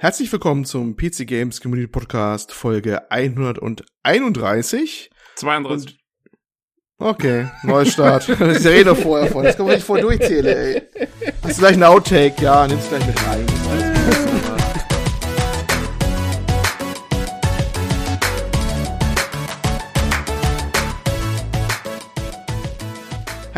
Herzlich 0.00 0.30
willkommen 0.30 0.64
zum 0.64 0.96
PC 0.96 1.26
Games 1.26 1.60
Community 1.60 1.88
Podcast 1.88 2.52
Folge 2.52 3.10
131. 3.10 5.10
32. 5.34 5.98
okay, 7.00 7.48
Neustart. 7.64 8.28
ich 8.28 8.64
rede 8.64 8.94
vorher 8.94 9.28
von. 9.28 9.42
Das 9.42 9.56
kann 9.56 9.66
man 9.66 9.74
nicht 9.74 9.84
vorher 9.84 10.04
durchzählen, 10.04 10.56
ey. 10.56 10.82
Hast 11.42 11.56
du 11.56 11.62
gleich 11.62 11.72
einen 11.72 11.82
Outtake? 11.82 12.40
Ja, 12.40 12.68
nimm's 12.68 12.88
gleich 12.88 13.04
mit 13.08 13.26
rein. 13.26 13.44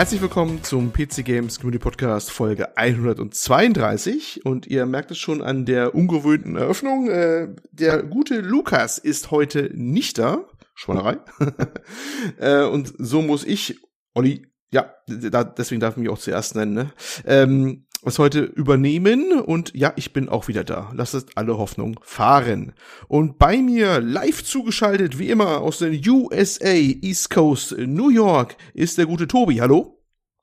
Herzlich 0.00 0.22
willkommen 0.22 0.64
zum 0.64 0.94
PC 0.94 1.26
Games 1.26 1.58
Community 1.58 1.82
Podcast 1.82 2.30
Folge 2.30 2.74
132 2.74 4.46
und 4.46 4.66
ihr 4.66 4.86
merkt 4.86 5.10
es 5.10 5.18
schon 5.18 5.42
an 5.42 5.66
der 5.66 5.94
ungewöhnten 5.94 6.56
Eröffnung. 6.56 7.10
Äh, 7.10 7.48
der 7.70 8.02
gute 8.04 8.40
Lukas 8.40 8.96
ist 8.96 9.30
heute 9.30 9.70
nicht 9.74 10.16
da. 10.16 10.46
Schweinerei. 10.74 11.18
äh, 12.38 12.62
und 12.62 12.94
so 12.96 13.20
muss 13.20 13.44
ich, 13.44 13.78
Olli, 14.14 14.46
ja, 14.72 14.90
da, 15.06 15.44
deswegen 15.44 15.82
darf 15.82 15.98
ich 15.98 16.02
mich 16.02 16.08
auch 16.08 16.18
zuerst 16.18 16.54
nennen, 16.54 16.72
ne? 16.72 16.92
ähm, 17.26 17.84
was 18.02 18.18
heute 18.18 18.40
übernehmen 18.40 19.32
und 19.32 19.74
ja, 19.74 19.92
ich 19.96 20.12
bin 20.12 20.28
auch 20.28 20.48
wieder 20.48 20.64
da. 20.64 20.90
Lasst 20.94 21.36
alle 21.36 21.58
Hoffnung 21.58 22.00
fahren. 22.02 22.72
Und 23.08 23.38
bei 23.38 23.58
mir 23.58 24.00
live 24.00 24.42
zugeschaltet, 24.42 25.18
wie 25.18 25.28
immer, 25.28 25.60
aus 25.60 25.78
den 25.78 26.00
USA, 26.08 26.72
East 26.72 27.30
Coast, 27.30 27.76
New 27.78 28.08
York, 28.08 28.56
ist 28.72 28.96
der 28.96 29.06
gute 29.06 29.28
Tobi. 29.28 29.60
Hallo? 29.60 29.99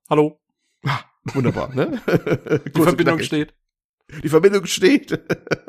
Hallo. 0.09 0.39
Ah, 0.85 1.01
wunderbar, 1.33 1.73
ne? 1.75 2.01
Die 2.75 2.81
Verbindung 2.81 3.19
steht. 3.19 3.53
Die 4.23 4.29
Verbindung 4.29 4.65
steht. 4.65 5.19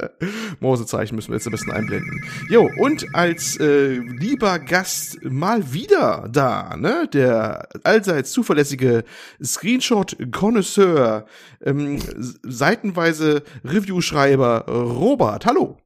Morsezeichen 0.61 1.17
müssen 1.17 1.31
wir 1.31 1.37
jetzt 1.37 1.49
ein 1.49 1.51
bisschen 1.51 1.73
einblenden. 1.73 2.25
Jo, 2.49 2.71
und 2.79 3.13
als 3.13 3.59
äh, 3.59 3.99
lieber 3.99 4.61
Gast 4.61 5.19
mal 5.25 5.73
wieder 5.73 6.29
da, 6.31 6.77
ne? 6.77 7.09
Der 7.13 7.69
allseits 7.83 8.31
zuverlässige 8.31 9.03
Screenshot-Connoisseur, 9.43 11.27
ähm, 11.61 11.99
seitenweise 12.45 13.43
Review-Schreiber 13.65 14.67
Robert. 14.69 15.45
Hallo. 15.45 15.79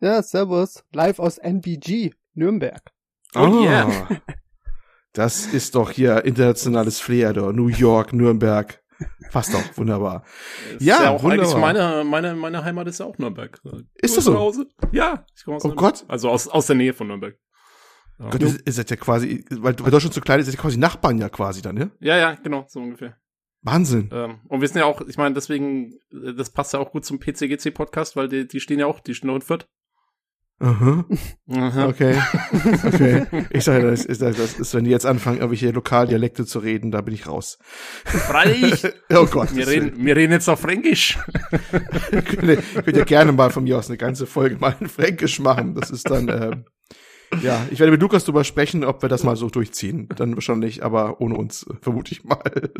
Ja, 0.00 0.22
servus. 0.22 0.84
Live 0.92 1.18
aus 1.18 1.38
NBG, 1.38 2.12
Nürnberg. 2.34 2.82
Oh, 3.34 3.62
yeah. 3.62 4.06
Das 5.16 5.46
ist 5.46 5.74
doch 5.74 5.90
hier 5.90 6.24
internationales 6.26 7.00
Flair, 7.00 7.32
da. 7.32 7.50
New 7.50 7.68
York, 7.68 8.12
Nürnberg. 8.12 8.82
Passt 9.32 9.54
doch, 9.54 9.62
wunderbar. 9.76 10.24
ja, 10.78 10.96
ist 10.96 11.02
ja 11.02 11.10
auch 11.10 11.22
wunderbar. 11.22 11.46
eigentlich 11.46 11.60
meine, 11.60 12.04
meine, 12.04 12.34
meine 12.34 12.64
Heimat 12.64 12.86
ist 12.86 13.00
ja 13.00 13.06
auch 13.06 13.16
Nürnberg. 13.16 13.58
Ist 13.94 14.16
das 14.16 14.24
so? 14.24 14.38
Hause? 14.38 14.66
Ja, 14.92 15.24
ich 15.34 15.44
komme 15.44 15.56
aus 15.56 15.64
Oh 15.64 15.68
Nürnberg. 15.68 15.94
Gott. 15.94 16.04
Also 16.08 16.28
aus, 16.28 16.48
aus 16.48 16.66
der 16.66 16.76
Nähe 16.76 16.92
von 16.92 17.06
Nürnberg. 17.08 17.34
Ja. 18.18 18.28
Gott, 18.30 18.42
ihr 18.42 18.72
seid 18.72 18.90
ja 18.90 18.96
quasi, 18.96 19.44
weil, 19.50 19.74
weil 19.78 19.90
Deutschland 19.90 20.12
so 20.14 20.20
klein 20.20 20.38
ist, 20.40 20.48
ist 20.48 20.54
ja 20.54 20.60
quasi 20.60 20.76
Nachbarn 20.78 21.18
ja 21.18 21.30
quasi 21.30 21.62
dann, 21.62 21.76
ne? 21.76 21.90
Ja, 22.00 22.16
ja, 22.18 22.34
genau, 22.34 22.66
so 22.68 22.80
ungefähr. 22.80 23.16
Wahnsinn. 23.62 24.10
Ähm, 24.12 24.40
und 24.48 24.60
wir 24.60 24.68
sind 24.68 24.78
ja 24.78 24.84
auch, 24.84 25.00
ich 25.00 25.16
meine, 25.16 25.34
deswegen, 25.34 25.98
das 26.10 26.50
passt 26.50 26.72
ja 26.74 26.78
auch 26.78 26.92
gut 26.92 27.04
zum 27.06 27.18
PCGC-Podcast, 27.18 28.16
weil 28.16 28.28
die, 28.28 28.46
die 28.46 28.60
stehen 28.60 28.78
ja 28.78 28.86
auch, 28.86 29.00
die 29.00 29.14
stehen 29.14 29.30
auch 29.30 29.34
in 29.36 29.42
Fürth. 29.42 29.66
Aha. 30.58 31.04
Aha. 31.50 31.86
Okay. 31.88 32.16
Okay. 32.84 33.26
Ich 33.50 33.64
sage, 33.64 33.90
das 33.90 34.06
ist, 34.06 34.22
das 34.22 34.58
ist, 34.58 34.74
wenn 34.74 34.84
die 34.84 34.90
jetzt 34.90 35.04
anfangen, 35.04 35.38
irgendwelche 35.38 35.70
Lokaldialekte 35.70 36.46
zu 36.46 36.60
reden, 36.60 36.90
da 36.90 37.02
bin 37.02 37.14
ich 37.14 37.26
raus. 37.26 37.58
Freilich. 38.04 38.84
oh 39.14 39.26
Gott. 39.26 39.54
Wir 39.54 39.66
reden, 39.66 39.92
wir 40.04 40.16
reden 40.16 40.32
jetzt 40.32 40.48
auf 40.48 40.60
Fränkisch. 40.60 41.18
könnt, 42.10 42.62
könnt 42.74 42.96
ihr 42.96 43.04
gerne 43.04 43.32
mal 43.32 43.50
von 43.50 43.64
mir 43.64 43.76
aus 43.78 43.88
eine 43.88 43.98
ganze 43.98 44.26
Folge 44.26 44.56
mal 44.56 44.74
in 44.80 44.88
Fränkisch 44.88 45.40
machen. 45.40 45.74
Das 45.74 45.90
ist 45.90 46.08
dann, 46.08 46.28
ähm, 46.28 46.64
ja, 47.42 47.66
ich 47.70 47.80
werde 47.80 47.92
mit 47.92 48.00
Lukas 48.00 48.24
drüber 48.24 48.44
sprechen, 48.44 48.84
ob 48.84 49.02
wir 49.02 49.08
das 49.08 49.24
mal 49.24 49.36
so 49.36 49.50
durchziehen. 49.50 50.08
Dann 50.16 50.34
wahrscheinlich, 50.34 50.82
aber 50.84 51.20
ohne 51.20 51.36
uns, 51.36 51.66
vermute 51.80 52.12
ich 52.12 52.24
mal. 52.24 52.70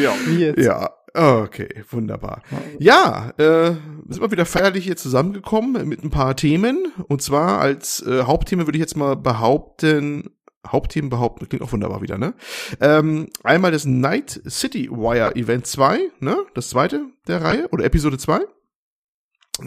Ja. 0.00 0.14
Ja. 0.56 0.90
Okay, 1.14 1.84
wunderbar. 1.90 2.42
Ja, 2.78 3.32
äh, 3.36 3.72
sind 4.08 4.20
wir 4.20 4.30
wieder 4.30 4.46
feierlich 4.46 4.84
hier 4.84 4.96
zusammengekommen 4.96 5.88
mit 5.88 6.04
ein 6.04 6.10
paar 6.10 6.36
Themen. 6.36 6.92
Und 7.08 7.22
zwar 7.22 7.60
als 7.60 8.02
äh, 8.06 8.22
Hauptthema 8.22 8.66
würde 8.66 8.78
ich 8.78 8.82
jetzt 8.82 8.96
mal 8.96 9.16
behaupten, 9.16 10.30
Hauptthemen 10.66 11.10
behaupten, 11.10 11.48
klingt 11.48 11.62
auch 11.62 11.72
wunderbar 11.72 12.02
wieder, 12.02 12.18
ne? 12.18 12.34
Ähm, 12.80 13.28
einmal 13.42 13.72
das 13.72 13.86
Night 13.86 14.40
City 14.48 14.90
Wire 14.90 15.34
Event 15.34 15.66
2, 15.66 16.00
ne? 16.20 16.36
Das 16.54 16.68
zweite 16.70 17.06
der 17.26 17.42
Reihe 17.42 17.68
oder 17.70 17.84
Episode 17.84 18.18
2. 18.18 18.40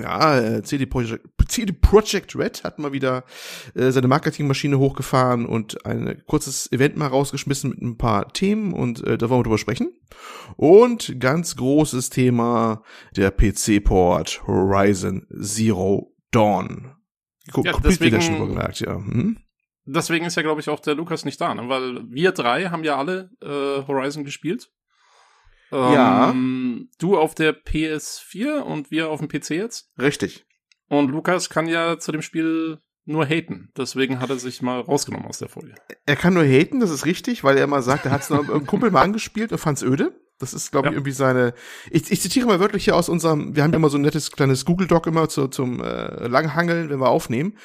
Ja, 0.01 0.39
äh, 0.39 0.63
CD 0.63 0.85
Projekt, 0.85 1.25
CD 1.47 1.73
Projekt 1.73 2.35
Red 2.35 2.63
hat 2.63 2.79
mal 2.79 2.93
wieder 2.93 3.23
äh, 3.75 3.91
seine 3.91 4.07
Marketingmaschine 4.07 4.79
hochgefahren 4.79 5.45
und 5.45 5.85
ein 5.85 6.23
kurzes 6.25 6.71
Event 6.71 6.97
mal 6.97 7.07
rausgeschmissen 7.07 7.71
mit 7.71 7.81
ein 7.81 7.97
paar 7.97 8.31
Themen 8.33 8.73
und 8.73 9.05
äh, 9.05 9.17
da 9.17 9.29
wollen 9.29 9.39
wir 9.39 9.43
drüber 9.43 9.57
sprechen. 9.57 9.91
Und 10.55 11.19
ganz 11.19 11.55
großes 11.55 12.09
Thema 12.09 12.83
der 13.15 13.31
PC-Port 13.31 14.43
Horizon 14.47 15.27
Zero 15.41 16.15
Dawn. 16.31 16.95
Guck, 17.51 17.65
ja, 17.65 17.73
deswegen, 17.83 18.21
schon 18.21 18.47
gemerkt, 18.47 18.79
ja. 18.79 18.95
Hm? 18.95 19.37
Deswegen 19.85 20.25
ist 20.25 20.35
ja, 20.35 20.43
glaube 20.43 20.61
ich, 20.61 20.69
auch 20.69 20.79
der 20.79 20.95
Lukas 20.95 21.25
nicht 21.25 21.41
da, 21.41 21.53
ne? 21.53 21.67
weil 21.67 22.09
wir 22.09 22.31
drei 22.31 22.65
haben 22.65 22.83
ja 22.83 22.97
alle 22.97 23.29
äh, 23.41 23.85
Horizon 23.85 24.23
gespielt. 24.23 24.71
Ja. 25.73 26.31
Ähm, 26.31 26.89
du 26.99 27.17
auf 27.17 27.35
der 27.35 27.55
PS4 27.55 28.59
und 28.59 28.91
wir 28.91 29.09
auf 29.09 29.19
dem 29.19 29.27
PC 29.27 29.51
jetzt. 29.51 29.91
Richtig. 29.99 30.45
Und 30.89 31.09
Lukas 31.09 31.49
kann 31.49 31.67
ja 31.67 31.97
zu 31.97 32.11
dem 32.11 32.21
Spiel 32.21 32.79
nur 33.05 33.25
haten. 33.25 33.71
Deswegen 33.77 34.19
hat 34.19 34.29
er 34.29 34.37
sich 34.37 34.61
mal 34.61 34.79
rausgenommen 34.79 35.27
aus 35.27 35.39
der 35.39 35.49
Folge. 35.49 35.75
Er 36.05 36.15
kann 36.15 36.33
nur 36.33 36.43
haten, 36.43 36.79
das 36.79 36.91
ist 36.91 37.05
richtig, 37.05 37.43
weil 37.43 37.57
er 37.57 37.67
mal 37.67 37.81
sagt, 37.81 38.05
er 38.05 38.11
hat 38.11 38.21
es 38.21 38.29
noch 38.29 38.47
einem 38.47 38.65
Kumpel 38.65 38.91
mal 38.91 39.01
angespielt 39.01 39.51
und 39.51 39.57
fand's 39.57 39.83
öde. 39.83 40.19
Das 40.39 40.53
ist, 40.53 40.71
glaube 40.71 40.87
ich, 40.87 40.91
ja. 40.91 40.97
irgendwie 40.97 41.11
seine. 41.11 41.53
Ich, 41.89 42.11
ich 42.11 42.19
zitiere 42.19 42.47
mal 42.47 42.59
wörtlich 42.59 42.85
hier 42.85 42.95
aus 42.95 43.07
unserem. 43.07 43.55
Wir 43.55 43.63
haben 43.63 43.73
immer 43.73 43.89
so 43.89 43.97
ein 43.97 44.01
nettes 44.01 44.31
kleines 44.31 44.65
Google 44.65 44.87
Doc 44.87 45.07
immer 45.07 45.29
zu, 45.29 45.47
zum 45.47 45.81
äh, 45.81 46.27
Langhangeln, 46.27 46.89
wenn 46.89 46.99
wir 46.99 47.09
aufnehmen. 47.09 47.57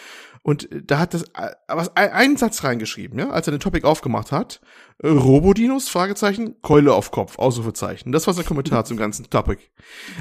Und 0.43 0.69
da 0.71 0.99
hat 0.99 1.15
das 1.15 1.23
äh, 1.35 1.51
was 1.67 1.97
einen 1.97 2.37
Satz 2.37 2.63
reingeschrieben, 2.65 3.19
ja, 3.19 3.31
als 3.31 3.49
er 3.49 3.53
den 3.53 3.61
Topic 3.61 3.87
aufgemacht 3.87 4.33
hat. 4.33 4.61
Robodinos, 5.05 5.89
Fragezeichen, 5.89 6.61
Keule 6.61 6.93
auf 6.93 7.13
Kopf, 7.13 7.39
Ausrufezeichen. 7.39 8.11
Das 8.11 8.27
war 8.27 8.35
sein 8.35 8.45
Kommentar 8.45 8.85
zum 8.85 8.97
ganzen 8.97 9.31
Topic. 9.31 9.63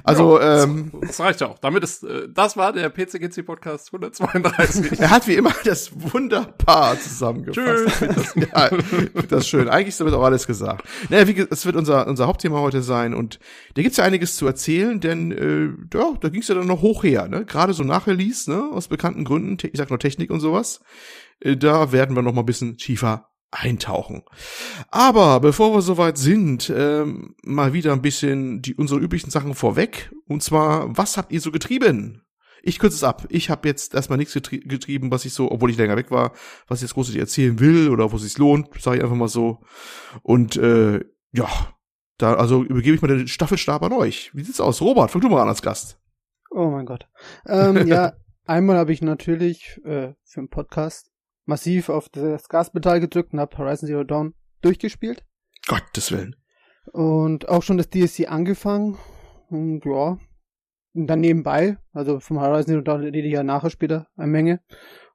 Also, 0.03 0.39
ja, 0.39 0.63
ähm. 0.63 0.91
Das, 1.01 1.09
das 1.09 1.19
reicht 1.19 1.41
ja 1.41 1.47
auch. 1.47 1.57
Damit 1.57 1.83
ist, 1.83 2.03
äh, 2.03 2.27
das 2.31 2.57
war 2.57 2.73
der 2.73 2.89
PCGC 2.89 3.43
Podcast 3.43 3.91
132. 3.91 4.99
er 4.99 5.09
hat 5.09 5.27
wie 5.27 5.33
immer 5.33 5.51
das 5.65 5.89
wunderbar 6.13 6.99
zusammengefasst. 6.99 7.99
Tschüss. 7.99 8.07
Das, 8.17 8.35
ja, 8.35 8.69
das 9.29 9.39
ist 9.41 9.47
schön. 9.49 9.67
Eigentlich 9.67 9.89
ist 9.89 9.99
damit 9.99 10.13
auch 10.13 10.23
alles 10.23 10.45
gesagt. 10.47 10.87
Naja, 11.09 11.27
wie, 11.27 11.47
es 11.49 11.65
wird 11.65 11.75
unser, 11.75 12.07
unser 12.07 12.27
Hauptthema 12.27 12.59
heute 12.59 12.81
sein 12.81 13.13
und 13.13 13.39
da 13.73 13.81
gibt's 13.81 13.97
ja 13.97 14.03
einiges 14.03 14.35
zu 14.35 14.45
erzählen, 14.45 14.99
denn, 14.99 15.31
äh, 15.31 15.97
ja, 15.97 16.13
da 16.19 16.29
ging's 16.29 16.47
ja 16.47 16.55
dann 16.55 16.67
noch 16.67 16.81
hoch 16.81 17.03
her, 17.03 17.27
ne? 17.27 17.45
Gerade 17.45 17.73
so 17.73 17.83
nach 17.83 18.07
Release, 18.07 18.49
ne? 18.49 18.69
Aus 18.71 18.87
bekannten 18.87 19.25
Gründen, 19.25 19.57
ich 19.61 19.77
sag 19.77 19.89
nur 19.89 19.99
Technik 19.99 20.29
und 20.29 20.39
sowas. 20.39 20.81
Äh, 21.39 21.57
da 21.57 21.91
werden 21.91 22.15
wir 22.15 22.21
noch 22.21 22.33
mal 22.33 22.41
ein 22.41 22.45
bisschen 22.45 22.77
tiefer 22.77 23.29
eintauchen. 23.51 24.23
Aber 24.89 25.39
bevor 25.39 25.73
wir 25.73 25.81
soweit 25.81 26.17
sind, 26.17 26.71
ähm, 26.75 27.35
mal 27.43 27.73
wieder 27.73 27.93
ein 27.93 28.01
bisschen 28.01 28.61
die 28.61 28.75
unsere 28.75 28.99
üblichen 28.99 29.31
Sachen 29.31 29.55
vorweg. 29.55 30.11
Und 30.27 30.43
zwar, 30.43 30.95
was 30.97 31.17
habt 31.17 31.31
ihr 31.31 31.41
so 31.41 31.51
getrieben? 31.51 32.23
Ich 32.63 32.79
kürze 32.79 32.95
es 32.97 33.03
ab. 33.03 33.25
Ich 33.29 33.49
habe 33.49 33.67
jetzt 33.67 33.93
erstmal 33.93 34.17
nichts 34.17 34.33
getrie 34.33 34.59
getrieben, 34.59 35.11
was 35.11 35.23
ich 35.25 35.33
so, 35.33 35.49
obwohl 35.51 35.69
ich 35.69 35.77
länger 35.77 35.95
weg 35.95 36.11
war, 36.11 36.33
was 36.67 36.79
ich 36.79 36.83
jetzt 36.83 36.95
großartig 36.95 37.21
erzählen 37.21 37.59
will 37.59 37.89
oder 37.89 38.11
wo 38.11 38.17
es 38.17 38.23
sich 38.23 38.37
lohnt, 38.37 38.67
sage 38.81 38.97
ich 38.97 39.03
einfach 39.03 39.15
mal 39.15 39.29
so. 39.29 39.59
Und 40.23 40.57
äh, 40.57 40.99
ja, 41.31 41.47
da 42.17 42.33
also 42.33 42.63
übergebe 42.63 42.95
ich 42.95 43.01
mal 43.01 43.07
den 43.07 43.27
Staffelstab 43.27 43.83
an 43.83 43.93
euch. 43.93 44.31
Wie 44.33 44.43
sieht's 44.43 44.59
aus? 44.59 44.81
Robert, 44.81 45.11
fang 45.11 45.21
du 45.21 45.29
mal 45.29 45.41
an 45.41 45.49
als 45.49 45.61
Gast. 45.61 45.99
Oh 46.49 46.69
mein 46.69 46.85
Gott. 46.85 47.07
Ähm, 47.45 47.87
ja, 47.87 48.13
einmal 48.45 48.77
habe 48.77 48.91
ich 48.91 49.01
natürlich 49.01 49.79
äh, 49.85 50.13
für 50.23 50.41
den 50.41 50.49
Podcast 50.49 51.06
massiv 51.47 51.89
auf 51.89 52.09
das 52.09 52.49
Gaspedal 52.49 52.99
gedrückt 52.99 53.33
und 53.33 53.39
habe 53.39 53.57
Horizon 53.57 53.87
Zero 53.87 54.03
Dawn 54.03 54.33
durchgespielt. 54.61 55.25
Gottes 55.67 56.11
Willen. 56.11 56.35
Und 56.93 57.49
auch 57.49 57.63
schon 57.63 57.77
das 57.77 57.89
DSC 57.89 58.27
angefangen. 58.27 58.97
Und 59.49 59.85
ja, 59.85 60.17
und 60.93 61.07
dann 61.07 61.21
nebenbei, 61.21 61.77
also 61.93 62.19
vom 62.19 62.39
Horizon 62.41 62.65
Zero 62.65 62.81
Dawn 62.81 63.01
rede 63.01 63.19
ich 63.19 63.33
ja 63.33 63.43
nachher 63.43 63.69
später 63.69 64.07
eine 64.15 64.31
Menge. 64.31 64.61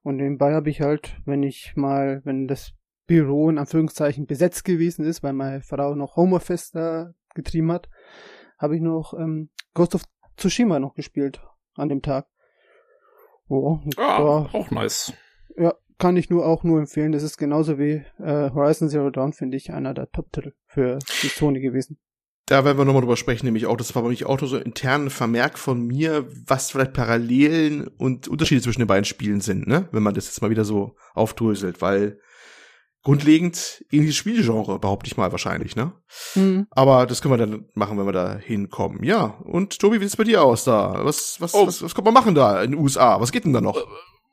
Und 0.02 0.16
nebenbei 0.16 0.54
habe 0.54 0.70
ich 0.70 0.80
halt, 0.80 1.16
wenn 1.24 1.42
ich 1.42 1.74
mal, 1.76 2.22
wenn 2.24 2.48
das 2.48 2.72
Büro 3.06 3.50
in 3.50 3.58
Anführungszeichen 3.58 4.26
besetzt 4.26 4.64
gewesen 4.64 5.04
ist, 5.04 5.22
weil 5.22 5.32
meine 5.32 5.60
Frau 5.60 5.94
noch 5.94 6.16
Homeoffice 6.16 6.70
da 6.70 7.12
getrieben 7.34 7.72
hat, 7.72 7.88
habe 8.58 8.76
ich 8.76 8.82
noch 8.82 9.14
ähm, 9.14 9.50
Ghost 9.74 9.94
of 9.94 10.04
Tsushima 10.36 10.78
noch 10.78 10.94
gespielt 10.94 11.42
an 11.74 11.88
dem 11.88 12.00
Tag. 12.00 12.26
Oh, 13.48 13.80
ah, 13.96 14.48
auch 14.52 14.70
nice. 14.70 15.12
Ja, 15.56 15.74
kann 16.02 16.16
ich 16.16 16.30
nur 16.30 16.44
auch 16.44 16.64
nur 16.64 16.80
empfehlen. 16.80 17.12
Das 17.12 17.22
ist 17.22 17.38
genauso 17.38 17.78
wie 17.78 18.02
äh, 18.18 18.50
Horizon 18.50 18.88
Zero 18.88 19.10
Dawn, 19.10 19.32
finde 19.32 19.56
ich, 19.56 19.72
einer 19.72 19.94
der 19.94 20.10
Top-Titel 20.10 20.52
für 20.66 20.98
die 21.22 21.28
Sony 21.28 21.60
gewesen. 21.60 21.96
Da 22.46 22.64
werden 22.64 22.76
wir 22.76 22.84
nochmal 22.84 23.02
drüber 23.02 23.16
sprechen, 23.16 23.46
nämlich 23.46 23.66
auch, 23.66 23.76
das 23.76 23.94
war 23.94 24.02
bei 24.02 24.08
mich 24.08 24.26
auch 24.26 24.36
so 24.40 24.56
ein 24.56 24.62
internen 24.62 25.10
Vermerk 25.10 25.60
von 25.60 25.86
mir, 25.86 26.26
was 26.44 26.72
vielleicht 26.72 26.92
Parallelen 26.92 27.86
und 27.86 28.26
Unterschiede 28.26 28.60
zwischen 28.60 28.80
den 28.80 28.88
beiden 28.88 29.04
Spielen 29.04 29.40
sind, 29.40 29.68
ne? 29.68 29.88
Wenn 29.92 30.02
man 30.02 30.12
das 30.12 30.26
jetzt 30.26 30.42
mal 30.42 30.50
wieder 30.50 30.64
so 30.64 30.96
aufdröselt, 31.14 31.80
weil 31.80 32.18
grundlegend 33.04 33.84
ähnliches 33.92 34.16
Spielgenre, 34.16 34.80
behaupte 34.80 35.06
ich 35.06 35.16
mal 35.16 35.30
wahrscheinlich, 35.30 35.76
ne? 35.76 35.92
Mhm. 36.34 36.66
Aber 36.70 37.06
das 37.06 37.22
können 37.22 37.34
wir 37.34 37.38
dann 37.38 37.66
machen, 37.74 37.96
wenn 37.96 38.06
wir 38.06 38.12
da 38.12 38.36
hinkommen. 38.36 39.04
Ja, 39.04 39.38
und 39.44 39.78
Tobi, 39.78 40.00
wie 40.00 40.04
sieht's 40.04 40.16
bei 40.16 40.24
dir 40.24 40.42
aus 40.42 40.64
da? 40.64 41.04
Was, 41.04 41.40
was, 41.40 41.54
Oh. 41.54 41.68
was, 41.68 41.80
was 41.80 41.94
kommt 41.94 42.06
man 42.06 42.14
machen 42.14 42.34
da 42.34 42.60
in 42.60 42.72
den 42.72 42.80
USA? 42.80 43.20
Was 43.20 43.30
geht 43.30 43.44
denn 43.44 43.52
da 43.52 43.60
noch? 43.60 43.80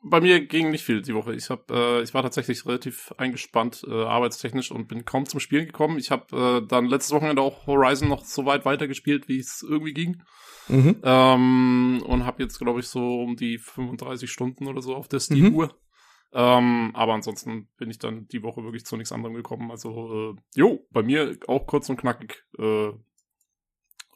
Bei 0.02 0.20
mir 0.20 0.46
ging 0.46 0.70
nicht 0.70 0.84
viel 0.84 1.02
die 1.02 1.14
Woche. 1.14 1.34
Ich 1.34 1.50
hab, 1.50 1.70
äh, 1.70 2.00
ich 2.00 2.14
war 2.14 2.22
tatsächlich 2.22 2.64
relativ 2.64 3.12
eingespannt 3.18 3.84
äh, 3.86 3.92
arbeitstechnisch 4.04 4.70
und 4.70 4.88
bin 4.88 5.04
kaum 5.04 5.26
zum 5.26 5.40
Spielen 5.40 5.66
gekommen. 5.66 5.98
Ich 5.98 6.10
habe 6.10 6.62
äh, 6.62 6.66
dann 6.66 6.86
letztes 6.86 7.12
Wochenende 7.14 7.42
auch 7.42 7.66
Horizon 7.66 8.08
noch 8.08 8.24
so 8.24 8.46
weit 8.46 8.64
weitergespielt, 8.64 9.28
wie 9.28 9.38
es 9.38 9.62
irgendwie 9.62 9.92
ging. 9.92 10.22
Mhm. 10.68 10.96
Ähm, 11.02 12.02
und 12.06 12.24
habe 12.24 12.42
jetzt, 12.42 12.58
glaube 12.58 12.80
ich, 12.80 12.86
so 12.88 13.20
um 13.20 13.36
die 13.36 13.58
35 13.58 14.30
Stunden 14.30 14.68
oder 14.68 14.80
so 14.80 14.94
auf 14.94 15.08
der 15.08 15.18
Mhm. 15.18 15.22
Steam-Uhr. 15.22 15.74
Ähm, 16.32 16.92
aber 16.94 17.12
ansonsten 17.14 17.68
bin 17.76 17.90
ich 17.90 17.98
dann 17.98 18.26
die 18.28 18.42
Woche 18.42 18.62
wirklich 18.62 18.86
zu 18.86 18.96
nichts 18.96 19.12
anderem 19.12 19.34
gekommen. 19.34 19.70
Also, 19.70 20.32
äh, 20.32 20.40
jo, 20.54 20.86
bei 20.90 21.02
mir 21.02 21.36
auch 21.46 21.66
kurz 21.66 21.90
und 21.90 21.98
knackig 21.98 22.44
äh, 22.58 22.90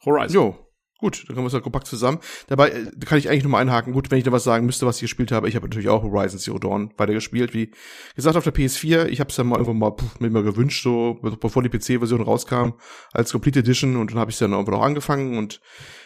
Horizon. 0.04 0.34
Jo. 0.34 0.63
Gut, 1.04 1.24
dann 1.28 1.36
kommen 1.36 1.44
wir 1.44 1.48
es 1.48 1.52
ja 1.52 1.60
kompakt 1.60 1.86
zusammen. 1.86 2.18
Dabei 2.46 2.70
äh, 2.70 2.90
kann 3.04 3.18
ich 3.18 3.28
eigentlich 3.28 3.42
nur 3.42 3.52
mal 3.52 3.58
einhaken. 3.58 3.92
Gut, 3.92 4.10
wenn 4.10 4.16
ich 4.16 4.24
da 4.24 4.32
was 4.32 4.42
sagen 4.42 4.64
müsste, 4.64 4.86
was 4.86 4.96
ich 4.96 5.02
gespielt 5.02 5.32
habe. 5.32 5.50
Ich 5.50 5.54
habe 5.54 5.66
natürlich 5.66 5.90
auch 5.90 6.02
Horizon 6.02 6.38
Zero 6.38 6.58
Dawn 6.58 6.94
weitergespielt. 6.96 7.52
Wie 7.52 7.70
gesagt, 8.16 8.38
auf 8.38 8.44
der 8.44 8.54
PS4. 8.54 9.08
Ich 9.08 9.20
habe 9.20 9.28
es 9.28 9.36
ja 9.36 9.44
mal 9.44 9.56
irgendwann 9.56 9.80
mal 9.80 9.90
puh, 9.90 10.06
mir 10.18 10.30
mal 10.30 10.42
gewünscht, 10.42 10.82
so 10.82 11.18
bevor 11.42 11.62
die 11.62 11.68
PC-Version 11.68 12.22
rauskam, 12.22 12.70
als 13.12 13.32
Complete 13.32 13.58
Edition. 13.58 13.96
Und 13.98 14.12
dann 14.12 14.18
habe 14.18 14.30
ich 14.30 14.36
es 14.36 14.38
dann 14.38 14.52
irgendwann 14.52 14.76
auch 14.76 14.82
angefangen. 14.82 15.36
Und 15.36 15.60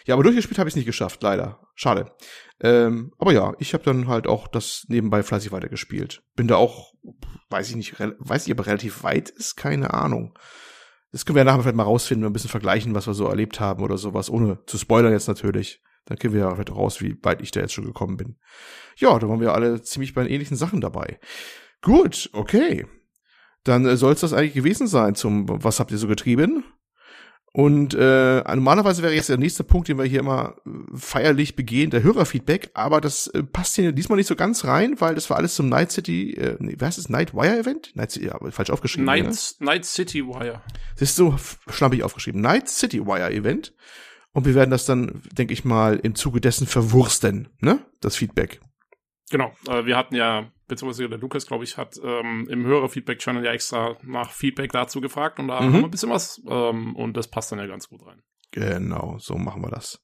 ja, 0.05 0.15
aber 0.15 0.23
durchgespielt 0.23 0.59
habe 0.59 0.67
ich 0.67 0.73
es 0.73 0.75
nicht 0.75 0.85
geschafft, 0.85 1.23
leider. 1.23 1.61
Schade. 1.75 2.11
Ähm, 2.59 3.13
aber 3.19 3.31
ja, 3.31 3.53
ich 3.57 3.73
habe 3.73 3.85
dann 3.85 4.09
halt 4.09 4.27
auch 4.27 4.49
das 4.49 4.83
nebenbei 4.89 5.23
fleißig 5.23 5.53
weitergespielt. 5.53 6.23
Bin 6.35 6.49
da 6.49 6.57
auch, 6.57 6.91
weiß 7.49 7.69
ich 7.69 7.77
nicht, 7.77 7.95
weiß 7.97 8.47
ich, 8.47 8.51
aber 8.51 8.65
relativ 8.65 9.03
weit 9.03 9.29
ist, 9.29 9.55
keine 9.55 9.93
Ahnung. 9.93 10.37
Das 11.11 11.25
können 11.25 11.35
wir 11.35 11.43
nachher 11.43 11.61
vielleicht 11.61 11.75
mal 11.75 11.83
rausfinden, 11.83 12.25
ein 12.27 12.33
bisschen 12.33 12.49
vergleichen, 12.49 12.93
was 12.93 13.07
wir 13.07 13.13
so 13.13 13.27
erlebt 13.27 13.59
haben 13.59 13.83
oder 13.83 13.97
sowas, 13.97 14.29
ohne 14.29 14.63
zu 14.65 14.77
spoilern 14.77 15.11
jetzt 15.11 15.27
natürlich. 15.27 15.81
Dann 16.05 16.17
kriegen 16.17 16.33
wir 16.33 16.41
ja 16.41 16.53
vielleicht 16.53 16.71
raus, 16.71 17.01
wie 17.01 17.17
weit 17.23 17.41
ich 17.41 17.51
da 17.51 17.59
jetzt 17.59 17.73
schon 17.73 17.85
gekommen 17.85 18.17
bin. 18.17 18.37
Ja, 18.97 19.17
da 19.19 19.27
waren 19.29 19.41
wir 19.41 19.53
alle 19.53 19.81
ziemlich 19.81 20.13
bei 20.13 20.27
ähnlichen 20.27 20.57
Sachen 20.57 20.81
dabei. 20.81 21.19
Gut, 21.81 22.29
okay. 22.33 22.85
Dann 23.63 23.85
äh, 23.85 23.97
soll 23.97 24.13
es 24.13 24.21
das 24.21 24.33
eigentlich 24.33 24.53
gewesen 24.53 24.87
sein 24.87 25.15
zum 25.15 25.45
Was 25.63 25.79
habt 25.79 25.91
ihr 25.91 25.97
so 25.97 26.07
getrieben? 26.07 26.63
Und 27.51 27.95
äh, 27.95 28.41
normalerweise 28.55 29.01
wäre 29.01 29.13
jetzt 29.15 29.29
der 29.29 29.37
nächste 29.37 29.63
Punkt, 29.63 29.87
den 29.87 29.97
wir 29.97 30.05
hier 30.05 30.19
immer 30.19 30.55
äh, 30.65 30.69
feierlich 30.95 31.55
begehen, 31.55 31.89
der 31.89 32.03
Hörerfeedback, 32.03 32.69
aber 32.75 33.01
das 33.01 33.27
äh, 33.27 33.41
passt 33.41 33.75
hier 33.75 33.91
diesmal 33.91 34.17
nicht 34.17 34.27
so 34.27 34.35
ganz 34.35 34.65
rein, 34.65 35.01
weil 35.01 35.15
das 35.15 35.29
war 35.31 35.37
alles 35.37 35.55
zum 35.55 35.67
Night 35.67 35.91
City, 35.91 36.33
äh, 36.33 36.57
nee, 36.59 36.75
wie 36.77 36.85
heißt 36.85 36.99
es, 36.99 37.09
Night 37.09 37.33
Wire 37.33 37.57
Event? 37.57 37.95
Night 37.95 38.11
City, 38.11 38.27
ja, 38.27 38.35
aber 38.35 38.51
falsch 38.51 38.69
aufgeschrieben. 38.69 39.05
ne? 39.05 39.23
Night, 39.23 39.55
Night 39.59 39.85
City 39.85 40.23
Wire. 40.25 40.61
Das 40.93 41.09
ist 41.09 41.15
so 41.15 41.35
schlampig 41.69 42.03
aufgeschrieben. 42.03 42.39
Night 42.41 42.69
City 42.69 43.05
Wire 43.05 43.31
Event. 43.31 43.73
Und 44.31 44.45
wir 44.45 44.53
werden 44.53 44.69
das 44.69 44.85
dann, 44.85 45.23
denke 45.31 45.53
ich 45.53 45.65
mal, 45.65 45.99
im 46.03 46.13
Zuge 46.13 46.39
dessen 46.39 46.67
verwursten, 46.67 47.49
ne? 47.61 47.79
Das 47.99 48.15
Feedback. 48.15 48.61
Genau, 49.31 49.51
äh, 49.67 49.85
wir 49.85 49.97
hatten 49.97 50.15
ja, 50.15 50.51
beziehungsweise 50.69 51.09
der 51.09 51.19
Lukas, 51.19 51.45
glaube 51.45 51.65
ich, 51.65 51.77
hat 51.77 51.99
ähm, 52.01 52.47
im 52.49 52.65
Hörer-Feedback-Channel 52.65 53.43
ja 53.43 53.51
extra 53.51 53.97
nach 54.03 54.31
Feedback 54.31 54.71
dazu 54.71 55.01
gefragt 55.01 55.39
und 55.39 55.49
da 55.49 55.59
Mhm. 55.59 55.65
haben 55.65 55.73
wir 55.73 55.83
ein 55.83 55.91
bisschen 55.91 56.09
was 56.09 56.41
ähm, 56.47 56.95
und 56.95 57.17
das 57.17 57.27
passt 57.27 57.51
dann 57.51 57.59
ja 57.59 57.67
ganz 57.67 57.89
gut 57.89 58.05
rein. 58.05 58.21
Genau, 58.51 59.17
so 59.19 59.35
machen 59.35 59.61
wir 59.61 59.69
das. 59.69 60.01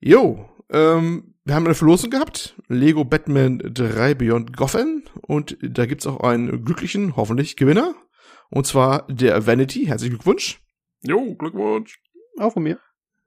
Jo, 0.00 0.48
ähm, 0.70 1.34
wir 1.44 1.54
haben 1.54 1.64
eine 1.64 1.74
Verlosung 1.74 2.10
gehabt. 2.10 2.54
Lego 2.68 3.04
Batman 3.04 3.58
3 3.64 4.14
Beyond 4.14 4.56
Gotham. 4.56 5.02
Und 5.22 5.56
da 5.62 5.86
gibt's 5.86 6.06
auch 6.06 6.20
einen 6.20 6.64
glücklichen, 6.64 7.16
hoffentlich, 7.16 7.56
Gewinner. 7.56 7.94
Und 8.50 8.66
zwar 8.66 9.06
der 9.08 9.46
Vanity. 9.46 9.86
Herzlichen 9.86 10.14
Glückwunsch. 10.14 10.60
Jo, 11.02 11.34
Glückwunsch. 11.34 11.98
Auch 12.38 12.52
von 12.52 12.62
mir. 12.62 12.78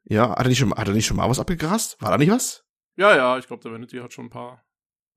Ja, 0.05 0.29
hat 0.29 0.39
er 0.45 0.47
nicht 0.47 0.59
schon, 0.59 0.73
hat 0.73 0.87
er 0.87 0.93
nicht 0.93 1.05
schon 1.07 1.17
mal 1.17 1.29
was 1.29 1.39
abgegrast? 1.39 2.01
War 2.01 2.11
da 2.11 2.17
nicht 2.17 2.31
was? 2.31 2.63
Ja, 2.95 3.15
ja, 3.15 3.37
ich 3.37 3.47
glaube, 3.47 3.63
der 3.63 3.71
Vanity 3.71 3.97
hat 3.97 4.13
schon 4.13 4.25
ein 4.25 4.29
paar. 4.29 4.63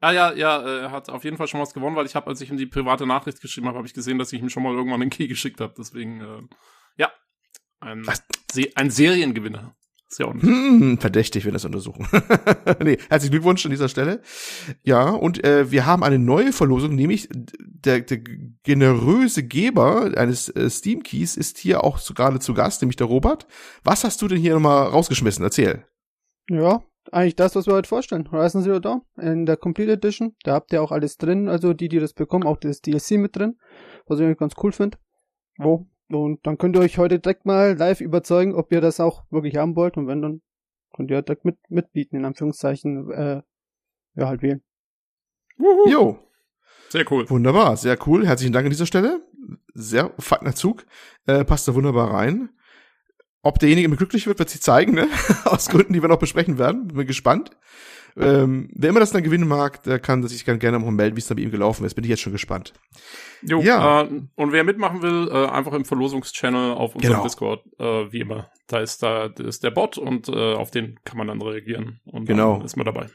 Ja, 0.05 0.13
ja, 0.13 0.33
ja, 0.35 0.63
er 0.63 0.91
hat 0.91 1.09
auf 1.09 1.25
jeden 1.25 1.39
Fall 1.39 1.49
schon 1.49 1.61
was 1.61 1.73
gewonnen, 1.73 1.97
weil 1.97 2.05
ich 2.05 2.15
habe, 2.15 2.27
als 2.27 2.39
ich 2.43 2.51
ihm 2.51 2.59
die 2.59 2.67
private 2.67 3.07
Nachricht 3.07 3.41
geschrieben 3.41 3.69
habe, 3.69 3.79
habe 3.79 3.87
ich 3.87 3.95
gesehen, 3.95 4.19
dass 4.19 4.35
ich 4.35 4.43
ihm 4.43 4.51
schon 4.51 4.63
mal 4.63 4.75
irgendwann 4.75 5.01
einen 5.01 5.11
Key 5.11 5.29
geschickt 5.29 5.63
habe. 5.63 5.73
Deswegen, 5.79 6.21
äh, 6.21 6.43
ja, 6.99 7.11
ein? 7.81 8.05
Se 8.53 8.69
ein 8.75 8.91
Seriengewinner. 8.91 9.75
Ist 10.11 10.19
ja 10.19 10.27
auch 10.27 10.35
nicht. 10.35 10.45
Hm, 10.45 10.99
verdächtig, 10.99 11.47
wenn 11.47 11.55
das 11.55 11.65
untersuchen. 11.65 12.07
nee, 12.85 12.99
herzlichen 13.09 13.33
Glückwunsch 13.33 13.65
an 13.65 13.71
dieser 13.71 13.89
Stelle. 13.89 14.21
Ja, 14.83 15.09
und 15.09 15.43
äh, 15.43 15.71
wir 15.71 15.87
haben 15.87 16.05
eine 16.05 16.19
neue 16.19 16.53
Verlosung, 16.53 16.95
nämlich 16.95 17.31
der, 17.33 18.01
der 18.01 18.19
generöse 18.63 19.43
Geber 19.43 20.13
eines 20.19 20.51
äh, 20.51 20.69
Steam 20.69 21.03
Keys 21.03 21.35
ist 21.35 21.57
hier 21.57 21.83
auch 21.83 21.97
so, 21.97 22.13
gerade 22.13 22.41
zu 22.41 22.53
Gast, 22.53 22.83
nämlich 22.83 22.97
der 22.97 23.07
Robert. 23.07 23.47
Was 23.85 24.05
hast 24.05 24.21
du 24.21 24.29
denn 24.29 24.39
hier 24.39 24.53
nochmal 24.53 24.89
rausgeschmissen? 24.89 25.43
Erzähl. 25.43 25.87
Ja, 26.51 26.85
eigentlich 27.13 27.37
das, 27.37 27.55
was 27.57 27.67
wir 27.67 27.75
heute 27.75 27.89
vorstellen. 27.89 28.31
Horizon 28.31 28.63
Zero 28.63 28.79
Dawn 28.81 29.03
in 29.17 29.47
der 29.47 29.57
Complete 29.57 29.93
Edition. 29.93 30.35
Da 30.45 30.55
habt 30.55 30.73
ihr 30.73 30.83
auch 30.83 30.93
alles 30.93 31.17
drin, 31.17 31.49
also 31.49 31.73
die, 31.73 31.89
die 31.89 31.99
das 31.99 32.13
bekommen, 32.15 32.47
auch 32.47 32.57
das 32.57 32.81
DLC 32.81 33.13
mit 33.13 33.37
drin, 33.37 33.59
was 34.07 34.19
ich 34.19 34.25
eigentlich 34.25 34.39
ganz 34.39 34.55
cool 34.63 34.73
finde. 34.73 34.99
Wo? 35.59 35.87
Und 36.09 36.47
dann 36.47 36.59
könnt 36.59 36.77
ihr 36.77 36.81
euch 36.81 36.99
heute 36.99 37.19
direkt 37.19 37.47
mal 37.47 37.77
live 37.77 38.01
überzeugen, 38.01 38.55
ob 38.55 38.71
ihr 38.73 38.81
das 38.81 39.01
auch 39.01 39.25
wirklich 39.31 39.57
haben 39.57 39.77
wollt. 39.77 39.97
Und 39.97 40.07
wenn, 40.07 40.23
dann 40.23 40.43
könnt 40.95 41.11
ihr 41.11 41.23
direkt 41.23 41.45
mit, 41.45 41.59
mitbieten, 41.69 42.17
in 42.17 42.25
Anführungszeichen, 42.25 43.11
äh, 43.11 43.43
ja, 44.15 44.29
halt 44.29 44.43
wählen. 44.43 44.63
Jo, 45.89 46.19
Sehr 46.89 47.11
cool. 47.11 47.29
wunderbar, 47.31 47.77
sehr 47.77 47.97
cool. 48.07 48.27
Herzlichen 48.27 48.53
Dank 48.53 48.65
an 48.65 48.71
dieser 48.71 48.87
Stelle. 48.87 49.21
Sehr 49.73 50.13
feiner 50.19 50.55
Zug. 50.55 50.85
Äh, 51.27 51.45
passt 51.45 51.67
da 51.69 51.75
wunderbar 51.75 52.13
rein. 52.13 52.51
Ob 53.45 53.59
derjenige 53.61 53.89
mit 53.89 53.99
glücklich 53.99 54.27
wird, 54.27 54.39
wird 54.39 54.49
sich 54.51 54.63
zeigen, 54.63 54.93
ne? 54.95 55.07
Aus 55.45 55.69
Gründen, 55.69 55.93
die 55.93 56.03
wir 56.03 56.09
noch 56.09 56.19
besprechen 56.19 56.59
werden. 56.59 56.89
Bin 56.89 57.07
gespannt. 57.07 57.51
Ähm, 58.17 58.71
wer 58.73 58.91
immer 58.91 59.01
das 59.01 59.11
dann 59.11 59.25
gewinnen 59.25 59.49
mag, 59.49 59.83
der 59.83 59.99
kann 59.99 60.23
sich 60.27 60.45
gerne, 60.45 60.59
gerne 60.61 60.79
mal 60.79 60.93
melden, 60.93 61.17
wie 61.17 61.21
es 61.21 61.27
da 61.27 61.35
bei 61.35 61.43
ihm 61.43 61.51
gelaufen 61.51 61.85
ist. 61.85 61.95
Bin 61.95 62.05
ich 62.05 62.11
jetzt 62.11 62.21
schon 62.23 62.33
gespannt. 62.33 62.73
Jo, 63.43 63.61
Ja. 63.61 64.03
äh, 64.03 64.09
und 64.37 64.53
wer 64.53 64.63
mitmachen 64.63 65.03
will, 65.03 65.29
äh, 65.33 65.47
einfach 65.49 65.73
im 65.73 65.85
Verlosungschannel 65.85 66.75
auf 66.75 66.95
unserem 66.95 67.15
Genau. 67.15 67.25
Discord, 67.25 67.65
äh, 67.81 68.13
wie 68.13 68.21
immer. 68.21 68.51
Da 68.69 68.79
ist 68.79 69.03
da 69.03 69.29
da 69.29 69.43
ist 69.45 69.65
der 69.65 69.73
Bot 69.73 69.99
und 69.99 70.29
äh, 70.29 70.55
auf 70.55 70.71
den 70.71 71.01
kann 71.05 71.19
man 71.19 71.27
dann 71.27 71.43
reagieren 71.43 72.01
und 72.05 72.27
Genau. 72.27 72.59
dann 72.59 72.65
ist 72.65 72.77
man 72.77 72.87
dabei. 72.87 73.07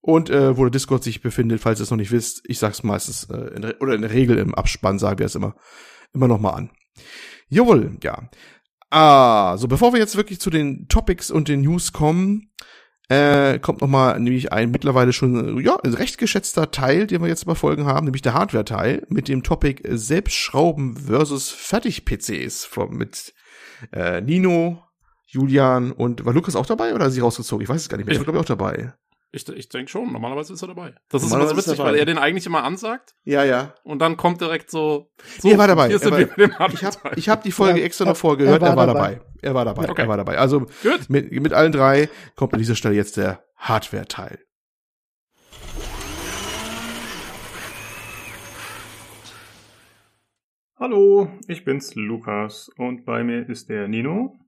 Und 0.00 0.30
äh, 0.30 0.56
wo 0.56 0.62
der 0.62 0.70
Discord 0.70 1.04
sich 1.04 1.20
befindet, 1.20 1.60
falls 1.60 1.78
ihr 1.78 1.82
es 1.82 1.90
noch 1.90 1.98
nicht 1.98 2.10
wisst, 2.12 2.40
ich 2.48 2.58
sag's 2.58 2.82
meistens, 2.82 3.24
äh, 3.30 3.54
in, 3.54 3.62
der- 3.62 3.82
oder 3.82 3.94
in 3.94 4.00
der 4.02 4.12
Regel 4.12 4.38
im 4.38 4.54
Abspann 4.54 4.98
sagen 4.98 5.18
wir 5.18 5.26
es 5.26 5.34
immer, 5.34 5.54
immer 6.14 6.28
noch 6.28 6.40
mal 6.40 6.50
an. 6.54 6.70
Jawohl, 7.48 7.98
ja. 8.02 8.28
Ah, 8.90 9.56
so 9.58 9.66
bevor 9.68 9.92
wir 9.92 9.98
jetzt 10.00 10.16
wirklich 10.16 10.40
zu 10.40 10.50
den 10.50 10.86
Topics 10.88 11.30
und 11.30 11.48
den 11.48 11.62
News 11.62 11.92
kommen, 11.92 12.50
äh, 13.08 13.58
kommt 13.58 13.80
noch 13.80 13.88
mal 13.88 14.18
nämlich 14.18 14.52
ein 14.52 14.70
mittlerweile 14.70 15.12
schon 15.12 15.60
ja 15.60 15.76
ein 15.82 15.94
recht 15.94 16.18
geschätzter 16.18 16.70
Teil, 16.70 17.06
den 17.06 17.20
wir 17.20 17.28
jetzt 17.28 17.46
mal 17.46 17.54
Folgen 17.54 17.86
haben, 17.86 18.04
nämlich 18.04 18.22
der 18.22 18.34
Hardware-Teil 18.34 19.06
mit 19.08 19.28
dem 19.28 19.42
Topic 19.42 19.82
Selbstschrauben 19.88 20.96
versus 20.96 21.50
Fertig-PCs 21.50 22.68
mit 22.90 23.34
äh, 23.92 24.20
Nino, 24.20 24.82
Julian 25.26 25.92
und 25.92 26.24
war 26.24 26.32
Lukas 26.32 26.56
auch 26.56 26.66
dabei 26.66 26.94
oder 26.94 27.06
ist 27.06 27.14
sie 27.14 27.20
rausgezogen? 27.20 27.62
Ich 27.64 27.68
weiß 27.68 27.82
es 27.82 27.88
gar 27.88 27.96
nicht 27.98 28.06
mehr. 28.06 28.12
Ich- 28.14 28.18
war 28.20 28.24
glaube 28.24 28.38
ich 28.38 28.42
auch 28.42 28.46
dabei. 28.48 28.92
Ich, 29.32 29.46
ich 29.48 29.68
denke 29.68 29.90
schon, 29.90 30.12
normalerweise 30.12 30.52
ist 30.54 30.62
er 30.62 30.68
dabei. 30.68 30.94
Das 31.10 31.22
ist 31.22 31.32
immer 31.32 31.46
so 31.46 31.56
witzig, 31.56 31.76
dabei. 31.76 31.90
weil 31.90 31.98
er 31.98 32.06
den 32.06 32.16
eigentlich 32.16 32.46
immer 32.46 32.62
ansagt 32.64 33.14
Ja, 33.24 33.44
ja. 33.44 33.74
und 33.82 33.98
dann 33.98 34.16
kommt 34.16 34.40
direkt 34.40 34.70
so, 34.70 35.10
so 35.38 35.46
Nee, 35.48 35.54
er 35.54 35.58
war 35.58 35.66
dabei. 35.68 35.86
Hier 35.88 35.96
Er 35.96 35.98
sind 35.98 36.10
war- 36.12 36.18
wir 36.20 36.26
mit 36.28 36.38
dem 36.38 36.50
Ich 36.72 36.84
habe 36.84 36.98
ich 37.16 37.28
hab 37.28 37.42
die 37.42 37.52
Folge 37.52 37.80
Ja, 37.80 37.84
extra 37.86 38.04
er- 38.04 38.10
noch 38.10 38.16
vorgehört, 38.16 38.62
er 38.62 38.68
er 38.68 38.76
war 38.76 38.86
war 38.86 38.94
dabei. 38.94 39.20
Er 39.42 39.54
war 39.54 39.64
dabei, 39.64 39.88
Okay. 39.90 40.02
er 40.02 40.08
war 40.08 40.16
dabei. 40.16 40.38
Also 40.38 40.60
Gut. 40.82 41.08
mit, 41.10 41.30
mit 41.32 41.52
allen 41.52 41.72
drei 41.72 42.08
kommt 42.36 42.54
an 42.54 42.60
dieser 42.60 42.76
Stelle 42.76 42.94
jetzt 42.94 43.16
der 43.16 43.44
Hardware-Teil. 43.56 44.38
Hallo, 50.78 51.30
ich 51.48 51.64
bin's, 51.64 51.94
Lukas, 51.94 52.68
und 52.76 53.04
bei 53.06 53.24
mir 53.24 53.48
ist 53.48 53.68
der 53.68 53.88
Nino 53.88 54.38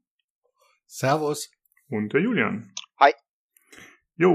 Servus. 0.87 1.51
und 1.89 2.13
der 2.13 2.21
Julian. 2.21 2.73
Jo, 4.21 4.35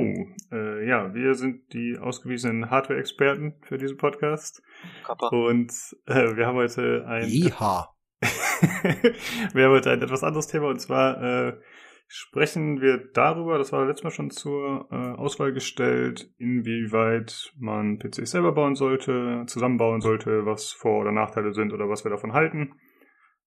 äh, 0.49 0.87
ja, 0.87 1.13
wir 1.13 1.35
sind 1.35 1.73
die 1.73 1.97
ausgewiesenen 1.99 2.69
Hardware-Experten 2.69 3.55
für 3.63 3.77
diesen 3.77 3.97
Podcast 3.97 4.63
Kappa. 5.03 5.27
und 5.27 5.73
äh, 6.05 6.37
wir 6.37 6.47
haben 6.47 6.55
heute 6.55 7.05
ein 7.05 7.27
Jeha. 7.27 7.89
wir 8.21 9.65
haben 9.65 9.73
heute 9.73 9.91
ein 9.91 10.01
etwas 10.01 10.23
anderes 10.23 10.47
Thema 10.47 10.69
und 10.69 10.79
zwar 10.79 11.21
äh, 11.21 11.59
sprechen 12.07 12.79
wir 12.79 13.09
darüber, 13.11 13.57
das 13.57 13.73
war 13.73 13.85
letztes 13.85 14.05
Mal 14.05 14.11
schon 14.11 14.29
zur 14.29 14.87
äh, 14.89 15.19
Auswahl 15.19 15.51
gestellt, 15.51 16.33
inwieweit 16.37 17.51
man 17.57 17.99
PCs 17.99 18.31
selber 18.31 18.53
bauen 18.53 18.75
sollte, 18.75 19.43
zusammenbauen 19.47 19.99
sollte, 19.99 20.45
was 20.45 20.71
Vor- 20.71 21.01
oder 21.01 21.11
Nachteile 21.11 21.53
sind 21.53 21.73
oder 21.73 21.89
was 21.89 22.05
wir 22.05 22.11
davon 22.11 22.31
halten. 22.31 22.79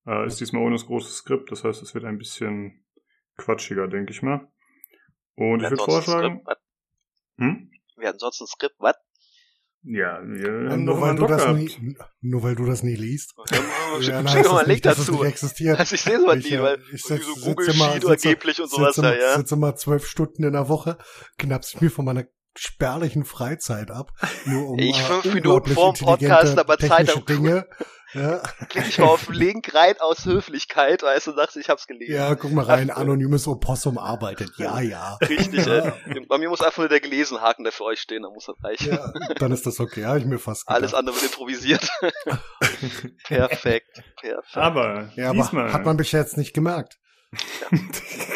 Äh, 0.06 0.26
ist 0.26 0.38
diesmal 0.38 0.60
ohne 0.60 0.74
das 0.74 0.84
große 0.84 1.14
Skript, 1.14 1.50
das 1.50 1.64
heißt, 1.64 1.82
es 1.82 1.94
wird 1.94 2.04
ein 2.04 2.18
bisschen 2.18 2.84
quatschiger, 3.38 3.88
denke 3.88 4.12
ich 4.12 4.20
mal. 4.20 4.46
Und 5.36 5.62
ich 5.62 5.70
würde 5.70 5.76
vorschlagen. 5.84 6.40
Skript, 6.42 6.46
was? 6.46 6.56
Hm? 7.38 7.70
Wir 7.98 8.08
hatten 8.08 8.18
sonst 8.18 8.40
ein 8.40 8.46
Skript, 8.46 8.74
was? 8.78 8.94
Ja, 9.88 10.18
wir 10.24 10.70
haben 10.70 10.84
nur, 10.84 10.96
mal 10.96 11.00
weil 11.02 11.08
einen 11.10 11.18
du 11.20 11.26
das 11.28 11.42
gehabt. 11.42 11.58
nie, 11.60 11.96
nur 12.20 12.42
weil 12.42 12.56
du 12.56 12.64
das 12.66 12.82
nie 12.82 12.96
liest. 12.96 13.34
Ja, 13.52 13.58
Ja, 14.00 14.08
dann 14.22 14.28
heißt 14.32 14.48
mal 14.50 14.58
einen 14.58 14.66
Link 14.66 14.68
nicht, 14.68 14.86
dass 14.86 14.96
dazu. 14.98 15.12
nicht 15.12 15.24
existiert. 15.24 15.78
Also 15.78 15.94
ich 15.94 16.00
sehe 16.02 16.18
sowas 16.18 16.36
Ich, 16.38 16.50
nie, 16.50 16.56
äh, 16.56 16.62
weil 16.62 16.82
ich 16.92 17.02
so 17.02 17.14
sitz- 17.14 17.24
so 17.24 17.32
sitze 17.34 17.48
Google 17.54 17.74
mal- 17.74 17.92
Sheet 17.92 18.02
sitze- 18.04 18.28
angeblich 18.28 18.60
und 18.62 18.70
sowas 18.70 18.96
sitze, 18.96 19.02
da, 19.08 19.14
ja. 19.16 19.36
sitze 19.36 19.54
mal 19.56 19.76
zwölf 19.76 20.06
Stunden 20.08 20.42
in 20.42 20.54
der 20.54 20.68
Woche, 20.68 20.98
knappst 21.38 21.80
mir 21.80 21.90
von 21.90 22.04
meiner 22.04 22.24
spärlichen 22.56 23.24
Freizeit 23.24 23.90
ab, 23.92 24.10
nur 24.46 24.70
um 24.70 24.78
Ich 24.80 25.00
fünf 25.00 25.32
Minuten 25.32 25.70
vorm 25.70 25.94
Podcast, 25.94 26.22
intelligente 26.56 26.60
aber 26.60 26.78
Zeit 26.78 27.28
Dinge. 27.28 27.68
Ja, 28.12 28.38
Klick 28.68 28.88
ich 28.88 28.98
mal 28.98 29.06
auf 29.08 29.26
den 29.26 29.34
Link 29.34 29.74
rein 29.74 29.96
aus 30.00 30.24
Höflichkeit, 30.24 31.02
weißt 31.02 31.26
du, 31.26 31.32
sagst, 31.32 31.56
ich 31.56 31.68
hab's 31.68 31.86
gelesen. 31.86 32.14
ja, 32.14 32.34
guck 32.36 32.52
mal 32.52 32.64
rein, 32.64 32.90
anonymes 32.90 33.48
Opossum 33.48 33.98
arbeitet. 33.98 34.50
Ja, 34.58 34.80
ja. 34.80 35.14
Richtig, 35.22 35.66
Ja. 35.66 35.92
ey. 36.06 36.20
Bei 36.28 36.38
mir 36.38 36.48
muss 36.48 36.60
einfach 36.60 36.78
nur 36.78 36.88
der 36.88 37.00
Gelesenhaken, 37.00 37.64
der 37.64 37.72
für 37.72 37.84
euch 37.84 38.00
stehen, 38.00 38.22
dann 38.22 38.32
muss 38.32 38.46
das 38.46 38.56
reichen. 38.62 38.92
Ja, 38.92 39.12
dann 39.38 39.50
ist 39.52 39.66
das 39.66 39.80
okay, 39.80 40.04
habe 40.04 40.18
ich 40.20 40.24
mir 40.24 40.38
fast 40.38 40.66
gedacht. 40.66 40.76
Alles 40.80 40.94
andere 40.94 41.16
wird 41.16 41.24
improvisiert. 41.24 41.88
perfekt, 43.24 44.02
perfekt. 44.20 44.56
Aber 44.56 45.10
ja, 45.16 45.30
aber 45.30 45.38
diesmal. 45.42 45.72
hat 45.72 45.84
man 45.84 45.96
bis 45.96 46.12
jetzt 46.12 46.36
nicht 46.36 46.54
gemerkt. 46.54 46.98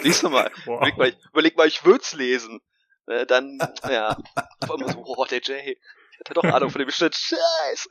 Siehst 0.03 0.23
du 0.23 0.31
mal, 0.31 0.51
Wow. 0.67 0.79
überleg 0.79 0.97
mal, 0.99 1.13
überleg 1.33 1.57
mal 1.57 1.67
ich 1.69 1.85
würd's 1.85 2.13
lesen. 2.15 2.61
Äh, 3.07 3.27
dann, 3.27 3.59
ja, 3.89 4.17
auf 4.61 4.71
einmal 4.71 4.93
so, 4.93 5.03
oh, 5.05 5.25
der 5.25 5.41
Jay, 5.43 5.79
ich 6.23 6.31
hatte 6.31 6.35
doch 6.35 6.45
Ahnung 6.45 6.71
von 6.71 6.81
dem 6.81 6.91
Shit, 6.91 7.15
scheiß. 7.15 7.89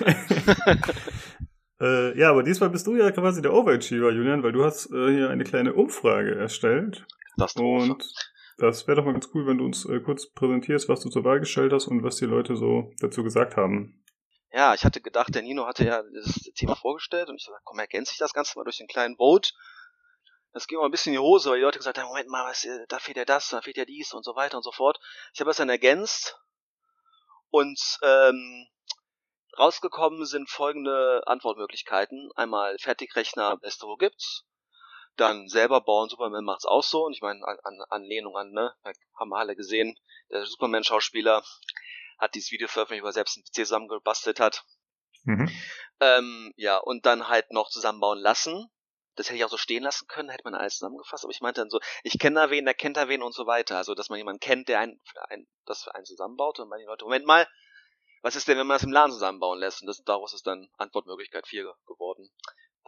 Äh, 1.80 2.16
ja, 2.18 2.30
aber 2.30 2.44
diesmal 2.44 2.70
bist 2.70 2.86
du 2.86 2.94
ja 2.94 3.10
quasi 3.10 3.42
der 3.42 3.52
Overachiever, 3.52 4.12
Julian, 4.12 4.42
weil 4.42 4.52
du 4.52 4.64
hast 4.64 4.92
äh, 4.92 5.10
hier 5.10 5.30
eine 5.30 5.44
kleine 5.44 5.74
Umfrage 5.74 6.34
erstellt. 6.34 7.04
Das 7.36 7.56
Und 7.56 8.14
das 8.58 8.86
wäre 8.86 8.96
doch 8.96 9.04
mal 9.04 9.12
ganz 9.12 9.28
cool, 9.34 9.46
wenn 9.46 9.58
du 9.58 9.64
uns 9.64 9.84
äh, 9.86 9.98
kurz 10.00 10.30
präsentierst, 10.30 10.88
was 10.88 11.00
du 11.00 11.10
zur 11.10 11.24
Wahl 11.24 11.40
gestellt 11.40 11.72
hast 11.72 11.88
und 11.88 12.04
was 12.04 12.16
die 12.16 12.26
Leute 12.26 12.56
so 12.56 12.92
dazu 13.00 13.24
gesagt 13.24 13.56
haben. 13.56 14.04
Ja, 14.52 14.72
ich 14.72 14.84
hatte 14.84 15.00
gedacht, 15.00 15.34
der 15.34 15.42
Nino 15.42 15.66
hatte 15.66 15.84
ja 15.84 16.02
das 16.14 16.34
Thema 16.54 16.76
vorgestellt 16.76 17.28
und 17.28 17.40
ich 17.40 17.46
dachte, 17.46 17.60
komm, 17.64 17.80
ergänze 17.80 18.12
ich 18.12 18.18
das 18.18 18.32
Ganze 18.32 18.56
mal 18.56 18.62
durch 18.62 18.78
den 18.78 18.86
kleinen 18.86 19.16
Vote. 19.16 19.50
Das 20.52 20.68
ging 20.68 20.78
mal 20.78 20.84
ein 20.84 20.92
bisschen 20.92 21.12
in 21.12 21.18
die 21.18 21.26
Hose, 21.26 21.50
weil 21.50 21.58
die 21.58 21.64
Leute 21.64 21.78
gesagt 21.78 21.98
haben, 21.98 22.06
Moment 22.06 22.28
mal, 22.28 22.48
was, 22.48 22.64
äh, 22.64 22.86
da 22.88 23.00
fehlt 23.00 23.16
ja 23.16 23.24
das, 23.24 23.48
da 23.48 23.60
fehlt 23.60 23.76
ja 23.76 23.84
dies 23.84 24.14
und 24.14 24.24
so 24.24 24.36
weiter 24.36 24.56
und 24.56 24.62
so 24.62 24.70
fort. 24.70 25.00
Ich 25.32 25.40
habe 25.40 25.50
das 25.50 25.56
dann 25.56 25.68
ergänzt 25.68 26.38
und 27.54 28.00
ähm, 28.02 28.66
rausgekommen 29.56 30.26
sind 30.26 30.50
folgende 30.50 31.22
Antwortmöglichkeiten. 31.26 32.32
Einmal 32.34 32.76
Fertigrechner, 32.80 33.56
beste 33.58 33.86
wo 33.86 33.94
gibt's. 33.94 34.44
Dann 35.14 35.46
selber 35.46 35.80
bauen, 35.80 36.08
Superman 36.08 36.44
macht's 36.44 36.64
auch 36.64 36.82
so. 36.82 37.04
Und 37.04 37.12
ich 37.12 37.22
meine, 37.22 37.46
an, 37.46 37.56
an 37.62 37.80
Anlehnung 37.90 38.36
an, 38.36 38.50
ne, 38.50 38.74
haben 39.16 39.28
wir 39.28 39.38
alle 39.38 39.54
gesehen, 39.54 39.96
der 40.30 40.44
Superman-Schauspieler 40.44 41.44
hat 42.18 42.34
dieses 42.34 42.50
Video 42.50 42.66
veröffentlicht, 42.66 43.04
wo 43.04 43.08
er 43.08 43.12
selbst 43.12 43.36
einen 43.36 43.44
PC 43.44 43.66
zusammengebastelt 43.66 44.40
hat. 44.40 44.64
Mhm. 45.22 45.48
Ähm, 46.00 46.52
ja, 46.56 46.78
und 46.78 47.06
dann 47.06 47.28
halt 47.28 47.52
noch 47.52 47.70
zusammenbauen 47.70 48.18
lassen. 48.18 48.68
Das 49.16 49.28
hätte 49.28 49.36
ich 49.36 49.44
auch 49.44 49.50
so 49.50 49.56
stehen 49.56 49.82
lassen 49.82 50.06
können, 50.08 50.28
hätte 50.28 50.44
man 50.44 50.54
alles 50.54 50.74
zusammengefasst, 50.78 51.24
aber 51.24 51.30
ich 51.30 51.40
meinte 51.40 51.60
dann 51.60 51.70
so, 51.70 51.78
ich 52.02 52.18
kenne 52.18 52.36
da 52.36 52.50
wen, 52.50 52.64
der 52.64 52.74
kennt 52.74 52.96
da 52.96 53.08
wen 53.08 53.22
und 53.22 53.34
so 53.34 53.46
weiter. 53.46 53.76
Also, 53.76 53.94
dass 53.94 54.08
man 54.08 54.18
jemanden 54.18 54.40
kennt, 54.40 54.68
der 54.68 54.80
einen, 54.80 55.00
für 55.04 55.30
einen 55.30 55.46
das 55.66 55.84
für 55.84 55.94
einen 55.94 56.04
zusammenbaut 56.04 56.58
und 56.60 56.70
dann 56.70 56.78
die 56.80 56.86
Leute, 56.86 57.04
Moment 57.04 57.26
mal, 57.26 57.46
was 58.22 58.36
ist 58.36 58.48
denn, 58.48 58.58
wenn 58.58 58.66
man 58.66 58.76
das 58.76 58.84
im 58.84 58.92
Laden 58.92 59.12
zusammenbauen 59.12 59.58
lässt? 59.58 59.82
Und 59.82 59.86
das, 59.86 60.02
daraus 60.02 60.32
ist 60.34 60.46
dann 60.46 60.68
Antwortmöglichkeit 60.78 61.46
4 61.46 61.74
geworden. 61.86 62.28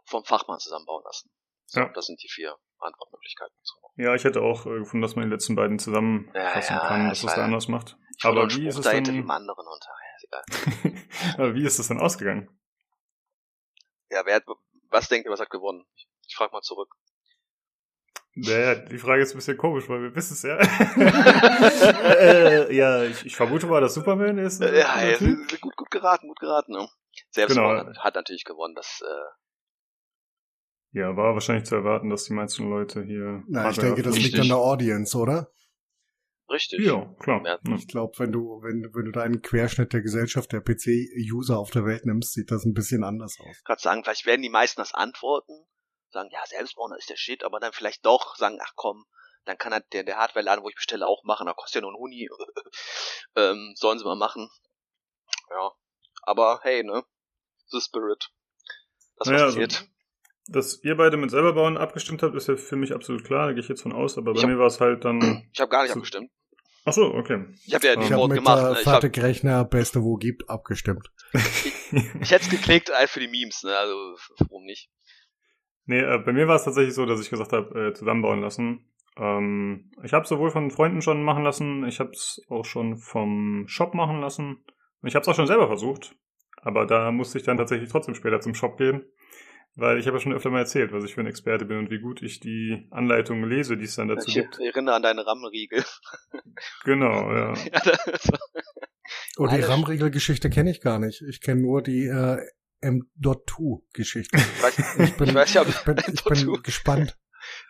Vom 0.05 0.25
Fachmann 0.25 0.59
zusammenbauen 0.61 1.03
lassen. 1.05 1.31
So, 1.67 1.81
Ja. 1.81 1.89
das 1.89 2.07
sind 2.07 2.23
die 2.23 2.29
vier 2.29 2.57
Antwortmöglichkeiten. 2.79 3.55
Ja, 3.97 4.15
ich 4.15 4.25
hätte 4.25 4.41
auch 4.41 4.67
äh, 4.67 4.79
gefunden, 4.79 5.03
dass 5.03 5.17
man 5.17 5.25
die 5.25 5.31
letzten 5.31 5.57
beiden 5.57 5.79
zusammenfassen 5.79 6.77
Ja, 6.77 6.83
ja, 6.83 6.89
kann, 6.89 7.09
das 7.09 7.23
dass 7.23 7.31
es 7.31 7.37
da 7.37 7.45
anders 7.45 7.69
macht. 7.69 7.97
Aber 8.23 8.49
wie 8.51 8.69
ist 8.69 8.77
es 8.77 8.85
da 8.85 8.91
hinter 8.91 9.13
dem 9.13 9.27
dann, 9.27 9.37
anderen 9.37 9.67
unter. 9.67 9.91
Ja, 9.91 10.17
ist 10.17 10.85
egal. 10.85 11.03
aber 11.39 11.55
wie 11.55 11.65
ist 11.65 11.79
es 11.79 11.89
dann 11.89 12.01
ausgegangen? 12.01 12.49
Ja, 14.11 14.25
wer 14.25 14.37
hat, 14.37 14.45
was 14.91 15.09
denkt 15.09 15.27
ihr, 15.27 15.33
was 15.33 15.41
hat 15.41 15.51
gewonnen? 15.51 15.85
Ich 15.97 16.07
frage 16.37 16.53
mal 16.53 16.63
zurück. 16.63 16.95
Naja, 18.39 18.75
die 18.75 18.99
Frage 18.99 19.23
ist 19.23 19.33
ein 19.33 19.39
bisschen 19.39 19.57
komisch, 19.57 19.89
weil 19.89 20.03
wir 20.03 20.15
wissen 20.15 20.35
es 20.35 20.43
ja. 20.43 20.59
äh, 22.21 22.75
ja, 22.77 23.03
ich, 23.05 23.25
ich 23.25 23.35
vermute 23.35 23.67
mal, 23.67 23.81
dass 23.81 23.95
Superman 23.95 24.37
ist. 24.37 24.61
Äh, 24.61 24.69
äh, 24.73 24.79
Ja, 24.81 25.03
ja 25.03 25.17
gut, 25.19 25.77
gut 25.77 25.91
geraten, 25.91 26.29
gut 26.29 26.39
geraten. 26.39 26.73
Ne? 26.73 26.87
Selbst 27.31 27.57
Genau. 27.57 27.71
hat, 27.71 27.99
hat 27.99 28.15
natürlich 28.15 28.45
gewonnen. 28.45 28.75
Das, 28.75 29.01
äh, 29.03 30.99
ja, 30.99 31.17
war 31.17 31.33
wahrscheinlich 31.33 31.65
zu 31.65 31.77
erwarten, 31.77 32.11
dass 32.11 32.25
die 32.25 32.35
meisten 32.35 32.69
Leute 32.69 33.03
hier. 33.05 33.43
Na, 33.49 33.71
ich 33.71 33.79
denke, 33.79 34.03
das 34.03 34.19
liegt 34.19 34.39
an 34.39 34.49
der 34.49 34.59
Audience, 34.59 35.17
oder? 35.17 35.51
richtig. 36.49 36.81
Ja, 36.81 37.13
klar. 37.19 37.43
Ja. 37.45 37.59
Ich 37.75 37.89
glaube, 37.89 38.19
wenn 38.19 38.33
du, 38.33 38.61
wenn, 38.63 38.89
wenn 38.95 39.05
du 39.05 39.13
da 39.13 39.23
einen 39.23 39.43
Querschnitt 39.43 39.93
der 39.93 40.03
Gesellschaft 40.03 40.53
der 40.53 40.61
PC-User 40.61 41.59
auf 41.59 41.71
der 41.71 41.85
Welt 41.85 42.07
nimmst, 42.07 42.35
sieht 42.35 42.51
das 42.51 42.65
ein 42.65 42.73
bisschen 42.75 43.03
anders 43.03 43.37
aus. 43.41 43.63
gerade 43.65 43.81
sagen, 43.81 44.05
vielleicht 44.05 44.27
werden 44.27 44.43
die 44.43 44.49
meisten 44.51 44.81
das 44.81 44.95
antworten, 44.95 45.53
sagen, 46.17 46.31
ja, 46.33 46.45
Selbstbauen 46.47 46.93
ist 46.99 47.09
der 47.11 47.17
Shit, 47.17 47.45
aber 47.45 47.61
dann 47.61 47.73
vielleicht 47.73 48.05
doch 48.05 48.37
sagen, 48.37 48.59
ach 48.63 48.73
komm, 48.75 49.05
dann 49.45 49.57
kann 49.59 49.73
halt 49.73 49.85
der, 49.93 50.03
der 50.03 50.17
Hardware-Laden, 50.17 50.65
wo 50.65 50.69
ich 50.69 50.75
bestelle, 50.75 51.07
auch 51.07 51.23
machen, 51.25 51.47
da 51.47 51.53
kostet 51.53 51.77
ja 51.77 51.81
nur 51.83 51.93
ein 51.93 51.99
Huni, 51.99 52.29
ähm, 53.37 53.73
sollen 53.77 53.99
sie 53.99 54.05
mal 54.05 54.17
machen. 54.17 54.49
Ja, 55.51 55.71
aber 56.23 56.61
hey, 56.63 56.83
ne, 56.83 57.05
the 57.69 57.81
spirit. 57.81 58.29
Das 59.19 59.29
Naja, 59.29 59.47
was 59.47 59.55
also, 59.57 59.61
passiert. 59.61 59.89
dass 60.49 60.83
ihr 60.83 60.97
beide 60.97 61.17
mit 61.17 61.31
selber 61.31 61.53
bauen 61.55 61.77
abgestimmt 61.79 62.23
habt, 62.23 62.35
ist 62.35 62.49
ja 62.49 62.57
für 62.57 62.77
mich 62.77 62.93
absolut 62.93 63.25
klar, 63.25 63.47
da 63.47 63.53
gehe 63.53 63.63
ich 63.63 63.69
jetzt 63.69 63.83
von 63.83 63.93
aus, 63.93 64.19
aber 64.19 64.33
bei 64.33 64.39
Ich 64.39 64.43
hab- 64.43 64.51
mir 64.51 64.59
war 64.59 64.67
es 64.67 64.81
halt 64.81 65.05
dann. 65.05 65.49
Ich 65.53 65.61
habe 65.61 65.71
gar 65.71 65.83
nicht 65.83 65.93
so- 65.93 65.99
abgestimmt. 66.01 66.31
Ach 66.89 66.93
so, 66.93 67.03
okay. 67.15 67.45
Ich 67.67 67.75
habe 67.75 67.85
ja 67.87 67.93
Ich 67.95 67.99
die 67.99 68.05
Ich 68.07 68.13
habe 68.13 68.23
Vote 68.23 68.35
mit 68.35 68.45
gemacht. 68.45 68.59
äh? 68.77 68.81
Ich, 68.81 68.87
hab, 68.87 68.93
Fertigrechner 69.03 69.65
Beste 69.65 70.03
wo 70.05 70.17
gibt 70.17 70.49
abgestimmt. 70.49 71.09
ich 71.33 72.31
hätte 72.31 72.45
es 72.45 72.49
geklickt 72.51 72.91
für 73.09 73.19
die 73.21 73.27
Memes, 73.27 73.65
ne, 73.65 73.77
also 73.77 74.17
warum 74.39 74.65
nicht? 74.65 74.89
Nee, 75.87 76.01
äh, 76.01 76.19
bei 76.19 76.33
mir 76.33 76.49
war 76.49 76.57
es 76.57 76.65
tatsächlich 76.65 76.95
so, 76.95 77.07
dass 77.07 77.21
ich 77.21 77.31
gesagt 77.31 77.53
habe, 77.53 77.89
äh, 77.89 77.95
zusammenbauen 77.95 78.41
lassen. 78.41 78.85
Ähm, 79.17 79.91
ich 80.03 80.13
habe 80.13 80.27
sowohl 80.27 80.51
von 80.51 80.71
Freunden 80.71 81.01
schon 81.01 81.23
machen 81.23 81.43
lassen, 81.45 81.87
ich 81.87 82.01
habe 82.01 82.11
es 82.11 82.43
auch 82.51 82.65
schon 82.65 82.97
vom 82.97 83.65
Shop 83.69 83.95
machen 83.95 84.21
lassen. 84.21 84.65
Und 85.03 85.09
ich 85.09 85.15
habe 85.15 85.23
es 85.23 85.29
auch 85.29 85.35
schon 85.35 85.47
selber 85.47 85.67
versucht. 85.69 86.15
Aber 86.63 86.87
da 86.87 87.13
musste 87.13 87.39
ich 87.39 87.45
dann 87.45 87.57
tatsächlich 87.59 87.91
trotzdem 87.91 88.15
später 88.15 88.41
zum 88.41 88.55
Shop 88.55 88.77
gehen. 88.77 89.05
Weil 89.79 89.99
ich 89.99 90.07
habe 90.07 90.17
ja 90.17 90.23
schon 90.23 90.33
öfter 90.33 90.51
mal 90.51 90.61
erzählt, 90.61 90.93
was 90.93 91.05
ich 91.05 91.15
für 91.15 91.21
ein 91.21 91.27
Experte 91.27 91.67
bin 91.67 91.77
und 91.79 91.91
wie 91.91 91.99
gut 92.01 92.23
ich 92.23 92.41
die 92.41 92.89
Anleitungen 92.91 93.49
lese, 93.49 93.77
die 93.77 93.85
es 93.85 93.95
dann 93.95 94.09
dazu 94.09 94.29
Ich 94.29 94.35
gibt. 94.35 94.59
erinnere 94.59 94.97
an 94.97 95.03
deine 95.03 95.27
RAM-Riegel. 95.27 95.85
Genau, 96.85 97.31
ja. 97.33 97.53
ja, 97.73 97.81
Oh, 99.39 99.47
die 99.47 99.55
Alles. 99.57 99.69
RAM-Regelgeschichte 99.69 100.49
kenne 100.51 100.71
ich 100.71 100.81
gar 100.81 100.99
nicht. 100.99 101.23
Ich 101.23 101.41
kenne 101.43 101.61
nur 101.61 101.83
die 101.83 102.07
äh, 102.07 102.39
M.2-Geschichte. 102.81 104.37
ich 104.37 104.63
weiß, 104.63 104.79
Ich 105.09 105.17
bin, 105.17 105.29
ich 105.29 105.35
weiß 105.35 105.55
ja, 105.55 105.63
ob 105.63 105.69
ich 105.69 105.79
bin, 105.85 105.97
ich 106.13 106.25
bin 106.25 106.63
gespannt. 106.63 107.17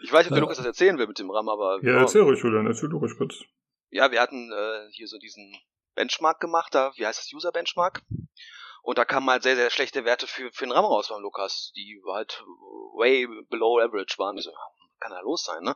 Ich 0.02 0.12
weiß 0.12 0.24
nicht, 0.24 0.32
ob 0.32 0.34
der 0.34 0.38
Ja. 0.38 0.40
Lukas 0.42 0.56
das 0.58 0.66
erzählen 0.66 0.98
will 0.98 1.06
mit 1.06 1.18
dem 1.18 1.30
RAM, 1.30 1.48
aber 1.48 1.78
Ja, 1.82 1.98
erzähl 2.00 2.22
ruhig, 2.22 2.42
Julian, 2.42 2.66
erzähl 2.66 2.88
du 2.88 2.98
ruhig 2.98 3.16
kurz. 3.16 3.34
ja, 3.90 4.10
wir 4.10 4.20
hatten 4.20 4.50
äh, 4.52 4.88
hier 4.92 5.06
so 5.08 5.18
diesen 5.18 5.54
Benchmark 5.94 6.40
gemacht, 6.40 6.74
da, 6.74 6.92
wie 6.96 7.06
heißt 7.06 7.18
das, 7.18 7.32
User 7.32 7.52
Benchmark? 7.52 8.02
Und 8.82 8.98
da 8.98 9.04
kamen 9.04 9.28
halt 9.28 9.42
sehr, 9.42 9.56
sehr 9.56 9.70
schlechte 9.70 10.04
Werte 10.04 10.26
für, 10.26 10.50
für 10.52 10.64
den 10.64 10.72
RAM 10.72 10.84
raus 10.84 11.08
beim 11.08 11.20
Lukas, 11.22 11.72
die 11.76 12.00
halt 12.12 12.42
way 12.94 13.26
below 13.50 13.80
average 13.80 14.16
waren. 14.18 14.38
Ich 14.38 14.44
so, 14.44 14.52
kann 15.00 15.10
da 15.12 15.20
los 15.20 15.44
sein, 15.44 15.62
ne? 15.62 15.74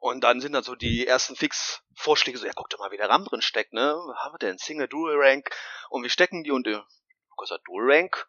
Und 0.00 0.22
dann 0.22 0.40
sind 0.40 0.52
dann 0.52 0.62
so 0.62 0.76
die 0.76 1.06
ersten 1.06 1.34
Fix-Vorschläge 1.34 2.38
so, 2.38 2.46
ja, 2.46 2.52
guck 2.54 2.70
doch 2.70 2.78
mal, 2.78 2.92
wie 2.92 2.96
der 2.96 3.08
RAM 3.08 3.24
drin 3.24 3.42
steckt, 3.42 3.72
ne? 3.72 3.82
Haben 4.18 4.34
wir 4.34 4.38
denn 4.38 4.56
Single, 4.58 4.86
Dual 4.86 5.16
Rank? 5.16 5.50
Und 5.90 6.04
wie 6.04 6.08
stecken 6.10 6.44
die? 6.44 6.52
Und 6.52 6.66
der 6.66 6.86
Lukas 7.30 7.50
hat 7.50 7.62
Dual 7.66 7.90
Rank. 7.90 8.28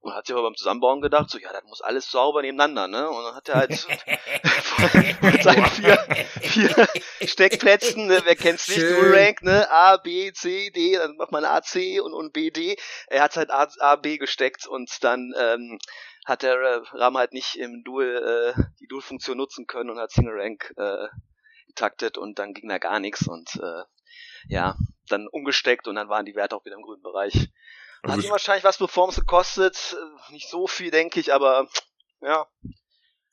Und 0.00 0.14
hat 0.14 0.26
sich 0.26 0.34
aber 0.34 0.44
beim 0.44 0.54
Zusammenbauen 0.54 1.00
gedacht, 1.00 1.28
so, 1.28 1.38
ja, 1.38 1.52
das 1.52 1.64
muss 1.64 1.80
alles 1.80 2.08
sauber 2.08 2.42
nebeneinander, 2.42 2.86
ne? 2.86 3.10
Und 3.10 3.24
dann 3.24 3.34
hat 3.34 3.48
er 3.48 3.54
halt 3.56 3.70
mit 5.22 5.42
seinen 5.42 5.66
vier, 5.66 5.98
vier 6.40 6.88
Steckplätzen, 7.26 8.06
ne? 8.06 8.20
wer 8.24 8.36
kennt's 8.36 8.68
nicht, 8.68 8.80
Rank, 8.80 9.42
ne? 9.42 9.68
A, 9.70 9.96
B, 9.96 10.32
C, 10.32 10.70
D, 10.70 10.96
dann 10.96 11.16
macht 11.16 11.32
man 11.32 11.44
AC 11.44 12.00
und, 12.02 12.12
und 12.12 12.32
B, 12.32 12.50
D. 12.50 12.76
Er 13.08 13.22
hat 13.22 13.36
halt 13.36 13.50
A, 13.50 13.66
A, 13.80 13.96
B 13.96 14.18
gesteckt 14.18 14.66
und 14.68 15.02
dann 15.02 15.34
ähm, 15.36 15.78
hat 16.24 16.42
der 16.42 16.54
äh, 16.54 16.80
RAM 16.92 17.16
halt 17.16 17.32
nicht 17.32 17.56
im 17.56 17.82
Dual, 17.82 18.54
äh, 18.56 18.62
die 18.80 18.86
Dual-Funktion 18.86 19.36
nutzen 19.36 19.66
können 19.66 19.90
und 19.90 19.98
hat 19.98 20.12
Single 20.12 20.38
Rank 20.38 20.72
äh, 20.76 21.08
getaktet 21.66 22.18
und 22.18 22.38
dann 22.38 22.54
ging 22.54 22.68
da 22.68 22.78
gar 22.78 23.00
nichts 23.00 23.26
und 23.26 23.56
äh, 23.56 23.82
ja, 24.46 24.76
dann 25.08 25.26
umgesteckt 25.26 25.88
und 25.88 25.96
dann 25.96 26.08
waren 26.08 26.26
die 26.26 26.34
Werte 26.34 26.54
auch 26.54 26.64
wieder 26.64 26.76
im 26.76 26.82
grünen 26.82 27.02
Bereich. 27.02 27.48
Hat 28.02 28.10
Also 28.10 28.26
ihm 28.26 28.30
wahrscheinlich 28.30 28.64
was 28.64 28.78
Performance 28.78 29.20
gekostet, 29.20 29.96
äh, 29.96 30.32
nicht 30.32 30.48
so 30.48 30.66
viel, 30.66 30.90
denke 30.90 31.20
ich, 31.20 31.32
aber 31.32 31.68
ja, 32.20 32.46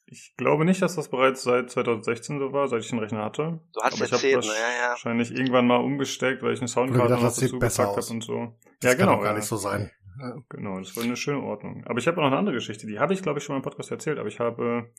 ich 0.07 0.35
glaube 0.37 0.65
nicht, 0.65 0.81
dass 0.81 0.95
das 0.95 1.09
bereits 1.09 1.41
seit 1.41 1.69
2016 1.69 2.39
so 2.39 2.53
war, 2.53 2.67
seit 2.67 2.81
ich 2.81 2.89
den 2.89 2.99
Rechner 2.99 3.23
hatte. 3.23 3.59
du 3.73 3.81
hast 3.81 3.95
Aber 3.95 4.05
ich 4.05 4.11
habe 4.11 4.13
erzählt, 4.13 4.45
ne? 4.45 4.51
Ja, 4.51 4.83
ja. 4.83 4.89
wahrscheinlich 4.91 5.31
irgendwann 5.31 5.65
mal 5.65 5.77
umgesteckt, 5.77 6.43
weil 6.43 6.53
ich 6.53 6.59
eine 6.59 6.67
Soundkarte 6.67 7.03
gedacht, 7.03 7.21
noch 7.21 7.29
das 7.29 7.39
dazu 7.39 7.57
besser 7.57 7.83
gepackt 7.83 8.03
habe 8.03 8.13
und 8.13 8.23
so. 8.23 8.53
Das 8.81 8.91
ja, 8.91 8.97
kann 8.97 9.07
genau. 9.07 9.15
doch 9.17 9.23
gar 9.23 9.31
ja. 9.31 9.37
nicht 9.37 9.47
so 9.47 9.57
sein. 9.57 9.91
Ja. 10.19 10.35
Genau, 10.49 10.79
das 10.79 10.95
war 10.95 11.03
eine 11.03 11.15
schöne 11.15 11.41
Ordnung. 11.41 11.83
Aber 11.87 11.97
ich 11.97 12.07
habe 12.07 12.17
noch 12.17 12.27
eine 12.27 12.37
andere 12.37 12.55
Geschichte, 12.55 12.85
die 12.85 12.99
habe 12.99 13.13
ich, 13.13 13.23
glaube 13.23 13.39
ich, 13.39 13.45
schon 13.45 13.55
mal 13.55 13.57
im 13.57 13.63
Podcast 13.63 13.91
erzählt, 13.91 14.19
aber 14.19 14.27
ich 14.27 14.39
habe 14.39 14.91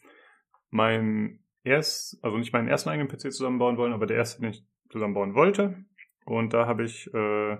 meinen 0.70 1.44
erst, 1.62 2.18
also 2.22 2.36
nicht 2.36 2.52
meinen 2.52 2.68
ersten 2.68 2.90
eigenen 2.90 3.08
PC 3.08 3.32
zusammenbauen 3.32 3.76
wollen, 3.76 3.92
aber 3.92 4.06
der 4.06 4.16
erste, 4.16 4.40
den 4.40 4.50
ich 4.50 4.64
zusammenbauen 4.90 5.34
wollte. 5.34 5.84
Und 6.24 6.52
da 6.52 6.66
habe 6.66 6.84
ich 6.84 7.06
äh, 7.14 7.56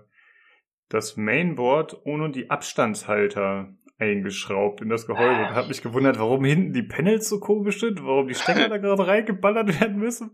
das 0.88 1.16
Mainboard 1.16 2.00
ohne 2.04 2.30
die 2.30 2.50
Abstandshalter 2.50 3.74
eingeschraubt 3.98 4.82
in 4.82 4.90
das 4.90 5.06
Gehäuse 5.06 5.40
und 5.40 5.54
habe 5.54 5.68
mich 5.68 5.80
gewundert, 5.80 6.18
warum 6.18 6.44
hinten 6.44 6.74
die 6.74 6.82
Panels 6.82 7.28
so 7.28 7.40
komisch 7.40 7.80
sind, 7.80 8.04
warum 8.04 8.28
die 8.28 8.34
Stecker 8.34 8.68
da 8.68 8.76
gerade 8.76 9.06
reingeballert 9.06 9.80
werden 9.80 9.96
müssen 9.96 10.32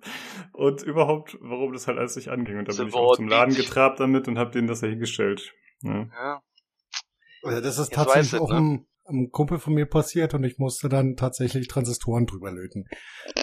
und 0.53 0.83
überhaupt, 0.83 1.39
warum 1.41 1.73
das 1.73 1.87
halt 1.87 1.99
alles 1.99 2.17
nicht 2.17 2.29
anging. 2.29 2.59
Und 2.59 2.69
da 2.69 2.77
bin 2.77 2.89
ich 2.89 2.95
auch 2.95 3.15
zum 3.15 3.29
Laden 3.29 3.55
getrabt 3.55 4.01
damit 4.01 4.27
und 4.27 4.37
habe 4.37 4.51
denen 4.51 4.67
das 4.67 4.81
da 4.81 4.89
hingestellt. 4.89 5.55
Ja. 5.83 6.09
Ja. 6.13 6.43
Also 7.45 7.61
das 7.61 7.79
ist 7.79 7.91
Jetzt 7.91 7.95
tatsächlich 7.95 8.41
auch 8.41 8.51
ne? 8.51 8.85
Einem, 9.05 9.31
Kumpel 9.31 9.59
von 9.59 9.75
mir 9.75 9.87
passiert 9.87 10.35
und 10.35 10.45
ich 10.45 10.59
musste 10.59 10.89
dann 10.89 11.17
tatsächlich 11.17 11.69
Transistoren 11.69 12.27
drüber 12.27 12.51
löten. 12.53 12.85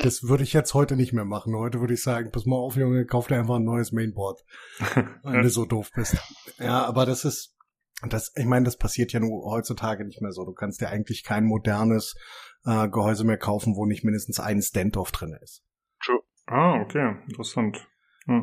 Das 0.03 0.23
würde 0.23 0.43
ich 0.43 0.53
jetzt 0.53 0.73
heute 0.73 0.95
nicht 0.95 1.13
mehr 1.13 1.25
machen. 1.25 1.55
Heute 1.55 1.79
würde 1.79 1.93
ich 1.93 2.03
sagen, 2.03 2.31
pass 2.31 2.45
mal 2.45 2.55
auf, 2.57 2.75
Junge, 2.75 3.05
kauf 3.05 3.27
dir 3.27 3.37
einfach 3.39 3.55
ein 3.55 3.63
neues 3.65 3.91
Mainboard, 3.91 4.43
wenn 5.23 5.41
du 5.43 5.49
so 5.49 5.65
doof 5.65 5.91
bist. 5.95 6.17
Ja, 6.59 6.85
aber 6.85 7.05
das 7.05 7.25
ist, 7.25 7.55
das, 8.07 8.31
ich 8.35 8.45
meine, 8.45 8.65
das 8.65 8.77
passiert 8.77 9.11
ja 9.11 9.19
nur 9.19 9.43
heutzutage 9.51 10.05
nicht 10.05 10.21
mehr 10.21 10.31
so. 10.31 10.45
Du 10.45 10.53
kannst 10.53 10.81
dir 10.81 10.89
eigentlich 10.89 11.23
kein 11.23 11.43
modernes 11.45 12.15
äh, 12.65 12.87
Gehäuse 12.89 13.23
mehr 13.25 13.37
kaufen, 13.37 13.75
wo 13.75 13.85
nicht 13.85 14.03
mindestens 14.03 14.39
ein 14.39 14.61
Standoff 14.61 15.11
drin 15.11 15.37
ist. 15.41 15.63
Ah, 16.47 16.79
okay, 16.81 17.15
interessant. 17.27 17.87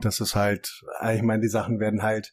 Das 0.01 0.21
ist 0.21 0.35
halt, 0.35 0.83
äh, 1.01 1.17
ich 1.17 1.23
meine, 1.23 1.43
die 1.43 1.49
Sachen 1.49 1.81
werden 1.81 2.03
halt 2.03 2.33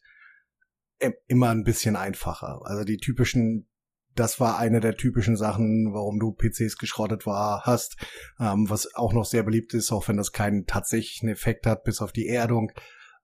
im- 0.98 1.14
immer 1.26 1.50
ein 1.50 1.64
bisschen 1.64 1.96
einfacher. 1.96 2.60
Also 2.64 2.84
die 2.84 2.96
typischen, 2.98 3.68
das 4.14 4.40
war 4.40 4.58
eine 4.58 4.80
der 4.80 4.96
typischen 4.96 5.36
Sachen, 5.36 5.92
warum 5.92 6.18
du 6.18 6.32
PCs 6.32 6.76
geschrottet 6.78 7.26
war, 7.26 7.62
hast, 7.64 7.96
ähm, 8.38 8.68
was 8.68 8.94
auch 8.94 9.12
noch 9.12 9.24
sehr 9.24 9.42
beliebt 9.42 9.74
ist, 9.74 9.92
auch 9.92 10.08
wenn 10.08 10.16
das 10.16 10.32
keinen 10.32 10.66
tatsächlichen 10.66 11.28
Effekt 11.28 11.66
hat, 11.66 11.84
bis 11.84 12.00
auf 12.00 12.12
die 12.12 12.28
Erdung, 12.28 12.72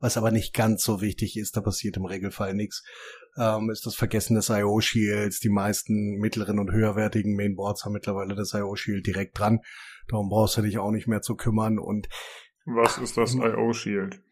was 0.00 0.16
aber 0.16 0.30
nicht 0.30 0.54
ganz 0.54 0.82
so 0.82 1.00
wichtig 1.00 1.36
ist, 1.36 1.56
da 1.56 1.60
passiert 1.60 1.96
im 1.96 2.06
Regelfall 2.06 2.54
nichts, 2.54 2.82
ähm, 3.36 3.70
ist 3.70 3.86
das 3.86 3.94
Vergessen 3.94 4.34
des 4.34 4.48
IO-Shields. 4.48 5.40
Die 5.40 5.50
meisten 5.50 6.16
mittleren 6.18 6.58
und 6.58 6.72
höherwertigen 6.72 7.36
Mainboards 7.36 7.84
haben 7.84 7.92
mittlerweile 7.92 8.34
das 8.34 8.54
IO-Shield 8.54 9.06
direkt 9.06 9.38
dran. 9.38 9.60
Darum 10.08 10.28
brauchst 10.28 10.56
du 10.56 10.62
dich 10.62 10.78
auch 10.78 10.90
nicht 10.90 11.06
mehr 11.06 11.20
zu 11.20 11.36
kümmern 11.36 11.78
und 11.78 12.08
Was 12.64 12.98
ist 12.98 13.16
das 13.16 13.34
IO-Shield? 13.34 14.22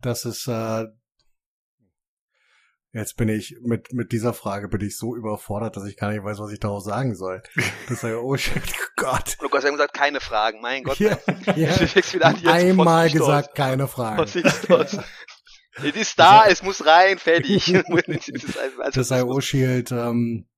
das 0.00 0.24
ist 0.24 0.46
äh, 0.48 0.86
jetzt 2.98 3.16
bin 3.16 3.28
ich 3.28 3.56
mit 3.62 3.92
mit 3.92 4.12
dieser 4.12 4.34
Frage 4.34 4.68
bin 4.68 4.80
ich 4.82 4.98
so 4.98 5.16
überfordert, 5.16 5.76
dass 5.76 5.86
ich 5.86 5.96
gar 5.96 6.10
nicht 6.12 6.22
weiß, 6.22 6.38
was 6.38 6.52
ich 6.52 6.60
darauf 6.60 6.82
sagen 6.82 7.14
soll. 7.14 7.42
Das 7.88 7.98
ist 7.98 8.02
ja 8.02 8.16
oh 8.18 8.36
shit, 8.36 8.62
Gott. 8.96 9.36
Lukas 9.40 9.64
hat 9.64 9.70
gesagt, 9.72 9.94
keine 9.94 10.20
Fragen. 10.20 10.60
Mein 10.60 10.82
Gott. 10.84 10.98
Ja, 10.98 11.16
ja. 11.56 11.70
An, 12.20 12.46
Einmal 12.46 13.10
gesagt, 13.10 13.54
keine 13.54 13.88
Fragen. 13.88 14.22
Es 14.24 15.94
ist 15.94 16.18
da, 16.18 16.44
es 16.46 16.62
muss 16.62 16.84
rein, 16.84 17.18
fertig. 17.18 17.72
Das 18.92 19.10
IO 19.10 19.40
Shield 19.40 19.92
ähm, 19.92 20.48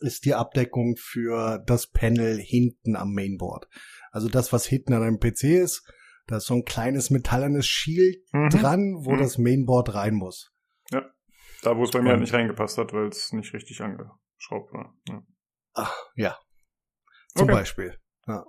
ist 0.00 0.24
die 0.24 0.34
Abdeckung 0.34 0.96
für 0.98 1.62
das 1.66 1.86
Panel 1.88 2.38
hinten 2.38 2.96
am 2.96 3.12
Mainboard. 3.12 3.68
Also 4.10 4.28
das, 4.28 4.52
was 4.52 4.64
hinten 4.66 4.94
an 4.94 5.02
einem 5.02 5.20
PC 5.20 5.44
ist, 5.62 5.82
da 6.26 6.38
ist 6.38 6.46
so 6.46 6.54
ein 6.54 6.64
kleines 6.64 7.10
metallenes 7.10 7.66
Shield 7.66 8.16
Mhm. 8.32 8.48
dran, 8.48 8.94
wo 9.04 9.12
Mhm. 9.12 9.18
das 9.18 9.36
Mainboard 9.38 9.94
rein 9.94 10.14
muss. 10.14 10.52
Da, 11.64 11.76
wo 11.76 11.84
es 11.84 11.90
bei 11.90 12.00
mir 12.00 12.08
halt 12.10 12.16
Und- 12.18 12.22
nicht 12.22 12.34
reingepasst 12.34 12.78
hat, 12.78 12.92
weil 12.92 13.08
es 13.08 13.32
nicht 13.32 13.52
richtig 13.54 13.80
angeschraubt 13.80 14.72
war. 14.72 14.96
Ja. 15.08 15.22
Ach, 15.74 15.94
ja. 16.14 16.38
Zum 17.34 17.44
Okay. 17.48 17.52
Beispiel. 17.52 17.98
Ja. 18.26 18.44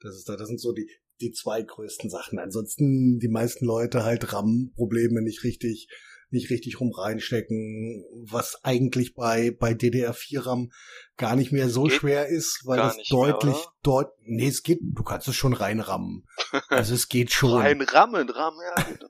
Das 0.00 0.14
ist 0.16 0.28
da, 0.28 0.36
das 0.36 0.48
sind 0.48 0.60
so 0.60 0.72
die, 0.72 0.88
die 1.20 1.32
zwei 1.32 1.62
größten 1.62 2.10
Sachen. 2.10 2.38
Ansonsten 2.38 3.18
die 3.18 3.28
meisten 3.28 3.64
Leute 3.64 4.04
halt 4.04 4.32
RAM-Probleme 4.32 5.22
nicht 5.22 5.44
richtig, 5.44 5.88
nicht 6.30 6.50
richtig 6.50 6.80
rum 6.80 6.90
reinstecken, 6.92 8.04
was 8.26 8.62
eigentlich 8.64 9.14
bei, 9.14 9.50
bei 9.50 9.72
DDR4-RAM 9.72 10.70
gar 11.16 11.36
nicht 11.36 11.52
mehr 11.52 11.68
so 11.68 11.84
Geht 11.84 11.92
schwer 11.92 12.26
ist, 12.28 12.62
weil 12.64 12.78
das 12.78 12.96
mehr, 12.96 13.04
deutlich, 13.10 13.56
dort, 13.82 14.12
nee, 14.22 14.48
es 14.48 14.62
geht, 14.62 14.80
du 14.82 15.02
kannst 15.04 15.28
es 15.28 15.36
schon 15.36 15.52
reinrammen. 15.52 16.26
Also 16.68 16.94
es 16.94 17.08
geht 17.08 17.30
schon. 17.32 17.60
Rein 17.60 17.80
rammen, 17.82 18.28
rammen, 18.28 18.60
ja. 18.76 18.84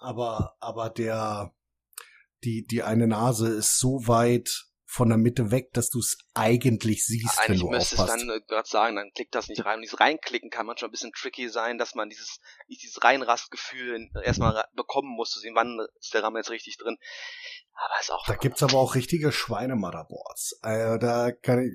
aber 0.00 0.56
aber 0.60 0.88
der 0.90 1.52
die 2.44 2.64
die 2.66 2.82
eine 2.82 3.06
Nase 3.06 3.48
ist 3.48 3.78
so 3.78 4.06
weit 4.06 4.66
von 4.92 5.08
der 5.08 5.18
Mitte 5.18 5.52
weg, 5.52 5.72
dass 5.72 5.88
du 5.88 6.00
es 6.00 6.18
eigentlich 6.34 7.06
siehst, 7.06 7.38
wenn 7.38 7.44
Eigentlich 7.46 7.60
du 7.60 7.68
müsste 7.70 7.94
es 7.94 8.00
aufpasst. 8.00 8.22
dann 8.22 8.28
äh, 8.28 8.40
gerade 8.48 8.68
sagen, 8.68 8.96
dann 8.96 9.10
klickt 9.14 9.36
das 9.36 9.46
nicht 9.46 9.64
rein. 9.64 9.76
Und 9.76 9.82
dieses 9.82 10.00
Reinklicken 10.00 10.50
kann 10.50 10.66
manchmal 10.66 10.88
ein 10.88 10.90
bisschen 10.90 11.12
tricky 11.12 11.48
sein, 11.48 11.78
dass 11.78 11.94
man 11.94 12.08
dieses, 12.08 12.40
dieses 12.68 13.00
Reinrastgefühl 13.04 13.94
in- 13.94 14.10
erstmal 14.24 14.64
bekommen 14.74 15.14
muss, 15.14 15.30
zu 15.30 15.38
sehen, 15.38 15.54
wann 15.54 15.78
ist 16.00 16.12
der 16.12 16.24
RAM 16.24 16.34
jetzt 16.36 16.50
richtig 16.50 16.76
drin. 16.76 16.96
Aber 17.74 18.00
ist 18.00 18.10
auch. 18.10 18.26
Da 18.26 18.34
gibt's 18.34 18.64
aber 18.64 18.78
auch 18.78 18.96
richtige 18.96 19.30
Schweinemotherboards. 19.30 20.58
Äh, 20.64 20.98
da 20.98 21.30
kann 21.30 21.62
ich, 21.64 21.72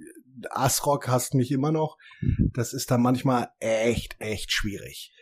ASRock 0.52 1.08
hasst 1.08 1.36
mich 1.36 1.52
immer 1.52 1.72
noch. 1.72 1.98
Das 2.54 2.74
ist 2.74 2.92
dann 2.92 3.02
manchmal 3.02 3.48
echt, 3.60 4.18
echt 4.20 4.52
schwierig. 4.52 5.14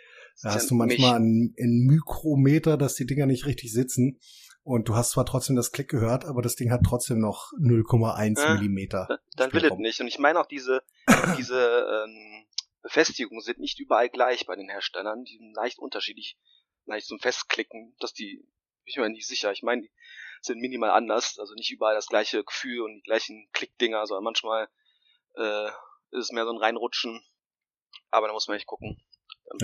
Da 0.41 0.55
hast 0.55 0.63
ja 0.63 0.69
du 0.69 0.75
manchmal 0.75 1.17
einen, 1.17 1.53
einen 1.59 1.85
Mikrometer, 1.85 2.75
dass 2.75 2.95
die 2.95 3.05
Dinger 3.05 3.27
nicht 3.27 3.45
richtig 3.45 3.71
sitzen. 3.71 4.19
Und 4.63 4.87
du 4.87 4.95
hast 4.95 5.11
zwar 5.11 5.25
trotzdem 5.25 5.55
das 5.57 5.71
Klick 5.71 5.89
gehört, 5.89 6.23
aber 6.25 6.41
das 6.41 6.55
Ding 6.55 6.71
hat 6.71 6.81
trotzdem 6.87 7.19
noch 7.19 7.51
0,1 7.59 8.39
Äh, 8.39 8.53
Millimeter. 8.55 9.07
dann 9.35 9.51
will 9.51 9.57
es 9.59 9.63
Spielraum. 9.65 9.81
nicht. 9.81 9.99
Und 9.99 10.07
ich 10.07 10.19
meine 10.19 10.39
auch 10.39 10.45
diese, 10.47 10.81
diese 11.37 12.05
ähm, 12.05 12.45
Befestigungen 12.81 13.41
sind 13.41 13.59
nicht 13.59 13.79
überall 13.79 14.09
gleich 14.09 14.45
bei 14.45 14.55
den 14.55 14.69
Herstellern. 14.69 15.23
Die 15.25 15.37
sind 15.37 15.53
leicht 15.53 15.79
unterschiedlich, 15.79 16.37
leicht 16.85 17.07
zum 17.07 17.19
Festklicken, 17.19 17.95
dass 17.99 18.13
die, 18.13 18.37
bin 18.37 18.45
ich 18.85 18.97
mir 18.97 19.09
nicht 19.09 19.27
sicher. 19.27 19.51
Ich 19.51 19.63
meine, 19.63 19.81
die 19.81 19.91
sind 20.41 20.59
minimal 20.59 20.91
anders, 20.91 21.37
also 21.39 21.53
nicht 21.55 21.71
überall 21.71 21.95
das 21.95 22.07
gleiche 22.07 22.43
Gefühl 22.43 22.81
und 22.81 22.95
die 22.95 23.01
gleichen 23.03 23.47
Klickdinger, 23.53 24.05
sondern 24.07 24.23
manchmal 24.25 24.67
äh, 25.35 25.67
ist 26.11 26.25
es 26.25 26.31
mehr 26.31 26.45
so 26.45 26.51
ein 26.51 26.57
Reinrutschen. 26.57 27.21
Aber 28.11 28.27
da 28.27 28.33
muss 28.33 28.47
man 28.47 28.57
echt 28.57 28.67
gucken. 28.67 28.97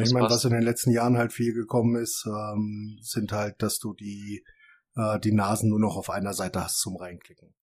ich 0.01 0.12
meine, 0.12 0.29
was 0.29 0.43
in 0.45 0.51
den 0.51 0.62
letzten 0.63 0.91
Jahren 0.91 1.17
halt 1.17 1.31
viel 1.33 1.53
gekommen 1.53 1.95
ist, 1.95 2.25
ähm, 2.27 2.97
sind 3.01 3.31
halt, 3.31 3.62
dass 3.62 3.79
du 3.79 3.93
die, 3.93 4.43
äh, 4.99 5.19
die 5.19 5.31
Nasen 5.31 5.69
nur 5.69 5.79
noch 5.79 5.95
auf 5.97 6.09
einer 6.09 6.33
Seite 6.33 6.63
hast 6.63 6.79
zum 6.79 6.95
Reinklicken. 6.97 7.53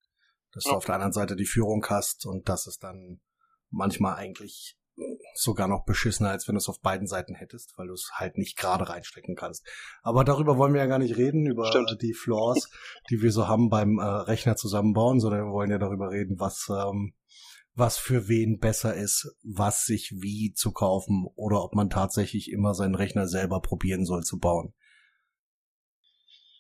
Dass 0.52 0.64
du 0.64 0.70
Ja. 0.70 0.76
auf 0.76 0.84
der 0.86 0.94
anderen 0.96 1.12
Seite 1.12 1.36
die 1.36 1.44
Führung 1.46 1.84
hast 1.88 2.26
und 2.26 2.48
das 2.48 2.66
ist 2.66 2.82
dann 2.82 3.20
manchmal 3.70 4.14
eigentlich 4.16 4.78
sogar 5.34 5.68
noch 5.68 5.84
beschissener, 5.84 6.30
als 6.30 6.48
wenn 6.48 6.54
du 6.54 6.58
es 6.58 6.68
auf 6.70 6.80
beiden 6.80 7.06
Seiten 7.06 7.34
hättest, 7.34 7.74
weil 7.76 7.88
du 7.88 7.92
es 7.92 8.12
halt 8.14 8.38
nicht 8.38 8.56
gerade 8.56 8.88
reinstecken 8.88 9.36
kannst. 9.36 9.66
Aber 10.02 10.24
darüber 10.24 10.56
wollen 10.56 10.72
wir 10.72 10.80
ja 10.80 10.86
gar 10.86 10.98
nicht 10.98 11.18
reden, 11.18 11.44
über 11.46 11.66
Stimmt. 11.66 11.98
die 12.00 12.14
Flaws, 12.14 12.70
die 13.10 13.20
wir 13.20 13.30
so 13.30 13.46
haben 13.46 13.68
beim 13.68 13.98
äh, 13.98 14.04
Rechner 14.04 14.56
zusammenbauen, 14.56 15.20
sondern 15.20 15.44
wir 15.44 15.52
wollen 15.52 15.70
ja 15.70 15.76
darüber 15.78 16.10
reden, 16.10 16.40
was 16.40 16.68
ähm, 16.70 17.12
was 17.78 17.98
für 17.98 18.26
wen 18.28 18.58
besser 18.58 18.94
ist, 18.94 19.36
was 19.44 19.84
sich 19.84 20.14
wie 20.16 20.54
zu 20.54 20.72
kaufen 20.72 21.26
oder 21.34 21.62
ob 21.62 21.74
man 21.74 21.90
tatsächlich 21.90 22.50
immer 22.50 22.72
seinen 22.72 22.94
Rechner 22.94 23.28
selber 23.28 23.60
probieren 23.60 24.06
soll 24.06 24.22
zu 24.22 24.38
bauen. 24.38 24.72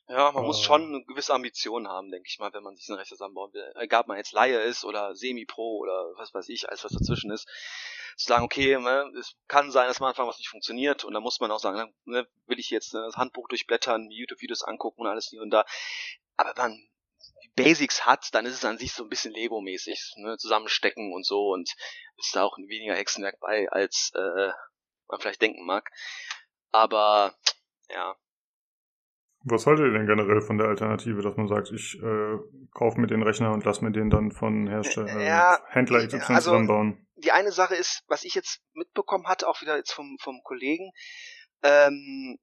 Ja, 0.08 0.30
man 0.30 0.44
muss 0.44 0.60
Äh. 0.60 0.64
schon 0.64 0.82
eine 0.94 1.04
gewisse 1.04 1.34
Ambition 1.34 1.88
haben, 1.88 2.10
denke 2.10 2.28
ich 2.30 2.38
mal, 2.38 2.52
wenn 2.52 2.62
man 2.62 2.76
sich 2.76 2.88
einen 2.88 2.98
Rechner 2.98 3.16
zusammenbauen 3.16 3.52
will. 3.52 3.72
Egal, 3.76 4.02
ob 4.02 4.06
man 4.06 4.18
jetzt 4.18 4.32
Laie 4.32 4.60
ist 4.62 4.84
oder 4.84 5.16
Semi-Pro 5.16 5.78
oder 5.78 6.12
was 6.16 6.32
weiß 6.32 6.48
ich, 6.48 6.68
alles 6.68 6.84
was 6.84 6.92
dazwischen 6.92 7.30
ist. 7.32 7.48
Zu 8.16 8.28
sagen, 8.28 8.44
okay, 8.44 8.78
ne, 8.78 9.12
es 9.18 9.34
kann 9.48 9.70
sein, 9.70 9.88
dass 9.88 10.00
am 10.00 10.06
Anfang 10.06 10.28
was 10.28 10.38
nicht 10.38 10.48
funktioniert 10.48 11.04
und 11.04 11.12
dann 11.12 11.22
muss 11.22 11.40
man 11.40 11.50
auch 11.50 11.58
sagen, 11.58 11.92
ne, 12.04 12.26
will 12.46 12.58
ich 12.58 12.70
jetzt 12.70 12.94
ne, 12.94 13.02
das 13.02 13.16
Handbuch 13.16 13.48
durchblettern, 13.48 14.10
YouTube-Videos 14.10 14.62
angucken 14.62 15.02
und 15.02 15.08
alles 15.08 15.28
hier 15.28 15.42
und 15.42 15.50
da. 15.50 15.64
Aber 16.36 16.50
wenn 16.50 16.62
man 16.70 16.88
die 17.42 17.48
Basics 17.56 18.06
hat, 18.06 18.32
dann 18.34 18.46
ist 18.46 18.54
es 18.54 18.64
an 18.64 18.78
sich 18.78 18.92
so 18.92 19.02
ein 19.02 19.08
bisschen 19.08 19.32
Lego-mäßig, 19.32 20.14
ne, 20.16 20.38
zusammenstecken 20.38 21.12
und 21.12 21.26
so 21.26 21.48
und 21.52 21.74
ist 22.16 22.34
da 22.36 22.44
auch 22.44 22.56
weniger 22.58 22.94
Hexenwerk 22.94 23.38
bei, 23.40 23.68
als 23.70 24.12
äh, 24.14 24.50
man 25.08 25.20
vielleicht 25.20 25.42
denken 25.42 25.66
mag. 25.66 25.90
Aber 26.70 27.34
ja, 27.90 28.16
Was 29.48 29.64
haltet 29.66 29.86
ihr 29.86 29.92
denn 29.92 30.06
generell 30.08 30.40
von 30.40 30.58
der 30.58 30.66
Alternative, 30.66 31.22
dass 31.22 31.36
man 31.36 31.46
sagt, 31.46 31.70
ich 31.70 32.02
äh, 32.02 32.36
kaufe 32.74 33.00
mir 33.00 33.06
den 33.06 33.22
Rechner 33.22 33.52
und 33.52 33.64
lass 33.64 33.80
mir 33.80 33.92
den 33.92 34.10
dann 34.10 34.32
von 34.32 34.66
Hersteller, 34.66 35.22
Ja, 35.22 35.54
äh, 35.54 35.58
Händler 35.68 36.04
XY 36.04 36.16
also- 36.34 36.50
zusammenbauen? 36.50 37.06
die 37.18 37.30
eine 37.32 37.52
Sache 37.52 37.74
ist, 37.76 38.02
was 38.08 38.24
ich 38.24 38.34
jetzt 38.34 38.60
mitbekommen 38.74 39.26
hatte, 39.26 39.48
auch 39.48 39.62
wieder 39.62 39.76
jetzt 39.76 39.92
vom, 39.92 40.18
vom 40.20 40.40
Kollegen, 40.44 40.90
ähm, 41.62 42.38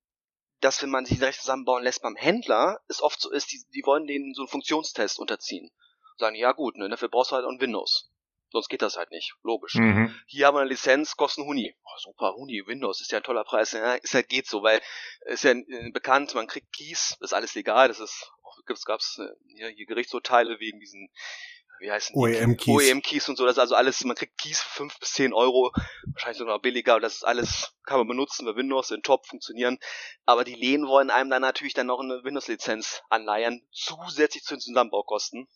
dass 0.61 0.81
wenn 0.81 0.89
man 0.89 1.05
sich 1.05 1.17
den 1.19 1.25
Rechner 1.25 1.41
zusammenbauen 1.41 1.83
lässt 1.83 2.01
beim 2.01 2.15
Händler, 2.15 2.79
es 2.87 3.01
oft 3.03 3.19
so 3.21 3.29
ist, 3.31 3.51
die, 3.51 3.61
die 3.75 3.83
wollen 3.85 4.07
denen 4.07 4.33
so 4.33 4.43
einen 4.43 4.49
Funktionstest 4.49 5.19
unterziehen. 5.19 5.69
Sagen, 6.17 6.35
ja 6.35 6.53
gut, 6.53 6.77
ne, 6.77 6.89
dafür 6.89 7.09
brauchst 7.09 7.31
du 7.31 7.35
halt 7.35 7.45
auch 7.45 7.51
ein 7.51 7.59
Windows. 7.59 8.11
Sonst 8.53 8.69
geht 8.69 8.83
das 8.83 8.97
halt 8.97 9.09
nicht, 9.09 9.33
logisch. 9.41 9.73
Mhm. 9.73 10.15
Hier 10.27 10.45
haben 10.45 10.55
wir 10.55 10.61
eine 10.61 10.69
Lizenz, 10.69 11.17
kostet 11.17 11.43
ein 11.43 11.47
Huni. 11.47 11.75
Oh, 11.83 11.97
super, 11.97 12.35
Huni, 12.35 12.61
Windows, 12.67 13.01
ist 13.01 13.11
ja 13.11 13.17
ein 13.17 13.23
toller 13.23 13.43
Preis. 13.43 13.71
Ja, 13.71 13.95
ist 13.95 14.13
ja 14.13 14.21
geht 14.21 14.45
so, 14.45 14.61
weil 14.61 14.79
ist 15.25 15.43
ja 15.43 15.53
äh, 15.53 15.89
bekannt, 15.91 16.35
man 16.35 16.45
kriegt 16.45 16.71
Keys, 16.71 17.17
das 17.19 17.31
ist 17.31 17.33
alles 17.33 17.55
legal, 17.55 17.87
das 17.87 17.99
ist 17.99 18.31
auch 18.43 18.55
gibt's, 18.67 18.85
gab's 18.85 19.17
äh, 19.17 19.27
hier, 19.47 19.69
hier 19.69 19.87
Gerichtsurteile 19.87 20.59
wegen 20.59 20.79
diesen, 20.79 21.09
wie 21.79 21.89
heißen 21.91 22.13
die? 22.13 22.19
OEM-Keys. 22.19 22.67
OEM-Keys 22.67 23.27
und 23.29 23.37
so, 23.37 23.45
das 23.47 23.55
ist 23.55 23.59
also 23.59 23.73
alles, 23.73 24.03
man 24.03 24.15
kriegt 24.15 24.37
Keys 24.37 24.61
für 24.61 24.69
fünf 24.69 24.99
bis 24.99 25.13
zehn 25.13 25.33
Euro, 25.33 25.71
wahrscheinlich 26.13 26.37
sogar 26.37 26.61
billiger, 26.61 26.97
und 26.97 27.01
das 27.01 27.15
ist 27.15 27.23
alles, 27.23 27.73
kann 27.85 27.97
man 27.97 28.07
benutzen 28.07 28.45
bei 28.45 28.55
Windows, 28.55 28.91
in 28.91 29.01
Top 29.01 29.25
funktionieren, 29.25 29.79
aber 30.25 30.43
die 30.43 30.53
Lehen 30.53 30.85
wollen 30.85 31.09
einem 31.09 31.31
dann 31.31 31.41
natürlich 31.41 31.73
dann 31.73 31.87
noch 31.87 32.01
eine 32.01 32.23
Windows-Lizenz 32.23 33.01
anleihen, 33.09 33.67
zusätzlich 33.71 34.43
zu 34.43 34.53
den 34.53 34.61
Zusammenbaukosten, 34.61 35.47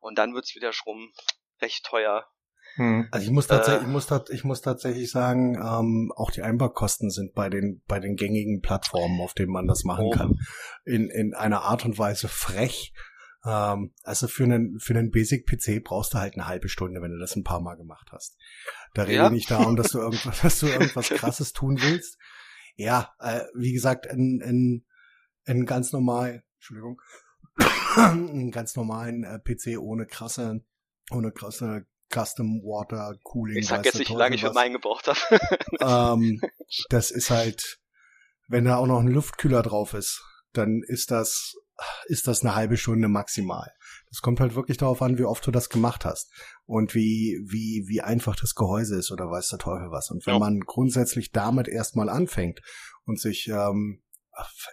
und 0.00 0.18
dann 0.18 0.34
wird's 0.34 0.56
wieder 0.56 0.72
schon 0.72 1.12
recht 1.60 1.84
teuer, 1.84 2.26
Hm. 2.76 3.08
Also 3.10 3.24
ich 3.26 3.32
muss 3.32 3.46
tatsächlich, 3.46 3.82
Äh. 3.82 3.86
ich 3.86 3.92
muss, 3.92 4.10
ich 4.30 4.44
muss 4.44 4.60
tatsächlich 4.62 5.10
sagen, 5.10 5.54
ähm, 5.56 6.12
auch 6.16 6.30
die 6.30 6.42
Einbaukosten 6.42 7.10
sind 7.10 7.34
bei 7.34 7.48
den 7.50 7.82
bei 7.86 8.00
den 8.00 8.16
gängigen 8.16 8.60
Plattformen, 8.60 9.20
auf 9.20 9.34
denen 9.34 9.52
man 9.52 9.66
das 9.66 9.84
machen 9.84 10.06
Oh. 10.06 10.10
kann, 10.10 10.38
in 10.84 11.10
in 11.10 11.34
einer 11.34 11.62
Art 11.62 11.84
und 11.84 11.98
Weise 11.98 12.28
frech. 12.28 12.92
Ähm, 13.44 13.92
also 14.04 14.28
für 14.28 14.44
einen 14.44 14.78
für 14.78 14.94
einen 14.94 15.10
Basic 15.10 15.46
PC 15.46 15.82
brauchst 15.82 16.14
du 16.14 16.18
halt 16.18 16.34
eine 16.34 16.46
halbe 16.46 16.68
Stunde, 16.68 17.00
wenn 17.02 17.10
du 17.12 17.18
das 17.18 17.36
ein 17.36 17.44
paar 17.44 17.60
Mal 17.60 17.76
gemacht 17.76 18.08
hast. 18.12 18.36
Da 18.94 19.02
rede 19.02 19.14
Ja. 19.14 19.26
ich 19.26 19.32
nicht 19.32 19.50
darum, 19.50 19.76
dass 19.76 19.92
du 19.92 19.98
irgendwas, 20.00 20.40
dass 20.42 20.60
du 20.60 20.66
irgendwas 20.66 21.08
Krasses 21.08 21.52
tun 21.52 21.78
willst. 21.80 22.18
Ja, 22.76 23.12
äh, 23.18 23.40
wie 23.54 23.72
gesagt, 23.72 24.06
in, 24.06 24.40
in, 24.40 24.84
in 25.44 25.66
ganz 25.66 25.92
normal, 25.92 26.44
Entschuldigung, 26.56 27.00
einen 27.96 28.50
ganz 28.50 28.76
normalen 28.76 29.24
äh, 29.24 29.38
PC 29.38 29.78
ohne 29.78 30.06
krasse, 30.06 30.64
ohne 31.10 31.32
krasse 31.32 31.86
Custom 32.12 32.60
Water 32.62 33.14
Cooling. 33.22 33.56
ich 33.58 33.66
sag 33.68 33.84
jetzt 33.84 33.98
nicht, 33.98 34.10
wie 34.10 34.16
lange 34.16 34.34
ich 34.34 34.42
für 34.42 34.52
meinen 34.52 34.72
gebraucht 34.72 35.06
habe. 35.08 35.18
ähm, 35.80 36.40
das 36.88 37.10
ist 37.10 37.30
halt, 37.30 37.78
wenn 38.48 38.64
da 38.64 38.76
auch 38.76 38.86
noch 38.86 39.00
ein 39.00 39.08
Luftkühler 39.08 39.62
drauf 39.62 39.94
ist, 39.94 40.22
dann 40.52 40.82
ist 40.86 41.10
das, 41.10 41.54
ist 42.06 42.26
das 42.26 42.42
eine 42.42 42.54
halbe 42.54 42.76
Stunde 42.76 43.08
maximal. 43.08 43.70
Das 44.10 44.22
kommt 44.22 44.40
halt 44.40 44.56
wirklich 44.56 44.76
darauf 44.76 45.02
an, 45.02 45.18
wie 45.18 45.24
oft 45.24 45.46
du 45.46 45.52
das 45.52 45.68
gemacht 45.68 46.04
hast 46.04 46.32
und 46.64 46.94
wie, 46.96 47.40
wie, 47.48 47.84
wie 47.86 48.00
einfach 48.00 48.34
das 48.34 48.56
Gehäuse 48.56 48.96
ist 48.98 49.12
oder 49.12 49.30
weiß 49.30 49.48
der 49.50 49.60
Teufel 49.60 49.90
was. 49.92 50.10
Und 50.10 50.26
wenn 50.26 50.34
Ja. 50.34 50.38
man 50.40 50.60
grundsätzlich 50.60 51.30
damit 51.30 51.68
erstmal 51.68 52.08
anfängt 52.08 52.60
und 53.04 53.20
sich, 53.20 53.46
ähm, 53.48 54.02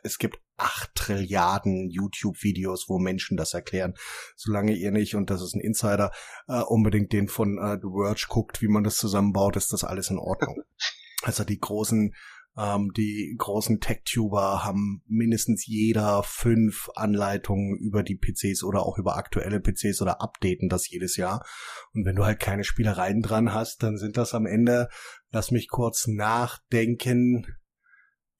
es 0.01 0.17
gibt 0.17 0.39
acht 0.57 0.93
Trilliarden 0.95 1.89
YouTube-Videos, 1.89 2.89
wo 2.89 2.99
Menschen 2.99 3.37
das 3.37 3.53
erklären. 3.53 3.93
Solange 4.35 4.73
ihr 4.73 4.91
nicht, 4.91 5.15
und 5.15 5.29
das 5.29 5.41
ist 5.41 5.55
ein 5.55 5.61
Insider, 5.61 6.11
äh, 6.47 6.61
unbedingt 6.61 7.13
den 7.13 7.27
von 7.27 7.57
äh, 7.57 7.77
The 7.81 7.89
Verge 7.89 8.25
guckt, 8.27 8.61
wie 8.61 8.67
man 8.67 8.83
das 8.83 8.97
zusammenbaut, 8.97 9.55
ist 9.55 9.71
das 9.73 9.83
alles 9.83 10.09
in 10.09 10.17
Ordnung. 10.17 10.63
also 11.23 11.43
die 11.43 11.59
großen, 11.59 12.13
ähm, 12.57 12.91
die 12.97 13.35
großen 13.37 13.79
Tech-Tuber 13.79 14.63
haben 14.63 15.03
mindestens 15.07 15.65
jeder 15.67 16.23
fünf 16.23 16.89
Anleitungen 16.95 17.77
über 17.77 18.01
die 18.01 18.17
PCs 18.17 18.63
oder 18.63 18.81
auch 18.83 18.97
über 18.97 19.15
aktuelle 19.15 19.59
PCs 19.59 20.01
oder 20.01 20.21
updaten 20.21 20.69
das 20.69 20.89
jedes 20.89 21.17
Jahr. 21.17 21.45
Und 21.93 22.05
wenn 22.05 22.15
du 22.15 22.25
halt 22.25 22.39
keine 22.39 22.63
Spielereien 22.63 23.21
dran 23.21 23.53
hast, 23.53 23.83
dann 23.83 23.97
sind 23.97 24.17
das 24.17 24.33
am 24.33 24.47
Ende, 24.47 24.89
lass 25.31 25.51
mich 25.51 25.67
kurz 25.67 26.07
nachdenken, 26.07 27.45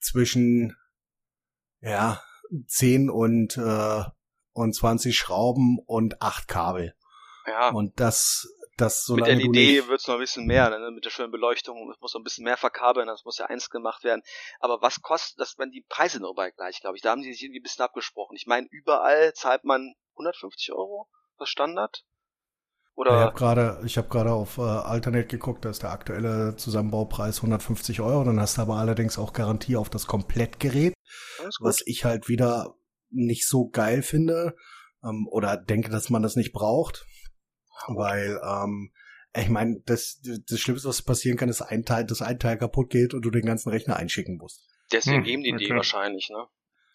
zwischen 0.00 0.74
ja, 1.80 2.22
10 2.66 3.10
und, 3.10 3.56
äh, 3.56 4.04
und 4.52 4.74
20 4.74 5.16
Schrauben 5.16 5.78
und 5.86 6.20
acht 6.22 6.48
Kabel. 6.48 6.94
Ja, 7.46 7.70
Und 7.70 7.98
das, 7.98 8.48
das 8.76 9.08
mit 9.08 9.24
solange 9.24 9.42
du 9.42 9.52
LED 9.52 9.88
wird's 9.88 10.06
noch 10.06 10.14
ein 10.14 10.20
bisschen 10.20 10.46
mehr, 10.46 10.70
ne? 10.70 10.90
mit 10.90 11.04
der 11.04 11.10
schönen 11.10 11.30
Beleuchtung, 11.30 11.90
es 11.90 12.00
muss 12.00 12.14
noch 12.14 12.20
ein 12.20 12.24
bisschen 12.24 12.44
mehr 12.44 12.56
verkabeln, 12.56 13.06
das 13.06 13.24
muss 13.24 13.38
ja 13.38 13.46
eins 13.46 13.70
gemacht 13.70 14.04
werden. 14.04 14.22
Aber 14.60 14.82
was 14.82 15.00
kostet 15.00 15.40
das, 15.40 15.58
wenn 15.58 15.70
die 15.70 15.84
Preise 15.88 16.20
noch 16.20 16.32
überall 16.32 16.52
gleich, 16.52 16.80
glaube 16.80 16.96
ich, 16.96 17.02
da 17.02 17.10
haben 17.10 17.22
die 17.22 17.32
sich 17.32 17.42
irgendwie 17.42 17.60
ein 17.60 17.62
bisschen 17.62 17.84
abgesprochen. 17.84 18.36
Ich 18.36 18.46
meine, 18.46 18.66
überall 18.70 19.32
zahlt 19.34 19.64
man 19.64 19.94
150 20.14 20.72
Euro, 20.72 21.08
das 21.38 21.48
Standard? 21.48 22.04
Ich 23.06 23.12
Oder, 23.12 23.20
habe 23.20 23.36
gerade, 23.36 23.80
ich 23.84 23.96
habe 23.96 24.08
gerade 24.08 24.32
auf 24.32 24.58
äh, 24.58 24.62
Alternate 24.62 25.26
geguckt, 25.28 25.64
da 25.64 25.70
ist 25.70 25.82
der 25.82 25.90
aktuelle 25.92 26.56
Zusammenbaupreis 26.56 27.38
150 27.38 28.00
Euro, 28.00 28.24
dann 28.24 28.40
hast 28.40 28.58
du 28.58 28.62
aber 28.62 28.76
allerdings 28.76 29.18
auch 29.18 29.32
Garantie 29.32 29.76
auf 29.76 29.88
das 29.88 30.06
Komplettgerät, 30.06 30.94
was 31.60 31.82
ich 31.86 32.04
halt 32.04 32.28
wieder 32.28 32.74
nicht 33.10 33.46
so 33.48 33.68
geil 33.68 34.02
finde 34.02 34.56
ähm, 35.04 35.28
oder 35.30 35.56
denke, 35.56 35.90
dass 35.90 36.10
man 36.10 36.22
das 36.22 36.36
nicht 36.36 36.52
braucht, 36.52 37.06
weil 37.86 38.40
ähm, 38.44 38.92
ich 39.36 39.48
meine, 39.48 39.80
das, 39.84 40.20
das 40.48 40.58
Schlimmste, 40.58 40.88
was 40.88 41.02
passieren 41.02 41.36
kann, 41.36 41.48
ist 41.48 41.62
ein 41.62 41.84
Teil, 41.84 42.04
dass 42.04 42.22
ein 42.22 42.38
Teil 42.38 42.58
kaputt 42.58 42.90
geht 42.90 43.14
und 43.14 43.22
du 43.22 43.30
den 43.30 43.44
ganzen 43.44 43.70
Rechner 43.70 43.96
einschicken 43.96 44.36
musst. 44.36 44.66
Deswegen 44.90 45.18
Hm, 45.18 45.24
geben 45.24 45.42
die 45.42 45.54
die 45.56 45.66
okay. 45.66 45.76
wahrscheinlich, 45.76 46.30
ne? 46.30 46.46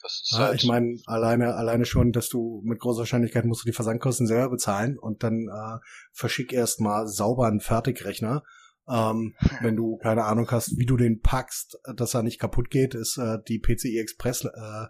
Das 0.03 0.21
ist 0.21 0.31
Ja, 0.33 0.39
halt, 0.47 0.61
ich 0.61 0.67
meine, 0.67 0.99
alleine, 1.05 1.55
alleine 1.55 1.85
schon, 1.85 2.11
dass 2.11 2.27
du 2.27 2.61
mit 2.65 2.79
großer 2.79 2.99
Wahrscheinlichkeit 2.99 3.45
musst 3.45 3.63
du 3.63 3.69
die 3.69 3.75
Versandkosten 3.75 4.27
selber 4.27 4.49
bezahlen 4.49 4.99
und 4.99 5.23
dann 5.23 5.47
äh, 5.47 5.79
verschick 6.11 6.51
erstmal 6.51 7.07
sauber 7.07 7.47
einen 7.47 7.61
Fertigrechner. 7.61 8.43
Ähm, 8.87 9.33
wenn 9.61 9.77
du 9.77 9.97
keine 9.97 10.25
Ahnung 10.25 10.51
hast, 10.51 10.77
wie 10.77 10.85
du 10.85 10.97
den 10.97 11.21
packst, 11.21 11.79
dass 11.95 12.13
er 12.13 12.21
nicht 12.23 12.39
kaputt 12.39 12.69
geht, 12.69 12.95
ist 12.95 13.17
äh, 13.17 13.37
die 13.47 13.59
PCI 13.59 13.97
Express 13.97 14.43
äh, 14.43 14.87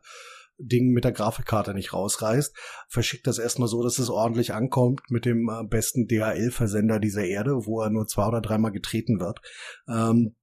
Ding 0.58 0.92
mit 0.92 1.04
der 1.04 1.12
Grafikkarte 1.12 1.74
nicht 1.74 1.94
rausreißt. 1.94 2.56
Verschickt 2.88 3.28
das 3.28 3.38
erstmal 3.38 3.68
so, 3.68 3.84
dass 3.84 4.00
es 4.00 4.10
ordentlich 4.10 4.54
ankommt 4.54 5.02
mit 5.10 5.26
dem 5.26 5.50
äh, 5.50 5.64
besten 5.64 6.08
DHL-Versender 6.08 7.00
dieser 7.00 7.26
Erde, 7.26 7.66
wo 7.66 7.82
er 7.82 7.90
nur 7.90 8.08
zwei 8.08 8.28
oder 8.28 8.42
dreimal 8.42 8.72
getreten 8.72 9.20
wird. 9.20 9.42
Ähm, 9.88 10.36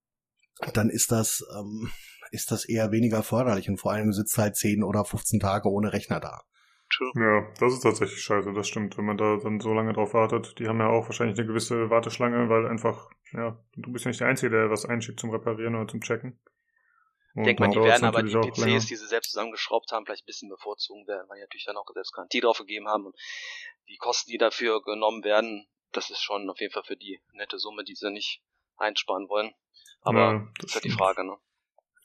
dann 0.75 0.91
ist 0.91 1.11
das, 1.11 1.43
ähm, 1.59 1.91
ist 2.31 2.51
das 2.51 2.65
eher 2.65 2.93
weniger 2.93 3.23
förderlich 3.23 3.69
und 3.69 3.79
vor 3.79 3.93
allem 3.93 4.13
sitzt 4.13 4.39
halt 4.39 4.57
10 4.57 4.83
oder 4.83 5.05
15 5.05 5.41
Tage 5.41 5.69
ohne 5.69 5.93
Rechner 5.93 6.21
da. 6.21 6.43
Ja, 7.15 7.47
das 7.61 7.75
ist 7.75 7.81
tatsächlich 7.83 8.21
scheiße, 8.21 8.53
das 8.53 8.67
stimmt, 8.67 8.99
wenn 8.99 9.05
man 9.05 9.17
da 9.17 9.37
dann 9.37 9.61
so 9.61 9.73
lange 9.73 9.93
drauf 9.93 10.13
wartet. 10.13 10.59
Die 10.59 10.67
haben 10.67 10.81
ja 10.81 10.89
auch 10.89 11.07
wahrscheinlich 11.07 11.39
eine 11.39 11.47
gewisse 11.47 11.89
Warteschlange, 11.89 12.49
weil 12.49 12.67
einfach, 12.67 13.11
ja, 13.33 13.63
du 13.77 13.93
bist 13.93 14.05
ja 14.05 14.11
nicht 14.11 14.21
der 14.21 14.29
Einzige, 14.29 14.51
der 14.51 14.71
was 14.71 14.87
einschickt 14.87 15.21
zum 15.21 15.31
Reparieren 15.31 15.77
oder 15.77 15.87
zum 15.87 16.01
Checken. 16.01 16.41
ich 17.37 17.45
denke 17.45 17.63
mal, 17.63 17.71
die 17.71 17.81
werden 17.81 18.05
aber 18.05 18.25
die 18.25 18.35
auch 18.35 18.57
länger. 18.57 18.79
PCs, 18.79 18.87
die 18.87 18.97
sie 18.97 19.07
selbst 19.07 19.31
zusammengeschraubt 19.31 19.93
haben, 19.93 20.05
vielleicht 20.05 20.25
ein 20.25 20.27
bisschen 20.27 20.49
bevorzugen 20.49 21.07
werden, 21.07 21.29
weil 21.29 21.37
die 21.37 21.43
natürlich 21.43 21.65
dann 21.65 21.77
auch 21.77 21.87
selbst 21.95 22.13
Garantie 22.13 22.41
drauf 22.41 22.59
gegeben 22.59 22.89
haben 22.89 23.07
und 23.07 23.17
die 23.89 23.97
Kosten, 23.97 24.31
die 24.31 24.39
dafür 24.39 24.83
genommen 24.83 25.23
werden, 25.23 25.69
das 25.93 26.11
ist 26.11 26.23
schon 26.23 26.51
auf 26.51 26.59
jeden 26.61 26.73
Fall 26.73 26.85
für 26.85 26.97
die 26.97 27.21
nette 27.33 27.59
Summe, 27.59 27.85
die 27.85 27.95
sie 27.95 28.11
nicht 28.11 28.43
einsparen 28.77 29.29
wollen. 29.29 29.55
Aber 30.03 30.33
Ja, 30.33 30.49
das 30.59 30.71
ist 30.71 30.75
halt 30.75 30.85
die. 30.85 30.91
Frage, 30.91 31.25
ne? 31.25 31.37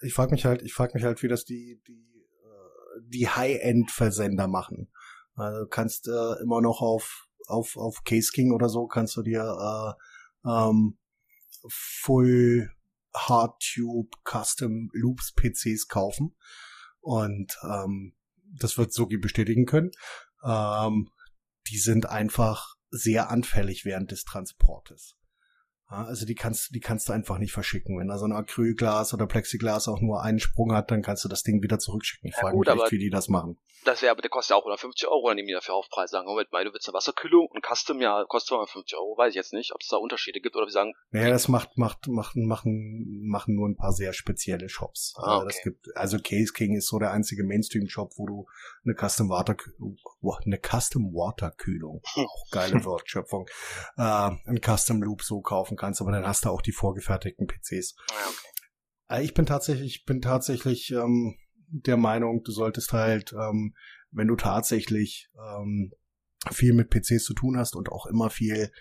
Ich 0.01 0.13
frage 0.13 0.31
mich 0.31 0.45
halt, 0.45 0.61
ich 0.61 0.73
frage 0.73 0.93
mich 0.93 1.03
halt, 1.03 1.21
wie 1.23 1.27
das 1.27 1.45
die 1.45 1.81
die 1.87 2.27
äh, 2.43 3.01
die 3.07 3.27
High-End-Versender 3.27 4.47
machen. 4.47 4.91
Also 5.35 5.67
kannst 5.67 6.07
äh, 6.07 6.41
immer 6.41 6.61
noch 6.61 6.81
auf 6.81 7.27
auf 7.47 7.77
auf 7.77 8.03
Case 8.03 8.31
King 8.33 8.51
oder 8.51 8.69
so 8.69 8.87
kannst 8.87 9.15
du 9.17 9.21
dir 9.21 9.95
äh, 10.45 10.49
ähm, 10.49 10.97
Full 11.69 12.71
Hard 13.15 13.61
Tube 13.61 14.15
Custom 14.23 14.89
Loops 14.93 15.33
PCs 15.33 15.87
kaufen 15.87 16.35
und 16.99 17.57
ähm, 17.63 18.15
das 18.59 18.77
wird 18.77 18.93
Sogi 18.93 19.17
bestätigen 19.17 19.65
können. 19.65 19.91
Ähm, 20.43 21.09
die 21.69 21.77
sind 21.77 22.07
einfach 22.07 22.75
sehr 22.89 23.29
anfällig 23.29 23.85
während 23.85 24.11
des 24.11 24.23
Transportes. 24.23 25.15
Also 25.87 26.25
die 26.25 26.35
kannst, 26.35 26.73
die 26.73 26.79
kannst 26.79 27.07
du 27.09 27.13
einfach 27.13 27.37
nicht 27.37 27.51
verschicken. 27.53 27.99
Wenn 27.99 28.07
da 28.07 28.17
so 28.17 28.25
ein 28.25 28.31
Acrylglas 28.31 29.13
oder 29.13 29.27
Plexiglas 29.27 29.87
auch 29.87 30.01
nur 30.01 30.23
einen 30.23 30.39
Sprung 30.39 30.73
hat, 30.73 30.89
dann 30.89 31.01
kannst 31.01 31.23
du 31.23 31.29
das 31.29 31.43
Ding 31.43 31.61
wieder 31.61 31.77
zurückschicken. 31.79 32.29
Ich 32.29 32.35
Ja, 32.35 32.41
frage 32.41 32.55
gut, 32.55 32.67
mich 32.67 32.81
echt, 32.81 32.91
wie 32.91 32.97
die 32.97 33.09
das 33.09 33.29
machen. 33.29 33.57
Das 33.83 34.01
wäre 34.01 34.11
aber, 34.11 34.21
der 34.23 34.31
kostet 34.31 34.51
ja 34.51 34.55
auch 34.55 34.63
150 34.63 35.07
Euro, 35.07 35.27
dann 35.27 35.35
nehmen 35.35 35.47
die 35.47 35.53
dafür 35.53 35.75
Aufpreis, 35.75 36.09
sagen, 36.09 36.25
Moment 36.25 36.51
mal, 36.51 36.65
du 36.65 36.73
willst 36.73 36.87
eine 36.89 36.95
Wasserkühlung 36.95 37.47
und 37.51 37.63
Custom, 37.63 38.01
ja, 38.01 38.25
kostet 38.27 38.49
250 38.49 38.97
Euro, 38.97 39.15
weiß 39.15 39.29
ich 39.29 39.35
jetzt 39.35 39.53
nicht, 39.53 39.75
ob 39.75 39.81
es 39.81 39.89
da 39.89 39.97
Unterschiede 39.97 40.41
gibt 40.41 40.55
oder 40.55 40.65
wir 40.65 40.71
sagen, 40.71 40.93
Naja, 41.11 41.29
das 41.29 41.47
macht, 41.49 41.77
macht, 41.77 42.07
machen, 42.07 42.47
machen, 42.47 43.21
machen 43.27 43.53
nur 43.53 43.69
ein 43.69 43.75
paar 43.75 43.93
sehr 43.93 44.13
spezielle 44.13 44.69
Shops. 44.69 45.13
Ah, 45.17 45.43
Das 45.45 45.57
okay. 45.57 45.69
gibt, 45.69 45.95
also 45.95 46.17
Case 46.17 46.51
King 46.51 46.75
ist 46.75 46.87
so 46.87 46.97
der 46.97 47.11
einzige 47.11 47.43
Mainstream-Shop, 47.43 48.13
wo 48.17 48.25
du 48.25 48.45
eine 48.85 48.95
Custom 48.95 49.29
Water, 49.29 49.55
eine 50.45 50.57
Custom 50.57 51.13
Water 51.13 51.51
Kühlung, 51.51 52.01
auch 52.15 52.49
geile 52.49 52.83
Wortschöpfung, 52.85 53.47
äh, 53.97 54.01
ein 54.01 54.61
Custom 54.63 55.03
Loop 55.03 55.21
so 55.21 55.41
kaufen 55.41 55.74
kannst, 55.75 56.01
aber 56.01 56.11
dann 56.11 56.25
hast 56.25 56.45
du 56.45 56.49
auch 56.49 56.61
die 56.61 56.71
vorgefertigten 56.71 57.47
PCs. 57.47 57.95
naja, 58.09 58.27
okay. 58.29 59.21
Äh, 59.21 59.23
Ich 59.23 59.33
bin 59.33 59.45
tatsächlich, 59.45 59.95
ich 59.97 60.05
bin 60.05 60.21
tatsächlich 60.21 60.91
ähm, 60.91 61.37
der 61.67 61.97
Meinung, 61.97 62.43
du 62.43 62.51
solltest 62.51 62.93
halt, 62.93 63.33
ähm, 63.33 63.75
wenn 64.11 64.27
du 64.27 64.35
tatsächlich 64.35 65.29
ähm, 65.37 65.91
viel 66.51 66.73
mit 66.73 66.89
PCs 66.89 67.23
zu 67.23 67.33
tun 67.33 67.57
hast 67.57 67.75
und 67.75 67.89
auch 67.89 68.05
immer 68.05 68.29
viel 68.29 68.71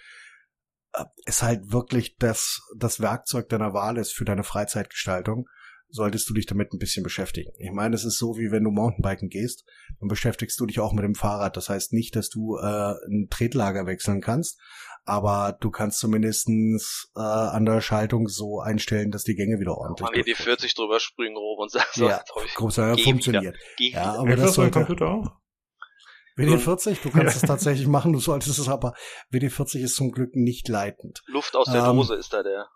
äh, 0.93 1.05
es 1.27 1.43
halt 1.43 1.73
wirklich 1.73 2.17
das, 2.17 2.63
das 2.77 3.01
Werkzeug 3.01 3.49
deiner 3.49 3.73
Wahl 3.73 3.97
ist 3.97 4.13
für 4.13 4.25
deine 4.25 4.45
Freizeitgestaltung, 4.45 5.49
solltest 5.95 6.29
du 6.29 6.35
dich 6.35 6.47
damit 6.47 6.73
ein 6.73 6.79
bisschen 6.79 7.05
beschäftigen. 7.05 7.53
Ich 7.57 7.71
meine, 7.71 7.95
es 7.95 8.05
ist 8.05 8.19
so, 8.19 8.37
wie 8.37 8.51
wenn 8.51 8.65
du 8.65 8.73
Mountainbiken 8.73 9.29
gehst, 9.29 9.65
dann 10.01 10.09
beschäftigst 10.09 10.59
du 10.59 10.67
dich 10.67 10.81
auch 10.81 10.93
mit 10.93 11.05
dem 11.05 11.15
Fahrrad. 11.15 11.57
Das 11.57 11.69
heißt 11.69 11.93
nicht, 11.93 12.17
dass 12.17 12.29
du 12.29 12.57
äh, 12.57 12.95
ein 13.07 13.29
Tretlager 13.31 13.87
wechseln 13.87 14.21
kannst, 14.21 14.61
aber 15.05 15.57
du 15.61 15.71
kannst 15.71 16.01
zumindestens 16.01 17.13
äh, 17.15 17.21
an 17.21 17.65
der 17.65 17.81
Schaltung 17.81 18.27
so 18.27 18.59
einstellen, 18.59 19.13
dass 19.13 19.23
die 19.23 19.37
Gänge 19.37 19.61
wieder 19.61 19.79
ordentlich 19.79 20.11
Mal 20.11 20.23
die 20.23 20.35
40 20.35 20.75
drüber 20.75 20.99
springen 20.99 21.37
grob 21.37 21.61
und 21.61 21.71
sagen, 21.71 21.87
so, 21.93 22.09
ja, 22.09 22.25
geh 22.97 23.03
funktioniert. 23.05 23.57
Geh 23.77 23.91
Ja, 23.93 24.01
wieder. 24.01 24.19
aber 24.19 24.37
das 24.37 24.55
sollte, 24.55 24.81
Computer 24.81 25.09
auch? 25.09 25.44
WD40, 26.37 27.03
du 27.03 27.11
kannst 27.11 27.37
es 27.37 27.42
tatsächlich 27.49 27.87
machen, 27.87 28.12
du 28.12 28.18
solltest 28.18 28.59
es 28.59 28.68
aber, 28.68 28.94
WD40 29.33 29.81
ist 29.81 29.94
zum 29.97 30.11
Glück 30.11 30.35
nicht 30.35 30.68
leitend. 30.68 31.23
Luft 31.27 31.55
aus 31.57 31.66
der 31.70 31.85
Ähm, 31.85 31.97
Dose 31.97 32.14
ist 32.16 32.33
da 32.33 32.42
der. 32.42 32.66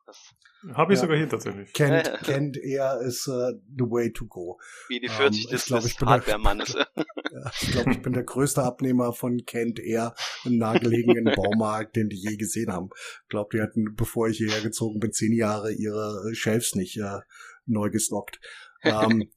Habe 0.75 0.93
ich 0.93 0.99
Ja. 0.99 1.03
sogar 1.05 1.17
hier 1.17 1.29
tatsächlich. 1.29 1.73
Kennt, 1.73 2.07
Ja, 2.07 2.13
ja. 2.15 2.19
kennt 2.19 2.57
er, 2.57 3.01
ist 3.01 3.27
äh, 3.29 3.53
the 3.77 3.85
way 3.85 4.13
to 4.13 4.27
go. 4.27 4.59
WD40 4.91 5.21
Ähm, 5.27 5.33
ich 5.33 5.47
des, 5.49 5.65
glaub, 5.67 5.81
des 5.83 5.91
ich 5.93 5.97
bin 5.99 6.07
der- 6.07 6.15
Hardware-Mannes. 6.15 6.75
Ja, 7.31 7.51
ich 7.61 7.71
glaube, 7.73 7.93
ich 7.93 8.01
bin 8.01 8.15
der 8.15 8.23
größte 8.25 8.63
Abnehmer 8.63 9.13
von 9.13 9.45
Kent 9.45 9.79
Air 9.79 10.15
im 10.47 10.57
nahegelegenen 10.57 11.35
Baumarkt, 11.37 11.95
den 11.95 12.09
die 12.09 12.17
je 12.17 12.37
gesehen 12.37 12.73
haben. 12.73 12.89
Ich 13.25 13.29
glaube, 13.29 13.51
die 13.55 13.61
hatten, 13.63 13.95
bevor 13.97 14.29
ich 14.29 14.39
hierher 14.39 14.63
gezogen 14.63 14.99
bin, 14.99 15.13
zehn 15.13 15.35
Jahre 15.35 15.71
ihre 15.73 16.31
Shelves 16.35 16.75
nicht 16.75 16.97
äh, 16.97 17.19
neu 17.67 17.91
gestockt. 17.91 18.41
Ähm, 18.83 19.31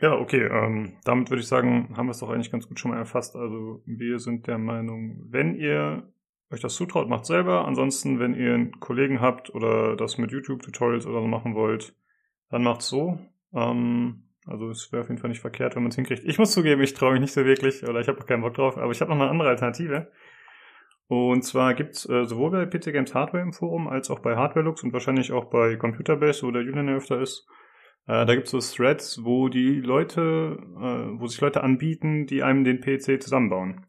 Ja, 0.00 0.18
okay, 0.18 0.42
ähm, 0.42 0.96
damit 1.04 1.30
würde 1.30 1.40
ich 1.40 1.48
sagen, 1.48 1.94
haben 1.96 2.06
wir 2.06 2.10
es 2.12 2.18
doch 2.18 2.30
eigentlich 2.30 2.50
ganz 2.50 2.68
gut 2.68 2.80
schon 2.80 2.90
mal 2.90 2.98
erfasst. 2.98 3.36
Also 3.36 3.82
wir 3.86 4.18
sind 4.18 4.46
der 4.46 4.58
Meinung, 4.58 5.24
wenn 5.30 5.54
ihr 5.54 6.12
euch 6.50 6.60
das 6.60 6.74
zutraut, 6.74 7.08
macht 7.08 7.26
selber. 7.26 7.66
Ansonsten, 7.66 8.18
wenn 8.18 8.34
ihr 8.34 8.54
einen 8.54 8.80
Kollegen 8.80 9.20
habt 9.20 9.54
oder 9.54 9.96
das 9.96 10.18
mit 10.18 10.32
YouTube-Tutorials 10.32 11.06
oder 11.06 11.20
so 11.20 11.26
machen 11.26 11.54
wollt, 11.54 11.94
dann 12.50 12.62
macht's 12.62 12.88
so. 12.88 13.18
Ähm, 13.52 14.24
also 14.46 14.70
es 14.70 14.92
wäre 14.92 15.02
auf 15.02 15.08
jeden 15.08 15.20
Fall 15.20 15.30
nicht 15.30 15.40
verkehrt, 15.40 15.74
wenn 15.74 15.82
man 15.82 15.90
es 15.90 15.96
hinkriegt. 15.96 16.24
Ich 16.24 16.38
muss 16.38 16.52
zugeben, 16.52 16.82
ich 16.82 16.94
traue 16.94 17.12
mich 17.12 17.20
nicht 17.20 17.32
so 17.32 17.44
wirklich 17.44 17.82
oder 17.84 18.00
ich 18.00 18.08
habe 18.08 18.20
auch 18.20 18.26
keinen 18.26 18.42
Bock 18.42 18.54
drauf, 18.54 18.76
aber 18.76 18.92
ich 18.92 19.00
habe 19.00 19.10
noch 19.10 19.20
eine 19.20 19.30
andere 19.30 19.48
Alternative. 19.48 20.10
Und 21.06 21.42
zwar 21.42 21.74
gibt's 21.74 22.08
äh, 22.08 22.24
sowohl 22.24 22.50
bei 22.50 22.66
PC 22.66 22.92
Games 22.92 23.14
Hardware 23.14 23.42
im 23.42 23.52
Forum 23.52 23.88
als 23.88 24.10
auch 24.10 24.20
bei 24.20 24.36
Hardware 24.36 24.68
und 24.68 24.92
wahrscheinlich 24.92 25.32
auch 25.32 25.46
bei 25.46 25.76
Computerbase, 25.76 26.46
wo 26.46 26.50
der 26.50 26.62
Julian 26.62 26.88
öfter 26.88 27.20
ist, 27.20 27.46
äh, 28.06 28.26
da 28.26 28.34
gibt's 28.34 28.50
so 28.50 28.60
Threads, 28.60 29.24
wo 29.24 29.48
die 29.48 29.80
Leute, 29.80 30.58
äh, 30.76 31.20
wo 31.20 31.26
sich 31.26 31.40
Leute 31.40 31.62
anbieten, 31.62 32.26
die 32.26 32.42
einem 32.42 32.64
den 32.64 32.80
PC 32.80 33.22
zusammenbauen. 33.22 33.86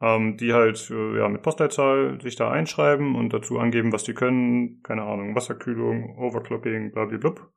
Ähm, 0.00 0.36
die 0.36 0.52
halt 0.52 0.90
äh, 0.90 1.18
ja 1.18 1.28
mit 1.28 1.42
Postleitzahl 1.42 2.20
sich 2.20 2.36
da 2.36 2.50
einschreiben 2.50 3.14
und 3.14 3.32
dazu 3.32 3.58
angeben, 3.58 3.92
was 3.92 4.04
die 4.04 4.14
können, 4.14 4.82
keine 4.82 5.02
Ahnung, 5.02 5.34
Wasserkühlung, 5.34 6.18
Overclocking, 6.18 6.92
blablabla. 6.92 7.48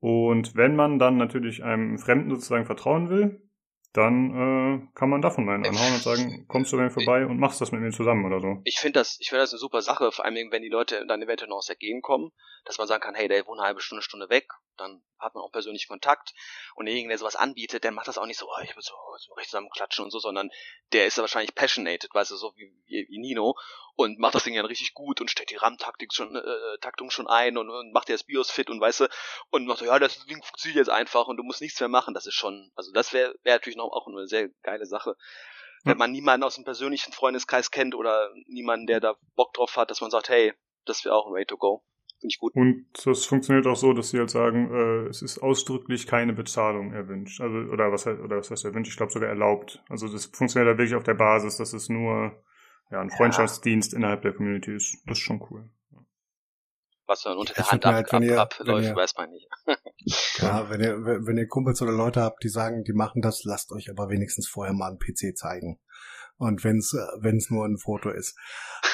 Und 0.00 0.56
wenn 0.56 0.74
man 0.76 0.98
dann 0.98 1.18
natürlich 1.18 1.62
einem 1.62 1.98
Fremden 1.98 2.30
sozusagen 2.30 2.64
vertrauen 2.64 3.10
will, 3.10 3.42
dann 3.92 4.30
äh, 4.30 4.88
kann 4.94 5.10
man 5.10 5.20
davon 5.20 5.48
einen 5.48 5.66
anhauen 5.66 5.94
und 5.94 6.02
sagen, 6.02 6.44
kommst 6.46 6.72
du 6.72 6.76
bei 6.76 6.84
mir 6.84 6.90
vorbei 6.90 7.26
und 7.26 7.38
machst 7.38 7.60
das 7.60 7.72
mit 7.72 7.80
mir 7.80 7.90
zusammen 7.90 8.24
oder 8.24 8.40
so. 8.40 8.60
Ich 8.64 8.78
finde 8.78 9.00
das, 9.00 9.18
ich 9.20 9.28
finde 9.28 9.42
das 9.42 9.52
eine 9.52 9.58
super 9.58 9.82
Sache, 9.82 10.12
vor 10.12 10.24
allem 10.24 10.52
wenn 10.52 10.62
die 10.62 10.68
Leute 10.68 11.04
dann 11.06 11.20
eventuell 11.20 11.48
noch 11.48 11.56
aus 11.56 11.66
der 11.66 11.76
Gegend 11.76 12.02
kommen, 12.02 12.30
dass 12.64 12.78
man 12.78 12.86
sagen 12.86 13.02
kann, 13.02 13.14
hey, 13.14 13.28
der 13.28 13.46
wohnt 13.46 13.58
eine 13.58 13.66
halbe 13.66 13.80
Stunde, 13.80 14.02
Stunde 14.02 14.28
weg, 14.28 14.48
dann 14.76 15.02
hat 15.18 15.34
man 15.34 15.44
auch 15.44 15.52
persönlich 15.52 15.88
Kontakt 15.88 16.32
und 16.74 16.86
derjenige, 16.86 17.08
der 17.08 17.18
sowas 17.18 17.36
anbietet, 17.36 17.84
der 17.84 17.92
macht 17.92 18.08
das 18.08 18.18
auch 18.18 18.26
nicht 18.26 18.38
so, 18.38 18.48
oh, 18.48 18.62
ich 18.62 18.74
will 18.74 18.82
so, 18.82 18.94
so 19.18 19.34
recht 19.34 19.50
zusammenklatschen 19.50 20.04
und 20.04 20.10
so, 20.10 20.18
sondern 20.18 20.50
der 20.92 21.06
ist 21.06 21.18
da 21.18 21.22
wahrscheinlich 21.22 21.54
passionated, 21.54 22.12
weißt 22.14 22.30
du, 22.30 22.36
so 22.36 22.52
wie, 22.56 22.72
wie, 22.86 23.06
wie 23.08 23.18
Nino 23.18 23.54
und 23.96 24.18
macht 24.18 24.34
das 24.34 24.44
Ding 24.44 24.54
dann 24.54 24.64
richtig 24.64 24.94
gut 24.94 25.20
und 25.20 25.30
stellt 25.30 25.50
die 25.50 25.56
RAM-Taktik 25.56 26.12
schon, 26.14 26.34
äh, 26.34 26.78
Taktung 26.80 27.10
schon 27.10 27.28
ein 27.28 27.58
und, 27.58 27.68
und 27.68 27.92
macht 27.92 28.08
dir 28.08 28.14
das 28.14 28.24
BIOS 28.24 28.50
fit 28.50 28.70
und 28.70 28.80
weißt 28.80 29.00
du, 29.00 29.08
und 29.50 29.66
macht, 29.66 29.82
ja, 29.82 29.98
das 29.98 30.24
Ding 30.26 30.42
funktioniert 30.42 30.78
jetzt 30.78 30.90
einfach 30.90 31.26
und 31.26 31.36
du 31.36 31.42
musst 31.42 31.60
nichts 31.60 31.78
mehr 31.80 31.88
machen, 31.88 32.14
das 32.14 32.26
ist 32.26 32.34
schon, 32.34 32.70
also 32.74 32.92
das 32.92 33.12
wäre 33.12 33.34
wär 33.42 33.54
natürlich 33.54 33.76
noch 33.76 33.90
auch 33.92 34.06
eine 34.06 34.26
sehr 34.26 34.48
geile 34.62 34.86
Sache. 34.86 35.16
Wenn 35.82 35.96
man 35.96 36.12
niemanden 36.12 36.44
aus 36.44 36.56
dem 36.56 36.64
persönlichen 36.64 37.12
Freundeskreis 37.12 37.70
kennt 37.70 37.94
oder 37.94 38.30
niemanden, 38.46 38.86
der 38.86 39.00
da 39.00 39.16
Bock 39.34 39.54
drauf 39.54 39.76
hat, 39.76 39.90
dass 39.90 40.02
man 40.02 40.10
sagt, 40.10 40.28
hey, 40.28 40.52
das 40.84 41.04
wäre 41.04 41.14
auch 41.14 41.26
ein 41.26 41.32
Way 41.32 41.46
to 41.46 41.56
go. 41.56 41.82
Finde 42.20 42.32
ich 42.34 42.38
gut. 42.38 42.54
Und 42.54 42.86
das 43.04 43.24
funktioniert 43.24 43.66
auch 43.66 43.76
so, 43.76 43.92
dass 43.94 44.10
sie 44.10 44.18
halt 44.18 44.30
sagen, 44.30 44.70
äh, 44.74 45.08
es 45.08 45.22
ist 45.22 45.38
ausdrücklich 45.38 46.06
keine 46.06 46.34
Bezahlung 46.34 46.92
erwünscht. 46.92 47.40
Also, 47.40 47.56
oder 47.72 47.90
was, 47.92 48.06
heißt- 48.06 48.20
oder 48.22 48.36
was 48.36 48.50
heißt 48.50 48.64
erwünscht? 48.66 48.90
Ich 48.92 48.96
glaube 48.98 49.10
sogar 49.12 49.28
erlaubt. 49.30 49.82
Also 49.88 50.06
das 50.06 50.26
funktioniert 50.26 50.68
halt 50.68 50.78
wirklich 50.78 50.94
auf 50.96 51.02
der 51.04 51.14
Basis, 51.14 51.56
dass 51.56 51.72
es 51.72 51.88
nur 51.88 52.32
ja, 52.90 53.00
ein 53.00 53.10
Freundschaftsdienst 53.10 53.94
innerhalb 53.94 54.20
der 54.22 54.34
Community 54.34 54.74
ist. 54.74 54.98
Das 55.06 55.16
ist 55.18 55.24
schon 55.24 55.40
cool. 55.50 55.70
Was 57.06 57.22
dann 57.22 57.38
unter 57.38 57.54
Ja, 57.56 57.62
der 57.64 57.70
Hand 57.72 57.84
ab, 57.86 58.22
ihr- 58.22 58.40
ab, 58.40 58.54
wenn 58.60 58.68
abläuft, 58.68 58.88
ihr- 58.88 58.96
weiß 58.96 59.14
man 59.16 59.30
nicht. 59.30 59.48
ja, 60.38 60.70
wenn 60.70 60.80
ihr, 60.80 61.04
wenn 61.26 61.38
ihr 61.38 61.48
Kumpels 61.48 61.80
oder 61.82 61.92
Leute 61.92 62.20
habt, 62.20 62.44
die 62.44 62.48
sagen, 62.48 62.84
die 62.84 62.92
machen 62.92 63.22
das, 63.22 63.42
lasst 63.44 63.72
euch 63.72 63.90
aber 63.90 64.10
wenigstens 64.10 64.46
vorher 64.46 64.74
mal 64.74 64.88
einen 64.90 64.98
PC 64.98 65.34
zeigen. 65.36 65.80
Und 66.40 66.64
wenn's, 66.64 66.94
äh, 66.94 67.06
wenn's 67.20 67.50
nur 67.50 67.66
ein 67.66 67.76
Foto 67.76 68.08
ist. 68.08 68.34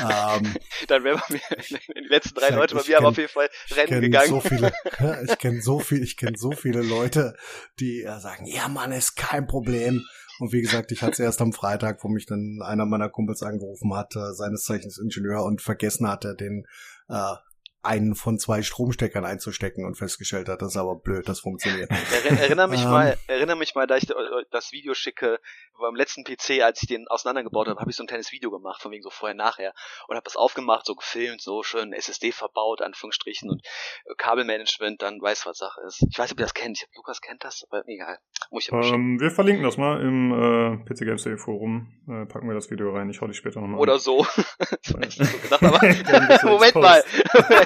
Ähm, 0.01 0.57
Dann 0.89 1.05
wären 1.05 1.23
mir, 1.29 1.41
die 1.71 2.09
letzten 2.09 2.35
drei 2.35 2.51
Leute 2.51 2.75
bei 2.75 2.83
mir 2.85 2.97
haben 2.97 3.07
auf 3.07 3.17
jeden 3.17 3.29
Fall 3.29 3.49
rennen 3.71 4.01
gegangen. 4.01 4.29
so 4.29 4.41
viele, 4.41 4.73
ich 5.29 5.39
kenne 5.39 5.63
so 5.63 5.79
viel, 5.79 6.03
ich 6.03 6.17
kenne 6.17 6.37
so 6.37 6.51
viele 6.51 6.83
Leute, 6.83 7.37
die 7.79 8.03
äh, 8.03 8.19
sagen, 8.19 8.47
ja 8.47 8.67
Mann, 8.67 8.91
ist 8.91 9.15
kein 9.15 9.47
Problem. 9.47 10.05
Und 10.41 10.53
wie 10.53 10.61
gesagt, 10.61 10.91
ich 10.91 11.03
hatte 11.03 11.13
es 11.13 11.21
erst 11.21 11.41
am 11.41 11.53
Freitag, 11.53 12.03
wo 12.03 12.09
mich 12.09 12.27
dann 12.27 12.59
einer 12.65 12.85
meiner 12.85 13.09
Kumpels 13.09 13.45
angerufen 13.45 13.95
hat, 13.95 14.13
seines 14.13 14.65
Zeichens 14.65 14.99
Ingenieur 14.99 15.45
und 15.45 15.63
vergessen 15.63 16.09
hatte, 16.09 16.35
den 16.35 16.67
äh, 17.09 17.35
einen 17.83 18.15
von 18.15 18.39
zwei 18.39 18.63
Stromsteckern 18.63 19.25
einzustecken 19.25 19.85
und 19.85 19.97
festgestellt 19.97 20.49
hat, 20.49 20.63
das 20.63 20.71
ist 20.71 20.77
aber 20.77 20.97
blöd, 20.97 21.29
das 21.29 21.41
funktioniert. 21.41 21.91
nicht. 21.91 22.13
Erinner, 22.13 22.41
erinnere 22.41 22.69
mich 22.69 22.83
Ähm. 22.83 22.91
mal, 22.91 23.19
erinnere 23.27 23.57
mich 23.57 23.75
mal, 23.75 23.87
da 23.87 23.97
ich 23.97 24.11
äh, 24.11 24.15
das 24.51 24.73
Video 24.73 24.95
schicke, 24.95 25.39
beim 25.79 25.95
letzten 25.95 26.25
PC, 26.25 26.63
als 26.63 26.83
ich 26.83 26.89
den 26.89 27.07
auseinandergebaut 27.09 27.69
habe, 27.69 27.81
habe 27.81 27.91
ich 27.91 27.97
so 27.97 28.03
ein 28.03 28.07
kleines 28.07 28.33
Video 28.33 28.51
gemacht, 28.51 28.83
von 28.83 28.91
wegen 28.93 29.03
so 29.03 29.11
vorher, 29.11 29.35
nachher, 29.35 29.73
und 30.09 30.17
habe 30.17 30.25
das 30.25 30.37
aufgemacht, 30.37 30.87
so 30.87 30.95
gefilmt, 30.95 31.41
so 31.41 31.63
schön 31.63 31.93
SSD 31.93 32.33
verbaut, 32.33 32.83
Anführungsstrichen, 32.83 33.51
und 33.51 33.63
äh, 34.05 34.15
Kabelmanagement, 34.17 35.03
dann 35.03 35.21
weiß, 35.21 35.47
was 35.47 35.59
Sache 35.59 35.81
ist. 35.87 36.05
Ich 36.11 36.19
weiß 36.19 36.33
ob 36.33 36.41
ihr 36.41 36.45
das 36.45 36.55
kennt, 36.55 36.79
ich 36.79 36.83
hab, 36.83 36.95
Lukas 36.97 37.21
kennt 37.21 37.45
das, 37.45 37.67
aber 37.69 37.87
egal, 37.89 38.19
muss 38.51 38.67
ich. 38.67 38.73
Ähm, 38.73 39.21
wir 39.21 39.31
verlinken 39.31 39.65
das 39.65 39.77
mal 39.77 40.01
im 40.01 40.33
äh, 40.33 40.77
PC 40.85 41.01
Games 41.01 41.23
Day 41.23 41.37
Forum. 41.37 41.93
Äh, 42.09 42.27
packen 42.27 42.49
wir 42.49 42.55
das 42.55 42.71
Video 42.71 42.93
rein. 42.95 43.09
Ich 43.11 43.21
hau 43.21 43.27
dich 43.27 43.37
später 43.37 43.61
nochmal 43.61 43.81
Oder 43.81 43.99
so. 43.99 44.27
das 44.59 44.95
war 44.95 45.03
echt 45.03 45.19
so 45.19 45.39
gedacht, 45.39 45.63
aber 45.63 45.81
Moment 46.45 46.75
mal, 46.75 47.05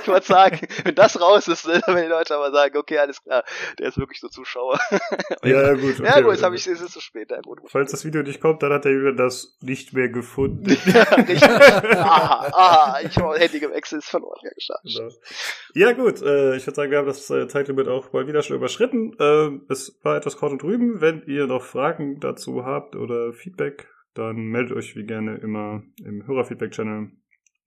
ich 0.03 0.09
wollte 0.09 0.27
sagen, 0.27 0.61
wenn 0.85 0.95
das 0.95 1.21
raus 1.21 1.49
ist, 1.49 1.67
ne, 1.67 1.81
dann 1.85 1.95
werden 1.95 2.07
die 2.07 2.13
Leute 2.13 2.35
aber 2.35 2.51
sagen, 2.51 2.77
okay, 2.77 2.99
alles 2.99 3.23
klar, 3.23 3.45
der 3.79 3.89
ist 3.89 3.99
wirklich 3.99 4.21
so 4.21 4.29
Zuschauer. 4.29 4.79
Ja, 5.43 5.63
ja, 5.63 5.75
gut. 5.75 5.99
ja 5.99 6.11
okay. 6.11 6.23
gut, 6.23 6.33
jetzt 6.33 6.43
habe 6.43 6.55
ich, 6.55 6.67
es 6.67 6.81
ist 6.81 6.93
zu 6.93 7.01
spät, 7.01 7.31
ja 7.31 7.41
gut. 7.41 7.61
Falls 7.67 7.91
das 7.91 8.05
Video 8.05 8.23
nicht 8.23 8.41
kommt, 8.41 8.63
dann 8.63 8.73
hat 8.73 8.85
der 8.85 8.93
Julian 8.93 9.17
das 9.17 9.57
nicht 9.61 9.93
mehr 9.93 10.09
gefunden. 10.09 10.77
Ja, 10.87 11.03
richtig. 11.03 11.43
Aha, 11.45 12.51
aha, 12.53 13.01
ich 13.03 13.17
habe 13.17 13.29
mein 13.29 13.41
Handy 13.41 13.61
gewechselt, 13.61 14.03
ist 14.03 14.11
verloren 14.11 14.41
ja, 14.43 14.51
geschafft. 14.51 14.85
Genau. 14.85 15.11
Ja 15.75 15.93
gut, 15.93 16.23
äh, 16.23 16.57
ich 16.57 16.67
würde 16.67 16.77
sagen, 16.77 16.91
wir 16.91 16.99
haben 16.99 17.07
das 17.07 17.31
äh, 17.31 17.49
Zeitlimit 17.49 17.89
auch 17.89 18.13
mal 18.13 18.27
wieder 18.27 18.43
schon 18.43 18.57
überschritten. 18.57 19.17
Ähm, 19.19 19.67
es 19.69 19.99
war 20.03 20.17
etwas 20.17 20.37
kort 20.37 20.53
und 20.53 20.63
drüben. 20.63 21.01
Wenn 21.01 21.23
ihr 21.27 21.47
noch 21.47 21.65
Fragen 21.65 22.21
dazu 22.21 22.65
habt 22.65 22.97
oder 22.97 23.33
Feedback, 23.33 23.89
dann 24.15 24.37
meldet 24.37 24.77
euch 24.77 24.97
wie 24.97 25.05
gerne 25.05 25.37
immer 25.37 25.83
im 26.05 26.27
Hörerfeedback-Channel 26.27 27.13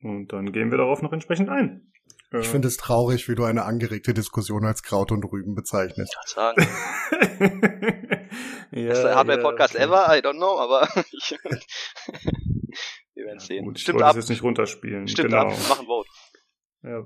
und 0.01 0.33
dann 0.33 0.51
gehen 0.51 0.71
wir 0.71 0.77
darauf 0.77 1.01
noch 1.01 1.13
entsprechend 1.13 1.49
ein. 1.49 1.92
Äh, 2.33 2.39
Ich 2.39 2.49
finde 2.49 2.67
es 2.67 2.77
traurig, 2.77 3.29
wie 3.29 3.35
du 3.35 3.43
eine 3.43 3.63
angeregte 3.63 4.13
Diskussion 4.13 4.65
als 4.65 4.83
Kraut 4.83 5.11
und 5.11 5.23
Rüben 5.25 5.55
bezeichnest. 5.55 6.15
Ich 6.27 6.35
kann 6.35 6.55
sagen, 6.57 6.67
ja, 8.71 8.87
das 8.89 9.15
haben 9.15 9.29
wir 9.29 9.37
ja, 9.37 9.41
Podcast 9.41 9.75
okay. 9.75 9.83
ever, 9.83 10.07
I 10.17 10.19
don't 10.21 10.37
know, 10.37 10.59
aber 10.59 10.87
ich, 11.11 11.37
wir 13.13 13.25
werden 13.25 13.39
sehen. 13.39 13.65
Gut, 13.65 13.77
ich 13.77 13.83
Stimmt 13.83 13.95
wollte 13.95 14.05
ab, 14.07 14.11
es 14.11 14.23
jetzt 14.23 14.29
nicht 14.29 14.43
runterspielen. 14.43 15.07
stimmt 15.07 15.29
genau. 15.29 15.43
ab, 15.43 15.51
wir 15.51 15.69
machen 15.69 15.85
Vote. 15.85 16.09
Ja. 16.83 17.05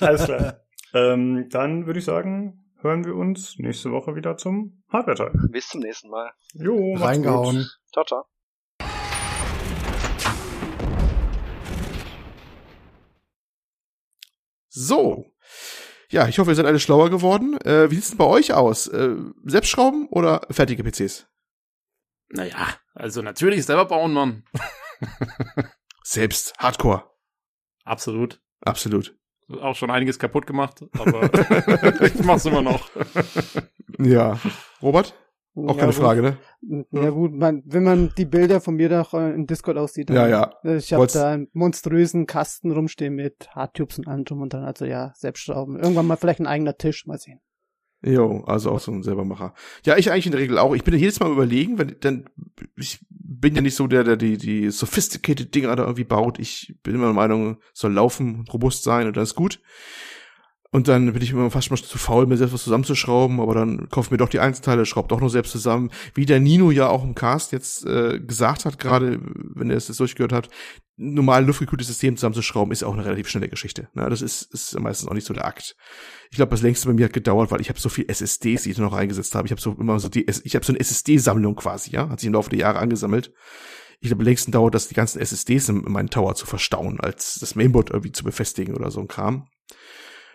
Alles 0.06 0.24
klar. 0.24 0.60
ähm, 0.94 1.46
dann 1.50 1.86
würde 1.86 1.98
ich 2.00 2.04
sagen, 2.04 2.64
hören 2.80 3.04
wir 3.04 3.14
uns 3.14 3.56
nächste 3.58 3.92
Woche 3.92 4.16
wieder 4.16 4.36
zum 4.36 4.82
Hardware-Teil. 4.88 5.32
Bis 5.50 5.68
zum 5.68 5.80
nächsten 5.82 6.08
Mal. 6.08 6.32
Jo, 6.54 6.94
macht's 6.94 7.06
Reingehauen. 7.06 7.56
Gut. 7.58 7.78
Ciao, 7.92 8.04
ciao. 8.04 8.24
So. 14.70 15.26
Ja, 16.10 16.28
ich 16.28 16.38
hoffe, 16.38 16.52
ihr 16.52 16.54
seid 16.54 16.66
alle 16.66 16.80
schlauer 16.80 17.10
geworden. 17.10 17.60
Äh, 17.60 17.90
wie 17.90 17.96
sieht's 17.96 18.10
denn 18.10 18.18
bei 18.18 18.24
euch 18.24 18.52
aus? 18.52 18.86
Äh, 18.86 19.16
Selbstschrauben 19.44 20.08
oder 20.08 20.46
fertige 20.50 20.82
PCs? 20.82 21.26
Naja, 22.28 22.68
also 22.94 23.22
natürlich 23.22 23.66
selber 23.66 23.84
bauen, 23.86 24.12
Mann. 24.12 24.44
Selbst. 26.04 26.54
Hardcore. 26.58 27.10
Absolut. 27.84 28.40
Absolut. 28.60 29.16
Auch 29.60 29.74
schon 29.74 29.90
einiges 29.90 30.20
kaputt 30.20 30.46
gemacht, 30.46 30.84
aber 30.92 31.24
ich 32.04 32.14
mach's 32.22 32.44
immer 32.44 32.62
noch. 32.62 32.88
Ja. 33.98 34.38
Robert? 34.80 35.14
Auch 35.54 35.74
ja, 35.74 35.80
keine 35.80 35.92
gut. 35.92 35.94
Frage, 35.94 36.22
ne? 36.22 36.86
Ja 36.92 37.10
gut, 37.10 37.32
man, 37.32 37.62
wenn 37.66 37.82
man 37.82 38.12
die 38.16 38.24
Bilder 38.24 38.60
von 38.60 38.76
mir 38.76 38.88
da 38.88 39.02
auch, 39.02 39.14
äh, 39.14 39.32
im 39.32 39.46
Discord 39.46 39.76
aussieht, 39.76 40.08
dann, 40.08 40.16
Ja, 40.16 40.28
ja. 40.62 40.74
ich 40.76 40.92
habe 40.92 41.06
da 41.08 41.30
einen 41.30 41.48
monströsen 41.52 42.26
Kasten 42.26 42.70
rumstehen 42.70 43.14
mit 43.14 43.50
Hardtubes 43.50 43.98
und 43.98 44.06
allem 44.06 44.24
drum 44.24 44.42
und 44.42 44.54
dann, 44.54 44.64
also 44.64 44.84
ja, 44.84 45.12
Selbstschrauben. 45.16 45.76
Irgendwann 45.76 46.06
mal 46.06 46.16
vielleicht 46.16 46.40
ein 46.40 46.46
eigener 46.46 46.76
Tisch, 46.76 47.06
mal 47.06 47.18
sehen. 47.18 47.40
Jo, 48.02 48.44
also 48.46 48.70
auch 48.70 48.80
so 48.80 48.92
ein 48.92 49.02
Selbermacher. 49.02 49.52
Ja, 49.84 49.98
ich 49.98 50.10
eigentlich 50.10 50.26
in 50.26 50.32
der 50.32 50.40
Regel 50.40 50.58
auch. 50.58 50.74
Ich 50.74 50.84
bin 50.84 50.94
ja 50.94 51.00
jedes 51.00 51.20
Mal 51.20 51.30
überlegen, 51.30 51.78
wenn 51.78 51.96
dann 52.00 52.30
ich 52.76 53.04
bin 53.10 53.54
ja 53.54 53.60
nicht 53.60 53.74
so 53.74 53.88
der, 53.88 54.04
der 54.04 54.16
die 54.16 54.38
die 54.38 54.70
sophisticated 54.70 55.54
Dinger 55.54 55.76
da 55.76 55.82
irgendwie 55.82 56.04
baut. 56.04 56.38
Ich 56.38 56.76
bin 56.82 56.94
immer 56.94 57.06
der 57.06 57.14
Meinung, 57.14 57.58
soll 57.74 57.92
laufen, 57.92 58.46
robust 58.50 58.84
sein 58.84 59.06
und 59.06 59.16
dann 59.16 59.24
ist 59.24 59.34
gut. 59.34 59.60
Und 60.72 60.86
dann 60.86 61.12
bin 61.12 61.20
ich 61.20 61.32
immer 61.32 61.50
fast 61.50 61.70
mal 61.70 61.76
zu 61.76 61.98
faul, 61.98 62.26
mir 62.26 62.36
selbst 62.36 62.52
was 62.52 62.62
zusammenzuschrauben, 62.62 63.40
aber 63.40 63.54
dann 63.54 63.88
kaufe 63.88 64.12
mir 64.14 64.18
doch 64.18 64.28
die 64.28 64.38
Einzelteile, 64.38 64.86
schraub 64.86 65.08
doch 65.08 65.18
nur 65.18 65.30
selbst 65.30 65.50
zusammen. 65.50 65.90
Wie 66.14 66.26
der 66.26 66.38
Nino 66.38 66.70
ja 66.70 66.88
auch 66.88 67.02
im 67.02 67.16
Cast 67.16 67.50
jetzt 67.50 67.84
äh, 67.86 68.20
gesagt 68.20 68.64
hat, 68.64 68.78
gerade 68.78 69.20
wenn 69.54 69.68
er 69.68 69.76
es 69.76 69.88
jetzt 69.88 69.98
durchgehört 69.98 70.32
hat, 70.32 70.48
normal 70.96 71.44
luftgekühltes 71.44 71.88
System 71.88 72.16
zusammenzuschrauben 72.16 72.70
ist 72.72 72.84
auch 72.84 72.92
eine 72.92 73.04
relativ 73.04 73.28
schnelle 73.28 73.48
Geschichte. 73.48 73.88
Ne? 73.94 74.08
Das 74.08 74.22
ist, 74.22 74.42
ist 74.54 74.78
meistens 74.78 75.08
auch 75.08 75.14
nicht 75.14 75.26
so 75.26 75.34
der 75.34 75.46
Akt. 75.46 75.74
Ich 76.30 76.36
glaube, 76.36 76.50
das 76.50 76.62
längste 76.62 76.86
bei 76.86 76.94
mir 76.94 77.06
hat 77.06 77.14
gedauert, 77.14 77.50
weil 77.50 77.60
ich 77.60 77.68
habe 77.68 77.80
so 77.80 77.88
viel 77.88 78.04
SSDs, 78.08 78.62
die 78.62 78.70
ich 78.70 78.78
noch 78.78 78.92
eingesetzt 78.92 79.34
habe. 79.34 79.46
Ich 79.46 79.52
habe 79.52 79.60
so 79.60 79.72
immer 79.72 79.98
so 79.98 80.08
die, 80.08 80.26
ich 80.44 80.54
habe 80.54 80.64
so 80.64 80.72
eine 80.72 80.78
SSD-Sammlung 80.78 81.56
quasi, 81.56 81.90
ja, 81.90 82.08
hat 82.08 82.20
sich 82.20 82.28
im 82.28 82.34
Laufe 82.34 82.50
der 82.50 82.60
Jahre 82.60 82.78
angesammelt. 82.78 83.32
Ich 83.98 84.08
glaube, 84.08 84.22
längsten 84.22 84.52
dauert 84.52 84.74
das, 84.74 84.86
die 84.86 84.94
ganzen 84.94 85.20
SSDs 85.20 85.68
in 85.68 85.82
meinen 85.90 86.10
Tower 86.10 86.36
zu 86.36 86.46
verstauen, 86.46 87.00
als 87.00 87.38
das 87.40 87.56
Mainboard 87.56 87.90
irgendwie 87.90 88.12
zu 88.12 88.22
befestigen 88.22 88.76
oder 88.76 88.90
so 88.92 89.00
ein 89.00 89.08
Kram 89.08 89.48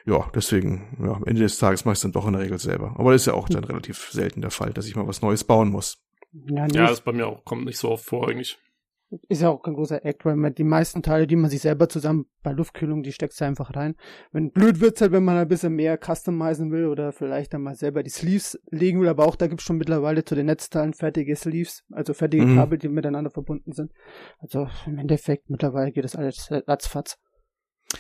ja, 0.06 0.30
deswegen, 0.36 0.98
ja, 1.02 1.14
am 1.14 1.26
Ende 1.26 1.42
des 1.42 1.58
Tages 1.58 1.84
mache 1.84 1.94
ich 1.94 1.98
es 1.98 2.02
dann 2.04 2.12
doch 2.12 2.28
in 2.28 2.34
der 2.34 2.42
Regel 2.42 2.60
selber. 2.60 2.94
Aber 2.98 3.12
das 3.12 3.24
ist 3.24 3.28
ja 3.28 3.34
auch 3.34 3.50
dann 3.50 3.64
relativ 3.64 4.10
selten 4.12 4.42
der 4.42 4.52
Fall, 4.52 4.72
dass 4.72 4.88
ich 4.88 4.96
mal 4.96 5.08
was 5.08 5.22
Neues 5.22 5.44
bauen 5.44 5.70
muss. 5.70 5.98
Ja, 6.32 6.68
ja 6.68 6.88
das 6.88 7.02
bei 7.02 7.12
mir 7.12 7.28
auch 7.28 7.44
kommt 7.44 7.66
nicht 7.66 7.78
so 7.78 7.90
oft 7.90 8.06
vor 8.06 8.30
eigentlich. 8.30 8.60
Ist 9.30 9.42
ja 9.42 9.50
auch 9.50 9.62
kein 9.62 9.76
großer 9.76 10.04
Act, 10.04 10.26
weil 10.26 10.36
man 10.36 10.54
die 10.54 10.64
meisten 10.64 11.02
Teile, 11.02 11.26
die 11.26 11.36
man 11.36 11.50
sich 11.50 11.62
selber 11.62 11.88
zusammen 11.88 12.26
bei 12.44 12.52
Luftkühlung, 12.52 13.04
die 13.04 13.14
steckt 13.14 13.40
du 13.40 13.46
einfach 13.46 13.76
rein. 13.76 13.96
Wenn 14.32 14.52
blöd 14.52 14.82
wird's 14.82 15.00
halt, 15.00 15.12
wenn 15.12 15.24
man 15.24 15.38
ein 15.38 15.48
bisschen 15.48 15.74
mehr 15.74 15.98
customizen 15.98 16.72
will 16.72 16.88
oder 16.88 17.12
vielleicht 17.12 17.54
dann 17.54 17.62
mal 17.62 17.76
selber 17.76 18.04
die 18.04 18.10
Sleeves 18.10 18.60
legen 18.70 19.00
will, 19.00 19.08
aber 19.08 19.26
auch 19.26 19.36
da 19.36 19.48
gibt's 19.48 19.64
schon 19.64 19.78
mittlerweile 19.78 20.26
zu 20.26 20.36
den 20.36 20.48
Netzteilen 20.48 20.94
fertige 20.94 21.36
Sleeves, 21.36 21.84
also 21.92 22.14
fertige 22.14 22.46
mhm. 22.46 22.56
Kabel, 22.58 22.78
die 22.78 22.90
miteinander 22.90 23.32
verbunden 23.32 23.72
sind. 23.72 23.92
Also 24.40 24.68
im 24.86 24.98
Endeffekt 24.98 25.50
mittlerweile 25.50 25.92
geht 25.92 26.04
das 26.04 26.16
alles 26.16 26.50
ratzfatz. 26.52 27.18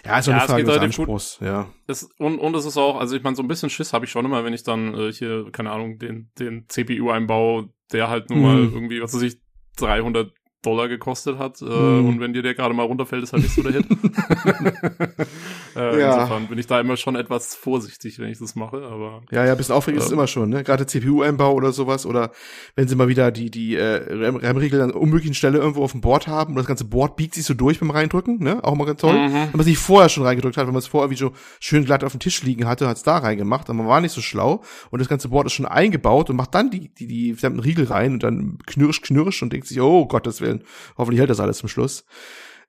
Ja, 0.03 0.19
ist 0.19 0.27
ja, 0.27 0.37
eine 0.37 0.47
Frage 0.47 0.63
des 0.63 0.77
Anspruchs, 0.77 1.37
gut. 1.39 1.47
ja. 1.47 1.69
Es, 1.87 2.03
und, 2.17 2.39
und 2.39 2.55
es 2.55 2.65
ist 2.65 2.77
auch, 2.77 2.99
also 2.99 3.15
ich 3.15 3.23
meine, 3.23 3.35
so 3.35 3.43
ein 3.43 3.47
bisschen 3.47 3.69
Schiss 3.69 3.93
habe 3.93 4.05
ich 4.05 4.11
schon 4.11 4.25
immer, 4.25 4.43
wenn 4.43 4.53
ich 4.53 4.63
dann 4.63 4.93
äh, 4.93 5.11
hier, 5.11 5.49
keine 5.51 5.71
Ahnung, 5.71 5.99
den, 5.99 6.31
den 6.39 6.65
CPU 6.67 7.09
einbaue, 7.11 7.69
der 7.91 8.09
halt 8.09 8.29
nun 8.29 8.41
mal 8.41 8.55
mhm. 8.57 8.73
irgendwie, 8.73 9.01
was 9.01 9.13
weiß 9.13 9.21
ich, 9.21 9.39
300 9.77 10.31
Dollar 10.65 10.87
gekostet 10.87 11.37
hat. 11.37 11.61
Äh, 11.61 11.65
mm. 11.65 12.07
Und 12.07 12.19
wenn 12.19 12.33
dir 12.33 12.41
der 12.41 12.53
gerade 12.53 12.73
mal 12.73 12.83
runterfällt, 12.83 13.23
ist 13.23 13.33
halt 13.33 13.43
nicht 13.43 13.55
so 13.55 13.63
der 13.63 13.73
Hit. 13.73 13.85
äh, 15.75 15.99
ja. 15.99 16.13
Insofern 16.13 16.47
bin 16.47 16.57
ich 16.57 16.67
da 16.67 16.79
immer 16.79 16.97
schon 16.97 17.15
etwas 17.15 17.55
vorsichtig, 17.55 18.19
wenn 18.19 18.29
ich 18.29 18.39
das 18.39 18.55
mache. 18.55 18.77
Aber 18.77 19.21
ja, 19.31 19.45
ja, 19.45 19.51
ein 19.51 19.57
bisschen 19.57 19.75
aufregend 19.75 20.01
äh, 20.01 20.03
ist 20.03 20.07
es 20.07 20.13
immer 20.13 20.27
schon. 20.27 20.49
Ne? 20.49 20.63
Gerade 20.63 20.85
CPU-Einbau 20.85 21.53
oder 21.53 21.71
sowas 21.71 22.05
oder 22.05 22.31
wenn 22.75 22.87
sie 22.87 22.95
mal 22.95 23.07
wieder 23.07 23.31
die 23.31 23.49
die 23.49 23.75
äh, 23.75 24.01
RAM-Riegel 24.09 24.81
an 24.81 24.91
unmöglichen 24.91 25.33
Stelle 25.35 25.57
irgendwo 25.57 25.83
auf 25.83 25.91
dem 25.91 26.01
Board 26.01 26.27
haben 26.27 26.51
und 26.51 26.57
das 26.57 26.67
ganze 26.67 26.85
Board 26.85 27.15
biegt 27.15 27.35
sich 27.35 27.45
so 27.45 27.53
durch 27.53 27.79
beim 27.79 27.91
Reindrücken, 27.91 28.39
ne? 28.39 28.63
Auch 28.63 28.75
mal 28.75 28.85
ganz 28.85 29.01
toll. 29.01 29.13
Mhm. 29.13 29.33
Wenn 29.33 29.57
man 29.57 29.65
sich 29.65 29.77
vorher 29.77 30.09
schon 30.09 30.23
reingedrückt 30.23 30.57
hat, 30.57 30.67
wenn 30.67 30.73
man 30.73 30.79
es 30.79 30.87
vorher 30.87 31.09
wie 31.09 31.15
so 31.15 31.31
schön 31.59 31.85
glatt 31.85 32.03
auf 32.03 32.11
dem 32.11 32.19
Tisch 32.19 32.43
liegen 32.43 32.65
hatte, 32.67 32.87
hat 32.87 32.97
es 32.97 33.03
da 33.03 33.17
reingemacht, 33.17 33.69
aber 33.69 33.77
man 33.77 33.87
war 33.87 34.01
nicht 34.01 34.13
so 34.13 34.21
schlau 34.21 34.61
und 34.91 34.99
das 34.99 35.07
ganze 35.07 35.29
Board 35.29 35.47
ist 35.47 35.53
schon 35.53 35.65
eingebaut 35.65 36.29
und 36.29 36.35
macht 36.35 36.55
dann 36.55 36.69
die 36.69 36.89
die 36.89 37.07
die 37.07 37.33
verdammten 37.33 37.63
Riegel 37.63 37.85
rein 37.85 38.13
und 38.13 38.23
dann 38.23 38.57
knirsch 38.65 39.01
knirsch 39.01 39.41
und 39.41 39.53
denkt 39.53 39.67
sich, 39.67 39.79
oh 39.81 40.05
Gottes 40.05 40.41
Willen, 40.41 40.54
hoffentlich 40.97 41.19
hält 41.19 41.29
das 41.29 41.39
alles 41.39 41.57
zum 41.57 41.69
Schluss. 41.69 42.05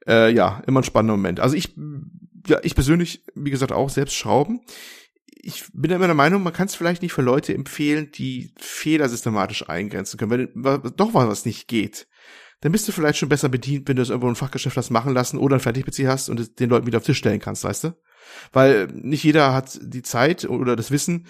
Äh, 0.06 0.32
ja, 0.32 0.62
immer 0.66 0.80
ein 0.80 0.84
spannender 0.84 1.16
Moment. 1.16 1.40
Also 1.40 1.56
ich, 1.56 1.74
ja, 2.46 2.58
ich 2.62 2.74
persönlich, 2.74 3.24
wie 3.34 3.50
gesagt, 3.50 3.72
auch 3.72 3.90
selbst 3.90 4.14
schrauben. 4.14 4.60
Ich 5.42 5.64
bin 5.72 5.90
immer 5.90 6.06
der 6.06 6.14
Meinung, 6.14 6.42
man 6.42 6.52
kann 6.52 6.66
es 6.66 6.74
vielleicht 6.74 7.02
nicht 7.02 7.12
für 7.12 7.22
Leute 7.22 7.54
empfehlen, 7.54 8.10
die 8.12 8.52
Fehler 8.56 9.08
systematisch 9.08 9.68
eingrenzen 9.68 10.18
können. 10.18 10.50
Wenn 10.54 10.92
doch 10.96 11.12
mal 11.12 11.28
was 11.28 11.44
nicht 11.44 11.68
geht, 11.68 12.08
dann 12.60 12.72
bist 12.72 12.88
du 12.88 12.92
vielleicht 12.92 13.18
schon 13.18 13.28
besser 13.28 13.48
bedient, 13.48 13.86
wenn 13.88 13.96
du 13.96 14.02
es 14.02 14.08
irgendwo 14.08 14.28
ein 14.28 14.34
Fachgeschäft 14.34 14.76
hast 14.76 14.90
machen 14.90 15.12
lassen 15.12 15.38
oder 15.38 15.56
ein 15.56 15.60
Fertig-PC 15.60 16.06
hast 16.06 16.28
und 16.28 16.58
den 16.58 16.70
Leuten 16.70 16.86
wieder 16.86 16.98
auf 16.98 17.04
den 17.04 17.08
Tisch 17.08 17.18
stellen 17.18 17.40
kannst, 17.40 17.64
weißt 17.64 17.84
du? 17.84 17.96
Weil 18.52 18.86
nicht 18.92 19.24
jeder 19.24 19.52
hat 19.52 19.78
die 19.82 20.02
Zeit 20.02 20.44
oder 20.44 20.74
das 20.74 20.90
Wissen, 20.90 21.26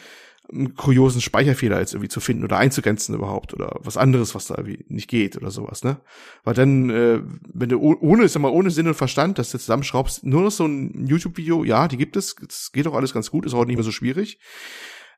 einen 0.53 0.75
kuriosen 0.75 1.21
Speicherfehler 1.21 1.81
jetzt 1.81 1.95
irgendwie 1.95 2.09
zu 2.09 2.21
finden 2.21 2.45
oder 2.45 2.59
einzugrenzen 2.59 3.15
überhaupt 3.15 3.53
oder 3.55 3.79
was 3.83 3.97
anderes, 3.97 4.35
was 4.35 4.47
da 4.47 4.57
irgendwie 4.57 4.85
nicht 4.89 5.09
geht 5.09 5.37
oder 5.37 5.51
sowas, 5.51 5.83
ne? 5.83 6.01
Weil 6.45 6.55
dann, 6.55 6.91
äh, 6.91 7.21
wenn 7.53 7.69
du 7.69 7.79
ohne, 7.79 8.25
ist 8.25 8.35
ja 8.35 8.41
mal 8.41 8.53
ohne 8.53 8.71
Sinn 8.71 8.87
und 8.87 8.95
Verstand, 8.95 9.39
dass 9.39 9.51
du 9.51 9.59
zusammenschraubst, 9.59 10.25
nur 10.25 10.43
noch 10.43 10.51
so 10.51 10.67
ein 10.67 11.07
YouTube-Video, 11.07 11.65
ja, 11.65 11.89
die 11.89 11.97
gibt 11.97 12.17
es, 12.17 12.37
es 12.49 12.71
geht 12.73 12.87
auch 12.87 12.95
alles 12.95 13.13
ganz 13.13 13.31
gut, 13.31 13.45
ist 13.47 13.55
auch 13.55 13.65
nicht 13.65 13.77
mehr 13.77 13.85
so 13.85 13.93
schwierig. 13.93 14.39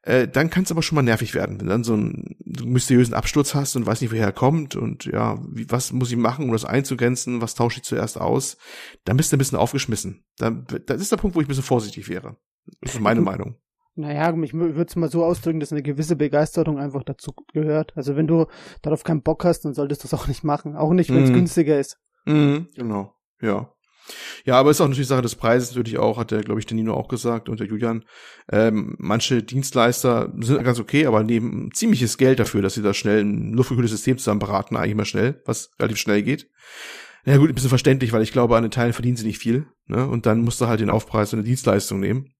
Äh, 0.02 0.28
dann 0.28 0.48
kann 0.48 0.62
es 0.62 0.70
aber 0.70 0.82
schon 0.82 0.96
mal 0.96 1.02
nervig 1.02 1.34
werden, 1.34 1.58
wenn 1.58 1.66
du 1.66 1.72
dann 1.72 1.84
so 1.84 1.92
einen, 1.92 2.36
so 2.56 2.64
einen 2.64 2.72
mysteriösen 2.72 3.14
Absturz 3.14 3.54
hast 3.54 3.76
und 3.76 3.84
weiß 3.84 4.00
nicht, 4.00 4.12
woher 4.12 4.26
er 4.26 4.32
kommt 4.32 4.76
und 4.76 5.04
ja, 5.04 5.38
wie, 5.50 5.68
was 5.70 5.92
muss 5.92 6.10
ich 6.10 6.16
machen, 6.16 6.44
um 6.44 6.52
das 6.52 6.64
einzugrenzen, 6.64 7.42
was 7.42 7.54
tausche 7.54 7.78
ich 7.78 7.84
zuerst 7.84 8.18
aus, 8.18 8.56
dann 9.04 9.16
bist 9.16 9.32
du 9.32 9.36
ein 9.36 9.38
bisschen 9.38 9.58
aufgeschmissen. 9.58 10.24
Dann, 10.38 10.66
das 10.86 11.00
ist 11.00 11.12
der 11.12 11.16
Punkt, 11.16 11.36
wo 11.36 11.40
ich 11.40 11.46
ein 11.46 11.48
bisschen 11.48 11.64
vorsichtig 11.64 12.08
wäre. 12.08 12.36
Das 12.80 12.94
ist 12.94 13.00
meine 13.00 13.20
Meinung. 13.22 13.56
Naja, 13.98 14.32
ich 14.42 14.54
würde 14.54 14.82
es 14.82 14.94
mal 14.94 15.10
so 15.10 15.24
ausdrücken, 15.24 15.58
dass 15.58 15.72
eine 15.72 15.82
gewisse 15.82 16.14
Begeisterung 16.14 16.78
einfach 16.78 17.02
dazu 17.02 17.32
gehört. 17.52 17.96
Also 17.96 18.14
wenn 18.14 18.28
du 18.28 18.46
darauf 18.80 19.02
keinen 19.02 19.22
Bock 19.22 19.44
hast, 19.44 19.64
dann 19.64 19.74
solltest 19.74 20.04
du 20.04 20.06
es 20.06 20.14
auch 20.14 20.28
nicht 20.28 20.44
machen. 20.44 20.76
Auch 20.76 20.92
nicht, 20.92 21.10
wenn 21.10 21.24
es 21.24 21.30
mhm. 21.30 21.34
günstiger 21.34 21.80
ist. 21.80 21.98
Mhm, 22.24 22.68
genau, 22.76 23.12
ja. 23.42 23.72
Ja, 24.44 24.54
aber 24.54 24.70
ist 24.70 24.80
auch 24.80 24.86
natürlich 24.86 25.08
Sache 25.08 25.22
des 25.22 25.34
Preises 25.34 25.70
natürlich 25.74 25.98
auch, 25.98 26.16
hat 26.16 26.30
der, 26.30 26.42
glaube 26.42 26.60
ich, 26.60 26.66
der 26.66 26.76
Nino 26.76 26.94
auch 26.94 27.08
gesagt 27.08 27.48
und 27.48 27.58
der 27.58 27.66
Julian. 27.66 28.04
Ähm, 28.50 28.94
manche 28.98 29.42
Dienstleister 29.42 30.32
sind 30.38 30.62
ganz 30.62 30.78
okay, 30.78 31.06
aber 31.06 31.24
nehmen 31.24 31.72
ziemliches 31.72 32.18
Geld 32.18 32.38
dafür, 32.38 32.62
dass 32.62 32.74
sie 32.74 32.82
da 32.82 32.94
schnell 32.94 33.24
ein 33.24 33.52
luftgekühltes 33.52 33.90
System 33.90 34.16
zusammen 34.16 34.38
beraten, 34.38 34.76
eigentlich 34.76 34.94
mal 34.94 35.04
schnell, 35.06 35.42
was 35.44 35.72
relativ 35.80 35.98
schnell 35.98 36.22
geht. 36.22 36.48
Ja 37.24 37.36
gut, 37.36 37.48
ein 37.48 37.54
bisschen 37.54 37.68
verständlich, 37.68 38.12
weil 38.12 38.22
ich 38.22 38.32
glaube, 38.32 38.56
an 38.56 38.62
den 38.62 38.70
Teilen 38.70 38.92
verdienen 38.92 39.16
sie 39.16 39.26
nicht 39.26 39.38
viel. 39.38 39.66
Ne? 39.86 40.06
Und 40.06 40.24
dann 40.24 40.40
musst 40.42 40.60
du 40.60 40.68
halt 40.68 40.80
den 40.80 40.88
Aufpreis 40.88 41.32
und 41.32 41.40
eine 41.40 41.48
Dienstleistung 41.48 41.98
nehmen. 41.98 42.32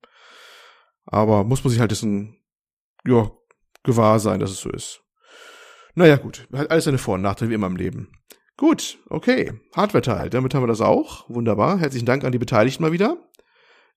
Aber 1.10 1.44
muss 1.44 1.64
man 1.64 1.70
sich 1.70 1.80
halt 1.80 1.90
dessen, 1.90 2.36
ja, 3.06 3.30
gewahr 3.82 4.20
sein, 4.20 4.40
dass 4.40 4.50
es 4.50 4.60
so 4.60 4.70
ist. 4.70 5.02
Naja, 5.94 6.16
gut. 6.16 6.46
Hat 6.52 6.70
alles 6.70 6.84
seine 6.84 6.98
Vor- 6.98 7.14
und 7.14 7.22
Nachteile 7.22 7.50
wie 7.50 7.54
immer 7.54 7.66
im 7.66 7.76
Leben. 7.76 8.12
Gut, 8.56 8.98
okay. 9.08 9.52
Hardware-Teil. 9.74 10.30
Damit 10.30 10.54
haben 10.54 10.62
wir 10.62 10.68
das 10.68 10.80
auch. 10.80 11.28
Wunderbar. 11.28 11.78
Herzlichen 11.78 12.06
Dank 12.06 12.24
an 12.24 12.32
die 12.32 12.38
Beteiligten 12.38 12.82
mal 12.82 12.92
wieder. 12.92 13.16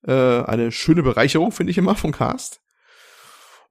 Äh, 0.03 0.43
eine 0.43 0.71
schöne 0.71 1.03
Bereicherung, 1.03 1.51
finde 1.51 1.71
ich 1.71 1.77
immer, 1.77 1.95
vom 1.95 2.11
Cast. 2.11 2.61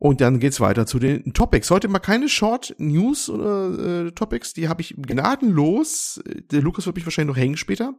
Und 0.03 0.23
dann 0.23 0.41
geht's 0.41 0.61
weiter 0.61 0.87
zu 0.87 0.99
den 0.99 1.35
Topics. 1.35 1.71
Heute 1.71 1.87
mal 1.87 1.99
keine 1.99 2.31
Short 2.31 2.75
News 2.79 3.29
oder 3.29 4.07
äh, 4.07 4.13
Topics, 4.13 4.55
die 4.55 4.67
habe 4.67 4.81
ich 4.81 4.95
gnadenlos, 4.97 6.23
der 6.51 6.63
Lukas 6.63 6.87
wird 6.87 6.97
mich 6.97 7.05
wahrscheinlich 7.05 7.37
noch 7.37 7.41
hängen 7.41 7.59
später, 7.59 7.93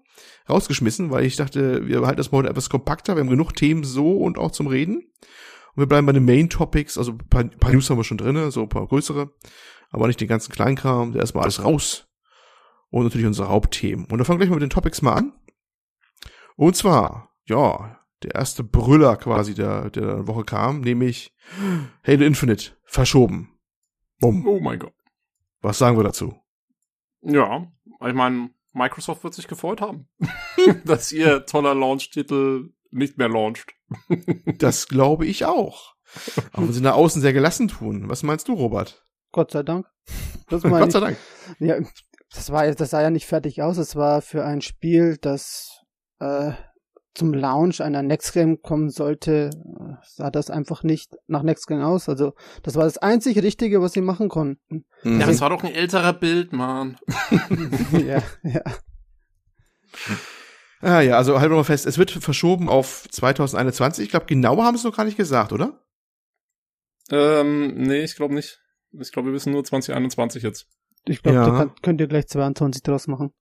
rausgeschmissen, 0.50 1.12
weil 1.12 1.26
ich 1.26 1.36
dachte, 1.36 1.86
wir 1.86 2.02
halten 2.02 2.18
das 2.18 2.32
mal 2.32 2.48
etwas 2.48 2.72
kompakter, 2.72 3.16
wir 3.16 3.20
haben 3.20 3.30
genug 3.30 3.54
Themen 3.54 3.84
so 3.84 4.18
und 4.18 4.40
auch 4.40 4.50
zum 4.50 4.66
Reden. 4.66 4.96
Und 5.76 5.78
wir 5.78 5.86
bleiben 5.86 6.08
bei 6.08 6.14
den 6.14 6.26
Main 6.26 6.50
Topics, 6.50 6.98
also 6.98 7.12
ein 7.12 7.30
paar, 7.30 7.42
ein 7.42 7.60
paar 7.60 7.72
News 7.72 7.88
haben 7.92 7.98
wir 7.98 8.04
schon 8.04 8.18
drinne, 8.18 8.50
so 8.50 8.64
ein 8.64 8.70
paar 8.70 8.88
größere, 8.88 9.30
aber 9.92 10.08
nicht 10.08 10.20
den 10.20 10.28
ganzen 10.28 10.52
Kleinkram, 10.52 11.12
der 11.12 11.22
erstmal 11.22 11.44
alles 11.44 11.64
raus. 11.64 12.08
Und 12.90 13.04
natürlich 13.04 13.28
unsere 13.28 13.50
Hauptthemen. 13.50 14.06
Und 14.06 14.18
da 14.18 14.24
fangen 14.24 14.40
wir 14.40 14.48
gleich 14.48 14.50
mal 14.50 14.56
mit 14.56 14.64
den 14.64 14.72
Topics 14.72 15.04
mal 15.04 15.14
an. 15.14 15.34
Und 16.56 16.76
zwar, 16.76 17.30
ja, 17.46 18.01
der 18.24 18.36
erste 18.36 18.64
Brüller 18.64 19.16
quasi 19.18 19.54
der, 19.54 19.90
der 19.90 20.28
Woche 20.28 20.44
kam, 20.44 20.82
nämlich 20.82 21.34
Halo 22.06 22.24
Infinite 22.24 22.72
verschoben. 22.84 23.58
Bumm. 24.20 24.46
Oh 24.48 24.60
mein 24.60 24.80
Gott. 24.80 24.94
Was 25.62 25.78
sagen 25.78 25.98
wir 25.98 26.04
dazu? 26.04 26.36
Ja, 27.22 27.72
ich 28.06 28.14
meine, 28.14 28.50
Microsoft 28.74 29.24
wird 29.24 29.34
sich 29.34 29.48
gefreut 29.48 29.82
haben, 29.82 30.08
dass 30.86 31.12
ihr 31.12 31.46
toller 31.46 31.76
Launch-Titel 31.76 32.70
nicht 32.92 33.18
mehr 33.18 33.30
launcht. 33.30 33.74
das 34.58 34.88
glaube 34.88 35.26
ich 35.26 35.46
auch. 35.46 35.96
Aber 36.52 36.72
sie 36.74 36.82
nach 36.82 36.96
außen 36.96 37.22
sehr 37.22 37.34
gelassen 37.34 37.68
tun. 37.68 38.10
Was 38.10 38.24
meinst 38.24 38.48
du, 38.48 38.54
Robert? 38.54 39.06
Gott 39.32 39.52
sei 39.52 39.64
Dank. 39.64 39.88
Das 40.50 40.64
Gott 40.64 40.92
sei 40.92 41.00
Dank. 41.00 41.18
Ja, 41.60 41.78
das 42.34 42.52
war, 42.52 42.70
das 42.70 42.90
sah 42.90 43.02
ja 43.02 43.10
nicht 43.10 43.28
fertig 43.28 43.62
aus. 43.62 43.78
Es 43.78 43.96
war 43.96 44.22
für 44.22 44.44
ein 44.44 44.62
Spiel, 44.62 45.18
das 45.18 45.84
äh, 46.20 46.52
zum 47.14 47.34
Launch 47.34 47.82
einer 47.82 48.04
Next 48.04 48.34
Game 48.34 48.62
kommen 48.62 48.90
sollte, 48.90 49.50
sah 50.04 50.32
das 50.32 50.50
einfach 50.50 50.84
nicht 50.84 51.16
nach 51.28 51.44
Next 51.44 51.68
Game 51.68 51.82
aus. 51.82 52.08
Also 52.08 52.34
das 52.64 52.76
war 52.76 52.86
das 52.86 52.98
einzig 52.98 53.42
Richtige, 53.42 53.82
was 53.82 53.94
sie 53.94 54.02
machen 54.02 54.30
konnten. 54.30 54.86
Mhm. 55.04 55.20
Ja, 55.20 55.28
das 55.28 55.42
war 55.42 55.50
doch 55.50 55.64
ein 55.64 55.74
älterer 55.74 56.14
Bild, 56.14 56.54
Mann. 56.54 56.98
ja, 58.06 58.24
ja. 58.44 58.62
Ah 60.82 61.02
ja, 61.02 61.18
also 61.18 61.40
halten 61.40 61.52
wir 61.52 61.58
mal 61.58 61.64
fest, 61.64 61.86
es 61.86 61.98
wird 61.98 62.12
verschoben 62.12 62.70
auf 62.70 63.08
2021. 63.12 64.06
Ich 64.06 64.10
glaube, 64.10 64.26
genauer 64.26 64.64
haben 64.64 64.76
sie 64.76 64.82
es 64.82 64.86
noch 64.86 64.98
gar 64.98 65.06
nicht 65.06 65.18
gesagt, 65.18 65.54
oder? 65.54 65.84
Ähm, 67.12 67.76
nee, 67.76 68.04
ich 68.04 68.16
glaube 68.16 68.34
nicht. 68.34 68.62
Ich 69.00 69.12
glaube, 69.12 69.30
wir 69.30 69.34
wissen 69.34 69.52
nur 69.52 69.64
2021 69.64 70.44
jetzt. 70.44 70.68
Ich 71.06 71.22
glaube, 71.22 71.38
ja. 71.38 71.46
da 71.46 71.58
kann, 71.58 71.72
könnt 71.82 72.02
ihr 72.02 72.08
gleich 72.08 72.28
22 72.28 72.84
draus 72.84 73.08
machen. 73.08 73.34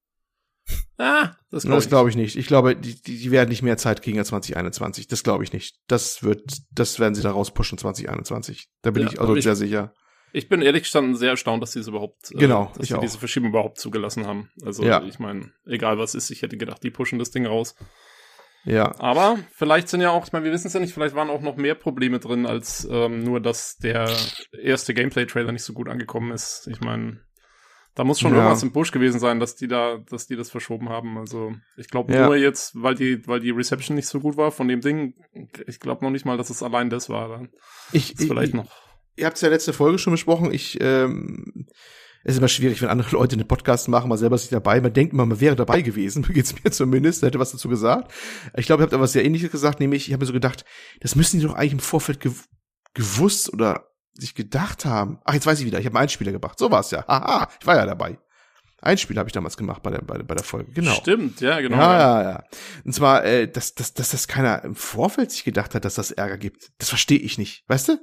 Ah, 0.99 1.33
das 1.51 1.65
glaube 1.65 1.87
glaub 1.87 2.09
ich 2.09 2.17
nicht. 2.17 2.37
Ich 2.37 2.47
glaube, 2.47 2.77
die, 2.77 3.01
die 3.01 3.31
werden 3.31 3.49
nicht 3.49 3.63
mehr 3.63 3.77
Zeit 3.77 4.03
kriegen 4.03 4.19
als 4.19 4.29
2021. 4.29 5.09
Das 5.09 5.23
glaube 5.23 5.45
ich 5.45 5.53
nicht. 5.53 5.77
Das 5.89 6.23
wird, 6.23 6.43
das 6.71 6.99
werden 6.99 7.15
sie 7.15 7.23
da 7.23 7.31
rauspushen 7.31 7.79
2021. 7.79 8.69
Da 8.83 8.91
bin 8.91 9.05
ja, 9.05 9.13
ich 9.13 9.21
also 9.21 9.35
ich, 9.35 9.45
sehr 9.45 9.57
sicher. 9.57 9.95
Ich 10.33 10.49
bin 10.49 10.63
ehrlich 10.63 10.83
gestanden 10.83 11.17
sehr 11.17 11.31
erstaunt, 11.31 11.63
dass 11.63 11.73
sie 11.73 11.81
es 11.81 11.89
überhaupt, 11.89 12.33
äh, 12.33 12.39
genau, 12.39 12.71
äh, 12.75 12.79
dass 12.79 12.89
sie 12.89 12.95
auch. 12.95 13.01
diese 13.01 13.19
Verschiebung 13.19 13.51
überhaupt 13.51 13.79
zugelassen 13.79 14.27
haben. 14.27 14.51
Also 14.63 14.85
ja. 14.85 15.03
ich 15.03 15.19
meine, 15.19 15.53
egal 15.67 15.99
was 15.99 16.15
ist, 16.15 16.31
ich 16.31 16.43
hätte 16.43 16.57
gedacht, 16.57 16.83
die 16.83 16.91
pushen 16.91 17.19
das 17.19 17.31
Ding 17.31 17.47
raus. 17.47 17.75
Ja. 18.65 18.95
Aber 18.99 19.39
vielleicht 19.53 19.89
sind 19.89 20.03
ja 20.03 20.11
auch, 20.11 20.27
ich 20.27 20.33
meine, 20.33 20.45
wir 20.45 20.53
wissen 20.53 20.67
es 20.67 20.75
ja 20.75 20.81
nicht, 20.81 20.93
vielleicht 20.93 21.15
waren 21.15 21.31
auch 21.31 21.41
noch 21.41 21.57
mehr 21.57 21.75
Probleme 21.75 22.19
drin, 22.19 22.47
als 22.47 22.87
ähm, 22.91 23.25
nur, 23.25 23.41
dass 23.41 23.79
der 23.79 24.15
erste 24.53 24.93
Gameplay-Trailer 24.93 25.53
nicht 25.53 25.65
so 25.65 25.73
gut 25.73 25.89
angekommen 25.89 26.33
ist. 26.33 26.69
Ich 26.71 26.81
meine, 26.81 27.21
da 27.95 28.05
muss 28.05 28.21
schon 28.21 28.33
Ja. 28.33 28.39
irgendwas 28.39 28.63
im 28.63 28.73
Busch 28.73 28.93
gewesen 28.93 29.19
sein, 29.19 29.41
dass 29.41 29.57
die 29.57 29.67
da, 29.69 29.99
dass 30.09 30.27
die 30.27 30.37
das 30.37 30.51
verschoben 30.51 30.89
haben. 30.89 31.19
Also 31.19 31.53
ich 31.77 31.89
glaube 31.89 32.13
Ja. 32.15 32.27
nur 32.27 32.37
jetzt, 32.37 32.73
weil 32.81 32.95
die, 32.95 33.27
weil 33.27 33.41
die 33.41 33.51
Reception 33.51 33.97
nicht 33.97 34.09
so 34.09 34.21
gut 34.21 34.37
war 34.37 34.53
von 34.53 34.69
dem 34.69 34.81
Ding, 34.81 35.15
ich 35.67 35.81
glaube 35.81 36.05
noch 36.05 36.11
nicht 36.11 36.25
mal, 36.25 36.37
dass 36.37 36.51
es 36.51 36.63
allein 36.63 36.89
das 36.91 37.09
war. 37.09 37.47
Ich, 37.93 38.13
ist 38.19 38.27
vielleicht 38.29 38.51
ich, 38.51 38.55
noch. 38.55 38.71
ihr 39.17 39.27
habt 39.27 39.37
es 39.37 39.43
ja 39.43 39.49
letzte 39.49 39.73
Folge 39.73 39.99
schon 39.99 40.13
besprochen. 40.13 40.53
Ich, 40.53 40.79
ähm, 40.81 41.67
es 42.23 42.33
ist 42.35 42.39
immer 42.39 42.49
schwierig, 42.49 42.81
wenn 42.83 42.91
andere 42.91 43.11
Leute 43.13 43.35
einen 43.35 43.49
Podcast 43.49 43.89
machen, 43.89 44.09
man 44.09 44.19
selber 44.19 44.37
ist 44.37 44.43
nicht 44.43 44.53
dabei. 44.53 44.81
Man 44.81 44.93
denkt 44.93 45.13
immer, 45.15 45.25
man 45.27 45.41
wäre 45.41 45.57
dabei 45.57 45.81
gewesen. 45.83 46.23
Geht's 46.33 46.55
mir 46.63 46.71
zumindest. 46.71 47.23
hätte 47.23 47.39
was 47.39 47.51
dazu 47.53 47.69
gesagt. 47.69 48.13
Ich 48.57 48.67
glaube, 48.67 48.83
ihr 48.83 48.85
habt 48.85 48.95
aber 48.95 49.05
was 49.05 49.13
sehr 49.13 49.25
ähnliches 49.25 49.51
gesagt, 49.51 49.81
nämlich, 49.81 50.07
ich 50.07 50.13
habe 50.13 50.23
mir 50.23 50.27
so 50.27 50.33
gedacht, 50.35 50.65
das 51.01 51.17
müssen 51.17 51.41
die 51.41 51.47
doch 51.47 51.55
eigentlich 51.55 51.73
im 51.73 51.79
Vorfeld 51.81 52.21
gew 52.21 52.33
gewusst 52.95 53.53
oder 53.53 53.87
sich 54.15 54.35
gedacht 54.35 54.85
haben. 54.85 55.19
Ach, 55.25 55.35
jetzt 55.35 55.47
weiß 55.47 55.61
ich 55.61 55.67
wieder, 55.67 55.79
ich 55.79 55.87
habe 55.87 55.97
einen 55.97 56.03
Einspieler 56.05 56.33
gebracht. 56.33 56.59
So 56.59 56.71
war's 56.71 56.91
ja. 56.91 57.05
Aha, 57.09 57.49
ich 57.61 57.67
war 57.67 57.77
ja 57.77 57.87
dabei. 57.87 58.19
Einspieler 58.83 59.21
habe 59.21 59.29
ich 59.29 59.33
damals 59.35 59.57
gemacht 59.59 59.83
bei 59.83 59.91
der, 59.91 60.01
bei 60.03 60.17
der, 60.17 60.25
bei 60.25 60.35
der 60.35 60.45
Folge. 60.45 60.73
Genau. 60.73 60.93
Stimmt, 60.95 61.41
ja, 61.43 61.61
genau. 61.61 61.77
Ja, 61.77 62.23
ja, 62.23 62.31
ja. 62.31 62.45
Und 62.85 62.95
zwar, 62.95 63.25
äh, 63.25 63.47
dass, 63.47 63.75
dass, 63.75 63.93
dass 63.93 64.11
das 64.11 64.27
keiner 64.27 64.65
im 64.65 64.75
Vorfeld 64.75 65.31
sich 65.31 65.45
gedacht 65.45 65.75
hat, 65.75 65.85
dass 65.85 65.95
das 65.97 66.11
Ärger 66.13 66.39
gibt. 66.39 66.71
Das 66.79 66.89
verstehe 66.89 67.19
ich 67.19 67.37
nicht, 67.37 67.65
weißt 67.69 67.89
du? 67.91 67.99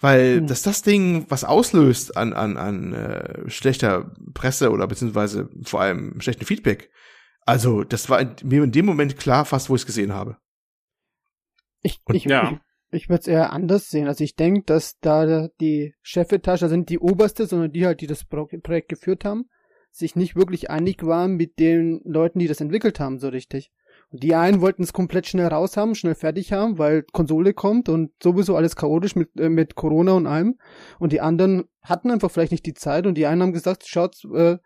Weil, 0.00 0.38
Hm. 0.38 0.46
dass 0.46 0.62
das 0.62 0.82
Ding 0.82 1.26
was 1.28 1.44
auslöst 1.44 2.16
an, 2.16 2.32
an, 2.32 2.56
an 2.56 2.92
äh, 2.92 3.50
schlechter 3.50 4.12
Presse 4.34 4.70
oder 4.70 4.86
beziehungsweise 4.86 5.48
vor 5.64 5.80
allem 5.80 6.20
schlechten 6.20 6.44
Feedback. 6.44 6.90
Also, 7.44 7.82
das 7.82 8.08
war 8.08 8.20
in, 8.20 8.36
mir 8.44 8.62
in 8.62 8.70
dem 8.72 8.86
Moment 8.86 9.16
klar, 9.16 9.44
fast 9.44 9.68
wo 9.68 9.74
ich 9.74 9.82
es 9.82 9.86
gesehen 9.86 10.12
habe. 10.12 10.36
Ich, 11.82 12.00
Und- 12.04 12.14
ich, 12.14 12.24
ja. 12.24 12.60
Ich, 12.92 13.08
würde 13.08 13.20
es 13.20 13.26
eher 13.26 13.52
anders 13.52 13.88
sehen. 13.88 14.06
Also 14.06 14.22
ich 14.22 14.36
denke, 14.36 14.62
dass 14.66 14.98
da 15.00 15.48
die 15.60 15.94
Chefetage, 16.02 16.68
nicht 16.68 16.90
die 16.90 16.98
oberste, 16.98 17.46
sondern 17.46 17.72
die 17.72 17.86
halt, 17.86 18.00
die 18.00 18.06
das 18.06 18.24
Pro 18.24 18.46
Projekt 18.46 18.88
geführt 18.88 19.24
haben, 19.24 19.48
sich 19.90 20.16
nicht 20.16 20.36
wirklich 20.36 20.70
einig 20.70 21.04
waren 21.04 21.36
mit 21.36 21.58
den 21.58 22.00
Leuten, 22.04 22.38
die 22.38 22.46
das 22.46 22.60
entwickelt 22.60 23.00
haben, 23.00 23.18
so 23.18 23.28
richtig. 23.28 23.70
Und 24.10 24.22
die 24.22 24.34
einen 24.34 24.60
wollten 24.60 24.82
es 24.82 24.92
komplett 24.92 25.26
schnell 25.26 25.46
raus 25.46 25.76
haben, 25.76 25.94
schnell 25.94 26.14
fertig 26.14 26.52
haben, 26.52 26.78
weil 26.78 27.02
Konsole 27.12 27.54
kommt 27.54 27.88
und 27.88 28.12
sowieso 28.22 28.56
alles 28.56 28.76
chaotisch 28.76 29.16
mit, 29.16 29.38
äh, 29.38 29.48
mit 29.48 29.74
Corona 29.74 30.12
und 30.12 30.26
allem. 30.26 30.58
Und 30.98 31.12
die 31.12 31.20
anderen 31.20 31.64
hatten 31.82 32.10
einfach 32.10 32.30
vielleicht 32.30 32.52
nicht 32.52 32.66
die 32.66 32.74
Zeit 32.74 33.06
und 33.06 33.16
die 33.16 33.26
einen 33.26 33.42
haben 33.42 33.52
gesagt, 33.52 33.86
schaut, 33.86 34.16
äh, 34.34 34.58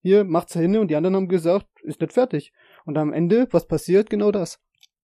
hier, 0.00 0.24
macht's 0.24 0.54
hin 0.54 0.76
und 0.78 0.88
die 0.88 0.96
anderen 0.96 1.16
haben 1.16 1.28
gesagt, 1.28 1.66
ist 1.82 2.00
nicht 2.00 2.12
fertig. 2.12 2.52
Und 2.84 2.96
am 2.96 3.12
Ende, 3.12 3.48
was 3.50 3.66
passiert? 3.66 4.08
Genau 4.08 4.30
das. 4.30 4.60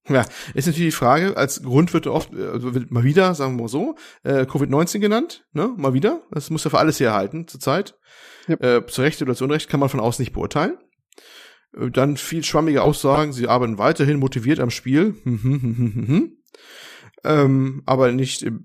Ja, 0.09 0.24
ist 0.55 0.66
natürlich 0.66 0.88
die 0.88 0.96
Frage, 0.96 1.36
als 1.36 1.62
Grund 1.62 1.94
wird 1.94 2.09
oft, 2.09 2.32
äh, 2.34 2.46
also 2.46 2.74
wird 2.74 2.90
mal 2.90 3.05
wieder, 3.05 3.34
sagen 3.34 3.57
wir 3.57 3.62
mal 3.62 3.68
so, 3.68 3.94
äh, 4.24 4.42
Covid-19 4.42 4.98
genannt, 4.98 5.46
ne, 5.53 5.72
mal 5.76 5.94
wieder. 5.94 6.22
Das 6.30 6.50
muss 6.50 6.64
ja 6.64 6.70
für 6.70 6.78
alles 6.78 6.98
herhalten 6.98 7.46
zurzeit. 7.46 7.96
Ja. 8.48 8.57
Äh, 8.57 8.86
zu 8.86 9.03
Recht 9.03 9.22
oder 9.22 9.36
zu 9.36 9.44
Unrecht 9.44 9.68
kann 9.68 9.78
man 9.78 9.88
von 9.88 10.00
außen 10.00 10.22
nicht 10.22 10.32
beurteilen. 10.32 10.76
Äh, 11.76 11.90
Dann 11.90 12.16
viel 12.16 12.42
schwammige 12.42 12.82
Aussagen, 12.82 13.32
sie 13.32 13.46
arbeiten 13.46 13.78
weiterhin 13.78 14.18
motiviert 14.18 14.59
am 14.59 14.70
Spiel. 14.70 15.14
Hm, 15.22 15.42
hm, 15.42 15.62
hm, 15.62 15.76
hm, 15.76 15.94
hm, 15.94 16.09
hm. 16.09 16.36
ähm, 17.22 17.82
aber 17.86 18.11
nicht 18.11 18.42
im, 18.42 18.64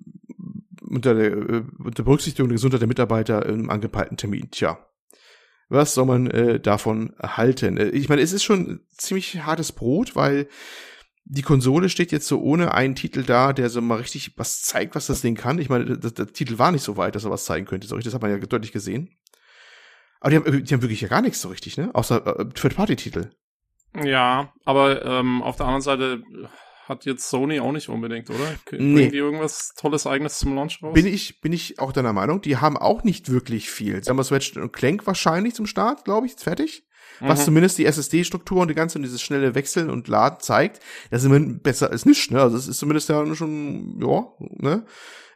unter, 0.82 1.14
der, 1.14 1.32
äh, 1.34 1.64
unter 1.78 2.04
Berücksichtigung 2.04 2.50
der 2.50 2.56
Gesundheit 2.56 2.82
der 2.82 2.88
Mitarbeiter 2.88 3.46
im 3.46 3.70
angepeilten 3.70 4.18
Termin. 4.18 4.50
Tja. 4.50 4.80
Was 5.70 5.94
soll 5.94 6.06
man 6.06 6.28
äh, 6.28 6.60
davon 6.60 7.14
halten? 7.22 7.78
Äh, 7.78 7.90
ich 7.90 8.10
meine, 8.10 8.22
es 8.22 8.34
ist 8.34 8.44
schon 8.44 8.82
ziemlich 8.98 9.44
hartes 9.44 9.72
Brot, 9.72 10.16
weil 10.16 10.48
die 11.30 11.42
Konsole 11.42 11.90
steht 11.90 12.12
jetzt 12.12 12.28
so 12.28 12.40
ohne 12.40 12.74
einen 12.74 12.96
Titel 12.96 13.24
da, 13.24 13.52
der 13.54 13.70
so 13.70 13.82
mal 13.82 13.98
richtig 14.00 14.34
was 14.38 14.62
zeigt, 14.62 14.96
was 14.96 15.08
das 15.08 15.22
Ding 15.22 15.36
kann. 15.36 15.60
Ich 15.60 15.70
meine, 15.70 15.98
der, 15.98 16.12
der 16.12 16.28
Titel 16.28 16.58
war 16.58 16.72
nicht 16.72 16.84
so 16.84 16.96
weit, 16.96 17.16
dass 17.16 17.26
er 17.26 17.32
was 17.32 17.46
zeigen 17.46 17.66
könnte. 17.66 17.88
So, 17.88 17.98
das 17.98 18.14
hat 18.14 18.22
man 18.22 18.32
ja 18.32 18.38
deutlich 18.38 18.72
gesehen. 18.72 19.10
Aber 20.20 20.32
die 20.32 20.38
haben, 20.38 20.64
die 20.64 20.74
haben 20.74 20.82
wirklich 20.82 21.02
ja 21.02 21.08
gar 21.10 21.22
nichts 21.22 21.42
so 21.42 21.50
richtig, 21.50 21.78
ne? 21.78 21.92
Außer 21.94 22.40
äh, 22.40 22.50
Third-Party-Titel. 22.50 23.32
Ja, 24.04 24.54
aber 24.66 25.04
ähm, 25.06 25.42
auf 25.44 25.58
der 25.58 25.66
anderen 25.66 25.82
Seite 25.82 26.24
hat 26.86 27.06
jetzt 27.06 27.30
Sony 27.30 27.60
auch 27.60 27.72
nicht 27.74 27.90
unbedingt, 27.90 28.30
oder? 28.30 28.56
K- 28.66 28.78
Nee. 28.78 28.94
Bringen 28.94 29.12
die 29.12 29.18
irgendwas 29.18 29.74
tolles 29.78 30.08
eigenes 30.08 30.40
zum 30.40 30.56
Launch 30.56 30.82
raus? 30.82 30.94
Bin 30.94 31.06
ich, 31.06 31.42
bin 31.42 31.52
ich 31.52 31.80
auch 31.80 31.92
deiner 31.92 32.14
Meinung. 32.14 32.42
Die 32.42 32.58
haben 32.58 32.78
auch 32.78 33.04
nicht 33.04 33.30
wirklich 33.30 33.70
viel. 33.70 34.02
Sagen 34.04 34.18
wir 34.18 34.24
Switch 34.24 34.56
und 34.56 34.72
Clank 34.72 35.06
wahrscheinlich 35.06 35.54
zum 35.56 35.66
Start, 35.68 36.06
glaube 36.06 36.26
ich, 36.28 36.34
ist 36.34 36.40
fertig. 37.20 37.30
Was 37.30 37.40
Mhm. 37.42 37.46
zumindest 37.46 37.78
die 37.78 37.86
SSD-Struktur 37.86 38.62
und 38.62 38.68
die 38.70 38.76
ganze 38.76 38.98
und 38.98 39.04
dieses 39.04 39.22
schnelle 39.22 39.56
Wechseln 39.56 39.90
und 39.90 40.08
Laden 40.08 40.40
zeigt, 40.40 40.80
das 41.12 41.22
ist 41.22 41.26
immerhin 41.26 41.60
besser 41.60 41.92
als 41.92 42.06
nichts, 42.06 42.32
ne? 42.32 42.42
Also 42.42 42.58
es 42.58 42.68
ist 42.68 42.78
zumindest 42.80 43.10
ja 43.10 43.36
schon, 43.36 44.00
ja, 44.02 44.26
ne? 44.40 44.86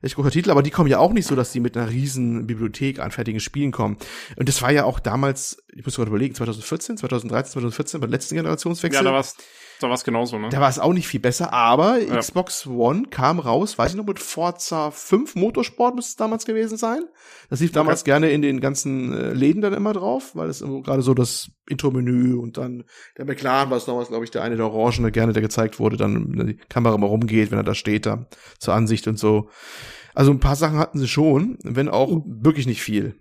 Echt 0.03 0.15
guter 0.15 0.31
Titel, 0.31 0.49
aber 0.49 0.63
die 0.63 0.71
kommen 0.71 0.89
ja 0.89 0.97
auch 0.97 1.13
nicht 1.13 1.27
so, 1.27 1.35
dass 1.35 1.51
die 1.51 1.59
mit 1.59 1.77
einer 1.77 1.87
riesen 1.91 2.47
Bibliothek 2.47 2.97
an 2.99 3.11
fertigen 3.11 3.39
Spielen 3.39 3.71
kommen. 3.71 3.97
Und 4.35 4.49
das 4.49 4.59
war 4.63 4.71
ja 4.71 4.83
auch 4.83 4.99
damals, 4.99 5.61
ich 5.75 5.85
muss 5.85 5.95
gerade 5.95 6.09
überlegen, 6.09 6.33
2014, 6.33 6.97
2013, 6.97 7.51
2014, 7.53 8.01
beim 8.01 8.09
letzten 8.09 8.33
Generationswechsel. 8.33 9.03
ja, 9.05 9.11
da 9.11 9.15
war's, 9.15 9.35
da 9.81 9.89
war's 9.89 10.03
genauso, 10.03 10.37
ne? 10.37 10.49
Da 10.49 10.61
war 10.61 10.69
es 10.69 10.79
auch 10.79 10.93
nicht 10.93 11.07
viel 11.07 11.19
besser, 11.19 11.51
aber 11.53 11.99
Ja. 11.99 12.17
Xbox 12.19 12.67
One 12.67 13.03
kam 13.09 13.39
raus, 13.39 13.77
weiß 13.77 13.91
ich 13.91 13.97
noch, 13.97 14.05
mit 14.05 14.19
Forza 14.19 14.91
5 14.91 15.35
Motorsport 15.35 15.95
müsste 15.95 16.11
es 16.11 16.15
damals 16.15 16.45
gewesen 16.45 16.77
sein. 16.77 17.03
Das 17.49 17.59
lief 17.59 17.71
damals 17.71 18.03
gerne 18.03 18.29
in 18.31 18.41
den 18.41 18.61
ganzen 18.61 19.13
äh, 19.13 19.33
Läden 19.33 19.61
dann 19.61 19.73
immer 19.73 19.93
drauf, 19.93 20.35
weil 20.35 20.49
es 20.49 20.61
gerade 20.61 21.01
so 21.01 21.13
das 21.13 21.49
Intro-Menü 21.67 22.35
und 22.35 22.57
dann 22.57 22.83
der 23.17 23.25
McLaren 23.25 23.69
war 23.69 23.77
es 23.77 23.85
damals, 23.85 24.09
glaube 24.09 24.25
ich, 24.25 24.31
der 24.31 24.43
eine 24.43 24.55
der 24.57 24.71
Orangene 24.71 25.11
gerne, 25.11 25.33
der 25.33 25.41
gezeigt 25.41 25.79
wurde, 25.79 25.97
dann 25.97 26.31
die 26.47 26.57
Kamera 26.69 26.97
mal 26.97 27.07
rumgeht, 27.07 27.51
wenn 27.51 27.59
er 27.59 27.63
da 27.63 27.75
steht, 27.75 28.05
da 28.05 28.27
zur 28.59 28.73
Ansicht 28.73 29.07
und 29.07 29.17
so. 29.17 29.49
Also 30.13 30.31
ein 30.31 30.39
paar 30.39 30.55
Sachen 30.55 30.77
hatten 30.77 30.99
sie 30.99 31.07
schon, 31.07 31.57
wenn 31.63 31.89
auch 31.89 32.09
wirklich 32.25 32.67
nicht 32.67 32.81
viel. 32.81 33.15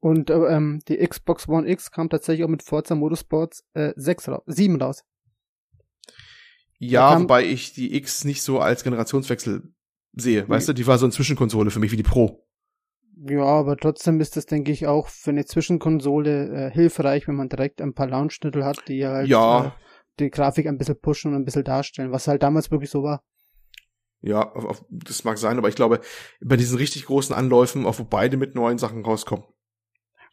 Und 0.00 0.28
äh, 0.28 0.34
ähm, 0.34 0.80
die 0.88 0.98
Xbox 0.98 1.48
One 1.48 1.66
X 1.68 1.90
kam 1.90 2.10
tatsächlich 2.10 2.44
auch 2.44 2.50
mit 2.50 2.62
Forza 2.62 2.94
Motorsports 2.94 3.64
äh, 3.72 3.92
6 3.96 4.28
raus, 4.28 4.42
7 4.46 4.80
raus. 4.80 5.02
Ja, 6.90 7.20
wobei 7.20 7.44
ich 7.44 7.72
die 7.72 7.94
X 7.96 8.24
nicht 8.24 8.42
so 8.42 8.60
als 8.60 8.84
Generationswechsel 8.84 9.72
sehe, 10.12 10.48
weißt 10.48 10.68
du, 10.68 10.72
die 10.72 10.86
war 10.86 10.98
so 10.98 11.06
eine 11.06 11.12
Zwischenkonsole 11.12 11.70
für 11.70 11.80
mich 11.80 11.92
wie 11.92 11.96
die 11.96 12.02
Pro. 12.02 12.46
Ja, 13.16 13.44
aber 13.44 13.76
trotzdem 13.76 14.20
ist 14.20 14.36
das, 14.36 14.46
denke 14.46 14.72
ich, 14.72 14.86
auch 14.86 15.08
für 15.08 15.30
eine 15.30 15.44
Zwischenkonsole 15.44 16.66
äh, 16.66 16.70
hilfreich, 16.72 17.28
wenn 17.28 17.36
man 17.36 17.48
direkt 17.48 17.80
ein 17.80 17.94
paar 17.94 18.08
Launch-Titel 18.08 18.64
hat, 18.64 18.82
die 18.88 19.06
halt 19.06 19.28
Ja. 19.28 19.66
äh, 19.66 19.70
die 20.18 20.30
Grafik 20.30 20.66
ein 20.66 20.78
bisschen 20.78 21.00
pushen 21.00 21.32
und 21.32 21.40
ein 21.40 21.44
bisschen 21.44 21.64
darstellen, 21.64 22.12
was 22.12 22.28
halt 22.28 22.42
damals 22.42 22.70
wirklich 22.70 22.90
so 22.90 23.02
war. 23.02 23.22
Ja, 24.20 24.52
das 24.90 25.24
mag 25.24 25.36
sein, 25.38 25.58
aber 25.58 25.68
ich 25.68 25.74
glaube, 25.74 26.00
bei 26.40 26.56
diesen 26.56 26.78
richtig 26.78 27.04
großen 27.06 27.34
Anläufen, 27.34 27.84
auch 27.84 27.98
wo 27.98 28.04
beide 28.04 28.36
mit 28.36 28.54
neuen 28.54 28.78
Sachen 28.78 29.04
rauskommen, 29.04 29.44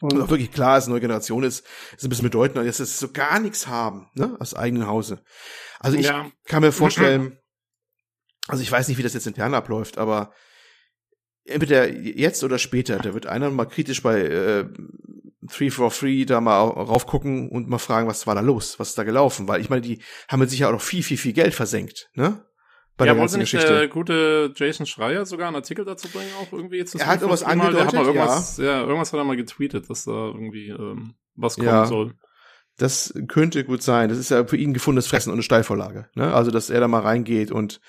und 0.02 0.22
auch 0.22 0.30
wirklich 0.30 0.52
klar, 0.52 0.78
es 0.78 0.86
eine 0.86 0.94
neue 0.94 1.02
Generation 1.02 1.44
ist, 1.44 1.66
ist 1.96 2.04
ein 2.04 2.10
bisschen 2.10 2.24
bedeutender, 2.24 2.64
dass 2.64 2.80
es 2.80 3.00
so 3.00 3.12
gar 3.12 3.40
nichts 3.40 3.68
haben, 3.68 4.10
ne, 4.16 4.36
aus 4.40 4.54
eigenem 4.54 4.88
Hause. 4.88 5.24
Also 5.80 5.98
ich 5.98 6.08
Ja. 6.08 6.30
kann 6.46 6.62
mir 6.62 6.72
vorstellen, 6.72 7.38
also 8.48 8.62
ich 8.64 8.72
weiß 8.72 8.88
nicht, 8.88 8.98
wie 8.98 9.04
das 9.04 9.14
jetzt 9.14 9.28
intern 9.28 9.54
abläuft, 9.54 9.98
aber 9.98 10.34
entweder 11.46 11.90
jetzt 11.92 12.44
oder 12.44 12.58
später, 12.60 12.98
da 13.00 13.14
wird 13.14 13.26
einer 13.28 13.50
mal 13.50 13.66
kritisch 13.66 14.02
bei 14.04 14.22
äh, 14.22 14.66
343 15.44 16.26
da 16.28 16.40
mal 16.40 16.60
raufgucken 16.62 17.50
und 17.50 17.68
mal 17.68 17.80
fragen, 17.80 18.08
was 18.08 18.28
war 18.28 18.36
da 18.36 18.42
los, 18.42 18.80
was 18.80 18.90
ist 18.90 18.98
da 18.98 19.04
gelaufen, 19.04 19.48
weil 19.48 19.60
ich 19.62 19.70
meine, 19.70 19.82
die 19.82 20.00
haben 20.28 20.40
mit 20.40 20.50
Sicherheit 20.50 20.70
auch 20.70 20.78
noch 20.78 20.84
viel, 20.84 21.04
viel, 21.04 21.18
viel 21.18 21.34
Geld 21.34 21.54
versenkt, 21.54 22.10
ne? 22.14 22.46
Bei 22.98 23.06
ja, 23.06 23.14
der 23.14 23.20
ganzen 23.22 23.40
nicht 23.40 23.52
Geschichte. 23.52 23.74
der 23.74 23.88
gute 23.88 24.54
Jason 24.56 24.86
Schreier 24.86 25.26
sogar 25.26 25.48
einen 25.48 25.56
Artikel 25.56 25.86
dazu 25.86 26.08
bringen, 26.10 26.30
auch 26.40 26.52
irgendwie 26.52 26.78
jetzt? 26.78 26.94
Er 26.96 27.08
hat 27.08 27.22
irgendwas 27.22 27.46
hat 27.46 27.56
mal 27.56 27.68
angedeutet, 27.68 27.94
irgendwas, 27.94 28.58
ja. 28.58 28.82
irgendwas 28.82 29.12
hat 29.14 29.20
er 29.20 29.24
mal 29.24 29.38
getweetet, 29.38 29.90
dass 29.90 30.04
da 30.04 30.12
irgendwie 30.12 30.70
ähm, 30.70 31.16
was 31.36 31.56
kommen 31.56 31.68
Ja. 31.68 31.86
soll. 31.86 32.14
Das 32.78 33.14
könnte 33.28 33.64
gut 33.64 33.82
sein. 33.84 34.10
Das 34.10 34.18
ist 34.18 34.32
ja 34.32 34.46
für 34.46 34.58
ihn 34.58 34.74
gefundenes 34.74 35.08
Fressen 35.08 35.30
und 35.30 35.36
eine 35.36 35.44
Steilvorlage. 35.44 36.10
Ne? 36.16 36.34
Also, 36.34 36.52
dass 36.52 36.70
er 36.70 36.80
da 36.80 36.88
mal 36.88 37.02
reingeht 37.02 37.52
und 37.52 37.80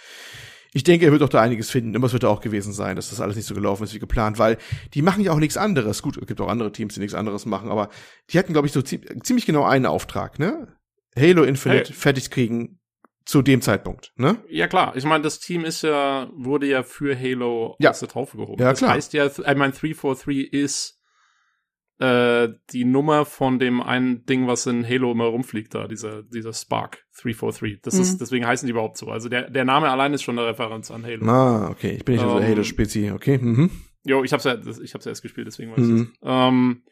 ich 0.74 0.84
denke, 0.84 1.05
er 1.05 1.12
wird 1.12 1.22
auch 1.22 1.28
da 1.28 1.40
einiges 1.40 1.70
finden. 1.70 1.90
Irgendwas 1.90 2.14
wird 2.14 2.22
da 2.22 2.28
auch 2.28 2.40
gewesen 2.40 2.72
sein, 2.72 2.96
dass 2.96 3.11
das 3.11 3.20
alles 3.20 3.36
nicht 3.36 3.46
so 3.46 3.55
gelaufen 3.55 3.84
ist 3.84 3.94
wie 3.94 3.98
geplant, 3.98 4.38
weil 4.38 4.57
die 4.94 5.03
machen 5.03 5.22
ja 5.22 5.32
auch 5.32 5.38
nichts 5.38 5.57
anderes. 5.59 6.00
Gut, 6.03 6.16
es 6.16 6.26
gibt 6.26 6.40
auch 6.40 6.48
andere 6.48 6.72
Teams, 6.72 6.94
die 6.94 7.00
nichts 7.00 7.14
anderes 7.14 7.44
machen, 7.44 7.70
aber 7.70 7.90
die 8.30 8.38
hatten, 8.38 8.53
glaube 8.55 8.66
ich, 8.66 8.72
so 8.72 8.80
zie 8.80 9.00
ziemlich 9.22 9.44
genau 9.44 9.64
einen 9.64 9.84
Auftrag, 9.86 10.38
ne? 10.38 10.68
Halo 11.14 11.42
Infinite 11.44 11.88
Hey. 11.90 11.94
fertig 11.94 12.30
kriegen 12.30 12.78
zu 13.25 13.43
dem 13.43 13.61
Zeitpunkt, 13.61 14.12
ne? 14.16 14.39
Ja 14.49 14.68
klar, 14.68 14.97
ich 14.97 15.05
meine, 15.05 15.23
das 15.23 15.39
Team 15.41 15.64
ist 15.64 15.83
ja, 15.83 16.31
wurde 16.35 16.66
ja 16.66 16.83
für 16.83 17.18
Halo 17.18 17.77
Ja. 17.79 17.91
aus 17.91 18.01
der 18.01 18.09
Taufe 18.09 18.37
gehoben. 18.37 18.61
Ja, 18.62 18.70
das 18.70 18.79
klar. 18.79 18.93
heißt 18.93 19.12
ja, 19.12 19.27
ich 19.27 19.39
meine, 19.39 19.73
343 19.73 20.53
ist 20.53 20.99
äh, 21.99 22.49
die 22.73 22.85
Nummer 22.85 23.25
von 23.25 23.59
dem 23.59 23.81
einen 23.81 24.25
Ding, 24.27 24.47
was 24.49 24.66
in 24.66 24.87
Halo 24.89 25.12
immer 25.12 25.27
rumfliegt 25.27 25.75
da, 25.75 25.87
dieser, 25.87 26.23
dieser 26.25 26.53
Spark 26.53 27.05
343. 27.20 27.81
Das 27.83 27.95
Mhm. 27.95 28.01
ist, 28.01 28.18
deswegen 28.20 28.47
heißen 28.47 28.66
die 28.66 28.73
überhaupt 28.73 28.97
so. 28.97 29.07
Also 29.09 29.29
der, 29.29 29.49
der 29.51 29.64
Name 29.64 29.89
allein 29.91 30.12
ist 30.12 30.23
schon 30.23 30.39
eine 30.39 30.49
Referenz 30.49 30.91
an 30.91 31.05
Halo. 31.05 31.25
Ah, 31.27 31.70
okay. 31.70 31.91
Ich 31.93 32.05
bin 32.05 32.16
nicht 32.16 32.25
so 32.25 32.39
Ähm, 32.39 32.45
Halo-Spezi, 32.45 33.12
okay. 33.12 33.39
Mhm. 33.39 33.70
Jo, 34.05 34.25
ich 34.25 34.33
hab's 34.33 34.43
ja, 34.45 34.57
ich 34.83 34.95
hab's 34.95 35.05
ja 35.05 35.11
erst 35.11 35.23
gespielt, 35.23 35.47
desegen 35.47 35.70
weiß 35.70 35.79
ich 35.79 35.85
Mhm. 35.85 36.12
das. 36.20 36.29
Ähm, 36.49 36.83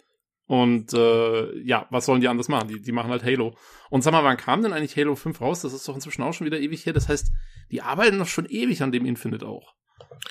Und 0.50 0.92
äh, 0.94 1.56
ja, 1.60 1.86
was 1.90 2.06
sollen 2.06 2.20
die 2.20 2.26
anders 2.26 2.48
machen? 2.48 2.66
Die, 2.66 2.82
die 2.82 2.90
machen 2.90 3.12
halt 3.12 3.22
Halo. 3.22 3.56
Und 3.88 4.02
sag 4.02 4.10
mal, 4.10 4.24
wann 4.24 4.36
kam 4.36 4.62
denn 4.62 4.72
eigentlich 4.72 4.96
Halo 4.96 5.14
5 5.14 5.40
raus? 5.40 5.60
Das 5.62 5.72
ist 5.72 5.86
doch 5.86 5.94
inzwischen 5.94 6.22
auch 6.24 6.32
schon 6.32 6.44
wieder 6.44 6.58
ewig 6.58 6.84
her. 6.86 6.92
Das 6.92 7.08
heißt, 7.08 7.30
die 7.70 7.82
arbeiten 7.82 8.18
doch 8.18 8.26
schon 8.26 8.46
ewig 8.46 8.82
an 8.82 8.90
dem 8.90 9.06
Infinite 9.06 9.46
auch. 9.46 9.74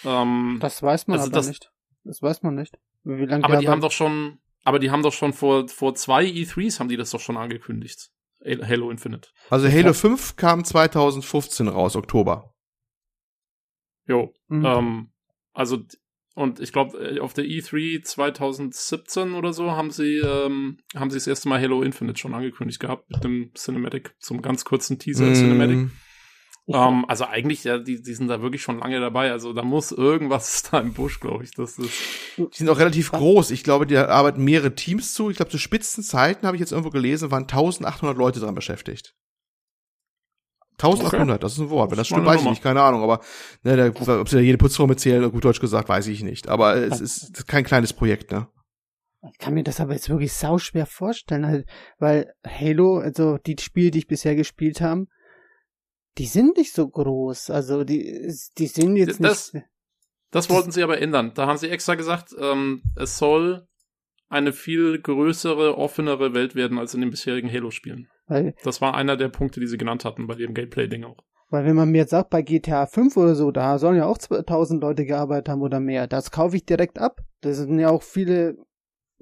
Ähm, 0.04 0.58
Das 0.60 0.84
weiß 0.84 1.08
man 1.08 1.20
Also 1.20 1.30
aber 1.30 1.36
das- 1.38 1.48
nicht. 1.48 1.72
Das 2.04 2.22
weiß 2.22 2.44
man 2.44 2.56
nicht. 2.56 2.78
Wie 3.06 3.26
lange 3.26 3.46
aber 3.46 3.58
die 3.58 3.70
haben 3.70 3.80
doch 3.80 3.94
schon, 3.94 4.40
aber 4.66 4.80
die 4.80 4.92
haben 4.92 5.04
doch 5.04 5.14
schon 5.14 5.32
vor, 5.32 5.70
vor 5.70 5.96
zwei 5.96 6.26
E3s 6.26 6.82
haben 6.82 6.90
die 6.90 6.98
das 6.98 7.12
doch 7.12 7.22
schon 7.22 7.38
angekündigt. 7.38 8.10
Halo 8.44 8.92
Infinite. 8.92 9.30
Also 9.50 9.70
Halo 9.70 9.94
5 9.94 10.36
kam 10.36 10.66
2015 10.66 11.70
raus, 11.70 11.96
Oktober. 11.96 12.54
Jo. 14.06 14.34
Mhm. 14.50 14.66
Ähm, 14.66 15.12
also, 15.54 15.78
und 16.36 16.60
ich 16.60 16.72
glaube, 16.72 17.20
auf 17.22 17.34
der 17.34 17.46
E3 17.46 18.04
2017 18.04 19.34
oder 19.34 19.52
so 19.54 19.72
haben 19.72 19.92
sie, 19.92 20.18
ähm, 20.18 20.78
haben 20.96 21.10
sie 21.10 21.18
das 21.18 21.28
erste 21.28 21.50
Mal 21.50 21.62
Halo 21.62 21.82
Infinite 21.82 22.20
schon 22.20 22.34
angekündigt 22.34 22.80
gehabt 22.80 23.10
mit 23.10 23.24
dem 23.24 23.52
Cinematic, 23.56 24.16
zum 24.20 24.42
ganz 24.42 24.64
kurzen 24.66 25.00
Teaser 25.00 25.34
Cinematic. 25.34 25.78
Mm, 25.78 25.92
Ähm, 26.72 27.06
also 27.08 27.26
eigentlich, 27.26 27.64
ja, 27.64 27.80
die, 27.80 28.02
die 28.02 28.14
sind 28.14 28.28
da 28.28 28.42
wirklich 28.44 28.62
schon 28.62 28.78
lange 28.78 29.00
dabei. 29.00 29.32
Also 29.32 29.54
da 29.54 29.64
muss 29.64 29.92
irgendwas 29.92 30.64
da 30.72 30.80
im 30.80 30.94
Busch, 30.94 31.20
glaube 31.20 31.44
ich. 31.44 31.52
Das 31.52 31.80
ist. 31.80 31.92
Die 32.38 32.48
sind 32.52 32.70
auch 32.70 32.80
relativ 32.80 33.12
groß. 33.12 33.50
Ich 33.52 33.64
glaube, 33.64 33.88
die 33.88 33.98
arbeiten 33.98 34.44
mehrere 34.44 34.76
Teams 34.76 35.14
zu. 35.14 35.32
Ich 35.32 35.38
glaube, 35.38 35.52
zu 35.52 35.58
Spitzenzeiten 35.58 36.46
habe 36.46 36.58
ich 36.58 36.62
jetzt 36.62 36.72
irgendwo 36.72 36.92
gelesen, 36.92 37.32
waren 37.32 37.44
1800 37.44 38.18
Leute 38.18 38.40
dran 38.40 38.54
beschäftigt. 38.56 39.16
1800, 40.84 41.44
das 41.44 41.54
ist 41.54 41.60
ein 41.60 41.70
Wort. 41.70 41.92
Wenn 41.92 41.98
das 41.98 42.08
Das 42.08 42.16
stimmt, 42.16 42.26
weiß 42.26 42.42
ich 42.42 42.50
nicht, 42.50 42.64
keine 42.64 42.82
Ahnung. 42.82 43.02
Aber 43.04 43.20
ne, 43.64 43.76
der, 43.76 44.20
ob 44.20 44.30
sie 44.30 44.36
da 44.38 44.42
jede 44.42 44.58
Putzfirma 44.58 44.96
zählen, 44.98 45.30
gut 45.32 45.44
Deutsch 45.46 45.60
gesagt, 45.60 45.90
weiß 45.90 46.08
ich 46.08 46.24
nicht. 46.24 46.48
Aber 46.50 46.76
es 46.76 47.00
ist 47.02 47.48
kein 47.48 47.64
kleines 47.64 47.94
Projekt, 47.94 48.32
ne? 48.32 48.48
Ich 49.34 49.38
kann 49.38 49.54
mir 49.54 49.64
das 49.64 49.82
aber 49.82 49.94
jetzt 49.94 50.08
wirklich 50.10 50.32
sauschwer 50.32 50.86
vorstellen, 50.86 51.46
halt, 51.46 51.68
weil 51.98 52.32
Halo, 52.48 53.00
also 53.00 53.38
die 53.38 53.58
Spiele, 53.60 53.92
die 53.92 54.00
ich 54.00 54.08
bisher 54.08 54.34
gespielt 54.36 54.80
habe, 54.80 55.06
die 56.18 56.26
sind 56.26 56.56
nicht 56.58 56.74
so 56.74 56.88
groß. 56.88 57.50
Also 57.50 57.84
die, 57.84 58.32
die 58.58 58.68
sind 58.68 58.96
jetzt 58.96 59.22
Das- 59.24 59.54
nicht. 59.54 59.66
Das 60.32 60.50
wollten 60.50 60.72
sie 60.72 60.84
aber 60.84 61.02
ändern. 61.02 61.34
Da 61.34 61.48
haben 61.48 61.58
sie 61.58 61.70
extra 61.70 61.96
gesagt, 61.96 62.36
ähm, 62.40 62.84
es 62.96 63.18
soll 63.18 63.68
eine 64.30 64.54
viel 64.54 65.02
größere, 65.02 65.76
offenere 65.78 66.36
Welt 66.36 66.54
werden 66.54 66.78
als 66.78 66.94
in 66.94 67.02
den 67.02 67.10
bisherigen 67.10 67.52
Halo-Spielen. 67.52 68.08
Weil, 68.30 68.56
Das 68.64 68.80
war 68.80 68.94
einer 68.96 69.18
der 69.18 69.28
Punkte, 69.28 69.60
die 69.60 69.68
sie 69.68 69.78
genannt 69.78 70.06
hatten 70.06 70.28
bei 70.28 70.36
ihrem 70.36 70.54
Gameplay-Ding 70.54 71.04
auch. 71.04 71.18
weil 71.50 71.66
wenn 71.66 71.76
man 71.76 71.90
mir 71.90 72.00
jetzt 72.00 72.12
sagt, 72.12 72.30
bei 72.30 72.42
GTA 72.42 72.86
5 72.86 73.18
oder 73.18 73.36
so, 73.36 73.52
da 73.52 73.78
sollen 73.80 73.98
ja 73.98 74.06
auch 74.06 74.18
2000 74.18 74.82
Leute 74.82 75.06
gearbeitet 75.06 75.50
haben 75.50 75.62
oder 75.62 75.80
mehr. 75.82 76.08
Das 76.08 76.32
kaufe 76.32 76.56
ich 76.56 76.66
direkt 76.66 77.00
ab. 77.00 77.22
Das 77.42 77.58
sind 77.58 77.80
ja 77.80 77.90
auch 77.90 78.04
viele, 78.04 78.56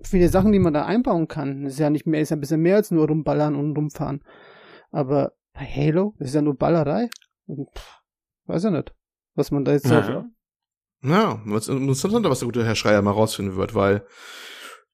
viele 0.04 0.30
Sachen, 0.30 0.52
die 0.52 0.60
man 0.60 0.74
da 0.74 0.86
einbauen 0.86 1.28
kann. 1.28 1.64
Das 1.64 1.74
ist 1.74 1.80
ja 1.80 1.90
nicht 1.90 2.06
mehr, 2.06 2.22
ist 2.22 2.30
ja 2.30 2.36
ein 2.38 2.42
bisschen 2.42 2.62
mehr 2.62 2.76
als 2.76 2.92
nur 2.92 3.08
rumballern 3.08 3.56
und 3.56 3.76
rumfahren. 3.78 4.24
Aber 4.92 5.32
bei 5.54 5.66
Halo, 5.66 6.14
das 6.20 6.28
ist 6.30 6.36
ja 6.36 6.42
nur 6.42 6.56
Ballerei. 6.58 7.10
Und, 7.46 7.70
pff, 7.76 8.02
weiß 8.46 8.64
ja 8.66 8.72
nicht, 8.72 8.94
was 9.36 9.52
man 9.52 9.64
da 9.66 9.72
jetzt 9.72 9.86
Ja. 9.86 10.04
so 10.04 10.26
Ja, 11.08 11.42
was 11.46 11.68
interessanter, 11.70 12.30
was 12.30 12.40
der 12.40 12.48
gute 12.48 12.66
Herr 12.66 12.76
Schreier 12.76 13.02
mal 13.02 13.12
rausfinden 13.12 13.56
wird, 13.56 13.74
weil 13.74 14.06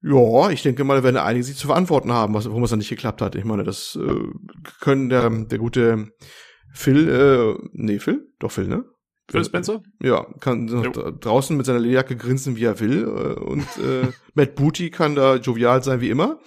ja, 0.03 0.49
ich 0.49 0.61
denke 0.63 0.83
mal, 0.83 0.97
da 0.97 1.03
werden 1.03 1.17
einige 1.17 1.43
sich 1.45 1.55
zu 1.55 1.67
verantworten 1.67 2.11
haben, 2.11 2.33
was, 2.33 2.45
warum 2.47 2.63
es 2.63 2.69
dann 2.69 2.79
nicht 2.79 2.89
geklappt 2.89 3.21
hat. 3.21 3.35
Ich 3.35 3.45
meine, 3.45 3.63
das 3.63 3.97
äh, 4.01 4.15
können 4.81 5.09
der, 5.09 5.29
der 5.29 5.57
gute 5.59 6.09
Phil, 6.73 7.09
äh, 7.09 7.67
nee, 7.71 7.99
Phil? 7.99 8.27
Doch 8.39 8.51
Phil, 8.51 8.67
ne? 8.67 8.83
Phil 9.29 9.45
Spencer? 9.45 9.81
Ja, 10.01 10.25
kann 10.41 10.67
Jo. 10.67 10.81
dra- 10.81 11.11
draußen 11.17 11.55
mit 11.55 11.65
seiner 11.65 11.79
Lederjacke 11.79 12.17
grinsen, 12.17 12.57
wie 12.57 12.65
er 12.65 12.79
will. 12.81 13.03
Äh, 13.03 13.39
und 13.39 13.61
äh, 13.77 14.07
Matt 14.33 14.55
Booty 14.55 14.89
kann 14.89 15.15
da 15.15 15.35
jovial 15.37 15.81
sein 15.81 16.01
wie 16.01 16.09
immer. 16.09 16.39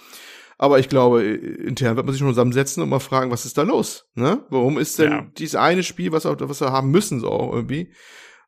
Aber 0.58 0.78
ich 0.78 0.88
glaube, 0.88 1.22
intern 1.22 1.96
wird 1.96 2.06
man 2.06 2.12
sich 2.12 2.20
schon 2.20 2.28
zusammensetzen 2.30 2.82
und 2.82 2.88
mal 2.88 2.98
fragen, 2.98 3.30
was 3.30 3.44
ist 3.46 3.56
da 3.58 3.62
los? 3.62 4.06
Ne? 4.14 4.44
Warum 4.50 4.78
ist 4.78 4.98
denn 4.98 5.10
Ja. 5.12 5.26
dieses 5.38 5.54
eine 5.54 5.82
Spiel, 5.82 6.12
was, 6.12 6.24
was 6.24 6.60
wir 6.60 6.72
haben 6.72 6.90
müssen, 6.90 7.20
so 7.20 7.50
irgendwie, 7.52 7.92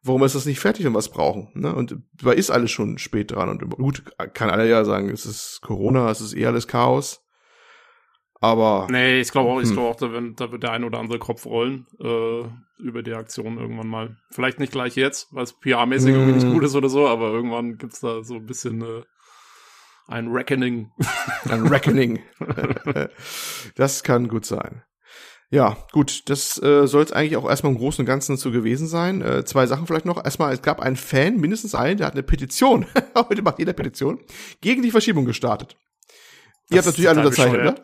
warum 0.02 0.22
ist 0.24 0.34
das 0.34 0.46
nicht 0.46 0.60
fertig, 0.60 0.84
wir 0.84 0.94
es 0.96 1.08
brauchen? 1.10 1.50
Ne? 1.54 1.74
Und 1.74 1.96
da 2.22 2.32
ist 2.32 2.50
alles 2.50 2.70
schon 2.70 2.98
spät 2.98 3.30
dran. 3.32 3.48
Und 3.48 3.68
gut, 3.76 4.04
kann 4.34 4.50
alle 4.50 4.68
ja 4.68 4.84
sagen, 4.84 5.10
es 5.10 5.26
ist 5.26 5.60
Corona, 5.62 6.10
es 6.10 6.20
ist 6.20 6.34
eh 6.36 6.46
alles 6.46 6.66
Chaos. 6.68 7.24
Aber 8.40 8.86
Nee, 8.88 9.20
ich 9.20 9.32
glaube 9.32 9.50
auch, 9.50 9.60
ich 9.60 9.66
Hm. 9.68 9.74
glaube 9.74 9.88
auch, 9.88 9.96
da 9.96 10.12
wird, 10.12 10.40
da 10.40 10.52
wird 10.52 10.62
der 10.62 10.70
ein 10.70 10.84
oder 10.84 11.00
andere 11.00 11.18
Kopf 11.18 11.44
rollen 11.44 11.86
äh, 12.00 12.42
über 12.80 13.02
die 13.02 13.12
Aktion 13.14 13.58
irgendwann 13.58 13.88
mal. 13.88 14.16
Vielleicht 14.30 14.60
nicht 14.60 14.70
gleich 14.70 14.94
jetzt, 14.94 15.26
weil 15.32 15.42
es 15.42 15.54
PR-mäßig 15.60 16.10
irgendwie 16.12 16.34
nicht 16.34 16.46
Hm. 16.46 16.52
gut 16.54 16.62
ist 16.62 16.76
oder 16.76 16.88
so, 16.88 17.08
aber 17.08 17.32
irgendwann 17.32 17.78
gibt's 17.78 17.98
da 17.98 18.22
so 18.22 18.36
ein 18.36 18.46
bisschen 18.46 18.82
äh, 18.82 19.02
ein 20.06 20.28
Reckoning. 20.28 20.92
Ein 21.50 21.66
Reckoning. 21.66 22.20
das 23.74 24.04
kann 24.04 24.28
gut 24.28 24.44
sein. 24.44 24.82
Ja, 25.50 25.78
gut, 25.92 26.28
das 26.28 26.62
äh, 26.62 26.86
soll 26.86 27.02
es 27.04 27.12
eigentlich 27.12 27.38
auch 27.38 27.48
erstmal 27.48 27.72
im 27.72 27.78
Großen 27.78 28.02
und 28.02 28.06
Ganzen 28.06 28.36
dazu 28.36 28.52
gewesen 28.52 28.86
sein. 28.86 29.22
Äh, 29.22 29.44
zwei 29.46 29.66
Sachen 29.66 29.86
vielleicht 29.86 30.04
noch. 30.04 30.22
Erstmal, 30.22 30.52
es 30.52 30.60
gab 30.60 30.80
einen 30.80 30.96
Fan, 30.96 31.38
mindestens 31.38 31.74
einen, 31.74 31.96
der 31.96 32.06
hat 32.06 32.12
eine 32.12 32.22
Petition, 32.22 32.86
heute 33.14 33.40
macht 33.40 33.58
jeder 33.58 33.72
Petition, 33.72 34.20
gegen 34.60 34.82
die 34.82 34.90
Verschiebung 34.90 35.24
gestartet. 35.24 35.76
Ihr 36.70 36.76
Das 36.76 36.86
habt 36.86 36.98
ist 36.98 37.04
natürlich 37.04 37.08
alle 37.08 37.20
unterzeichnet, 37.20 37.82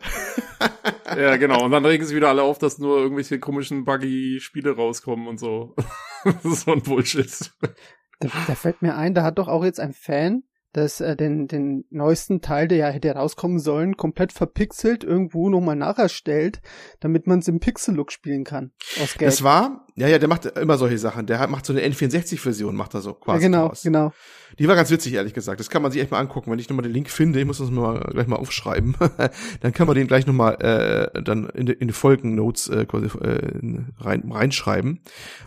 ne? 1.17 1.21
ja, 1.23 1.35
genau. 1.37 1.65
Und 1.65 1.71
dann 1.71 1.83
regen 1.83 2.05
sich 2.05 2.15
wieder 2.15 2.29
alle 2.29 2.43
auf, 2.43 2.59
dass 2.59 2.77
nur 2.77 2.99
irgendwelche 2.99 3.39
komischen 3.39 3.83
Buggy-Spiele 3.83 4.75
rauskommen 4.75 5.27
und 5.27 5.39
so. 5.39 5.75
das 6.23 6.45
ist 6.45 6.65
so 6.65 6.71
ein 6.71 6.83
Bullshit. 6.83 7.51
Da, 8.19 8.29
da 8.45 8.53
fällt 8.53 8.83
mir 8.83 8.95
ein, 8.95 9.15
da 9.15 9.23
hat 9.23 9.39
doch 9.39 9.47
auch 9.47 9.65
jetzt 9.65 9.79
ein 9.79 9.93
Fan 9.93 10.43
das, 10.75 10.99
äh, 10.99 11.15
den, 11.15 11.47
den 11.47 11.85
neuesten 11.89 12.41
Teil, 12.41 12.67
der 12.67 12.77
ja 12.77 12.87
hätte 12.87 13.11
rauskommen 13.11 13.59
sollen, 13.59 13.95
komplett 13.95 14.33
verpixelt 14.33 15.03
irgendwo 15.03 15.49
nochmal 15.49 15.75
nacherstellt, 15.75 16.61
damit 16.99 17.27
man 17.27 17.39
es 17.39 17.47
im 17.47 17.59
Pixel-Look 17.59 18.11
spielen 18.11 18.43
kann. 18.43 18.71
Aus 19.01 19.13
Geld. 19.13 19.31
Das 19.31 19.43
war, 19.43 19.85
ja, 19.95 20.07
ja, 20.07 20.19
der 20.19 20.27
macht 20.27 20.45
immer 20.45 20.77
solche 20.77 20.97
Sachen. 20.97 21.27
Der 21.27 21.39
hat- 21.39 21.49
macht 21.49 21.65
so 21.65 21.71
eine 21.71 21.81
N64-Version, 21.81 22.75
macht 22.75 22.93
er 22.93 23.01
so 23.01 23.11
ja, 23.11 23.15
quasi. 23.15 23.45
genau, 23.45 23.69
draus. 23.69 23.83
genau. 23.83 24.11
Die 24.59 24.67
war 24.67 24.75
ganz 24.75 24.89
witzig, 24.89 25.13
ehrlich 25.13 25.33
gesagt. 25.33 25.59
Das 25.59 25.69
kann 25.69 25.81
man 25.81 25.91
sich 25.91 26.01
echt 26.01 26.11
mal 26.11 26.19
angucken. 26.19 26.51
Wenn 26.51 26.59
ich 26.59 26.69
nochmal 26.69 26.83
den 26.83 26.93
Link 26.93 27.09
finde, 27.09 27.39
ich 27.39 27.45
muss 27.45 27.57
das 27.57 27.71
mal 27.71 27.99
gleich 28.11 28.27
mal 28.27 28.37
aufschreiben, 28.37 28.95
dann 29.61 29.73
kann 29.73 29.87
man 29.87 29.95
den 29.95 30.07
gleich 30.07 30.27
nochmal 30.27 30.55
äh, 30.61 31.21
dann 31.23 31.49
in 31.49 31.65
die, 31.65 31.73
in 31.73 31.87
die 31.87 31.93
Folgennotes 31.93 32.67
äh, 32.69 32.85
quasi 32.85 33.05
äh, 33.05 33.83
rein, 33.99 34.31
reinschreiben. 34.31 35.01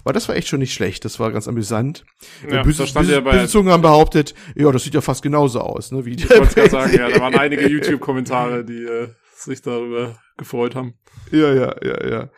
Weil 0.04 0.12
das 0.12 0.28
war 0.28 0.36
echt 0.36 0.48
schon 0.48 0.58
nicht 0.58 0.74
schlecht. 0.74 1.04
Das 1.04 1.20
war 1.20 1.32
ganz 1.32 1.48
amüsant. 1.48 2.04
Ja, 2.50 2.62
böse, 2.62 2.84
böse, 2.92 3.12
ja 3.12 3.20
bei, 3.20 3.32
böse 3.32 3.48
Zungen 3.48 3.72
haben 3.72 3.82
behauptet, 3.82 4.34
ja, 4.54 4.70
das 4.72 4.84
sieht 4.84 4.94
ja 4.94 5.00
fast 5.00 5.17
genauso 5.22 5.60
aus, 5.60 5.92
ne? 5.92 6.04
Wie 6.04 6.14
ich 6.14 6.28
wollte 6.30 6.54
gerade 6.54 6.70
sagen, 6.70 6.96
ja, 6.96 7.08
da 7.08 7.20
waren 7.20 7.34
einige 7.34 7.68
YouTube-Kommentare, 7.68 8.64
die 8.64 8.84
äh, 8.84 9.08
sich 9.34 9.62
darüber 9.62 10.18
gefreut 10.36 10.74
haben. 10.74 10.94
Ja, 11.30 11.52
ja, 11.52 11.74
ja, 11.82 12.08
ja. 12.08 12.30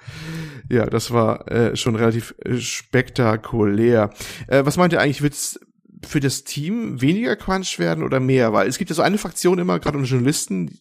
Ja, 0.69 0.87
das 0.87 1.11
war 1.11 1.51
äh, 1.51 1.77
schon 1.77 1.97
relativ 1.97 2.35
äh, 2.45 2.57
spektakulär. 2.57 4.11
Äh, 4.47 4.65
was 4.65 4.77
meint 4.77 4.93
ihr 4.93 5.01
eigentlich, 5.01 5.23
wird's 5.23 5.59
für 6.07 6.21
das 6.21 6.45
Team 6.45 7.01
weniger 7.01 7.37
Crunch 7.37 7.79
werden 7.79 8.05
oder 8.05 8.21
mehr? 8.21 8.53
Weil 8.53 8.69
es 8.69 8.79
gibt 8.79 8.91
ja 8.91 8.97
so 8.97 9.03
eine 9.03 9.19
Fraktion 9.19 9.59
immer, 9.59 9.79
gerade 9.81 9.99
unter 9.99 10.09
Journalisten, 10.09 10.79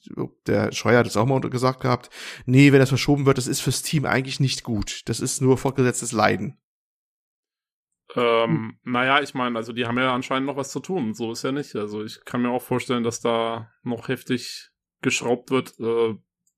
der 0.47 0.71
Scheuer 0.71 0.99
hat 0.99 1.07
es 1.07 1.17
auch 1.17 1.25
mal 1.25 1.41
gesagt 1.41 1.81
gehabt, 1.81 2.09
nee, 2.45 2.71
wenn 2.71 2.79
das 2.79 2.89
verschoben 2.89 3.25
wird, 3.25 3.37
das 3.37 3.47
ist 3.47 3.61
fürs 3.61 3.81
Team 3.81 4.05
eigentlich 4.05 4.39
nicht 4.39 4.63
gut. 4.63 5.01
Das 5.05 5.19
ist 5.19 5.41
nur 5.41 5.57
fortgesetztes 5.57 6.11
Leiden. 6.11 6.57
Ähm, 8.15 8.79
naja, 8.83 9.21
ich 9.21 9.33
meine, 9.33 9.55
also 9.57 9.71
die 9.73 9.85
haben 9.85 9.97
ja 9.97 10.13
anscheinend 10.13 10.47
noch 10.47 10.57
was 10.57 10.71
zu 10.71 10.79
tun. 10.79 11.13
So 11.13 11.31
ist 11.31 11.43
ja 11.43 11.51
nicht. 11.51 11.75
Also 11.75 12.03
ich 12.03 12.23
kann 12.25 12.41
mir 12.41 12.49
auch 12.49 12.61
vorstellen, 12.61 13.03
dass 13.03 13.21
da 13.21 13.69
noch 13.83 14.07
heftig 14.07 14.69
geschraubt 15.01 15.51
wird, 15.51 15.79
äh, 15.79 16.15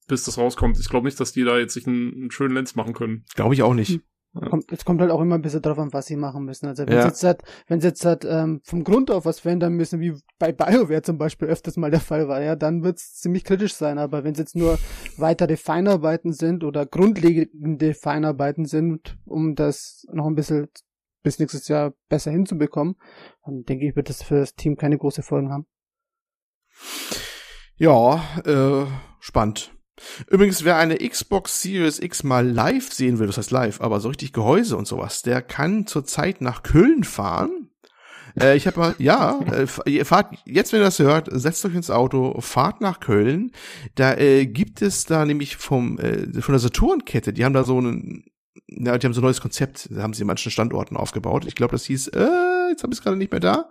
bis 0.07 0.23
das 0.23 0.37
rauskommt. 0.37 0.79
Ich 0.79 0.89
glaube 0.89 1.05
nicht, 1.07 1.19
dass 1.19 1.33
die 1.33 1.43
da 1.43 1.57
jetzt 1.57 1.73
sich 1.73 1.87
einen, 1.87 2.13
einen 2.13 2.31
schönen 2.31 2.55
Lenz 2.55 2.75
machen 2.75 2.93
können. 2.93 3.25
Glaube 3.35 3.53
ich 3.53 3.63
auch 3.63 3.73
nicht. 3.73 3.99
Kommt, 4.33 4.71
es 4.71 4.85
kommt 4.85 5.01
halt 5.01 5.11
auch 5.11 5.19
immer 5.19 5.35
ein 5.35 5.41
bisschen 5.41 5.61
drauf 5.61 5.77
an, 5.77 5.91
was 5.91 6.05
sie 6.05 6.15
machen 6.15 6.45
müssen. 6.45 6.65
Also 6.65 6.87
wenn 6.87 6.93
Ja. 6.93 7.01
sie 7.01 7.07
jetzt 7.09 7.23
halt, 7.25 7.41
wenn 7.67 7.81
sie 7.81 7.87
jetzt 7.89 8.05
halt 8.05 8.23
ähm, 8.23 8.61
vom 8.63 8.85
Grund 8.85 9.11
auf 9.11 9.25
was 9.25 9.41
verändern 9.41 9.73
müssen, 9.73 9.99
wie 9.99 10.13
bei 10.39 10.53
BioWare 10.53 11.01
zum 11.01 11.17
Beispiel 11.17 11.49
öfters 11.49 11.75
mal 11.75 11.91
der 11.91 11.99
Fall 11.99 12.29
war, 12.29 12.41
ja, 12.41 12.55
dann 12.55 12.81
wird's 12.81 13.19
ziemlich 13.19 13.43
kritisch 13.43 13.73
sein. 13.73 13.97
Aber 13.97 14.23
wenn 14.23 14.31
es 14.31 14.39
jetzt 14.39 14.55
nur 14.55 14.79
weitere 15.17 15.57
Feinarbeiten 15.57 16.31
sind 16.31 16.63
oder 16.63 16.85
grundlegende 16.85 17.93
Feinarbeiten 17.93 18.63
sind, 18.63 19.17
um 19.25 19.55
das 19.55 20.05
noch 20.13 20.27
ein 20.27 20.35
bisschen 20.35 20.69
bis 21.23 21.39
nächstes 21.39 21.67
Jahr 21.67 21.93
besser 22.09 22.31
hinzubekommen, 22.31 22.95
dann 23.45 23.63
denke 23.63 23.87
ich, 23.87 23.95
wird 23.95 24.09
das 24.09 24.23
für 24.23 24.39
das 24.39 24.55
Team 24.55 24.77
keine 24.77 24.97
große 24.97 25.23
Folgen 25.23 25.51
haben. 25.51 25.65
Ja, 27.75 28.23
äh, 28.45 28.85
spannend. 29.19 29.71
Übrigens, 30.27 30.63
wer 30.63 30.77
eine 30.77 30.97
Xbox 30.97 31.61
Series 31.61 31.99
X 31.99 32.23
mal 32.23 32.47
live 32.47 32.91
sehen 32.91 33.19
will, 33.19 33.27
das 33.27 33.37
heißt 33.37 33.51
live, 33.51 33.81
aber 33.81 33.99
so 33.99 34.09
richtig 34.09 34.33
Gehäuse 34.33 34.77
und 34.77 34.87
sowas, 34.87 35.21
der 35.21 35.41
kann 35.41 35.85
zurzeit 35.85 36.41
nach 36.41 36.63
Köln 36.63 37.03
fahren. 37.03 37.69
Äh, 38.39 38.55
ich 38.55 38.67
habe 38.67 38.79
mal, 38.79 38.95
ja, 38.97 39.39
äh, 39.41 40.05
fahrt, 40.05 40.37
jetzt 40.45 40.73
wenn 40.73 40.79
ihr 40.81 40.85
das 40.85 40.99
hört, 40.99 41.27
setzt 41.31 41.65
euch 41.65 41.75
ins 41.75 41.91
Auto, 41.91 42.39
fahrt 42.39 42.81
nach 42.81 42.99
Köln. 42.99 43.51
Da 43.95 44.15
äh, 44.15 44.45
gibt 44.45 44.81
es 44.81 45.05
da 45.05 45.25
nämlich 45.25 45.57
vom 45.57 45.99
äh, 45.99 46.41
von 46.41 46.53
der 46.53 46.59
Saturnkette, 46.59 47.33
die 47.33 47.45
haben 47.45 47.53
da 47.53 47.63
so 47.63 47.77
einen, 47.77 48.23
ja, 48.67 48.97
die 48.97 49.05
haben 49.05 49.13
so 49.13 49.21
ein 49.21 49.23
neues 49.23 49.41
Konzept, 49.41 49.89
da 49.91 50.01
haben 50.01 50.13
sie 50.13 50.21
in 50.21 50.27
manchen 50.27 50.51
Standorten 50.51 50.97
aufgebaut. 50.97 51.45
Ich 51.45 51.55
glaube, 51.55 51.73
das 51.73 51.85
hieß, 51.85 52.09
äh, 52.09 52.69
jetzt 52.69 52.83
habe 52.83 52.93
ich 52.93 52.99
es 52.99 53.03
gerade 53.03 53.17
nicht 53.17 53.31
mehr 53.31 53.39
da. 53.39 53.69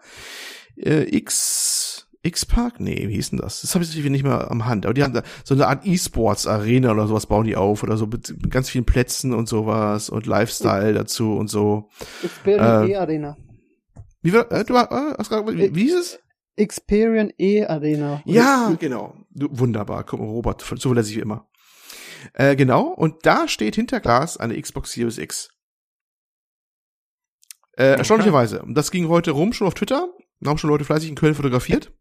Äh, 0.77 1.15
X 1.17 2.07
X-Park? 2.23 2.81
Nee, 2.81 3.09
wie 3.09 3.15
hieß 3.15 3.31
denn 3.31 3.39
das? 3.39 3.63
Das 3.63 3.75
habe 3.75 3.83
ich 3.83 3.91
natürlich 3.91 4.11
nicht 4.11 4.25
mehr 4.25 4.51
am 4.51 4.67
Hand. 4.67 4.85
Aber 4.85 4.93
die 4.93 5.03
haben 5.03 5.15
da 5.15 5.23
so 5.43 5.55
eine 5.55 5.67
Art 5.67 5.87
E-Sports-Arena 5.87 6.93
oder 6.93 7.07
sowas 7.07 7.27
bauen 7.27 7.47
die 7.47 7.57
auf 7.57 7.83
oder 7.83 7.97
so 7.97 8.07
mit, 8.07 8.35
ganz 8.51 8.69
vielen 8.69 8.85
Plätzen 8.85 9.33
und 9.33 9.49
sowas 9.49 10.11
und 10.11 10.27
Lifestyle 10.27 10.93
dazu 10.93 11.35
und 11.37 11.49
so. 11.49 11.89
Experian 12.23 12.89
Äh, 12.89 12.93
E 12.93 12.97
Arena. 12.97 13.37
Wie, 14.23 14.35
war, 14.35 14.53
äh, 14.53 14.65
du 14.65 14.75
äh, 14.75 14.87
hast 15.19 15.31
gerade, 15.31 15.57
wie, 15.57 15.75
wie 15.75 15.85
hieß 15.85 15.95
es? 15.95 16.21
Experian 16.57 17.33
E 17.39 17.65
Arena. 17.65 18.21
Ja, 18.27 18.77
genau. 18.79 19.15
Du, 19.31 19.49
wunderbar. 19.51 20.05
Guck 20.05 20.21
mal, 20.21 20.27
Robert, 20.27 20.61
zuverlässig 20.61 21.17
wie 21.17 21.21
immer. 21.21 21.49
Äh, 22.35 22.57
genau. 22.57 22.89
Und 22.89 23.27
da 23.27 23.49
steht 23.49 23.75
hinter 23.75 24.01
Glas 24.01 24.37
eine 24.37 24.61
Xbox 24.61 24.93
Series 24.93 25.19
X. 25.19 25.51
Äh, 27.77 27.97
erstaunlicherweise. 27.97 28.63
Und 28.63 28.75
Das 28.75 28.91
ging 28.91 29.09
heute 29.09 29.31
rum, 29.31 29.53
schon 29.53 29.67
auf 29.67 29.75
Twitter. 29.75 30.13
Da 30.41 30.51
haben 30.51 30.59
schon 30.59 30.71
Leute 30.71 30.85
fleißig 30.85 31.09
in 31.09 31.15
Köln 31.15 31.35
fotografiert. 31.35 31.93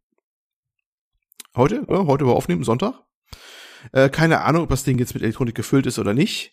Heute, 1.55 1.85
ja, 1.89 2.05
heute 2.05 2.25
war 2.25 2.35
aufnehmen, 2.35 2.63
Sonntag. 2.63 3.01
Äh, 3.91 4.09
keine 4.09 4.41
Ahnung, 4.41 4.63
ob 4.63 4.69
das 4.69 4.83
Ding 4.83 4.97
jetzt 4.97 5.13
mit 5.13 5.23
Elektronik 5.23 5.55
gefüllt 5.55 5.85
ist 5.85 5.99
oder 5.99 6.13
nicht. 6.13 6.51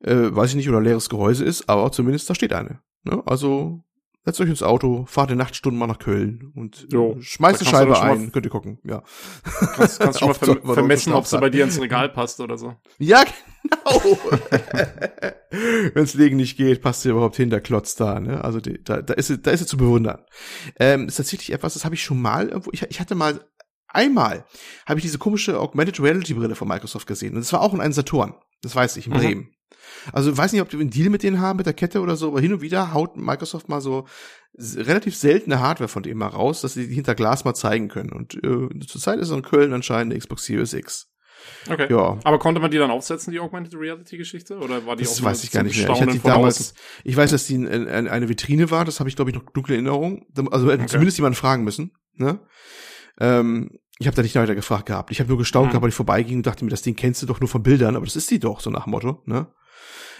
Äh, 0.00 0.34
weiß 0.34 0.50
ich 0.50 0.56
nicht, 0.56 0.68
oder 0.68 0.80
leeres 0.80 1.08
Gehäuse 1.08 1.44
ist, 1.44 1.68
aber 1.68 1.90
zumindest 1.92 2.30
da 2.30 2.34
steht 2.34 2.52
eine. 2.52 2.80
Ne? 3.02 3.22
Also, 3.26 3.82
setzt 4.28 4.42
euch 4.42 4.50
ins 4.50 4.62
Auto, 4.62 5.06
fahrt 5.06 5.30
in 5.30 5.38
Nachtstunden 5.38 5.78
mal 5.78 5.86
nach 5.86 5.98
Köln 5.98 6.52
und 6.54 6.86
Jo, 6.92 7.16
äh, 7.18 7.22
schmeißt 7.22 7.62
da 7.62 7.64
eine 7.64 7.86
du 7.86 7.94
Scheibe 7.94 8.00
ein. 8.02 8.30
Könnt 8.30 8.44
ihr 8.44 8.50
gucken, 8.50 8.78
ja. 8.84 9.02
Kannst, 9.74 10.00
kannst 10.00 10.18
schon 10.18 10.28
mal 10.28 10.34
verm 10.34 10.60
vermessen, 10.62 11.14
ob 11.14 11.26
sie 11.26 11.38
bei 11.38 11.48
dir 11.48 11.64
ins 11.64 11.80
Regal 11.80 12.10
passt 12.10 12.38
oder 12.40 12.58
so. 12.58 12.74
Ja, 12.98 13.24
genau. 13.24 14.18
Wenn's 15.94 16.12
Legen 16.12 16.36
nicht 16.36 16.58
geht, 16.58 16.82
passt 16.82 17.02
sie 17.02 17.10
überhaupt 17.10 17.36
hin, 17.36 17.48
der 17.48 17.62
Klotz 17.62 17.94
da, 17.94 18.20
ne? 18.20 18.44
Also 18.44 18.60
die, 18.60 18.82
da, 18.84 19.00
da 19.00 19.14
ist 19.14 19.28
sie, 19.28 19.38
da 19.38 19.50
ist 19.50 19.60
sie 19.60 19.66
zu 19.66 19.78
bewundern. 19.78 20.22
Ähm, 20.78 21.08
ist 21.08 21.16
tatsächlich 21.16 21.52
etwas, 21.52 21.72
das 21.72 21.86
habe 21.86 21.94
ich 21.94 22.02
schon 22.02 22.20
mal 22.20 22.48
irgendwo, 22.48 22.70
ich, 22.72 22.82
ich 22.82 23.00
hatte 23.00 23.14
mal 23.14 23.40
einmal 23.86 24.44
habe 24.84 25.00
ich 25.00 25.04
diese 25.06 25.16
komische 25.16 25.58
Augmented 25.58 26.00
Reality 26.00 26.34
Brille 26.34 26.54
von 26.54 26.68
Microsoft 26.68 27.06
gesehen 27.06 27.34
und 27.34 27.40
es 27.40 27.52
war 27.54 27.62
auch 27.62 27.72
in 27.72 27.80
einem 27.80 27.94
Saturn. 27.94 28.34
Das 28.60 28.76
weiß 28.76 28.98
ich, 28.98 29.06
in 29.06 29.14
Mhm. 29.14 29.48
Also 30.12 30.36
weiß 30.36 30.52
nicht, 30.52 30.62
ob 30.62 30.68
die 30.68 30.76
einen 30.76 30.90
Deal 30.90 31.10
mit 31.10 31.22
denen 31.22 31.40
haben, 31.40 31.56
mit 31.56 31.66
der 31.66 31.74
Kette 31.74 32.00
oder 32.00 32.16
so, 32.16 32.28
aber 32.28 32.40
hin 32.40 32.52
und 32.52 32.60
wieder 32.60 32.92
haut 32.94 33.16
Microsoft 33.16 33.68
mal 33.68 33.80
so 33.80 34.06
relativ 34.58 35.16
seltene 35.16 35.60
Hardware 35.60 35.88
von 35.88 36.02
dem 36.02 36.18
mal 36.18 36.28
raus, 36.28 36.60
dass 36.60 36.74
sie 36.74 36.88
die 36.88 36.94
hinter 36.94 37.14
Glas 37.14 37.44
mal 37.44 37.54
zeigen 37.54 37.88
können. 37.88 38.10
Und 38.10 38.34
äh, 38.42 38.86
zurzeit 38.86 39.18
ist 39.18 39.30
in 39.30 39.42
Köln 39.42 39.72
anscheinend 39.72 40.12
eine 40.12 40.20
Xbox 40.20 40.44
Series 40.44 40.72
X. 40.72 41.08
Okay. 41.68 41.86
Ja, 41.90 42.18
Aber 42.24 42.38
konnte 42.38 42.60
man 42.60 42.70
die 42.70 42.78
dann 42.78 42.90
aufsetzen, 42.90 43.32
die 43.32 43.40
Augmented 43.40 43.74
Reality 43.74 44.16
Geschichte? 44.16 44.58
Oder 44.58 44.84
war 44.86 44.96
die 44.96 45.04
Das 45.04 45.22
weiß 45.22 45.44
ich 45.44 45.50
gar 45.50 45.62
nicht 45.62 45.78
mehr. 45.78 45.90
Ich 45.90 46.00
hatte 46.00 46.12
die 46.12 46.20
damals, 46.20 46.60
außen? 46.60 46.76
ich 47.04 47.16
weiß, 47.16 47.30
dass 47.30 47.46
die 47.46 47.54
in, 47.54 47.66
in, 47.66 48.08
eine 48.08 48.28
Vitrine 48.28 48.70
war, 48.70 48.84
das 48.84 49.00
habe 49.00 49.08
ich, 49.08 49.16
glaube 49.16 49.30
ich, 49.30 49.36
noch 49.36 49.44
dunkle 49.52 49.74
Erinnerung. 49.74 50.26
Also 50.50 50.70
hätte 50.70 50.86
zumindest 50.86 51.18
jemanden 51.18 51.36
fragen 51.36 51.64
müssen. 51.64 51.92
Ne? 52.14 52.40
Ähm, 53.20 53.78
ich 53.98 54.06
habe 54.06 54.16
da 54.16 54.22
nicht 54.22 54.34
weiter 54.36 54.54
gefragt 54.54 54.86
gehabt. 54.86 55.10
Ich 55.10 55.20
habe 55.20 55.28
nur 55.28 55.38
gestaunt 55.38 55.66
Mhm. 55.66 55.70
gehabt, 55.70 55.82
weil 55.82 55.88
ich 55.90 55.94
vorbeiging 55.94 56.38
und 56.38 56.46
dachte 56.46 56.64
mir, 56.64 56.70
das 56.70 56.82
Ding 56.82 56.94
kennst 56.96 57.22
du 57.22 57.26
doch 57.26 57.40
nur 57.40 57.48
von 57.48 57.62
Bildern, 57.62 57.96
aber 57.96 58.04
das 58.04 58.16
ist 58.16 58.30
die 58.30 58.38
doch, 58.38 58.60
so 58.60 58.70
nach 58.70 58.86
Motto. 58.86 59.22
Ne? 59.26 59.46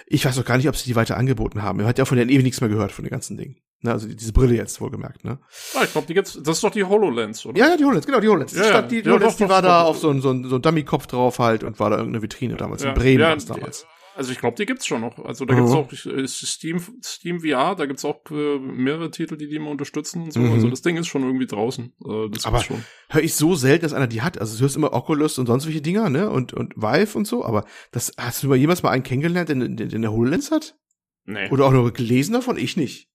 Ich 0.06 0.24
weiß 0.24 0.38
auch 0.38 0.44
gar 0.44 0.56
nicht, 0.56 0.68
ob 0.68 0.76
sie 0.76 0.84
die 0.86 0.96
weiter 0.96 1.16
angeboten 1.16 1.62
haben. 1.62 1.78
Man 1.78 1.86
hat 1.86 1.98
ja 1.98 2.04
von 2.06 2.16
denen 2.16 2.30
ewig 2.30 2.42
nichts 2.44 2.60
mehr 2.60 2.70
gehört, 2.70 2.92
von 2.92 3.04
den 3.04 3.10
ganzen 3.10 3.36
Dingen. 3.36 3.56
Ne? 3.82 3.92
Also 3.92 4.08
die- 4.08 4.16
diese 4.16 4.32
Brille 4.32 4.54
jetzt 4.56 4.80
wohlgemerkt. 4.80 5.22
Ne? 5.24 5.38
Ah, 5.74 5.84
ich 5.84 5.92
glaube, 5.92 6.06
die 6.06 6.14
gibt's. 6.14 6.32
Das 6.42 6.56
ist 6.56 6.64
doch 6.64 6.70
die 6.70 6.82
HoloLens, 6.82 7.44
oder? 7.46 7.58
Ja, 7.58 7.68
ja, 7.68 7.76
die 7.76 7.84
HoloLens, 7.84 8.06
genau, 8.06 8.18
die 8.20 8.28
HoloLens. 8.28 8.52
Ja, 8.52 8.58
die, 8.58 8.64
ja. 8.64 8.70
stand, 8.72 8.90
die, 8.90 9.02
die 9.02 9.08
Ja, 9.08 9.14
HoloLens, 9.14 9.34
doch, 9.34 9.38
die 9.38 9.42
doch, 9.44 9.50
war 9.50 9.62
da 9.62 9.82
doch. 9.82 9.88
auf 9.90 9.98
so 9.98 10.10
ein, 10.10 10.20
so 10.22 10.30
ein, 10.30 10.44
so 10.48 10.56
ein 10.56 10.62
Dummy-Kopf 10.62 11.06
drauf 11.06 11.38
halt 11.38 11.62
und 11.62 11.78
war 11.78 11.90
da 11.90 11.96
irgendeine 11.98 12.22
Vitrine 12.22 12.56
damals. 12.56 12.82
In 12.82 12.94
Bremen 12.94 13.22
war 13.22 13.34
das 13.34 13.44
damals. 13.46 13.86
Also 14.18 14.32
ich 14.32 14.40
glaube, 14.40 14.56
die 14.56 14.66
gibt's 14.66 14.84
schon 14.84 15.00
noch. 15.00 15.16
Also 15.24 15.44
da 15.44 15.54
Mhm. 15.54 15.58
gibt's 15.58 15.72
auch 16.06 16.12
äh, 16.12 16.26
Steam, 16.26 16.80
Steam 17.04 17.40
VR, 17.40 17.76
da 17.76 17.86
gibt's 17.86 18.04
auch 18.04 18.20
äh, 18.32 18.58
mehrere 18.58 19.12
Titel, 19.12 19.36
die 19.36 19.46
die 19.48 19.54
immer 19.56 19.70
unterstützen 19.70 20.22
und 20.24 20.32
so. 20.32 20.40
Mhm. 20.40 20.52
Also 20.54 20.68
das 20.68 20.82
Ding 20.82 20.96
ist 20.96 21.06
schon 21.06 21.22
irgendwie 21.22 21.46
draußen. 21.46 21.92
Äh, 22.04 22.28
das 22.30 22.44
Aber- 22.44 22.58
gibt's 22.58 22.66
schon. 22.66 22.84
höre 23.10 23.22
ich 23.22 23.34
so 23.36 23.54
selten, 23.54 23.82
dass 23.84 23.92
einer 23.92 24.08
die 24.08 24.22
hat. 24.22 24.40
Also 24.40 24.56
du 24.56 24.62
hörst 24.62 24.74
immer 24.76 24.92
Oculus 24.92 25.38
und 25.38 25.46
sonst 25.46 25.66
welche 25.66 25.80
Dinger, 25.82 26.10
ne? 26.10 26.28
Und, 26.30 26.52
und 26.52 26.74
Vive 26.76 27.16
und 27.16 27.26
so, 27.26 27.44
aber 27.44 27.64
das 27.92 28.12
hast 28.18 28.42
du 28.42 28.48
mal 28.48 28.56
jemals 28.56 28.82
mal 28.82 28.90
einen 28.90 29.04
kennengelernt, 29.04 29.50
der, 29.50 29.54
der, 29.56 29.86
der 29.86 29.94
eine 29.96 30.10
HoloLens 30.12 30.50
hat? 30.50 30.76
Nee, 31.24 31.48
Oder 31.50 31.66
auch 31.66 31.72
nur 31.72 31.92
gelesen 31.92 32.32
davon? 32.32 32.58
Ich 32.58 32.76
nicht. 32.76 33.08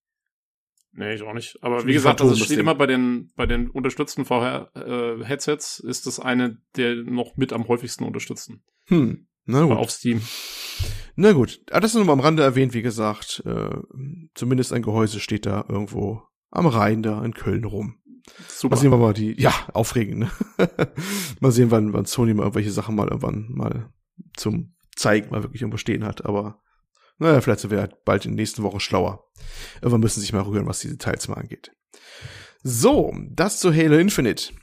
nee, 0.93 1.15
ich 1.15 1.21
auch 1.23 1.33
nicht. 1.33 1.57
Aber 1.61 1.85
wie 1.85 1.91
gesagt, 1.93 2.21
also 2.21 2.31
es 2.31 2.39
das 2.39 2.45
steht 2.47 2.59
immer 2.59 2.75
bei 2.75 2.85
den 2.87 3.31
bei 3.35 3.45
den 3.45 3.69
unterstützten 3.69 4.23
VR-Headsets 4.23 5.79
ist 5.79 6.05
das 6.07 6.19
eine 6.19 6.57
der 6.77 6.95
noch 6.95 7.35
mit 7.35 7.51
am 7.53 7.67
häufigsten 7.67 8.03
unterstützten. 8.05 8.63
Hm. 8.85 9.27
Na 9.45 9.63
gut. 9.63 9.77
auf 9.77 9.91
Steam. 9.91 10.21
Na 11.15 11.33
gut. 11.33 11.61
Ah, 11.71 11.79
das 11.79 11.91
ist 11.91 11.95
nur 11.95 12.05
mal 12.05 12.13
am 12.13 12.19
Rande 12.19 12.43
erwähnt, 12.43 12.73
wie 12.73 12.81
gesagt. 12.81 13.43
Äh, 13.45 13.75
zumindest 14.33 14.73
ein 14.73 14.81
Gehäuse 14.81 15.19
steht 15.19 15.45
da 15.45 15.65
irgendwo 15.67 16.21
am 16.49 16.67
Rhein 16.67 17.03
da 17.03 17.23
in 17.23 17.33
Köln 17.33 17.65
rum. 17.65 17.97
Super. 18.47 18.75
Mal 18.75 18.81
sehen 18.81 18.91
wir 18.91 18.97
mal 18.97 19.13
die, 19.13 19.39
ja, 19.39 19.53
aufregend, 19.73 20.19
ne? 20.19 20.31
mal 21.39 21.51
sehen, 21.51 21.71
wann, 21.71 21.93
wann 21.93 22.05
Sony 22.05 22.33
mal 22.33 22.43
irgendwelche 22.43 22.71
Sachen 22.71 22.95
mal 22.95 23.07
irgendwann 23.07 23.47
mal 23.49 23.91
zum 24.35 24.75
Zeigen 24.95 25.31
mal 25.31 25.43
wirklich 25.43 25.61
irgendwo 25.61 25.77
stehen 25.77 26.05
hat, 26.05 26.25
aber 26.25 26.61
naja, 27.17 27.41
vielleicht 27.41 27.61
sind 27.61 27.71
wir 27.71 27.79
ja 27.79 27.89
bald 28.05 28.25
in 28.25 28.31
den 28.31 28.37
nächsten 28.37 28.63
Wochen 28.63 28.79
schlauer. 28.79 29.29
Irgendwann 29.75 30.01
müssen 30.01 30.21
sich 30.21 30.33
mal 30.33 30.41
rühren, 30.41 30.67
was 30.67 30.79
die 30.79 30.89
Details 30.89 31.27
mal 31.27 31.35
angeht. 31.35 31.71
So, 32.63 33.13
das 33.29 33.59
zu 33.59 33.73
Halo 33.73 33.97
Infinite. 33.97 34.53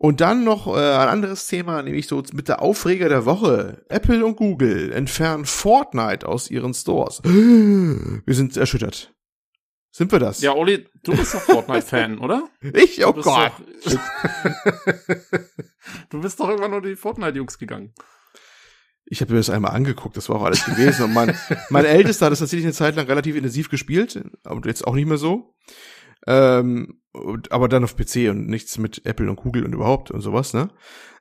Und 0.00 0.20
dann 0.20 0.44
noch 0.44 0.68
äh, 0.68 0.78
ein 0.78 1.08
anderes 1.08 1.48
Thema, 1.48 1.82
nämlich 1.82 2.06
so 2.06 2.22
mit 2.32 2.48
der 2.48 2.62
Aufreger 2.62 3.08
der 3.08 3.26
Woche. 3.26 3.84
Apple 3.88 4.24
und 4.24 4.36
Google 4.36 4.92
entfernen 4.92 5.44
Fortnite 5.44 6.26
aus 6.26 6.50
ihren 6.50 6.72
Stores. 6.72 7.20
Wir 7.24 8.34
sind 8.34 8.56
erschüttert. 8.56 9.12
Sind 9.90 10.12
wir 10.12 10.20
das? 10.20 10.40
Ja, 10.42 10.54
Olli, 10.54 10.86
du 11.02 11.16
bist 11.16 11.34
doch 11.34 11.40
Fortnite-Fan, 11.40 12.18
oder? 12.20 12.48
Ich? 12.60 13.04
Oh 13.04 13.12
Du 13.12 13.22
Gott. 13.22 13.50
Doch, 13.84 13.92
du 16.10 16.20
bist 16.20 16.38
doch 16.38 16.48
irgendwann 16.48 16.70
nur 16.70 16.82
die 16.82 16.94
Fortnite-Jungs 16.94 17.58
gegangen. 17.58 17.92
Ich 19.06 19.20
habe 19.22 19.32
mir 19.32 19.38
das 19.38 19.50
einmal 19.50 19.72
angeguckt, 19.72 20.16
das 20.16 20.28
war 20.28 20.36
auch 20.36 20.44
alles 20.44 20.64
gewesen. 20.64 21.06
Und 21.06 21.14
mein, 21.14 21.36
mein 21.70 21.86
Ältester 21.86 22.26
hat 22.26 22.32
das 22.32 22.40
tatsächlich 22.40 22.66
eine 22.66 22.74
Zeit 22.74 22.94
lang 22.94 23.06
relativ 23.06 23.34
intensiv 23.34 23.70
gespielt, 23.70 24.22
aber 24.44 24.64
jetzt 24.68 24.86
auch 24.86 24.94
nicht 24.94 25.08
mehr 25.08 25.16
so. 25.16 25.56
Ähm, 26.26 27.00
und, 27.12 27.52
aber 27.52 27.68
dann 27.68 27.84
auf 27.84 27.96
PC 27.96 28.30
und 28.30 28.48
nichts 28.48 28.78
mit 28.78 29.04
Apple 29.04 29.28
und 29.28 29.36
Google 29.36 29.64
und 29.64 29.72
überhaupt 29.72 30.10
und 30.10 30.20
sowas, 30.20 30.54
ne? 30.54 30.70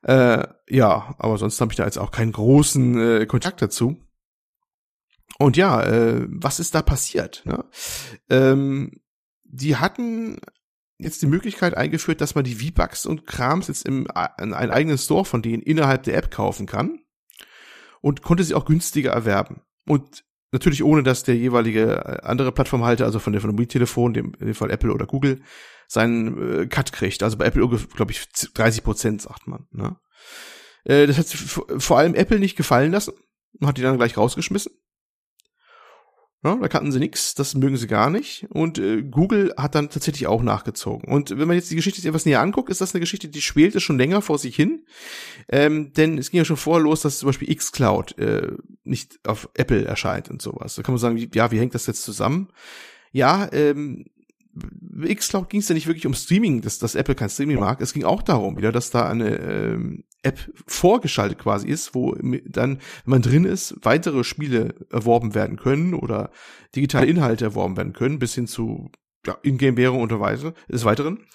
Äh, 0.03 0.47
ja, 0.69 1.15
aber 1.17 1.37
sonst 1.37 1.59
habe 1.59 1.71
ich 1.71 1.77
da 1.77 1.85
jetzt 1.85 1.97
auch 1.97 2.11
keinen 2.11 2.31
großen 2.31 3.21
äh, 3.21 3.25
Kontakt 3.25 3.61
dazu. 3.61 3.97
Und 5.39 5.57
ja, 5.57 5.83
äh, 5.83 6.25
was 6.29 6.59
ist 6.59 6.75
da 6.75 6.81
passiert? 6.81 7.43
Ne? 7.45 7.65
Ähm, 8.29 9.01
die 9.43 9.75
hatten 9.75 10.39
jetzt 10.97 11.21
die 11.21 11.27
Möglichkeit 11.27 11.75
eingeführt, 11.75 12.21
dass 12.21 12.35
man 12.35 12.43
die 12.43 12.55
V-Bucks 12.55 13.05
und 13.05 13.27
Krams 13.27 13.67
jetzt 13.67 13.87
im, 13.87 14.07
in 14.39 14.53
einen 14.53 14.71
eigenen 14.71 14.97
Store 14.97 15.25
von 15.25 15.41
denen 15.41 15.61
innerhalb 15.61 16.03
der 16.03 16.17
App 16.17 16.31
kaufen 16.31 16.65
kann 16.65 16.99
und 18.01 18.23
konnte 18.23 18.43
sie 18.43 18.55
auch 18.55 18.65
günstiger 18.65 19.11
erwerben. 19.11 19.61
Und 19.85 20.25
natürlich 20.51 20.83
ohne, 20.83 21.03
dass 21.03 21.23
der 21.23 21.35
jeweilige 21.35 21.97
äh, 22.05 22.21
andere 22.23 22.51
Plattformhalter, 22.51 23.05
also 23.05 23.19
von 23.19 23.33
der 23.33 23.41
von 23.41 23.49
dem 23.49 23.55
Mobiltelefon, 23.55 24.13
dem, 24.13 24.33
in 24.39 24.47
dem 24.47 24.55
Fall 24.55 24.71
Apple 24.71 24.93
oder 24.93 25.05
Google, 25.05 25.41
seinen 25.87 26.61
äh, 26.61 26.67
Cut 26.67 26.91
kriegt. 26.91 27.23
Also 27.23 27.37
bei 27.37 27.45
Apple, 27.45 27.67
glaube 27.95 28.11
ich, 28.11 28.27
30 28.53 28.83
Prozent, 28.83 29.21
sagt 29.21 29.47
man. 29.47 29.67
Ne? 29.71 29.97
Äh, 30.83 31.07
das 31.07 31.17
hat 31.17 31.27
vor 31.81 31.97
allem 31.97 32.15
Apple 32.15 32.39
nicht 32.39 32.55
gefallen 32.55 32.91
lassen 32.91 33.13
und 33.59 33.67
hat 33.67 33.77
die 33.77 33.81
dann 33.81 33.97
gleich 33.97 34.17
rausgeschmissen. 34.17 34.73
Ja, 36.47 36.55
da 36.55 36.67
kannten 36.69 36.93
sie 36.93 36.99
nix, 36.99 37.35
das 37.35 37.55
mögen 37.55 37.75
sie 37.75 37.87
gar 37.87 38.09
nicht. 38.09 38.47
Und 38.49 38.79
äh, 38.79 39.03
Google 39.03 39.53
hat 39.57 39.75
dann 39.75 39.89
tatsächlich 39.89 40.27
auch 40.27 40.41
nachgezogen. 40.41 41.11
Und 41.11 41.31
wenn 41.31 41.47
man 41.47 41.57
jetzt 41.57 41.69
die 41.69 41.75
Geschichte 41.75 42.07
etwas 42.07 42.25
näher 42.25 42.39
anguckt, 42.39 42.69
ist 42.69 42.79
das 42.79 42.93
eine 42.93 43.01
Geschichte, 43.01 43.27
die 43.27 43.41
schwelte 43.41 43.81
schon 43.81 43.97
länger 43.97 44.21
vor 44.21 44.37
sich 44.37 44.55
hin. 44.55 44.85
Ähm, 45.49 45.91
denn 45.91 46.17
es 46.17 46.31
ging 46.31 46.37
ja 46.37 46.45
schon 46.45 46.55
vorher 46.55 46.83
los, 46.83 47.01
dass 47.01 47.19
zum 47.19 47.27
Beispiel 47.27 47.53
xCloud 47.53 48.17
äh, 48.17 48.51
nicht 48.85 49.19
auf 49.27 49.49
Apple 49.55 49.83
erscheint 49.83 50.29
und 50.29 50.41
sowas. 50.41 50.75
Da 50.75 50.83
kann 50.83 50.93
man 50.93 50.99
sagen, 50.99 51.29
ja, 51.33 51.51
wie 51.51 51.59
hängt 51.59 51.75
das 51.75 51.85
jetzt 51.85 52.03
zusammen? 52.03 52.47
Ja, 53.11 53.51
ähm, 53.51 54.05
xCloud 55.03 55.49
ging 55.49 55.59
es 55.59 55.67
ja 55.67 55.75
nicht 55.75 55.87
wirklich 55.87 56.07
um 56.07 56.13
Streaming, 56.13 56.61
dass, 56.61 56.79
dass 56.79 56.95
Apple 56.95 57.15
kein 57.15 57.29
Streaming 57.29 57.59
mag. 57.59 57.81
Es 57.81 57.93
ging 57.93 58.05
auch 58.05 58.21
darum, 58.21 58.55
wieder, 58.55 58.71
dass 58.71 58.89
da 58.89 59.09
eine 59.09 59.37
ähm, 59.37 60.05
App 60.27 60.39
vorgeschaltet 60.65 61.39
quasi 61.39 61.67
ist, 61.67 61.95
wo 61.95 62.15
dann, 62.45 62.77
wenn 62.77 62.79
man 63.05 63.21
drin 63.21 63.45
ist, 63.45 63.75
weitere 63.81 64.23
Spiele 64.23 64.75
erworben 64.91 65.35
werden 65.35 65.57
können 65.57 65.93
oder 65.93 66.31
digitale 66.75 67.07
Inhalte 67.07 67.45
erworben 67.45 67.77
werden 67.77 67.93
können, 67.93 68.19
bis 68.19 68.35
hin 68.35 68.47
zu 68.47 68.91
ja, 69.25 69.37
Ingame-Währung 69.41 70.01
und 70.01 70.09
so 70.09 70.19
weiter, 70.19 70.53
des 70.69 70.85
Weiteren. 70.85 71.25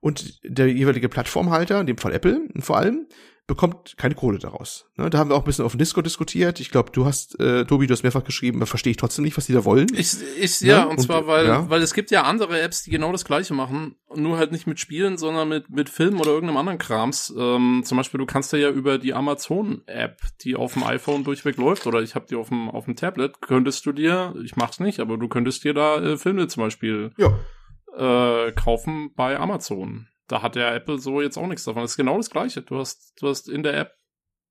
Und 0.00 0.40
der 0.44 0.72
jeweilige 0.72 1.08
Plattformhalter, 1.08 1.80
in 1.80 1.86
dem 1.86 1.98
Fall 1.98 2.12
Apple 2.12 2.48
vor 2.60 2.78
allem, 2.78 3.06
bekommt 3.50 3.96
keine 3.96 4.14
Kohle 4.14 4.38
daraus. 4.38 4.86
Ne, 4.96 5.10
da 5.10 5.18
haben 5.18 5.28
wir 5.28 5.34
auch 5.34 5.40
ein 5.40 5.44
bisschen 5.44 5.64
auf 5.64 5.72
dem 5.72 5.78
Discord 5.78 6.06
diskutiert. 6.06 6.60
Ich 6.60 6.70
glaube, 6.70 6.92
du 6.92 7.04
hast, 7.04 7.40
äh, 7.40 7.64
Tobi, 7.64 7.88
du 7.88 7.94
hast 7.94 8.04
mehrfach 8.04 8.22
geschrieben, 8.22 8.64
verstehe 8.64 8.92
ich 8.92 8.96
trotzdem 8.96 9.24
nicht, 9.24 9.36
was 9.36 9.46
die 9.46 9.52
da 9.52 9.64
wollen. 9.64 9.88
Ich, 9.92 10.14
ich, 10.40 10.60
ja, 10.60 10.78
Ja, 10.78 10.84
und, 10.84 10.90
und, 10.92 11.00
zwar, 11.00 11.26
weil, 11.26 11.46
ja. 11.46 11.68
weil 11.68 11.82
es 11.82 11.92
gibt 11.92 12.12
ja 12.12 12.22
andere 12.22 12.60
Apps, 12.60 12.84
die 12.84 12.92
genau 12.92 13.10
das 13.10 13.24
Gleiche 13.24 13.52
machen, 13.52 13.96
nur 14.14 14.38
halt 14.38 14.52
nicht 14.52 14.68
mit 14.68 14.78
Spielen, 14.78 15.18
sondern 15.18 15.48
mit, 15.48 15.68
mit 15.68 15.88
Filmen 15.88 16.20
oder 16.20 16.30
irgendeinem 16.30 16.58
anderen 16.58 16.78
Krams. 16.78 17.34
Ähm, 17.36 17.82
zum 17.84 17.98
Beispiel, 17.98 18.18
du 18.18 18.26
kannst 18.26 18.52
ja 18.52 18.70
über 18.70 18.98
die 18.98 19.14
Amazon-App, 19.14 20.20
die 20.42 20.54
auf 20.54 20.74
dem 20.74 20.84
iPhone 20.84 21.24
durchweg 21.24 21.56
läuft, 21.56 21.88
oder 21.88 22.02
ich 22.02 22.14
habe 22.14 22.26
die 22.30 22.36
auf 22.36 22.50
dem, 22.50 22.70
auf 22.70 22.84
dem 22.84 22.94
Tablet, 22.94 23.40
könntest 23.40 23.84
du 23.84 23.90
dir, 23.90 24.32
ich 24.44 24.54
mach's 24.54 24.78
nicht, 24.78 25.00
aber 25.00 25.18
du 25.18 25.26
könntest 25.26 25.64
dir 25.64 25.74
da 25.74 26.00
äh, 26.00 26.16
Filme 26.16 26.46
zum 26.46 26.62
Beispiel 26.62 27.10
ja. 27.18 28.46
äh, 28.46 28.52
kaufen 28.52 29.10
bei 29.16 29.40
Amazon. 29.40 30.06
Da 30.30 30.42
hat 30.42 30.56
ja 30.56 30.74
Apple 30.74 30.98
so 30.98 31.20
jetzt 31.20 31.36
auch 31.36 31.46
nichts 31.46 31.64
davon. 31.64 31.82
Das 31.82 31.92
ist 31.92 31.96
genau 31.96 32.16
das 32.16 32.30
Gleiche. 32.30 32.62
Du 32.62 32.78
hast, 32.78 33.14
du 33.20 33.28
hast 33.28 33.48
in 33.48 33.62
der 33.62 33.74
App 33.76 33.92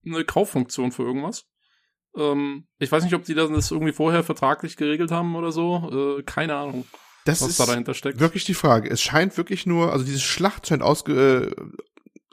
eine 0.05 0.23
Kauffunktion 0.25 0.91
für 0.91 1.03
irgendwas. 1.03 1.45
Ähm, 2.17 2.67
ich 2.79 2.91
weiß 2.91 3.03
nicht, 3.03 3.13
ob 3.13 3.23
die 3.25 3.33
das 3.35 3.71
irgendwie 3.71 3.93
vorher 3.93 4.23
vertraglich 4.23 4.75
geregelt 4.77 5.11
haben 5.11 5.35
oder 5.35 5.51
so. 5.51 6.17
Äh, 6.19 6.23
keine 6.23 6.55
Ahnung, 6.55 6.85
Das 7.25 7.41
was 7.41 7.49
ist 7.49 7.59
da 7.59 7.65
dahinter 7.65 7.93
steckt. 7.93 8.19
wirklich 8.19 8.45
die 8.45 8.53
Frage. 8.53 8.89
Es 8.89 9.01
scheint 9.01 9.37
wirklich 9.37 9.65
nur, 9.65 9.91
also 9.91 10.03
diese 10.05 10.19
Schlacht 10.19 10.67
scheint 10.67 10.81
ausge, 10.83 11.55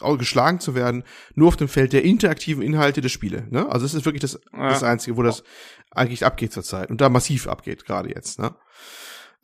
äh, 0.03 0.16
geschlagen 0.16 0.61
zu 0.61 0.74
werden, 0.74 1.05
nur 1.34 1.49
auf 1.49 1.57
dem 1.57 1.68
Feld 1.68 1.92
der 1.92 2.05
interaktiven 2.05 2.62
Inhalte 2.62 3.01
der 3.01 3.09
Spiele. 3.09 3.47
Ne? 3.51 3.66
Also 3.70 3.86
es 3.86 3.94
ist 3.94 4.05
wirklich 4.05 4.20
das, 4.22 4.38
Ja. 4.53 4.68
das 4.68 4.82
Einzige, 4.82 5.16
wo 5.16 5.22
das 5.22 5.42
eigentlich 5.90 6.24
abgeht 6.24 6.53
zurzeit 6.53 6.90
und 6.90 7.01
da 7.01 7.09
massiv 7.09 7.47
abgeht, 7.49 7.84
gerade 7.86 8.11
jetzt. 8.11 8.38
Ne? 8.38 8.55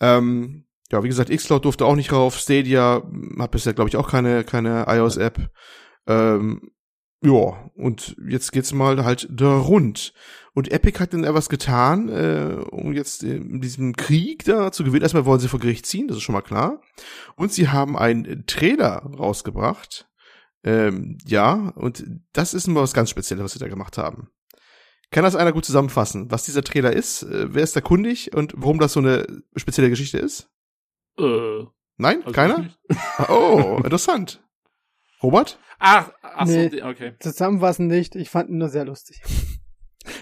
Ähm, 0.01 0.67
ja, 0.93 1.03
wie 1.03 1.09
gesagt, 1.09 1.31
Xcloud 1.31 1.65
durfte 1.65 1.87
auch 1.87 1.97
nicht 1.97 2.13
rauf, 2.13 2.39
Stadia 2.39 3.03
hat 3.39 3.51
bisher, 3.51 3.73
glaube 3.73 3.89
ich, 3.89 3.97
auch 3.97 4.11
keine, 4.11 4.45
keine 4.45 4.85
iOS-App. 4.87 5.51
Ähm, 6.07 6.71
ja, 7.25 7.71
und 7.75 8.17
jetzt 8.29 8.53
geht's 8.53 8.73
mal 8.73 9.05
halt 9.05 9.27
da 9.31 9.57
rund. 9.57 10.13
Und 10.55 10.71
Epic 10.71 10.99
hat 10.99 11.15
dann 11.15 11.25
etwas 11.25 11.49
getan, 11.49 12.09
äh, 12.11 12.57
um 12.71 12.93
jetzt 12.93 13.23
in 13.23 13.61
diesem 13.61 13.97
Krieg 13.97 14.45
da 14.45 14.71
zu 14.71 14.85
gewinnen. 14.85 15.03
Erstmal 15.03 15.25
wollen 15.25 15.41
sie 15.41 15.49
vor 15.49 15.61
Gericht 15.61 15.87
ziehen, 15.87 16.09
das 16.09 16.19
ist 16.19 16.25
schon 16.25 16.35
mal 16.35 16.43
klar. 16.43 16.83
Und 17.37 17.53
sie 17.53 17.69
haben 17.69 17.97
einen 17.97 18.45
Trailer 18.47 18.99
rausgebracht. 19.19 20.09
Ähm, 20.65 21.17
ja, 21.25 21.73
und 21.75 22.05
das 22.33 22.53
ist 22.55 22.67
mal 22.67 22.83
was 22.83 22.93
ganz 22.93 23.09
Spezielles, 23.09 23.45
was 23.45 23.53
sie 23.53 23.59
da 23.59 23.69
gemacht 23.69 23.97
haben. 23.97 24.29
Kann 25.11 25.25
das 25.25 25.37
einer 25.37 25.53
gut 25.53 25.65
zusammenfassen, 25.65 26.31
was 26.31 26.45
dieser 26.45 26.63
Trailer 26.63 26.93
ist? 26.93 27.23
Äh, 27.23 27.55
wer 27.55 27.63
ist 27.63 27.77
da 27.77 27.81
kundig 27.81 28.35
und 28.35 28.53
warum 28.57 28.79
das 28.79 28.93
so 28.93 29.01
eine 29.01 29.27
spezielle 29.57 29.89
Geschichte 29.89 30.19
ist? 30.19 30.51
Äh, 31.19 31.65
Nein? 31.99 32.21
also 32.23 32.33
Keiner? 32.33 32.71
Oh, 33.29 33.81
interessant. 33.85 34.43
Robert? 35.23 35.59
Ach, 35.79 36.11
ach 36.23 36.47
so, 36.47 36.53
Nee. 36.53 36.69
die- 36.71 36.83
okay. 36.83 37.15
Zusammenfassen 37.21 37.87
nicht, 37.87 38.15
ich 38.17 38.31
fand 38.31 38.51
ihn 38.51 38.59
nur 38.59 38.69
sehr 38.69 38.85
lustig. 38.85 39.23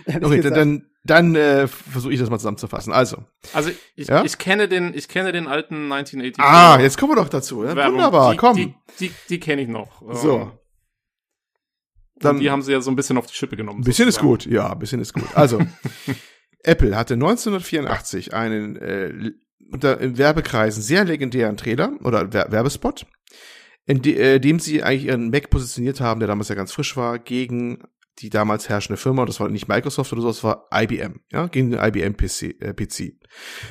Okay, 0.07 0.19
dann, 0.21 0.31
gesagt. 0.31 0.57
dann, 0.57 0.91
dann 1.05 1.35
äh, 1.35 1.67
versuche 1.67 2.13
ich 2.13 2.21
das 2.21 2.29
mal 2.29 2.37
zusammenzufassen. 2.39 2.93
Also, 2.93 3.25
Also 3.55 3.71
ich, 3.97 4.09
Ja? 4.09 4.25
ich 4.25 4.37
kenne 4.37 4.69
den, 4.69 4.93
ich 4.93 5.09
kenne 5.09 5.33
den 5.33 5.47
alten 5.47 5.91
1980. 5.91 6.39
ah, 6.45 6.79
jetzt 6.79 6.99
kommen 6.99 7.13
wir 7.13 7.17
doch 7.17 7.31
dazu. 7.31 7.65
Ja? 7.65 7.75
Werbung. 7.75 7.95
Wunderbar, 7.95 8.33
die, 8.33 8.37
komm. 8.37 8.57
Die, 8.57 8.75
die, 8.99 9.11
die 9.31 9.41
kenne 9.41 9.63
ich 9.63 9.69
noch. 9.69 10.03
Ähm, 10.03 10.15
so, 10.15 10.39
Dann, 10.39 10.59
dann 12.35 12.41
die 12.41 12.51
haben 12.51 12.61
sie 12.61 12.73
ja 12.73 12.81
so 12.83 12.91
ein 12.91 12.97
bisschen 12.97 13.17
auf 13.17 13.27
die 13.27 13.35
Schippe 13.35 13.57
genommen. 13.57 13.81
ein 13.81 13.85
bisschen 13.85 14.07
ist 14.09 14.17
sozusagen. 14.17 14.45
gut. 14.45 14.47
Ja, 14.53 14.73
ein 14.73 14.79
bisschen 14.79 15.01
ist 15.01 15.15
gut. 15.15 15.35
Also, 15.35 15.61
Apple 16.63 16.95
hatte 16.95 17.15
1984 17.15 18.35
einen 18.35 18.77
äh, 18.77 19.33
unter 19.73 20.01
in 20.01 20.19
Werbekreisen 20.19 20.83
sehr 20.83 21.05
legendären 21.05 21.57
Trailer 21.57 21.93
oder 22.05 22.33
Wer 22.33 22.51
Werbespot, 22.51 23.07
in 23.87 24.03
de, 24.03 24.15
äh, 24.17 24.41
dem 24.41 24.59
sie 24.59 24.83
eigentlich 24.83 25.07
ihren 25.07 25.31
Mac 25.31 25.51
positioniert 25.51 26.01
haben, 26.01 26.21
der 26.21 26.29
damals 26.29 26.49
ja 26.49 26.55
ganz 26.55 26.73
frisch 26.73 26.97
war, 26.97 27.19
gegen 27.19 27.83
die 28.19 28.31
damals 28.31 28.69
herrschende 28.69 28.99
Firma, 28.99 29.25
das 29.25 29.41
war 29.41 29.49
nicht 29.49 29.69
Microsoft 29.69 30.13
oder 30.13 30.23
so, 30.23 30.29
das 30.29 30.45
war 30.45 30.69
IBM, 30.73 31.21
ja, 31.33 31.47
gegen 31.47 31.71
den 31.71 31.81
IBM 31.81 32.17
PC. 32.17 32.61
Äh, 32.61 32.75
PC. 32.75 33.15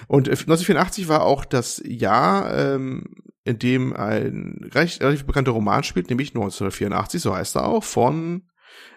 Und 0.07 0.27
äh, 0.27 0.31
1984 0.31 1.07
war 1.07 1.23
auch 1.23 1.45
das 1.45 1.81
Jahr, 1.85 2.53
ähm, 2.57 3.03
in 3.43 3.59
dem 3.59 3.95
ein 3.95 4.69
recht, 4.73 5.01
relativ 5.01 5.25
bekannter 5.25 5.51
Roman 5.51 5.83
spielt, 5.83 6.09
nämlich 6.09 6.29
1984, 6.29 7.21
so 7.21 7.35
heißt 7.35 7.55
er 7.55 7.67
auch, 7.67 7.83
von 7.83 8.49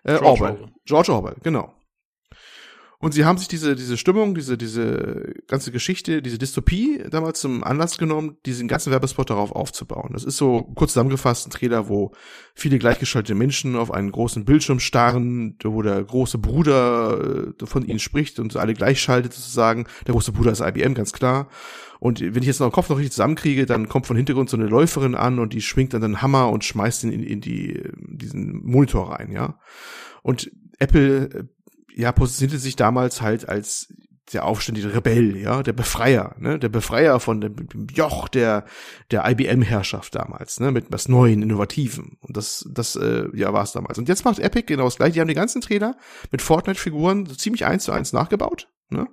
äh, 0.05 0.19
George 0.19 0.27
Orwell. 0.27 0.51
Orwell. 0.53 0.73
George 0.85 1.13
Orwell, 1.13 1.37
genau. 1.43 1.75
Und 3.03 3.15
sie 3.15 3.25
haben 3.25 3.37
sich 3.37 3.49
diese, 3.49 3.75
diese 3.75 3.97
Stimmung, 3.97 4.37
diese, 4.37 4.57
diese 4.57 5.35
ganze 5.49 5.73
Geschichte, 5.73 6.23
diese 6.23 6.39
Dystopie 6.39 7.03
damals 7.11 7.41
zum 7.41 7.65
Anlass 7.65 7.99
genommen, 7.99 8.37
diesen 8.47 8.69
ganzen 8.69 8.93
Werbespot 8.93 9.29
darauf 9.29 9.51
aufzubauen. 9.51 10.11
Das 10.13 10.23
ist 10.23 10.37
so 10.37 10.63
kurz 10.77 10.93
zusammengefasst 10.93 11.49
ein 11.49 11.51
Trailer, 11.51 11.89
wo 11.89 12.13
viele 12.55 12.79
gleichgeschaltete 12.79 13.35
Menschen 13.35 13.75
auf 13.75 13.91
einen 13.91 14.13
großen 14.13 14.45
Bildschirm 14.45 14.79
starren, 14.79 15.57
wo 15.65 15.83
der 15.83 16.01
große 16.01 16.39
Bruder 16.39 17.51
äh, 17.61 17.67
von 17.67 17.85
ihnen 17.85 17.99
spricht 17.99 18.39
und 18.39 18.55
alle 18.55 18.73
gleichschaltet 18.73 19.33
sozusagen. 19.33 19.87
Der 20.07 20.13
große 20.13 20.31
Bruder 20.31 20.53
ist 20.53 20.61
IBM, 20.61 20.95
ganz 20.95 21.13
klar. 21.13 21.49
Und 21.99 22.21
wenn 22.21 22.43
ich 22.43 22.47
jetzt 22.47 22.61
noch 22.61 22.69
den 22.69 22.73
Kopf 22.73 22.89
noch 22.89 22.99
richtig 22.99 23.15
zusammenkriege, 23.15 23.67
dann 23.67 23.89
kommt 23.89 24.07
von 24.07 24.17
Hintergrund 24.17 24.49
so 24.49 24.57
eine 24.57 24.67
Läuferin 24.67 25.17
an 25.17 25.41
und 25.41 25.55
die 25.55 25.61
schwingt 25.61 25.93
dann 25.93 26.03
den 26.03 26.23
Hammer 26.23 26.51
und 26.51 26.63
schmeißt 26.63 27.03
ihn 27.03 27.11
in, 27.11 27.25
in 27.25 27.41
die, 27.41 27.83
diesen 27.97 28.65
Monitor 28.65 29.11
rein, 29.11 29.33
ja. 29.33 29.59
Und 30.23 30.53
Apple, 30.79 31.31
äh, 31.31 31.45
ja, 31.95 32.13
positionierte 32.13 32.59
sich 32.59 32.77
damals 32.77 33.23
halt 33.23 33.49
als 33.49 33.93
der 34.33 34.47
aufständige 34.47 34.95
Rebell, 34.95 35.37
ja, 35.37 35.63
der 35.63 35.73
Befreier, 35.73 36.35
ne, 36.39 36.59
der 36.59 36.69
Befreier 36.69 37.21
von 37.21 37.41
dem, 37.41 37.69
dem 37.69 37.87
Joch 37.89 38.29
der 38.29 38.65
der 39.11 39.29
IBM-Herrschaft 39.29 40.15
damals, 40.15 40.61
ne, 40.61 40.71
mit 40.71 40.87
was 40.91 41.09
Neuen, 41.09 41.43
Innovativen. 41.43 42.19
Und 42.21 42.37
das, 42.37 42.67
das, 42.73 42.97
äh, 42.97 43.27
ja, 43.35 43.53
war 43.53 43.65
es 43.65 43.73
damals. 43.73 43.99
Und 43.99 44.09
jetzt 44.09 44.25
macht 44.25 44.39
Epic 44.39 44.67
genau 44.67 44.85
das 44.85 44.97
gleiche. 44.97 45.15
Die 45.15 45.21
haben 45.21 45.29
die 45.29 45.35
ganzen 45.35 45.61
Trailer 45.61 45.97
mit 46.31 46.41
Fortnite-Figuren 46.41 47.27
so 47.27 47.35
ziemlich 47.35 47.67
eins 47.67 47.85
zu 47.85 47.93
eins 47.93 48.13
nachgebaut, 48.13 48.69
ne, 48.89 49.09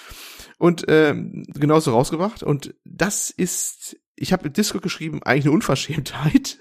und 0.58 0.84
ähm, 0.88 1.44
genauso 1.54 1.92
rausgebracht. 1.92 2.42
Und 2.42 2.74
das 2.84 3.30
ist, 3.30 3.96
ich 4.14 4.32
habe 4.32 4.44
mit 4.44 4.56
Disco 4.56 4.80
geschrieben, 4.80 5.22
eigentlich 5.22 5.44
eine 5.44 5.54
Unverschämtheit. 5.54 6.58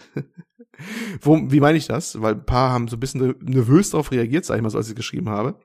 Wo, 1.21 1.39
wie 1.51 1.59
meine 1.59 1.77
ich 1.77 1.87
das? 1.87 2.21
Weil 2.21 2.33
ein 2.33 2.45
paar 2.45 2.71
haben 2.71 2.87
so 2.87 2.97
ein 2.97 2.99
bisschen 2.99 3.35
nervös 3.41 3.91
darauf 3.91 4.11
reagiert, 4.11 4.45
sag 4.45 4.55
ich 4.57 4.61
mal 4.61 4.69
so, 4.69 4.77
als 4.77 4.89
ich 4.89 4.95
geschrieben 4.95 5.29
habe. 5.29 5.59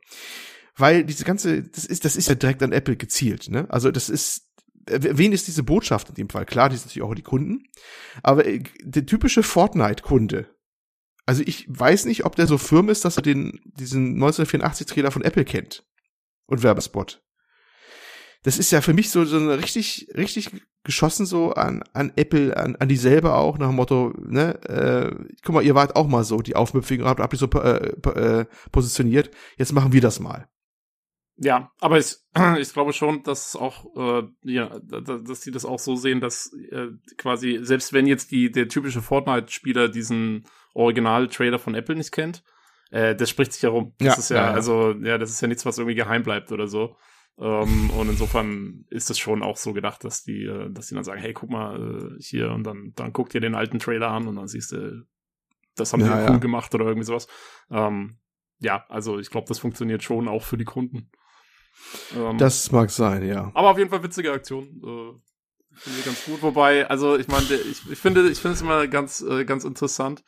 Weil 0.77 1.05
diese 1.05 1.25
ganze, 1.25 1.63
das 1.63 1.85
ist, 1.85 2.05
das 2.05 2.17
ist 2.17 2.29
ja 2.29 2.35
direkt 2.35 2.63
an 2.63 2.73
Apple 2.73 2.97
gezielt, 2.97 3.49
ne? 3.49 3.67
Also 3.71 3.91
das 3.91 4.09
ist, 4.09 4.49
wen 4.87 5.33
ist 5.33 5.47
diese 5.47 5.63
Botschaft 5.63 6.09
in 6.09 6.15
dem 6.15 6.31
Fall? 6.31 6.47
Klar, 6.47 6.69
die 6.69 6.77
sind 6.77 6.87
natürlich 6.87 7.09
auch 7.09 7.15
die 7.15 7.23
Kunden. 7.23 7.65
Aber 8.23 8.47
äh, 8.47 8.63
der 8.83 9.07
typische 9.07 9.43
Fortnite-Kunde, 9.43 10.49
also 11.27 11.43
ich 11.45 11.67
weiß 11.69 12.07
nicht, 12.07 12.25
ob 12.25 12.37
der 12.37 12.47
so 12.47 12.59
firm 12.59 12.89
ist, 12.89 13.05
dass 13.05 13.17
er 13.17 13.23
den, 13.23 13.61
diesen 13.65 14.21
1984-Trailer 14.23 15.11
von 15.11 15.23
Apple 15.23 15.45
kennt. 15.45 15.85
Und 16.47 16.63
Werbespot. 16.63 17.23
Das 18.43 18.59
ist 18.59 18.71
ja 18.71 18.81
für 18.81 18.95
mich 18.95 19.11
so, 19.11 19.25
so 19.27 19.37
eine 19.37 19.59
richtig, 19.59 20.09
richtig 20.17 20.51
geschossen 20.83 21.27
so 21.27 21.53
an, 21.53 21.83
an 21.93 22.11
Apple, 22.17 22.57
an, 22.57 22.75
an 22.77 22.89
die 22.89 22.97
selber 22.97 23.37
auch, 23.37 23.59
nach 23.59 23.67
dem 23.69 23.77
Motto, 23.77 24.15
ne, 24.19 24.55
äh, 24.65 25.15
guck 25.45 25.55
mal, 25.57 25.63
ihr 25.65 25.75
wart 25.75 25.95
auch 25.95 26.09
mal 26.09 26.25
so, 26.25 26.39
die 26.41 26.57
Aufmüpfigen, 26.57 27.05
habt, 27.07 27.21
habt 27.21 27.35
ihr 27.35 27.39
so 27.39 27.47
äh, 27.51 27.89
äh, 28.41 28.47
positioniert, 28.73 29.31
jetzt 29.59 29.73
machen 29.75 29.93
wir 29.93 30.01
das 30.01 30.21
mal. 30.21 30.49
Ja, 31.37 31.71
aber 31.81 31.99
ich, 31.99 32.17
ich 32.59 32.73
glaube 32.73 32.93
schon, 32.93 33.23
dass 33.23 33.57
auch, 33.57 33.85
äh, 33.97 34.23
ja, 34.43 34.79
da- 34.83 35.01
da- 35.01 35.19
dass 35.19 35.41
die 35.41 35.51
das 35.51 35.65
auch 35.65 35.79
so 35.79 35.97
sehen, 35.97 36.21
dass 36.21 36.53
äh, 36.71 36.89
quasi, 37.19 37.59
selbst 37.63 37.93
wenn 37.93 38.07
jetzt 38.07 38.31
die, 38.31 38.51
der 38.51 38.69
typische 38.69 39.03
Fortnite-Spieler 39.03 39.89
diesen 39.89 40.45
Original-Trailer 40.75 41.59
von 41.59 41.75
Apple 41.75 41.97
nicht 41.97 42.13
kennt, 42.13 42.43
äh, 42.91 43.15
das 43.15 43.31
spricht 43.31 43.53
sich 43.53 43.63
herum. 43.63 43.95
Das 43.99 44.07
Ja, 44.07 44.15
ist 44.17 44.31
ja, 44.31 44.37
ja. 44.37 44.51
also, 44.53 44.93
ja, 45.03 45.19
das 45.19 45.31
ist 45.31 45.41
ja 45.41 45.49
nichts, 45.49 45.65
was 45.67 45.79
irgendwie 45.79 45.95
geheim 45.97 46.23
bleibt 46.23 46.53
oder 46.53 46.67
so. 46.69 46.97
Ähm, 47.41 47.91
und 47.91 48.09
insofern 48.11 48.85
ist 48.91 49.09
es 49.11 49.19
schon 49.19 49.43
auch 49.43 49.57
so 49.57 49.73
gedacht, 49.73 50.05
dass 50.05 50.23
die, 50.23 50.45
äh, 50.45 50.71
dass 50.71 50.89
die 50.89 50.95
dann 50.95 51.05
sagen, 51.05 51.21
hey, 51.21 51.33
guck 51.33 51.51
mal, 51.51 52.17
äh, 52.19 52.23
hier, 52.23 52.51
und 52.53 52.65
dann, 52.65 52.93
dann 52.97 53.13
guck 53.13 53.31
dir 53.31 53.41
den 53.41 53.55
alten 53.55 53.79
Trailer 53.79 54.11
an 54.11 54.29
und 54.29 54.37
dann 54.37 54.47
siehst 54.47 54.73
du, 54.73 55.07
das 55.77 55.93
haben 55.93 56.01
Ja, 56.01 56.09
wir 56.19 56.23
ja. 56.25 56.31
cool 56.33 56.41
gemacht 56.41 56.75
oder 56.75 56.85
irgendwie 56.87 57.07
sowas. 57.07 57.29
Ähm, 57.71 58.19
ja, 58.59 58.85
also 58.89 59.19
ich 59.19 59.31
glaube, 59.31 59.49
das 59.49 59.59
funktioniert 59.59 60.03
schon 60.03 60.29
auch 60.29 60.43
für 60.43 60.59
die 60.59 60.67
Kunden. 60.67 61.11
Ähm, 62.15 62.37
Das 62.37 62.71
mag 62.73 62.91
sein, 62.91 63.25
ja. 63.27 63.51
aber 63.55 63.71
auf 63.71 63.79
jeden 63.79 63.89
Fall 63.89 64.03
witzige 64.03 64.33
Aktion. 64.33 64.65
Äh, 64.65 65.77
finde 65.77 65.99
ich 65.99 66.05
ganz 66.05 66.25
gut. 66.27 66.43
Wobei, 66.43 66.87
also 66.89 67.17
ich 67.17 67.29
meine, 67.29 67.47
ich, 67.55 67.91
ich 67.91 67.99
finde, 67.99 68.29
ich 68.29 68.39
finde 68.39 68.55
es 68.57 68.61
immer 68.61 68.87
ganz, 68.87 69.23
äh, 69.23 69.47
ganz 69.47 69.65
interessant, 69.65 70.23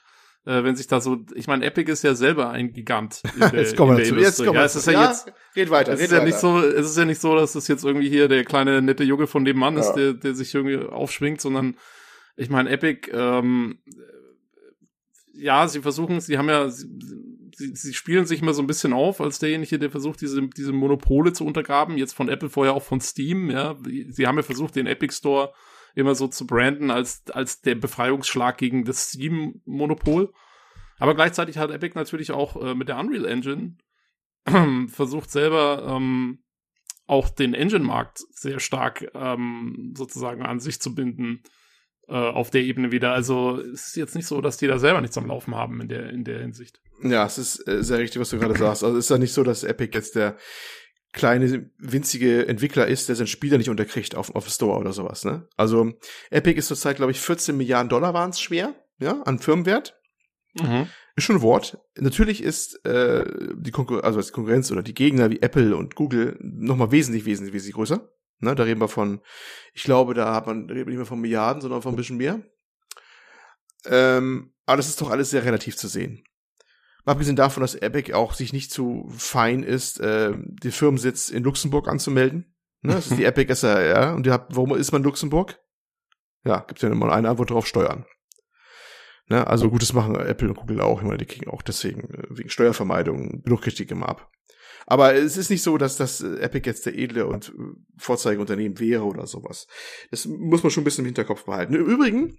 äh, 0.45 0.65
wenn 0.65 0.77
sich 0.77 0.87
da 0.87 1.01
so, 1.01 1.19
ich 1.35 1.47
meine, 1.47 1.65
Epic 1.65 1.91
ist 1.91 2.03
ja 2.03 2.15
selber 2.15 2.51
ein 2.51 2.73
Gigant. 2.73 3.23
In 3.35 3.41
der, 3.51 3.61
Jetzt 3.61 3.77
kommen 3.77 3.97
wir 3.97 4.05
dazu. 4.05 4.17
Jetzt 4.17 4.39
kommen 4.39 4.55
wir 4.55 4.61
ja, 4.61 4.65
es 4.65 4.77
ist 4.77 4.87
ja, 4.87 5.09
jetzt, 5.09 5.33
red 5.57 5.71
weiter, 5.71 5.93
es 5.93 6.01
ist 6.01 6.13
ja 6.13 6.25
nicht 6.25 6.39
so, 6.39 6.59
es 6.59 6.91
ist 6.91 6.99
ja 6.99 7.05
nicht 7.05 7.21
so, 7.21 7.35
dass 7.37 7.55
es 7.55 7.69
jetzt 7.69 7.85
irgendwie 7.85 8.09
hier 8.09 8.29
der 8.29 8.45
kleine 8.45 8.83
nette 8.83 9.05
Junge 9.05 9.27
von 9.27 9.45
dem 9.45 9.59
Mann 9.59 9.77
ist, 9.77 9.89
Ja. 9.89 9.95
der, 9.95 10.15
der 10.15 10.35
sich 10.35 10.55
irgendwie 10.55 10.79
aufschwingt, 10.79 11.41
sondern 11.41 11.77
ich 12.37 12.51
meine, 12.51 12.71
Epic, 12.71 13.11
ähm, 13.13 13.79
ja, 15.35 15.69
sie 15.69 15.81
versuchen, 15.81 16.21
sie 16.21 16.39
haben 16.39 16.49
ja, 16.49 16.69
sie, 16.71 16.89
sie, 17.55 17.75
sie 17.75 17.95
spielen 17.95 18.27
sich 18.27 18.43
immer 18.43 18.55
so 18.55 18.63
ein 18.63 18.67
bisschen 18.67 18.93
auf 18.93 19.21
als 19.21 19.39
derjenige, 19.39 19.79
der 19.79 19.91
versucht, 19.91 20.21
diese, 20.21 20.43
diese 20.49 20.73
Monopole 20.73 21.33
zu 21.33 21.45
untergraben. 21.45 21.99
Jetzt 21.99 22.15
von 22.15 22.29
Apple, 22.29 22.49
vorher 22.51 22.75
auch 22.75 22.83
von 22.83 23.01
Steam, 23.01 23.51
ja. 23.51 23.77
Sie 24.09 24.27
haben 24.27 24.37
ja 24.37 24.43
versucht, 24.43 24.77
den 24.77 24.87
Epic 24.87 25.15
Store 25.15 25.53
immer 25.95 26.15
so 26.15 26.29
zu 26.29 26.47
branden 26.47 26.91
als, 26.91 27.23
als 27.31 27.61
der 27.61 27.75
Befreiungsschlag 27.75 28.59
gegen 28.59 28.85
das 28.85 29.11
Steam-Monopol. 29.11 30.33
Aber 30.99 31.15
gleichzeitig 31.15 31.59
hat 31.59 31.71
Epic 31.71 31.95
natürlich 31.95 32.31
auch 32.31 32.63
äh, 32.63 32.75
mit 32.75 32.89
der 32.89 32.99
Unreal 32.99 33.25
Engine 33.25 33.77
versucht 34.89 35.31
selber 35.31 35.97
ähm, 35.97 36.43
auch 37.07 37.29
den 37.29 37.55
Engine-Markt 37.55 38.21
sehr 38.31 38.61
stark 38.61 39.11
ähm, 39.15 39.95
sozusagen 39.97 40.43
an 40.43 40.61
sich 40.61 40.81
zu 40.81 40.95
binden 40.95 41.43
äh, 42.09 42.15
auf 42.15 42.51
der 42.51 42.63
Ebene 42.63 42.93
wieder. 42.93 43.13
Also 43.13 43.59
es 43.59 43.89
ist 43.89 43.97
jetzt 43.97 44.15
nicht 44.15 44.27
so, 44.27 44.41
dass 44.41 44.57
die 44.57 44.67
da 44.67 44.79
selber 44.79 45.01
nichts 45.01 45.19
am 45.19 45.27
Laufen 45.27 45.55
haben 45.55 45.81
in 45.81 45.89
der, 45.89 46.11
in 46.11 46.25
der 46.25 46.41
Hinsicht. 46.41 46.81
Ja, 47.03 47.27
es 47.27 47.39
ist 47.39 47.67
äh, 47.67 47.83
sehr 47.83 47.99
richtig, 47.99 48.21
was 48.21 48.31
du 48.31 48.39
gerade 48.39 48.57
sagst. 48.57 48.85
Also 48.85 48.97
es 48.97 49.07
ist 49.07 49.11
ja 49.11 49.19
nicht 49.19 49.33
so, 49.33 49.43
dass 49.43 49.65
Epic 49.65 49.91
jetzt 49.95 50.15
der 50.15 50.37
kleine, 51.13 51.71
winzige 51.79 52.49
Entwickler 52.49 52.87
ist, 52.87 53.09
der 53.09 53.17
seinen 53.17 53.27
Spieler 53.27 53.59
nicht 53.59 53.71
unterkriegt 53.71 54.15
auf, 54.15 54.35
auf 54.35 54.49
Store 54.49 54.79
oder 54.79 54.93
sowas, 54.93 55.25
ne? 55.25 55.47
Also 55.57 55.93
Epic 56.31 56.59
ist 56.59 56.69
zurzeit, 56.69 56.97
glaube 56.97 57.13
ich, 57.13 57.21
14 57.21 57.57
Milliarden 57.57 57.89
Dollar 57.89 58.15
waren 58.15 58.31
es 58.31 58.41
schwer. 58.41 58.75
ja, 58.99 59.23
an 59.23 59.39
Firmenwert. 59.39 59.99
Mhm. 60.55 60.89
Ist 61.15 61.25
schon 61.25 61.37
ein 61.37 61.43
Wort. 61.43 61.79
Natürlich 61.99 62.43
ist 62.43 62.85
äh, 62.87 63.25
die 63.55 63.71
Konkur 63.71 64.05
also 64.05 64.21
die 64.21 64.31
Konkurrenz 64.31 64.71
oder 64.71 64.83
die 64.83 64.95
Gegner 64.95 65.31
wie 65.31 65.43
Apple 65.43 65.77
und 65.77 65.95
Google 65.95 66.39
nochmal 66.41 66.91
wesentlich, 66.91 67.27
wesentlich, 67.27 67.55
wesentlich 67.55 67.75
größer. 67.75 68.09
Ne, 68.39 68.55
da 68.55 68.65
reden 68.65 68.81
wir 68.81 68.89
von, 68.89 69.21
ich 69.73 69.85
glaube, 69.85 70.15
da 70.15 70.35
hat 70.35 70.47
man, 70.47 70.67
da 70.67 70.75
reden 70.75 70.87
wir 70.87 70.91
nicht 70.91 70.99
mehr 70.99 71.07
von 71.07 71.21
Milliarden, 71.21 71.61
sondern 71.61 71.83
von 71.83 71.93
ein 71.93 71.97
bisschen 71.97 72.17
mehr. 72.17 72.43
Ähm, 73.85 74.53
aber 74.67 74.79
das 74.79 74.89
ist 74.89 75.01
doch 75.01 75.11
alles 75.11 75.31
sehr 75.31 75.45
relativ 75.45 75.77
zu 75.77 75.87
sehen. 75.87 76.25
Abgesehen 77.05 77.37
davon, 77.37 77.63
dass 77.63 77.75
Epic 77.75 78.13
auch 78.13 78.35
sich 78.35 78.53
nicht 78.53 78.71
zu 78.71 79.09
fein 79.17 79.63
ist, 79.63 80.01
äh, 80.01 80.33
den 80.37 80.73
Firmensitz 80.73 81.31
in 81.31 81.43
Luxemburg 81.43 81.89
anzumelden. 81.89 82.55
Ne, 82.83 82.95
das 82.95 83.11
ist 83.11 83.19
die 83.19 83.25
Epic 83.27 83.53
SRR. 83.53 84.15
Und 84.15 84.27
ihr 84.27 84.33
habt, 84.33 84.55
warum 84.55 84.75
ist 84.77 84.93
man 84.93 85.03
Luxemburg? 85.03 85.59
Ja, 86.45 86.61
gibt 86.61 86.83
ja 86.83 86.91
immer 86.91 87.13
eine 87.13 87.29
Antwort 87.29 87.51
drauf, 87.51 87.67
Steuern. 87.67 88.05
Ne, 89.29 89.47
also 89.47 89.71
Gutes 89.71 89.93
machen 89.93 90.17
Apple 90.17 90.49
und 90.49 90.57
Google 90.57 90.81
auch. 90.81 91.01
Ich 91.01 91.07
meine, 91.07 91.19
die 91.19 91.27
kriegen 91.27 91.51
auch 91.51 91.63
deswegen, 91.63 92.03
äh, 92.13 92.27
wegen 92.31 92.51
Steuervermeidung, 92.51 93.43
genug 93.43 93.63
Kritik 93.63 93.91
immer 93.91 94.09
ab. 94.09 94.31
Aber 94.87 95.15
es 95.15 95.37
ist 95.37 95.51
nicht 95.51 95.63
so, 95.63 95.79
dass 95.79 95.97
das 95.97 96.21
äh, 96.21 96.39
Epic 96.39 96.69
jetzt 96.69 96.87
der 96.87 96.99
edle 96.99 97.27
und 97.27 97.49
äh, 97.49 97.53
Vorzeigeunternehmen 97.99 98.79
wäre 98.79 99.05
oder 99.05 99.27
sowas. 99.27 99.67
Das 100.11 100.27
muss 100.27 100.63
man 100.63 100.71
schon 100.71 100.83
ein 100.83 100.85
bisschen 100.85 101.05
im 101.05 101.07
Hinterkopf 101.07 101.45
behalten. 101.45 101.75
Im 101.75 101.87
Übrigen, 101.87 102.37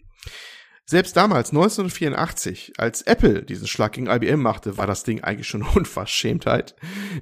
selbst 0.86 1.16
damals, 1.16 1.50
1984, 1.50 2.74
als 2.78 3.02
Apple 3.04 3.44
diesen 3.44 3.68
Schlag 3.68 3.94
gegen 3.94 4.08
IBM 4.08 4.42
machte, 4.42 4.78
war 4.78 4.88
das 4.88 5.04
Ding 5.04 5.24
eigentlich 5.24 5.48
schon 5.48 5.62
Unverschämtheit. 5.76 6.76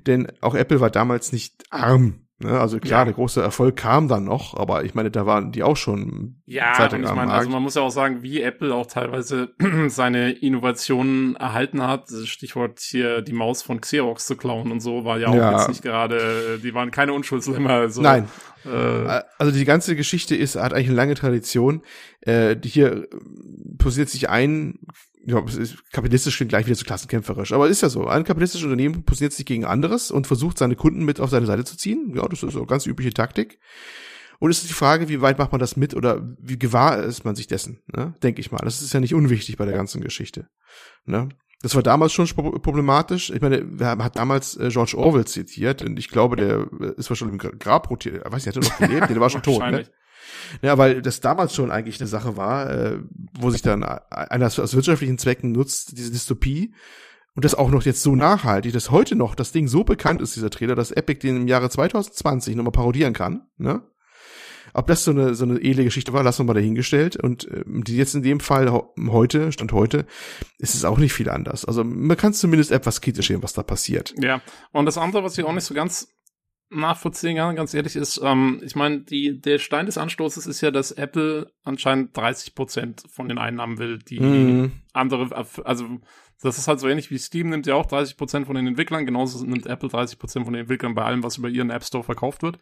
Denn 0.07 0.32
auch 0.41 0.55
Apple 0.55 0.80
war 0.80 0.89
damals 0.89 1.32
nicht 1.32 1.64
arm. 1.70 2.28
Ne? 2.44 2.60
Also 2.60 2.80
klar, 2.80 3.00
Ja. 3.02 3.06
der 3.06 3.14
große 3.14 3.42
Erfolg 3.42 3.76
kam 3.78 4.08
dann 4.08 4.24
noch, 4.26 4.56
aber 4.58 4.84
ich 4.84 4.94
meine, 4.96 5.10
da 5.12 5.26
waren 5.26 5.52
die 5.52 5.64
auch 5.64 5.78
schon 5.78 6.42
Ja, 6.46 6.74
Zeit 6.74 6.94
und 6.94 7.04
ich 7.04 7.14
meine, 7.14 7.32
also 7.32 7.50
man 7.50 7.62
muss 7.64 7.76
ja 7.76 7.82
auch 7.82 7.89
sagen, 7.92 8.22
wie 8.24 8.42
Apple 8.42 8.74
auch 8.74 8.86
teilweise 8.86 9.54
seine 9.88 10.32
Innovationen 10.32 11.36
erhalten 11.36 11.82
hat. 11.82 12.10
Stichwort 12.26 12.80
hier 12.80 13.22
die 13.22 13.34
Maus 13.34 13.62
von 13.62 13.80
Xerox 13.82 14.26
zu 14.26 14.36
klauen 14.36 14.72
und 14.72 14.80
so, 14.80 15.06
war 15.06 15.18
ja 15.20 15.28
auch 15.30 15.36
Ja. 15.36 15.52
jetzt 15.58 15.70
nicht 15.70 15.82
gerade, 15.84 16.60
die 16.64 16.74
waren 16.74 16.92
keine 16.92 17.14
Unschuldslämmer. 17.14 17.70
Also, 17.72 18.02
Nein, 18.02 18.28
Äh, 18.66 19.22
Also 19.39 19.52
die 19.52 19.66
ganze 19.66 19.96
Geschichte 19.96 20.36
ist, 20.36 20.56
hat 20.56 20.74
eigentlich 20.74 20.88
eine 20.88 20.96
lange 20.96 21.16
Tradition. 21.16 21.82
Äh, 22.22 22.56
die 22.56 22.70
hier 22.70 22.92
äh, 23.04 23.08
posiert 23.80 24.10
sich 24.10 24.30
ein, 24.30 24.78
ja, 25.32 25.41
kapitalistisch 25.91 26.38
klingt 26.38 26.49
gleich 26.49 26.65
wieder 26.65 26.75
zu 26.75 26.86
klassenkämpferisch, 26.86 27.53
aber 27.53 27.67
ist 27.67 27.82
ja 27.82 27.89
so. 27.89 28.07
Ein 28.07 28.23
kapitalistisches 28.23 28.65
Unternehmen 28.65 29.03
positioniert 29.03 29.34
sich 29.34 29.45
gegen 29.45 29.65
anderes 29.65 30.11
und 30.11 30.27
versucht 30.27 30.57
seine 30.57 30.75
Kunden 30.75 31.05
mit 31.05 31.19
auf 31.19 31.29
seine 31.29 31.45
Seite 31.45 31.63
zu 31.65 31.77
ziehen. 31.77 32.13
Ja, 32.15 32.27
das 32.27 32.43
ist 32.43 32.53
so 32.53 32.65
ganz 32.65 32.86
übliche 32.86 33.13
Taktik. 33.13 33.59
Und 34.39 34.49
es 34.49 34.61
ist 34.61 34.69
die 34.69 34.73
Frage, 34.73 35.07
wie 35.07 35.21
weit 35.21 35.38
macht 35.38 35.51
man 35.51 35.59
das 35.59 35.77
mit 35.77 35.93
oder 35.93 36.36
wie 36.39 36.57
gewahr 36.57 36.97
ist 37.03 37.25
man 37.25 37.36
sich 37.36 37.45
dessen, 37.45 37.84
ne? 37.88 38.15
denke 38.23 38.41
ich 38.41 38.51
mal. 38.51 38.61
Das 38.63 38.82
ist 38.82 38.91
ja 38.91 38.99
nicht 38.99 39.13
unwichtig 39.13 39.57
bei 39.57 39.65
der 39.65 39.75
ganzen 39.75 40.01
Geschichte. 40.01 40.47
Ne? 41.05 41.29
Das 41.61 41.75
war 41.75 41.84
damals 41.84 42.11
schon 42.11 42.25
pro- 42.27 42.57
problematisch. 42.57 43.29
Ich 43.29 43.39
meine, 43.41 43.63
wer 43.63 43.97
hat 43.99 44.15
damals 44.15 44.57
äh, 44.57 44.69
George 44.69 44.97
Orwell 44.97 45.25
zitiert 45.25 45.84
und 45.84 45.99
ich 45.99 46.09
glaube, 46.09 46.38
der 46.38 46.67
äh, 46.82 46.93
ist 46.97 47.11
wahrscheinlich 47.11 47.43
im 47.43 47.59
Grab 47.59 47.91
rotiert. 47.91 48.23
Ich 48.25 48.32
weiß 48.32 48.45
nicht, 48.45 48.57
hat 48.57 48.63
er 48.65 48.67
noch 48.67 48.77
gelebt? 48.79 49.09
Der 49.11 49.19
war 49.19 49.29
schon 49.29 49.43
tot. 49.43 49.61
Ne? 49.61 49.86
Ja, 50.61 50.78
weil 50.78 51.01
das 51.01 51.19
damals 51.19 51.55
schon 51.55 51.72
eigentlich 51.72 51.99
eine 51.99 52.07
Sache 52.07 52.38
war, 52.38 52.69
äh, 52.69 52.99
wo 53.39 53.49
sich 53.49 53.61
dann 53.61 53.84
einer 53.84 54.45
aus 54.45 54.76
wirtschaftlichen 54.76 55.17
Zwecken 55.17 55.51
nutzt, 55.51 55.97
diese 55.97 56.11
Dystopie. 56.11 56.74
Und 57.34 57.45
das 57.45 57.55
auch 57.55 57.69
noch 57.69 57.84
jetzt 57.84 58.03
so 58.03 58.15
nachhaltig, 58.15 58.74
dass 58.74 58.91
heute 58.91 59.15
noch 59.15 59.36
das 59.36 59.53
Ding 59.53 59.67
so 59.67 59.86
bekannt 59.86 60.22
ist, 60.22 60.36
dieser 60.36 60.49
Trailer, 60.49 60.76
dass 60.76 60.91
Epic 60.91 61.22
den 61.22 61.38
im 61.38 61.47
Jahre 61.47 61.69
2020 61.69 62.55
nochmal 62.55 62.74
parodieren 62.74 63.13
kann. 63.13 63.47
Ne? 63.57 63.84
Ob 64.74 64.88
das 64.88 65.03
so 65.03 65.11
eine, 65.11 65.36
so 65.36 65.45
eine 65.45 65.61
edle 65.61 65.84
Geschichte 65.84 66.13
war, 66.13 66.24
lassen 66.24 66.39
wir 66.39 66.53
mal 66.53 66.59
dahingestellt. 66.59 67.15
Und 67.15 67.47
die 67.65 67.97
jetzt 67.97 68.15
in 68.15 68.24
dem 68.24 68.39
Fall 68.39 68.72
heute, 68.72 69.51
Stand 69.51 69.72
heute, 69.72 70.05
ist 70.57 70.76
es 70.76 70.86
auch 70.86 70.97
nicht 70.97 71.13
viel 71.13 71.30
anders. 71.30 71.65
Also 71.65 71.84
man 71.84 72.17
kann 72.17 72.34
zumindest 72.34 72.72
etwas 72.72 73.01
kritisch 73.01 73.28
sehen, 73.28 73.43
was 73.43 73.53
da 73.53 73.63
passiert. 73.63 74.13
Ja, 74.22 74.41
und 74.72 74.86
das 74.86 74.97
andere, 74.97 75.24
was 75.24 75.38
ich 75.38 75.45
auch 75.45 75.53
nicht 75.53 75.65
so 75.65 75.74
ganz 75.74 76.09
nachvollziehen 76.72 77.36
kann, 77.36 77.55
ganz 77.55 77.74
ehrlich, 77.74 77.95
ist, 77.95 78.19
ähm, 78.24 78.61
ich 78.63 78.76
meine, 78.76 79.01
die, 79.01 79.39
der 79.39 79.59
Stein 79.59 79.86
des 79.86 79.97
Anstoßes 79.97 80.47
ist 80.47 80.61
ja, 80.61 80.72
dass 80.72 80.91
Apple 80.91 81.51
anscheinend 81.63 82.15
30 82.15 82.55
Prozent 82.55 83.03
von 83.09 83.28
den 83.28 83.38
Einnahmen 83.38 83.78
will, 83.78 83.99
die 83.99 84.19
Mhm. 84.19 84.72
andere, 84.93 85.36
also 85.63 85.99
das 86.41 86.57
ist 86.57 86.67
halt 86.67 86.80
so 86.80 86.88
ähnlich 86.88 87.11
wie 87.11 87.17
Steam 87.17 87.49
nimmt 87.49 87.67
ja 87.67 87.76
auch 87.76 87.86
30 87.86 88.17
Prozent 88.17 88.47
von 88.47 88.55
den 88.55 88.67
Entwicklern, 88.67 89.05
genauso 89.05 89.43
nimmt 89.45 89.67
Apple 89.67 89.89
30 89.89 90.17
Prozent 90.17 90.45
von 90.45 90.53
den 90.53 90.61
Entwicklern 90.61 90.95
bei 90.95 91.03
allem, 91.03 91.24
was 91.24 91.38
über 91.38 91.49
ihren 91.49 91.69
App 91.69 91.84
Store 91.84 92.03
verkauft 92.03 92.41
wird. 92.41 92.59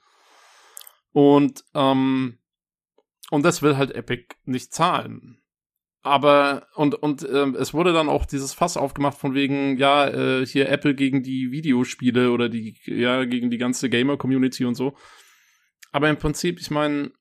Und, 1.11 1.63
ähm, 1.73 2.39
und 3.31 3.45
das 3.45 3.61
will 3.61 3.77
halt 3.77 3.91
Epic 3.91 4.35
nicht 4.45 4.73
zahlen. 4.73 5.38
Aber, 6.01 6.67
und, 6.75 6.95
und 6.95 7.27
ähm, 7.29 7.55
es 7.55 7.73
wurde 7.73 7.91
dann 7.91 8.07
auch 8.07 8.25
dieses 8.25 8.53
Fass 8.53 8.77
aufgemacht 8.77 9.17
von 9.17 9.33
wegen, 9.33 9.77
ja, 9.77 10.07
äh, 10.07 10.45
hier 10.45 10.69
Apple 10.69 10.95
gegen 10.95 11.23
die 11.23 11.51
Videospiele 11.51 12.31
oder 12.31 12.47
die, 12.47 12.77
ja, 12.85 13.25
gegen 13.25 13.49
die 13.49 13.57
ganze 13.57 13.89
Gamer-Community 13.89 14.63
und 14.63 14.75
so. 14.75 14.95
Aber 15.91 16.09
im 16.09 16.17
Prinzip, 16.17 16.59
ich 16.61 16.71
meine, 16.71 17.11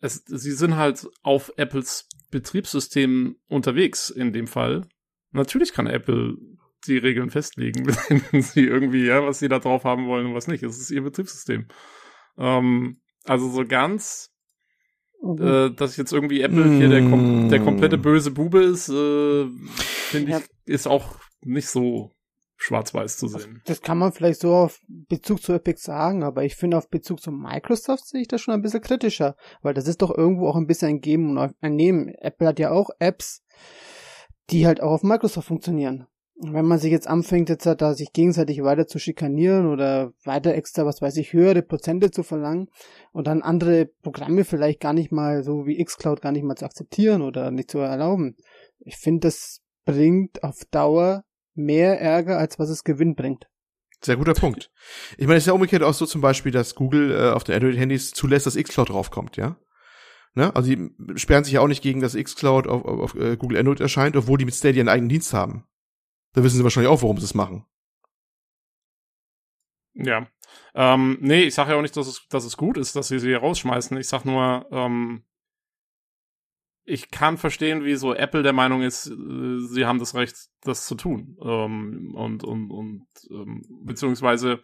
sie 0.00 0.52
sind 0.52 0.76
halt 0.76 1.06
auf 1.22 1.52
Apples 1.56 2.08
Betriebssystem 2.30 3.36
unterwegs 3.48 4.10
in 4.10 4.32
dem 4.32 4.46
Fall. 4.46 4.86
Natürlich 5.32 5.72
kann 5.72 5.86
Apple 5.86 6.36
die 6.86 6.98
Regeln 6.98 7.30
festlegen, 7.30 7.86
wenn 8.30 8.42
sie 8.42 8.64
irgendwie, 8.64 9.04
ja, 9.04 9.24
was 9.26 9.40
sie 9.40 9.48
da 9.48 9.58
drauf 9.58 9.84
haben 9.84 10.06
wollen 10.06 10.26
und 10.26 10.34
was 10.34 10.46
nicht. 10.46 10.62
Es 10.62 10.78
ist 10.78 10.90
ihr 10.90 11.02
Betriebssystem. 11.02 11.66
Ähm, 12.38 13.00
also 13.24 13.50
so 13.50 13.64
ganz. 13.64 14.30
Äh, 15.22 15.70
dass 15.74 15.96
jetzt 15.96 16.12
irgendwie 16.12 16.40
Apple 16.42 16.70
hier 16.76 16.88
der, 16.88 17.02
kom 17.08 17.48
der 17.48 17.60
komplette 17.60 17.98
Mm. 17.98 18.02
böse 18.02 18.30
Bube 18.30 18.62
ist, 18.62 18.88
äh, 18.88 19.46
finde 20.10 20.30
Ja. 20.32 20.38
ich, 20.38 20.72
ist 20.74 20.86
auch 20.86 21.16
nicht 21.42 21.68
so 21.68 22.12
schwarz-weiß 22.56 23.18
zu 23.18 23.28
sehen. 23.28 23.62
Das 23.66 23.80
kann 23.82 23.98
man 23.98 24.12
vielleicht 24.12 24.40
so 24.40 24.52
auf 24.52 24.80
Bezug 24.88 25.40
zu 25.42 25.52
Epic 25.52 25.80
sagen, 25.80 26.24
aber 26.24 26.44
ich 26.44 26.56
finde 26.56 26.76
auf 26.76 26.88
Bezug 26.90 27.20
zu 27.20 27.30
Microsoft 27.30 28.06
sehe 28.08 28.22
ich 28.22 28.28
das 28.28 28.40
schon 28.40 28.52
ein 28.54 28.62
bisschen 28.62 28.80
kritischer, 28.80 29.36
weil 29.62 29.74
das 29.74 29.86
ist 29.86 30.02
doch 30.02 30.16
irgendwo 30.16 30.48
auch 30.48 30.56
ein 30.56 30.66
bisschen 30.66 30.88
ein 30.88 31.00
Geben 31.00 31.36
und 31.38 31.54
ein 31.60 31.76
Nehmen. 31.76 32.08
Apple 32.08 32.48
hat 32.48 32.58
ja 32.58 32.70
auch 32.72 32.90
Apps, 32.98 33.44
die 34.50 34.66
halt 34.66 34.80
auch 34.82 34.90
auf 34.90 35.02
Microsoft 35.04 35.46
funktionieren. 35.46 36.06
Wenn 36.40 36.66
man 36.66 36.78
sich 36.78 36.92
jetzt 36.92 37.08
anfängt, 37.08 37.48
jetzt 37.48 37.66
da 37.66 37.94
sich 37.94 38.12
gegenseitig 38.12 38.62
weiter 38.62 38.86
zu 38.86 39.00
schikanieren 39.00 39.66
oder 39.66 40.12
weiter 40.24 40.54
extra, 40.54 40.86
was 40.86 41.02
weiß 41.02 41.16
ich, 41.16 41.32
höhere 41.32 41.62
Prozente 41.62 42.12
zu 42.12 42.22
verlangen 42.22 42.68
und 43.10 43.26
dann 43.26 43.42
andere 43.42 43.90
Programme 44.02 44.44
vielleicht 44.44 44.78
gar 44.78 44.92
nicht 44.92 45.10
mal, 45.10 45.42
so 45.42 45.66
wie 45.66 45.82
Xcloud, 45.82 46.20
gar 46.20 46.30
nicht 46.30 46.44
mal 46.44 46.54
zu 46.54 46.64
akzeptieren 46.64 47.22
oder 47.22 47.50
nicht 47.50 47.72
zu 47.72 47.78
erlauben. 47.78 48.36
Ich 48.78 48.96
finde, 48.96 49.26
das 49.26 49.62
bringt 49.84 50.44
auf 50.44 50.60
Dauer 50.70 51.24
mehr 51.54 52.00
Ärger, 52.00 52.38
als 52.38 52.58
was 52.58 52.70
es 52.70 52.84
Gewinn 52.84 53.16
bringt. 53.16 53.48
Sehr 54.00 54.16
guter 54.16 54.34
Punkt. 54.34 54.70
Ich 55.16 55.26
meine, 55.26 55.38
es 55.38 55.42
ist 55.42 55.48
ja 55.48 55.54
umgekehrt 55.54 55.82
auch 55.82 55.94
so 55.94 56.06
zum 56.06 56.20
Beispiel, 56.20 56.52
dass 56.52 56.76
Google 56.76 57.10
äh, 57.10 57.30
auf 57.32 57.42
den 57.42 57.56
Android-Handys 57.56 58.12
zulässt, 58.12 58.46
dass 58.46 58.56
xCloud 58.56 58.90
draufkommt, 58.90 59.36
ja? 59.36 59.56
Ne? 60.34 60.54
Also 60.54 60.70
die 60.70 60.90
sperren 61.16 61.42
sich 61.42 61.54
ja 61.54 61.60
auch 61.60 61.66
nicht 61.68 61.82
gegen, 61.82 62.00
dass 62.00 62.14
xCloud 62.14 62.68
auf, 62.68 62.84
auf, 62.84 63.00
auf 63.00 63.14
äh, 63.16 63.36
Google 63.36 63.58
Android 63.58 63.80
erscheint, 63.80 64.16
obwohl 64.16 64.38
die 64.38 64.44
mit 64.44 64.54
Stadia 64.54 64.82
einen 64.82 64.88
eigenen 64.88 65.08
Dienst 65.08 65.32
haben. 65.32 65.64
Da 66.38 66.44
wissen 66.44 66.58
sie 66.58 66.62
wahrscheinlich 66.62 66.88
auch, 66.88 67.02
warum 67.02 67.18
sie 67.18 67.24
es 67.24 67.34
machen. 67.34 67.66
Ja. 69.94 70.28
Ähm, 70.72 71.18
nee, 71.20 71.42
ich 71.42 71.54
sage 71.54 71.72
ja 71.72 71.76
auch 71.76 71.82
nicht, 71.82 71.96
dass 71.96 72.06
es, 72.06 72.28
dass 72.28 72.44
es 72.44 72.56
gut 72.56 72.78
ist, 72.78 72.94
dass 72.94 73.08
sie 73.08 73.18
sie 73.18 73.34
rausschmeißen. 73.34 73.96
Ich 73.96 74.06
sag 74.06 74.24
nur, 74.24 74.68
ähm, 74.70 75.24
ich 76.84 77.10
kann 77.10 77.38
verstehen, 77.38 77.84
wie 77.84 77.96
so 77.96 78.14
Apple 78.14 78.44
der 78.44 78.52
Meinung 78.52 78.82
ist, 78.82 79.08
äh, 79.08 79.58
sie 79.58 79.84
haben 79.84 79.98
das 79.98 80.14
Recht, 80.14 80.36
das 80.60 80.86
zu 80.86 80.94
tun. 80.94 81.36
Ähm, 81.42 82.14
und, 82.14 82.44
und, 82.44 82.70
und, 82.70 83.08
ähm, 83.32 83.64
beziehungsweise, 83.82 84.62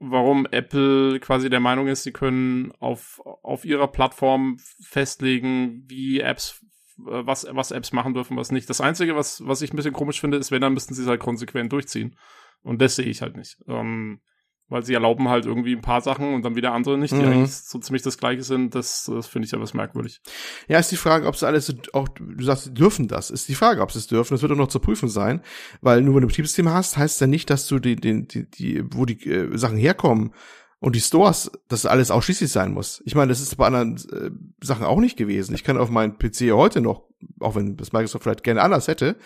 warum 0.00 0.44
Apple 0.44 1.18
quasi 1.20 1.48
der 1.48 1.60
Meinung 1.60 1.86
ist, 1.86 2.02
sie 2.02 2.12
können 2.12 2.72
auf, 2.72 3.22
auf 3.24 3.64
ihrer 3.64 3.88
Plattform 3.88 4.58
festlegen, 4.82 5.84
wie 5.86 6.20
Apps, 6.20 6.62
was, 6.96 7.46
was 7.50 7.70
Apps 7.70 7.92
machen 7.92 8.14
dürfen, 8.14 8.36
was 8.36 8.50
nicht. 8.50 8.68
Das 8.70 8.80
Einzige, 8.80 9.16
was, 9.16 9.46
was 9.46 9.62
ich 9.62 9.72
ein 9.72 9.76
bisschen 9.76 9.92
komisch 9.92 10.20
finde, 10.20 10.38
ist, 10.38 10.50
wenn, 10.50 10.62
dann 10.62 10.74
müssten 10.74 10.94
sie 10.94 11.02
es 11.02 11.08
halt 11.08 11.20
konsequent 11.20 11.72
durchziehen. 11.72 12.16
Und 12.62 12.80
das 12.80 12.96
sehe 12.96 13.06
ich 13.06 13.22
halt 13.22 13.36
nicht. 13.36 13.58
Ähm, 13.68 14.20
weil 14.68 14.82
sie 14.84 14.94
erlauben 14.94 15.28
halt 15.28 15.46
irgendwie 15.46 15.76
ein 15.76 15.80
paar 15.80 16.00
Sachen 16.00 16.34
und 16.34 16.42
dann 16.42 16.56
wieder 16.56 16.72
andere 16.72 16.98
nicht, 16.98 17.12
die 17.12 17.18
Mhm. 17.18 17.28
eigentlich 17.28 17.54
so 17.54 17.78
ziemlich 17.78 18.02
das 18.02 18.18
gleiche 18.18 18.42
sind. 18.42 18.74
Das, 18.74 19.04
das 19.04 19.28
finde 19.28 19.46
ich 19.46 19.54
aber 19.54 19.64
merkwürdig. 19.74 20.20
Ja, 20.66 20.80
ist 20.80 20.90
die 20.90 20.96
Frage, 20.96 21.28
ob 21.28 21.36
sie 21.36 21.46
alles 21.46 21.72
auch, 21.92 22.08
du 22.08 22.42
sagst, 22.42 22.64
sie 22.64 22.74
dürfen 22.74 23.06
das. 23.06 23.30
Ist 23.30 23.48
die 23.48 23.54
Frage, 23.54 23.80
ob 23.80 23.92
sie 23.92 24.00
es 24.00 24.08
dürfen. 24.08 24.34
Das 24.34 24.42
wird 24.42 24.50
auch 24.50 24.56
noch 24.56 24.66
zu 24.68 24.80
prüfen 24.80 25.08
sein. 25.08 25.40
Weil 25.82 26.02
nur 26.02 26.14
wenn 26.14 26.22
du 26.22 26.26
ein 26.26 26.30
Betriebssystem 26.30 26.68
hast, 26.68 26.96
heißt 26.96 27.20
ja 27.20 27.28
nicht, 27.28 27.48
dass 27.48 27.68
du 27.68 27.78
die, 27.78 27.94
die, 27.94 28.26
die, 28.26 28.50
die 28.50 28.82
wo 28.92 29.04
die 29.04 29.22
äh, 29.30 29.56
Sachen 29.56 29.78
herkommen 29.78 30.32
und 30.80 30.94
die 30.94 31.00
Stores, 31.00 31.50
dass 31.68 31.86
alles 31.86 32.10
ausschließlich 32.10 32.50
sein 32.50 32.72
muss. 32.72 33.02
Ich 33.06 33.14
meine, 33.14 33.30
das 33.30 33.40
ist 33.40 33.56
bei 33.56 33.66
anderen 33.66 33.96
äh, 34.12 34.30
Sachen 34.64 34.84
auch 34.84 35.00
nicht 35.00 35.16
gewesen. 35.16 35.54
Ich 35.54 35.64
kann 35.64 35.78
auf 35.78 35.90
meinen 35.90 36.18
PC 36.18 36.52
heute 36.52 36.80
noch, 36.80 37.08
auch 37.40 37.54
wenn 37.54 37.76
das 37.76 37.92
Microsoft 37.92 38.24
vielleicht 38.24 38.44
gerne 38.44 38.62
anders 38.62 38.88
hätte, 38.88 39.16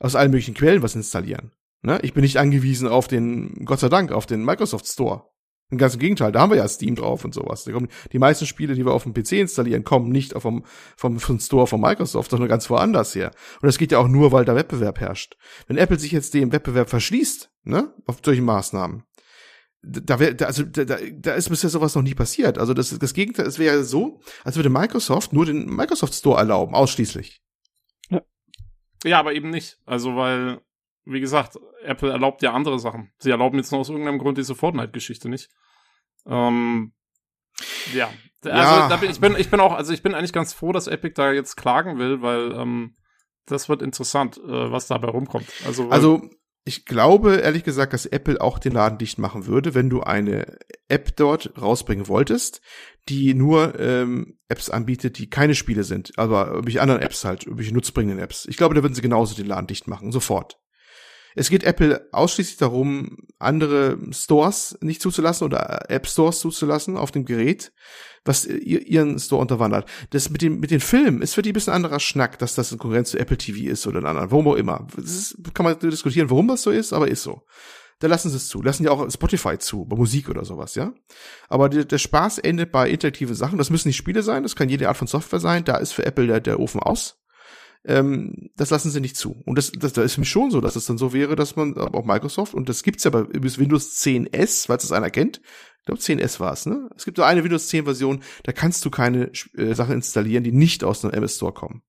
aus 0.00 0.16
allen 0.16 0.30
möglichen 0.30 0.54
Quellen 0.54 0.82
was 0.82 0.94
installieren. 0.94 1.52
Ne? 1.82 2.00
Ich 2.02 2.14
bin 2.14 2.22
nicht 2.22 2.38
angewiesen 2.38 2.88
auf 2.88 3.06
den, 3.06 3.64
Gott 3.64 3.80
sei 3.80 3.88
Dank, 3.88 4.10
auf 4.10 4.26
den 4.26 4.44
Microsoft 4.44 4.86
Store. 4.86 5.24
Im 5.68 5.78
ganzen 5.78 5.98
Gegenteil, 5.98 6.30
da 6.30 6.40
haben 6.40 6.50
wir 6.50 6.58
ja 6.58 6.68
Steam 6.68 6.94
drauf 6.94 7.24
und 7.24 7.34
sowas. 7.34 7.68
Die 8.12 8.18
meisten 8.20 8.46
Spiele, 8.46 8.74
die 8.74 8.86
wir 8.86 8.92
auf 8.92 9.02
dem 9.02 9.14
PC 9.14 9.32
installieren, 9.32 9.82
kommen 9.82 10.10
nicht 10.10 10.32
vom, 10.40 10.64
vom, 10.96 11.18
vom 11.18 11.40
Store 11.40 11.66
von 11.66 11.80
Microsoft, 11.80 12.30
sondern 12.30 12.48
ganz 12.48 12.70
woanders 12.70 13.16
her. 13.16 13.32
Und 13.60 13.66
das 13.66 13.76
geht 13.76 13.90
ja 13.90 13.98
auch 13.98 14.06
nur, 14.06 14.30
weil 14.30 14.44
da 14.44 14.54
Wettbewerb 14.54 15.00
herrscht. 15.00 15.36
Wenn 15.66 15.76
Apple 15.76 15.98
sich 15.98 16.12
jetzt 16.12 16.34
dem 16.34 16.52
Wettbewerb 16.52 16.88
verschließt, 16.88 17.50
ne, 17.64 17.92
auf 18.06 18.18
solchen 18.24 18.44
Maßnahmen, 18.44 19.02
da 19.82 20.18
wäre, 20.18 20.46
also 20.46 20.64
da, 20.64 20.84
da 20.84 21.34
ist 21.34 21.48
bisher 21.48 21.70
sowas 21.70 21.94
noch 21.94 22.02
nie 22.02 22.14
passiert. 22.14 22.58
Also 22.58 22.74
das, 22.74 22.98
das 22.98 23.14
Gegenteil, 23.14 23.46
es 23.46 23.58
wäre 23.58 23.84
so, 23.84 24.20
als 24.44 24.56
würde 24.56 24.70
Microsoft 24.70 25.32
nur 25.32 25.46
den 25.46 25.66
Microsoft 25.66 26.14
Store 26.14 26.38
erlauben, 26.38 26.74
ausschließlich. 26.74 27.40
Ja. 28.08 28.22
ja, 29.04 29.18
aber 29.18 29.34
eben 29.34 29.50
nicht. 29.50 29.78
Also 29.84 30.16
weil 30.16 30.60
wie 31.06 31.20
gesagt, 31.20 31.56
Apple 31.84 32.10
erlaubt 32.10 32.42
ja 32.42 32.52
andere 32.52 32.78
Sachen. 32.78 33.12
Sie 33.18 33.30
erlauben 33.30 33.56
jetzt 33.58 33.70
noch 33.70 33.78
aus 33.78 33.88
irgendeinem 33.88 34.18
Grund 34.18 34.38
diese 34.38 34.56
Fortnite-Geschichte 34.56 35.28
nicht. 35.28 35.48
Ähm, 36.26 36.92
ja. 37.94 38.10
Also 38.42 38.58
ja. 38.58 38.88
Da 38.88 38.96
bin, 38.96 39.10
ich 39.10 39.20
bin, 39.20 39.36
ich 39.38 39.50
bin 39.50 39.60
auch, 39.60 39.72
also 39.72 39.92
ich 39.92 40.02
bin 40.02 40.14
eigentlich 40.14 40.32
ganz 40.32 40.52
froh, 40.52 40.72
dass 40.72 40.88
Epic 40.88 41.14
da 41.14 41.32
jetzt 41.32 41.56
klagen 41.56 41.98
will, 41.98 42.22
weil 42.22 42.52
ähm, 42.52 42.96
das 43.46 43.68
wird 43.68 43.82
interessant, 43.82 44.36
äh, 44.38 44.72
was 44.72 44.88
dabei 44.88 45.08
rumkommt. 45.08 45.46
Also, 45.64 45.88
also 45.90 46.28
ich 46.66 46.84
glaube 46.84 47.36
ehrlich 47.36 47.62
gesagt, 47.62 47.92
dass 47.92 48.06
Apple 48.06 48.40
auch 48.40 48.58
den 48.58 48.72
Laden 48.72 48.98
dicht 48.98 49.18
machen 49.18 49.46
würde, 49.46 49.74
wenn 49.74 49.88
du 49.88 50.02
eine 50.02 50.58
App 50.88 51.16
dort 51.16 51.52
rausbringen 51.60 52.08
wolltest, 52.08 52.60
die 53.08 53.34
nur 53.34 53.78
ähm, 53.78 54.38
Apps 54.48 54.68
anbietet, 54.68 55.18
die 55.18 55.30
keine 55.30 55.54
Spiele 55.54 55.84
sind, 55.84 56.18
aber 56.18 56.48
irgendwelche 56.48 56.82
anderen 56.82 57.02
Apps 57.02 57.24
halt, 57.24 57.44
irgendwelche 57.44 57.72
nutzbringenden 57.72 58.18
Apps. 58.18 58.46
Ich 58.46 58.56
glaube, 58.56 58.74
da 58.74 58.82
würden 58.82 58.94
sie 58.94 59.00
genauso 59.00 59.36
den 59.36 59.46
Laden 59.46 59.68
dicht 59.68 59.86
machen, 59.86 60.10
sofort. 60.10 60.58
Es 61.38 61.50
geht 61.50 61.64
Apple 61.64 62.08
ausschließlich 62.12 62.56
darum, 62.56 63.18
andere 63.38 63.98
Stores 64.10 64.78
nicht 64.80 65.02
zuzulassen 65.02 65.44
oder 65.44 65.90
App 65.90 66.06
Stores 66.06 66.40
zuzulassen 66.40 66.96
auf 66.96 67.10
dem 67.10 67.26
Gerät, 67.26 67.72
was 68.24 68.46
ihren 68.46 69.18
Store 69.18 69.42
unterwandert. 69.42 69.86
Das 70.10 70.30
mit 70.30 70.40
dem, 70.40 70.60
mit 70.60 70.70
den 70.70 70.80
Filmen 70.80 71.20
ist 71.20 71.34
für 71.34 71.42
die 71.42 71.50
ein 71.50 71.52
bisschen 71.52 71.74
anderer 71.74 72.00
Schnack, 72.00 72.38
dass 72.38 72.54
das 72.54 72.72
in 72.72 72.78
Konkurrenz 72.78 73.10
zu 73.10 73.18
Apple 73.18 73.36
TV 73.36 73.70
ist 73.70 73.86
oder 73.86 73.98
in 73.98 74.06
anderen, 74.06 74.30
warum 74.30 74.48
auch 74.48 74.54
immer. 74.54 74.86
Das 74.96 75.10
ist, 75.10 75.36
kann 75.52 75.64
man 75.64 75.78
diskutieren, 75.78 76.30
warum 76.30 76.48
das 76.48 76.62
so 76.62 76.70
ist, 76.70 76.94
aber 76.94 77.06
ist 77.06 77.22
so. 77.22 77.42
Da 77.98 78.08
lassen 78.08 78.30
sie 78.30 78.36
es 78.36 78.48
zu. 78.48 78.62
Lassen 78.62 78.84
ja 78.84 78.90
auch 78.90 79.10
Spotify 79.10 79.58
zu, 79.58 79.84
bei 79.84 79.96
Musik 79.96 80.30
oder 80.30 80.44
sowas, 80.44 80.74
ja. 80.74 80.94
Aber 81.50 81.68
der, 81.68 81.84
der 81.84 81.98
Spaß 81.98 82.38
endet 82.38 82.72
bei 82.72 82.88
interaktiven 82.88 83.34
Sachen. 83.34 83.58
Das 83.58 83.68
müssen 83.68 83.88
nicht 83.88 83.96
Spiele 83.96 84.22
sein, 84.22 84.42
das 84.42 84.56
kann 84.56 84.70
jede 84.70 84.88
Art 84.88 84.96
von 84.96 85.06
Software 85.06 85.40
sein. 85.40 85.64
Da 85.64 85.76
ist 85.76 85.92
für 85.92 86.06
Apple 86.06 86.26
der, 86.26 86.40
der 86.40 86.60
Ofen 86.60 86.80
aus 86.80 87.18
ähm, 87.86 88.50
das 88.56 88.70
lassen 88.70 88.90
sie 88.90 89.00
nicht 89.00 89.16
zu. 89.16 89.42
Und 89.44 89.56
das, 89.56 89.70
das, 89.72 89.92
das 89.92 90.04
ist 90.04 90.18
mich 90.18 90.28
schon 90.28 90.50
so, 90.50 90.60
dass 90.60 90.76
es 90.76 90.86
dann 90.86 90.98
so 90.98 91.12
wäre, 91.12 91.36
dass 91.36 91.56
man 91.56 91.76
auch 91.78 92.04
Microsoft, 92.04 92.52
und 92.52 92.68
das 92.68 92.82
gibt's 92.82 93.04
ja 93.04 93.10
bei 93.10 93.24
Windows 93.32 93.96
10S, 94.00 94.66
falls 94.66 94.84
es 94.84 94.92
einer 94.92 95.10
kennt, 95.10 95.40
ich 95.80 95.86
glaube 95.86 96.00
10S 96.00 96.40
war 96.40 96.52
es, 96.52 96.66
ne? 96.66 96.90
Es 96.96 97.04
gibt 97.04 97.16
so 97.16 97.22
eine 97.22 97.44
Windows 97.44 97.68
10 97.68 97.84
Version, 97.84 98.22
da 98.42 98.52
kannst 98.52 98.84
du 98.84 98.90
keine 98.90 99.30
äh, 99.56 99.72
Sachen 99.74 99.94
installieren, 99.94 100.42
die 100.42 100.50
nicht 100.50 100.82
aus 100.82 101.04
einem 101.04 101.14
MS 101.14 101.36
Store 101.36 101.52
kommen. 101.52 101.82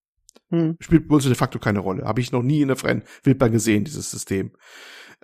Hm. 0.50 0.78
Spielt 0.80 1.08
bei 1.08 1.16
uns 1.16 1.26
de 1.26 1.34
facto 1.34 1.60
keine 1.60 1.80
Rolle. 1.80 2.06
Habe 2.06 2.22
ich 2.22 2.32
noch 2.32 2.43
nie 2.43 2.62
in 2.62 2.68
der 2.68 2.78
freien 2.78 3.04
Wildbahn 3.24 3.52
gesehen, 3.52 3.84
dieses 3.84 4.12
System. 4.12 4.52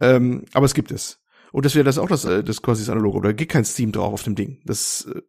Ähm, 0.01 0.45
aber 0.53 0.65
es 0.65 0.73
gibt 0.73 0.91
es. 0.91 1.19
Und 1.51 1.65
das 1.65 1.75
wäre 1.75 1.85
das 1.85 1.99
auch 1.99 2.07
das, 2.07 2.25
äh, 2.25 2.43
das 2.43 2.63
quasi 2.63 2.81
das 2.81 2.89
Analoge. 2.89 3.19
Oder 3.19 3.33
geht 3.33 3.49
kein 3.49 3.63
Steam 3.63 3.91
drauf 3.91 4.11
auf 4.11 4.23
dem 4.23 4.35
Ding. 4.35 4.59
Das 4.65 5.07
äh, 5.13 5.21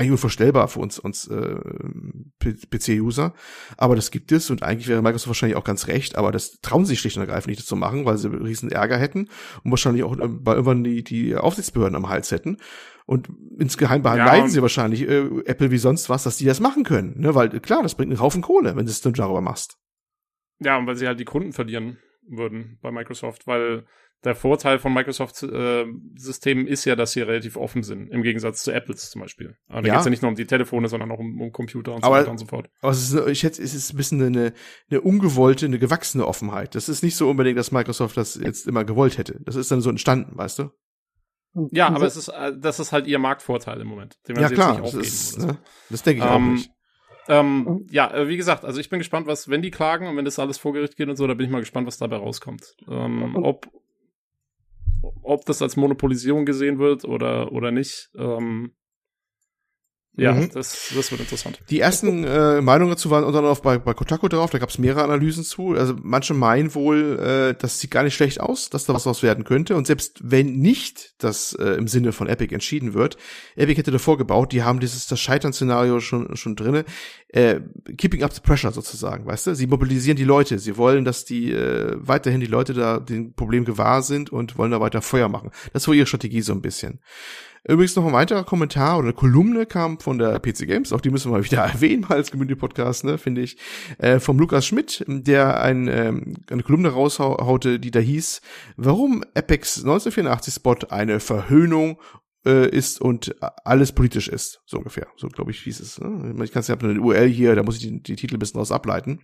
eigentlich 0.00 0.12
unvorstellbar 0.12 0.68
für 0.68 0.80
uns, 0.80 0.98
uns 0.98 1.28
äh, 1.28 1.60
PC-User. 2.40 3.34
Aber 3.76 3.96
das 3.96 4.10
gibt 4.10 4.32
es 4.32 4.50
und 4.50 4.62
eigentlich 4.62 4.88
wäre 4.88 5.02
Microsoft 5.02 5.28
wahrscheinlich 5.28 5.56
auch 5.56 5.64
ganz 5.64 5.88
recht, 5.88 6.16
aber 6.16 6.32
das 6.32 6.60
trauen 6.62 6.86
sie 6.86 6.96
schlicht 6.96 7.16
und 7.16 7.22
ergreifend 7.22 7.48
nicht 7.48 7.66
zu 7.66 7.76
machen, 7.76 8.06
weil 8.06 8.16
sie 8.16 8.28
riesen 8.28 8.72
Ärger 8.72 8.96
hätten 8.96 9.28
und 9.62 9.70
wahrscheinlich 9.70 10.02
auch 10.02 10.16
bei 10.18 10.52
irgendwann 10.52 10.84
die, 10.84 11.04
die 11.04 11.36
Aufsichtsbehörden 11.36 11.96
am 11.96 12.08
Hals 12.08 12.30
hätten. 12.30 12.56
Und 13.04 13.28
insgeheim 13.58 14.02
ja, 14.04 14.48
sie 14.48 14.62
wahrscheinlich 14.62 15.02
äh, 15.02 15.26
Apple 15.44 15.70
wie 15.70 15.78
sonst 15.78 16.08
was, 16.08 16.22
dass 16.22 16.38
die 16.38 16.44
das 16.44 16.60
machen 16.60 16.84
können. 16.84 17.20
Ne? 17.20 17.34
Weil 17.34 17.48
klar, 17.60 17.82
das 17.82 17.94
bringt 17.94 18.10
einen 18.10 18.20
Haufen 18.20 18.40
Kohle, 18.40 18.76
wenn 18.76 18.86
du 18.86 18.90
es 18.90 19.00
dann 19.00 19.12
darüber 19.12 19.40
machst. 19.40 19.78
Ja, 20.60 20.78
und 20.78 20.86
weil 20.86 20.96
sie 20.96 21.06
halt 21.06 21.20
die 21.20 21.24
Kunden 21.24 21.52
verlieren 21.52 21.98
würden 22.26 22.78
bei 22.80 22.90
Microsoft, 22.90 23.46
weil 23.46 23.84
der 24.24 24.34
Vorteil 24.34 24.78
von 24.78 24.92
Microsoft-Systemen 24.92 26.66
äh, 26.66 26.70
ist 26.70 26.84
ja, 26.84 26.94
dass 26.94 27.12
sie 27.12 27.22
relativ 27.22 27.56
offen 27.56 27.82
sind, 27.82 28.08
im 28.08 28.22
Gegensatz 28.22 28.62
zu 28.62 28.70
Apples 28.72 29.10
zum 29.10 29.22
Beispiel. 29.22 29.56
Aber 29.68 29.82
da 29.82 29.88
ja. 29.88 29.94
geht 29.94 30.00
es 30.00 30.04
ja 30.06 30.10
nicht 30.10 30.22
nur 30.22 30.30
um 30.30 30.36
die 30.36 30.46
Telefone, 30.46 30.88
sondern 30.88 31.10
auch 31.10 31.18
um, 31.18 31.40
um 31.40 31.52
Computer 31.52 31.94
und 31.94 32.04
aber, 32.04 32.16
so 32.16 32.20
weiter 32.20 32.30
und 32.30 32.38
so 32.38 32.46
fort. 32.46 32.68
Aber 32.82 32.92
es 32.92 33.12
ist, 33.12 33.26
ich 33.26 33.40
schätze, 33.40 33.62
es 33.62 33.74
ist 33.74 33.94
ein 33.94 33.96
bisschen 33.96 34.22
eine, 34.22 34.52
eine 34.90 35.00
ungewollte, 35.00 35.66
eine 35.66 35.78
gewachsene 35.78 36.26
Offenheit. 36.26 36.74
Das 36.74 36.88
ist 36.88 37.02
nicht 37.02 37.16
so 37.16 37.30
unbedingt, 37.30 37.58
dass 37.58 37.72
Microsoft 37.72 38.16
das 38.16 38.34
jetzt 38.34 38.66
immer 38.66 38.84
gewollt 38.84 39.16
hätte. 39.16 39.40
Das 39.44 39.56
ist 39.56 39.70
dann 39.70 39.80
so 39.80 39.88
entstanden, 39.88 40.36
weißt 40.36 40.58
du? 40.58 40.70
Ja, 41.72 41.88
aber 41.88 42.06
es 42.06 42.16
ist, 42.16 42.28
äh, 42.28 42.52
das 42.56 42.78
ist 42.78 42.92
halt 42.92 43.06
ihr 43.06 43.18
Marktvorteil 43.18 43.80
im 43.80 43.88
Moment. 43.88 44.16
Den 44.28 44.36
ja, 44.36 44.48
klar. 44.48 44.80
Das, 44.80 44.94
ist, 44.94 45.38
ne? 45.38 45.58
das 45.88 46.02
denke 46.02 46.24
ich 46.24 46.30
ähm, 46.30 46.32
auch 46.32 46.52
nicht. 46.52 46.70
Ähm, 47.28 47.86
ja, 47.90 48.12
äh, 48.12 48.28
wie 48.28 48.36
gesagt, 48.36 48.64
also 48.64 48.80
ich 48.80 48.88
bin 48.88 48.98
gespannt, 48.98 49.26
was, 49.26 49.48
wenn 49.48 49.62
die 49.62 49.70
klagen 49.70 50.06
und 50.06 50.16
wenn 50.16 50.24
das 50.24 50.38
alles 50.38 50.58
vor 50.58 50.72
Gericht 50.72 50.96
geht 50.96 51.08
und 51.08 51.16
so, 51.16 51.26
da 51.26 51.34
bin 51.34 51.46
ich 51.46 51.52
mal 51.52 51.60
gespannt, 51.60 51.86
was 51.86 51.98
dabei 51.98 52.16
rauskommt. 52.16 52.76
Ähm, 52.88 53.36
ob, 53.36 53.68
ob 55.02 55.44
das 55.46 55.62
als 55.62 55.76
Monopolisierung 55.76 56.44
gesehen 56.44 56.78
wird 56.78 57.04
oder, 57.04 57.52
oder 57.52 57.70
nicht. 57.70 58.10
Ähm, 58.16 58.72
ja, 60.20 60.32
mhm. 60.32 60.50
das, 60.52 60.92
das 60.94 61.10
wird 61.10 61.20
interessant. 61.20 61.60
Die 61.70 61.80
ersten 61.80 62.24
äh, 62.24 62.60
Meinungen 62.60 62.90
dazu 62.90 63.10
waren 63.10 63.24
unter 63.24 63.38
anderem 63.38 63.56
bei, 63.62 63.78
bei 63.78 63.94
Kotaku 63.94 64.28
drauf, 64.28 64.50
da 64.50 64.58
gab 64.58 64.68
es 64.68 64.78
mehrere 64.78 65.02
Analysen 65.02 65.44
zu. 65.44 65.70
Also 65.72 65.94
manche 66.02 66.34
meinen 66.34 66.74
wohl, 66.74 67.18
äh, 67.18 67.54
das 67.58 67.80
sieht 67.80 67.90
gar 67.90 68.02
nicht 68.02 68.14
schlecht 68.14 68.40
aus, 68.40 68.70
dass 68.70 68.84
da 68.84 68.94
was 68.94 69.04
draus 69.04 69.22
werden 69.22 69.44
könnte. 69.44 69.76
Und 69.76 69.86
selbst 69.86 70.20
wenn 70.22 70.58
nicht 70.58 71.14
das 71.18 71.54
äh, 71.54 71.70
im 71.70 71.88
Sinne 71.88 72.12
von 72.12 72.28
Epic 72.28 72.52
entschieden 72.54 72.94
wird, 72.94 73.16
Epic 73.56 73.78
hätte 73.78 73.90
davor 73.90 74.18
gebaut, 74.18 74.52
die 74.52 74.62
haben 74.62 74.80
dieses 74.80 75.06
das 75.06 75.20
Scheitern-Szenario 75.20 76.00
schon 76.00 76.36
schon 76.36 76.56
drinne, 76.56 76.84
äh, 77.28 77.60
keeping 77.96 78.22
up 78.22 78.32
the 78.32 78.40
pressure 78.40 78.72
sozusagen, 78.72 79.26
weißt 79.26 79.48
du? 79.48 79.54
Sie 79.54 79.66
mobilisieren 79.66 80.16
die 80.16 80.24
Leute, 80.24 80.58
sie 80.58 80.76
wollen, 80.76 81.04
dass 81.04 81.24
die 81.24 81.52
äh, 81.52 81.96
weiterhin 81.96 82.40
die 82.40 82.46
Leute 82.46 82.74
da 82.74 82.98
dem 82.98 83.34
Problem 83.34 83.64
gewahr 83.64 84.02
sind 84.02 84.30
und 84.30 84.58
wollen 84.58 84.70
da 84.70 84.80
weiter 84.80 85.02
Feuer 85.02 85.28
machen. 85.28 85.50
Das 85.72 85.86
war 85.86 85.94
ihre 85.94 86.06
Strategie 86.06 86.42
so 86.42 86.52
ein 86.52 86.62
bisschen. 86.62 87.00
Übrigens 87.66 87.94
noch 87.96 88.06
ein 88.06 88.12
weiterer 88.12 88.44
Kommentar 88.44 88.98
oder 88.98 89.08
eine 89.08 89.12
Kolumne 89.12 89.66
kam 89.66 90.00
von 90.00 90.18
der 90.18 90.38
PC 90.38 90.66
Games, 90.66 90.92
auch 90.92 91.00
die 91.00 91.10
müssen 91.10 91.30
wir 91.30 91.38
mal 91.38 91.44
wieder 91.44 91.62
erwähnen, 91.74 92.06
als 92.08 92.30
Community-Podcast, 92.30 93.04
ne, 93.04 93.18
finde 93.18 93.42
ich, 93.42 93.58
äh, 93.98 94.18
vom 94.18 94.38
Lukas 94.38 94.66
Schmidt, 94.66 95.04
der 95.06 95.60
ein, 95.62 95.88
ähm, 95.88 96.34
eine 96.50 96.62
Kolumne 96.62 96.88
raushaute, 96.88 97.78
die 97.78 97.90
da 97.90 98.00
hieß, 98.00 98.40
warum 98.76 99.24
Apex 99.34 99.84
1984-Spot 99.84 100.76
eine 100.88 101.20
Verhöhnung 101.20 102.00
äh, 102.46 102.68
ist 102.70 103.00
und 103.00 103.36
alles 103.64 103.92
politisch 103.92 104.28
ist, 104.28 104.62
so 104.64 104.78
ungefähr. 104.78 105.08
So 105.16 105.28
glaube 105.28 105.50
ich, 105.50 105.60
hieß 105.60 105.80
es. 105.80 106.00
Ne? 106.00 106.34
Ich 106.42 106.52
kann 106.52 106.60
es 106.60 106.68
ja 106.68 106.76
eine 106.76 107.00
URL 107.00 107.28
hier, 107.28 107.54
da 107.54 107.62
muss 107.62 107.76
ich 107.76 107.82
die, 107.82 108.02
die 108.02 108.16
Titel 108.16 108.36
ein 108.36 108.38
bisschen 108.38 108.58
raus 108.58 108.72
ableiten. 108.72 109.20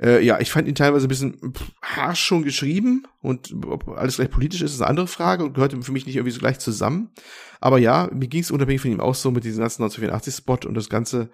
Äh, 0.00 0.24
ja, 0.24 0.38
ich 0.40 0.50
fand 0.50 0.68
ihn 0.68 0.74
teilweise 0.74 1.06
ein 1.06 1.08
bisschen 1.08 1.52
harsch 1.82 2.20
schon 2.20 2.44
geschrieben 2.44 3.06
und 3.20 3.54
ob 3.66 3.88
alles 3.88 4.16
gleich 4.16 4.30
politisch 4.30 4.62
ist, 4.62 4.74
ist 4.74 4.80
eine 4.80 4.90
andere 4.90 5.08
Frage 5.08 5.44
und 5.44 5.54
gehört 5.54 5.72
für 5.84 5.92
mich 5.92 6.06
nicht 6.06 6.16
irgendwie 6.16 6.32
so 6.32 6.38
gleich 6.38 6.58
zusammen. 6.60 7.10
Aber 7.60 7.78
ja, 7.78 8.08
mir 8.12 8.28
ging 8.28 8.42
es 8.42 8.50
unabhängig 8.50 8.80
von 8.80 8.92
ihm 8.92 9.00
auch 9.00 9.16
so 9.16 9.30
mit 9.30 9.44
diesem 9.44 9.60
ganzen 9.60 9.84
1984-Spot 9.84 10.68
und 10.68 10.74
das 10.74 10.88
Ganze, 10.88 11.30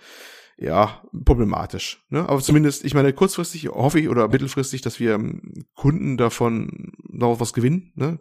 ja, 0.56 1.02
problematisch. 1.24 2.06
Ne? 2.08 2.26
Aber 2.26 2.40
zumindest, 2.40 2.84
ich 2.84 2.94
meine, 2.94 3.12
kurzfristig 3.12 3.68
hoffe 3.68 4.00
ich 4.00 4.08
oder 4.08 4.28
mittelfristig, 4.28 4.80
dass 4.80 4.98
wir 4.98 5.14
ähm, 5.14 5.66
Kunden 5.74 6.16
davon 6.16 6.92
darauf 7.12 7.40
was 7.40 7.52
gewinnen, 7.52 7.92
ne? 7.96 8.20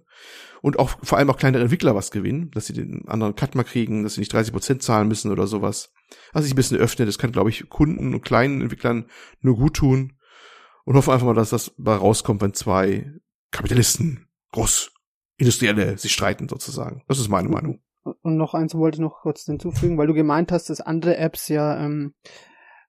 Und 0.62 0.80
auch 0.80 0.98
vor 1.04 1.18
allem 1.18 1.30
auch 1.30 1.36
kleinere 1.36 1.62
Entwickler 1.64 1.94
was 1.94 2.10
gewinnen, 2.10 2.50
dass 2.52 2.68
sie 2.68 2.74
den 2.74 3.06
anderen 3.10 3.36
Cut 3.36 3.54
mal 3.54 3.64
kriegen, 3.64 4.04
dass 4.04 4.14
sie 4.14 4.22
nicht 4.22 4.32
30 4.32 4.54
Prozent 4.54 4.82
zahlen 4.82 5.10
müssen 5.10 5.30
oder 5.30 5.46
sowas. 5.46 5.92
Also 6.32 6.46
sich 6.46 6.54
ein 6.54 6.56
bisschen 6.56 6.78
öffnet, 6.78 7.10
das 7.10 7.18
kann, 7.18 7.34
glaube 7.34 7.50
ich, 7.50 7.68
Kunden 7.68 8.14
und 8.14 8.22
kleinen 8.22 8.62
Entwicklern 8.62 9.06
nur 9.42 9.58
gut 9.58 9.74
tun 9.74 10.14
und 10.86 10.96
hoffe 10.96 11.14
einfach 11.14 11.26
mal, 11.26 11.34
dass 11.34 11.52
das 11.52 11.74
mal 11.78 11.98
rauskommt, 11.98 12.42
wenn 12.42 12.54
zwei 12.54 13.12
Kapitalisten, 13.52 14.28
Großindustrielle 14.52 15.98
sich 15.98 16.14
streiten 16.14 16.50
sozusagen. 16.50 17.04
Das 17.08 17.20
ist 17.20 17.30
meine 17.30 17.50
Meinung. 17.50 17.82
Und 18.04 18.38
noch 18.38 18.54
eins 18.54 18.76
wollte 18.76 18.98
ich 18.98 19.02
noch 19.02 19.22
kurz 19.22 19.46
hinzufügen, 19.46 19.98
weil 19.98 20.08
du 20.08 20.14
gemeint 20.14 20.52
hast, 20.52 20.70
dass 20.70 20.82
andere 20.82 21.18
Apps 21.18 21.48
ja 21.48 21.80
ähm, 21.80 22.14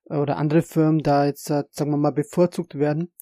oder 0.07 0.37
andere 0.37 0.63
Firmen 0.63 1.01
da 1.01 1.27
jetzt, 1.27 1.51
äh, 1.51 1.65
sagen 1.71 1.91
wir 1.91 1.97
mal, 1.97 2.11
bevorzugt 2.11 2.79
werden. 2.79 3.13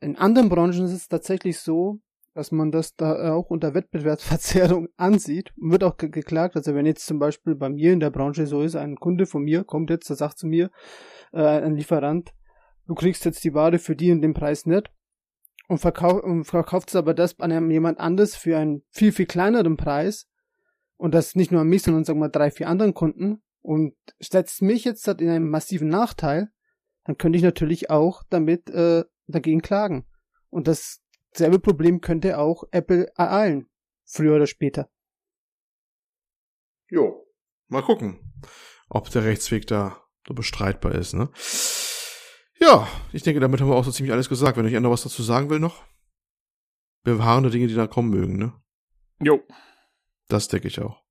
In 0.00 0.16
anderen 0.16 0.48
Branchen 0.48 0.84
ist 0.84 0.92
es 0.92 1.08
tatsächlich 1.08 1.58
so, 1.58 2.00
dass 2.34 2.52
man 2.52 2.70
das 2.70 2.94
da 2.96 3.32
auch 3.32 3.48
unter 3.48 3.72
Wettbewerbsverzerrung 3.72 4.88
ansieht. 4.96 5.52
Wird 5.56 5.84
auch 5.84 5.96
ge 5.96 6.10
geklagt. 6.10 6.54
Also 6.56 6.74
wenn 6.74 6.84
jetzt 6.84 7.06
zum 7.06 7.18
Beispiel 7.18 7.54
bei 7.54 7.70
mir 7.70 7.92
in 7.92 8.00
der 8.00 8.10
Branche 8.10 8.46
so 8.46 8.60
ist, 8.60 8.76
ein 8.76 8.96
Kunde 8.96 9.24
von 9.24 9.42
mir 9.42 9.64
kommt 9.64 9.88
jetzt, 9.88 10.10
der 10.10 10.16
sagt 10.16 10.38
zu 10.38 10.46
mir, 10.46 10.70
äh, 11.32 11.40
ein 11.40 11.76
Lieferant, 11.76 12.34
du 12.86 12.94
kriegst 12.94 13.24
jetzt 13.24 13.44
die 13.44 13.54
Ware 13.54 13.78
für 13.78 13.96
die 13.96 14.12
und 14.12 14.22
den 14.22 14.34
Preis 14.34 14.66
nicht 14.66 14.90
und, 15.68 15.78
verkauf, 15.78 16.22
und 16.22 16.44
verkauft 16.44 16.88
es 16.88 16.96
aber 16.96 17.14
das 17.14 17.38
an 17.40 17.70
jemand 17.70 17.98
anderes 17.98 18.36
für 18.36 18.56
einen 18.56 18.82
viel, 18.90 19.12
viel 19.12 19.26
kleineren 19.26 19.76
Preis 19.76 20.28
und 20.96 21.14
das 21.14 21.34
nicht 21.34 21.52
nur 21.52 21.62
an 21.62 21.68
mich, 21.68 21.82
sondern 21.82 22.04
sagen 22.04 22.20
wir 22.20 22.28
drei, 22.28 22.50
vier 22.50 22.68
anderen 22.68 22.94
Kunden 22.94 23.42
und 23.60 23.94
setzt 24.20 24.62
mich 24.62 24.84
jetzt 24.84 25.06
in 25.08 25.28
einen 25.28 25.50
massiven 25.50 25.88
Nachteil, 25.88 26.50
dann 27.04 27.18
könnte 27.18 27.36
ich 27.36 27.42
natürlich 27.42 27.90
auch 27.90 28.22
damit 28.30 28.70
äh, 28.70 29.04
dagegen 29.26 29.60
klagen. 29.60 30.06
Und 30.50 30.68
dasselbe 30.68 31.58
Problem 31.58 32.00
könnte 32.00 32.38
auch 32.38 32.64
Apple 32.70 33.12
ereilen, 33.16 33.68
früher 34.04 34.36
oder 34.36 34.46
später. 34.46 34.88
Jo. 36.88 37.26
Mal 37.68 37.82
gucken, 37.82 38.20
ob 38.88 39.10
der 39.10 39.24
Rechtsweg 39.24 39.66
da 39.66 40.00
so 40.26 40.34
bestreitbar 40.34 40.94
ist, 40.94 41.14
ne? 41.14 41.30
Ja, 42.66 42.88
ich 43.12 43.22
denke, 43.22 43.40
damit 43.40 43.60
haben 43.60 43.68
wir 43.68 43.74
auch 43.76 43.84
so 43.84 43.92
ziemlich 43.92 44.12
alles 44.12 44.28
gesagt. 44.28 44.56
Wenn 44.56 44.66
euch 44.66 44.76
einer 44.76 44.90
was 44.90 45.02
dazu 45.02 45.22
sagen 45.22 45.50
will 45.50 45.60
noch, 45.60 45.84
bewahrende 47.04 47.50
Dinge, 47.50 47.66
die 47.68 47.74
da 47.74 47.86
kommen 47.86 48.10
mögen, 48.10 48.36
ne? 48.38 48.52
Jo. 49.20 49.40
Das 50.28 50.48
denke 50.48 50.68
ich 50.68 50.80
auch. 50.80 51.02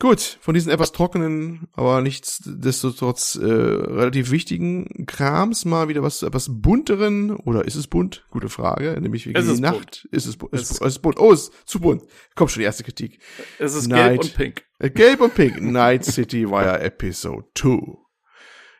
Gut, 0.00 0.20
von 0.40 0.54
diesen 0.54 0.70
etwas 0.70 0.92
trockenen, 0.92 1.66
aber 1.72 2.00
nichtsdestotrotz 2.02 3.34
äh, 3.34 3.44
relativ 3.44 4.30
wichtigen 4.30 5.06
Krams 5.06 5.64
mal 5.64 5.88
wieder 5.88 6.04
was 6.04 6.22
etwas 6.22 6.48
bunteren 6.52 7.32
oder 7.34 7.64
ist 7.64 7.74
es 7.74 7.88
bunt? 7.88 8.24
Gute 8.30 8.48
Frage, 8.48 8.96
nämlich 9.00 9.26
wie 9.26 9.32
die 9.32 9.60
Nacht. 9.60 9.74
bunt. 9.74 10.08
Ist 10.12 10.26
es, 10.26 10.36
bu- 10.36 10.48
Es- 10.52 10.62
ist, 10.70 10.80
es 10.80 10.86
ist 10.94 10.98
bunt? 11.00 11.18
Oh, 11.18 11.32
es 11.32 11.48
ist 11.48 11.52
zu 11.68 11.80
bunt. 11.80 12.04
Kommt 12.36 12.52
schon 12.52 12.60
die 12.60 12.64
erste 12.66 12.84
Kritik. 12.84 13.20
Es 13.58 13.74
ist 13.74 13.88
Night. 13.88 14.08
gelb 14.10 14.20
und 14.20 14.34
pink. 14.36 14.64
Äh, 14.78 14.90
Gelb 14.90 15.20
und 15.20 15.34
Pink, 15.34 15.60
Night 15.60 16.04
City 16.04 16.48
Wire 16.48 16.78
Episode 16.80 17.46
2. 17.56 17.96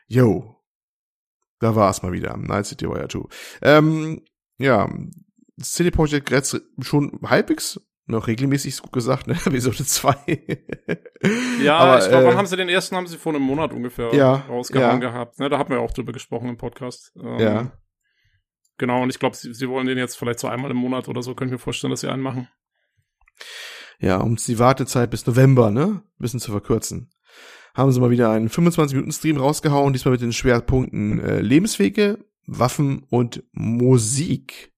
Yo. 0.07 0.55
Da 1.59 1.75
war 1.75 1.89
es 1.89 2.01
mal 2.01 2.11
wieder, 2.11 2.37
Night 2.37 2.67
City 2.67 2.87
Wire 2.87 3.07
2. 3.07 3.21
Ähm, 3.61 4.21
ja, 4.57 4.89
City 5.61 5.91
Project 5.91 6.31
Red 6.31 6.61
schon 6.79 7.19
halbwegs, 7.23 7.81
noch 8.05 8.27
regelmäßig 8.27 8.73
ist 8.73 8.81
gut 8.81 8.93
gesagt, 8.93 9.27
ne, 9.27 9.33
Episode 9.45 9.85
2. 9.85 10.15
Ja, 11.63 11.77
Aber, 11.77 11.99
ich 11.99 12.09
glaube, 12.09 12.23
äh, 12.23 12.27
wann 12.27 12.37
haben 12.37 12.47
sie 12.47 12.57
den 12.57 12.69
ersten, 12.69 12.95
haben 12.95 13.07
sie 13.07 13.17
vor 13.17 13.33
einem 13.33 13.43
Monat 13.43 13.73
ungefähr 13.73 14.13
Ja, 14.15 14.35
rausgehauen 14.47 15.01
ja. 15.01 15.09
gehabt. 15.09 15.39
Ne, 15.39 15.49
da 15.49 15.57
haben 15.57 15.69
wir 15.69 15.81
auch 15.81 15.91
drüber 15.91 16.13
gesprochen 16.13 16.49
im 16.49 16.57
Podcast. 16.57 17.11
Ähm, 17.21 17.39
Ja. 17.39 17.71
Genau, 18.77 19.03
und 19.03 19.09
ich 19.09 19.19
glaube, 19.19 19.35
sie, 19.35 19.53
sie 19.53 19.67
wollen 19.67 19.87
den 19.87 19.97
jetzt 19.97 20.17
vielleicht 20.17 20.39
so 20.39 20.47
einmal 20.47 20.71
im 20.71 20.77
Monat 20.77 21.09
oder 21.09 21.21
so, 21.21 21.35
könnte 21.35 21.53
ich 21.53 21.59
mir 21.59 21.63
vorstellen, 21.63 21.91
dass 21.91 21.99
sie 21.99 22.07
einen 22.07 22.23
machen. 22.23 22.47
Ja, 23.99 24.17
um 24.17 24.37
die 24.37 24.57
Wartezeit 24.57 25.11
bis 25.11 25.27
November, 25.27 25.69
ne, 25.69 26.01
ein 26.01 26.19
bisschen 26.19 26.39
zu 26.39 26.51
verkürzen. 26.51 27.11
Haben 27.75 27.91
sie 27.91 27.99
mal 27.99 28.09
wieder 28.09 28.31
einen 28.31 28.49
25-Minuten-Stream 28.49 29.37
rausgehauen, 29.37 29.93
diesmal 29.93 30.13
mit 30.13 30.21
den 30.21 30.33
Schwerpunkten 30.33 31.19
äh, 31.19 31.41
Lebenswege, 31.41 32.19
Waffen 32.47 33.05
und 33.09 33.43
Musik. 33.51 34.71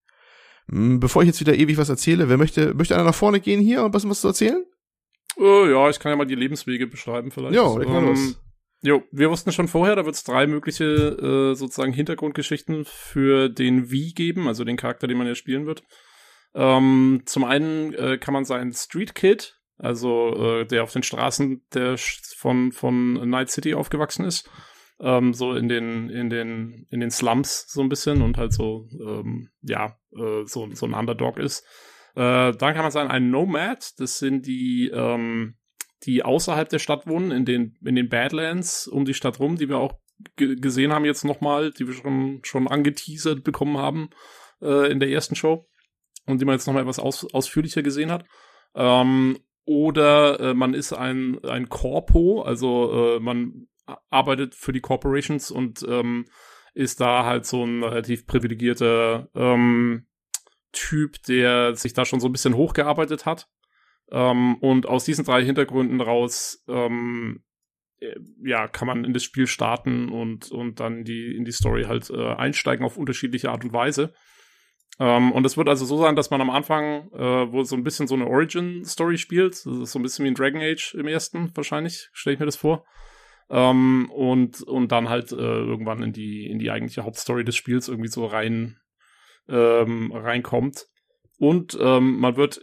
Hm, 0.70 1.00
Bevor 1.00 1.22
ich 1.22 1.28
jetzt 1.28 1.40
wieder 1.40 1.56
ewig 1.56 1.78
was 1.78 1.90
erzähle, 1.90 2.30
wer 2.30 2.38
möchte, 2.38 2.74
möchte 2.74 2.96
einer 2.96 3.06
nach 3.06 3.16
vorne 3.16 3.40
gehen 3.40 3.62
hier 3.62 3.84
und 3.84 3.92
bisschen 3.92 4.10
was 4.10 4.22
zu 4.22 4.28
erzählen? 4.28 4.66
Äh, 5.40 5.72
ja, 5.72 5.90
ich 5.90 6.00
kann 6.00 6.12
ja 6.12 6.16
mal 6.16 6.26
die 6.26 6.36
Lebenswege 6.36 6.88
beschreiben 6.88 7.32
vielleicht. 7.32 7.56
Jo, 7.56 7.78
leg 7.78 7.88
mal 7.88 8.00
Ähm, 8.00 8.10
los. 8.10 8.42
Jo, 8.84 9.04
wir 9.12 9.30
wussten 9.30 9.52
schon 9.52 9.68
vorher, 9.68 9.96
da 9.96 10.06
wird 10.06 10.16
es 10.16 10.24
drei 10.24 10.48
mögliche 10.48 10.84
äh, 10.86 11.56
sozusagen 11.56 11.94
Hintergrundgeschichten 11.94 12.84
für 12.86 13.48
den 13.48 13.86
V 13.86 13.96
geben, 14.16 14.48
also 14.48 14.64
den 14.64 14.76
Charakter, 14.76 15.08
den 15.08 15.18
man 15.18 15.28
ja 15.28 15.36
spielen 15.36 15.68
wird. 15.68 15.84
Ähm, 16.56 17.22
zum 17.26 17.44
einen 17.44 17.94
äh, 17.94 18.18
kann 18.18 18.34
man 18.34 18.44
seinen 18.44 18.74
Street 18.74 19.14
Kid, 19.14 19.61
also 19.82 20.36
äh, 20.36 20.66
der 20.66 20.84
auf 20.84 20.94
den 20.94 21.04
Straßen 21.04 21.66
der 21.74 21.98
von 22.38 22.72
von 22.72 23.30
Night 23.30 23.50
City 23.50 23.74
aufgewachsen 23.74 24.26
ist, 24.26 24.50
ähm, 25.00 25.34
so 25.34 25.54
in 25.54 25.68
den 25.68 26.10
in 26.10 26.30
den 26.30 26.88
in 26.90 27.00
den 27.00 27.12
Slums 27.12 27.66
so 27.68 27.82
ein 27.82 27.90
bisschen 27.90 28.22
und 28.22 28.38
halt 28.38 28.54
so 28.54 28.88
ähm, 29.00 29.50
ja 29.62 29.98
äh, 30.16 30.46
so 30.46 30.70
so 30.74 30.86
ein 30.86 30.94
Underdog 30.94 31.38
ist. 31.38 31.66
Äh, 32.16 32.52
dann 32.54 32.74
kann 32.74 32.84
man 32.84 32.92
sagen, 32.92 33.10
ein 33.10 33.30
Nomad, 33.30 33.94
das 33.98 34.20
sind 34.20 34.46
die 34.46 34.92
ähm, 34.94 35.56
die 36.04 36.24
außerhalb 36.24 36.68
der 36.68 36.80
Stadt 36.80 37.06
wohnen, 37.06 37.30
in 37.30 37.46
den, 37.46 37.78
in 37.86 37.96
den 37.96 38.10
Badlands 38.10 38.88
um 38.88 39.06
die 39.06 39.14
Stadt 39.14 39.40
rum, 39.40 39.56
die 39.56 39.70
wir 39.70 39.78
auch 39.78 39.94
ge- 40.36 40.56
gesehen 40.56 40.92
haben 40.92 41.06
jetzt 41.06 41.24
nochmal, 41.24 41.70
die 41.72 41.86
wir 41.86 41.94
schon, 41.94 42.40
schon 42.44 42.68
angeteasert 42.68 43.44
bekommen 43.44 43.78
haben 43.78 44.10
äh, 44.64 44.92
in 44.92 45.00
der 45.00 45.10
ersten 45.10 45.36
Show 45.36 45.70
und 46.26 46.42
die 46.42 46.46
man 46.46 46.56
jetzt 46.56 46.66
nochmal 46.66 46.82
etwas 46.82 46.98
aus, 46.98 47.32
ausführlicher 47.34 47.84
gesehen 47.84 48.10
hat. 48.10 48.26
Ähm, 48.74 49.38
oder 49.66 50.40
äh, 50.40 50.54
man 50.54 50.74
ist 50.74 50.94
ein, 50.94 51.44
ein 51.44 51.70
Corpo, 51.70 52.42
also 52.42 53.18
äh, 53.18 53.20
man 53.20 53.68
arbeitet 54.10 54.56
für 54.56 54.72
die 54.72 54.82
Corporations 54.82 55.52
und 55.52 55.86
ähm, 55.88 56.26
ist 56.74 57.02
da 57.02 57.26
halt 57.26 57.46
so 57.46 57.64
ein 57.64 57.84
relativ 57.84 58.26
privilegierter 58.26 59.30
ähm, 59.36 60.08
Typ, 60.72 61.22
der 61.24 61.76
sich 61.76 61.94
da 61.94 62.06
schon 62.06 62.22
so 62.22 62.28
ein 62.28 62.32
bisschen 62.32 62.56
hochgearbeitet 62.56 63.26
hat. 63.26 63.50
Ähm, 64.10 64.56
und 64.56 64.86
aus 64.86 65.06
diesen 65.06 65.26
drei 65.26 65.44
Hintergründen 65.44 66.02
raus, 66.02 66.64
ähm, 66.68 67.44
äh, 68.00 68.16
ja, 68.44 68.68
kann 68.68 68.88
man 68.88 69.04
in 69.04 69.14
das 69.14 69.24
Spiel 69.24 69.48
starten 69.48 70.10
und, 70.10 70.52
und 70.52 70.80
dann 70.80 71.04
die, 71.04 71.36
in 71.36 71.46
die 71.46 71.52
Story 71.52 71.84
halt 71.84 72.10
äh, 72.10 72.34
einsteigen 72.34 72.86
auf 72.86 72.98
unterschiedliche 72.98 73.52
Art 73.52 73.64
und 73.64 73.74
Weise. 73.74 74.14
Ähm, 75.02 75.32
und 75.32 75.44
es 75.48 75.58
wird 75.58 75.68
also 75.68 75.84
so 75.84 75.98
sein, 75.98 76.16
dass 76.16 76.30
man 76.30 76.42
am 76.42 76.52
Anfang 76.52 77.12
äh, 77.12 77.52
wohl 77.52 77.66
so 77.66 77.76
ein 77.76 77.84
bisschen 77.84 78.06
so 78.06 78.14
eine 78.14 78.28
Origin-Story 78.28 79.18
spielt. 79.18 79.54
Das 79.54 79.66
ist 79.66 79.92
so 79.94 79.98
ein 79.98 80.04
bisschen 80.04 80.26
wie 80.26 80.30
in 80.30 80.36
Dragon 80.36 80.62
Age 80.62 80.94
im 80.94 81.08
ersten, 81.08 81.52
wahrscheinlich, 81.56 82.10
stelle 82.14 82.36
ich 82.36 82.40
mir 82.40 82.46
das 82.46 82.56
vor. 82.56 82.86
Ähm, 83.50 84.12
und, 84.12 84.62
und 84.62 84.92
dann 84.92 85.10
halt 85.10 85.32
äh, 85.32 85.36
irgendwann 85.38 86.04
in 86.04 86.14
die, 86.14 86.46
in 86.46 86.60
die 86.60 86.70
eigentliche 86.70 87.04
Hauptstory 87.04 87.44
des 87.44 87.56
Spiels 87.56 87.88
irgendwie 87.88 88.10
so 88.10 88.28
rein, 88.28 88.78
ähm, 89.50 90.12
reinkommt. 90.12 90.86
Und 91.40 91.76
ähm, 91.82 92.20
man 92.20 92.38
wird 92.38 92.62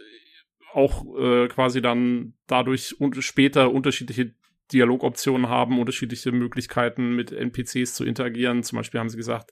auch 0.73 1.07
äh, 1.19 1.49
quasi 1.49 1.83
dann 1.83 2.35
dadurch 2.47 3.01
und 3.01 3.17
später 3.17 3.73
unterschiedliche 3.73 4.33
Dialogoptionen 4.73 5.49
haben, 5.49 5.81
unterschiedliche 5.81 6.31
Möglichkeiten 6.31 7.17
mit 7.17 7.33
NPCs 7.33 7.95
zu 7.95 8.05
interagieren. 8.05 8.63
Zum 8.63 8.77
Beispiel 8.77 9.01
haben 9.01 9.09
sie 9.09 9.17
gesagt, 9.17 9.51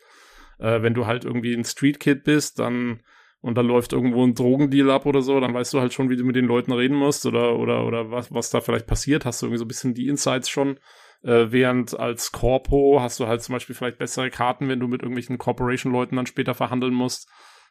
äh, 0.59 0.83
wenn 0.83 0.95
du 0.95 1.07
halt 1.07 1.25
irgendwie 1.25 1.55
ein 1.55 1.65
Street 1.65 2.01
Kid 2.01 2.25
bist, 2.25 2.59
dann 2.59 3.01
und 3.41 3.57
da 3.57 3.61
läuft 3.61 3.93
irgendwo 3.93 4.25
ein 4.25 4.35
Drogendeal 4.35 4.91
ab 4.91 5.07
oder 5.07 5.23
so, 5.23 5.39
dann 5.39 5.55
weißt 5.55 5.73
du 5.75 5.81
halt 5.81 5.93
schon, 5.93 6.11
wie 6.11 6.17
du 6.17 6.25
mit 6.25 6.37
den 6.37 6.47
Leuten 6.47 6.73
reden 6.73 6.97
musst 6.97 7.27
oder 7.27 7.59
oder 7.59 7.87
oder 7.87 8.11
was 8.11 8.33
was 8.33 8.51
da 8.51 8.61
vielleicht 8.61 8.87
passiert. 8.87 9.25
Hast 9.25 9.43
du 9.43 9.47
irgendwie 9.47 9.59
so 9.59 9.65
ein 9.65 9.69
bisschen 9.69 9.95
die 9.95 10.09
Insights 10.09 10.49
schon. 10.49 10.79
Äh, 11.23 11.47
während 11.51 11.99
als 11.99 12.33
Corpo 12.33 12.99
hast 13.01 13.21
du 13.21 13.27
halt 13.27 13.43
zum 13.43 13.55
Beispiel 13.55 13.75
vielleicht 13.75 13.99
bessere 13.99 14.31
Karten, 14.31 14.69
wenn 14.69 14.81
du 14.81 14.89
mit 14.89 15.03
irgendwelchen 15.03 15.39
Corporation-Leuten 15.39 16.17
dann 16.17 16.27
später 16.27 16.55
verhandeln 16.55 16.95
musst 16.95 17.29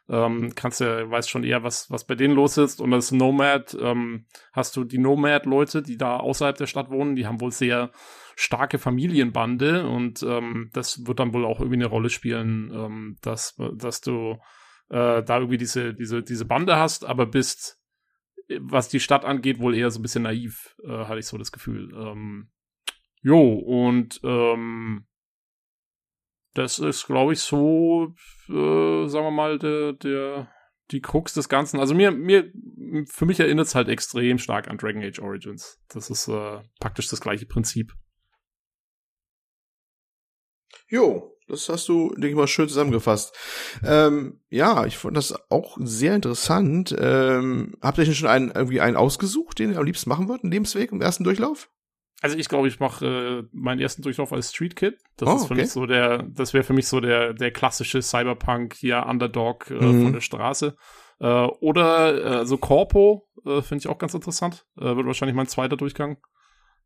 ähm, 0.08 0.52
kannst 0.54 0.80
ja, 0.80 1.10
weißt 1.10 1.28
schon 1.28 1.44
eher, 1.44 1.62
was, 1.62 1.90
was 1.90 2.04
bei 2.04 2.14
denen 2.14 2.34
los 2.34 2.56
ist. 2.58 2.80
Und 2.80 2.92
als 2.92 3.10
Nomad 3.12 3.76
ähm, 3.80 4.26
hast 4.52 4.76
du 4.76 4.84
die 4.84 4.98
Nomad-Leute, 4.98 5.82
die 5.82 5.96
da 5.96 6.18
außerhalb 6.18 6.56
der 6.56 6.66
Stadt 6.66 6.90
wohnen, 6.90 7.16
die 7.16 7.26
haben 7.26 7.40
wohl 7.40 7.52
sehr 7.52 7.90
starke 8.36 8.78
Familienbande 8.78 9.88
und 9.88 10.22
ähm, 10.22 10.68
das 10.74 11.06
wird 11.06 11.18
dann 11.18 11.32
wohl 11.32 11.46
auch 11.46 11.58
irgendwie 11.58 11.78
eine 11.78 11.86
Rolle 11.86 12.10
spielen, 12.10 12.70
ähm, 12.72 13.16
dass, 13.22 13.56
dass 13.74 14.02
du 14.02 14.32
äh, 14.90 15.22
da 15.22 15.38
irgendwie 15.38 15.56
diese, 15.56 15.94
diese, 15.94 16.22
diese 16.22 16.44
Bande 16.44 16.76
hast, 16.76 17.06
aber 17.06 17.24
bist, 17.24 17.80
was 18.60 18.88
die 18.88 19.00
Stadt 19.00 19.24
angeht, 19.24 19.58
wohl 19.58 19.74
eher 19.74 19.90
so 19.90 19.98
ein 19.98 20.02
bisschen 20.02 20.24
naiv, 20.24 20.76
äh, 20.84 21.06
hatte 21.06 21.18
ich 21.18 21.26
so 21.26 21.38
das 21.38 21.50
Gefühl. 21.50 21.90
Ähm, 21.96 22.50
jo, 23.22 23.54
und 23.54 24.20
ähm, 24.22 25.06
das 26.52 26.78
ist, 26.78 27.06
glaube 27.06 27.32
ich, 27.32 27.40
so, 27.40 28.14
äh, 28.48 29.08
sagen 29.08 29.26
wir 29.26 29.30
mal, 29.30 29.58
der, 29.58 29.94
der, 29.94 30.50
die 30.90 31.00
Krux 31.00 31.32
des 31.32 31.48
Ganzen. 31.48 31.80
Also 31.80 31.94
mir, 31.94 32.10
mir, 32.10 32.52
für 33.08 33.24
mich 33.24 33.40
erinnert 33.40 33.66
es 33.66 33.74
halt 33.74 33.88
extrem 33.88 34.36
stark 34.36 34.68
an 34.68 34.76
Dragon 34.76 35.02
Age 35.02 35.20
Origins. 35.20 35.80
Das 35.88 36.10
ist 36.10 36.28
äh, 36.28 36.60
praktisch 36.80 37.08
das 37.08 37.22
gleiche 37.22 37.46
Prinzip. 37.46 37.94
Jo, 40.88 41.32
das 41.48 41.68
hast 41.68 41.88
du, 41.88 42.10
denke 42.14 42.28
ich 42.28 42.34
mal, 42.34 42.46
schön 42.48 42.68
zusammengefasst. 42.68 43.34
Ähm, 43.84 44.40
ja, 44.48 44.84
ich 44.86 44.96
fand 44.98 45.16
das 45.16 45.34
auch 45.50 45.76
sehr 45.80 46.14
interessant. 46.14 46.94
Ähm, 46.98 47.74
habt 47.80 47.98
ihr 47.98 48.04
denn 48.04 48.14
schon 48.14 48.28
einen, 48.28 48.50
irgendwie 48.50 48.80
einen 48.80 48.96
ausgesucht, 48.96 49.58
den 49.58 49.72
ihr 49.72 49.78
am 49.78 49.84
liebsten 49.84 50.08
machen 50.10 50.28
würdet, 50.28 50.44
einen 50.44 50.52
Lebensweg 50.52 50.92
im 50.92 51.00
ersten 51.00 51.24
Durchlauf? 51.24 51.70
Also 52.22 52.36
ich 52.38 52.48
glaube, 52.48 52.66
ich 52.66 52.80
mache 52.80 53.06
äh, 53.44 53.48
meinen 53.52 53.78
ersten 53.80 54.02
Durchlauf 54.02 54.32
als 54.32 54.50
Street 54.50 54.74
Kid. 54.74 54.96
Das 55.18 55.28
Oh, 55.28 55.36
ist 55.36 55.46
für 55.46 55.52
okay. 55.52 55.62
mich 55.62 55.70
so 55.70 55.86
der, 55.86 56.22
das 56.22 56.54
wäre 56.54 56.64
für 56.64 56.72
mich 56.72 56.88
so 56.88 57.00
der 57.00 57.34
der 57.34 57.50
klassische 57.50 58.00
Cyberpunk 58.00 58.74
hier 58.74 59.04
Underdog 59.06 59.70
äh, 59.70 59.74
Mhm. 59.74 60.02
von 60.02 60.12
der 60.14 60.20
Straße. 60.22 60.76
Äh, 61.20 61.26
oder 61.60 62.40
äh, 62.40 62.46
so 62.46 62.56
Corpo 62.56 63.28
äh, 63.44 63.60
finde 63.60 63.80
ich 63.82 63.88
auch 63.88 63.98
ganz 63.98 64.14
interessant. 64.14 64.64
Äh, 64.78 64.96
wird 64.96 65.06
wahrscheinlich 65.06 65.36
mein 65.36 65.46
zweiter 65.46 65.76
Durchgang. 65.76 66.16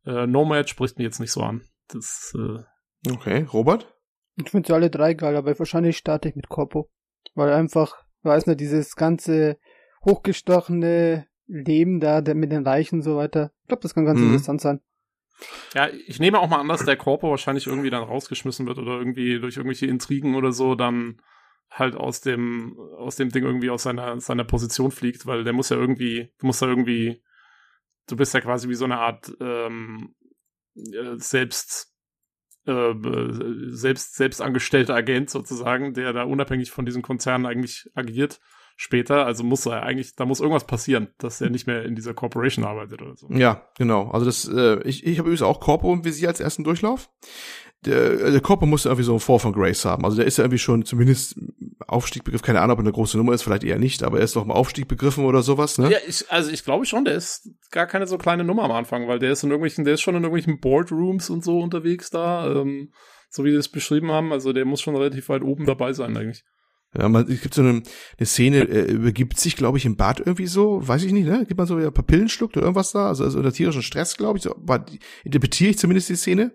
Äh, 0.05 0.27
Nomad 0.27 0.69
spricht 0.69 0.97
mir 0.97 1.05
jetzt 1.05 1.19
nicht 1.19 1.31
so 1.31 1.41
an. 1.41 1.61
Das 1.87 2.33
äh, 2.37 2.59
Okay, 3.09 3.47
Robert? 3.51 3.93
Ich 4.35 4.49
finde 4.49 4.67
sie 4.67 4.73
alle 4.73 4.89
drei 4.89 5.13
geil, 5.13 5.35
aber 5.35 5.57
wahrscheinlich 5.57 5.97
starte 5.97 6.29
ich 6.29 6.35
mit 6.35 6.49
Corpo. 6.49 6.89
Weil 7.35 7.51
einfach, 7.51 8.03
weiß 8.23 8.47
nicht, 8.47 8.59
dieses 8.59 8.95
ganze 8.95 9.57
hochgestochene 10.05 11.27
Leben 11.47 11.99
da 11.99 12.21
der 12.21 12.35
mit 12.35 12.51
den 12.51 12.65
Reichen 12.65 12.95
und 12.99 13.01
so 13.03 13.17
weiter. 13.17 13.51
Ich 13.63 13.67
glaube, 13.67 13.81
das 13.81 13.93
kann 13.93 14.05
ganz 14.05 14.19
Mhm. 14.19 14.27
interessant 14.27 14.61
sein. 14.61 14.81
Ja, 15.73 15.89
ich 15.89 16.19
nehme 16.19 16.39
auch 16.39 16.49
mal 16.49 16.59
an, 16.59 16.67
dass 16.67 16.85
der 16.85 16.97
Corpo 16.97 17.29
wahrscheinlich 17.29 17.67
irgendwie 17.67 17.89
dann 17.89 18.03
rausgeschmissen 18.03 18.67
wird 18.67 18.77
oder 18.77 18.99
irgendwie 18.99 19.39
durch 19.39 19.57
irgendwelche 19.57 19.87
Intrigen 19.87 20.35
oder 20.35 20.51
so 20.51 20.75
dann 20.75 21.21
halt 21.69 21.95
aus 21.95 22.21
dem, 22.21 22.77
aus 22.97 23.15
dem 23.15 23.29
Ding 23.29 23.43
irgendwie 23.43 23.69
aus 23.69 23.83
seiner, 23.83 24.19
seiner 24.19 24.43
Position 24.43 24.91
fliegt, 24.91 25.25
weil 25.25 25.43
der 25.43 25.53
muss 25.53 25.69
ja 25.69 25.77
irgendwie, 25.77 26.31
du 26.39 26.45
musst 26.45 26.61
ja 26.61 26.67
irgendwie, 26.67 27.23
du 28.07 28.15
bist 28.17 28.33
ja 28.33 28.41
quasi 28.41 28.67
wie 28.69 28.75
so 28.75 28.85
eine 28.85 28.99
Art 28.99 29.33
ähm, 29.39 30.13
äh, 30.75 31.15
selbst, 31.15 31.90
äh, 32.65 32.93
selbst, 33.67 34.15
selbst 34.15 34.41
angestellter 34.41 34.95
Agent 34.95 35.29
sozusagen, 35.29 35.93
der 35.93 36.13
da 36.13 36.23
unabhängig 36.23 36.71
von 36.71 36.85
diesen 36.85 37.01
Konzernen 37.01 37.45
eigentlich 37.45 37.89
agiert. 37.95 38.39
später. 38.81 39.25
Also 39.25 39.43
muss 39.43 39.65
er 39.67 39.83
eigentlich, 39.83 40.15
da 40.15 40.25
muss 40.25 40.39
irgendwas 40.39 40.65
passieren, 40.65 41.09
dass 41.19 41.39
er 41.39 41.49
nicht 41.49 41.67
mehr 41.67 41.83
in 41.85 41.95
dieser 41.95 42.13
Corporation 42.13 42.65
arbeitet 42.65 43.01
oder 43.01 43.15
so. 43.15 43.27
Ja, 43.29 43.67
genau. 43.77 44.09
Also 44.09 44.25
das, 44.25 44.47
äh, 44.47 44.81
ich, 44.87 45.05
ich 45.05 45.19
habe 45.19 45.29
übrigens 45.29 45.43
auch 45.43 45.59
Corpo 45.59 45.93
im 45.93 46.03
Visier 46.03 46.29
als 46.29 46.39
ersten 46.39 46.63
Durchlauf. 46.63 47.09
Der, 47.85 48.31
der 48.31 48.41
Corpo 48.41 48.67
muss 48.67 48.85
irgendwie 48.85 49.03
so 49.03 49.13
einen 49.13 49.19
Fall 49.19 49.39
von 49.39 49.53
Grace 49.53 49.85
haben. 49.85 50.05
Also 50.05 50.17
der 50.17 50.27
ist 50.27 50.37
ja 50.37 50.43
irgendwie 50.43 50.59
schon 50.59 50.85
zumindest 50.85 51.35
Aufstiegbegriff, 51.87 52.43
keine 52.43 52.61
Ahnung, 52.61 52.73
ob 52.73 52.79
er 52.79 52.83
eine 52.83 52.91
große 52.91 53.17
Nummer 53.17 53.33
ist, 53.33 53.41
vielleicht 53.41 53.63
eher 53.63 53.79
nicht, 53.79 54.03
aber 54.03 54.19
er 54.19 54.23
ist 54.23 54.35
doch 54.35 54.43
im 54.43 54.51
Aufstieg 54.51 54.87
begriffen 54.87 55.25
oder 55.25 55.41
sowas, 55.41 55.77
ne? 55.79 55.91
Ja, 55.91 55.97
ich, 56.07 56.29
also 56.29 56.51
ich 56.51 56.63
glaube 56.63 56.85
schon, 56.85 57.05
der 57.05 57.15
ist 57.15 57.49
gar 57.71 57.87
keine 57.87 58.05
so 58.05 58.17
kleine 58.19 58.43
Nummer 58.43 58.63
am 58.63 58.71
Anfang, 58.71 59.07
weil 59.07 59.17
der 59.17 59.31
ist 59.31 59.43
in 59.43 59.49
irgendwelchen, 59.49 59.83
der 59.83 59.95
ist 59.95 60.01
schon 60.01 60.15
in 60.15 60.23
irgendwelchen 60.23 60.59
Boardrooms 60.59 61.29
und 61.29 61.43
so 61.43 61.59
unterwegs 61.59 62.11
da, 62.11 62.53
ähm, 62.53 62.91
so 63.29 63.43
wie 63.43 63.49
die 63.49 63.55
es 63.55 63.69
beschrieben 63.69 64.11
haben. 64.11 64.31
Also 64.31 64.53
der 64.53 64.65
muss 64.65 64.81
schon 64.81 64.95
relativ 64.95 65.29
weit 65.29 65.41
oben 65.41 65.65
dabei 65.65 65.93
sein 65.93 66.15
eigentlich. 66.15 66.43
Ja, 66.97 67.07
man, 67.07 67.25
es 67.31 67.41
gibt 67.41 67.53
so 67.53 67.61
eine, 67.61 67.83
eine 68.17 68.25
Szene, 68.25 68.67
er 68.67 68.87
übergibt 68.87 69.39
sich, 69.39 69.55
glaube 69.55 69.77
ich, 69.77 69.85
im 69.85 69.95
Bad 69.95 70.19
irgendwie 70.19 70.47
so, 70.47 70.85
weiß 70.85 71.03
ich 71.03 71.13
nicht, 71.13 71.25
ne? 71.25 71.45
Gibt 71.47 71.57
man 71.57 71.67
so 71.67 71.77
ein 71.77 71.93
paar 71.93 72.05
Pillen 72.05 72.27
schluckt 72.27 72.57
oder 72.57 72.65
irgendwas 72.65 72.91
da, 72.91 73.07
also, 73.07 73.23
also 73.23 73.37
unter 73.37 73.53
tierischen 73.53 73.81
Stress, 73.81 74.17
glaube 74.17 74.37
ich, 74.37 74.43
so, 74.43 74.53
war, 74.57 74.85
interpretiere 75.23 75.71
ich 75.71 75.77
zumindest 75.77 76.09
die 76.09 76.15
Szene. 76.15 76.51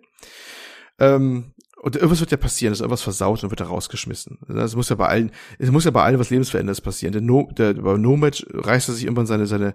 Ähm, 0.98 1.52
und 1.82 1.94
irgendwas 1.94 2.20
wird 2.20 2.30
ja 2.32 2.36
passieren, 2.36 2.72
dass 2.72 2.80
irgendwas 2.80 3.02
versaut 3.02 3.44
und 3.44 3.50
wird 3.50 3.60
da 3.60 3.66
rausgeschmissen. 3.66 4.38
Es 4.48 4.74
muss 4.74 4.88
ja 4.88 4.96
bei 4.96 5.06
allen, 5.06 5.30
es 5.58 5.70
muss 5.70 5.84
ja 5.84 5.90
bei 5.90 6.02
allen 6.02 6.18
was 6.18 6.30
Lebensverändertes 6.30 6.80
passieren. 6.80 7.12
Der, 7.12 7.22
no, 7.22 7.48
der 7.56 7.74
bei 7.74 7.96
Nomad 7.96 8.44
reißt 8.50 8.88
er 8.88 8.94
sich 8.94 9.04
irgendwann 9.04 9.26
seine, 9.26 9.46
seine, 9.46 9.74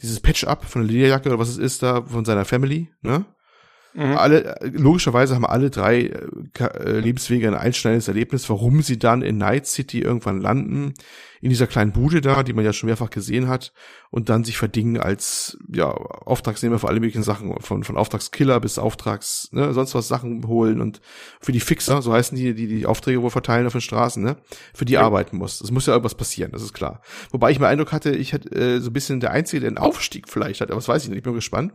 dieses 0.00 0.18
Patch 0.18 0.44
ab 0.44 0.64
von 0.64 0.82
der 0.82 0.90
Lederjacke 0.90 1.28
oder 1.28 1.38
was 1.38 1.50
es 1.50 1.58
ist 1.58 1.82
da, 1.82 2.04
von 2.04 2.24
seiner 2.24 2.44
Family, 2.44 2.88
ne? 3.02 3.26
Mhm. 3.94 4.16
Alle, 4.16 4.56
logischerweise 4.62 5.34
haben 5.34 5.44
alle 5.44 5.70
drei 5.70 6.10
äh, 6.58 6.98
Lebenswege 6.98 7.48
ein 7.48 7.54
einschneidendes 7.54 8.08
Erlebnis, 8.08 8.48
warum 8.48 8.80
sie 8.80 8.98
dann 8.98 9.20
in 9.22 9.36
Night 9.36 9.66
City 9.66 10.00
irgendwann 10.00 10.40
landen, 10.40 10.94
in 11.42 11.50
dieser 11.50 11.66
kleinen 11.66 11.92
Bude 11.92 12.20
da, 12.20 12.42
die 12.42 12.52
man 12.54 12.64
ja 12.64 12.72
schon 12.72 12.86
mehrfach 12.86 13.10
gesehen 13.10 13.48
hat, 13.48 13.72
und 14.10 14.28
dann 14.28 14.44
sich 14.44 14.56
verdingen 14.56 14.98
als 14.98 15.58
ja 15.70 15.88
Auftragsnehmer 15.88 16.78
für 16.78 16.88
alle 16.88 17.00
möglichen 17.00 17.22
Sachen, 17.22 17.60
von, 17.60 17.84
von 17.84 17.96
Auftragskiller 17.96 18.60
bis 18.60 18.78
Auftrags, 18.78 19.48
ne, 19.52 19.74
sonst 19.74 19.94
was 19.94 20.08
Sachen 20.08 20.46
holen 20.46 20.80
und 20.80 21.00
für 21.40 21.52
die 21.52 21.60
Fixer, 21.60 22.00
so 22.00 22.12
heißen 22.12 22.36
die, 22.36 22.54
die 22.54 22.68
die 22.68 22.86
Aufträge 22.86 23.22
wohl 23.22 23.30
verteilen 23.30 23.66
auf 23.66 23.72
den 23.72 23.80
Straßen, 23.80 24.22
ne, 24.22 24.36
für 24.72 24.84
die 24.84 24.94
ja. 24.94 25.02
arbeiten 25.02 25.36
muss. 25.36 25.60
Es 25.60 25.70
muss 25.70 25.86
ja 25.86 25.92
irgendwas 25.92 26.14
passieren, 26.14 26.52
das 26.52 26.62
ist 26.62 26.72
klar. 26.72 27.02
Wobei 27.30 27.50
ich 27.50 27.58
mir 27.58 27.66
Eindruck 27.66 27.92
hatte, 27.92 28.10
ich 28.12 28.32
hatte 28.32 28.50
äh, 28.52 28.80
so 28.80 28.90
ein 28.90 28.92
bisschen 28.92 29.20
der 29.20 29.32
Einzige, 29.32 29.60
der 29.60 29.68
einen 29.68 29.78
Aufstieg 29.78 30.28
vielleicht 30.28 30.60
hat, 30.62 30.70
aber 30.70 30.78
das 30.78 30.88
weiß 30.88 31.02
ich 31.02 31.08
nicht, 31.10 31.18
ich 31.18 31.24
bin 31.24 31.34
gespannt 31.34 31.72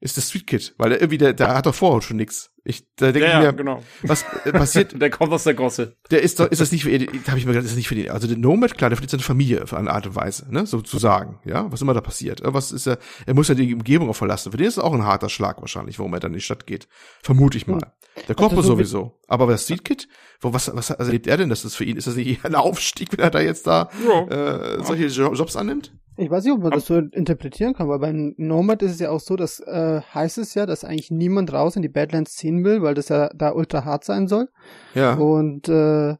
ist 0.00 0.16
das 0.16 0.28
Street 0.28 0.46
Kid, 0.46 0.74
weil 0.78 0.92
er 0.92 1.00
irgendwie, 1.00 1.18
der, 1.18 1.32
der 1.32 1.54
hat 1.54 1.66
doch 1.66 1.74
vorher 1.74 2.02
schon 2.02 2.16
nix. 2.16 2.50
Ich, 2.62 2.84
da 2.96 3.12
denke 3.12 3.20
ja, 3.20 3.32
ich 3.32 3.38
mir, 3.38 3.44
ja, 3.44 3.50
genau. 3.52 3.82
was 4.02 4.24
äh, 4.44 4.52
passiert? 4.52 4.94
der 5.00 5.10
kommt 5.10 5.32
aus 5.32 5.44
der 5.44 5.54
Gosse. 5.54 5.96
Der 6.10 6.22
ist 6.22 6.40
doch, 6.40 6.50
ist 6.50 6.60
das 6.60 6.72
nicht 6.72 6.84
für, 6.84 6.98
da 6.98 7.28
habe 7.28 7.38
ich 7.38 7.46
mir 7.46 7.52
gedacht, 7.52 7.64
ist 7.64 7.72
das 7.72 7.76
nicht 7.76 7.88
für 7.88 7.94
den, 7.94 8.10
also 8.10 8.26
der 8.28 8.36
Nomad, 8.36 8.76
klar, 8.76 8.90
der 8.90 8.96
verliert 8.96 9.10
seine 9.10 9.22
Familie 9.22 9.62
auf 9.62 9.72
eine 9.72 9.90
Art 9.90 10.06
und 10.06 10.14
Weise, 10.14 10.46
ne, 10.52 10.66
sozusagen, 10.66 11.38
ja, 11.44 11.70
was 11.72 11.80
immer 11.80 11.94
da 11.94 12.00
passiert. 12.00 12.42
Was 12.44 12.72
ist 12.72 12.86
er, 12.86 12.98
er 13.26 13.34
muss 13.34 13.48
ja 13.48 13.54
die 13.54 13.74
Umgebung 13.74 14.10
auch 14.10 14.16
verlassen. 14.16 14.50
Für 14.52 14.58
den 14.58 14.66
ist 14.66 14.76
es 14.76 14.82
auch 14.82 14.92
ein 14.92 15.04
harter 15.04 15.30
Schlag 15.30 15.60
wahrscheinlich, 15.60 15.98
warum 15.98 16.12
er 16.12 16.20
dann 16.20 16.32
in 16.32 16.38
die 16.38 16.44
Stadt 16.44 16.66
geht. 16.66 16.86
Vermute 17.22 17.56
ich 17.56 17.66
mal. 17.66 17.80
Der 18.28 18.34
Korpo 18.34 18.56
also 18.56 18.68
so 18.68 18.74
sowieso. 18.74 19.18
Aber 19.26 19.46
der 19.46 19.58
Street 19.58 19.84
Kid, 19.84 20.08
wo, 20.40 20.52
was, 20.52 20.70
was 20.74 20.90
also 20.90 21.10
erlebt 21.10 21.26
er 21.26 21.36
denn, 21.36 21.48
dass 21.48 21.62
das 21.62 21.74
für 21.74 21.84
ihn, 21.84 21.96
ist 21.96 22.06
das 22.06 22.16
nicht 22.16 22.44
ein 22.44 22.54
Aufstieg, 22.54 23.12
wenn 23.12 23.20
er 23.20 23.30
da 23.30 23.40
jetzt 23.40 23.66
da, 23.66 23.88
ja. 24.06 24.26
äh, 24.26 24.84
solche 24.84 25.06
Jobs 25.06 25.56
annimmt? 25.56 25.92
Ich 26.16 26.30
weiß 26.30 26.44
nicht, 26.44 26.52
ob 26.52 26.62
man 26.62 26.72
das 26.72 26.86
so 26.86 26.96
interpretieren 26.98 27.72
kann, 27.72 27.88
weil 27.88 27.98
bei 27.98 28.12
Nomad 28.12 28.82
ist 28.82 28.92
es 28.92 29.00
ja 29.00 29.10
auch 29.10 29.20
so, 29.20 29.36
dass 29.36 29.60
äh, 29.60 30.02
heißt 30.12 30.36
es 30.36 30.54
ja, 30.54 30.66
dass 30.66 30.84
eigentlich 30.84 31.10
niemand 31.10 31.52
raus 31.52 31.76
in 31.76 31.82
die 31.82 31.88
Badlands 31.88 32.36
ziehen 32.36 32.49
will, 32.64 32.82
weil 32.82 32.94
das 32.94 33.08
ja 33.08 33.28
da 33.34 33.52
ultra 33.52 33.84
hart 33.84 34.04
sein 34.04 34.28
soll. 34.28 34.48
Ja. 34.94 35.14
Und 35.14 35.68
äh, 35.68 36.16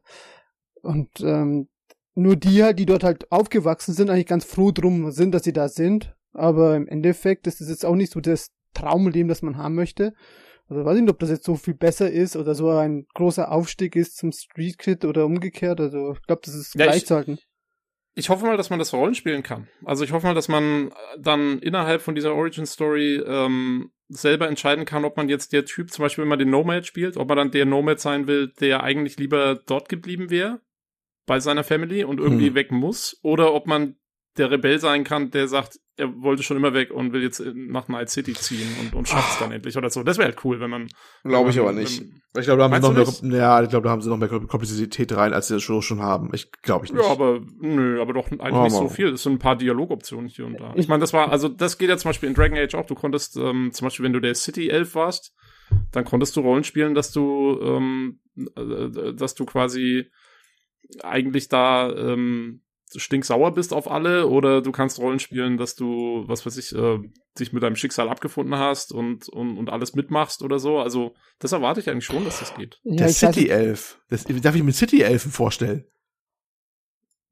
und 0.81 1.09
ähm, 1.21 1.67
nur 2.13 2.35
die 2.35 2.63
halt, 2.63 2.79
die 2.79 2.85
dort 2.85 3.03
halt 3.03 3.31
aufgewachsen 3.31 3.93
sind, 3.93 4.09
eigentlich 4.09 4.27
ganz 4.27 4.45
froh 4.45 4.71
drum 4.71 5.11
sind, 5.11 5.33
dass 5.33 5.43
sie 5.43 5.53
da 5.53 5.69
sind. 5.69 6.15
Aber 6.33 6.75
im 6.75 6.87
Endeffekt 6.87 7.47
ist 7.47 7.61
es 7.61 7.69
jetzt 7.69 7.85
auch 7.85 7.95
nicht 7.95 8.11
so 8.11 8.19
das 8.19 8.51
Traumleben, 8.73 9.27
das 9.27 9.41
man 9.41 9.57
haben 9.57 9.75
möchte. 9.75 10.13
Also 10.67 10.85
weiß 10.85 10.95
ich 10.95 11.01
nicht, 11.01 11.11
ob 11.11 11.19
das 11.19 11.29
jetzt 11.29 11.43
so 11.43 11.55
viel 11.55 11.73
besser 11.73 12.09
ist 12.09 12.37
oder 12.37 12.55
so 12.55 12.69
ein 12.69 13.05
großer 13.13 13.51
Aufstieg 13.51 13.95
ist 13.97 14.17
zum 14.17 14.31
Street 14.31 14.77
Kid 14.77 15.03
oder 15.03 15.25
umgekehrt. 15.25 15.81
Also 15.81 16.13
ich 16.13 16.21
glaube, 16.21 16.41
das 16.45 16.55
ist 16.55 16.75
ja, 16.75 16.85
gleichzuhalten. 16.85 17.33
Ich 17.33 17.47
ich 18.13 18.29
hoffe 18.29 18.45
mal, 18.45 18.57
dass 18.57 18.69
man 18.69 18.79
das 18.79 18.93
Rollen 18.93 19.15
spielen 19.15 19.43
kann. 19.43 19.67
Also 19.85 20.03
ich 20.03 20.11
hoffe 20.11 20.27
mal, 20.27 20.33
dass 20.33 20.47
man 20.47 20.91
dann 21.17 21.59
innerhalb 21.59 22.01
von 22.01 22.15
dieser 22.15 22.33
Origin 22.33 22.65
Story 22.65 23.21
ähm, 23.25 23.91
selber 24.09 24.47
entscheiden 24.47 24.85
kann, 24.85 25.05
ob 25.05 25.15
man 25.15 25.29
jetzt 25.29 25.53
der 25.53 25.65
Typ, 25.65 25.91
zum 25.91 26.03
Beispiel 26.03 26.23
wenn 26.23 26.29
man 26.29 26.39
den 26.39 26.49
Nomad 26.49 26.85
spielt, 26.85 27.15
ob 27.15 27.29
man 27.29 27.37
dann 27.37 27.51
der 27.51 27.65
Nomad 27.65 27.99
sein 27.99 28.27
will, 28.27 28.51
der 28.59 28.83
eigentlich 28.83 29.17
lieber 29.17 29.55
dort 29.65 29.87
geblieben 29.87 30.29
wäre 30.29 30.59
bei 31.25 31.39
seiner 31.39 31.63
Family 31.63 32.03
und 32.03 32.19
irgendwie 32.19 32.47
hm. 32.47 32.55
weg 32.55 32.71
muss, 32.71 33.17
oder 33.21 33.53
ob 33.53 33.67
man 33.67 33.95
der 34.37 34.49
Rebell 34.49 34.79
sein 34.79 35.03
kann, 35.03 35.31
der 35.31 35.47
sagt, 35.47 35.79
er 35.97 36.21
wollte 36.21 36.41
schon 36.41 36.57
immer 36.57 36.73
weg 36.73 36.91
und 36.91 37.13
will 37.13 37.21
jetzt 37.21 37.43
nach 37.53 37.87
Night 37.87 38.09
City 38.09 38.33
ziehen 38.33 38.67
und, 38.79 38.95
und 38.95 39.07
schafft 39.07 39.33
es 39.33 39.39
dann 39.39 39.51
endlich 39.51 39.77
oder 39.77 39.89
so. 39.89 40.03
Das 40.03 40.17
wäre 40.17 40.29
halt 40.29 40.43
cool, 40.45 40.59
wenn 40.59 40.69
man. 40.69 40.87
Glaube 41.23 41.49
ich 41.49 41.59
aber 41.59 41.73
nicht. 41.73 42.01
Wenn, 42.01 42.39
ich 42.39 42.45
glaube, 42.45 42.59
da 42.59 42.71
haben 42.71 42.81
sie 42.81 42.93
noch 42.93 43.21
mehr, 43.21 43.37
ja, 43.37 43.61
ich 43.61 43.69
glaube, 43.69 43.83
da 43.83 43.91
haben 43.91 44.01
sie 44.01 44.09
noch 44.09 44.17
mehr 44.17 44.29
Komplexität 44.29 45.15
rein, 45.15 45.33
als 45.33 45.47
sie 45.47 45.55
das 45.55 45.63
schon, 45.63 45.81
schon 45.81 46.01
haben. 46.01 46.29
Ich 46.33 46.51
glaube 46.63 46.85
ich 46.85 46.93
nicht. 46.93 47.03
Ja, 47.03 47.11
aber, 47.11 47.41
nö, 47.59 48.01
aber 48.01 48.13
doch 48.13 48.31
eigentlich 48.31 48.53
oh, 48.53 48.63
nicht 48.63 48.71
so 48.71 48.87
viel. 48.87 49.09
Es 49.09 49.23
sind 49.23 49.33
ein 49.33 49.39
paar 49.39 49.57
Dialogoptionen 49.57 50.27
hier 50.27 50.45
und 50.45 50.59
da. 50.59 50.73
Ich 50.75 50.87
meine, 50.87 51.01
das 51.01 51.13
war, 51.13 51.29
also, 51.29 51.49
das 51.49 51.77
geht 51.77 51.89
ja 51.89 51.97
zum 51.97 52.09
Beispiel 52.09 52.29
in 52.29 52.35
Dragon 52.35 52.57
Age 52.57 52.73
auch. 52.75 52.85
Du 52.85 52.95
konntest, 52.95 53.35
ähm, 53.35 53.71
zum 53.73 53.85
Beispiel, 53.85 54.05
wenn 54.05 54.13
du 54.13 54.21
der 54.21 54.33
City 54.33 54.69
Elf 54.69 54.95
warst, 54.95 55.35
dann 55.91 56.05
konntest 56.05 56.35
du 56.35 56.41
Rollen 56.41 56.63
spielen, 56.63 56.95
dass 56.95 57.11
du, 57.11 57.59
ähm, 57.61 58.21
äh, 58.55 59.13
dass 59.13 59.35
du 59.35 59.45
quasi 59.45 60.09
eigentlich 61.03 61.47
da, 61.49 61.91
ähm, 61.91 62.61
stinksauer 62.99 63.53
bist 63.53 63.73
auf 63.73 63.89
alle 63.89 64.27
oder 64.27 64.61
du 64.61 64.71
kannst 64.71 64.99
Rollen 64.99 65.19
spielen, 65.19 65.57
dass 65.57 65.75
du, 65.75 66.23
was 66.27 66.45
weiß 66.45 66.57
ich, 66.57 66.75
äh, 66.75 66.99
dich 67.39 67.53
mit 67.53 67.63
deinem 67.63 67.75
Schicksal 67.75 68.09
abgefunden 68.09 68.55
hast 68.55 68.91
und, 68.91 69.29
und, 69.29 69.57
und 69.57 69.69
alles 69.69 69.95
mitmachst 69.95 70.41
oder 70.41 70.59
so. 70.59 70.79
Also 70.79 71.13
das 71.39 71.51
erwarte 71.51 71.79
ich 71.79 71.89
eigentlich 71.89 72.05
schon, 72.05 72.25
dass 72.25 72.39
das 72.39 72.53
geht. 72.55 72.79
Ja, 72.83 72.95
Der 72.97 73.09
City-Elf. 73.09 74.01
Darf 74.09 74.55
ich 74.55 74.63
mir 74.63 74.73
City-Elfen 74.73 75.31
vorstellen? 75.31 75.85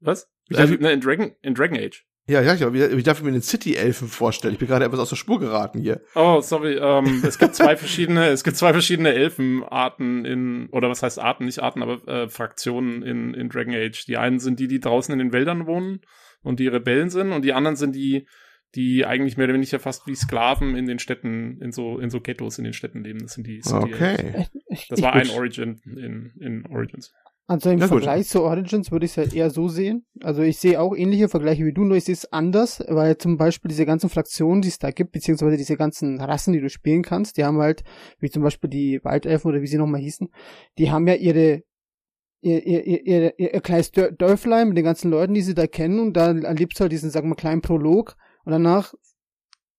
Was? 0.00 0.30
Darf, 0.48 0.70
ne, 0.70 0.92
in, 0.92 1.00
Dragon, 1.00 1.32
in 1.42 1.54
Dragon 1.54 1.78
Age. 1.78 2.06
Ja, 2.28 2.40
ja, 2.42 2.54
ja, 2.54 2.72
wie 2.72 3.02
darf 3.02 3.18
ich 3.18 3.24
mir 3.24 3.32
den 3.32 3.42
City-Elfen 3.42 4.06
vorstellen? 4.06 4.52
Ich 4.52 4.60
bin 4.60 4.68
gerade 4.68 4.84
etwas 4.84 5.00
aus 5.00 5.08
der 5.08 5.16
Spur 5.16 5.40
geraten 5.40 5.80
hier. 5.80 6.00
Oh, 6.14 6.40
sorry, 6.40 6.76
ähm, 6.76 7.22
es 7.26 7.38
gibt 7.38 7.56
zwei 7.56 7.76
verschiedene, 7.76 8.28
es 8.28 8.44
gibt 8.44 8.56
zwei 8.56 8.72
verschiedene 8.72 9.12
Elfenarten 9.12 10.24
in, 10.24 10.68
oder 10.70 10.88
was 10.88 11.02
heißt 11.02 11.18
Arten, 11.18 11.46
nicht 11.46 11.60
Arten, 11.60 11.82
aber 11.82 12.06
äh, 12.06 12.28
Fraktionen 12.28 13.02
in, 13.02 13.34
in 13.34 13.48
Dragon 13.48 13.74
Age. 13.74 14.04
Die 14.06 14.16
einen 14.16 14.38
sind 14.38 14.60
die, 14.60 14.68
die 14.68 14.78
draußen 14.78 15.12
in 15.12 15.18
den 15.18 15.32
Wäldern 15.32 15.66
wohnen 15.66 16.02
und 16.42 16.60
die 16.60 16.68
Rebellen 16.68 17.10
sind 17.10 17.32
und 17.32 17.44
die 17.44 17.52
anderen 17.52 17.76
sind 17.76 17.96
die, 17.96 18.28
die 18.76 19.04
eigentlich 19.04 19.36
mehr 19.36 19.46
oder 19.46 19.54
weniger 19.54 19.80
fast 19.80 20.06
wie 20.06 20.14
Sklaven 20.14 20.76
in 20.76 20.86
den 20.86 21.00
Städten, 21.00 21.60
in 21.60 21.72
so, 21.72 21.98
in 21.98 22.10
so 22.10 22.20
Ghettos 22.20 22.58
in 22.58 22.64
den 22.64 22.74
Städten 22.74 23.02
leben. 23.02 23.18
Das 23.20 23.32
sind 23.32 23.46
die 23.46 23.60
City 23.60 23.94
Okay. 23.94 24.46
Das 24.88 25.02
war 25.02 25.14
ein 25.14 25.30
Origin 25.30 25.80
in, 25.84 26.32
in 26.38 26.66
Origins. 26.66 27.12
Also 27.50 27.68
im 27.70 27.80
ja, 27.80 27.88
Vergleich 27.88 28.28
zu 28.28 28.44
Origins 28.44 28.92
würde 28.92 29.06
ich 29.06 29.10
es 29.10 29.16
halt 29.16 29.34
eher 29.34 29.50
so 29.50 29.66
sehen. 29.66 30.06
Also 30.22 30.42
ich 30.42 30.58
sehe 30.58 30.80
auch 30.80 30.94
ähnliche 30.94 31.28
Vergleiche 31.28 31.64
wie 31.64 31.72
du, 31.72 31.82
nur 31.82 31.96
ich 31.96 32.04
sehe 32.04 32.12
es 32.12 32.32
anders, 32.32 32.80
weil 32.86 33.18
zum 33.18 33.38
Beispiel 33.38 33.68
diese 33.68 33.86
ganzen 33.86 34.08
Fraktionen, 34.08 34.62
die 34.62 34.68
es 34.68 34.78
da 34.78 34.92
gibt, 34.92 35.10
beziehungsweise 35.10 35.56
diese 35.56 35.76
ganzen 35.76 36.20
Rassen, 36.20 36.52
die 36.52 36.60
du 36.60 36.70
spielen 36.70 37.02
kannst, 37.02 37.38
die 37.38 37.44
haben 37.44 37.58
halt, 37.58 37.82
wie 38.20 38.30
zum 38.30 38.44
Beispiel 38.44 38.70
die 38.70 39.00
Waldelfen 39.02 39.50
oder 39.50 39.62
wie 39.62 39.66
sie 39.66 39.78
nochmal 39.78 40.00
hießen, 40.00 40.28
die 40.78 40.92
haben 40.92 41.08
ja 41.08 41.14
ihre 41.14 41.64
ihr, 42.40 42.64
ihr, 42.64 42.86
ihr, 42.86 43.04
ihr, 43.04 43.40
ihr 43.40 43.60
kleines 43.60 43.90
Dörflein 43.90 44.68
mit 44.68 44.76
den 44.76 44.84
ganzen 44.84 45.10
Leuten, 45.10 45.34
die 45.34 45.42
sie 45.42 45.54
da 45.54 45.66
kennen 45.66 45.98
und 45.98 46.12
da 46.12 46.32
erlebst 46.32 46.78
du 46.78 46.82
halt 46.82 46.92
diesen, 46.92 47.10
sagen 47.10 47.28
wir, 47.30 47.34
kleinen 47.34 47.62
Prolog 47.62 48.14
und 48.44 48.52
danach 48.52 48.94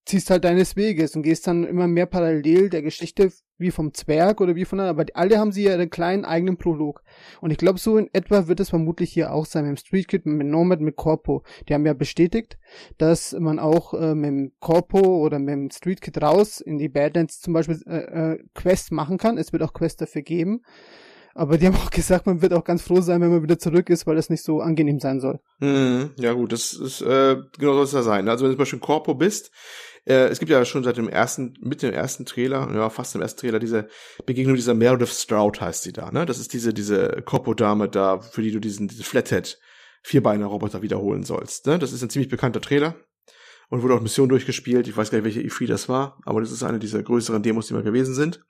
ziehst 0.05 0.29
halt 0.29 0.43
deines 0.43 0.75
Weges 0.75 1.15
und 1.15 1.23
gehst 1.23 1.47
dann 1.47 1.63
immer 1.63 1.87
mehr 1.87 2.05
parallel 2.05 2.69
der 2.69 2.81
Geschichte 2.81 3.31
wie 3.57 3.71
vom 3.71 3.93
Zwerg 3.93 4.41
oder 4.41 4.55
wie 4.55 4.65
von 4.65 4.79
einer, 4.79 4.89
aber 4.89 5.05
alle 5.13 5.37
haben 5.37 5.51
sie 5.51 5.63
ja 5.63 5.73
einen 5.73 5.89
kleinen 5.89 6.25
eigenen 6.25 6.57
Prolog. 6.57 7.03
Und 7.39 7.51
ich 7.51 7.57
glaube, 7.57 7.79
so 7.79 7.97
in 7.97 8.09
etwa 8.11 8.47
wird 8.47 8.59
es 8.59 8.69
vermutlich 8.69 9.11
hier 9.13 9.31
auch 9.31 9.45
sein 9.45 9.63
mit 9.63 9.77
dem 9.77 9.77
Street 9.77 10.07
Kid, 10.07 10.25
mit 10.25 10.47
Nomad, 10.47 10.81
mit 10.81 10.95
Corpo. 10.95 11.43
Die 11.69 11.73
haben 11.73 11.85
ja 11.85 11.93
bestätigt, 11.93 12.57
dass 12.97 13.33
man 13.33 13.59
auch 13.59 13.93
äh, 13.93 14.15
mit 14.15 14.27
dem 14.27 14.51
Corpo 14.59 14.99
oder 14.99 15.37
mit 15.37 15.53
dem 15.53 15.69
Street 15.69 16.01
Kid 16.01 16.21
raus 16.21 16.59
in 16.59 16.79
die 16.79 16.89
Badlands 16.89 17.39
zum 17.39 17.53
Beispiel 17.53 17.79
äh, 17.85 18.33
äh, 18.33 18.43
Quests 18.55 18.91
machen 18.91 19.17
kann. 19.17 19.37
Es 19.37 19.53
wird 19.53 19.63
auch 19.63 19.73
Quests 19.73 19.97
dafür 19.97 20.23
geben. 20.23 20.61
Aber 21.33 21.57
die 21.57 21.67
haben 21.67 21.75
auch 21.75 21.89
gesagt, 21.91 22.25
man 22.25 22.41
wird 22.41 22.53
auch 22.53 22.63
ganz 22.63 22.81
froh 22.81 23.01
sein, 23.01 23.21
wenn 23.21 23.31
man 23.31 23.43
wieder 23.43 23.59
zurück 23.59 23.89
ist, 23.89 24.07
weil 24.07 24.15
das 24.15 24.29
nicht 24.29 24.43
so 24.43 24.61
angenehm 24.61 24.99
sein 24.99 25.19
soll. 25.19 25.39
Mhm, 25.59 26.11
ja 26.17 26.33
gut, 26.33 26.51
das 26.51 26.73
ist 26.73 27.01
äh, 27.01 27.37
genau 27.57 27.73
soll 27.73 27.83
es 27.83 27.91
ja 27.93 28.01
sein. 28.01 28.27
Also 28.27 28.43
wenn 28.43 28.51
du 28.51 28.55
zum 28.55 28.63
Beispiel 28.63 28.79
Corpo 28.79 29.13
bist, 29.13 29.51
äh, 30.05 30.27
es 30.27 30.39
gibt 30.39 30.51
ja 30.51 30.63
schon 30.65 30.83
seit 30.83 30.97
dem 30.97 31.09
ersten, 31.09 31.53
mit 31.61 31.81
dem 31.81 31.93
ersten 31.93 32.25
Trailer, 32.25 32.69
ja, 32.73 32.89
fast 32.89 33.13
dem 33.13 33.21
ersten 33.21 33.39
Trailer, 33.39 33.59
diese 33.59 33.87
Begegnung 34.25 34.55
dieser 34.55 34.73
Meredith 34.73 35.13
Stroud 35.13 35.61
heißt 35.61 35.83
sie 35.83 35.93
da, 35.93 36.11
ne? 36.11 36.25
Das 36.25 36.39
ist 36.39 36.53
diese, 36.53 36.73
diese 36.73 37.21
Corpo-Dame 37.23 37.89
da, 37.89 38.19
für 38.19 38.41
die 38.41 38.51
du 38.51 38.59
diesen, 38.59 38.87
diesen 38.87 39.03
Flathead 39.03 39.59
Vierbeiner-Roboter 40.03 40.81
wiederholen 40.81 41.23
sollst, 41.23 41.67
ne? 41.67 41.77
Das 41.77 41.93
ist 41.93 42.01
ein 42.01 42.09
ziemlich 42.09 42.29
bekannter 42.29 42.61
Trailer 42.61 42.95
und 43.69 43.83
wurde 43.83 43.93
auch 43.93 44.01
Mission 44.01 44.29
durchgespielt. 44.29 44.87
Ich 44.87 44.97
weiß 44.97 45.11
gar 45.11 45.21
nicht, 45.21 45.35
welche 45.35 45.47
E3 45.47 45.67
das 45.67 45.87
war, 45.87 46.19
aber 46.25 46.41
das 46.41 46.51
ist 46.51 46.63
eine 46.63 46.79
dieser 46.79 47.03
größeren 47.03 47.43
Demos, 47.43 47.67
die 47.67 47.73
mal 47.73 47.83
gewesen 47.83 48.15
sind. 48.15 48.43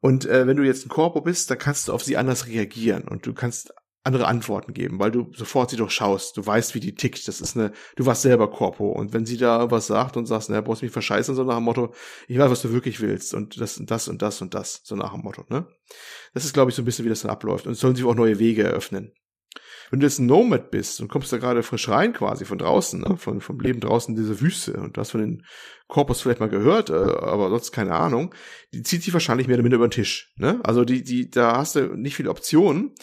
Und 0.00 0.26
äh, 0.26 0.46
wenn 0.46 0.56
du 0.56 0.62
jetzt 0.62 0.86
ein 0.86 0.90
Corpo 0.90 1.20
bist, 1.20 1.50
dann 1.50 1.58
kannst 1.58 1.88
du 1.88 1.92
auf 1.92 2.04
sie 2.04 2.16
anders 2.16 2.46
reagieren 2.46 3.08
und 3.08 3.26
du 3.26 3.34
kannst 3.34 3.74
andere 4.04 4.26
Antworten 4.26 4.74
geben, 4.74 4.98
weil 4.98 5.12
du 5.12 5.30
sofort 5.32 5.70
sie 5.70 5.76
durchschaust. 5.76 6.36
Du 6.36 6.44
weißt, 6.44 6.74
wie 6.74 6.80
die 6.80 6.94
tickt. 6.94 7.26
Das 7.28 7.40
ist 7.40 7.56
eine, 7.56 7.72
du 7.96 8.04
warst 8.04 8.22
selber 8.22 8.50
Corpo. 8.50 8.90
Und 8.90 9.12
wenn 9.12 9.26
sie 9.26 9.36
da 9.36 9.70
was 9.70 9.86
sagt 9.86 10.16
und 10.16 10.26
sagst, 10.26 10.50
naja, 10.50 10.60
brauchst 10.60 10.82
mich 10.82 10.90
verscheißen, 10.90 11.34
so 11.34 11.44
nach 11.44 11.56
dem 11.56 11.64
Motto, 11.64 11.94
ich 12.26 12.38
weiß, 12.38 12.50
was 12.50 12.62
du 12.62 12.72
wirklich 12.72 13.00
willst 13.00 13.32
und 13.32 13.60
das 13.60 13.78
und 13.78 13.90
das 13.90 14.08
und 14.08 14.20
das 14.20 14.42
und 14.42 14.54
das, 14.54 14.80
so 14.82 14.96
nach 14.96 15.12
dem 15.12 15.22
Motto, 15.22 15.44
ne? 15.48 15.66
Das 16.34 16.44
ist, 16.44 16.52
glaube 16.52 16.70
ich, 16.70 16.74
so 16.74 16.82
ein 16.82 16.84
bisschen, 16.84 17.04
wie 17.04 17.10
das 17.10 17.22
dann 17.22 17.30
abläuft. 17.30 17.66
Und 17.66 17.72
es 17.72 17.80
sollen 17.80 17.94
sich 17.94 18.04
auch 18.04 18.14
neue 18.14 18.38
Wege 18.38 18.64
eröffnen. 18.64 19.12
Wenn 19.90 20.00
du 20.00 20.06
jetzt 20.06 20.18
ein 20.18 20.26
Nomad 20.26 20.70
bist 20.70 21.02
und 21.02 21.08
kommst 21.08 21.32
da 21.32 21.36
gerade 21.36 21.62
frisch 21.62 21.86
rein 21.88 22.14
quasi 22.14 22.46
von 22.46 22.56
draußen, 22.56 23.02
ne? 23.02 23.18
von, 23.18 23.42
vom 23.42 23.60
Leben 23.60 23.78
draußen 23.78 24.16
in 24.16 24.20
dieser 24.20 24.40
Wüste 24.40 24.72
und 24.80 24.96
du 24.96 25.00
hast 25.00 25.10
von 25.10 25.20
den 25.20 25.44
Korpus 25.86 26.22
vielleicht 26.22 26.40
mal 26.40 26.48
gehört, 26.48 26.88
äh, 26.88 26.94
aber 26.94 27.50
sonst 27.50 27.72
keine 27.72 27.94
Ahnung, 27.94 28.34
die 28.72 28.82
zieht 28.82 29.02
sich 29.02 29.12
wahrscheinlich 29.12 29.48
mehr 29.48 29.56
oder 29.56 29.64
minder 29.64 29.76
über 29.76 29.88
den 29.88 29.92
Tisch. 29.92 30.32
Ne? 30.36 30.60
Also 30.64 30.86
die, 30.86 31.02
die, 31.04 31.28
da 31.28 31.58
hast 31.58 31.76
du 31.76 31.94
nicht 31.94 32.16
viele 32.16 32.30
Optionen 32.30 32.94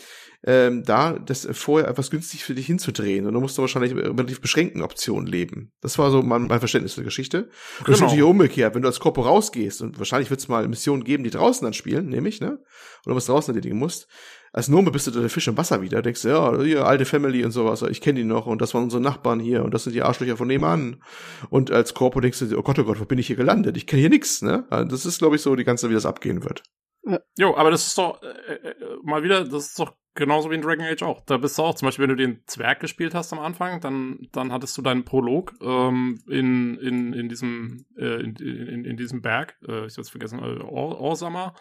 ähm, 0.44 0.84
da 0.86 1.20
das 1.20 1.48
vorher 1.52 1.90
etwas 1.90 2.10
günstig 2.10 2.44
für 2.44 2.56
dich 2.56 2.66
hinzudrehen. 2.66 3.26
Und 3.26 3.34
du 3.34 3.42
musst 3.42 3.58
du 3.58 3.62
wahrscheinlich 3.62 3.94
mit 3.94 4.06
relativ 4.06 4.42
beschränkten 4.42 4.82
Optionen 4.82 5.28
leben. 5.28 5.74
Das 5.82 5.98
war 5.98 6.12
so 6.12 6.22
mein, 6.22 6.44
mein 6.44 6.60
Verständnis 6.60 6.96
der 6.96 7.04
Geschichte. 7.04 7.44
Und 7.44 7.46
genau. 7.46 7.86
das 7.88 7.96
ist 7.96 8.02
natürlich 8.02 8.24
umgekehrt, 8.24 8.76
wenn 8.76 8.82
du 8.82 8.88
als 8.88 9.00
Korpo 9.00 9.22
rausgehst 9.22 9.82
und 9.82 10.00
wahrscheinlich 10.00 10.30
wird 10.30 10.40
es 10.40 10.48
mal 10.48 10.68
Missionen 10.68 11.04
geben, 11.04 11.24
die 11.24 11.30
draußen 11.30 11.66
dann 11.66 11.74
spielen, 11.74 12.08
nämlich, 12.08 12.40
ne? 12.40 12.60
Oder 13.06 13.16
was 13.16 13.26
draußen 13.26 13.54
erledigen 13.54 13.78
musst. 13.78 14.08
Als 14.52 14.68
Nome 14.68 14.90
bist 14.90 15.06
du 15.06 15.12
der 15.12 15.30
Fisch 15.30 15.48
im 15.48 15.58
Wasser 15.58 15.82
wieder, 15.82 16.02
denkst 16.02 16.24
du, 16.24 16.30
ja, 16.30 16.60
hier, 16.64 16.88
alte 16.88 17.06
Family 17.06 17.44
und 17.46 17.52
sowas, 17.52 17.84
ich 17.84 18.02
kenne 18.02 18.20
die 18.20 18.26
noch 18.26 18.48
und 18.48 18.62
das 18.62 18.74
waren 18.74 18.84
unsere 18.84 19.02
Nachbarn 19.02 19.40
hier 19.40 19.64
und 19.64 19.74
das 19.74 19.84
sind 19.84 19.94
die 19.94 20.02
Arschlöcher 20.02 20.38
von 20.38 20.48
nebenan. 20.48 21.04
Und 21.50 21.70
als 21.70 21.94
Korpo 21.94 22.20
denkst 22.20 22.40
du, 22.40 22.58
oh 22.58 22.64
Gott, 22.64 22.80
oh 22.80 22.84
Gott, 22.84 23.00
wo 23.00 23.06
bin 23.06 23.20
ich 23.20 23.28
hier 23.28 23.36
gelandet? 23.36 23.78
Ich 23.78 23.86
kenne 23.86 24.00
hier 24.00 24.10
nix, 24.10 24.42
ne? 24.42 24.66
Also 24.72 24.90
das 24.90 25.06
ist, 25.06 25.20
glaube 25.20 25.36
ich, 25.36 25.42
so 25.44 25.56
die 25.56 25.66
ganze, 25.66 25.90
wie 25.90 25.94
das 25.94 26.08
abgehen 26.08 26.44
wird. 26.44 26.64
Ja. 27.04 27.20
Jo, 27.38 27.56
aber 27.56 27.72
das 27.72 27.88
ist 27.88 27.98
doch 27.98 28.22
äh, 28.24 28.54
äh, 28.54 28.76
mal 29.04 29.24
wieder, 29.24 29.44
das 29.44 29.68
ist 29.68 29.80
doch 29.80 29.94
genauso 30.16 30.50
wie 30.50 30.56
in 30.56 30.62
Dragon 30.62 30.86
Age 30.86 31.04
auch. 31.04 31.22
Da 31.26 31.38
bist 31.38 31.58
du 31.58 31.64
auch, 31.64 31.76
zum 31.76 31.88
Beispiel, 31.88 32.04
wenn 32.04 32.16
du 32.16 32.24
den 32.24 32.44
Zwerg 32.46 32.80
gespielt 32.80 33.16
hast 33.16 33.32
am 33.34 33.40
Anfang, 33.40 33.82
dann, 33.82 34.28
dann 34.32 34.52
hattest 34.52 34.78
du 34.78 34.82
deinen 34.82 35.06
Prolog 35.06 35.54
ähm, 35.62 36.22
in, 36.28 36.78
in, 36.78 37.14
in 37.14 37.30
diesem 37.30 37.86
äh, 37.98 38.22
in, 38.22 38.36
in, 38.36 38.86
in 38.86 38.98
diesem 38.98 39.22
Berg, 39.22 39.56
äh, 39.68 39.86
ich 39.86 39.98
hab's 39.98 40.10
vergessen, 40.10 40.40
äh, 40.40 40.62
Orsammer. 40.62 41.56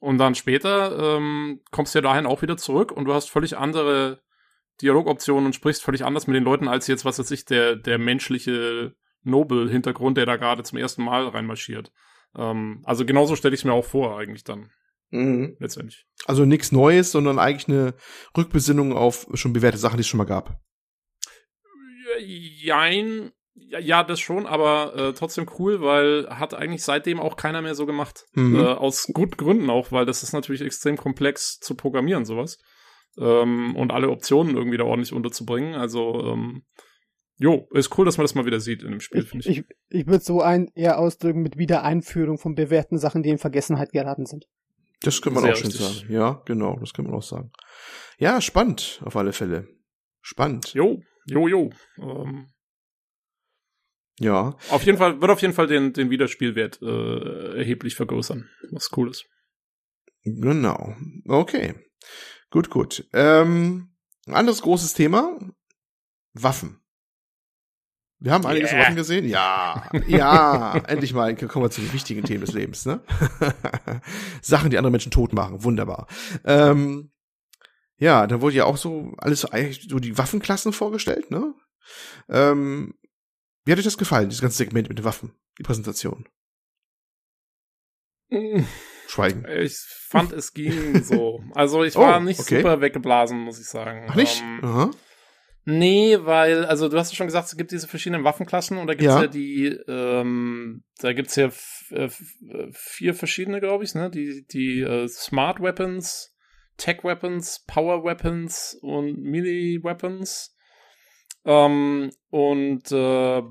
Und 0.00 0.16
dann 0.16 0.34
später 0.34 1.16
ähm, 1.16 1.60
kommst 1.70 1.94
du 1.94 1.98
ja 1.98 2.02
dahin 2.02 2.26
auch 2.26 2.40
wieder 2.40 2.56
zurück 2.56 2.90
und 2.90 3.04
du 3.04 3.12
hast 3.12 3.30
völlig 3.30 3.58
andere 3.58 4.22
Dialogoptionen 4.80 5.46
und 5.46 5.54
sprichst 5.54 5.82
völlig 5.82 6.04
anders 6.04 6.26
mit 6.26 6.36
den 6.36 6.44
Leuten 6.44 6.68
als 6.68 6.86
jetzt, 6.86 7.04
was 7.04 7.18
weiß 7.18 7.30
ich, 7.32 7.44
der, 7.44 7.76
der 7.76 7.98
menschliche 7.98 8.94
Nobel-Hintergrund, 9.22 10.16
der 10.16 10.24
da 10.24 10.36
gerade 10.36 10.62
zum 10.62 10.78
ersten 10.78 11.04
Mal 11.04 11.28
reinmarschiert. 11.28 11.92
Ähm, 12.34 12.82
also 12.84 13.04
genauso 13.04 13.36
stelle 13.36 13.54
ich 13.54 13.60
es 13.60 13.64
mir 13.64 13.72
auch 13.72 13.84
vor, 13.84 14.18
eigentlich 14.18 14.44
dann. 14.44 14.70
Mhm. 15.10 15.56
Letztendlich. 15.58 16.06
Also 16.26 16.44
nichts 16.44 16.72
Neues, 16.72 17.12
sondern 17.12 17.38
eigentlich 17.38 17.68
eine 17.68 17.94
Rückbesinnung 18.36 18.92
auf 18.92 19.26
schon 19.34 19.52
bewährte 19.52 19.78
Sachen, 19.78 19.96
die 19.96 20.02
es 20.02 20.08
schon 20.08 20.18
mal 20.18 20.24
gab. 20.24 20.60
Jein. 22.18 23.32
Ja, 23.54 23.78
ja 23.78 24.04
das 24.04 24.20
schon, 24.20 24.46
aber 24.46 24.94
äh, 24.96 25.12
trotzdem 25.12 25.46
cool, 25.58 25.80
weil 25.82 26.28
hat 26.30 26.54
eigentlich 26.54 26.82
seitdem 26.82 27.20
auch 27.20 27.36
keiner 27.36 27.62
mehr 27.62 27.74
so 27.74 27.86
gemacht. 27.86 28.26
Mhm. 28.34 28.56
Äh, 28.56 28.64
aus 28.64 29.08
guten 29.12 29.36
Gründen 29.36 29.70
auch, 29.70 29.92
weil 29.92 30.06
das 30.06 30.22
ist 30.22 30.32
natürlich 30.32 30.62
extrem 30.62 30.96
komplex 30.96 31.58
zu 31.58 31.74
programmieren, 31.74 32.24
sowas. 32.24 32.58
Ähm, 33.18 33.74
und 33.76 33.92
alle 33.92 34.10
Optionen 34.10 34.56
irgendwie 34.56 34.78
da 34.78 34.84
ordentlich 34.84 35.12
unterzubringen. 35.12 35.74
Also, 35.74 36.24
ähm, 36.24 36.62
Jo, 37.42 37.66
ist 37.72 37.96
cool, 37.96 38.04
dass 38.04 38.18
man 38.18 38.24
das 38.24 38.34
mal 38.34 38.44
wieder 38.44 38.60
sieht 38.60 38.82
in 38.82 38.90
dem 38.90 39.00
Spiel, 39.00 39.22
finde 39.22 39.48
ich. 39.48 39.58
Ich, 39.58 39.64
ich 39.88 40.06
würde 40.06 40.22
so 40.22 40.42
ein 40.42 40.70
eher 40.74 40.98
ausdrücken 40.98 41.40
mit 41.40 41.56
Wiedereinführung 41.56 42.36
von 42.36 42.54
bewährten 42.54 42.98
Sachen, 42.98 43.22
die 43.22 43.30
in 43.30 43.38
Vergessenheit 43.38 43.92
geraten 43.92 44.26
sind. 44.26 44.44
Das 45.00 45.22
kann 45.22 45.32
man 45.32 45.44
Sehr 45.44 45.52
auch 45.52 45.56
schon 45.56 45.70
sagen. 45.70 46.12
Ja, 46.12 46.42
genau, 46.44 46.78
das 46.78 46.92
kann 46.92 47.06
man 47.06 47.14
auch 47.14 47.22
sagen. 47.22 47.50
Ja, 48.18 48.40
spannend, 48.40 49.00
auf 49.04 49.16
alle 49.16 49.32
Fälle. 49.32 49.68
Spannend. 50.20 50.74
Jo, 50.74 51.02
jo, 51.26 51.48
jo. 51.48 51.70
Ähm, 51.98 52.52
ja. 54.18 54.56
Auf 54.68 54.84
jeden 54.84 54.98
Fall, 54.98 55.20
wird 55.20 55.30
auf 55.30 55.40
jeden 55.40 55.54
Fall 55.54 55.66
den, 55.66 55.94
den 55.94 56.10
Wiederspielwert 56.10 56.82
äh, 56.82 57.56
erheblich 57.56 57.94
vergrößern, 57.94 58.48
was 58.70 58.90
cool 58.96 59.10
ist. 59.10 59.24
Genau. 60.22 60.94
Okay. 61.26 61.74
Gut, 62.50 62.68
gut. 62.68 63.08
Ähm, 63.14 63.96
anderes 64.26 64.60
großes 64.60 64.92
Thema. 64.92 65.38
Waffen. 66.34 66.80
Wir 68.20 68.32
haben 68.32 68.44
einiges 68.44 68.70
yeah. 68.70 68.82
Waffen 68.82 68.96
gesehen. 68.96 69.26
Ja, 69.26 69.90
ja, 70.06 70.76
endlich 70.86 71.14
mal 71.14 71.34
kommen 71.34 71.64
wir 71.64 71.70
zu 71.70 71.80
den 71.80 71.92
wichtigen 71.94 72.22
Themen 72.22 72.42
des 72.42 72.52
Lebens, 72.52 72.84
ne? 72.84 73.00
Sachen, 74.42 74.68
die 74.68 74.76
andere 74.76 74.90
Menschen 74.90 75.10
tot 75.10 75.32
machen. 75.32 75.64
Wunderbar. 75.64 76.06
Ähm, 76.44 77.10
ja, 77.96 78.26
da 78.26 78.42
wurde 78.42 78.56
ja 78.56 78.64
auch 78.66 78.76
so 78.76 79.14
alles 79.16 79.40
so, 79.40 79.50
eigentlich 79.50 79.88
so 79.88 79.98
die 79.98 80.18
Waffenklassen 80.18 80.74
vorgestellt, 80.74 81.30
ne? 81.30 81.54
Ähm, 82.28 82.94
wie 83.64 83.72
hat 83.72 83.78
euch 83.78 83.84
das 83.84 83.98
gefallen, 83.98 84.28
dieses 84.28 84.42
ganze 84.42 84.58
Segment 84.58 84.88
mit 84.90 84.98
den 84.98 85.04
Waffen, 85.04 85.32
die 85.58 85.62
Präsentation? 85.62 86.28
Schweigen. 89.08 89.46
Ich 89.48 89.76
fand, 90.08 90.32
es 90.32 90.52
ging 90.52 91.02
so. 91.02 91.42
Also 91.54 91.84
ich 91.84 91.96
war 91.96 92.18
oh, 92.18 92.20
nicht 92.20 92.38
okay. 92.38 92.58
super 92.58 92.80
weggeblasen, 92.80 93.38
muss 93.38 93.58
ich 93.58 93.66
sagen. 93.66 94.06
Ach 94.08 94.14
nicht? 94.14 94.42
Ähm, 94.42 94.60
Aha. 94.62 94.90
Nee, 95.70 96.18
weil, 96.22 96.64
also 96.64 96.88
du 96.88 96.98
hast 96.98 97.10
ja 97.12 97.16
schon 97.16 97.28
gesagt, 97.28 97.46
es 97.46 97.56
gibt 97.56 97.70
diese 97.70 97.86
verschiedenen 97.86 98.24
Waffenklassen 98.24 98.76
und 98.76 98.86
da 98.86 98.94
gibt's 98.94 99.14
ja, 99.14 99.22
ja 99.22 99.26
die, 99.28 99.66
ähm, 99.86 100.82
da 100.98 101.12
gibt's 101.12 101.36
ja 101.36 101.50
äh, 101.90 102.08
vier 102.72 103.14
verschiedene, 103.14 103.60
glaube 103.60 103.84
ich, 103.84 103.94
ne? 103.94 104.10
Die, 104.10 104.44
die 104.46 104.80
äh, 104.80 105.06
Smart 105.06 105.60
Weapons, 105.60 106.34
Tech 106.76 107.04
Weapons, 107.04 107.64
Power 107.66 108.04
Weapons 108.04 108.78
und 108.82 109.22
Melee 109.22 109.80
Weapons. 109.82 110.56
Ähm, 111.44 112.10
und 112.30 112.90
äh, 112.90 113.42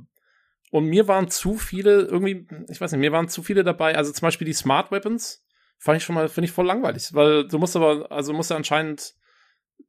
und 0.72 0.86
mir 0.86 1.08
waren 1.08 1.30
zu 1.30 1.56
viele, 1.56 2.02
irgendwie, 2.02 2.48
ich 2.70 2.80
weiß 2.80 2.92
nicht, 2.92 3.00
mir 3.00 3.12
waren 3.12 3.28
zu 3.28 3.42
viele 3.42 3.64
dabei, 3.64 3.96
also 3.96 4.12
zum 4.12 4.28
Beispiel 4.28 4.46
die 4.46 4.54
Smart 4.54 4.92
Weapons, 4.92 5.44
fand 5.80 5.98
ich 5.98 6.04
schon 6.04 6.16
mal, 6.16 6.28
finde 6.28 6.46
ich 6.46 6.52
voll 6.52 6.68
langweilig, 6.68 7.10
weil 7.14 7.48
du 7.48 7.58
musst 7.58 7.76
aber, 7.76 8.12
also 8.12 8.34
musst 8.34 8.52
du 8.52 8.56
anscheinend 8.56 9.16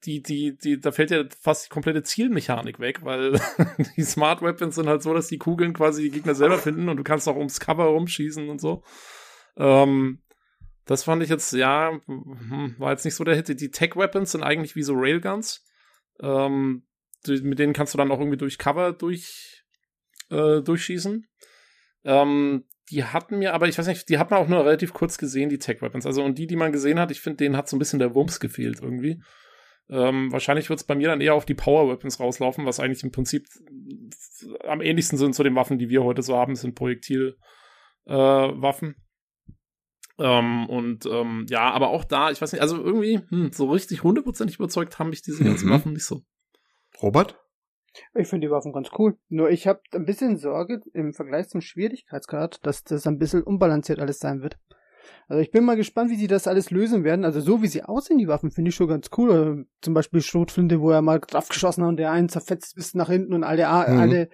die, 0.05 0.23
die, 0.23 0.57
die, 0.57 0.81
da 0.81 0.93
fällt 0.93 1.11
ja 1.11 1.25
fast 1.41 1.67
die 1.67 1.69
komplette 1.69 2.03
Zielmechanik 2.03 2.81
weg, 2.81 3.05
weil 3.05 3.41
die 3.97 4.03
Smart 4.03 4.43
Weapons 4.43 4.75
sind 4.75 4.89
halt 4.89 5.03
so, 5.03 5.13
dass 5.13 5.29
die 5.29 5.39
Kugeln 5.39 5.75
quasi 5.75 6.03
die 6.05 6.11
Gegner 6.11 6.35
selber 6.35 6.59
finden 6.59 6.89
und 6.89 6.97
du 6.97 7.05
kannst 7.05 7.29
auch 7.29 7.37
ums 7.37 7.61
Cover 7.61 7.85
rumschießen 7.85 8.49
und 8.49 8.61
so. 8.61 8.83
Ähm, 9.57 10.23
das 10.87 11.05
fand 11.05 11.23
ich 11.23 11.29
jetzt, 11.29 11.53
ja, 11.53 12.01
hm, 12.07 12.75
war 12.79 12.93
jetzt 12.93 13.05
nicht 13.05 13.15
so 13.15 13.25
der 13.25 13.37
Hit. 13.37 13.61
Die 13.61 13.71
Tech 13.71 13.95
Weapons 13.95 14.33
sind 14.33 14.43
eigentlich 14.43 14.75
wie 14.75 14.83
so 14.83 14.95
Railguns. 14.97 15.65
Ähm, 16.21 16.85
mit 17.27 17.59
denen 17.59 17.75
kannst 17.75 17.95
du 17.95 17.99
dann 17.99 18.11
auch 18.11 18.19
irgendwie 18.19 18.39
durch 18.39 18.59
Cover 18.59 18.93
durch, 18.93 19.65
äh, 20.31 20.63
durchschießen. 20.63 21.27
Ähm, 22.05 22.65
die 22.91 23.05
hatten 23.05 23.39
mir, 23.39 23.55
aber 23.55 23.69
ich 23.69 23.79
weiß 23.79 23.87
nicht, 23.87 24.09
die 24.09 24.19
hat 24.19 24.31
man 24.31 24.41
auch 24.41 24.49
nur 24.49 24.65
relativ 24.65 24.93
kurz 24.93 25.19
gesehen, 25.19 25.49
die 25.49 25.59
Tech 25.59 25.81
Weapons. 25.83 26.07
Also, 26.07 26.25
und 26.25 26.39
die, 26.39 26.47
die 26.47 26.57
man 26.57 26.73
gesehen 26.73 26.99
hat, 26.99 27.11
ich 27.11 27.21
finde, 27.21 27.37
denen 27.37 27.57
hat 27.57 27.69
so 27.69 27.77
ein 27.77 27.79
bisschen 27.79 27.99
der 27.99 28.15
Wumms 28.15 28.41
gefehlt 28.41 28.81
irgendwie. 28.83 29.21
Ähm, 29.91 30.31
wahrscheinlich 30.31 30.69
wird 30.71 30.79
es 30.79 30.87
bei 30.87 30.95
mir 30.95 31.09
dann 31.09 31.21
eher 31.21 31.35
auf 31.35 31.45
die 31.45 31.55
Power 31.55 31.91
Weapons 31.91 32.21
rauslaufen, 32.21 32.65
was 32.65 32.79
eigentlich 32.79 33.03
im 33.03 33.11
Prinzip 33.11 33.49
am 34.65 34.81
ähnlichsten 34.81 35.19
sind 35.19 35.35
zu 35.35 35.43
den 35.43 35.57
Waffen, 35.57 35.79
die 35.79 35.89
wir 35.89 36.05
heute 36.05 36.23
so 36.23 36.37
haben, 36.37 36.55
sind 36.55 36.77
Projektilwaffen. 36.77 37.35
Äh, 38.89 38.95
ähm, 40.21 40.69
und 40.69 41.07
ähm, 41.07 41.47
ja, 41.49 41.71
aber 41.73 41.89
auch 41.89 42.05
da, 42.05 42.31
ich 42.31 42.41
weiß 42.41 42.53
nicht, 42.53 42.63
also 42.63 42.77
irgendwie 42.77 43.21
hm, 43.31 43.51
so 43.53 43.71
richtig 43.71 44.05
hundertprozentig 44.05 44.57
überzeugt 44.57 44.99
haben 44.99 45.11
mich 45.11 45.23
diese 45.23 45.43
ganzen 45.43 45.69
mhm. 45.69 45.73
Waffen 45.73 45.93
nicht 45.93 46.05
so. 46.05 46.23
Robert? 47.03 47.37
Ich 48.15 48.29
finde 48.29 48.47
die 48.47 48.53
Waffen 48.53 48.73
ganz 48.73 48.91
cool. 48.99 49.19
Nur 49.29 49.51
ich 49.51 49.67
habe 49.67 49.81
ein 49.93 50.05
bisschen 50.05 50.37
Sorge 50.37 50.81
im 50.93 51.13
Vergleich 51.13 51.49
zum 51.49 51.61
Schwierigkeitsgrad, 51.61 52.65
dass 52.65 52.85
das 52.85 53.07
ein 53.07 53.19
bisschen 53.19 53.43
unbalanciert 53.43 53.99
alles 53.99 54.21
sein 54.21 54.43
wird. 54.43 54.59
Also 55.29 55.43
ich 55.43 55.51
bin 55.51 55.65
mal 55.65 55.77
gespannt, 55.77 56.11
wie 56.11 56.17
sie 56.17 56.27
das 56.27 56.47
alles 56.47 56.71
lösen 56.71 57.05
werden. 57.05 57.25
Also 57.25 57.41
so 57.41 57.63
wie 57.63 57.69
sie 57.69 57.83
aussehen, 57.83 58.19
die 58.19 58.29
Waffen, 58.29 58.51
finde 58.51 58.71
ich 58.71 58.75
schon 58.75 58.89
ganz 58.89 59.11
cool. 59.17 59.31
Also 59.31 59.63
zum 59.81 59.95
Beispiel 59.95 60.21
Schrotflinte, 60.21 60.81
wo 60.81 60.91
er 60.91 61.03
mal 61.03 61.21
draufgeschossen 61.21 61.85
hat 61.85 61.91
und 61.91 61.97
der 61.99 62.11
einen 62.11 62.29
zerfetzt 62.29 62.75
bis 62.75 62.95
nach 62.95 63.09
hinten 63.09 63.35
und 63.35 63.45
alle, 63.45 63.63
mhm. 63.63 63.99
alle 63.99 64.29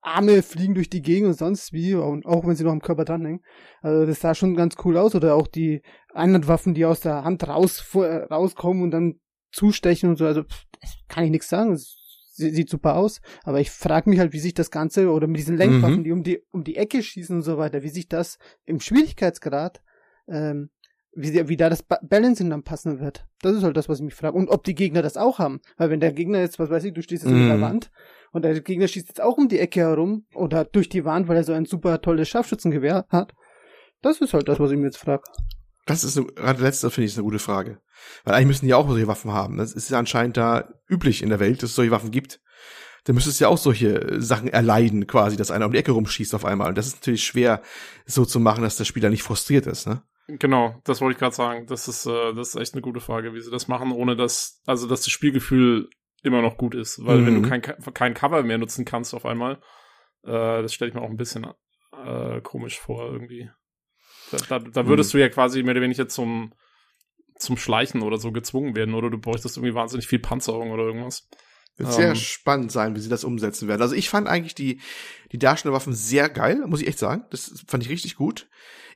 Arme 0.00 0.42
fliegen 0.42 0.74
durch 0.74 0.90
die 0.90 1.02
Gegend 1.02 1.28
und 1.28 1.38
sonst 1.38 1.72
wie, 1.72 1.94
und 1.94 2.26
auch 2.26 2.46
wenn 2.46 2.56
sie 2.56 2.64
noch 2.64 2.72
am 2.72 2.82
Körper 2.82 3.04
dranhängen. 3.04 3.44
Also 3.82 4.06
das 4.06 4.20
sah 4.20 4.34
schon 4.34 4.56
ganz 4.56 4.76
cool 4.84 4.96
aus. 4.96 5.14
Oder 5.14 5.34
auch 5.34 5.46
die 5.46 5.82
anderen 6.12 6.48
Waffen, 6.48 6.74
die 6.74 6.84
aus 6.84 7.00
der 7.00 7.24
Hand 7.24 7.46
raus, 7.46 7.84
rauskommen 7.94 8.82
und 8.82 8.90
dann 8.90 9.20
zustechen 9.52 10.10
und 10.10 10.16
so. 10.16 10.26
Also 10.26 10.42
pff, 10.42 10.64
kann 11.08 11.24
ich 11.24 11.30
nichts 11.30 11.48
sagen. 11.48 11.70
Das 11.70 11.96
sieht 12.34 12.70
super 12.70 12.96
aus. 12.96 13.20
Aber 13.44 13.60
ich 13.60 13.70
frage 13.70 14.10
mich 14.10 14.18
halt, 14.18 14.32
wie 14.32 14.40
sich 14.40 14.54
das 14.54 14.70
Ganze, 14.70 15.10
oder 15.10 15.26
mit 15.26 15.38
diesen 15.38 15.56
Lenkwaffen, 15.56 15.98
mhm. 15.98 16.04
die 16.04 16.12
um 16.12 16.22
die, 16.22 16.42
um 16.50 16.64
die 16.64 16.76
Ecke 16.76 17.02
schießen 17.02 17.36
und 17.36 17.42
so 17.42 17.58
weiter, 17.58 17.82
wie 17.82 17.90
sich 17.90 18.08
das 18.08 18.38
im 18.64 18.80
Schwierigkeitsgrad 18.80 19.82
ähm, 20.28 20.70
wie, 21.14 21.48
wie 21.48 21.56
da 21.56 21.68
das 21.68 21.82
Balancing 21.82 22.50
dann 22.50 22.62
passen 22.62 23.00
wird. 23.00 23.26
Das 23.42 23.54
ist 23.54 23.62
halt 23.62 23.76
das, 23.76 23.88
was 23.88 23.98
ich 23.98 24.04
mich 24.04 24.14
frage. 24.14 24.36
Und 24.36 24.48
ob 24.48 24.64
die 24.64 24.74
Gegner 24.74 25.02
das 25.02 25.16
auch 25.16 25.38
haben. 25.38 25.60
Weil 25.76 25.90
wenn 25.90 26.00
der 26.00 26.12
Gegner 26.12 26.40
jetzt, 26.40 26.58
was 26.58 26.70
weiß 26.70 26.84
ich, 26.84 26.94
du 26.94 27.02
stehst 27.02 27.24
jetzt 27.24 27.32
mm. 27.32 27.36
in 27.36 27.48
der 27.48 27.56
mhm. 27.58 27.62
Wand 27.62 27.90
und 28.32 28.42
der 28.42 28.58
Gegner 28.60 28.88
schießt 28.88 29.08
jetzt 29.08 29.20
auch 29.20 29.36
um 29.36 29.48
die 29.48 29.58
Ecke 29.58 29.80
herum 29.80 30.26
oder 30.34 30.64
durch 30.64 30.88
die 30.88 31.04
Wand, 31.04 31.28
weil 31.28 31.36
er 31.36 31.44
so 31.44 31.52
ein 31.52 31.66
super 31.66 32.00
tolles 32.00 32.28
Scharfschützengewehr 32.28 33.06
hat. 33.10 33.34
Das 34.00 34.20
ist 34.20 34.32
halt 34.32 34.48
das, 34.48 34.58
was 34.58 34.70
ich 34.70 34.78
mir 34.78 34.86
jetzt 34.86 34.98
frage. 34.98 35.22
Das 35.86 36.04
ist 36.04 36.16
eine, 36.16 36.26
gerade 36.26 36.62
letzte 36.62 36.90
finde 36.90 37.06
ich 37.08 37.14
eine 37.14 37.24
gute 37.24 37.38
Frage. 37.38 37.80
Weil 38.24 38.34
eigentlich 38.34 38.46
müssen 38.48 38.66
die 38.66 38.74
auch 38.74 38.88
solche 38.88 39.06
Waffen 39.06 39.32
haben. 39.32 39.58
Das 39.58 39.72
ist 39.72 39.90
ja 39.90 39.98
anscheinend 39.98 40.36
da 40.36 40.72
üblich 40.88 41.22
in 41.22 41.28
der 41.28 41.40
Welt, 41.40 41.62
dass 41.62 41.70
es 41.70 41.76
solche 41.76 41.90
Waffen 41.90 42.10
gibt. 42.10 42.40
Dann 43.04 43.16
müsstest 43.16 43.40
du 43.40 43.44
ja 43.44 43.48
auch 43.48 43.58
solche 43.58 44.20
Sachen 44.20 44.48
erleiden, 44.48 45.08
quasi, 45.08 45.36
dass 45.36 45.50
einer 45.50 45.66
um 45.66 45.72
die 45.72 45.78
Ecke 45.78 45.92
rumschießt 45.92 46.34
auf 46.34 46.44
einmal. 46.44 46.68
Und 46.68 46.78
das 46.78 46.86
ist 46.86 46.96
natürlich 46.96 47.24
schwer, 47.24 47.60
so 48.06 48.24
zu 48.24 48.38
machen, 48.38 48.62
dass 48.62 48.76
der 48.76 48.84
Spieler 48.84 49.10
nicht 49.10 49.24
frustriert 49.24 49.66
ist, 49.66 49.88
ne? 49.88 50.02
Genau, 50.28 50.80
das 50.84 51.00
wollte 51.00 51.14
ich 51.14 51.18
gerade 51.18 51.34
sagen. 51.34 51.66
Das 51.66 51.88
ist, 51.88 52.06
äh, 52.06 52.32
das 52.34 52.50
ist 52.50 52.60
echt 52.60 52.74
eine 52.74 52.82
gute 52.82 53.00
Frage, 53.00 53.34
wie 53.34 53.40
sie 53.40 53.50
das 53.50 53.68
machen, 53.68 53.92
ohne 53.92 54.16
dass, 54.16 54.62
also 54.66 54.86
dass 54.88 55.02
das 55.02 55.10
Spielgefühl 55.10 55.90
immer 56.22 56.42
noch 56.42 56.56
gut 56.56 56.74
ist. 56.74 57.04
Weil 57.04 57.18
Mhm. 57.18 57.26
wenn 57.26 57.42
du 57.42 57.48
kein, 57.48 57.62
kein 57.94 58.14
Cover 58.14 58.42
mehr 58.42 58.58
nutzen 58.58 58.84
kannst 58.84 59.14
auf 59.14 59.26
einmal, 59.26 59.60
äh, 60.24 60.62
das 60.62 60.72
stelle 60.72 60.90
ich 60.90 60.94
mir 60.94 61.02
auch 61.02 61.10
ein 61.10 61.16
bisschen 61.16 61.46
äh, 62.04 62.40
komisch 62.40 62.78
vor 62.78 63.10
irgendwie. 63.10 63.50
Da, 64.30 64.38
da, 64.48 64.58
da 64.60 64.86
würdest 64.86 65.12
du 65.12 65.18
ja 65.18 65.28
quasi 65.28 65.62
mehr 65.62 65.72
oder 65.72 65.82
weniger 65.82 66.08
zum, 66.08 66.54
zum 67.36 67.56
Schleichen 67.56 68.02
oder 68.02 68.16
so 68.18 68.30
gezwungen 68.32 68.76
werden, 68.76 68.94
oder 68.94 69.10
du 69.10 69.18
bräuchtest 69.18 69.56
irgendwie 69.56 69.74
wahnsinnig 69.74 70.06
viel 70.06 70.20
Panzerung 70.20 70.70
oder 70.70 70.84
irgendwas. 70.84 71.28
Wird 71.76 71.92
sehr 71.92 72.10
Ähm. 72.10 72.16
spannend 72.16 72.72
sein, 72.72 72.94
wie 72.94 73.00
sie 73.00 73.08
das 73.08 73.24
umsetzen 73.24 73.66
werden. 73.68 73.82
Also 73.82 73.94
ich 73.94 74.10
fand 74.10 74.28
eigentlich 74.28 74.54
die, 74.54 74.80
die 75.32 75.38
Darstellerwaffen 75.38 75.94
sehr 75.94 76.28
geil, 76.28 76.62
muss 76.66 76.82
ich 76.82 76.88
echt 76.88 76.98
sagen. 76.98 77.24
Das 77.30 77.64
fand 77.66 77.82
ich 77.82 77.88
richtig 77.90 78.16
gut. 78.16 78.48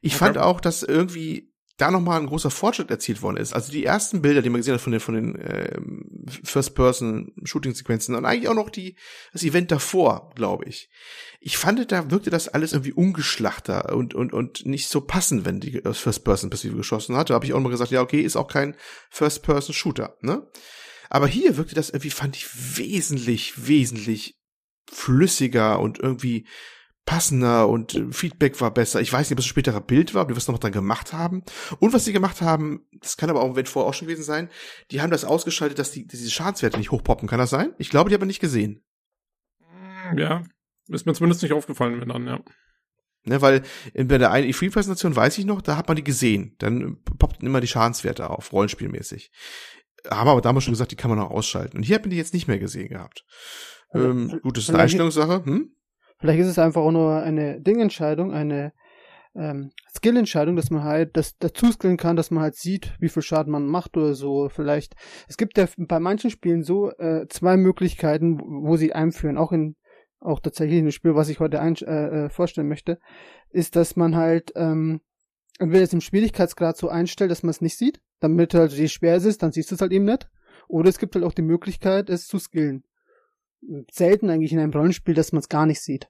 Ich 0.03 0.13
Okay. 0.15 0.19
fand 0.25 0.39
auch, 0.39 0.61
dass 0.61 0.83
irgendwie 0.83 1.53
da 1.79 1.91
nochmal 1.91 2.19
ein 2.19 2.27
großer 2.27 2.51
Fortschritt 2.51 2.91
erzielt 2.91 3.21
worden 3.21 3.37
ist. 3.37 3.53
Also 3.53 3.71
die 3.71 3.85
ersten 3.85 4.23
Bilder, 4.23 4.41
die 4.41 4.49
man 4.49 4.61
gesehen 4.61 4.73
hat 4.73 4.81
von 4.81 4.93
den, 4.93 5.01
von 5.01 5.15
den 5.15 5.39
ähm, 5.39 6.25
First-Person-Shooting-Sequenzen 6.43 8.15
und 8.15 8.25
eigentlich 8.25 8.49
auch 8.49 8.55
noch 8.55 8.71
die, 8.71 8.97
das 9.33 9.43
Event 9.43 9.71
davor, 9.71 10.33
glaube 10.35 10.65
ich. 10.65 10.89
Ich 11.41 11.59
fand, 11.59 11.93
da 11.93 12.11
wirkte 12.11 12.31
das 12.31 12.49
alles 12.49 12.73
irgendwie 12.73 12.93
ungeschlachter 12.93 13.95
und, 13.95 14.15
und, 14.15 14.33
und 14.33 14.65
nicht 14.65 14.89
so 14.89 15.03
passend, 15.03 15.45
wenn 15.45 15.61
die 15.61 15.85
aus 15.85 15.99
First-Person-Perspektive 15.99 16.79
geschossen 16.79 17.17
hat. 17.17 17.29
Da 17.31 17.35
habe 17.35 17.45
ich 17.45 17.53
auch 17.53 17.61
mal 17.61 17.69
gesagt, 17.69 17.91
ja, 17.91 18.01
okay, 18.01 18.21
ist 18.23 18.37
auch 18.37 18.49
kein 18.49 18.75
First-Person-Shooter, 19.11 20.17
ne? 20.21 20.47
Aber 21.11 21.27
hier 21.27 21.57
wirkte 21.57 21.75
das 21.75 21.91
irgendwie, 21.91 22.11
fand 22.11 22.37
ich, 22.37 22.49
wesentlich, 22.79 23.67
wesentlich 23.67 24.37
flüssiger 24.91 25.81
und 25.81 25.99
irgendwie 25.99 26.47
passender 27.05 27.69
und 27.69 27.95
äh, 27.95 28.13
Feedback 28.13 28.61
war 28.61 28.73
besser. 28.75 29.01
Ich 29.01 29.13
weiß 29.13 29.29
nicht, 29.31 29.37
ob 29.37 29.39
es 29.39 29.45
ein 29.45 29.49
späterer 29.49 29.81
Bild 29.81 30.13
war, 30.15 30.23
ob 30.23 30.29
die 30.29 30.37
was 30.37 30.49
noch 30.49 30.59
dann 30.59 30.73
gemacht 30.73 31.13
haben. 31.13 31.45
Und 31.79 31.93
was 31.93 32.05
sie 32.05 32.13
gemacht 32.13 32.41
haben, 32.43 32.87
das 33.01 33.17
kann 33.17 33.31
aber 33.31 33.43
auch 33.43 33.53
Event 33.53 33.69
vorher 33.69 33.89
auch 33.89 33.95
schon 33.95 34.09
gewesen 34.09 34.25
sein, 34.25 34.51
die 34.91 35.01
haben 35.01 35.11
das 35.11 35.25
ausgeschaltet, 35.25 35.79
dass 35.79 35.93
die 35.93 36.07
diese 36.07 36.31
Schadenswerte 36.31 36.79
nicht 36.79 36.91
hochpoppen. 36.91 37.29
Kann 37.29 37.39
das 37.39 37.51
sein? 37.51 37.75
Ich 37.79 37.91
glaube, 37.91 38.11
die 38.11 38.15
haben 38.17 38.27
nicht 38.27 38.41
gesehen. 38.41 38.85
Ja, 40.17 40.43
ist 40.89 41.07
mir 41.07 41.15
zumindest 41.15 41.43
nicht 41.43 41.53
aufgefallen, 41.53 42.01
wenn 42.01 42.09
dann, 42.09 42.27
ja. 42.27 42.41
Ne, 43.25 43.41
weil 43.43 43.63
in- 43.93 44.07
bei 44.09 44.19
der 44.19 44.31
einen 44.31 44.49
E3-Präsentation 44.49 45.17
weiß 45.17 45.39
ich 45.39 45.45
noch, 45.45 45.61
da 45.61 45.77
hat 45.77 45.89
man 45.89 45.97
die 45.97 46.05
gesehen. 46.05 46.55
Dann 46.59 47.03
poppten 47.03 47.47
immer 47.47 47.61
die 47.61 47.67
Schadenswerte 47.67 48.31
auf, 48.31 48.53
rollenspielmäßig. 48.53 49.31
Haben 50.11 50.29
aber 50.29 50.41
damals 50.41 50.65
schon 50.65 50.73
gesagt, 50.73 50.93
die 50.93 50.97
kann 50.97 51.11
man 51.11 51.19
auch 51.19 51.31
ausschalten. 51.31 51.77
Und 51.79 51.83
hier 51.85 51.97
hat 51.97 52.03
man 52.03 52.11
die 52.11 52.17
jetzt 52.17 52.35
nicht 52.35 52.49
mehr 52.49 52.59
gesehen 52.59 52.89
gehabt. 52.89 53.25
Ähm, 53.95 54.41
gut, 54.43 54.57
das 54.57 54.65
ist 54.65 54.71
vielleicht- 54.71 54.75
eine 54.75 54.83
Einstellungssache. 54.83 55.45
Hm? 55.45 55.71
Vielleicht 56.19 56.41
ist 56.41 56.49
es 56.49 56.59
einfach 56.59 56.81
auch 56.81 56.93
nur 56.93 57.23
eine 57.23 57.61
Dingentscheidung, 57.61 58.33
eine 58.33 58.73
ähm, 59.35 59.71
Skill-Entscheidung, 59.95 60.57
dass 60.57 60.71
man 60.71 60.83
halt 60.83 61.15
das 61.17 61.37
dazu 61.39 61.71
skillen 61.71 61.99
kann, 61.99 62.17
dass 62.17 62.31
man 62.31 62.43
halt 62.43 62.55
sieht, 62.57 62.95
wie 63.01 63.11
viel 63.11 63.23
Schaden 63.23 63.53
man 63.53 63.67
macht 63.67 63.97
oder 63.97 64.15
so. 64.15 64.49
Vielleicht. 64.49 64.95
Es 65.29 65.37
gibt 65.37 65.59
ja 65.59 65.67
bei 65.77 66.01
manchen 66.01 66.31
Spielen 66.31 66.63
so 66.63 66.91
äh, 66.93 67.27
zwei 67.29 67.59
Möglichkeiten, 67.59 68.41
wo 68.41 68.71
wo 68.71 68.77
sie 68.77 68.95
einführen, 68.95 69.37
auch 69.37 69.53
in 69.53 69.77
auch 70.21 70.41
tatsächlich 70.41 70.79
in 70.79 70.87
dem 70.87 70.91
Spiel, 70.91 71.15
was 71.15 71.29
ich 71.29 71.39
heute 71.39 71.61
ein, 71.61 71.77
äh, 71.77 72.25
äh, 72.25 72.31
vorstellen 72.31 72.69
möchte, 72.69 72.99
ist, 73.51 73.77
dass 73.77 73.95
man 73.97 74.17
halt 74.17 74.53
ähm, 74.57 75.01
entweder 75.59 75.83
es 75.85 75.93
im 75.93 76.01
Schwierigkeitsgrad 76.01 76.77
so 76.79 76.89
einstellt, 76.89 77.31
dass 77.31 77.43
man 77.43 77.51
es 77.51 77.61
nicht 77.61 77.77
sieht, 77.77 78.01
damit 78.21 78.55
halt 78.55 78.73
je 78.73 78.89
schwer 78.89 79.17
es 79.17 79.25
ist, 79.25 79.43
dann 79.43 79.53
siehst 79.53 79.71
du 79.71 79.75
es 79.75 79.81
halt 79.81 79.93
eben 79.93 80.05
nicht. 80.05 80.29
Oder 80.69 80.89
es 80.89 80.99
gibt 80.99 81.15
halt 81.15 81.25
auch 81.25 81.35
die 81.35 81.43
Möglichkeit, 81.43 82.11
es 82.11 82.27
zu 82.27 82.39
skillen. 82.39 82.85
Selten 83.91 84.31
eigentlich 84.31 84.53
in 84.53 84.59
einem 84.59 84.73
Rollenspiel, 84.73 85.15
dass 85.15 85.33
man 85.33 85.41
es 85.41 85.49
gar 85.49 85.67
nicht 85.67 85.81
sieht. 85.81 86.09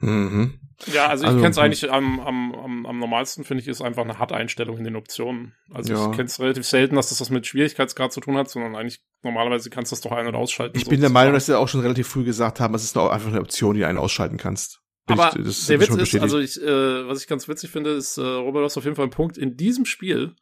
Mhm. 0.00 0.58
Ja, 0.92 1.06
also 1.06 1.22
ich 1.24 1.28
Also, 1.28 1.38
kenne 1.40 1.50
es 1.50 1.56
hm. 1.56 1.62
eigentlich 1.62 1.92
am, 1.92 2.20
am, 2.20 2.54
am, 2.54 2.86
am 2.86 2.98
normalsten, 2.98 3.44
finde 3.44 3.62
ich, 3.62 3.68
ist 3.68 3.80
einfach 3.80 4.02
eine 4.02 4.18
HUD-Einstellung 4.18 4.76
in 4.76 4.84
den 4.84 4.96
Optionen. 4.96 5.54
Also 5.70 5.94
Ja. 5.94 6.10
ich 6.10 6.16
kenne 6.16 6.24
es 6.26 6.40
relativ 6.40 6.66
selten, 6.66 6.96
dass 6.96 7.10
das 7.10 7.20
was 7.20 7.30
mit 7.30 7.46
Schwierigkeitsgrad 7.46 8.12
zu 8.12 8.20
tun 8.20 8.36
hat, 8.36 8.50
sondern 8.50 8.74
eigentlich 8.74 9.00
normalerweise 9.22 9.70
kannst 9.70 9.92
du 9.92 9.94
das 9.94 10.00
doch 10.02 10.10
ein- 10.12 10.26
und 10.26 10.34
ausschalten. 10.34 10.76
Ich 10.76 10.86
bin 10.86 11.00
der. 11.00 11.10
Meinung, 11.10 11.32
dass 11.34 11.46
sie 11.46 11.56
auch 11.56 11.68
schon 11.68 11.80
relativ 11.80 12.08
früh 12.08 12.24
gesagt 12.24 12.58
haben, 12.60 12.74
es 12.74 12.82
ist 12.82 12.96
doch 12.96 13.08
einfach 13.10 13.28
eine 13.28 13.40
Option, 13.40 13.74
die 13.74 13.80
du 13.82 13.86
einen 13.86 13.98
ausschalten 13.98 14.36
kannst. 14.36 14.80
Bin 15.06 15.18
Aber 15.18 15.38
ich- 15.38 15.44
das 15.44 15.66
der 15.66 15.80
Witz 15.80 15.90
ist, 15.90 16.16
also 16.20 16.38
ich, 16.40 16.60
äh, 16.60 17.06
was 17.06 17.20
ich 17.20 17.28
ganz 17.28 17.46
witzig 17.46 17.70
finde, 17.70 17.90
ist, 17.90 18.18
äh, 18.18 18.22
Robert, 18.22 18.62
du 18.62 18.64
hast 18.64 18.76
auf 18.76 18.84
jeden 18.84 18.96
Fall 18.96 19.04
einen 19.04 19.12
Punkt. 19.12 19.38
In 19.38 19.56
diesem 19.56 19.84
Spiel 19.84 20.34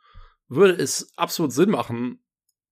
würde 0.54 0.74
es 0.74 1.12
absolut 1.16 1.52
Sinn 1.52 1.70
machen, 1.70 2.18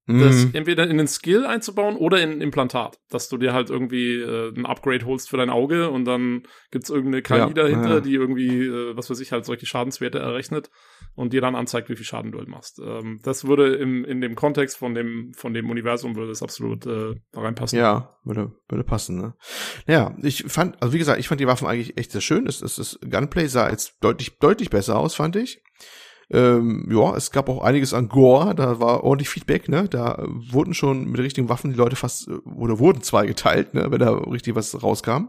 das 0.07 0.47
Mhm. 0.47 0.51
entweder 0.55 0.89
in 0.89 0.99
den 0.99 1.07
Skill 1.07 1.47
einzubauen 1.47 1.95
oder 1.95 2.21
in 2.21 2.31
ein 2.33 2.41
Implantat, 2.41 2.99
dass 3.11 3.29
du 3.29 3.37
dir 3.37 3.53
halt 3.53 3.71
irgendwie 3.71 4.17
äh, 4.17 4.53
ein 4.53 4.67
Upgrade 4.67 5.07
holst 5.07 5.31
für 5.31 5.37
dein 5.37 5.51
Auge 5.51 5.89
und 5.89 6.05
dann 6.05 6.43
gibt's 6.73 6.91
irgendeine 6.91 7.23
KI 7.23 7.37
Ja, 7.37 7.49
dahinter, 7.51 7.95
ja. 7.95 8.01
die 8.01 8.15
irgendwie, 8.15 8.67
äh, 8.67 8.97
was 8.97 9.09
weiß 9.09 9.21
ich, 9.21 9.31
halt 9.31 9.45
solche 9.45 9.67
Schadenswerte 9.67 10.19
errechnet 10.19 10.69
und 11.15 11.33
dir 11.33 11.41
dann 11.41 11.55
anzeigt, 11.55 11.91
wie 11.91 11.95
viel 11.97 12.05
Schaden 12.07 12.33
du 12.33 12.39
halt 12.39 12.49
machst. 12.49 12.81
Ähm, 12.85 13.21
das 13.23 13.47
würde 13.47 13.77
im, 13.77 14.05
in 14.05 14.21
dem 14.21 14.35
Kontext 14.35 14.79
von 14.79 14.95
dem, 14.95 15.33
von 15.35 15.55
dem 15.55 15.71
Universum 15.71 16.17
würde 16.17 16.31
das 16.31 16.43
absolut 16.43 16.87
äh, 16.87 17.15
da 17.31 17.41
reinpassen. 17.43 17.79
Ja, 17.79 18.17
würde, 18.25 18.51
würde 18.69 18.83
passen, 18.83 19.17
ne? 19.17 19.35
Ja, 19.87 20.17
ich 20.23 20.43
fand, 20.49 20.83
also 20.83 20.93
wie 20.93 20.99
gesagt, 20.99 21.21
ich 21.21 21.29
fand 21.29 21.41
die 21.41 21.47
Waffen 21.47 21.69
eigentlich 21.69 21.97
echt 21.99 22.11
sehr 22.11 22.21
schön. 22.21 22.49
Es, 22.49 22.63
es, 22.63 22.77
das 22.77 22.99
Gunplay 23.09 23.47
sah 23.47 23.71
jetzt 23.71 23.99
deutlich, 24.01 24.39
deutlich 24.41 24.71
besser 24.71 24.99
aus, 24.99 25.15
fand 25.15 25.37
ich. 25.37 25.63
Ähm, 26.33 26.89
ja, 26.91 27.17
es 27.17 27.33
gab 27.33 27.49
auch 27.49 27.63
einiges 27.63 27.93
an 27.93 28.09
Gore, 28.09 28.55
da 28.55 28.79
war 28.79 29.03
ordentlich 29.03 29.29
Feedback, 29.29 29.69
ne? 29.69 29.89
Da 29.89 30.25
wurden 30.29 30.75
schon 30.75 31.07
mit 31.11 31.21
richtigen 31.21 31.49
Waffen 31.49 31.73
die 31.73 31.77
Leute 31.77 31.97
fast, 31.97 32.29
äh, 32.29 32.33
oder 32.55 32.79
wurden 32.79 33.03
zwei 33.03 33.27
geteilt, 33.27 33.75
ne? 33.75 33.91
Wenn 33.91 33.99
da 33.99 34.11
richtig 34.13 34.55
was 34.55 34.81
rauskam. 34.83 35.29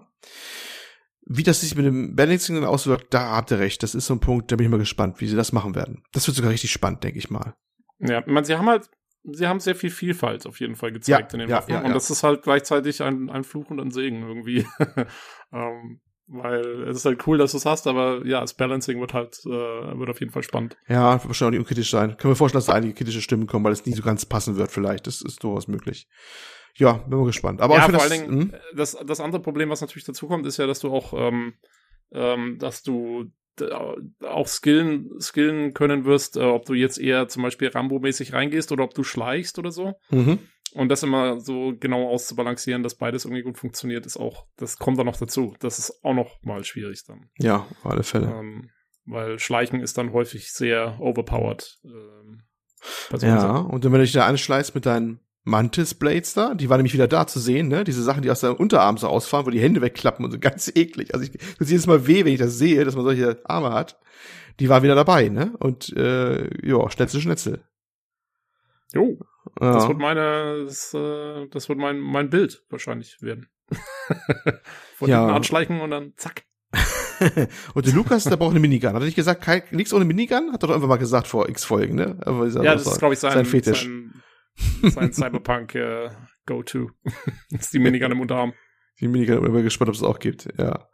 Wie 1.26 1.44
das 1.44 1.62
sich 1.62 1.76
mit 1.76 1.86
dem 1.86 2.16
Balancing 2.16 2.56
dann 2.56 2.66
auswirkt, 2.66 3.14
da 3.14 3.32
habt 3.32 3.52
ihr 3.52 3.60
recht. 3.60 3.82
Das 3.84 3.96
ist 3.96 4.06
so 4.06 4.14
ein 4.14 4.20
Punkt, 4.20 4.52
da 4.52 4.56
bin 4.56 4.66
ich 4.66 4.72
mal 4.72 4.78
gespannt, 4.78 5.22
wie 5.22 5.28
sie 5.28 5.36
das 5.36 5.52
machen 5.54 5.76
werden. 5.76 6.04
Das 6.14 6.28
wird 6.28 6.36
sogar 6.36 6.52
richtig 6.52 6.72
spannend, 6.72 7.04
denke 7.04 7.20
ich 7.20 7.30
mal. 7.30 7.56
Ja, 8.00 8.20
ich 8.20 8.26
meine, 8.28 8.46
sie 8.46 8.56
haben 8.56 8.68
halt, 8.68 8.90
sie 9.24 9.48
haben 9.48 9.60
sehr 9.60 9.76
viel 9.76 9.92
Vielfalt 9.92 10.46
auf 10.46 10.60
jeden 10.60 10.76
Fall 10.76 10.92
gezeigt 10.92 11.32
Ja, 11.32 11.36
in 11.36 11.40
den 11.40 11.50
ja, 11.50 11.58
Waffen. 11.58 11.72
ja, 11.74 11.82
und 11.82 11.94
das 11.94 12.10
ist 12.10 12.24
halt 12.24 12.42
gleichzeitig 12.44 13.02
ein, 13.02 13.30
ein 13.30 13.44
Fluch 13.44 13.70
und 13.70 13.80
ein 13.80 13.92
Segen 13.92 14.22
irgendwie. 14.24 14.66
ähm, 15.54 16.00
weil 16.34 16.84
es 16.88 16.98
ist 16.98 17.06
halt 17.06 17.28
cool, 17.28 17.38
dass 17.38 17.52
du 17.52 17.58
es 17.58 17.66
hast, 17.66 17.88
aber 17.88 18.26
ja, 18.26 18.40
das 18.42 18.54
Balancing 18.54 19.00
wird 19.00 19.14
halt, 19.14 19.40
äh, 19.46 19.50
wird 19.50 20.10
auf 20.10 20.20
jeden 20.20 20.32
Fall 20.32 20.44
spannend. 20.44 20.78
Ja, 20.88 21.14
wird 21.14 21.28
wahrscheinlich 21.28 21.42
auch 21.48 21.52
nicht 21.52 21.60
unkritisch 21.60 21.92
sein. 21.92 22.16
Können 22.18 22.32
wir 22.32 22.36
vorstellen, 22.36 22.60
dass 22.60 22.68
da 22.68 22.74
einige 22.74 22.94
kritische 22.94 23.22
Stimmen 23.22 23.48
kommen, 23.48 23.66
weil 23.66 23.74
es 23.74 23.86
nie 23.86 23.94
so 23.94 24.02
ganz 24.02 24.26
passen 24.26 24.56
wird 24.56 24.72
vielleicht. 24.72 25.08
Das 25.08 25.22
ist 25.22 25.44
durchaus 25.44 25.68
möglich. 25.68 26.08
Ja, 26.76 26.94
bin 26.94 27.20
mal 27.20 27.26
gespannt. 27.26 27.60
Aber 27.62 27.76
ja, 27.76 27.82
vor 27.82 28.00
find 28.00 28.02
allen 28.02 28.12
Dingen, 28.30 28.42
hm? 28.42 28.54
das, 28.76 28.98
das 29.06 29.20
andere 29.20 29.42
Problem, 29.42 29.70
was 29.70 29.82
natürlich 29.82 30.06
dazu 30.06 30.28
kommt, 30.28 30.46
ist 30.46 30.58
ja, 30.58 30.68
dass 30.68 30.80
du 30.80 30.90
auch, 30.94 31.14
ähm, 31.14 31.54
ähm, 32.14 32.58
dass 32.60 32.82
du 32.84 33.26
d- 33.60 33.70
auch 34.26 34.48
skillen, 34.48 35.10
skillen 35.20 35.74
können 35.74 36.06
wirst, 36.06 36.38
äh, 36.38 36.42
ob 36.42 36.66
du 36.66 36.74
jetzt 36.74 36.98
eher 36.98 37.28
zum 37.28 37.44
Beispiel 37.44 37.68
Rambo-mäßig 37.68 38.32
reingehst 38.32 38.72
oder 38.72 38.86
ob 38.86 38.94
du 38.94 39.04
schleichst 39.04 39.60
oder 39.60 39.72
so. 39.72 39.96
Mhm. 40.12 40.40
Und 40.74 40.90
das 40.90 41.04
immer 41.04 41.40
so 41.40 41.74
genau 41.80 42.08
auszubalancieren, 42.10 42.84
dass 42.84 42.96
beides 42.96 43.26
irgendwie 43.26 43.44
gut 43.44 43.58
funktioniert, 43.58 44.06
ist 44.06 44.18
auch, 44.18 44.46
das 44.58 44.78
kommt 44.78 44.98
dann 44.98 45.06
noch 45.06 45.18
dazu. 45.18 45.56
Das 45.60 45.80
ist 45.80 46.04
auch 46.04 46.14
noch 46.14 46.42
mal 46.44 46.64
schwierig 46.64 47.04
dann. 47.06 47.30
Ja, 47.38 47.68
auf 47.84 47.86
alle 47.86 48.04
Fälle. 48.04 48.28
Ähm, 48.28 48.70
weil 49.06 49.40
Schleichen 49.40 49.82
ist 49.82 49.98
dann 49.98 50.14
häufig 50.14 50.54
sehr 50.54 50.98
overpowered. 51.00 51.80
Ähm, 51.84 52.44
Ja, 53.22 53.58
und 53.58 53.84
dann, 53.84 53.92
wenn 53.92 54.00
du 54.00 54.06
dich 54.06 54.14
da 54.14 54.26
anschleißt 54.26 54.74
mit 54.76 54.86
deinen 54.86 55.20
Mantis 55.44 55.96
Blades 55.96 56.34
da, 56.34 56.54
die 56.54 56.70
waren 56.70 56.78
nämlich 56.78 56.94
wieder 56.94 57.08
da 57.08 57.26
zu 57.26 57.40
sehen, 57.40 57.68
ne? 57.68 57.84
Diese 57.84 58.04
Sachen, 58.04 58.22
die 58.22 58.30
aus 58.30 58.42
deinem 58.42 58.56
Unterarm 58.56 58.98
so 58.98 59.08
ausfahren, 59.08 59.46
wo 59.46 59.50
die 59.50 59.60
Hände 59.60 59.82
wegklappen 59.82 60.24
und 60.24 60.32
so 60.32 60.40
ganz 60.40 60.72
eklig. 60.74 61.14
Also 61.14 61.26
ich 61.26 61.32
tut 61.58 61.68
jedes 61.68 61.88
Mal 61.88 62.08
weh, 62.08 62.26
wenn 62.26 62.34
ich 62.34 62.40
das 62.40 62.58
sehe, 62.58 62.86
dass 62.86 62.96
man 62.96 63.04
solche 63.06 63.42
Arme 63.44 63.72
hat. 63.72 64.00
Die 64.60 64.70
war 64.70 64.84
wieder 64.84 64.96
dabei, 64.96 65.30
ne? 65.30 65.54
Und 65.60 65.96
äh, 65.98 66.48
ja, 66.68 66.90
Schnetzel, 66.90 67.22
Schnetzel. 67.22 67.64
Jo, 68.94 69.18
das 69.56 69.84
Ja. 69.84 69.88
wird 69.90 70.00
meine, 70.00 70.64
das, 70.66 70.94
äh, 70.94 71.48
das 71.50 71.70
wird 71.70 71.80
mein, 71.80 72.00
mein 72.00 72.30
Bild 72.30 72.64
wahrscheinlich 72.70 73.22
werden. 73.22 73.48
Von 74.96 75.10
Ja. 75.10 75.20
hinten 75.22 75.34
anschleichen 75.36 75.82
und 75.82 75.92
dann 75.92 76.14
zack. 76.18 76.44
und 77.74 77.86
der 77.86 77.94
Lukas, 77.94 78.24
der 78.24 78.38
braucht 78.38 78.52
eine 78.52 78.60
Minigun. 78.60 78.94
Hat 78.94 79.02
er 79.02 79.06
nicht 79.06 79.16
gesagt, 79.16 79.42
kein, 79.44 79.62
nichts 79.72 79.94
ohne 79.94 80.06
Minigun? 80.06 80.52
Hat 80.54 80.64
er 80.64 80.68
doch 80.68 80.76
einfach 80.76 80.88
mal 80.88 80.98
gesagt 80.98 81.28
vor 81.28 81.48
x 81.50 81.64
Folgen, 81.64 81.96
ne? 81.96 82.18
Aber 82.26 82.48
Ja, 82.48 82.74
das 82.74 82.88
ist, 82.88 83.00
glaube 83.00 83.14
ich, 83.14 83.20
sein, 83.20 83.34
sein 83.34 83.46
Fetisch. 83.46 83.84
sein, 83.84 84.92
sein 84.92 85.14
Cyberpunk 85.14 85.76
äh, 85.76 86.10
Go-To. 86.46 86.90
das 87.52 87.62
ist 87.62 87.74
die 87.74 87.80
Minigun 87.80 88.12
im 88.12 88.22
Unterarm. 88.22 88.54
Die 89.00 89.08
Minigun, 89.08 89.46
ich 89.46 89.52
bin 89.52 89.64
gespannt, 89.64 89.90
ob 89.90 89.96
es 89.96 90.04
auch 90.04 90.20
gibt, 90.20 90.48
ja. 90.58 90.88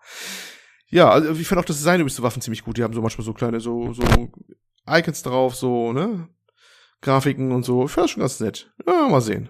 Ja, 0.90 1.10
also 1.10 1.34
ich 1.34 1.48
fand 1.48 1.60
auch 1.60 1.66
das 1.66 1.78
Design 1.78 1.96
übrigens 2.00 2.16
der 2.16 2.24
Waffen 2.24 2.42
ziemlich 2.42 2.64
gut. 2.64 2.78
Die 2.78 2.84
haben 2.84 2.94
so 2.94 3.02
manchmal 3.02 3.26
so 3.26 3.34
kleine, 3.34 3.60
so, 3.60 3.92
so 3.94 4.04
Icons 4.90 5.22
drauf, 5.24 5.56
so, 5.56 5.92
ne? 5.92 6.30
Grafiken 7.02 7.52
und 7.52 7.64
so. 7.64 7.86
Ich 7.86 7.92
fand 7.92 8.06
das 8.06 8.12
schon 8.12 8.22
ganz 8.22 8.40
nett. 8.40 8.72
Ja, 8.86 9.08
mal 9.08 9.22
sehen. 9.22 9.50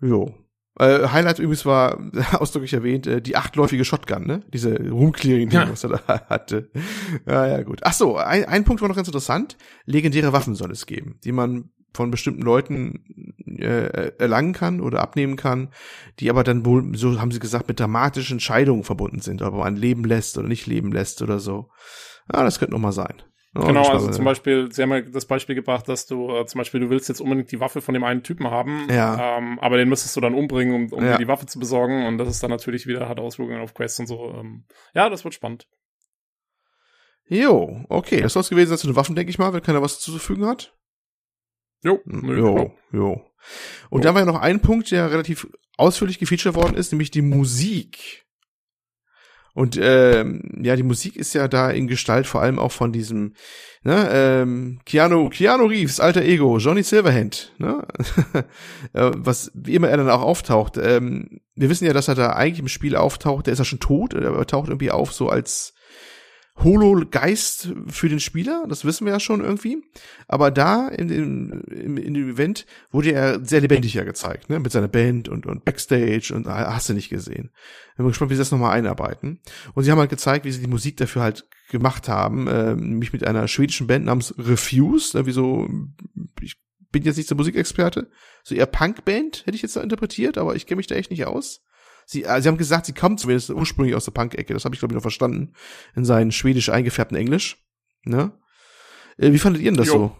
Jo. 0.00 0.34
Äh, 0.78 1.08
Highlight 1.08 1.38
übrigens 1.38 1.64
war 1.64 1.98
ausdrücklich 2.40 2.74
erwähnt, 2.74 3.06
äh, 3.06 3.22
die 3.22 3.36
achtläufige 3.36 3.84
Shotgun, 3.84 4.26
ne? 4.26 4.42
Diese 4.52 4.76
Room-Clearing, 4.76 5.50
Ja. 5.50 5.70
was 5.70 5.84
er 5.84 5.90
da 6.06 6.26
hatte. 6.28 6.70
Ja, 7.26 7.46
ja, 7.46 7.62
gut. 7.62 7.80
Ach 7.84 7.94
so, 7.94 8.16
ein, 8.16 8.44
ein 8.44 8.64
Punkt 8.64 8.82
war 8.82 8.88
noch 8.88 8.96
ganz 8.96 9.08
interessant. 9.08 9.56
Legendäre 9.86 10.32
Waffen 10.34 10.54
soll 10.54 10.70
es 10.70 10.84
geben, 10.86 11.18
die 11.24 11.32
man 11.32 11.70
von 11.94 12.10
bestimmten 12.10 12.42
Leuten 12.42 13.34
äh, 13.58 14.12
erlangen 14.18 14.52
kann 14.52 14.82
oder 14.82 15.00
abnehmen 15.00 15.36
kann, 15.36 15.70
die 16.20 16.28
aber 16.28 16.44
dann 16.44 16.66
wohl, 16.66 16.94
so 16.94 17.18
haben 17.22 17.30
sie 17.30 17.38
gesagt, 17.38 17.68
mit 17.68 17.80
dramatischen 17.80 18.34
Entscheidungen 18.34 18.84
verbunden 18.84 19.20
sind, 19.20 19.40
ob 19.40 19.54
man 19.54 19.76
leben 19.76 20.04
lässt 20.04 20.36
oder 20.36 20.46
nicht 20.46 20.66
leben 20.66 20.92
lässt 20.92 21.22
oder 21.22 21.38
so. 21.38 21.70
Ja, 22.30 22.42
das 22.44 22.58
könnte 22.58 22.74
noch 22.74 22.80
mal 22.80 22.92
sein. 22.92 23.22
Ja, 23.58 23.66
Genau, 23.66 23.88
also 23.88 24.10
zum 24.10 24.24
Beispiel, 24.24 24.70
sie 24.72 24.82
haben 24.82 24.90
ja 24.92 25.00
das 25.00 25.26
Beispiel 25.26 25.54
gebracht, 25.54 25.88
dass 25.88 26.06
du 26.06 26.30
äh, 26.30 26.46
zum 26.46 26.58
Beispiel, 26.58 26.80
du 26.80 26.90
willst 26.90 27.08
jetzt 27.08 27.20
unbedingt 27.20 27.50
die 27.52 27.60
Waffe 27.60 27.80
von 27.80 27.94
dem 27.94 28.04
einen 28.04 28.22
Typen 28.22 28.50
haben, 28.50 28.86
Ja. 28.90 29.38
ähm, 29.38 29.58
aber 29.60 29.76
den 29.78 29.88
müsstest 29.88 30.14
du 30.16 30.20
dann 30.20 30.34
umbringen, 30.34 30.74
um, 30.74 30.92
um 30.92 31.04
Ja. 31.04 31.12
dir 31.12 31.18
die 31.24 31.28
Waffe 31.28 31.46
zu 31.46 31.58
besorgen 31.58 32.06
und 32.06 32.18
das 32.18 32.28
ist 32.28 32.42
dann 32.42 32.50
natürlich 32.50 32.86
wieder, 32.86 33.08
hat 33.08 33.18
Auswirkungen 33.18 33.60
auf 33.62 33.74
Quests 33.74 34.00
und 34.00 34.06
so. 34.06 34.32
Ähm, 34.34 34.64
ja, 34.94 35.08
das 35.08 35.24
wird 35.24 35.34
spannend. 35.34 35.66
Jo, 37.28 37.84
okay. 37.88 38.20
Das 38.20 38.34
soll 38.34 38.42
es 38.42 38.50
gewesen 38.50 38.68
sein 38.68 38.78
zu 38.78 38.86
den 38.86 38.96
Waffen, 38.96 39.16
denke 39.16 39.30
ich 39.30 39.38
mal, 39.38 39.52
wenn 39.52 39.62
keiner 39.62 39.82
was 39.82 39.98
zuzufügen 40.00 40.46
hat. 40.46 40.76
Jo, 41.82 42.00
Hm, 42.04 42.20
nö, 42.26 42.38
Jo, 42.38 42.54
genau. 42.54 42.74
jo. 42.92 43.20
Und 43.90 44.04
dann 44.04 44.14
war 44.14 44.22
ja 44.22 44.26
noch 44.26 44.40
ein 44.40 44.60
Punkt, 44.60 44.90
der 44.90 45.10
relativ 45.10 45.46
ausführlich 45.76 46.18
gefeatured 46.18 46.54
worden 46.54 46.76
ist, 46.76 46.92
nämlich 46.92 47.10
die 47.10 47.22
Musik. 47.22 48.25
Und 49.56 49.78
ähm, 49.80 50.42
ja, 50.60 50.76
die 50.76 50.82
Musik 50.82 51.16
ist 51.16 51.32
ja 51.32 51.48
da 51.48 51.70
in 51.70 51.86
Gestalt 51.86 52.26
vor 52.26 52.42
allem 52.42 52.58
auch 52.58 52.72
von 52.72 52.92
diesem, 52.92 53.32
ne, 53.84 54.06
ähm, 54.12 54.80
Keanu, 54.84 55.30
Keanu 55.30 55.64
Reeves, 55.64 55.98
alter 55.98 56.20
Ego, 56.20 56.58
Johnny 56.58 56.82
Silverhand, 56.82 57.54
ne? 57.56 57.82
Äh, 58.92 59.12
was 59.14 59.50
wie 59.54 59.74
immer 59.74 59.88
er 59.88 59.96
dann 59.96 60.10
auch 60.10 60.20
auftaucht. 60.20 60.76
Ähm, 60.76 61.40
wir 61.54 61.70
wissen 61.70 61.86
ja, 61.86 61.94
dass 61.94 62.08
er 62.08 62.14
da 62.14 62.34
eigentlich 62.34 62.58
im 62.58 62.68
Spiel 62.68 62.96
auftaucht, 62.96 63.46
der 63.46 63.54
ist 63.54 63.58
ja 63.58 63.64
schon 63.64 63.80
tot, 63.80 64.14
aber 64.14 64.36
er 64.36 64.46
taucht 64.46 64.68
irgendwie 64.68 64.90
auf 64.90 65.14
so 65.14 65.30
als 65.30 65.72
Holo-Geist 66.62 67.72
für 67.88 68.08
den 68.08 68.20
Spieler, 68.20 68.64
das 68.68 68.84
wissen 68.84 69.04
wir 69.04 69.12
ja 69.12 69.20
schon 69.20 69.42
irgendwie. 69.42 69.82
Aber 70.26 70.50
da 70.50 70.88
in 70.88 71.08
dem, 71.08 71.60
in 71.70 72.14
dem 72.14 72.30
Event 72.30 72.66
wurde 72.90 73.12
er 73.12 73.44
sehr 73.44 73.60
lebendig 73.60 73.94
ja 73.94 74.04
gezeigt, 74.04 74.48
ne? 74.48 74.58
Mit 74.58 74.72
seiner 74.72 74.88
Band 74.88 75.28
und, 75.28 75.44
und 75.44 75.64
Backstage 75.64 76.32
und 76.34 76.46
ah, 76.46 76.74
hast 76.74 76.88
du 76.88 76.94
nicht 76.94 77.10
gesehen. 77.10 77.50
Ich 77.90 77.96
bin 77.96 78.06
gespannt, 78.06 78.30
wie 78.30 78.34
sie 78.34 78.40
das 78.40 78.52
nochmal 78.52 78.76
einarbeiten. 78.76 79.40
Und 79.74 79.84
sie 79.84 79.90
haben 79.90 79.98
halt 79.98 80.10
gezeigt, 80.10 80.44
wie 80.44 80.52
sie 80.52 80.62
die 80.62 80.66
Musik 80.66 80.96
dafür 80.96 81.22
halt 81.22 81.46
gemacht 81.70 82.08
haben, 82.08 82.46
äh, 82.46 82.74
nämlich 82.74 83.12
mit 83.12 83.26
einer 83.26 83.48
schwedischen 83.48 83.86
Band 83.86 84.06
namens 84.06 84.34
Refuse, 84.38 85.16
ne? 85.16 85.26
wie 85.26 85.32
so, 85.32 85.68
ich 86.40 86.56
bin 86.90 87.02
jetzt 87.02 87.16
nicht 87.16 87.28
so 87.28 87.34
Musikexperte, 87.34 88.08
so 88.42 88.54
eher 88.54 88.66
Punkband, 88.66 89.44
hätte 89.44 89.56
ich 89.56 89.62
jetzt 89.62 89.76
da 89.76 89.82
interpretiert, 89.82 90.38
aber 90.38 90.56
ich 90.56 90.66
kenne 90.66 90.78
mich 90.78 90.86
da 90.86 90.94
echt 90.94 91.10
nicht 91.10 91.26
aus. 91.26 91.62
Sie, 92.08 92.22
äh, 92.22 92.40
sie 92.40 92.48
haben 92.48 92.56
gesagt, 92.56 92.86
sie 92.86 92.94
kommt 92.94 93.18
zumindest 93.20 93.50
ursprünglich 93.50 93.94
aus 93.96 94.04
der 94.04 94.12
Punk-Ecke, 94.12 94.54
das 94.54 94.64
habe 94.64 94.74
ich 94.74 94.78
glaube 94.78 94.92
ich 94.92 94.96
noch 94.96 95.02
verstanden, 95.02 95.52
in 95.96 96.04
seinem 96.04 96.30
schwedisch 96.30 96.68
eingefärbten 96.68 97.16
Englisch. 97.16 97.58
Ne? 98.04 98.32
Äh, 99.18 99.32
wie 99.32 99.38
fandet 99.38 99.60
ihr 99.62 99.70
denn 99.72 99.76
das 99.78 99.88
Jo. 99.88 99.92
so? 99.92 100.16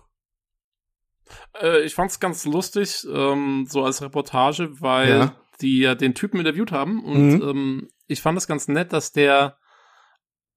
Äh, 1.60 1.82
ich 1.84 1.94
fand's 1.94 2.20
ganz 2.20 2.44
lustig, 2.44 3.06
ähm, 3.10 3.66
so 3.68 3.84
als 3.84 4.02
Reportage, 4.02 4.80
weil 4.80 5.08
Ja. 5.10 5.36
die 5.60 5.78
ja 5.78 5.94
den 5.94 6.14
Typen 6.14 6.38
interviewt 6.40 6.72
haben 6.72 7.04
und 7.04 7.34
Mhm. 7.36 7.42
ähm, 7.42 7.88
ich 8.08 8.20
fand 8.20 8.36
es 8.36 8.46
ganz 8.46 8.68
nett, 8.68 8.92
dass 8.92 9.12
der 9.12 9.56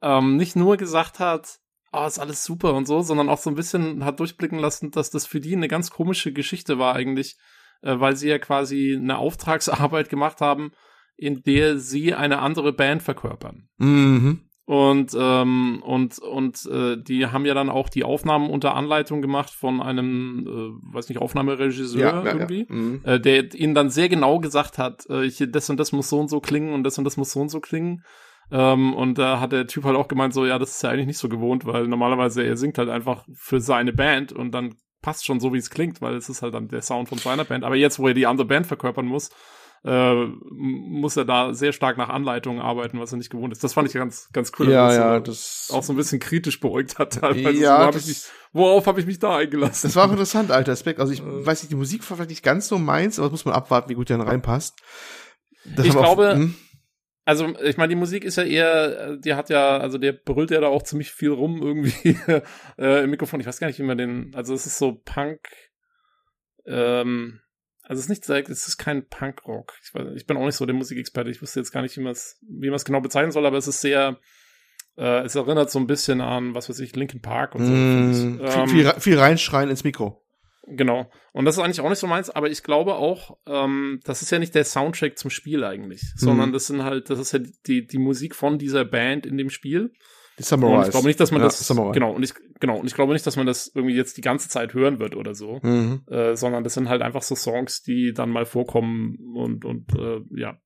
ähm, 0.01 0.37
nicht 0.37 0.55
nur 0.55 0.77
gesagt 0.77 1.19
hat, 1.19 1.59
ah, 1.91 2.07
ist 2.07 2.19
alles 2.19 2.43
super 2.45 2.73
und 2.73 2.85
so, 2.87 3.01
sondern 3.01 3.29
auch 3.29 3.37
so 3.39 3.49
ein 3.49 3.55
bisschen 3.55 4.05
hat 4.05 4.19
durchblicken 4.19 4.57
lassen, 4.57 4.91
dass 4.91 5.09
das 5.09 5.25
für 5.25 5.41
die 5.41 5.55
eine 5.55 5.67
ganz 5.67 5.91
komische 5.91 6.31
Geschichte 6.31 6.79
war 6.79 6.95
eigentlich, 6.95 7.37
äh, 7.81 7.99
weil 7.99 8.15
sie 8.15 8.29
ja 8.29 8.39
quasi 8.39 8.95
eine 8.99 9.17
Auftragsarbeit 9.17 10.09
gemacht 10.09 10.41
haben, 10.41 10.71
in 11.19 11.43
der 11.43 11.77
sie 11.77 12.13
eine 12.13 12.39
andere 12.39 12.73
Band 12.73 13.03
verkörpern. 13.03 13.67
Mhm. 13.77 14.41
Und, 14.65 15.17
ähm, 15.19 15.81
und, 15.83 16.19
und 16.19 16.63
äh, 16.67 16.95
die 17.01 17.25
haben 17.25 17.43
ja 17.47 17.55
dann 17.55 17.71
auch 17.71 17.89
die 17.89 18.03
Aufnahmen 18.03 18.51
unter 18.51 18.75
Anleitung 18.75 19.19
gemacht 19.19 19.49
von 19.49 19.81
einem, 19.81 20.45
äh, 20.45 20.93
weiß 20.95 21.09
nicht, 21.09 21.19
Aufnahmeregisseur 21.19 22.23
irgendwie, 22.23 22.67
Mhm. 22.69 23.01
Äh, 23.03 23.19
der 23.19 23.51
ihnen 23.55 23.73
dann 23.73 23.89
sehr 23.89 24.09
genau 24.09 24.39
gesagt 24.39 24.77
hat, 24.77 25.09
äh, 25.09 25.27
hier, 25.27 25.47
das 25.47 25.71
und 25.71 25.79
das 25.79 25.91
muss 25.91 26.09
so 26.09 26.19
und 26.19 26.29
so 26.29 26.39
klingen 26.39 26.71
und 26.73 26.83
das 26.83 26.99
und 26.99 27.03
das 27.03 27.17
muss 27.17 27.31
so 27.31 27.39
und 27.39 27.49
so 27.49 27.59
klingen. 27.61 28.03
Ähm, 28.51 28.93
und 28.93 29.17
da 29.17 29.39
hat 29.39 29.53
der 29.53 29.65
Typ 29.65 29.85
halt 29.85 29.97
auch 29.97 30.07
gemeint, 30.07 30.35
so, 30.35 30.45
ja, 30.45 30.59
das 30.59 30.75
ist 30.75 30.83
ja 30.83 30.91
eigentlich 30.91 31.07
nicht 31.07 31.17
so 31.17 31.29
gewohnt, 31.29 31.65
weil 31.65 31.87
normalerweise 31.87 32.43
er 32.43 32.55
singt 32.55 32.77
halt 32.77 32.89
einfach 32.89 33.25
für 33.33 33.61
seine 33.61 33.91
Band 33.91 34.31
und 34.33 34.51
dann 34.51 34.75
passt 35.01 35.25
schon 35.25 35.39
so, 35.39 35.51
wie 35.51 35.57
es 35.57 35.71
klingt, 35.71 35.99
weil 36.01 36.13
es 36.13 36.29
ist 36.29 36.43
halt 36.43 36.53
dann 36.53 36.67
der 36.67 36.83
Sound 36.83 37.09
von 37.09 37.17
seiner 37.17 37.45
Band. 37.45 37.63
Aber 37.63 37.75
jetzt, 37.75 37.97
wo 37.97 38.07
er 38.07 38.13
die 38.13 38.27
andere 38.27 38.45
Band 38.45 38.67
verkörpern 38.67 39.07
muss, 39.07 39.31
äh, 39.83 40.13
muss 40.51 41.15
er 41.17 41.25
da 41.25 41.53
sehr 41.53 41.71
stark 41.73 41.97
nach 41.97 42.09
Anleitungen 42.09 42.61
arbeiten, 42.61 42.99
was 42.99 43.11
er 43.13 43.17
nicht 43.17 43.29
gewohnt 43.29 43.53
ist. 43.53 43.63
Das 43.63 43.73
fand 43.73 43.87
ich 43.87 43.93
ganz, 43.93 44.29
ganz 44.33 44.51
cool. 44.59 44.69
Ja, 44.69 44.87
dass 44.87 44.95
er 44.97 45.01
ja, 45.01 45.19
das 45.19 45.65
das, 45.69 45.75
auch 45.75 45.83
so 45.83 45.93
ein 45.93 45.95
bisschen 45.97 46.19
kritisch 46.19 46.59
beäugt 46.59 46.97
hat. 46.99 47.13
Teilweise. 47.13 47.59
Ja, 47.61 47.77
so, 47.79 47.83
hab 47.85 47.91
das- 47.93 48.01
ich 48.03 48.07
mich, 48.09 48.23
worauf 48.53 48.87
habe 48.87 48.99
ich 48.99 49.05
mich 49.05 49.19
da 49.19 49.37
eingelassen? 49.37 49.87
das 49.87 49.95
war 49.95 50.07
auch 50.07 50.11
interessant, 50.11 50.51
alter 50.51 50.71
Aspekt. 50.73 50.99
Also 50.99 51.13
ich 51.13 51.21
Äh. 51.21 51.45
weiß 51.45 51.63
nicht, 51.63 51.71
die 51.71 51.75
Musik 51.77 52.09
war 52.09 52.17
vielleicht 52.17 52.29
nicht 52.31 52.43
ganz 52.43 52.67
so 52.67 52.77
meins, 52.77 53.19
aber 53.19 53.27
das 53.27 53.31
muss 53.31 53.45
man 53.45 53.53
abwarten, 53.53 53.89
wie 53.89 53.95
gut 53.95 54.09
der 54.09 54.17
dann 54.17 54.27
reinpasst. 54.27 54.79
Das 55.65 55.85
Ich 55.85 55.91
haben 55.93 55.99
auch- 55.99 56.15
glaube, 56.15 56.35
hm? 56.35 56.55
Also, 57.25 57.47
ich 57.63 57.77
meine, 57.77 57.89
die 57.89 57.95
Musik 57.95 58.23
ist 58.23 58.37
ja 58.37 58.43
eher, 58.43 59.15
die 59.17 59.35
hat 59.35 59.51
ja, 59.51 59.77
also 59.77 59.99
der 59.99 60.13
brüllt 60.13 60.49
ja 60.49 60.61
da 60.61 60.67
auch 60.67 60.81
ziemlich 60.81 61.11
viel 61.11 61.29
rum 61.29 61.61
irgendwie 61.61 62.17
äh, 62.79 63.03
im 63.03 63.11
Mikrofon. 63.11 63.39
Ich 63.39 63.45
weiß 63.45 63.59
gar 63.59 63.67
nicht, 63.67 63.77
wie 63.77 63.83
man 63.83 63.99
den, 63.99 64.31
also 64.33 64.55
es 64.55 64.65
ist 64.65 64.79
so 64.79 64.99
Punk, 65.05 65.39
ähm, 66.65 67.39
also 67.89 67.99
es 67.99 68.05
ist 68.05 68.09
nicht, 68.09 68.25
direkt- 68.27 68.49
es 68.49 68.67
ist 68.67 68.77
kein 68.77 69.05
Punkrock. 69.07 69.73
Ich, 69.83 69.89
weiß- 69.89 70.13
ich 70.15 70.25
bin 70.25 70.37
auch 70.37 70.45
nicht 70.45 70.55
so 70.55 70.65
der 70.65 70.75
Musikexperte. 70.75 71.29
Ich 71.29 71.41
wüsste 71.41 71.59
jetzt 71.59 71.71
gar 71.71 71.81
nicht, 71.81 71.97
wie 71.97 72.01
man 72.01 72.13
es, 72.13 72.37
wie 72.47 72.67
man 72.67 72.75
es 72.75 72.85
genau 72.85 73.01
bezeichnen 73.01 73.31
soll, 73.31 73.45
aber 73.45 73.57
es 73.57 73.67
ist 73.67 73.81
sehr, 73.81 74.17
äh, 74.97 75.23
es 75.25 75.35
erinnert 75.35 75.69
so 75.71 75.79
ein 75.79 75.87
bisschen 75.87 76.21
an, 76.21 76.55
was 76.55 76.69
weiß 76.69 76.79
ich, 76.79 76.95
Linkin 76.95 77.21
Park 77.21 77.55
und 77.55 77.65
so. 77.65 77.71
Mm, 77.71 78.39
Ähm, 78.41 78.67
viel, 78.69 78.93
viel 78.99 79.19
reinschreien 79.19 79.69
ins 79.69 79.83
Mikro. 79.83 80.23
Genau. 80.71 81.09
Und 81.33 81.45
das 81.45 81.57
ist 81.57 81.63
eigentlich 81.63 81.81
auch 81.81 81.89
nicht 81.89 81.97
so 81.99 82.05
meins, 82.05 82.29
aber 82.29 82.47
ich 82.49 82.61
glaube 82.61 82.93
auch, 82.95 83.39
ähm, 83.47 83.99
das 84.03 84.21
ist 84.21 84.29
ja 84.29 84.37
nicht 84.37 84.53
der 84.53 84.65
Soundtrack 84.65 85.17
zum 85.17 85.31
Spiel 85.31 85.63
eigentlich, 85.63 86.03
sondern 86.15 86.49
Mhm. 86.49 86.53
das 86.53 86.67
sind 86.67 86.83
halt, 86.83 87.09
das 87.09 87.17
ist 87.17 87.31
ja 87.31 87.39
die, 87.65 87.87
die 87.87 87.97
Musik 87.97 88.35
von 88.35 88.59
dieser 88.59 88.85
Band 88.85 89.25
in 89.25 89.35
dem 89.37 89.49
Spiel. 89.49 89.91
Die 90.39 90.53
Und 90.55 90.83
ich 90.85 90.91
glaube 90.91 91.07
nicht, 91.07 91.19
dass 91.19 91.31
man 91.31 91.41
Ja, 91.41 91.47
das, 91.47 91.59
Samurai. 91.67 91.91
genau, 91.93 92.11
und 92.13 92.23
ich, 92.23 92.33
genau, 92.59 92.79
und 92.79 92.87
ich 92.87 92.93
glaube 92.95 93.11
nicht, 93.13 93.27
dass 93.27 93.35
man 93.35 93.45
das 93.45 93.71
irgendwie 93.75 93.95
jetzt 93.95 94.15
die 94.17 94.21
ganze 94.21 94.47
Zeit 94.49 94.73
hören 94.73 94.99
wird 94.99 95.15
oder 95.15 95.35
so, 95.35 95.59
Mhm. 95.61 96.01
äh, 96.07 96.35
sondern 96.35 96.63
das 96.63 96.73
sind 96.75 96.87
halt 96.89 97.01
einfach 97.01 97.21
so 97.21 97.35
Songs, 97.35 97.81
die 97.83 98.13
dann 98.13 98.29
mal 98.29 98.45
vorkommen 98.45 99.17
und, 99.35 99.65
und, 99.65 99.93
äh, 99.95 100.21
ja, 100.31 100.57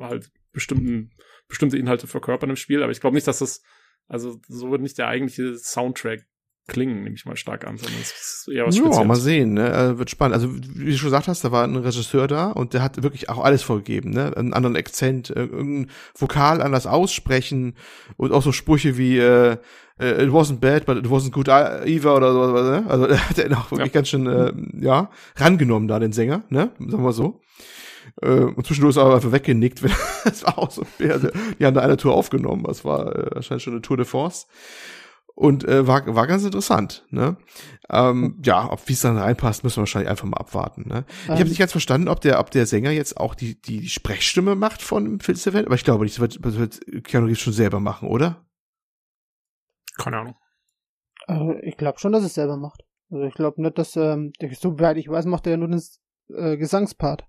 halt 0.00 0.30
bestimmten, 0.52 1.10
bestimmte 1.46 1.78
Inhalte 1.78 2.08
verkörpern 2.08 2.50
im 2.50 2.56
Spiel, 2.56 2.82
aber 2.82 2.90
ich 2.90 3.00
glaube 3.00 3.14
nicht, 3.14 3.28
dass 3.28 3.38
das, 3.38 3.62
also 4.08 4.40
so 4.48 4.70
wird 4.72 4.82
nicht 4.82 4.98
der 4.98 5.06
eigentliche 5.06 5.56
Soundtrack 5.56 6.26
klingen, 6.68 7.02
nehme 7.02 7.14
ich 7.16 7.24
mal 7.26 7.36
stark 7.36 7.66
an, 7.66 7.76
sondern 7.78 8.00
es 8.00 8.10
ist 8.12 8.48
eher 8.54 8.66
was 8.66 8.76
Ja, 8.76 8.82
Spezielles. 8.84 9.08
mal 9.08 9.16
sehen, 9.16 9.54
ne? 9.54 9.72
Äh, 9.72 9.98
wird 9.98 10.08
spannend. 10.10 10.34
Also, 10.34 10.54
wie 10.54 10.92
du 10.92 10.96
schon 10.98 11.08
gesagt 11.08 11.26
hast, 11.28 11.42
da 11.44 11.50
war 11.50 11.64
ein 11.64 11.74
Regisseur 11.76 12.28
da 12.28 12.50
und 12.52 12.74
der 12.74 12.82
hat 12.82 13.02
wirklich 13.02 13.28
auch 13.28 13.42
alles 13.42 13.62
vorgegeben, 13.62 14.10
ne? 14.10 14.36
Einen 14.36 14.52
anderen 14.52 14.76
Akzent, 14.76 15.30
äh, 15.30 15.44
irgendein 15.46 15.90
Vokal 16.16 16.62
anders 16.62 16.86
aussprechen 16.86 17.74
und 18.16 18.32
auch 18.32 18.42
so 18.42 18.52
Sprüche 18.52 18.96
wie 18.96 19.18
äh, 19.18 19.56
äh, 19.98 20.24
it 20.24 20.30
wasn't 20.30 20.60
bad, 20.60 20.86
but 20.86 20.96
it 20.96 21.06
wasn't 21.06 21.32
good 21.32 21.48
either 21.48 22.14
oder 22.16 22.32
so, 22.32 22.52
ne? 22.52 22.84
Also, 22.88 23.06
der 23.08 23.28
hat 23.28 23.38
er 23.38 23.58
auch 23.58 23.70
wirklich 23.72 23.88
Ja. 23.88 23.92
ganz 23.92 24.08
schön, 24.08 24.26
äh, 24.26 24.52
ja, 24.80 25.10
rangenommen 25.36 25.88
da, 25.88 25.98
den 25.98 26.12
Sänger, 26.12 26.42
ne? 26.50 26.70
Sagen 26.78 27.02
wir 27.02 27.12
so. 27.12 27.40
Äh, 28.22 28.28
und 28.30 28.66
zwischendurch 28.66 28.92
ist 28.92 28.96
er 28.98 29.04
aber 29.06 29.16
einfach 29.16 29.32
weggenickt. 29.32 29.82
das 30.24 30.44
war 30.44 30.56
auch 30.58 30.70
so, 30.70 30.84
ja, 30.98 31.18
die 31.18 31.66
haben 31.66 31.74
da 31.74 31.80
eine 31.80 31.96
Tour 31.96 32.14
aufgenommen. 32.14 32.64
Das 32.66 32.84
war 32.84 33.14
äh, 33.14 33.34
wahrscheinlich 33.34 33.64
schon 33.64 33.72
eine 33.74 33.82
Tour 33.82 33.96
de 33.96 34.06
Force. 34.06 34.46
Und 35.40 35.64
äh, 35.64 35.86
war, 35.86 36.06
war 36.14 36.26
ganz 36.26 36.44
interessant, 36.44 37.06
ne? 37.08 37.38
Ähm, 37.88 38.38
ja, 38.44 38.70
ob 38.70 38.86
wie 38.88 38.92
es 38.92 39.00
dann 39.00 39.16
reinpasst, 39.16 39.64
müssen 39.64 39.78
wir 39.78 39.80
wahrscheinlich 39.84 40.10
einfach 40.10 40.26
mal 40.26 40.36
abwarten, 40.36 40.86
ne? 40.86 41.06
Ich 41.24 41.30
habe 41.30 41.40
Ähm. 41.40 41.48
nicht 41.48 41.58
ganz 41.58 41.72
verstanden, 41.72 42.08
ob 42.08 42.20
der, 42.20 42.40
ob 42.40 42.50
der 42.50 42.66
Sänger 42.66 42.90
jetzt 42.90 43.16
auch 43.16 43.34
die, 43.34 43.58
die, 43.58 43.88
Sprechstimme 43.88 44.54
macht 44.54 44.82
von 44.82 45.18
Phil 45.18 45.36
Event, 45.36 45.64
aber 45.64 45.76
ich 45.76 45.84
glaube 45.84 46.04
nicht, 46.04 46.16
das 46.16 46.20
wird, 46.20 46.44
das 46.44 46.58
wird 46.58 47.04
Keanu 47.04 47.24
Reeves 47.24 47.40
schon 47.40 47.54
selber 47.54 47.80
machen, 47.80 48.06
oder? 48.06 48.44
Keine 49.96 50.18
Ahnung. 50.18 50.34
Äh, 51.26 51.66
ich 51.66 51.78
glaube 51.78 51.98
schon, 52.00 52.12
dass 52.12 52.22
es 52.22 52.34
selber 52.34 52.58
macht. 52.58 52.82
Also 53.10 53.24
ich 53.24 53.32
glaube 53.32 53.62
nicht, 53.62 53.78
dass, 53.78 53.96
ähm, 53.96 54.32
der- 54.42 54.54
soweit 54.54 54.98
ich 54.98 55.08
weiß, 55.08 55.24
macht 55.24 55.46
er 55.46 55.52
ja 55.52 55.56
nur 55.56 55.68
den 55.68 55.82
äh, 56.36 56.58
Gesangspart. 56.58 57.24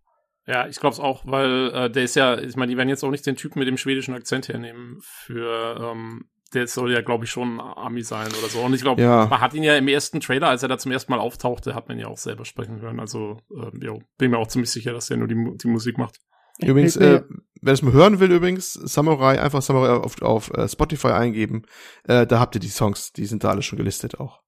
Ja, 0.48 0.68
ich 0.68 0.82
glaube 0.82 0.96
es 0.96 1.00
auch, 1.00 1.24
weil 1.26 1.72
äh, 1.74 1.90
der 1.90 2.04
ist 2.04 2.18
ja, 2.18 2.38
ich 2.38 2.58
meine, 2.58 2.72
die 2.72 2.78
werden 2.78 2.90
jetzt 2.90 3.06
auch 3.06 3.12
nicht 3.12 3.26
den 3.26 3.38
Typen 3.38 3.60
mit 3.60 3.70
dem 3.70 3.78
schwedischen 3.78 4.14
Akzent 4.14 4.50
hernehmen 4.50 4.98
für, 5.02 5.78
ähm, 5.80 6.26
der 6.54 6.68
soll 6.68 6.92
ja, 6.92 7.02
glaube 7.02 7.26
ich, 7.26 7.32
schon 7.32 7.60
Ami 7.60 8.04
sein 8.04 8.28
oder 8.28 8.50
so. 8.50 8.60
Und 8.60 8.74
ich 8.74 8.82
glaube, 8.82 9.02
Ja. 9.02 9.28
man 9.28 9.40
hat 9.42 9.54
ihn 9.54 9.64
ja 9.64 9.76
im 9.78 9.88
ersten 9.88 10.20
Trailer, 10.20 10.48
als 10.50 10.64
er 10.64 10.70
da 10.70 10.78
zum 10.78 10.92
ersten 10.92 11.12
Mal 11.12 11.20
auftauchte, 11.20 11.76
hat 11.76 11.88
man 11.88 11.98
ja 11.98 12.08
auch 12.08 12.18
selber 12.18 12.46
sprechen 12.46 12.82
hören. 12.82 13.00
Also, 13.00 13.38
ähm, 13.56 13.80
jo, 13.82 14.02
bin 14.18 14.32
mir 14.32 14.38
auch 14.38 14.48
ziemlich 14.48 14.72
sicher, 14.72 14.94
dass 14.94 15.10
er 15.10 15.18
nur 15.18 15.28
die, 15.28 15.58
die 15.58 15.68
Musik 15.68 15.98
macht. 15.98 16.20
Übrigens, 16.60 16.96
äh, 16.98 17.24
wer 17.62 17.74
es 17.74 17.82
mal 17.82 17.94
hören 17.94 18.20
will, 18.20 18.32
übrigens, 18.32 18.74
Samurai, 18.74 19.42
einfach 19.42 19.62
Samurai 19.62 19.92
auf, 19.94 20.22
auf 20.22 20.52
äh, 20.54 20.68
Spotify 20.68 21.08
eingeben. 21.08 21.64
Äh, 22.04 22.28
da 22.28 22.40
habt 22.40 22.56
ihr 22.56 22.62
die 22.62 22.68
Songs, 22.68 23.14
die 23.14 23.26
sind 23.26 23.44
da 23.44 23.50
alle 23.50 23.62
schon 23.64 23.78
gelistet 23.78 24.20
auch. 24.20 24.42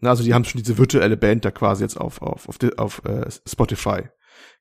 Na, 0.00 0.10
also 0.10 0.22
die 0.22 0.34
haben 0.34 0.44
schon 0.44 0.62
diese 0.62 0.76
virtuelle 0.78 1.16
Band 1.16 1.44
da 1.44 1.50
quasi 1.50 1.82
jetzt 1.82 1.96
auf, 1.98 2.20
auf, 2.20 2.48
auf, 2.48 2.58
auf 2.76 3.04
äh, 3.04 3.30
Spotify. 3.48 4.02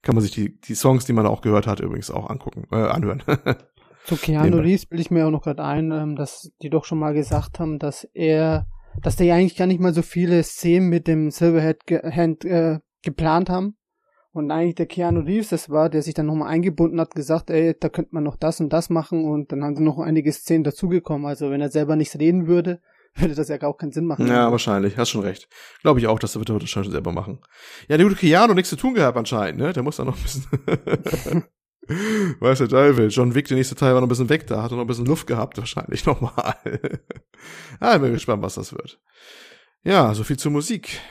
Kann 0.02 0.15
man 0.15 0.22
sich 0.22 0.31
die, 0.31 0.60
die 0.61 0.76
Songs, 0.76 1.06
die 1.06 1.14
man 1.14 1.26
auch 1.26 1.41
gehört 1.41 1.68
hat, 1.68 1.80
übrigens 1.80 2.10
auch 2.11 2.30
angucken, 2.30 2.65
äh, 2.72 2.76
anhören. 2.76 3.23
Zu 4.05 4.17
Keanu 4.17 4.57
Reeves 4.57 4.85
bilde 4.85 5.01
ich 5.01 5.11
mir 5.11 5.25
auch 5.25 5.31
noch 5.31 5.43
gerade 5.43 5.63
ein, 5.63 5.91
ähm, 5.91 6.15
dass 6.15 6.51
die 6.61 6.69
doch 6.69 6.85
schon 6.85 6.99
mal 6.99 7.13
gesagt 7.13 7.59
haben, 7.59 7.80
dass 7.80 8.03
er, 8.13 8.67
dass 9.01 9.15
der 9.15 9.27
ja 9.27 9.35
eigentlich 9.35 9.55
gar 9.55 9.67
nicht 9.67 9.80
mal 9.80 9.93
so 9.93 10.01
viele 10.01 10.43
Szenen 10.43 10.89
mit 10.89 11.07
dem 11.07 11.31
Silverhead 11.31 11.85
ge 11.85 12.01
Hand, 12.11 12.43
äh, 12.43 12.80
geplant 13.01 13.49
haben. 13.49 13.77
Und 14.34 14.49
eigentlich 14.49 14.75
der 14.75 14.88
Keanu 14.88 15.21
Reeves, 15.21 15.49
das 15.49 15.69
war, 15.69 15.89
der 15.89 16.01
sich 16.01 16.15
dann 16.15 16.25
nochmal 16.25 16.49
eingebunden 16.49 16.99
hat, 16.99 17.13
gesagt, 17.13 17.51
ey, 17.51 17.75
da 17.80 17.88
könnte 17.88 18.15
man 18.15 18.23
noch 18.23 18.35
das 18.35 18.59
und 18.59 18.73
das 18.73 18.89
machen 18.89 19.25
und 19.25 19.51
dann 19.51 19.63
haben 19.63 19.75
sie 19.75 19.84
noch 19.84 19.99
einige 19.99 20.31
Szenen 20.34 20.63
dazugekommen. 20.63 21.27
Also 21.27 21.51
wenn 21.51 21.61
er 21.61 21.69
selber 21.69 21.95
nichts 21.95 22.17
reden 22.17 22.47
würde, 22.47 22.81
würde 23.15 23.35
das 23.35 23.47
ja 23.47 23.57
gar 23.57 23.77
keinen 23.77 23.91
Sinn 23.91 24.05
machen. 24.05 24.27
Ja, 24.27 24.51
wahrscheinlich, 24.51 24.97
hast 24.97 25.11
schon 25.11 25.21
recht. 25.21 25.47
Glaube 25.81 25.99
ich 25.99 26.07
auch, 26.07 26.17
dass 26.17 26.35
er 26.35 26.39
wird 26.39 26.63
das 26.63 26.69
schon 26.69 26.89
selber 26.89 27.11
machen. 27.11 27.39
Ja, 27.88 27.97
der 27.97 28.07
gute 28.07 28.17
Keanu 28.17 28.53
nichts 28.55 28.71
zu 28.71 28.75
tun 28.75 28.95
gehabt 28.95 29.17
anscheinend, 29.17 29.59
ne? 29.59 29.71
Der 29.71 29.84
muss 29.84 29.97
da 29.97 30.03
noch 30.03 30.17
ein 30.17 30.23
bisschen. 30.23 31.43
Weiß 31.88 32.60
der 32.60 32.69
Teufel. 32.69 33.10
John 33.10 33.35
Wick, 33.35 33.47
der 33.47 33.57
nächste 33.57 33.76
Teil 33.76 33.93
war 33.93 34.01
noch 34.01 34.07
ein 34.07 34.10
bisschen 34.10 34.30
weg, 34.30 34.47
da 34.47 34.64
hat 34.64 34.72
er 34.72 34.76
noch 34.76 34.84
ein 34.84 34.88
bisschen 34.88 35.05
Luft 35.05 35.27
gehabt, 35.27 35.57
wahrscheinlich 35.57 36.05
nochmal. 36.05 36.55
ah, 37.80 37.97
bin 37.97 38.14
gespannt, 38.14 38.41
was 38.41 38.55
das 38.55 38.73
wird. 38.73 38.99
Ja, 39.84 40.14
so 40.14 40.23
viel 40.23 40.38
zur 40.38 40.51
Musik. 40.51 41.01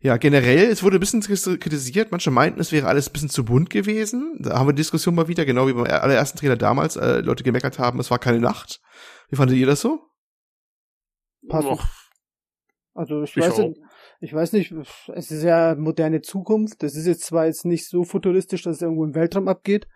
Ja, 0.00 0.16
generell, 0.16 0.70
es 0.70 0.82
wurde 0.82 0.98
ein 0.98 1.00
bisschen 1.00 1.22
kritisiert. 1.22 2.12
Manche 2.12 2.30
meinten, 2.30 2.60
es 2.60 2.70
wäre 2.70 2.86
alles 2.86 3.08
ein 3.08 3.12
bisschen 3.12 3.30
zu 3.30 3.44
bunt 3.44 3.68
gewesen. 3.68 4.38
Da 4.40 4.58
haben 4.58 4.68
wir 4.68 4.72
die 4.72 4.80
Diskussion 4.80 5.14
mal 5.14 5.26
wieder, 5.26 5.44
genau 5.44 5.66
wie 5.66 5.72
beim 5.72 5.86
allerersten 5.86 6.38
Trailer 6.38 6.56
damals, 6.56 6.96
äh, 6.96 7.20
Leute 7.20 7.42
gemeckert 7.42 7.78
haben, 7.80 7.98
es 7.98 8.10
war 8.10 8.18
keine 8.18 8.38
Nacht. 8.38 8.80
Wie 9.28 9.36
fandet 9.36 9.56
ihr 9.56 9.66
das 9.66 9.80
so? 9.80 10.00
Passend. 11.48 11.80
Also 12.94 13.22
ich, 13.22 13.36
ich 13.36 13.42
weiß, 13.42 13.58
nicht, 13.58 13.80
ich 14.20 14.34
weiß 14.34 14.52
nicht, 14.52 14.72
es 15.14 15.30
ist 15.30 15.42
ja 15.42 15.74
moderne 15.76 16.20
Zukunft. 16.22 16.82
Das 16.82 16.96
ist 16.96 17.06
jetzt 17.06 17.24
zwar 17.24 17.46
jetzt 17.46 17.64
nicht 17.64 17.88
so 17.88 18.04
futuristisch, 18.04 18.62
dass 18.62 18.76
es 18.76 18.82
irgendwo 18.82 19.04
im 19.04 19.14
Weltraum 19.14 19.48
abgeht, 19.48 19.86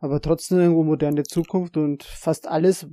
aber 0.00 0.20
trotzdem 0.20 0.58
irgendwo 0.58 0.82
moderne 0.82 1.22
Zukunft 1.22 1.76
und 1.76 2.02
fast 2.02 2.48
alles, 2.48 2.88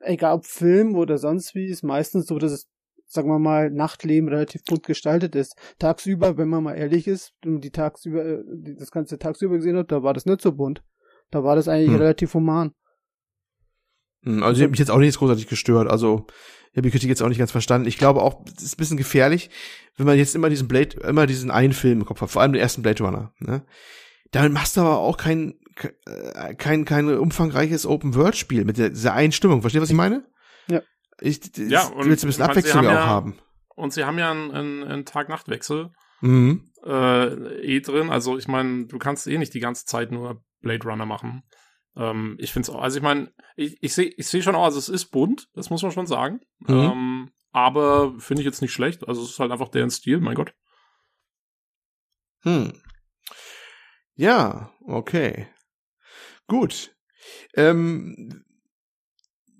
egal 0.00 0.34
ob 0.34 0.46
Film 0.46 0.96
oder 0.96 1.18
sonst 1.18 1.54
wie, 1.54 1.66
ist 1.66 1.84
meistens 1.84 2.26
so, 2.26 2.38
dass 2.38 2.52
es 2.52 2.68
sagen 3.06 3.28
wir 3.28 3.38
mal, 3.38 3.70
Nachtleben 3.70 4.28
relativ 4.28 4.64
bunt 4.64 4.82
gestaltet 4.82 5.36
ist. 5.36 5.54
Tagsüber, 5.78 6.36
wenn 6.36 6.48
man 6.48 6.64
mal 6.64 6.74
ehrlich 6.74 7.06
ist, 7.06 7.32
die 7.44 7.70
tagsüber, 7.70 8.24
äh, 8.24 8.42
das 8.78 8.90
ganze 8.90 9.18
tagsüber 9.18 9.56
gesehen 9.56 9.76
hat, 9.76 9.92
da 9.92 10.02
war 10.02 10.14
das 10.14 10.26
nicht 10.26 10.40
so 10.40 10.52
bunt. 10.52 10.82
Da 11.30 11.44
war 11.44 11.54
das 11.54 11.68
eigentlich 11.68 11.90
hm. 11.90 11.98
relativ 11.98 12.34
human. 12.34 12.72
Hm, 14.22 14.42
also, 14.42 14.58
ich 14.58 14.62
habe 14.62 14.70
mich 14.70 14.80
jetzt 14.80 14.90
auch 14.90 14.98
nicht 14.98 15.16
großartig 15.18 15.46
gestört. 15.46 15.88
Also, 15.88 16.26
ich 16.74 16.78
habe 16.78 16.88
die 16.88 16.90
Kritik 16.90 17.08
jetzt 17.08 17.22
auch 17.22 17.28
nicht 17.28 17.38
ganz 17.38 17.52
verstanden. 17.52 17.86
Ich 17.86 17.98
glaube 17.98 18.20
auch, 18.20 18.44
es 18.56 18.64
ist 18.64 18.74
ein 18.74 18.78
bisschen 18.78 18.96
gefährlich, 18.96 19.48
wenn 19.96 20.06
man 20.06 20.18
jetzt 20.18 20.34
immer 20.34 20.50
diesen 20.50 20.66
Blade, 20.66 20.96
immer 21.06 21.24
diesen 21.24 21.52
einen 21.52 21.72
Film 21.72 22.00
im 22.00 22.04
Kopf 22.04 22.20
hat, 22.20 22.30
vor 22.32 22.42
allem 22.42 22.52
den 22.52 22.60
ersten 22.60 22.82
Blade 22.82 23.04
Runner. 23.04 23.32
Ne? 23.38 23.64
Damit 24.32 24.52
machst 24.52 24.76
du 24.76 24.80
aber 24.80 24.98
auch 24.98 25.16
kein, 25.16 25.54
äh, 26.04 26.56
kein, 26.56 26.84
kein 26.84 27.08
umfangreiches 27.16 27.86
Open-World-Spiel 27.86 28.64
mit 28.64 28.76
dieser 28.76 29.14
Einstimmung. 29.14 29.60
Verstehst 29.60 29.78
du, 29.78 29.82
was 29.82 29.90
ich 29.90 29.96
meine? 29.96 30.26
Ja. 30.66 30.82
Ich, 31.20 31.42
ja, 31.56 31.84
und 31.86 32.06
willst 32.06 32.24
ein 32.24 32.26
bisschen 32.26 32.42
Abwechslung 32.42 32.88
auch 32.88 32.92
ja, 32.92 33.06
haben. 33.06 33.38
Und 33.76 33.92
sie 33.92 34.02
haben 34.02 34.18
ja 34.18 34.32
einen, 34.32 34.50
einen, 34.50 34.82
einen 34.82 35.04
Tag-Nacht-Wechsel 35.04 35.92
mhm. 36.22 36.72
äh, 36.84 37.26
eh 37.62 37.80
drin. 37.82 38.10
Also 38.10 38.36
ich 38.36 38.48
meine, 38.48 38.86
du 38.86 38.98
kannst 38.98 39.28
eh 39.28 39.38
nicht 39.38 39.54
die 39.54 39.60
ganze 39.60 39.84
Zeit 39.84 40.10
nur 40.10 40.42
Blade 40.60 40.88
Runner 40.88 41.06
machen. 41.06 41.44
Ähm, 41.96 42.36
ich 42.38 42.52
finde 42.52 42.68
es 42.68 42.74
auch, 42.74 42.82
also 42.82 42.96
ich 42.96 43.02
meine, 43.02 43.32
ich, 43.56 43.76
ich 43.80 43.94
sehe 43.94 44.12
ich 44.16 44.26
seh 44.26 44.42
schon 44.42 44.54
auch, 44.54 44.64
also 44.64 44.78
es 44.78 44.88
ist 44.88 45.06
bunt, 45.06 45.48
das 45.54 45.70
muss 45.70 45.82
man 45.82 45.92
schon 45.92 46.06
sagen. 46.06 46.40
Mhm. 46.60 46.74
Ähm, 46.74 47.30
aber 47.52 48.18
finde 48.18 48.42
ich 48.42 48.46
jetzt 48.46 48.62
nicht 48.62 48.72
schlecht. 48.72 49.06
Also 49.06 49.22
es 49.22 49.30
ist 49.30 49.38
halt 49.38 49.52
einfach 49.52 49.68
deren 49.68 49.90
Stil, 49.90 50.20
mein 50.20 50.34
Gott. 50.34 50.54
Hm. 52.42 52.72
Ja, 54.16 54.72
okay. 54.80 55.48
Gut. 56.46 56.94
Ähm, 57.54 58.44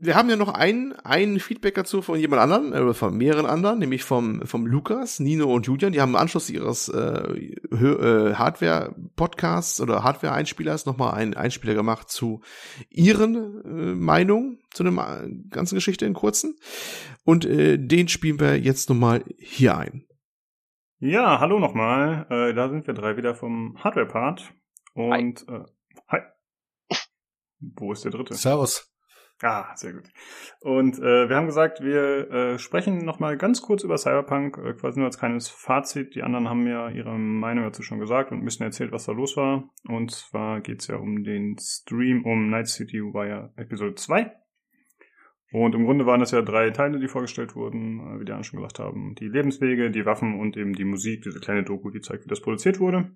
wir 0.04 0.14
haben 0.16 0.28
ja 0.28 0.36
noch 0.36 0.52
ein, 0.52 0.92
ein 1.04 1.40
Feedback 1.40 1.74
dazu 1.74 2.02
von 2.02 2.18
jemand 2.18 2.42
anderen, 2.42 2.72
äh, 2.72 2.94
von 2.94 3.16
mehreren 3.16 3.46
anderen, 3.46 3.78
nämlich 3.78 4.04
vom, 4.04 4.42
vom 4.46 4.66
Lukas, 4.66 5.20
Nino 5.20 5.52
und 5.52 5.66
Julian. 5.66 5.92
Die 5.92 6.00
haben 6.00 6.10
im 6.10 6.16
Anschluss 6.16 6.50
ihres 6.50 6.88
äh, 6.88 7.00
äh, 7.00 8.34
Hardware-Podcasts 8.34 9.80
oder 9.80 10.04
Hardware-Einspielers 10.04 10.86
nochmal 10.86 11.14
einen 11.14 11.34
Einspieler 11.34 11.74
gemacht 11.74 12.10
zu 12.10 12.42
ihren 12.90 13.64
äh, 13.64 13.94
Meinungen 13.94 14.58
zu 14.72 14.84
der 14.84 14.92
äh, 14.92 15.30
ganzen 15.50 15.76
Geschichte 15.76 16.04
in 16.04 16.14
kurzen. 16.14 16.56
Und 17.24 17.44
äh, 17.46 17.78
den 17.78 18.08
spielen 18.08 18.40
wir 18.40 18.58
jetzt 18.58 18.90
nochmal 18.90 19.24
hier 19.38 19.78
ein. 19.78 20.04
Ja, 20.98 21.40
hallo 21.40 21.58
nochmal. 21.58 22.26
Äh, 22.30 22.54
da 22.54 22.68
sind 22.68 22.86
wir 22.86 22.94
drei 22.94 23.16
wieder 23.16 23.34
vom 23.34 23.76
Hardware-Part. 23.82 24.52
Und 24.94 25.46
hi. 25.48 25.54
Äh, 25.54 25.64
hi. 26.08 26.20
Wo 27.60 27.92
ist 27.92 28.04
der 28.04 28.12
dritte? 28.12 28.34
Servus. 28.34 28.93
Ah, 29.42 29.74
sehr 29.76 29.92
gut. 29.92 30.04
Und 30.60 30.98
äh, 30.98 31.28
wir 31.28 31.36
haben 31.36 31.46
gesagt, 31.46 31.82
wir 31.82 32.30
äh, 32.30 32.58
sprechen 32.58 32.98
nochmal 32.98 33.36
ganz 33.36 33.62
kurz 33.62 33.82
über 33.82 33.98
Cyberpunk, 33.98 34.58
äh, 34.58 34.74
quasi 34.74 34.98
nur 34.98 35.06
als 35.06 35.18
kleines 35.18 35.48
Fazit. 35.48 36.14
Die 36.14 36.22
anderen 36.22 36.48
haben 36.48 36.66
ja 36.66 36.88
ihre 36.88 37.18
Meinung 37.18 37.64
dazu 37.64 37.82
schon 37.82 37.98
gesagt 37.98 38.30
und 38.30 38.38
ein 38.38 38.44
bisschen 38.44 38.64
erzählt, 38.64 38.92
was 38.92 39.06
da 39.06 39.12
los 39.12 39.36
war. 39.36 39.68
Und 39.88 40.12
zwar 40.12 40.60
geht's 40.60 40.86
ja 40.86 40.96
um 40.96 41.24
den 41.24 41.56
Stream 41.58 42.24
um 42.24 42.48
Night 42.48 42.68
City 42.68 43.00
Wire 43.00 43.52
Episode 43.56 43.96
2. 43.96 44.32
Und 45.52 45.74
im 45.74 45.84
Grunde 45.84 46.06
waren 46.06 46.18
das 46.20 46.32
ja 46.32 46.42
drei 46.42 46.70
Teile, 46.70 46.98
die 46.98 47.06
vorgestellt 47.06 47.54
wurden, 47.54 48.00
äh, 48.00 48.20
wie 48.20 48.24
die 48.24 48.32
anderen 48.32 48.44
schon 48.44 48.60
gesagt 48.60 48.78
haben. 48.78 49.14
Die 49.16 49.28
Lebenswege, 49.28 49.90
die 49.90 50.06
Waffen 50.06 50.38
und 50.40 50.56
eben 50.56 50.74
die 50.74 50.84
Musik, 50.84 51.22
diese 51.22 51.40
kleine 51.40 51.64
Doku, 51.64 51.90
die 51.90 52.00
zeigt, 52.00 52.24
wie 52.24 52.28
das 52.28 52.40
produziert 52.40 52.80
wurde. 52.80 53.10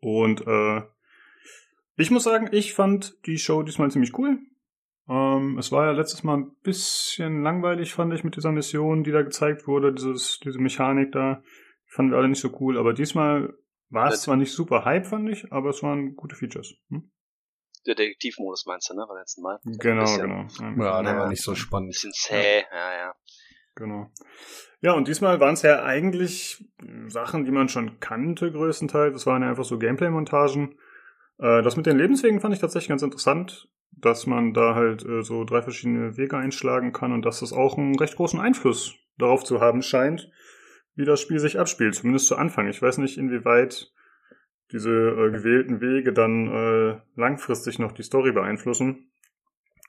Und 0.00 0.46
äh, 0.46 0.82
ich 1.96 2.10
muss 2.10 2.24
sagen, 2.24 2.48
ich 2.52 2.74
fand 2.74 3.16
die 3.26 3.38
Show 3.38 3.62
diesmal 3.62 3.90
ziemlich 3.90 4.16
cool. 4.18 4.38
Ähm, 5.08 5.58
es 5.58 5.70
war 5.70 5.86
ja 5.86 5.92
letztes 5.92 6.24
Mal 6.24 6.38
ein 6.38 6.56
bisschen 6.62 7.42
langweilig, 7.42 7.94
fand 7.94 8.12
ich, 8.12 8.24
mit 8.24 8.36
dieser 8.36 8.52
Mission, 8.52 9.04
die 9.04 9.12
da 9.12 9.22
gezeigt 9.22 9.66
wurde, 9.66 9.92
dieses, 9.92 10.40
diese 10.40 10.58
Mechanik 10.58 11.12
da. 11.12 11.42
Fanden 11.86 12.12
wir 12.12 12.18
alle 12.18 12.28
nicht 12.28 12.40
so 12.40 12.50
cool, 12.60 12.78
aber 12.78 12.92
diesmal 12.92 13.54
war 13.88 14.08
es 14.08 14.22
zwar 14.22 14.36
nicht 14.36 14.52
super 14.52 14.84
Hype, 14.84 15.06
fand 15.06 15.30
ich, 15.30 15.52
aber 15.52 15.70
es 15.70 15.82
waren 15.82 16.16
gute 16.16 16.34
Features. 16.34 16.74
Hm? 16.88 17.10
Detektivmodus 17.86 18.66
meinst 18.66 18.90
du, 18.90 18.94
ne, 18.94 19.04
beim 19.08 19.18
letzten 19.18 19.42
Mal? 19.42 19.60
Genau, 19.64 20.16
genau. 20.16 20.46
Ja, 20.82 21.02
der 21.02 21.18
war 21.18 21.28
nicht 21.28 21.42
so 21.42 21.54
spannend. 21.54 21.90
Bisschen 21.90 22.12
zäh, 22.12 22.64
ja, 22.72 22.96
ja. 22.98 23.14
Genau. 23.76 24.10
Ja, 24.80 24.92
und 24.92 25.06
diesmal 25.06 25.38
waren 25.38 25.54
es 25.54 25.62
ja 25.62 25.84
eigentlich 25.84 26.64
Sachen, 27.06 27.44
die 27.44 27.52
man 27.52 27.68
schon 27.68 28.00
kannte, 28.00 28.50
größtenteils. 28.50 29.12
Das 29.12 29.26
waren 29.26 29.42
ja 29.42 29.50
einfach 29.50 29.64
so 29.64 29.78
Gameplay-Montagen. 29.78 30.78
Äh, 31.38 31.62
das 31.62 31.76
mit 31.76 31.86
den 31.86 31.96
Lebenswegen 31.96 32.40
fand 32.40 32.54
ich 32.54 32.60
tatsächlich 32.60 32.88
ganz 32.88 33.02
interessant 33.02 33.68
dass 33.96 34.26
man 34.26 34.52
da 34.52 34.74
halt 34.74 35.04
äh, 35.04 35.22
so 35.22 35.44
drei 35.44 35.62
verschiedene 35.62 36.16
Wege 36.16 36.36
einschlagen 36.36 36.92
kann 36.92 37.12
und 37.12 37.24
dass 37.24 37.40
das 37.40 37.52
auch 37.52 37.78
einen 37.78 37.98
recht 37.98 38.16
großen 38.16 38.38
Einfluss 38.38 38.94
darauf 39.18 39.42
zu 39.44 39.60
haben 39.60 39.82
scheint, 39.82 40.30
wie 40.94 41.04
das 41.04 41.20
Spiel 41.20 41.38
sich 41.38 41.58
abspielt, 41.58 41.94
zumindest 41.94 42.26
zu 42.26 42.36
Anfang. 42.36 42.68
Ich 42.68 42.80
weiß 42.80 42.98
nicht, 42.98 43.18
inwieweit 43.18 43.92
diese 44.72 44.90
äh, 44.90 45.30
gewählten 45.30 45.80
Wege 45.80 46.12
dann 46.12 46.48
äh, 46.48 47.00
langfristig 47.14 47.78
noch 47.78 47.92
die 47.92 48.02
Story 48.02 48.32
beeinflussen. 48.32 49.10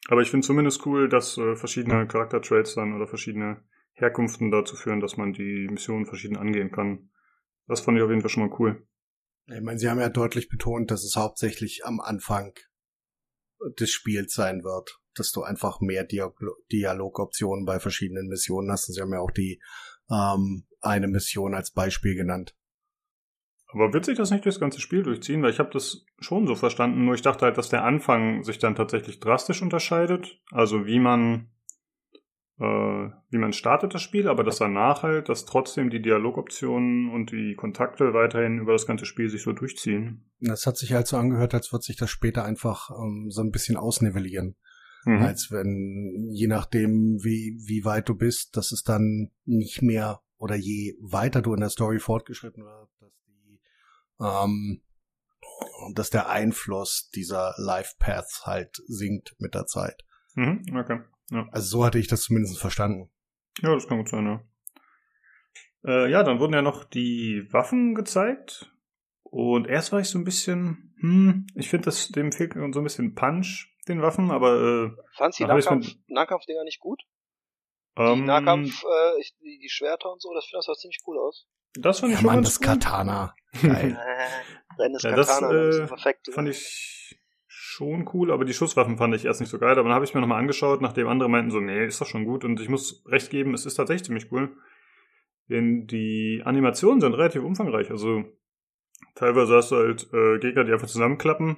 Aber 0.08 0.22
ich 0.22 0.30
finde 0.30 0.46
zumindest 0.46 0.86
cool, 0.86 1.10
dass 1.10 1.38
äh, 1.38 1.56
verschiedene 1.56 2.08
Charaktertraits 2.08 2.76
dann 2.76 2.94
oder 2.94 3.08
verschiedene 3.08 3.62
Herkunften 3.94 4.52
dazu 4.52 4.76
führen, 4.76 5.00
dass 5.00 5.18
man 5.18 5.34
die 5.34 5.68
Missionen 5.70 6.06
verschieden 6.06 6.38
angehen 6.38 6.72
kann. 6.72 7.10
Das 7.68 7.82
fand 7.82 7.98
ich 7.98 8.04
auf 8.04 8.10
jeden 8.10 8.22
Fall 8.22 8.30
schon 8.30 8.48
mal 8.48 8.56
cool. 8.60 8.88
Ich 9.48 9.62
meine, 9.62 9.80
Sie 9.80 9.90
haben 9.90 10.00
ja 10.00 10.10
deutlich 10.10 10.50
betont, 10.50 10.92
dass 10.92 11.04
es 11.04 11.16
hauptsächlich 11.16 11.86
am 11.86 12.00
Anfang 12.00 12.54
des 13.80 13.92
Spiels 13.92 14.34
sein 14.34 14.64
wird, 14.64 15.00
dass 15.16 15.32
du 15.32 15.44
einfach 15.44 15.82
mehr 15.82 16.04
Dialog 16.04 16.38
Dialogoptionen 16.72 17.66
bei 17.66 17.80
verschiedenen 17.80 18.28
Missionen 18.28 18.72
hast. 18.72 18.94
Sie 18.94 19.02
haben 19.02 19.14
ja 19.14 19.20
auch 19.20 19.32
die 19.32 19.62
ähm, 20.10 20.66
eine 20.82 21.08
Mission 21.08 21.54
als 21.54 21.72
Beispiel 21.72 22.16
genannt. 22.16 22.56
Aber 23.70 23.92
wird 23.94 24.06
sich 24.06 24.18
das 24.18 24.32
nicht 24.32 24.46
durchs 24.46 24.60
ganze 24.60 24.80
Spiel 24.80 25.04
durchziehen? 25.04 25.44
Weil 25.44 25.52
ich 25.52 25.60
habe 25.60 25.72
das 25.72 26.06
schon 26.20 26.48
so 26.48 26.56
verstanden, 26.56 27.04
nur 27.06 27.16
ich 27.16 27.22
dachte 27.22 27.46
halt, 27.46 27.58
dass 27.58 27.70
der 27.70 27.84
Anfang 27.84 28.44
sich 28.44 28.60
dann 28.60 28.76
tatsächlich 28.76 29.20
drastisch 29.20 29.62
unterscheidet. 29.62 30.42
Also 30.52 30.86
wie 30.86 31.00
man 31.00 31.52
wie 32.60 33.38
man 33.38 33.54
startet 33.54 33.94
das 33.94 34.02
Spiel, 34.02 34.28
aber 34.28 34.44
dass 34.44 34.58
danach 34.58 35.04
halt, 35.04 35.30
dass 35.30 35.46
trotzdem 35.46 35.92
die 35.92 36.02
Dialogoptionen 36.02 37.10
und 37.12 37.32
die 37.32 37.54
Kontakte 37.56 38.14
weiterhin 38.14 38.58
über 38.58 38.74
das 38.74 38.88
ganze 38.88 39.06
Spiel 39.06 39.30
sich 39.30 39.44
so 39.44 39.54
durchziehen. 39.54 40.32
Das 40.40 40.66
hat 40.66 40.76
sich 40.76 40.94
halt 40.94 41.06
so 41.06 41.18
angehört, 41.18 41.54
als 41.54 41.72
wird 41.72 41.84
sich 41.84 41.98
das 41.98 42.10
später 42.10 42.44
einfach 42.44 42.90
ähm, 42.90 43.28
so 43.30 43.42
ein 43.42 43.52
bisschen 43.52 43.78
ausnivellieren. 43.78 44.56
Mhm. 45.06 45.22
Als 45.22 45.52
wenn, 45.52 46.30
je 46.32 46.48
nachdem, 46.48 47.20
wie, 47.24 47.62
wie 47.66 47.86
weit 47.86 48.10
du 48.10 48.16
bist, 48.16 48.58
dass 48.58 48.72
es 48.72 48.82
dann 48.82 49.30
nicht 49.46 49.84
mehr 49.84 50.22
oder 50.38 50.56
je 50.56 50.96
weiter 51.00 51.44
du 51.44 51.54
in 51.54 51.60
der 51.60 51.70
Story 51.70 52.00
fortgeschritten 52.00 52.64
wird, 52.64 52.90
dass 53.00 53.14
die, 53.28 53.62
ähm, 54.20 54.82
dass 55.94 56.10
der 56.10 56.30
Einfluss 56.30 57.10
dieser 57.14 57.54
Life 57.58 57.94
Paths 58.00 58.46
halt 58.46 58.82
sinkt 58.88 59.36
mit 59.38 59.54
der 59.54 59.66
Zeit. 59.68 60.04
Mhm, 60.34 60.64
okay. 60.76 61.02
Ja. 61.32 61.48
Also 61.52 61.68
so 61.78 61.86
hatte 61.86 62.00
ich 62.00 62.08
das 62.08 62.22
zumindest 62.24 62.60
verstanden. 62.60 63.10
Ja, 63.62 63.74
das 63.74 63.88
kann 63.88 63.98
gut 63.98 64.10
sein, 64.10 64.26
ja. 64.26 64.42
Äh, 65.86 66.12
ja, 66.12 66.24
dann 66.24 66.40
wurden 66.40 66.54
ja 66.54 66.62
noch 66.62 66.84
die 66.84 67.48
Waffen 67.52 67.96
gezeigt. 67.96 68.72
Und 69.24 69.68
erst 69.68 69.92
war 69.92 70.00
ich 70.00 70.08
so 70.08 70.18
ein 70.18 70.24
bisschen, 70.24 70.94
hm, 71.00 71.48
ich 71.56 71.70
finde, 71.70 71.92
dem 72.16 72.32
fehlt 72.32 72.54
so 72.54 72.60
ein 72.80 72.84
bisschen 72.84 73.14
Punch, 73.14 73.68
den 73.88 74.02
Waffen, 74.02 74.32
aber 74.32 74.56
äh, 74.96 75.02
Fandst 75.16 75.40
du 75.40 75.44
die 75.44 75.48
Nahkampf, 75.50 75.88
Nahkampfdinger 76.08 76.64
nicht 76.64 76.80
gut? 76.80 77.04
Die 77.98 78.02
ähm, 78.04 78.26
Nahkampf, 78.26 78.84
äh, 78.84 79.20
ich, 79.22 79.36
die, 79.42 79.60
die 79.62 79.70
Schwerter 79.70 80.12
und 80.12 80.22
so, 80.22 80.34
das 80.34 80.46
finde 80.46 80.60
das 80.60 80.66
sah 80.66 80.74
ziemlich 80.76 81.00
cool 81.08 81.18
aus. 81.20 81.48
das 81.74 82.00
fand 82.00 82.12
ich 82.12 82.18
Ja, 82.18 82.22
schon 82.22 82.28
Mann, 82.28 82.36
ganz 82.44 82.60
das 82.60 82.60
cool. 82.60 82.74
Katana. 82.74 83.36
Geil. 83.62 83.98
Äh, 84.78 84.82
Rennes 84.82 85.04
Ja, 85.04 85.16
das, 85.16 85.28
Katana, 85.28 85.54
das, 85.54 85.76
äh, 85.76 85.84
ist 85.84 85.88
perfekt. 85.88 86.30
Fand 86.32 86.50
ich 86.50 86.58
schon 87.78 88.10
cool, 88.14 88.32
aber 88.32 88.44
die 88.44 88.54
Schusswaffen 88.54 88.98
fand 88.98 89.14
ich 89.14 89.26
erst 89.26 89.40
nicht 89.40 89.50
so 89.50 89.60
geil. 89.60 89.78
Aber 89.78 89.84
dann 89.84 89.94
habe 89.94 90.04
ich 90.04 90.14
mir 90.16 90.22
nochmal 90.22 90.40
angeschaut, 90.40 90.82
nachdem 90.82 91.08
andere 91.08 91.30
meinten 91.30 91.52
so, 91.52 91.60
nee, 91.60 91.86
ist 91.86 92.02
doch 92.02 92.08
schon 92.08 92.26
gut. 92.26 92.44
Und 92.44 92.60
ich 92.60 92.70
muss 92.70 93.04
recht 93.06 93.30
geben, 93.30 93.54
es 93.54 93.66
ist 93.68 93.76
tatsächlich 93.76 94.06
ziemlich 94.06 94.32
cool. 94.32 94.50
Denn 95.48 95.86
die 95.86 96.42
Animationen 96.44 97.00
sind 97.00 97.14
relativ 97.14 97.44
umfangreich. 97.44 97.92
Also 97.92 98.26
teilweise 99.14 99.56
hast 99.56 99.72
du 99.72 99.76
halt 99.76 100.10
äh, 100.12 100.40
Gegner, 100.40 100.64
die 100.64 100.74
einfach 100.74 100.88
zusammenklappen. 100.88 101.58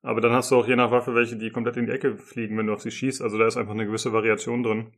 Aber 0.00 0.20
dann 0.22 0.32
hast 0.32 0.50
du 0.50 0.56
auch 0.56 0.66
je 0.66 0.74
nach 0.74 0.90
Waffe 0.90 1.14
welche, 1.14 1.36
die 1.36 1.50
komplett 1.50 1.76
in 1.76 1.86
die 1.86 1.92
Ecke 1.92 2.16
fliegen, 2.16 2.56
wenn 2.56 2.66
du 2.66 2.72
auf 2.72 2.80
sie 2.80 2.90
schießt. 2.90 3.20
Also 3.20 3.36
da 3.36 3.46
ist 3.46 3.58
einfach 3.58 3.74
eine 3.74 3.86
gewisse 3.86 4.12
Variation 4.12 4.62
drin. 4.62 4.92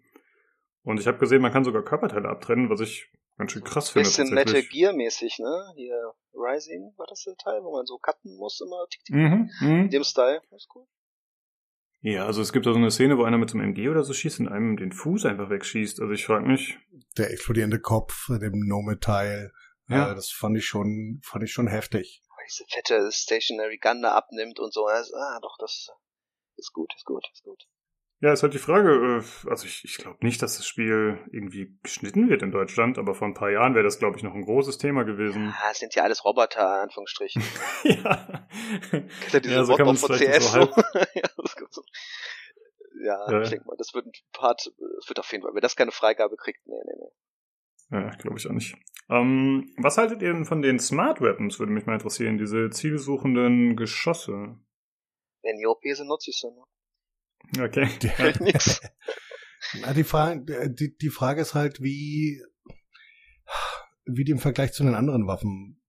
Und 0.84 1.00
ich 1.00 1.08
habe 1.08 1.18
gesehen, 1.18 1.42
man 1.42 1.52
kann 1.52 1.64
sogar 1.64 1.82
Körperteile 1.82 2.28
abtrennen, 2.28 2.70
was 2.70 2.80
ich 2.80 3.10
ganz 3.36 3.52
schön 3.52 3.64
krass 3.64 3.90
finde. 3.90 4.08
Bisschen 4.08 4.34
Metal. 4.34 4.62
Gear 4.62 4.92
mäßig, 4.92 5.38
ne? 5.38 5.72
Hier 5.76 6.14
Rising 6.34 6.92
war 6.96 7.06
das 7.08 7.24
der 7.24 7.36
Teil, 7.36 7.62
wo 7.62 7.72
man 7.72 7.86
so 7.86 7.98
cutten 7.98 8.36
muss 8.36 8.60
immer. 8.60 8.86
Tick, 8.90 9.04
tick, 9.04 9.14
Mhm, 9.16 9.50
mhm. 9.60 9.84
In 9.84 9.90
dem 9.90 10.04
Style. 10.04 10.40
Das 10.50 10.62
ist 10.62 10.68
cool. 10.74 10.86
Ja, 12.00 12.26
also 12.26 12.42
es 12.42 12.52
gibt 12.52 12.66
da 12.66 12.72
so 12.72 12.78
eine 12.78 12.90
Szene, 12.90 13.16
wo 13.16 13.24
einer 13.24 13.38
mit 13.38 13.48
so 13.48 13.56
einem 13.56 13.70
MG 13.70 13.88
oder 13.88 14.04
so 14.04 14.12
schießt 14.12 14.40
und 14.40 14.48
einem 14.48 14.76
den 14.76 14.92
Fuß 14.92 15.24
einfach 15.24 15.48
wegschießt. 15.48 16.00
Also 16.00 16.12
ich 16.12 16.26
frage 16.26 16.46
mich, 16.46 16.78
Der 17.16 17.30
explodierende 17.30 17.80
Kopf, 17.80 18.26
dem 18.28 18.60
Nome-Teil. 18.66 19.52
Ja. 19.88 20.12
Äh, 20.12 20.14
das 20.14 20.30
fand 20.30 20.56
ich 20.58 20.66
schon, 20.66 21.20
fand 21.24 21.44
ich 21.44 21.52
schon 21.52 21.66
heftig. 21.66 22.22
Weil 22.28 22.44
diese 22.46 22.64
fette 22.68 23.10
Stationary 23.10 23.78
Gun 23.78 24.02
da 24.02 24.12
abnimmt 24.12 24.60
und 24.60 24.72
so. 24.74 24.86
Das, 24.86 25.12
ah, 25.14 25.38
doch, 25.40 25.56
das 25.58 25.90
ist 26.56 26.72
gut, 26.72 26.92
ist 26.94 27.06
gut, 27.06 27.26
ist 27.32 27.42
gut. 27.42 27.66
Ja, 28.20 28.32
ist 28.32 28.42
halt 28.42 28.54
die 28.54 28.58
Frage, 28.58 28.90
äh, 29.22 29.48
also 29.50 29.66
ich, 29.66 29.84
ich 29.84 29.96
glaube 29.98 30.18
nicht, 30.22 30.40
dass 30.42 30.56
das 30.56 30.66
Spiel 30.66 31.18
irgendwie 31.32 31.78
geschnitten 31.82 32.28
wird 32.30 32.42
in 32.42 32.50
Deutschland, 32.52 32.98
aber 32.98 33.14
vor 33.14 33.28
ein 33.28 33.34
paar 33.34 33.50
Jahren 33.50 33.74
wäre 33.74 33.84
das, 33.84 33.98
glaube 33.98 34.16
ich, 34.16 34.22
noch 34.22 34.34
ein 34.34 34.44
großes 34.44 34.78
Thema 34.78 35.04
gewesen. 35.04 35.54
Ah, 35.60 35.70
es 35.70 35.78
sind 35.78 35.94
ja 35.94 36.02
alles 36.04 36.24
Roboter, 36.24 36.60
in 36.60 36.80
Anführungsstrichen. 36.84 37.42
ja. 37.84 38.48
Du 39.32 39.40
diese 39.40 39.54
Ja, 39.54 39.64
so 39.64 39.72
Roboter 39.74 39.96
von 39.96 40.16
CS? 40.16 40.52
so 40.52 40.58
ja, 41.14 41.28
das 41.36 41.54
so. 41.70 41.82
Ja, 43.02 43.30
Ja. 43.30 43.42
ich 43.42 43.50
denke 43.50 43.66
mal, 43.66 43.76
das 43.76 43.92
wird 43.94 44.06
ein 44.06 44.12
Part, 44.32 44.72
es 44.98 45.08
wird 45.08 45.18
auf 45.18 45.30
jeden 45.32 45.42
Fall, 45.42 45.54
wenn 45.54 45.60
das 45.60 45.76
keine 45.76 45.90
Freigabe 45.90 46.36
kriegt, 46.36 46.66
nee, 46.66 46.74
nee, 46.86 46.92
nee. 46.98 47.98
Ja, 48.00 48.10
glaube 48.16 48.38
ich 48.38 48.46
auch 48.48 48.52
nicht. 48.52 48.76
Ähm, 49.10 49.74
was 49.76 49.98
haltet 49.98 50.22
ihr 50.22 50.32
denn 50.32 50.46
von 50.46 50.62
den 50.62 50.78
Smart 50.78 51.20
Weapons, 51.20 51.58
würde 51.58 51.72
mich 51.72 51.84
mal 51.84 51.92
interessieren, 51.94 52.38
diese 52.38 52.70
zielsuchenden 52.70 53.76
Geschosse? 53.76 54.58
Wenn 55.42 55.58
die 55.58 55.66
OP 55.66 55.82
sind, 55.84 56.08
nutze 56.08 56.30
ich 56.30 56.38
sie, 56.38 56.48
ne? 56.48 56.62
Okay. 57.58 57.88
Ich 58.02 58.40
nix. 58.40 58.80
Na, 59.80 59.92
die, 59.92 60.04
Frage, 60.04 60.70
die, 60.70 60.96
die 60.96 61.10
Frage 61.10 61.40
ist 61.40 61.54
halt, 61.54 61.82
wie, 61.82 62.42
wie 64.04 64.24
die 64.24 64.32
im 64.32 64.38
Vergleich 64.38 64.72
zu 64.72 64.84
den 64.84 64.94
anderen 64.94 65.26
Waffen 65.26 65.80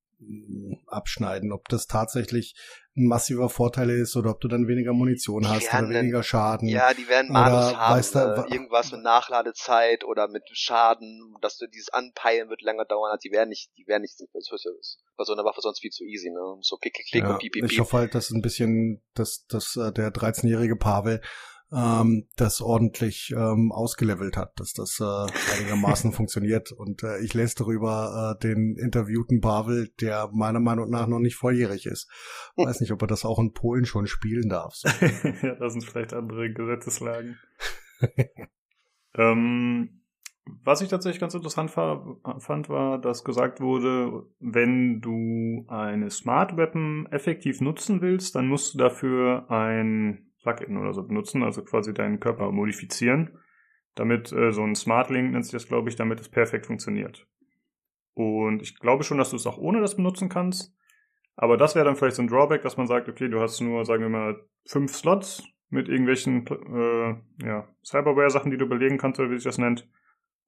abschneiden. 0.87 1.51
Ob 1.51 1.67
das 1.69 1.87
tatsächlich 1.87 2.55
ein 2.97 3.07
massiver 3.07 3.49
Vorteil 3.49 3.89
ist 3.89 4.15
oder 4.15 4.31
ob 4.31 4.39
du 4.39 4.47
dann 4.47 4.67
weniger 4.67 4.93
Munition 4.93 5.43
Die 5.43 5.49
hast 5.49 5.67
oder 5.73 5.89
weniger 5.89 6.23
Schaden. 6.23 6.69
Ja, 6.69 6.93
die 6.93 7.07
werden 7.09 7.29
Oder 7.31 7.39
Malus 7.41 7.75
haben, 7.75 7.95
weißt 7.97 8.15
du, 8.15 8.19
äh, 8.19 8.53
irgendwas 8.53 8.91
mit 8.91 9.01
Nachladezeit 9.01 10.05
oder 10.05 10.29
mit 10.29 10.43
Schaden, 10.53 11.35
dass 11.41 11.57
du 11.57 11.67
dieses 11.67 11.89
Anpeilen 11.89 12.49
wird 12.49 12.61
länger 12.61 12.85
dauern. 12.85 13.11
Also 13.11 13.27
Die 13.27 13.31
werden 13.33 13.49
nicht, 13.49 13.69
die 13.77 13.85
werden 13.87 14.03
nicht, 14.03 14.15
das 14.33 14.49
ist 14.51 14.99
bei 15.17 15.23
so 15.25 15.33
einer 15.33 15.43
Waffe 15.43 15.61
sonst 15.61 15.81
viel 15.81 15.91
zu 15.91 16.05
easy, 16.05 16.29
ne? 16.29 16.57
So 16.61 16.77
klick, 16.77 16.93
klick, 16.93 17.07
klick 17.07 17.23
Ja, 17.23 17.31
und 17.33 17.39
piep, 17.39 17.53
piep, 17.53 17.65
ich 17.65 17.71
piep. 17.71 17.79
hoffe 17.81 17.97
halt, 17.97 18.15
dass 18.15 18.31
ein 18.31 18.41
bisschen, 18.41 19.01
dass, 19.13 19.45
dass 19.47 19.75
äh, 19.75 19.91
der 19.91 20.13
13-jährige 20.13 20.77
Pavel 20.77 21.21
ähm, 21.71 22.27
das 22.35 22.61
ordentlich 22.61 23.33
ähm, 23.35 23.71
ausgelevelt 23.71 24.37
hat, 24.37 24.59
dass 24.59 24.73
das 24.73 24.99
äh, 24.99 25.59
einigermaßen 25.59 26.11
funktioniert. 26.13 26.71
Und 26.71 27.03
äh, 27.03 27.19
ich 27.19 27.33
lese 27.33 27.55
darüber 27.57 28.35
äh, 28.35 28.41
den 28.41 28.75
interviewten 28.75 29.41
Pavel, 29.41 29.89
der 29.99 30.29
meiner 30.31 30.59
Meinung 30.59 30.89
nach 30.89 31.07
noch 31.07 31.19
nicht 31.19 31.35
volljährig 31.35 31.85
ist. 31.85 32.09
Weiß 32.55 32.81
nicht, 32.81 32.91
ob 32.91 33.01
er 33.01 33.07
das 33.07 33.25
auch 33.25 33.39
in 33.39 33.53
Polen 33.53 33.85
schon 33.85 34.07
spielen 34.07 34.49
darf. 34.49 34.75
So. 34.75 34.89
ja, 35.41 35.55
da 35.55 35.69
sind 35.69 35.83
vielleicht 35.83 36.13
andere 36.13 36.51
Gesetzeslagen. 36.51 37.37
ähm, 39.15 40.01
was 40.63 40.81
ich 40.81 40.89
tatsächlich 40.89 41.19
ganz 41.19 41.33
interessant 41.33 41.71
fand, 41.71 42.69
war, 42.69 43.01
dass 43.01 43.23
gesagt 43.23 43.61
wurde, 43.61 44.27
wenn 44.39 45.01
du 45.01 45.65
eine 45.67 46.11
Smart 46.11 46.55
Weapon 46.55 47.07
effektiv 47.09 47.61
nutzen 47.61 48.01
willst, 48.01 48.35
dann 48.35 48.47
musst 48.47 48.73
du 48.73 48.77
dafür 48.77 49.49
ein 49.49 50.31
Plugin 50.45 50.77
oder 50.77 50.93
so 50.93 51.03
benutzen, 51.03 51.43
also 51.43 51.63
quasi 51.63 51.93
deinen 51.93 52.19
Körper 52.19 52.51
modifizieren, 52.51 53.39
damit 53.95 54.31
äh, 54.31 54.51
so 54.51 54.63
ein 54.63 54.75
Smart 54.75 55.09
Link 55.09 55.31
nennt 55.31 55.45
sich 55.45 55.53
das, 55.53 55.67
glaube 55.67 55.89
ich, 55.89 55.95
damit 55.95 56.19
es 56.19 56.29
perfekt 56.29 56.67
funktioniert. 56.67 57.27
Und 58.13 58.61
ich 58.61 58.79
glaube 58.79 59.03
schon, 59.03 59.17
dass 59.17 59.31
du 59.31 59.35
es 59.35 59.47
auch 59.47 59.57
ohne 59.57 59.81
das 59.81 59.95
benutzen 59.95 60.29
kannst. 60.29 60.73
Aber 61.35 61.57
das 61.57 61.75
wäre 61.75 61.83
dann 61.83 61.97
vielleicht 61.97 62.15
so 62.15 62.21
ein 62.21 62.29
Drawback, 62.29 62.61
dass 62.61 62.77
man 62.77 62.87
sagt, 62.87 63.09
okay, 63.09 63.27
du 63.27 63.41
hast 63.41 63.59
nur, 63.59 63.83
sagen 63.83 64.03
wir 64.03 64.09
mal, 64.09 64.41
fünf 64.65 64.95
Slots 64.95 65.43
mit 65.69 65.89
irgendwelchen 65.89 66.45
äh, 66.47 67.45
ja, 67.45 67.67
Cyberware-Sachen, 67.83 68.51
die 68.51 68.57
du 68.57 68.67
belegen 68.67 68.97
kannst, 68.97 69.19
oder 69.19 69.31
wie 69.31 69.35
sich 69.35 69.43
das 69.43 69.57
nennt. 69.57 69.89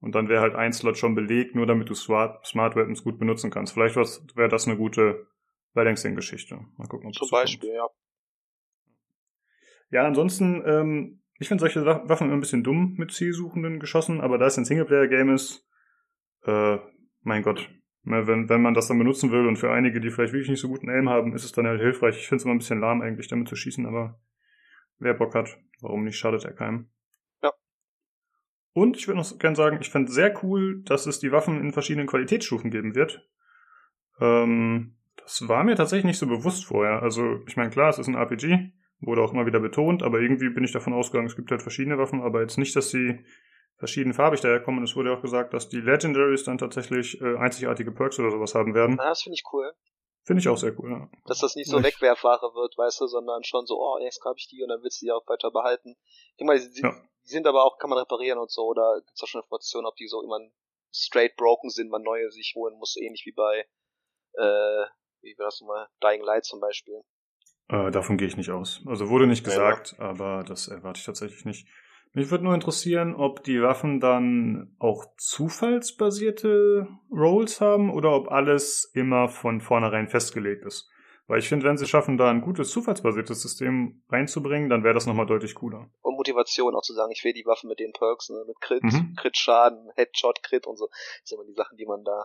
Und 0.00 0.14
dann 0.14 0.28
wäre 0.28 0.40
halt 0.40 0.54
ein 0.54 0.72
Slot 0.72 0.96
schon 0.96 1.14
belegt, 1.14 1.54
nur 1.56 1.66
damit 1.66 1.90
du 1.90 1.94
Smart, 1.94 2.46
Weapons 2.54 3.02
gut 3.02 3.18
benutzen 3.18 3.50
kannst. 3.50 3.74
Vielleicht 3.74 3.96
wäre 3.96 4.48
das 4.48 4.66
eine 4.66 4.76
gute 4.78 5.26
Balancing-Geschichte. 5.74 6.60
Mal 6.76 6.86
gucken, 6.86 7.08
ob 7.08 7.12
das 7.12 7.18
Zum 7.18 7.28
so 7.28 7.36
kommt. 7.36 7.42
Beispiel, 7.44 7.74
ja. 7.74 7.86
Ja, 9.90 10.06
ansonsten, 10.06 10.62
ähm, 10.66 11.22
ich 11.38 11.48
finde 11.48 11.60
solche 11.62 11.84
Wa- 11.86 12.02
Waffen 12.08 12.26
immer 12.28 12.36
ein 12.36 12.40
bisschen 12.40 12.64
dumm 12.64 12.94
mit 12.98 13.12
zielsuchenden 13.12 13.80
Geschossen, 13.80 14.20
aber 14.20 14.38
da 14.38 14.46
es 14.46 14.58
ein 14.58 14.64
Singleplayer-Game 14.64 15.30
ist, 15.30 15.66
äh, 16.44 16.78
mein 17.22 17.42
Gott, 17.42 17.70
wenn, 18.04 18.48
wenn 18.48 18.62
man 18.62 18.74
das 18.74 18.88
dann 18.88 18.98
benutzen 18.98 19.30
will 19.32 19.46
und 19.46 19.56
für 19.56 19.70
einige, 19.70 20.00
die 20.00 20.10
vielleicht 20.10 20.32
wirklich 20.32 20.48
nicht 20.48 20.60
so 20.60 20.68
guten 20.68 20.88
Aim 20.88 21.08
haben, 21.08 21.34
ist 21.34 21.44
es 21.44 21.52
dann 21.52 21.66
halt 21.66 21.80
hilfreich. 21.80 22.16
Ich 22.18 22.28
finde 22.28 22.40
es 22.40 22.44
immer 22.44 22.54
ein 22.54 22.58
bisschen 22.58 22.80
lahm 22.80 23.02
eigentlich, 23.02 23.28
damit 23.28 23.48
zu 23.48 23.56
schießen, 23.56 23.86
aber 23.86 24.20
wer 24.98 25.14
Bock 25.14 25.34
hat, 25.34 25.58
warum 25.80 26.04
nicht, 26.04 26.16
schadet 26.18 26.44
er 26.44 26.52
keinem. 26.52 26.88
Ja. 27.42 27.52
Und 28.72 28.96
ich 28.96 29.08
würde 29.08 29.18
noch 29.18 29.38
gerne 29.38 29.56
sagen, 29.56 29.78
ich 29.80 29.90
fände 29.90 30.10
sehr 30.12 30.42
cool, 30.42 30.82
dass 30.84 31.06
es 31.06 31.18
die 31.18 31.32
Waffen 31.32 31.60
in 31.60 31.72
verschiedenen 31.72 32.06
Qualitätsstufen 32.06 32.70
geben 32.70 32.94
wird. 32.94 33.28
Ähm, 34.20 34.96
das 35.16 35.48
war 35.48 35.64
mir 35.64 35.76
tatsächlich 35.76 36.06
nicht 36.06 36.18
so 36.18 36.26
bewusst 36.26 36.64
vorher. 36.64 37.02
Also, 37.02 37.40
ich 37.46 37.56
meine, 37.56 37.70
klar, 37.70 37.90
es 37.90 37.98
ist 37.98 38.08
ein 38.08 38.14
RPG, 38.14 38.72
wurde 39.00 39.22
auch 39.22 39.32
immer 39.32 39.46
wieder 39.46 39.60
betont, 39.60 40.02
aber 40.02 40.20
irgendwie 40.20 40.50
bin 40.50 40.64
ich 40.64 40.72
davon 40.72 40.92
ausgegangen, 40.92 41.28
es 41.28 41.36
gibt 41.36 41.50
halt 41.50 41.62
verschiedene 41.62 41.98
Waffen, 41.98 42.22
aber 42.22 42.40
jetzt 42.40 42.58
nicht, 42.58 42.74
dass 42.74 42.90
sie 42.90 43.24
verschiedenfarbig 43.76 44.40
daherkommen. 44.40 44.78
Und 44.78 44.84
es 44.84 44.96
wurde 44.96 45.12
auch 45.12 45.22
gesagt, 45.22 45.54
dass 45.54 45.68
die 45.68 45.80
Legendaries 45.80 46.44
dann 46.44 46.58
tatsächlich 46.58 47.20
äh, 47.20 47.36
einzigartige 47.36 47.92
Perks 47.92 48.18
oder 48.18 48.30
sowas 48.30 48.54
haben 48.54 48.74
werden. 48.74 48.96
Na, 48.98 49.08
das 49.10 49.22
finde 49.22 49.34
ich 49.34 49.44
cool. 49.52 49.72
Finde 50.24 50.40
ich 50.40 50.48
auch 50.48 50.58
sehr 50.58 50.78
cool, 50.78 50.90
ja. 50.90 51.08
Dass 51.24 51.38
das 51.38 51.54
nicht 51.54 51.70
so 51.70 51.82
Wegwerfware 51.82 52.52
wird, 52.54 52.76
weißt 52.76 53.00
du, 53.00 53.06
sondern 53.06 53.44
schon 53.44 53.64
so, 53.66 53.78
oh, 53.80 53.98
jetzt 54.02 54.22
habe 54.24 54.34
ich 54.36 54.48
die 54.48 54.62
und 54.62 54.68
dann 54.68 54.82
willst 54.82 55.00
du 55.00 55.06
die 55.06 55.12
auch 55.12 55.26
weiter 55.26 55.50
behalten. 55.50 55.96
Ich 56.36 56.44
mal, 56.44 56.58
die, 56.58 56.82
Ja. 56.82 56.90
die 57.24 57.30
sind 57.30 57.46
aber 57.46 57.64
auch, 57.64 57.78
kann 57.78 57.88
man 57.88 57.98
reparieren 57.98 58.38
und 58.38 58.50
so, 58.50 58.66
oder 58.66 59.00
gibt's 59.06 59.20
da 59.20 59.26
schon 59.26 59.40
Informationen, 59.40 59.86
ob 59.86 59.96
die 59.96 60.06
so 60.06 60.22
immer 60.22 60.38
straight 60.92 61.36
broken 61.36 61.70
sind, 61.70 61.90
man 61.90 62.02
neue 62.02 62.30
sich 62.30 62.52
holen 62.56 62.76
muss, 62.78 62.96
ähnlich 62.96 63.22
wie 63.24 63.32
bei, 63.32 63.60
äh, 64.34 64.84
wie 65.22 65.34
war 65.38 65.46
das 65.46 65.60
nochmal, 65.60 65.88
Dying 66.02 66.22
Light 66.22 66.44
zum 66.44 66.60
Beispiel. 66.60 67.00
Äh, 67.68 67.90
davon 67.90 68.16
gehe 68.16 68.28
ich 68.28 68.36
nicht 68.36 68.50
aus. 68.50 68.82
Also 68.86 69.08
wurde 69.10 69.26
nicht 69.26 69.46
Ja, 69.46 69.52
gesagt, 69.52 69.96
aber 69.98 70.44
das 70.46 70.68
erwarte 70.68 70.98
ich 71.00 71.04
tatsächlich 71.06 71.44
nicht. 71.44 71.66
Mich 72.14 72.30
würde 72.30 72.44
nur 72.44 72.54
interessieren, 72.54 73.14
ob 73.14 73.44
die 73.44 73.60
Waffen 73.60 74.00
dann 74.00 74.74
auch 74.78 75.04
zufallsbasierte 75.18 76.88
Rolls 77.10 77.60
haben 77.60 77.90
oder 77.92 78.12
ob 78.14 78.30
alles 78.30 78.90
immer 78.94 79.28
von 79.28 79.60
vornherein 79.60 80.08
festgelegt 80.08 80.64
ist. 80.64 80.88
Weil 81.26 81.40
ich 81.40 81.48
finde, 81.50 81.66
wenn 81.66 81.76
sie 81.76 81.86
schaffen, 81.86 82.16
da 82.16 82.30
ein 82.30 82.40
gutes 82.40 82.70
zufallsbasiertes 82.70 83.42
System 83.42 84.02
reinzubringen, 84.08 84.70
dann 84.70 84.82
wäre 84.82 84.94
das 84.94 85.04
nochmal 85.04 85.26
deutlich 85.26 85.54
cooler. 85.54 85.90
Und 86.00 86.16
Motivation 86.16 86.74
auch 86.74 86.80
zu 86.80 86.94
sagen, 86.94 87.12
ich 87.12 87.22
will 87.22 87.34
die 87.34 87.44
Waffen 87.44 87.68
mit 87.68 87.78
den 87.80 87.92
Perks, 87.92 88.30
ne, 88.30 88.42
mit 88.46 88.58
Crit, 88.62 88.82
Mhm. 88.82 89.14
Crit-Schaden, 89.14 89.90
Headshot, 89.94 90.42
Crit 90.42 90.66
und 90.66 90.78
so. 90.78 90.88
Das 90.88 91.28
sind 91.28 91.38
immer 91.38 91.46
die 91.46 91.52
Sachen, 91.54 91.76
die 91.76 91.84
man 91.84 92.02
da 92.02 92.24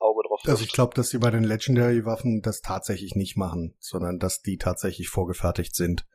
Auge 0.00 0.22
drauf 0.26 0.40
Also 0.46 0.64
ich 0.64 0.72
glaube, 0.72 0.94
dass 0.94 1.10
sie 1.10 1.18
bei 1.18 1.30
den 1.30 1.44
Legendary-Waffen 1.44 2.42
das 2.42 2.60
tatsächlich 2.60 3.14
nicht 3.14 3.36
machen, 3.36 3.74
sondern 3.78 4.18
dass 4.18 4.42
die 4.42 4.56
tatsächlich 4.56 5.08
vorgefertigt 5.08 5.74
sind. 5.74 6.06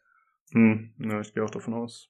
Hm, 0.52 0.94
ja, 0.99 1.22
ich 1.22 1.34
gehe 1.34 1.44
auch 1.44 1.52
davon 1.52 1.74
aus. 1.74 2.10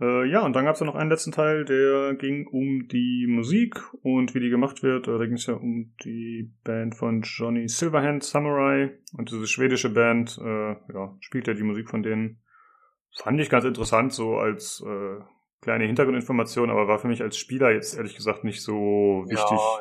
Äh, 0.00 0.28
ja, 0.28 0.44
und 0.44 0.54
dann 0.54 0.64
gab 0.64 0.74
es 0.74 0.80
ja 0.80 0.86
noch 0.86 0.96
einen 0.96 1.10
letzten 1.10 1.30
Teil, 1.30 1.64
der 1.64 2.14
ging 2.14 2.46
um 2.48 2.88
die 2.88 3.26
Musik 3.28 3.80
und 4.02 4.34
wie 4.34 4.40
die 4.40 4.50
gemacht 4.50 4.82
wird. 4.82 5.06
Äh, 5.06 5.18
Da 5.18 5.24
ging 5.24 5.34
es 5.34 5.46
ja 5.46 5.54
um 5.54 5.94
die 6.04 6.52
Band 6.64 6.96
von 6.96 7.22
Johnny 7.22 7.68
Silverhand 7.68 8.24
Samurai 8.24 8.98
und 9.16 9.30
diese 9.30 9.46
schwedische 9.46 9.90
Band, 9.90 10.38
äh, 10.42 10.72
ja, 10.92 11.16
spielt 11.20 11.46
ja 11.46 11.54
die 11.54 11.62
Musik 11.62 11.88
von 11.88 12.02
denen. 12.02 12.42
Fand 13.16 13.40
ich 13.40 13.48
ganz 13.48 13.64
interessant, 13.64 14.12
so 14.12 14.38
als 14.38 14.82
äh, 14.84 15.20
kleine 15.60 15.86
Hintergrundinformation, 15.86 16.70
aber 16.70 16.88
war 16.88 16.98
für 16.98 17.06
mich 17.06 17.22
als 17.22 17.36
Spieler 17.36 17.70
jetzt 17.70 17.96
ehrlich 17.96 18.16
gesagt 18.16 18.42
nicht 18.42 18.62
so 18.62 19.24
wichtig. 19.28 19.58
Ja, 19.58 19.78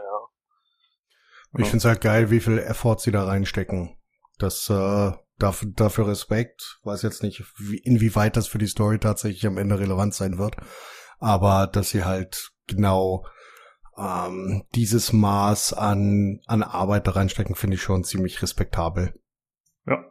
Ich 1.57 1.67
find's 1.67 1.85
halt 1.85 2.01
geil, 2.01 2.31
wie 2.31 2.39
viel 2.39 2.57
Effort 2.59 2.97
sie 2.99 3.11
da 3.11 3.25
reinstecken. 3.25 3.97
Das 4.39 4.69
äh, 4.69 5.11
dafür, 5.37 5.69
dafür 5.75 6.07
Respekt. 6.07 6.79
Weiß 6.83 7.01
jetzt 7.03 7.21
nicht, 7.23 7.43
wie, 7.57 7.77
inwieweit 7.77 8.35
das 8.37 8.47
für 8.47 8.57
die 8.57 8.67
Story 8.67 8.99
tatsächlich 8.99 9.45
am 9.45 9.57
Ende 9.57 9.79
relevant 9.79 10.13
sein 10.15 10.37
wird. 10.37 10.55
Aber 11.19 11.67
dass 11.67 11.89
sie 11.89 12.03
halt 12.03 12.51
genau 12.67 13.25
ähm, 13.97 14.63
dieses 14.73 15.13
Maß 15.13 15.73
an, 15.73 16.41
an 16.47 16.63
Arbeit 16.63 17.07
da 17.07 17.11
reinstecken, 17.11 17.55
finde 17.55 17.75
ich 17.75 17.81
schon 17.83 18.03
ziemlich 18.03 18.41
respektabel. 18.41 19.13
Ja. 19.85 20.03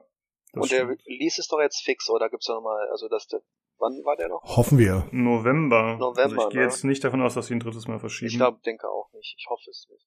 Und 0.52 0.70
der. 0.70 0.86
Release 0.88 1.40
ist 1.40 1.50
doch 1.50 1.60
jetzt 1.60 1.82
fix, 1.82 2.08
oder 2.08 2.28
gibt's 2.30 2.46
da 2.46 2.54
nochmal, 2.54 2.86
also 2.90 3.08
das, 3.08 3.26
der, 3.26 3.40
wann 3.78 3.92
war 4.04 4.16
der 4.16 4.28
noch? 4.28 4.42
Hoffen 4.44 4.78
wir. 4.78 5.08
November. 5.10 5.96
November, 5.96 6.22
Also 6.22 6.36
ich 6.36 6.48
gehe 6.50 6.60
ne? 6.60 6.66
jetzt 6.66 6.84
nicht 6.84 7.02
davon 7.02 7.22
aus, 7.22 7.34
dass 7.34 7.46
sie 7.46 7.54
ein 7.54 7.60
drittes 7.60 7.88
Mal 7.88 7.96
Ich 7.96 8.00
verschieben. 8.00 8.36
glaube, 8.36 8.60
denke 8.64 8.86
auch 8.88 9.10
nicht. 9.14 9.34
Ich 9.38 9.46
hoffe 9.48 9.68
es 9.70 9.86
nicht. 9.90 10.06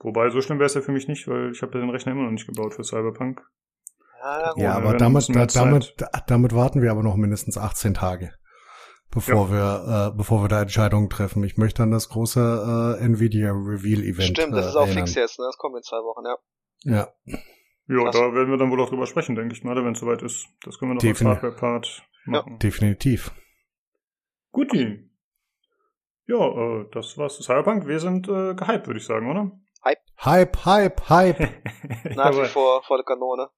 Wobei, 0.00 0.28
so 0.30 0.40
schlimm 0.40 0.58
wäre 0.58 0.66
es 0.66 0.74
ja 0.74 0.80
für 0.82 0.92
mich 0.92 1.08
nicht, 1.08 1.26
weil 1.28 1.50
ich 1.52 1.62
habe 1.62 1.72
ja 1.74 1.80
den 1.80 1.90
Rechner 1.90 2.12
immer 2.12 2.24
noch 2.24 2.30
nicht 2.30 2.46
gebaut 2.46 2.74
für 2.74 2.84
Cyberpunk. 2.84 3.40
Ja, 4.20 4.40
ja, 4.40 4.52
gut. 4.52 4.62
Ja, 4.62 4.72
aber 4.74 4.94
damit, 4.96 5.28
damit, 5.54 5.94
da- 5.98 6.10
damit 6.26 6.54
warten 6.54 6.82
wir 6.82 6.90
aber 6.90 7.02
noch 7.02 7.16
mindestens 7.16 7.56
18 7.58 7.94
Tage, 7.94 8.32
bevor 9.10 9.50
wir, 9.50 10.10
äh, 10.12 10.16
bevor 10.16 10.42
wir 10.42 10.48
da 10.48 10.62
Entscheidungen 10.62 11.08
treffen. 11.10 11.42
Ich 11.44 11.56
möchte 11.56 11.82
an 11.82 11.90
das 11.90 12.08
große 12.08 12.98
äh, 13.00 13.04
Nvidia 13.04 13.52
Reveal 13.52 14.02
Event 14.02 14.36
Stimmt, 14.36 14.54
das 14.54 14.66
äh, 14.66 14.68
ist 14.70 14.76
auch 14.76 14.86
erinnern. 14.86 15.06
fix 15.06 15.14
jetzt, 15.14 15.38
ne? 15.38 15.46
Das 15.46 15.56
kommt 15.58 15.76
in 15.76 15.82
zwei 15.82 15.98
Wochen, 15.98 16.24
ja. 16.26 16.36
Ja, 16.96 17.08
Ja, 17.86 18.02
Krass. 18.04 18.14
da 18.16 18.34
werden 18.34 18.50
wir 18.50 18.56
dann 18.58 18.70
wohl 18.70 18.80
auch 18.80 18.88
drüber 18.88 19.06
sprechen, 19.06 19.36
denke 19.36 19.54
ich 19.54 19.62
mal, 19.64 19.76
wenn 19.76 19.92
es 19.92 20.00
soweit 20.00 20.22
ist. 20.22 20.46
Das 20.64 20.78
können 20.78 20.90
wir 20.90 20.94
noch 20.96 21.02
Defini- 21.02 21.28
als 21.28 21.42
Hardware-Part 21.42 22.02
machen. 22.26 22.58
definitiv. 22.58 23.30
Guti. 24.52 25.10
Ja, 26.26 26.36
äh, 26.46 26.86
das 26.92 27.18
war's 27.18 27.36
zu 27.36 27.42
Cyberpunk. 27.42 27.86
Wir 27.86 28.00
sind 28.00 28.28
äh, 28.28 28.54
gehypt, 28.54 28.86
würde 28.86 28.98
ich 28.98 29.04
sagen, 29.06 29.30
oder? 29.30 29.50
Hype, 30.24 30.64
Hype, 30.64 31.08
Hype. 31.08 31.38
Nach 32.16 32.32
wie 32.32 32.46
vor 32.46 32.82
volle 32.84 33.04
Kanone. 33.04 33.48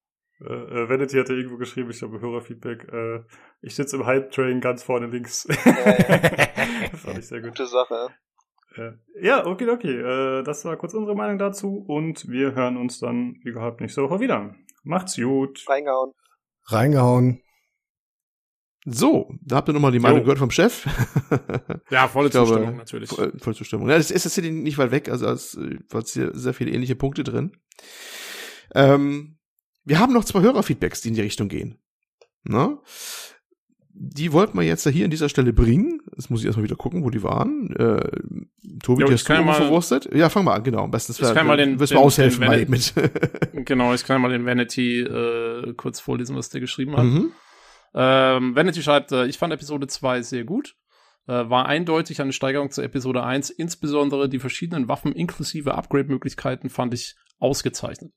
äh, 0.41 0.53
äh, 0.53 0.89
Vanity 0.89 1.17
hatte 1.17 1.35
irgendwo 1.35 1.57
geschrieben, 1.57 1.91
ich 1.91 1.99
glaube 1.99 2.21
Hörerfeedback, 2.21 2.93
äh, 2.93 3.21
ich 3.63 3.75
sitze 3.75 3.97
im 3.97 4.07
Hype-Train 4.07 4.61
ganz 4.61 4.83
vorne 4.83 5.07
links. 5.07 5.47
Fand 6.95 7.19
ich 7.19 7.29
sehr 7.29 7.41
gut. 7.41 7.51
Gute 7.51 7.67
Sache. 7.67 8.09
Äh, 8.77 8.93
ja, 9.21 9.47
okay, 9.47 9.71
okay. 9.71 10.01
Äh, 10.01 10.43
das 10.43 10.65
war 10.65 10.77
kurz 10.77 10.95
unsere 10.95 11.17
Meinung 11.17 11.39
dazu 11.39 11.85
und 11.87 12.29
wir 12.29 12.55
hören 12.55 12.77
uns 12.77 12.99
dann, 12.99 13.37
wie 13.45 13.53
gehabt, 13.53 13.81
nächste 13.81 14.03
Woche 14.03 14.21
wieder. 14.21 14.55
Macht's 14.83 15.17
gut. 15.17 15.65
Reingehauen. 15.69 16.13
Reingehauen. 16.67 17.43
So, 18.89 19.35
da 19.43 19.57
habt 19.57 19.69
ihr 19.69 19.73
nochmal 19.73 19.91
die 19.91 19.99
Meinung 19.99 20.19
Jo. 20.21 20.25
gehört 20.25 20.39
vom 20.39 20.51
Chef. 20.53 20.87
Ja, 21.91 22.09
volle 22.09 22.31
glaube, 22.31 22.49
Zustimmung 22.49 22.77
natürlich. 22.77 23.09
Voll, 23.11 23.33
voll 23.39 23.55
Zustimmung. 23.55 23.89
Ja, 23.89 23.97
das 23.97 24.11
ist 24.11 24.23
tatsächlich 24.25 24.53
nicht 24.53 24.79
weit 24.79 24.91
weg, 24.93 25.09
also 25.09 25.27
es 25.27 25.55
äh, 25.55 25.79
waren 25.91 26.05
hier 26.07 26.31
sehr 26.35 26.53
viele 26.55 26.71
ähnliche 26.73 26.95
Punkte 26.97 27.23
drin. 27.25 27.53
Ähm, 28.75 29.39
wir 29.85 29.99
haben 29.99 30.13
noch 30.13 30.25
zwei 30.25 30.41
Hörerfeedbacks, 30.41 31.01
die 31.01 31.09
in 31.09 31.15
die 31.15 31.21
Richtung 31.21 31.49
gehen. 31.49 31.79
Ne? 32.45 32.79
Die 33.99 34.33
wollten 34.33 34.59
wir 34.59 34.65
jetzt 34.65 34.87
hier 34.87 35.05
an 35.05 35.11
dieser 35.11 35.29
Stelle 35.29 35.53
bringen. 35.53 36.01
Das 36.15 36.29
muss 36.29 36.41
ich 36.41 36.47
erstmal 36.47 36.65
wieder 36.65 36.77
gucken, 36.77 37.03
wo 37.05 37.11
die 37.11 37.23
waren. 37.23 37.75
Äh, 37.77 38.09
Tobi, 38.83 39.03
Jo, 39.03 39.07
die 39.09 39.15
hast 39.15 39.29
du 39.29 39.43
mal- 39.43 39.55
verwurstet? 39.55 40.09
Ja, 40.15 40.29
fang 40.29 40.45
mal 40.45 40.55
an, 40.55 40.65
genau. 40.65 40.85
Am 40.85 40.91
besten 40.91 41.13
Ich 41.13 41.19
kann 41.35 41.47
mal 41.47 41.57
den- 41.57 41.79
wirst 41.81 41.93
den- 41.93 41.99
aushelfen 41.99 42.43
den 42.43 42.61
eben 42.61 42.71
mit. 42.73 42.93
Genau, 43.67 43.95
ich 43.95 44.05
kann 44.05 44.21
mal 44.21 44.31
den 44.31 44.45
Vanity 44.45 45.01
äh, 45.01 45.73
kurz 45.77 45.99
vorlesen, 46.01 46.37
was 46.37 46.51
der 46.51 46.61
geschrieben 46.61 46.97
hat. 46.97 47.05
mhm. 47.05 47.31
Ähm, 47.97 48.55
Vanity 48.55 48.83
schreibt, 48.83 49.11
äh, 49.11 49.27
ich 49.27 49.39
fand 49.39 49.55
Episode 49.55 49.87
2 49.87 50.21
sehr 50.21 50.45
gut. 50.45 50.77
Äh, 51.27 51.49
war 51.49 51.67
eindeutig 51.67 52.21
eine 52.21 52.33
Steigerung 52.33 52.71
zur 52.71 52.85
Episode 52.85 53.25
1. 53.25 53.51
Insbesondere 53.51 54.29
die 54.29 54.39
verschiedenen 54.39 54.89
Waffen 54.89 55.13
inklusive 55.13 55.75
Upgrade-Möglichkeiten 55.75 56.69
fand 56.69 56.93
ich 56.93 57.17
ausgezeichnet. 57.39 58.13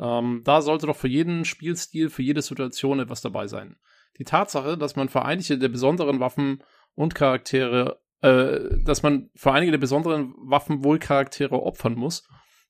Ähm, 0.00 0.40
da 0.44 0.62
sollte 0.62 0.86
doch 0.86 0.96
für 0.96 1.08
jeden 1.08 1.44
Spielstil, 1.44 2.08
für 2.08 2.22
jede 2.22 2.40
Situation 2.40 2.98
etwas 2.98 3.20
dabei 3.20 3.46
sein. 3.46 3.76
Die 4.18 4.24
Tatsache, 4.24 4.78
dass 4.78 4.96
man 4.96 5.10
für 5.10 5.24
einige 5.24 5.58
der 5.58 5.68
besonderen 5.68 6.18
Waffen 6.18 6.64
und 6.94 7.14
Charaktere, 7.14 8.00
äh, 8.22 8.58
dass 8.84 9.02
man 9.02 9.30
für 9.36 9.52
einige 9.52 9.72
der 9.72 9.78
besonderen 9.78 10.34
Waffen 10.38 10.82
wohl 10.82 10.98
Charaktere 10.98 11.62
opfern 11.62 11.94
muss, 11.94 12.26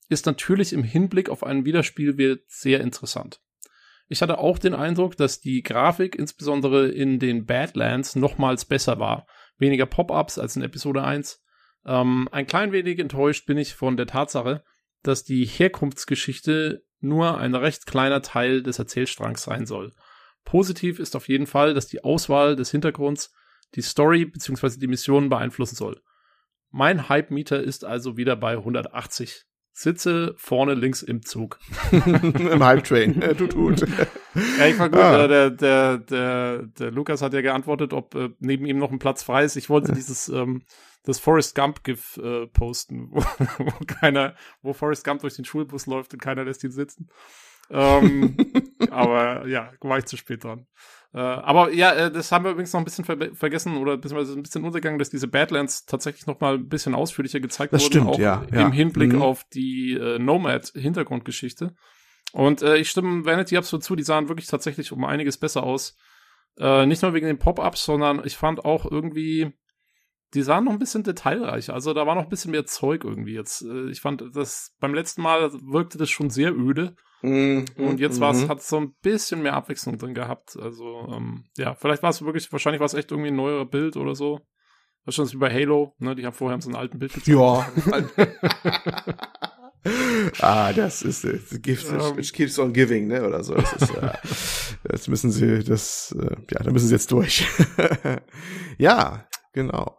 ist 0.08 0.26
natürlich 0.26 0.72
im 0.72 0.82
Hinblick 0.82 1.30
auf 1.30 1.44
einen 1.44 1.64
Wiederspielwert 1.64 2.42
sehr 2.48 2.80
interessant. 2.80 3.40
Ich 4.12 4.22
hatte 4.22 4.38
auch 4.38 4.58
den 4.58 4.74
Eindruck, 4.74 5.16
dass 5.16 5.40
die 5.40 5.62
Grafik 5.62 6.16
insbesondere 6.16 6.88
in 6.88 7.20
den 7.20 7.46
Badlands 7.46 8.16
nochmals 8.16 8.64
besser 8.64 8.98
war. 8.98 9.24
Weniger 9.56 9.86
Pop-ups 9.86 10.36
als 10.36 10.56
in 10.56 10.62
Episode 10.62 11.04
1. 11.04 11.40
Ähm, 11.86 12.28
ein 12.32 12.48
klein 12.48 12.72
wenig 12.72 12.98
enttäuscht 12.98 13.46
bin 13.46 13.56
ich 13.56 13.74
von 13.74 13.96
der 13.96 14.08
Tatsache, 14.08 14.64
dass 15.04 15.22
die 15.22 15.44
Herkunftsgeschichte 15.44 16.82
nur 16.98 17.38
ein 17.38 17.54
recht 17.54 17.86
kleiner 17.86 18.20
Teil 18.20 18.64
des 18.64 18.80
Erzählstrangs 18.80 19.44
sein 19.44 19.64
soll. 19.64 19.92
Positiv 20.44 20.98
ist 20.98 21.14
auf 21.14 21.28
jeden 21.28 21.46
Fall, 21.46 21.72
dass 21.72 21.86
die 21.86 22.02
Auswahl 22.02 22.56
des 22.56 22.72
Hintergrunds 22.72 23.32
die 23.76 23.82
Story 23.82 24.24
bzw. 24.24 24.80
die 24.80 24.88
Missionen 24.88 25.28
beeinflussen 25.28 25.76
soll. 25.76 26.02
Mein 26.70 27.08
Hype-Meter 27.08 27.62
ist 27.62 27.84
also 27.84 28.16
wieder 28.16 28.34
bei 28.34 28.54
180. 28.54 29.44
Sitze 29.80 30.34
vorne 30.36 30.74
links 30.74 31.00
im 31.00 31.24
Zug. 31.24 31.58
Im 31.90 32.62
Hype-Train. 32.62 33.22
Äh, 33.22 33.34
tut, 33.34 33.52
tut. 33.52 33.80
Ja, 33.80 34.66
ich 34.66 34.78
war 34.78 34.90
gut. 34.90 34.98
Ah. 35.00 35.24
Äh, 35.24 35.28
der, 35.28 35.50
der, 35.50 35.98
der, 35.98 36.62
der 36.66 36.90
Lukas 36.90 37.22
hat 37.22 37.32
ja 37.32 37.40
geantwortet, 37.40 37.94
ob 37.94 38.14
äh, 38.14 38.28
neben 38.40 38.66
ihm 38.66 38.76
noch 38.76 38.90
ein 38.90 38.98
Platz 38.98 39.22
frei 39.22 39.42
ist. 39.42 39.56
Ich 39.56 39.70
wollte 39.70 39.92
dieses 39.92 40.28
ähm, 40.28 40.64
das 41.04 41.18
Forrest 41.18 41.54
Gump 41.54 41.82
GIF 41.82 42.18
äh, 42.18 42.46
posten, 42.48 43.08
wo, 43.10 43.22
wo 43.56 43.72
keiner, 43.86 44.34
wo 44.60 44.74
Forrest 44.74 45.02
Gump 45.02 45.22
durch 45.22 45.36
den 45.36 45.46
Schulbus 45.46 45.86
läuft 45.86 46.12
und 46.12 46.20
keiner 46.20 46.44
lässt 46.44 46.62
ihn 46.62 46.72
sitzen. 46.72 47.08
Ähm, 47.70 48.36
aber 48.90 49.46
ja, 49.46 49.72
war 49.80 49.98
ich 49.98 50.06
zu 50.06 50.16
spät 50.16 50.44
dran. 50.44 50.66
Äh, 51.12 51.18
aber 51.18 51.72
ja, 51.72 51.92
äh, 51.92 52.10
das 52.12 52.30
haben 52.30 52.44
wir 52.44 52.52
übrigens 52.52 52.72
noch 52.72 52.80
ein 52.80 52.84
bisschen 52.84 53.04
ver 53.04 53.34
vergessen 53.34 53.76
oder 53.76 53.96
beziehungsweise 53.96 54.38
ein 54.38 54.42
bisschen 54.42 54.64
untergegangen, 54.64 54.98
dass 54.98 55.10
diese 55.10 55.26
Badlands 55.28 55.84
tatsächlich 55.86 56.26
noch 56.26 56.40
mal 56.40 56.54
ein 56.54 56.68
bisschen 56.68 56.94
ausführlicher 56.94 57.40
gezeigt 57.40 57.72
Das 57.72 57.82
wurden, 57.82 57.92
stimmt, 57.92 58.08
auch 58.10 58.18
ja, 58.18 58.44
im 58.50 58.58
ja. 58.58 58.70
Hinblick 58.70 59.12
Mhm. 59.12 59.22
auf 59.22 59.44
die 59.52 59.94
äh, 59.94 60.18
Nomad-Hintergrundgeschichte. 60.18 61.74
Und 62.32 62.62
äh, 62.62 62.76
ich 62.76 62.90
stimme 62.90 63.24
Vanity 63.24 63.56
absolut 63.56 63.82
zu, 63.82 63.96
die 63.96 64.04
sahen 64.04 64.28
wirklich 64.28 64.46
tatsächlich 64.46 64.92
um 64.92 65.04
einiges 65.04 65.36
besser 65.36 65.64
aus. 65.64 65.96
Äh, 66.58 66.86
nicht 66.86 67.02
nur 67.02 67.12
wegen 67.12 67.26
den 67.26 67.38
Pop-Ups, 67.38 67.84
sondern 67.84 68.22
ich 68.24 68.36
fand 68.36 68.64
auch 68.64 68.88
irgendwie, 68.88 69.52
die 70.34 70.42
sahen 70.42 70.64
noch 70.64 70.72
ein 70.72 70.78
bisschen 70.78 71.02
detailreicher. 71.02 71.74
Also 71.74 71.92
da 71.92 72.06
war 72.06 72.14
noch 72.14 72.22
ein 72.24 72.28
bisschen 72.28 72.52
mehr 72.52 72.66
Zeug 72.66 73.04
irgendwie 73.04 73.34
jetzt. 73.34 73.62
Äh, 73.62 73.90
ich 73.90 74.00
fand 74.00 74.24
das 74.34 74.74
beim 74.80 74.94
letzten 74.94 75.22
Mal 75.22 75.50
wirkte 75.52 75.98
das 75.98 76.10
schon 76.10 76.30
sehr 76.30 76.52
öde. 76.56 76.94
Mhm. 77.22 77.66
Und 77.76 78.00
jetzt 78.00 78.20
war 78.20 78.30
es, 78.32 78.44
Mhm. 78.44 78.48
hat 78.48 78.62
so 78.62 78.78
ein 78.78 78.94
bisschen 79.02 79.42
mehr 79.42 79.54
Abwechslung 79.54 79.98
drin 79.98 80.14
gehabt. 80.14 80.56
Also, 80.56 81.08
ähm, 81.12 81.44
ja, 81.58 81.74
vielleicht 81.74 82.02
war 82.02 82.10
es 82.10 82.22
wirklich, 82.22 82.50
wahrscheinlich 82.52 82.80
war 82.80 82.86
es 82.86 82.94
echt 82.94 83.10
irgendwie 83.10 83.30
ein 83.30 83.36
neuerer 83.36 83.66
Bild 83.66 83.96
oder 83.96 84.14
so. 84.14 84.40
Wahrscheinlich 85.04 85.34
wie 85.34 85.38
bei 85.38 85.52
Halo, 85.52 85.94
ne? 85.98 86.14
Die 86.14 86.24
haben 86.24 86.32
vorher 86.34 86.60
so 86.60 86.70
ein 86.70 86.76
alten 86.76 86.98
Bild 86.98 87.12
gezeigt. 87.12 87.28
Ja. 87.28 87.66
ah, 90.40 90.72
das 90.72 91.02
ist 91.02 91.24
äh, 91.24 91.38
the 91.38 91.60
gift 91.60 91.86
Ähm. 91.88 92.16
which 92.16 92.32
keeps 92.32 92.58
on 92.58 92.72
giving, 92.72 93.06
ne? 93.06 93.26
Oder 93.26 93.42
so. 93.42 93.54
Das 93.54 93.72
ist, 93.74 93.94
äh, 93.94 94.12
jetzt 94.92 95.08
müssen 95.08 95.30
sie 95.30 95.64
das, 95.64 96.14
äh, 96.18 96.36
ja, 96.50 96.62
da 96.62 96.70
müssen 96.70 96.88
sie 96.88 96.94
jetzt 96.94 97.10
durch. 97.12 97.46
ja, 98.78 99.26
genau. 99.52 99.96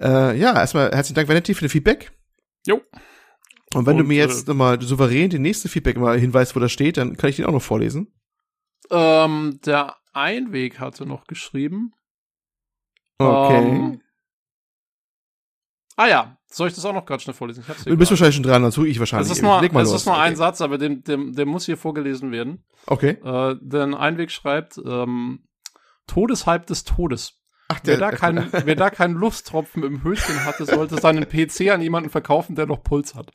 Äh, 0.00 0.38
ja, 0.38 0.54
erstmal 0.54 0.90
herzlichen 0.90 1.16
Dank, 1.16 1.28
Vanity, 1.28 1.54
für 1.54 1.64
das 1.64 1.72
Feedback. 1.72 2.12
Jo. 2.66 2.80
Und 3.74 3.86
wenn 3.86 3.96
du 3.96 4.02
Und, 4.02 4.08
mir 4.08 4.16
jetzt 4.16 4.46
äh, 4.46 4.50
nochmal 4.50 4.80
souverän 4.80 5.30
den 5.30 5.42
nächsten 5.42 5.68
Feedback 5.68 5.96
mal 5.96 6.18
hinweist, 6.18 6.56
wo 6.56 6.60
das 6.60 6.72
steht, 6.72 6.96
dann 6.96 7.16
kann 7.16 7.30
ich 7.30 7.36
den 7.36 7.46
auch 7.46 7.52
noch 7.52 7.62
vorlesen. 7.62 8.12
Ähm, 8.90 9.60
der 9.64 9.96
Einweg 10.12 10.80
hatte 10.80 11.04
noch 11.04 11.26
geschrieben. 11.26 11.92
Okay. 13.18 13.68
Ähm, 13.68 14.00
ah 15.96 16.06
ja, 16.06 16.38
soll 16.46 16.68
ich 16.68 16.74
das 16.74 16.84
auch 16.84 16.94
noch 16.94 17.04
gerade 17.04 17.22
schnell 17.22 17.34
vorlesen? 17.34 17.62
Ich 17.62 17.68
hab's 17.68 17.82
hier 17.82 17.92
du 17.92 17.98
bist 17.98 18.10
wahrscheinlich 18.10 18.36
schon 18.36 18.44
dran, 18.44 18.62
dann 18.62 18.70
suche 18.70 18.88
ich 18.88 18.98
wahrscheinlich. 18.98 19.30
Es 19.30 19.36
ist 19.36 19.42
nur, 19.42 19.60
mal 19.60 19.82
es 19.82 19.92
ist 19.92 20.06
nur 20.06 20.16
ein 20.16 20.32
okay. 20.32 20.38
Satz, 20.38 20.60
aber 20.60 20.78
dem, 20.78 21.02
dem, 21.02 21.34
der 21.34 21.44
muss 21.44 21.66
hier 21.66 21.76
vorgelesen 21.76 22.30
werden. 22.30 22.64
Okay. 22.86 23.18
Äh, 23.22 23.56
denn 23.60 23.94
Einweg 23.94 24.30
schreibt, 24.30 24.78
ähm, 24.78 25.44
Todeshype 26.06 26.64
des 26.64 26.84
Todes. 26.84 27.37
Ach, 27.68 27.80
Wer 27.84 27.98
da, 27.98 28.10
kein, 28.10 28.50
wer 28.50 28.76
da 28.76 28.88
keinen 28.88 29.14
Lusttropfen 29.14 29.82
im 29.82 30.02
Höschen 30.02 30.44
hatte, 30.46 30.64
sollte 30.64 30.98
seinen 30.98 31.28
PC 31.28 31.68
an 31.70 31.82
jemanden 31.82 32.08
verkaufen, 32.08 32.56
der 32.56 32.64
noch 32.64 32.82
Puls 32.82 33.14
hat. 33.14 33.30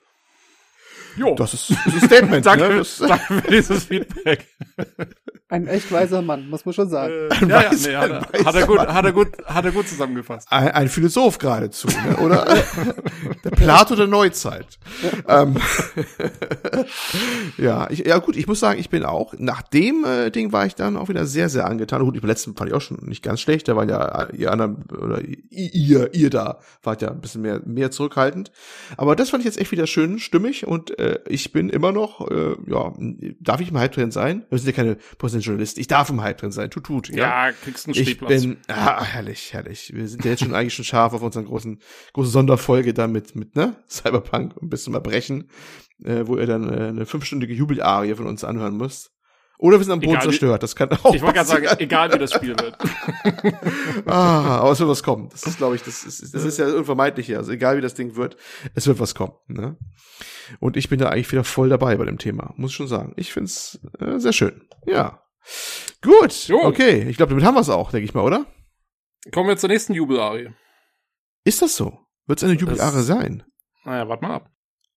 Jo, 1.15 1.35
das 1.35 1.53
ist, 1.53 1.69
das 1.69 1.93
ist 1.93 2.03
ein 2.03 2.07
Statement, 2.07 2.45
danke, 2.45 2.69
ne? 2.69 2.77
Das, 2.77 2.97
danke 2.97 3.41
für 3.41 3.51
dieses 3.51 3.83
Feedback. 3.85 4.47
Ein 5.53 5.67
echt 5.67 5.91
weiser 5.91 6.23
Mann, 6.23 6.49
muss 6.49 6.65
man 6.65 6.73
schon 6.73 6.89
sagen. 6.89 7.13
Äh, 7.13 7.45
ja, 7.47 7.61
ja, 7.61 7.71
nee, 7.71 7.95
hat, 7.95 8.11
ein 8.11 8.25
er, 8.33 8.45
hat 8.45 8.55
er 8.55 8.65
gut, 8.65 8.79
hat 8.79 9.05
er 9.05 9.11
gut, 9.11 9.27
hat 9.45 9.65
er 9.65 9.71
gut 9.71 9.87
zusammengefasst. 9.87 10.47
Ein, 10.49 10.69
ein 10.69 10.89
Philosoph 10.89 11.37
geradezu, 11.37 11.87
ne? 11.89 12.17
oder? 12.17 12.43
der 13.43 13.51
Plato 13.51 13.95
der 13.95 14.07
Neuzeit. 14.07 14.79
ähm, 15.27 15.57
ja, 17.59 17.87
ich, 17.91 17.99
ja 17.99 18.17
gut, 18.17 18.35
ich 18.35 18.47
muss 18.47 18.61
sagen, 18.61 18.79
ich 18.79 18.89
bin 18.89 19.05
auch, 19.05 19.35
nach 19.37 19.61
dem 19.61 20.03
äh, 20.05 20.31
Ding 20.31 20.51
war 20.53 20.65
ich 20.65 20.73
dann 20.73 20.97
auch 20.97 21.09
wieder 21.09 21.27
sehr, 21.27 21.49
sehr 21.49 21.67
angetan. 21.67 22.03
Gut, 22.03 22.19
beim 22.19 22.27
letzten 22.27 22.55
fand 22.55 22.71
ich 22.71 22.75
auch 22.75 22.81
schon 22.81 22.97
nicht 23.03 23.21
ganz 23.21 23.39
schlecht, 23.39 23.67
da 23.67 23.75
waren 23.75 23.89
ja 23.89 24.29
ihr 24.31 24.51
anderen, 24.51 24.85
oder 24.89 25.21
ihr, 25.51 26.15
ihr 26.15 26.29
da, 26.31 26.61
wart 26.81 27.03
ja 27.03 27.11
ein 27.11 27.21
bisschen 27.21 27.43
mehr, 27.43 27.61
mehr 27.63 27.91
zurückhaltend. 27.91 28.51
Aber 28.97 29.15
das 29.15 29.29
fand 29.29 29.41
ich 29.41 29.45
jetzt 29.45 29.59
echt 29.59 29.71
wieder 29.71 29.85
schön 29.85 30.17
stimmig 30.17 30.65
und 30.65 30.97
äh, 31.03 31.19
ich 31.27 31.51
bin 31.51 31.69
immer 31.69 31.91
noch, 31.91 32.29
äh, 32.29 32.55
ja, 32.67 32.93
darf 33.39 33.61
ich 33.61 33.69
im 33.69 33.77
Hype 33.77 33.91
drin 33.93 34.11
sein? 34.11 34.45
Wir 34.49 34.57
sind 34.57 34.67
ja 34.67 34.73
keine 34.73 34.95
professionellen 35.17 35.45
Journalisten. 35.45 35.79
Ich 35.79 35.87
darf 35.87 36.09
im 36.09 36.21
Hype 36.21 36.37
drin 36.37 36.51
sein. 36.51 36.69
Tut, 36.69 36.85
tut. 36.85 37.09
Ja, 37.09 37.51
kriegst 37.51 37.87
einen 37.87 37.95
Ich 37.95 38.09
Stehplatz. 38.09 38.41
bin, 38.41 38.57
ah, 38.67 39.03
herrlich, 39.03 39.53
herrlich. 39.53 39.91
Wir 39.93 40.07
sind 40.07 40.25
ja 40.25 40.31
jetzt 40.31 40.43
schon 40.43 40.53
eigentlich 40.53 40.73
schon 40.73 40.85
scharf 40.85 41.13
auf 41.13 41.21
unseren 41.21 41.45
großen, 41.45 41.79
großen 42.13 42.31
Sonderfolge 42.31 42.93
da 42.93 43.07
mit, 43.07 43.35
mit, 43.35 43.55
ne, 43.55 43.75
Cyberpunk 43.89 44.61
ein 44.61 44.69
bisschen 44.69 44.93
mal 44.93 44.99
brechen, 44.99 45.49
äh, 46.03 46.23
wo 46.25 46.37
ihr 46.37 46.45
dann 46.47 46.69
äh, 46.69 46.87
eine 46.87 47.05
fünfstündige 47.05 47.53
Jubelarie 47.53 48.15
von 48.15 48.27
uns 48.27 48.43
anhören 48.43 48.77
müsst. 48.77 49.12
Oder 49.63 49.77
wir 49.79 49.85
sind 49.85 49.93
am 49.93 50.01
Boden 50.01 50.11
Egal 50.15 50.23
zerstört, 50.23 50.61
das 50.61 50.75
kann 50.75 50.91
auch 50.91 51.15
ich 51.15 51.21
wollte 51.21 51.35
gerade 51.35 51.47
sagen, 51.47 51.65
egal 51.79 52.11
wie 52.11 52.17
das 52.17 52.33
Spiel 52.33 52.53
wird. 52.59 52.77
Ah, 54.05 54.57
aber 54.57 54.71
es 54.71 54.79
wird 54.79 54.89
was 54.89 55.03
kommen. 55.03 55.29
Das 55.29 55.43
ist, 55.43 55.57
glaube 55.57 55.75
ich, 55.77 55.83
das 55.83 56.03
ist, 56.03 56.33
das 56.33 56.43
ist 56.43 56.59
ja 56.59 56.65
unvermeidlich 56.67 57.27
hier. 57.27 57.37
Also 57.37 57.53
egal 57.53 57.77
wie 57.77 57.81
das 57.81 57.93
Ding 57.93 58.17
wird, 58.17 58.35
es 58.75 58.87
wird 58.87 58.99
was 58.99 59.15
kommen. 59.15 59.31
Ne? 59.47 59.77
Und 60.59 60.75
ich 60.75 60.89
bin 60.89 60.99
da 60.99 61.07
eigentlich 61.07 61.31
wieder 61.31 61.45
voll 61.45 61.69
dabei 61.69 61.95
bei 61.95 62.03
dem 62.03 62.17
Thema, 62.17 62.53
muss 62.57 62.71
ich 62.71 62.75
schon 62.75 62.89
sagen. 62.89 63.13
Ich 63.15 63.31
find's 63.31 63.79
äh, 63.99 64.19
sehr 64.19 64.33
schön. 64.33 64.67
Ja. 64.85 65.23
Gut, 66.01 66.33
Jo. 66.49 66.59
okay. 66.63 67.07
Ich 67.09 67.15
glaube, 67.15 67.29
damit 67.29 67.45
haben 67.45 67.55
wir 67.55 67.61
es 67.61 67.69
auch, 67.69 67.91
denke 67.91 68.03
ich 68.03 68.13
mal, 68.13 68.23
oder? 68.23 68.45
Kommen 69.31 69.47
wir 69.47 69.55
zur 69.55 69.69
nächsten 69.69 69.93
Jubelarie. 69.93 70.49
Ist 71.45 71.61
das 71.61 71.77
so? 71.77 71.99
Wird 72.27 72.39
es 72.39 72.43
eine 72.43 72.59
Jubilare 72.59 72.97
Das- 72.97 73.05
sein? 73.07 73.43
Naja, 73.85 74.09
warte 74.09 74.25
mal 74.25 74.35
ab. 74.35 74.49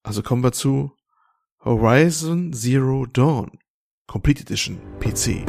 Also 0.02 0.24
kommen 0.24 0.42
wir 0.42 0.50
zu 0.50 0.90
Horizon 1.64 2.52
Zero 2.52 3.06
Dawn. 3.06 3.60
Complete 4.06 4.40
Edition 4.42 4.78
PC. 5.00 5.44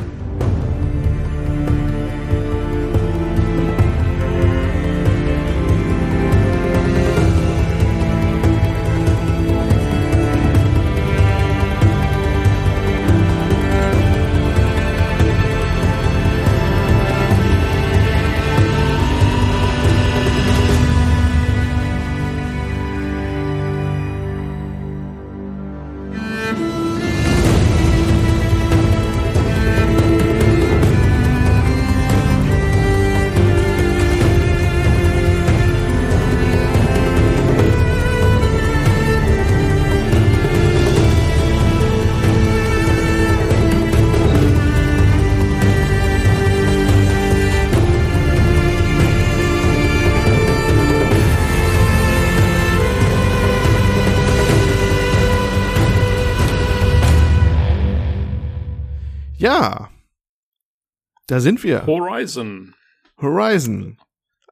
Da 61.27 61.39
sind 61.39 61.63
wir. 61.63 61.85
Horizon. 61.85 62.73
Horizon. 63.21 63.97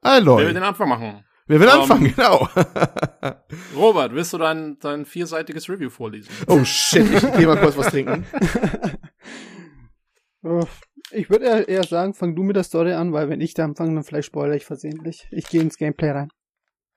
Wer 0.02 0.24
will 0.24 0.54
den 0.54 0.62
Anfang 0.62 0.88
machen? 0.88 1.24
Wer 1.46 1.60
will 1.60 1.68
Ähm, 1.68 1.80
anfangen? 1.80 2.12
Genau. 2.16 2.48
Robert, 3.74 4.12
willst 4.14 4.32
du 4.32 4.38
dein, 4.38 4.78
dein 4.80 5.04
vierseitiges 5.06 5.68
Review 5.68 5.90
vorlesen? 5.90 6.30
oh 6.48 6.64
shit, 6.64 7.10
ich 7.10 7.32
geh 7.36 7.46
mal 7.46 7.56
kurz 7.58 7.76
was 7.76 7.88
trinken. 7.88 8.24
Uff. 10.42 10.80
Ich 11.12 11.30
würde 11.30 11.44
eher, 11.44 11.68
eher 11.68 11.84
sagen, 11.84 12.14
fang 12.14 12.34
du 12.34 12.42
mit 12.42 12.56
der 12.56 12.64
Story 12.64 12.92
an, 12.92 13.12
weil 13.12 13.28
wenn 13.28 13.40
ich 13.40 13.54
da 13.54 13.62
anfange, 13.64 13.94
dann 13.94 14.02
vielleicht 14.02 14.26
spoilere 14.26 14.56
ich 14.56 14.64
versehentlich. 14.64 15.28
Ich 15.30 15.46
gehe 15.48 15.60
ins 15.60 15.78
Gameplay 15.78 16.10
rein. 16.10 16.30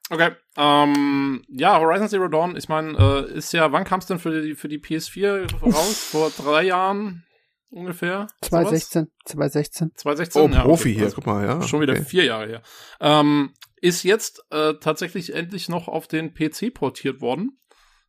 Okay. 0.10 0.32
Ähm, 0.58 1.44
ja, 1.48 1.80
Horizon 1.80 2.10
Zero 2.10 2.28
Dawn, 2.28 2.56
ich 2.58 2.68
meine, 2.70 2.98
äh, 2.98 3.32
ist 3.38 3.54
ja, 3.54 3.72
wann 3.72 3.84
kam 3.84 4.00
es 4.00 4.08
denn 4.08 4.18
für 4.18 4.42
die, 4.42 4.56
für 4.56 4.68
die 4.68 4.80
PS4 4.80 5.62
raus? 5.62 6.10
Vor 6.10 6.32
drei 6.36 6.64
Jahren 6.64 7.24
ungefähr? 7.70 8.28
Sowas? 8.42 8.50
2016, 8.50 9.08
2016. 9.26 9.92
2016? 9.96 10.42
Oh, 10.42 10.48
Ja, 10.54 10.64
Profi 10.64 10.90
okay. 10.90 10.94
hier, 10.96 11.04
Also 11.06 11.16
guck 11.16 11.26
mal, 11.28 11.46
ja. 11.46 11.62
Schon 11.62 11.82
wieder 11.82 11.94
okay. 11.94 12.04
vier 12.04 12.26
Jahre 12.26 12.48
her. 12.48 12.62
Ähm, 13.00 13.54
ist 13.82 14.04
jetzt 14.04 14.44
äh, 14.52 14.74
tatsächlich 14.80 15.34
endlich 15.34 15.70
noch 15.70 15.88
auf 15.88 16.08
den 16.08 16.34
PC 16.34 16.74
portiert 16.74 17.22
worden. 17.22 17.60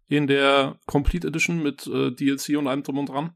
In 0.08 0.26
der 0.26 0.80
Complete 0.86 1.28
Edition 1.28 1.62
mit 1.62 1.86
äh, 1.86 2.10
DLC 2.10 2.58
und 2.58 2.66
allem 2.66 2.82
drum 2.82 2.98
und 2.98 3.08
dran. 3.08 3.34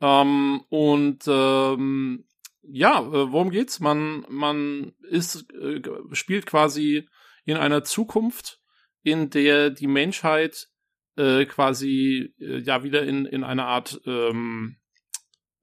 Ähm, 0.00 0.62
und 0.68 1.24
ähm, 1.28 2.24
ja, 2.62 3.00
äh, 3.00 3.32
worum 3.32 3.50
geht's? 3.50 3.80
Man, 3.80 4.24
man 4.28 4.92
ist, 5.08 5.52
äh, 5.52 5.80
spielt 6.12 6.46
quasi 6.46 7.08
in 7.44 7.56
einer 7.56 7.84
Zukunft, 7.84 8.60
in 9.02 9.30
der 9.30 9.70
die 9.70 9.86
Menschheit 9.86 10.68
äh, 11.16 11.44
quasi 11.46 12.34
äh, 12.40 12.58
ja 12.58 12.82
wieder 12.82 13.02
in, 13.02 13.26
in 13.26 13.44
eine 13.44 13.66
Art 13.66 14.00
ähm, 14.06 14.76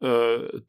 äh, 0.02 0.62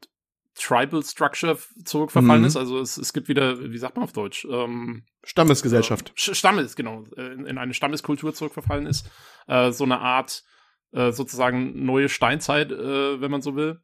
Tribal 0.55 1.03
Structure 1.03 1.57
zurückverfallen 1.85 2.41
Mhm. 2.41 2.47
ist. 2.47 2.57
Also 2.57 2.79
es, 2.79 2.97
es 2.97 3.13
gibt 3.13 3.29
wieder, 3.29 3.71
wie 3.71 3.77
sagt 3.77 3.95
man 3.95 4.03
auf 4.03 4.11
Deutsch? 4.11 4.45
Ähm, 4.49 5.03
Stammesgesellschaft. 5.23 6.13
Sch- 6.17 6.35
Stammes, 6.35 6.75
genau, 6.75 7.05
äh, 7.15 7.33
in, 7.33 7.45
in 7.45 7.57
eine 7.57 7.73
Stammeskultur 7.73 8.33
zurückverfallen 8.33 8.85
ist. 8.85 9.09
Äh, 9.47 9.71
so 9.71 9.85
eine 9.85 9.99
Art 9.99 10.43
äh, 10.91 11.11
sozusagen 11.11 11.85
neue 11.85 12.09
Steinzeit, 12.09 12.71
äh, 12.71 13.21
wenn 13.21 13.31
man 13.31 13.41
so 13.41 13.55
will. 13.55 13.79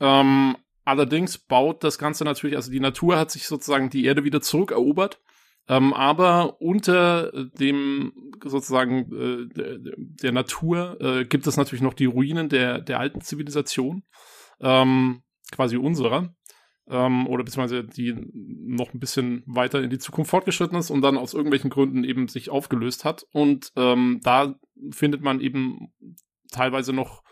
Ähm, 0.00 0.56
allerdings 0.84 1.38
baut 1.38 1.82
das 1.84 1.98
Ganze 1.98 2.24
natürlich, 2.24 2.56
also 2.56 2.70
die 2.70 2.80
Natur 2.80 3.16
hat 3.18 3.30
sich 3.30 3.46
sozusagen 3.46 3.88
die 3.88 4.04
Erde 4.04 4.24
wieder 4.24 4.40
zurückerobert. 4.40 5.20
Ähm, 5.68 5.94
aber 5.94 6.60
unter 6.60 7.30
dem 7.54 8.12
sozusagen 8.44 9.12
äh, 9.12 9.46
der, 9.54 9.78
der 9.78 10.32
Natur 10.32 11.00
äh, 11.00 11.24
gibt 11.24 11.46
es 11.46 11.56
natürlich 11.56 11.82
noch 11.82 11.94
die 11.94 12.06
Ruinen 12.06 12.48
der, 12.48 12.80
der 12.80 12.98
alten 12.98 13.20
Zivilisation, 13.20 14.02
ähm, 14.62 15.22
quasi 15.50 15.76
unserer 15.76 16.34
ähm, 16.88 17.26
oder 17.26 17.44
beziehungsweise 17.44 17.84
die 17.84 18.14
noch 18.32 18.92
ein 18.92 19.00
bisschen 19.00 19.42
weiter 19.46 19.82
in 19.82 19.90
die 19.90 19.98
Zukunft 19.98 20.30
fortgeschritten 20.30 20.78
ist 20.78 20.90
und 20.90 21.02
dann 21.02 21.18
aus 21.18 21.34
irgendwelchen 21.34 21.70
Gründen 21.70 22.04
eben 22.04 22.28
sich 22.28 22.50
aufgelöst 22.50 23.04
hat. 23.04 23.26
Und 23.32 23.72
ähm, 23.76 24.20
da 24.22 24.54
findet 24.90 25.22
man 25.22 25.40
eben 25.40 25.92
teilweise 26.50 26.92
noch 26.92 27.22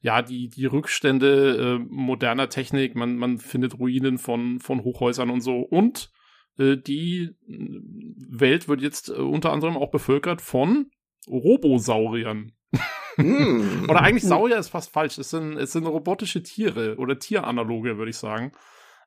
ja 0.00 0.22
die 0.22 0.48
die 0.48 0.66
Rückstände 0.66 1.78
äh, 1.80 1.86
moderner 1.88 2.48
Technik. 2.48 2.94
Man 2.94 3.16
man 3.16 3.38
findet 3.38 3.78
Ruinen 3.78 4.18
von 4.18 4.60
von 4.60 4.82
Hochhäusern 4.84 5.30
und 5.30 5.40
so 5.40 5.60
und 5.60 6.10
äh, 6.58 6.76
die 6.76 7.30
Welt 7.46 8.68
wird 8.68 8.80
jetzt 8.80 9.08
äh, 9.08 9.14
unter 9.14 9.52
anderem 9.52 9.76
auch 9.76 9.90
bevölkert 9.90 10.40
von 10.40 10.90
Robosauriern. 11.28 12.52
Hm. 13.16 13.86
Oder 13.88 14.02
eigentlich 14.02 14.24
Saurier 14.24 14.58
ist 14.58 14.70
fast 14.70 14.92
falsch. 14.92 15.18
Es 15.18 15.30
sind, 15.30 15.56
es 15.56 15.72
sind 15.72 15.86
robotische 15.86 16.42
Tiere 16.42 16.96
oder 16.96 17.18
Tieranaloge, 17.18 17.96
würde 17.96 18.10
ich 18.10 18.16
sagen. 18.16 18.52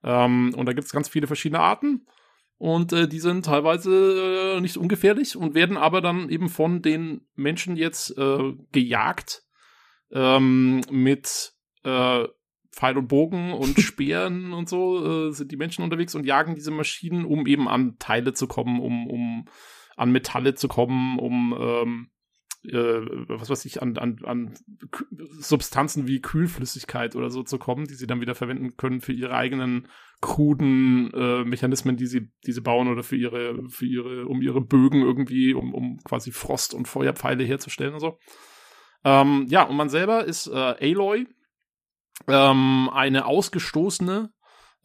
Ähm, 0.04 0.54
und 0.56 0.66
da 0.66 0.74
gibt 0.74 0.86
es 0.86 0.94
ganz 0.94 1.10
viele 1.10 1.28
verschiedene 1.28 1.60
Arten. 1.60 2.06
Und 2.58 2.92
äh, 2.92 3.08
die 3.08 3.20
sind 3.20 3.46
teilweise 3.46 4.56
äh, 4.58 4.62
nicht 4.62 4.78
ungefährlich 4.78 5.36
und 5.36 5.54
werden 5.54 5.78
aber 5.78 6.02
dann 6.02 6.30
eben 6.30 6.50
von 6.50 6.82
den 6.82 7.22
Menschen 7.36 7.76
jetzt 7.76 8.18
äh, 8.18 8.54
gejagt 8.72 9.44
ähm, 10.12 10.82
mit 10.90 11.54
äh, 11.84 12.26
Pfeil 12.72 12.98
und 12.98 13.08
Bogen 13.08 13.54
und 13.54 13.80
Speeren 13.80 14.54
und 14.54 14.70
so 14.70 15.28
äh, 15.28 15.32
sind 15.34 15.52
die 15.52 15.58
Menschen 15.58 15.84
unterwegs 15.84 16.16
und 16.16 16.26
jagen 16.26 16.56
diese 16.56 16.72
Maschinen, 16.72 17.26
um 17.26 17.46
eben 17.46 17.68
an 17.68 17.98
Teile 18.00 18.34
zu 18.34 18.48
kommen, 18.48 18.80
um, 18.80 19.08
um 19.08 19.46
an 19.96 20.12
Metalle 20.12 20.56
zu 20.56 20.68
kommen, 20.68 21.20
um 21.20 21.56
ähm, 21.60 22.10
äh, 22.68 23.02
was 23.28 23.50
weiß 23.50 23.66
ich, 23.66 23.82
an, 23.82 23.98
an, 23.98 24.20
an 24.24 24.54
Substanzen 25.40 26.08
wie 26.08 26.22
Kühlflüssigkeit 26.22 27.16
oder 27.16 27.30
so 27.30 27.44
zu 27.44 27.58
kommen, 27.58 27.88
die 27.88 27.96
sie 27.96 28.08
dann 28.08 28.22
wieder 28.22 28.36
verwenden 28.36 28.78
können 28.78 29.02
für 29.02 29.14
ihre 29.14 29.34
eigenen 29.34 29.88
kruden 30.22 31.14
äh, 31.14 31.44
Mechanismen, 31.44 31.96
die 31.96 32.08
sie, 32.08 32.32
die 32.46 32.52
sie 32.52 32.62
bauen 32.62 32.88
oder 32.88 33.04
für 33.04 33.16
ihre, 33.16 33.70
für 33.70 33.86
ihre, 33.86 34.26
um 34.26 34.42
ihre 34.42 34.62
Bögen 34.62 35.02
irgendwie, 35.02 35.54
um, 35.54 35.74
um 35.74 36.00
quasi 36.04 36.32
Frost- 36.32 36.74
und 36.74 36.88
Feuerpfeile 36.88 37.44
herzustellen 37.44 37.94
und 37.94 38.00
so. 38.00 38.20
Ähm, 39.04 39.46
ja, 39.50 39.64
und 39.64 39.76
man 39.76 39.90
selber 39.90 40.26
ist 40.26 40.48
äh, 40.48 40.54
Aloy, 40.54 41.28
ähm, 42.28 42.90
eine 42.92 43.26
Ausgestoßene 43.26 44.32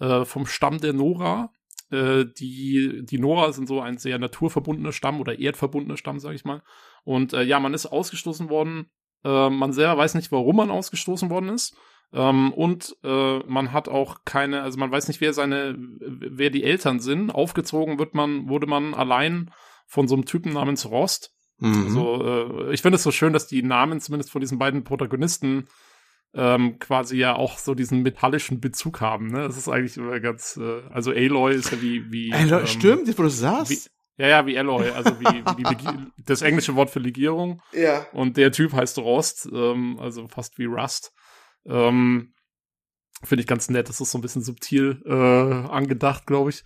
äh, 0.00 0.24
vom 0.24 0.46
Stamm 0.46 0.78
der 0.78 0.92
Nora. 0.92 1.50
Äh, 1.90 2.26
die, 2.38 3.02
die 3.04 3.18
Nora 3.18 3.52
sind 3.52 3.68
so 3.68 3.80
ein 3.80 3.98
sehr 3.98 4.18
naturverbundener 4.18 4.92
Stamm 4.92 5.20
oder 5.20 5.38
erdverbundener 5.38 5.96
Stamm, 5.96 6.18
sag 6.18 6.34
ich 6.34 6.44
mal. 6.44 6.62
Und 7.04 7.32
äh, 7.32 7.42
ja, 7.42 7.60
man 7.60 7.74
ist 7.74 7.86
ausgestoßen 7.86 8.48
worden. 8.48 8.86
Äh, 9.24 9.50
man 9.50 9.72
selber 9.72 9.98
weiß 9.98 10.14
nicht, 10.14 10.32
warum 10.32 10.56
man 10.56 10.70
ausgestoßen 10.70 11.30
worden 11.30 11.50
ist. 11.50 11.76
Ähm, 12.12 12.52
und 12.52 12.96
äh, 13.02 13.38
man 13.46 13.72
hat 13.72 13.88
auch 13.88 14.24
keine, 14.24 14.62
also 14.62 14.78
man 14.78 14.90
weiß 14.90 15.08
nicht, 15.08 15.20
wer 15.20 15.32
seine, 15.32 15.76
wer 15.78 16.50
die 16.50 16.64
Eltern 16.64 17.00
sind. 17.00 17.30
Aufgezogen 17.30 17.98
wird 17.98 18.14
man, 18.14 18.48
wurde 18.48 18.66
man 18.66 18.94
allein 18.94 19.50
von 19.86 20.08
so 20.08 20.14
einem 20.14 20.26
Typen 20.26 20.52
namens 20.52 20.90
Rost. 20.90 21.34
Mhm. 21.58 21.84
Also 21.84 22.24
äh, 22.24 22.74
ich 22.74 22.82
finde 22.82 22.96
es 22.96 23.02
so 23.02 23.10
schön, 23.10 23.32
dass 23.32 23.46
die 23.46 23.62
Namen 23.62 24.00
zumindest 24.00 24.30
von 24.30 24.40
diesen 24.40 24.58
beiden 24.58 24.84
Protagonisten 24.84 25.68
ähm, 26.34 26.78
quasi 26.78 27.16
ja 27.16 27.36
auch 27.36 27.58
so 27.58 27.74
diesen 27.74 28.02
metallischen 28.02 28.60
Bezug 28.60 29.00
haben. 29.00 29.28
Ne? 29.28 29.42
Das 29.42 29.56
ist 29.56 29.68
eigentlich 29.68 29.96
immer 29.96 30.18
ganz, 30.20 30.58
äh, 30.60 30.82
also 30.90 31.10
Aloy 31.12 31.54
ist 31.54 31.72
ja 31.72 31.80
wie 31.80 32.10
wie 32.10 32.30
Leute, 32.30 32.60
ähm, 32.60 32.66
stimmt, 32.66 33.18
wo 33.18 33.22
du 33.22 33.28
sagst. 33.28 33.90
Ja, 34.18 34.28
ja, 34.28 34.46
wie 34.46 34.58
Alloy, 34.58 34.90
also 34.90 35.18
wie, 35.20 35.24
wie 35.24 36.12
das 36.24 36.42
englische 36.42 36.74
Wort 36.76 36.90
für 36.90 37.00
Legierung. 37.00 37.62
ja. 37.72 38.06
Und 38.12 38.36
der 38.36 38.52
Typ 38.52 38.72
heißt 38.72 38.98
Rost, 38.98 39.48
ähm, 39.52 39.98
also 39.98 40.28
fast 40.28 40.58
wie 40.58 40.66
Rust. 40.66 41.12
Ähm, 41.66 42.34
Finde 43.24 43.40
ich 43.40 43.46
ganz 43.46 43.70
nett. 43.70 43.88
Das 43.88 44.00
ist 44.00 44.10
so 44.10 44.18
ein 44.18 44.22
bisschen 44.22 44.42
subtil 44.42 45.00
äh, 45.06 45.70
angedacht, 45.70 46.26
glaube 46.26 46.50
ich. 46.50 46.64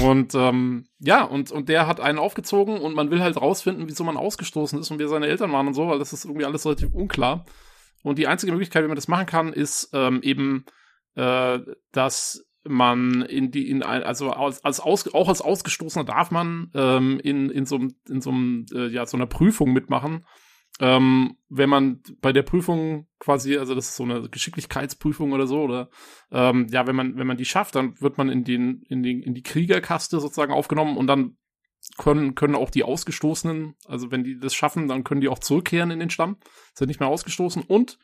Und 0.00 0.34
ähm, 0.34 0.86
ja, 0.98 1.24
und, 1.24 1.50
und 1.50 1.68
der 1.68 1.86
hat 1.86 2.00
einen 2.00 2.18
aufgezogen 2.18 2.78
und 2.78 2.94
man 2.94 3.10
will 3.10 3.20
halt 3.20 3.36
rausfinden, 3.36 3.88
wieso 3.88 4.04
man 4.04 4.16
ausgestoßen 4.16 4.78
ist 4.78 4.90
und 4.90 4.98
wer 4.98 5.08
seine 5.08 5.26
Eltern 5.26 5.52
waren 5.52 5.66
und 5.66 5.74
so, 5.74 5.88
weil 5.88 5.98
das 5.98 6.12
ist 6.12 6.24
irgendwie 6.24 6.44
alles 6.44 6.64
relativ 6.64 6.94
unklar. 6.94 7.44
Und 8.02 8.18
die 8.18 8.26
einzige 8.26 8.52
Möglichkeit, 8.52 8.84
wie 8.84 8.88
man 8.88 8.96
das 8.96 9.08
machen 9.08 9.26
kann, 9.26 9.52
ist 9.52 9.90
ähm, 9.92 10.22
eben, 10.22 10.64
äh, 11.14 11.58
dass 11.92 12.44
man 12.64 13.22
in 13.22 13.50
die, 13.50 13.68
in 13.68 13.82
ein, 13.82 14.02
also 14.02 14.30
als, 14.30 14.64
als 14.64 14.80
aus, 14.80 15.12
auch 15.14 15.28
als 15.28 15.40
Ausgestoßener 15.40 16.04
darf 16.04 16.30
man 16.30 16.70
ähm, 16.74 17.20
in, 17.22 17.50
in 17.50 17.66
so 17.66 17.78
in 18.08 18.20
so 18.20 18.32
äh, 18.74 18.88
ja, 18.88 19.06
so 19.06 19.16
einer 19.16 19.26
Prüfung 19.26 19.72
mitmachen. 19.72 20.24
Ähm, 20.80 21.36
wenn 21.48 21.68
man 21.68 22.02
bei 22.20 22.32
der 22.32 22.42
Prüfung 22.42 23.06
quasi, 23.18 23.58
also 23.58 23.74
das 23.74 23.88
ist 23.88 23.96
so 23.96 24.04
eine 24.04 24.28
Geschicklichkeitsprüfung 24.28 25.32
oder 25.32 25.46
so, 25.46 25.60
oder 25.62 25.90
ähm, 26.30 26.66
ja, 26.70 26.86
wenn 26.86 26.96
man, 26.96 27.18
wenn 27.18 27.26
man 27.26 27.36
die 27.36 27.44
schafft, 27.44 27.74
dann 27.74 28.00
wird 28.00 28.16
man 28.16 28.30
in 28.30 28.42
den, 28.42 28.82
in 28.88 29.02
den, 29.02 29.22
in 29.22 29.34
die 29.34 29.42
Kriegerkaste 29.42 30.18
sozusagen 30.18 30.52
aufgenommen 30.52 30.96
und 30.96 31.06
dann 31.08 31.36
können, 31.98 32.34
können 32.34 32.54
auch 32.54 32.70
die 32.70 32.84
Ausgestoßenen, 32.84 33.74
also 33.86 34.10
wenn 34.10 34.24
die 34.24 34.38
das 34.38 34.54
schaffen, 34.54 34.88
dann 34.88 35.04
können 35.04 35.20
die 35.20 35.28
auch 35.28 35.40
zurückkehren 35.40 35.90
in 35.90 36.00
den 36.00 36.10
Stamm, 36.10 36.38
sind 36.74 36.88
nicht 36.88 37.00
mehr 37.00 37.08
ausgestoßen 37.08 37.62
und 37.62 37.98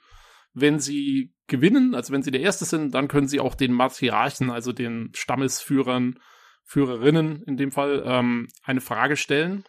wenn 0.60 0.78
sie 0.78 1.32
gewinnen, 1.46 1.94
also 1.94 2.12
wenn 2.12 2.22
sie 2.22 2.30
der 2.30 2.40
Erste 2.40 2.64
sind, 2.64 2.94
dann 2.94 3.08
können 3.08 3.28
sie 3.28 3.40
auch 3.40 3.54
den 3.54 3.72
Matriarchen, 3.72 4.50
also 4.50 4.72
den 4.72 5.10
Stammesführern, 5.14 6.18
Führerinnen 6.64 7.42
in 7.44 7.56
dem 7.56 7.72
Fall, 7.72 8.02
ähm, 8.04 8.48
eine 8.62 8.82
Frage 8.82 9.16
stellen 9.16 9.64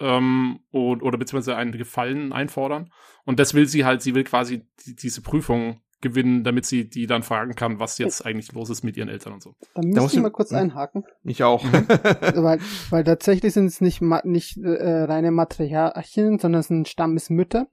ähm, 0.00 0.60
und, 0.70 1.02
oder 1.02 1.16
beziehungsweise 1.16 1.56
einen 1.56 1.72
Gefallen 1.72 2.32
einfordern. 2.32 2.90
Und 3.24 3.38
das 3.38 3.54
will 3.54 3.66
sie 3.66 3.84
halt, 3.84 4.02
sie 4.02 4.14
will 4.14 4.24
quasi 4.24 4.66
die, 4.84 4.96
diese 4.96 5.22
Prüfung 5.22 5.80
gewinnen, 6.00 6.44
damit 6.44 6.64
sie 6.64 6.88
die 6.88 7.06
dann 7.06 7.22
fragen 7.22 7.54
kann, 7.54 7.78
was 7.78 7.98
jetzt 7.98 8.24
eigentlich 8.24 8.52
los 8.52 8.70
ist 8.70 8.82
mit 8.82 8.96
ihren 8.96 9.08
Eltern 9.08 9.34
und 9.34 9.42
so. 9.42 9.54
Da 9.74 9.82
müsste 9.82 10.06
ich 10.06 10.12
du- 10.14 10.20
mal 10.20 10.30
kurz 10.30 10.50
hm? 10.50 10.56
einhaken. 10.56 11.04
Ich 11.22 11.42
auch. 11.44 11.62
weil, 11.64 12.58
weil 12.88 13.04
tatsächlich 13.04 13.52
sind 13.52 13.66
es 13.66 13.80
nicht, 13.80 14.00
nicht 14.24 14.56
äh, 14.56 15.02
reine 15.02 15.30
Matriarchen, 15.30 16.38
sondern 16.38 16.60
es 16.60 16.68
sind 16.68 16.88
Stammesmütter. 16.88 17.68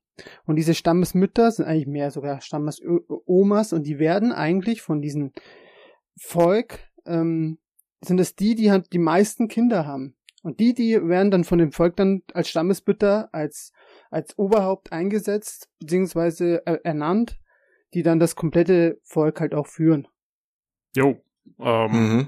Und 0.46 0.56
diese 0.56 0.74
Stammesmütter 0.74 1.52
sind 1.52 1.66
eigentlich 1.66 1.88
mehr 1.88 2.12
sogar 2.12 2.42
Stammesomas 2.42 3.74
und 3.74 3.84
die 3.84 4.00
werden 4.00 4.32
eigentlich 4.32 4.82
von 4.82 5.02
diesem 5.02 5.32
Volk, 6.20 6.80
ähm, 7.06 7.60
sind 8.02 8.20
es 8.20 8.36
die, 8.36 8.56
die 8.56 8.72
halt 8.72 8.94
die 8.94 9.00
meisten 9.00 9.48
Kinder 9.48 9.86
haben. 9.86 10.16
Und 10.44 10.60
die, 10.60 10.74
die 10.74 11.02
werden 11.08 11.32
dann 11.32 11.44
von 11.44 11.60
dem 11.60 11.72
Volk 11.72 11.96
dann 11.98 12.22
als 12.34 12.50
Stammesmütter, 12.50 13.30
als, 13.34 13.74
als 14.10 14.38
Oberhaupt 14.38 14.92
eingesetzt, 14.92 15.70
beziehungsweise 15.80 16.66
äh, 16.66 16.80
ernannt, 16.84 17.38
die 17.94 18.04
dann 18.04 18.20
das 18.20 18.36
komplette 18.36 19.00
Volk 19.04 19.40
halt 19.42 19.54
auch 19.54 19.68
führen. 19.68 20.08
Jo, 20.96 21.22
ähm, 21.60 21.92
mhm. 21.92 22.28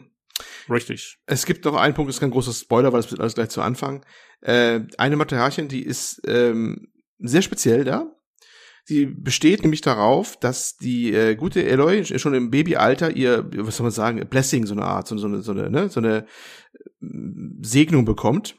richtig. 0.69 1.19
Es 1.27 1.45
gibt 1.45 1.65
noch 1.65 1.75
einen 1.75 1.93
Punkt, 1.93 2.09
das 2.09 2.17
ist 2.17 2.19
kein 2.19 2.31
großer 2.31 2.51
Spoiler, 2.51 2.91
weil 2.91 3.01
das 3.01 3.11
wird 3.11 3.21
alles 3.21 3.35
gleich 3.35 3.49
zu 3.49 3.61
Anfang. 3.61 4.05
Äh, 4.41 4.81
eine 4.97 5.15
Matriarchin, 5.15 5.67
die 5.67 5.85
ist 5.85 6.21
ähm, 6.27 6.91
sehr 7.19 7.41
speziell 7.41 7.83
da. 7.83 8.15
Sie 8.85 9.05
besteht 9.05 9.61
nämlich 9.61 9.81
darauf, 9.81 10.37
dass 10.37 10.77
die 10.77 11.13
äh, 11.13 11.35
gute 11.35 11.63
Eloy 11.63 12.03
schon 12.05 12.33
im 12.33 12.49
Babyalter 12.49 13.15
ihr, 13.15 13.45
was 13.55 13.77
soll 13.77 13.83
man 13.83 13.91
sagen, 13.91 14.25
Blessing, 14.27 14.65
so 14.65 14.73
eine 14.73 14.83
Art, 14.83 15.07
so, 15.07 15.17
so 15.17 15.27
eine, 15.27 15.41
so 15.41 15.51
eine, 15.51 15.69
ne, 15.69 15.89
so 15.89 15.99
eine 15.99 16.25
ähm, 17.01 17.59
Segnung 17.61 18.05
bekommt, 18.05 18.55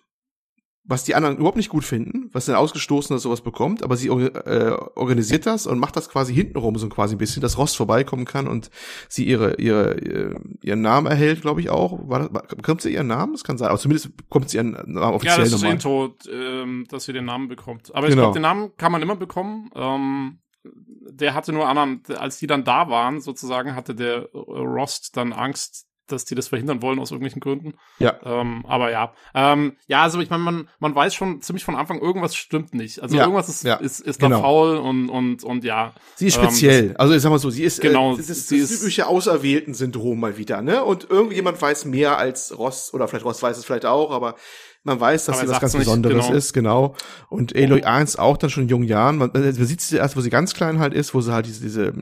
was 0.84 1.04
die 1.04 1.14
anderen 1.14 1.36
überhaupt 1.36 1.56
nicht 1.58 1.68
gut 1.68 1.84
finden, 1.84 2.30
was 2.32 2.48
ein 2.48 2.54
Ausgestoßener 2.56 3.18
sowas 3.18 3.42
bekommt, 3.42 3.82
aber 3.82 3.96
sie 3.96 4.08
äh, 4.08 4.76
organisiert 4.96 5.46
das 5.46 5.66
und 5.66 5.78
macht 5.78 5.94
das 5.96 6.08
quasi 6.08 6.34
hintenrum 6.34 6.76
so 6.76 6.88
quasi 6.88 7.14
ein 7.14 7.18
bisschen, 7.18 7.42
dass 7.42 7.58
Rost 7.58 7.76
vorbeikommen 7.76 8.24
kann 8.24 8.48
und 8.48 8.70
sie 9.08 9.24
ihre, 9.24 9.56
ihre, 9.60 9.96
äh, 9.98 10.34
ihren 10.62 10.80
Namen 10.80 11.06
erhält, 11.06 11.42
glaube 11.42 11.60
ich 11.60 11.70
auch. 11.70 12.08
War 12.08 12.28
das, 12.28 12.46
bekommt 12.56 12.80
sie 12.82 12.92
ihren 12.92 13.06
Namen? 13.06 13.32
Das 13.34 13.44
kann 13.44 13.58
sein, 13.58 13.68
aber 13.68 13.78
zumindest 13.78 14.16
bekommt 14.16 14.50
sie 14.50 14.56
ihren 14.56 14.72
Namen 14.72 14.96
Ja, 14.96 15.10
offiziell 15.10 15.38
das 15.38 15.48
ist 15.48 15.52
nochmal. 15.54 15.72
Intro, 15.72 16.14
ähm, 16.30 16.86
dass 16.88 17.04
sie 17.04 17.12
den 17.12 17.26
Namen 17.26 17.48
bekommt. 17.48 17.94
Aber 17.94 18.06
ich 18.08 18.12
Genau. 18.14 18.22
glaube, 18.24 18.34
den 18.34 18.42
Namen 18.42 18.70
kann 18.76 18.90
man 18.90 19.02
immer 19.02 19.16
bekommen. 19.16 19.70
Ähm, 19.74 20.38
der 20.64 21.34
hatte 21.34 21.52
nur 21.52 21.68
anderen, 21.68 22.02
als 22.16 22.38
die 22.38 22.46
dann 22.46 22.64
da 22.64 22.88
waren, 22.88 23.20
sozusagen, 23.20 23.74
hatte 23.74 23.94
der 23.94 24.28
äh, 24.32 24.38
Rost 24.38 25.16
dann 25.16 25.32
Angst, 25.32 25.86
dass 26.12 26.24
die 26.24 26.34
das 26.34 26.48
verhindern 26.48 26.82
wollen 26.82 26.98
aus 26.98 27.10
irgendwelchen 27.10 27.40
Gründen. 27.40 27.74
Ja. 27.98 28.14
Ähm, 28.24 28.64
aber 28.66 28.90
ja. 28.90 29.12
Ähm, 29.34 29.76
ja, 29.86 30.02
also 30.02 30.20
ich 30.20 30.30
meine, 30.30 30.42
man, 30.42 30.68
man 30.78 30.94
weiß 30.94 31.14
schon 31.14 31.42
ziemlich 31.42 31.64
von 31.64 31.74
Anfang, 31.76 31.98
irgendwas 32.00 32.34
stimmt 32.36 32.74
nicht. 32.74 33.00
Also 33.02 33.16
Ja, 33.16 33.22
irgendwas 33.24 33.48
ist, 33.48 33.64
ja, 33.64 33.74
ist, 33.76 34.00
ist 34.00 34.20
genau. 34.20 34.36
da 34.36 34.42
faul 34.42 34.76
und, 34.76 35.08
und, 35.08 35.44
und 35.44 35.64
ja. 35.64 35.92
Sie 36.16 36.26
ist 36.26 36.36
Ähm, 36.38 36.44
speziell. 36.44 36.94
also 36.98 37.14
ich 37.14 37.22
sag 37.22 37.30
mal 37.30 37.38
so, 37.38 37.50
sie 37.50 37.64
ist 37.64 37.80
Genau, 37.80 38.14
äh, 38.14 38.16
das 38.16 38.30
ist 38.30 38.48
sie 38.48 38.60
das 38.60 38.70
ist- 38.70 38.80
typische 38.80 39.06
Auserwählten-Syndrom 39.06 40.18
mal 40.20 40.36
wieder, 40.36 40.62
ne? 40.62 40.84
Und 40.84 41.08
irgendjemand 41.10 41.60
weiß 41.60 41.84
mehr 41.86 42.18
als 42.18 42.56
Ross 42.58 42.92
oder 42.94 43.08
vielleicht 43.08 43.24
Ross 43.24 43.42
weiß 43.42 43.56
es 43.58 43.64
vielleicht 43.64 43.86
auch, 43.86 44.10
aber 44.10 44.36
man 44.82 44.98
weiß, 44.98 45.26
dass 45.26 45.40
sie 45.40 45.48
was 45.48 45.60
ganz 45.60 45.76
Besonderes 45.76 46.26
genau. 46.26 46.36
ist, 46.36 46.52
genau. 46.54 46.94
Und 47.28 47.54
Aloy 47.54 47.80
Ernst 47.80 48.18
auch 48.18 48.38
dann 48.38 48.48
schon 48.48 48.62
in 48.62 48.68
jungen 48.70 48.86
Jahren. 48.88 49.18
Man, 49.18 49.30
man 49.32 49.52
sieht 49.52 49.82
sie 49.82 49.96
erst, 49.96 50.16
wo 50.16 50.20
sie 50.22 50.30
ganz 50.30 50.54
klein 50.54 50.78
halt 50.78 50.94
ist, 50.94 51.12
wo 51.12 51.20
sie 51.20 51.32
halt 51.32 51.44
diese, 51.46 51.60
diese 51.60 51.86
äh, 51.88 51.92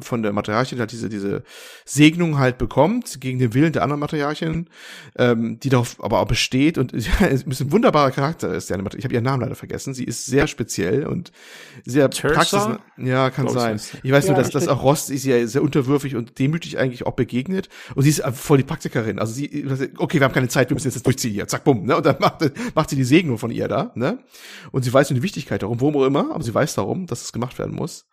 von 0.00 0.22
der 0.22 0.32
Matriarchin 0.32 0.78
halt 0.80 0.90
diese 0.90 1.08
diese 1.08 1.44
Segnung 1.84 2.38
halt 2.38 2.58
bekommt 2.58 3.20
gegen 3.20 3.38
den 3.38 3.54
Willen 3.54 3.72
der 3.72 3.82
anderen 3.82 4.00
Matriarchin, 4.00 4.66
ähm, 5.16 5.60
die 5.60 5.68
darauf 5.68 6.02
aber 6.02 6.20
auch 6.20 6.26
besteht 6.26 6.76
und 6.76 6.92
ja, 6.92 7.26
ein 7.28 7.42
bisschen 7.44 7.70
wunderbarer 7.70 8.10
Charakter 8.10 8.52
ist. 8.52 8.70
Matri- 8.70 8.98
Ich 8.98 9.04
habe 9.04 9.14
ihren 9.14 9.24
Namen 9.24 9.42
leider 9.42 9.54
vergessen. 9.54 9.94
Sie 9.94 10.04
ist 10.04 10.26
sehr 10.26 10.48
speziell 10.48 11.06
und 11.06 11.30
sehr 11.84 12.10
Tersa? 12.10 12.34
praxis. 12.34 12.78
Ja, 12.96 13.30
kann 13.30 13.46
Glaub 13.46 13.58
sein. 13.58 13.80
Ich 14.02 14.10
weiß 14.10 14.26
nur, 14.26 14.36
Ja, 14.36 14.42
dass, 14.42 14.50
dass 14.50 14.62
richtig. 14.62 14.76
auch 14.76 14.82
Rost 14.82 15.10
ist 15.10 15.24
ja 15.24 15.46
sehr 15.46 15.62
unterwürfig 15.62 16.16
und 16.16 16.38
demütig 16.38 16.78
eigentlich 16.78 17.06
auch 17.06 17.12
begegnet. 17.12 17.68
Und 17.94 18.02
sie 18.02 18.10
ist 18.10 18.22
voll 18.32 18.58
die 18.58 18.64
Praktikerin. 18.64 19.18
Also 19.18 19.32
sie, 19.34 19.64
okay, 19.98 20.18
wir 20.18 20.24
haben 20.24 20.34
keine 20.34 20.48
Zeit, 20.48 20.70
wir 20.70 20.74
müssen 20.74 20.88
jetzt 20.88 20.96
das 20.96 21.02
durchziehen 21.04 21.32
hier. 21.32 21.46
Zack, 21.46 21.62
bumm, 21.64 21.84
ne? 21.84 21.96
Und 21.96 22.06
dann 22.06 22.16
macht, 22.24 22.74
macht 22.74 22.90
sie 22.90 22.96
die 22.96 23.04
Segnung 23.04 23.38
von 23.38 23.50
ihr 23.50 23.68
da, 23.68 23.92
ne? 23.94 24.18
Und 24.72 24.82
sie 24.82 24.92
weiß 24.92 25.10
um 25.10 25.14
die 25.16 25.22
Wichtigkeit 25.22 25.62
darum, 25.62 25.80
worum 25.80 25.96
auch 25.96 26.06
immer, 26.06 26.34
aber 26.34 26.42
sie 26.42 26.54
weiß 26.54 26.74
darum, 26.74 27.06
dass 27.06 27.22
es 27.22 27.32
gemacht 27.32 27.58
werden 27.58 27.74
muss. 27.74 28.06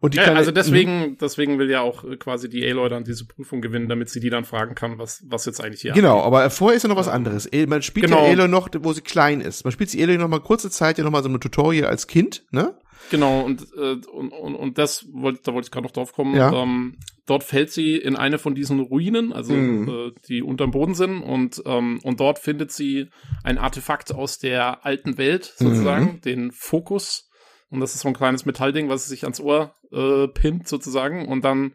Und 0.00 0.14
die 0.14 0.18
Ja, 0.18 0.24
kleine- 0.24 0.38
also 0.38 0.50
deswegen, 0.50 1.16
deswegen 1.20 1.58
will 1.58 1.70
ja 1.70 1.80
auch 1.80 2.04
äh, 2.04 2.16
quasi 2.16 2.48
die 2.48 2.66
Aloy 2.68 2.88
dann 2.88 3.04
diese 3.04 3.24
Prüfung 3.26 3.60
gewinnen, 3.60 3.88
damit 3.88 4.08
sie 4.10 4.20
die 4.20 4.30
dann 4.30 4.44
fragen 4.44 4.74
kann, 4.74 4.98
was, 4.98 5.22
was 5.28 5.46
jetzt 5.46 5.60
eigentlich 5.62 5.82
hier 5.82 5.92
Genau, 5.92 6.20
aber 6.22 6.48
vorher 6.50 6.76
ist 6.76 6.82
ja 6.82 6.88
noch 6.88 6.96
was 6.96 7.08
anderes. 7.08 7.48
Man 7.68 7.82
spielt 7.82 8.06
Genau. 8.06 8.24
ja 8.26 8.30
Aloy 8.32 8.48
noch, 8.48 8.68
wo 8.80 8.92
sie 8.92 9.00
klein 9.02 9.40
ist. 9.40 9.64
Man 9.64 9.72
spielt 9.72 9.90
sie 9.90 10.02
Aloy 10.02 10.18
noch 10.18 10.28
mal 10.28 10.40
kurze 10.40 10.70
Zeit 10.70 10.98
ja 10.98 11.04
noch 11.04 11.10
mal 11.10 11.22
so 11.22 11.28
ein 11.28 11.40
Tutorial 11.40 11.88
als 11.88 12.06
Kind, 12.06 12.44
ne? 12.50 12.74
Genau, 13.08 13.42
und, 13.42 13.62
äh, 13.76 13.92
und, 14.10 14.30
und, 14.32 14.54
und 14.56 14.78
das 14.78 15.06
wollte, 15.12 15.40
da 15.44 15.54
wollte 15.54 15.66
ich 15.66 15.70
gerade 15.70 15.84
noch 15.86 15.92
drauf 15.92 16.12
kommen. 16.12 16.34
Ja. 16.34 16.52
Ähm, 16.52 16.96
dort 17.26 17.44
fällt 17.44 17.70
sie 17.70 17.94
in 17.96 18.16
eine 18.16 18.38
von 18.38 18.56
diesen 18.56 18.80
Ruinen, 18.80 19.32
also 19.32 19.52
Mhm. 19.52 19.88
äh, 19.88 20.12
die 20.28 20.42
unterm 20.42 20.72
Boden 20.72 20.94
sind, 20.94 21.22
und, 21.22 21.62
ähm, 21.66 22.00
und 22.02 22.18
dort 22.18 22.40
findet 22.40 22.72
sie 22.72 23.06
ein 23.44 23.58
Artefakt 23.58 24.12
aus 24.12 24.40
der 24.40 24.84
alten 24.84 25.18
Welt, 25.18 25.54
sozusagen, 25.56 26.14
Mhm. 26.14 26.20
den 26.22 26.50
Fokus. 26.50 27.25
Und 27.70 27.80
das 27.80 27.94
ist 27.94 28.02
so 28.02 28.08
ein 28.08 28.14
kleines 28.14 28.46
Metallding, 28.46 28.88
was 28.88 29.04
sie 29.04 29.10
sich 29.10 29.24
ans 29.24 29.40
Ohr 29.40 29.74
äh, 29.92 30.28
pinnt, 30.28 30.68
sozusagen. 30.68 31.26
Und 31.26 31.44
dann 31.44 31.74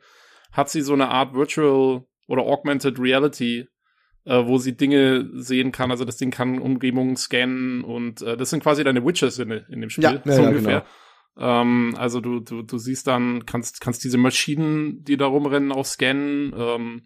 hat 0.52 0.70
sie 0.70 0.82
so 0.82 0.94
eine 0.94 1.10
Art 1.10 1.34
Virtual 1.34 2.06
oder 2.28 2.44
Augmented 2.44 3.00
Reality, 3.00 3.68
äh, 4.26 4.46
wo 4.46 4.58
sie 4.58 4.76
Dinge 4.76 5.30
sehen 5.34 5.72
kann. 5.72 5.92
Also 5.92 6.06
das 6.06 6.18
Ding 6.18 6.32
kann 6.32 6.60
Umgebungen 6.60 7.16
scannen 7.18 7.84
und 7.84 8.22
äh, 8.22 8.38
das 8.38 8.50
sind 8.50 8.64
quasi 8.64 8.84
deine 8.84 9.06
Witcher-Sinne 9.06 9.66
in 9.70 9.82
dem 9.82 9.90
Spiel, 9.90 10.04
Ja, 10.04 10.22
so 10.24 10.42
ja, 10.42 10.48
ungefähr. 10.50 10.86
genau. 11.36 11.62
Ähm, 11.62 11.96
also 11.98 12.22
du, 12.22 12.40
du, 12.40 12.62
du 12.62 12.78
siehst 12.78 13.08
dann, 13.08 13.46
kannst, 13.46 13.82
kannst 13.82 14.04
diese 14.04 14.18
Maschinen, 14.18 15.04
die 15.04 15.18
da 15.18 15.26
rumrennen, 15.26 15.72
auch 15.72 15.86
scannen 15.86 16.54
ähm, 16.56 17.06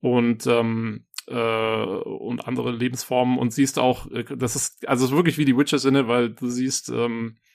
und 0.00 0.46
ähm, 0.46 1.06
äh, 1.26 1.84
und 1.84 2.46
andere 2.46 2.72
Lebensformen 2.72 3.38
und 3.38 3.52
siehst 3.52 3.78
auch, 3.78 4.10
äh, 4.10 4.24
das 4.36 4.56
ist, 4.56 4.88
also 4.88 5.04
es 5.04 5.10
ist 5.10 5.16
wirklich 5.16 5.38
wie 5.38 5.44
die 5.44 5.56
Witcher-Sinne, 5.56 6.08
weil 6.08 6.30
du 6.30 6.48
siehst, 6.48 6.88
ähm, 6.90 7.36
äh, 7.36 7.49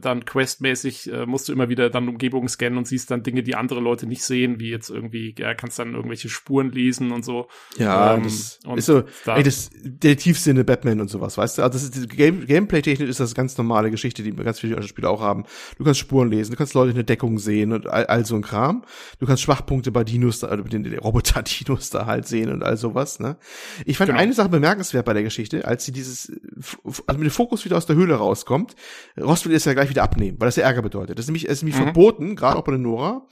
dann 0.00 0.24
questmäßig 0.24 1.12
äh, 1.12 1.26
musst 1.26 1.48
du 1.48 1.52
immer 1.52 1.68
wieder 1.68 1.90
dann 1.90 2.08
Umgebungen 2.08 2.48
scannen 2.48 2.78
und 2.78 2.86
siehst 2.88 3.10
dann 3.10 3.22
Dinge, 3.22 3.42
die 3.42 3.54
andere 3.54 3.80
Leute 3.80 4.06
nicht 4.06 4.24
sehen, 4.24 4.58
wie 4.58 4.70
jetzt 4.70 4.90
irgendwie, 4.90 5.34
ja, 5.38 5.54
kannst 5.54 5.78
dann 5.78 5.94
irgendwelche 5.94 6.28
Spuren 6.28 6.72
lesen 6.72 7.12
und 7.12 7.24
so. 7.24 7.48
Ja, 7.76 8.14
Ähm, 8.14 8.24
das 8.24 8.58
und 8.66 8.78
ist 8.78 8.86
so, 8.86 9.02
da- 9.24 9.36
ey, 9.36 9.42
das 9.42 9.70
Detektivsinne 9.82 10.64
Batman 10.64 11.00
und 11.00 11.08
sowas, 11.08 11.38
weißt 11.38 11.58
du? 11.58 11.62
Also 11.62 11.72
das 11.78 11.82
ist 11.84 12.08
Game, 12.10 12.46
Gameplay-technisch 12.46 13.08
ist 13.08 13.20
das 13.20 13.34
ganz 13.34 13.56
normale 13.58 13.90
Geschichte, 13.90 14.22
die 14.22 14.32
ganz 14.32 14.60
viele 14.60 14.82
Spiele 14.82 15.08
auch 15.08 15.20
haben. 15.20 15.44
Du 15.78 15.84
kannst 15.84 16.00
Spuren 16.00 16.30
lesen, 16.30 16.50
du 16.52 16.56
kannst 16.56 16.74
Leute 16.74 16.90
in 16.90 16.96
der 16.96 17.04
Deckung 17.04 17.38
sehen 17.38 17.72
und 17.72 17.86
all, 17.86 18.06
all 18.06 18.24
so 18.26 18.34
ein 18.36 18.42
Kram. 18.42 18.84
Du 19.18 19.26
kannst 19.26 19.42
Schwachpunkte 19.42 19.92
bei 19.92 20.04
Dinos, 20.04 20.40
da, 20.40 20.48
also 20.48 20.62
bei 20.64 20.68
den 20.70 20.98
Roboter-Dinos 20.98 21.90
da 21.90 22.06
halt 22.06 22.26
sehen 22.26 22.50
und 22.52 22.62
all 22.62 22.76
sowas, 22.76 23.20
ne? 23.20 23.36
Ich 23.84 23.96
fand 23.98 24.08
Genau. 24.10 24.20
eine 24.20 24.32
Sache 24.32 24.48
bemerkenswert 24.48 25.04
bei 25.04 25.12
der 25.12 25.22
Geschichte, 25.22 25.64
als 25.66 25.84
sie 25.84 25.92
dieses, 25.92 26.32
also 27.06 27.18
mit 27.18 27.28
dem 27.28 27.30
Fokus 27.30 27.64
wieder 27.64 27.76
aus 27.76 27.86
der 27.86 27.96
Höhle 27.96 28.14
rauskommt, 28.14 28.74
Ross 29.20 29.44
es 29.60 29.64
ja 29.66 29.74
gleich 29.74 29.88
wieder 29.90 30.02
abnehmen, 30.02 30.38
weil 30.40 30.46
das 30.48 30.56
ja 30.56 30.64
Ärger 30.64 30.82
bedeutet. 30.82 31.18
Das 31.18 31.24
ist 31.24 31.28
nämlich, 31.28 31.44
es 31.46 31.52
ist 31.52 31.62
nämlich 31.62 31.78
Mhm. 31.78 31.84
verboten, 31.84 32.36
gerade 32.36 32.58
auch 32.58 32.64
bei 32.64 32.72
der 32.72 32.78
Nora, 32.80 33.26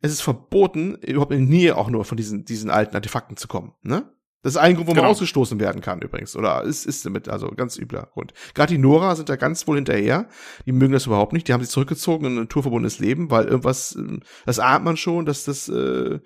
es 0.00 0.12
ist 0.12 0.22
verboten, 0.22 0.94
überhaupt 0.96 1.32
in 1.32 1.46
die 1.46 1.56
Nähe 1.56 1.76
auch 1.76 1.88
nur 1.90 2.04
von 2.04 2.16
diesen, 2.16 2.44
diesen 2.44 2.70
alten 2.70 2.94
Artefakten 2.96 3.36
zu 3.36 3.48
kommen, 3.48 3.72
ne? 3.82 4.10
Das 4.44 4.54
ist 4.54 4.58
ein 4.58 4.74
Grund, 4.74 4.88
wo 4.88 4.90
man 4.90 5.02
Genau. 5.02 5.10
ausgestoßen 5.10 5.60
werden 5.60 5.80
kann 5.82 6.00
übrigens. 6.02 6.34
Oder 6.34 6.62
ist, 6.64 6.84
ist 6.84 7.06
damit, 7.06 7.28
also 7.28 7.46
ganz 7.52 7.78
übler 7.78 8.08
Grund. 8.12 8.32
Gerade 8.54 8.72
die 8.74 8.78
Nora 8.78 9.14
sind 9.14 9.28
da 9.28 9.36
ganz 9.36 9.68
wohl 9.68 9.76
hinterher. 9.76 10.26
Die 10.66 10.72
mögen 10.72 10.92
das 10.92 11.06
überhaupt 11.06 11.32
nicht. 11.32 11.46
Die 11.46 11.52
haben 11.52 11.60
sich 11.60 11.70
zurückgezogen 11.70 12.26
in 12.26 12.32
ein 12.32 12.40
naturverbundenes 12.40 12.98
Leben, 12.98 13.30
weil 13.30 13.44
irgendwas, 13.44 13.94
ähm, 13.94 14.18
das 14.44 14.58
ahnt 14.58 14.84
man 14.84 14.96
schon, 14.96 15.26
dass 15.26 15.44
das 15.44 15.68
äh, 15.68 16.18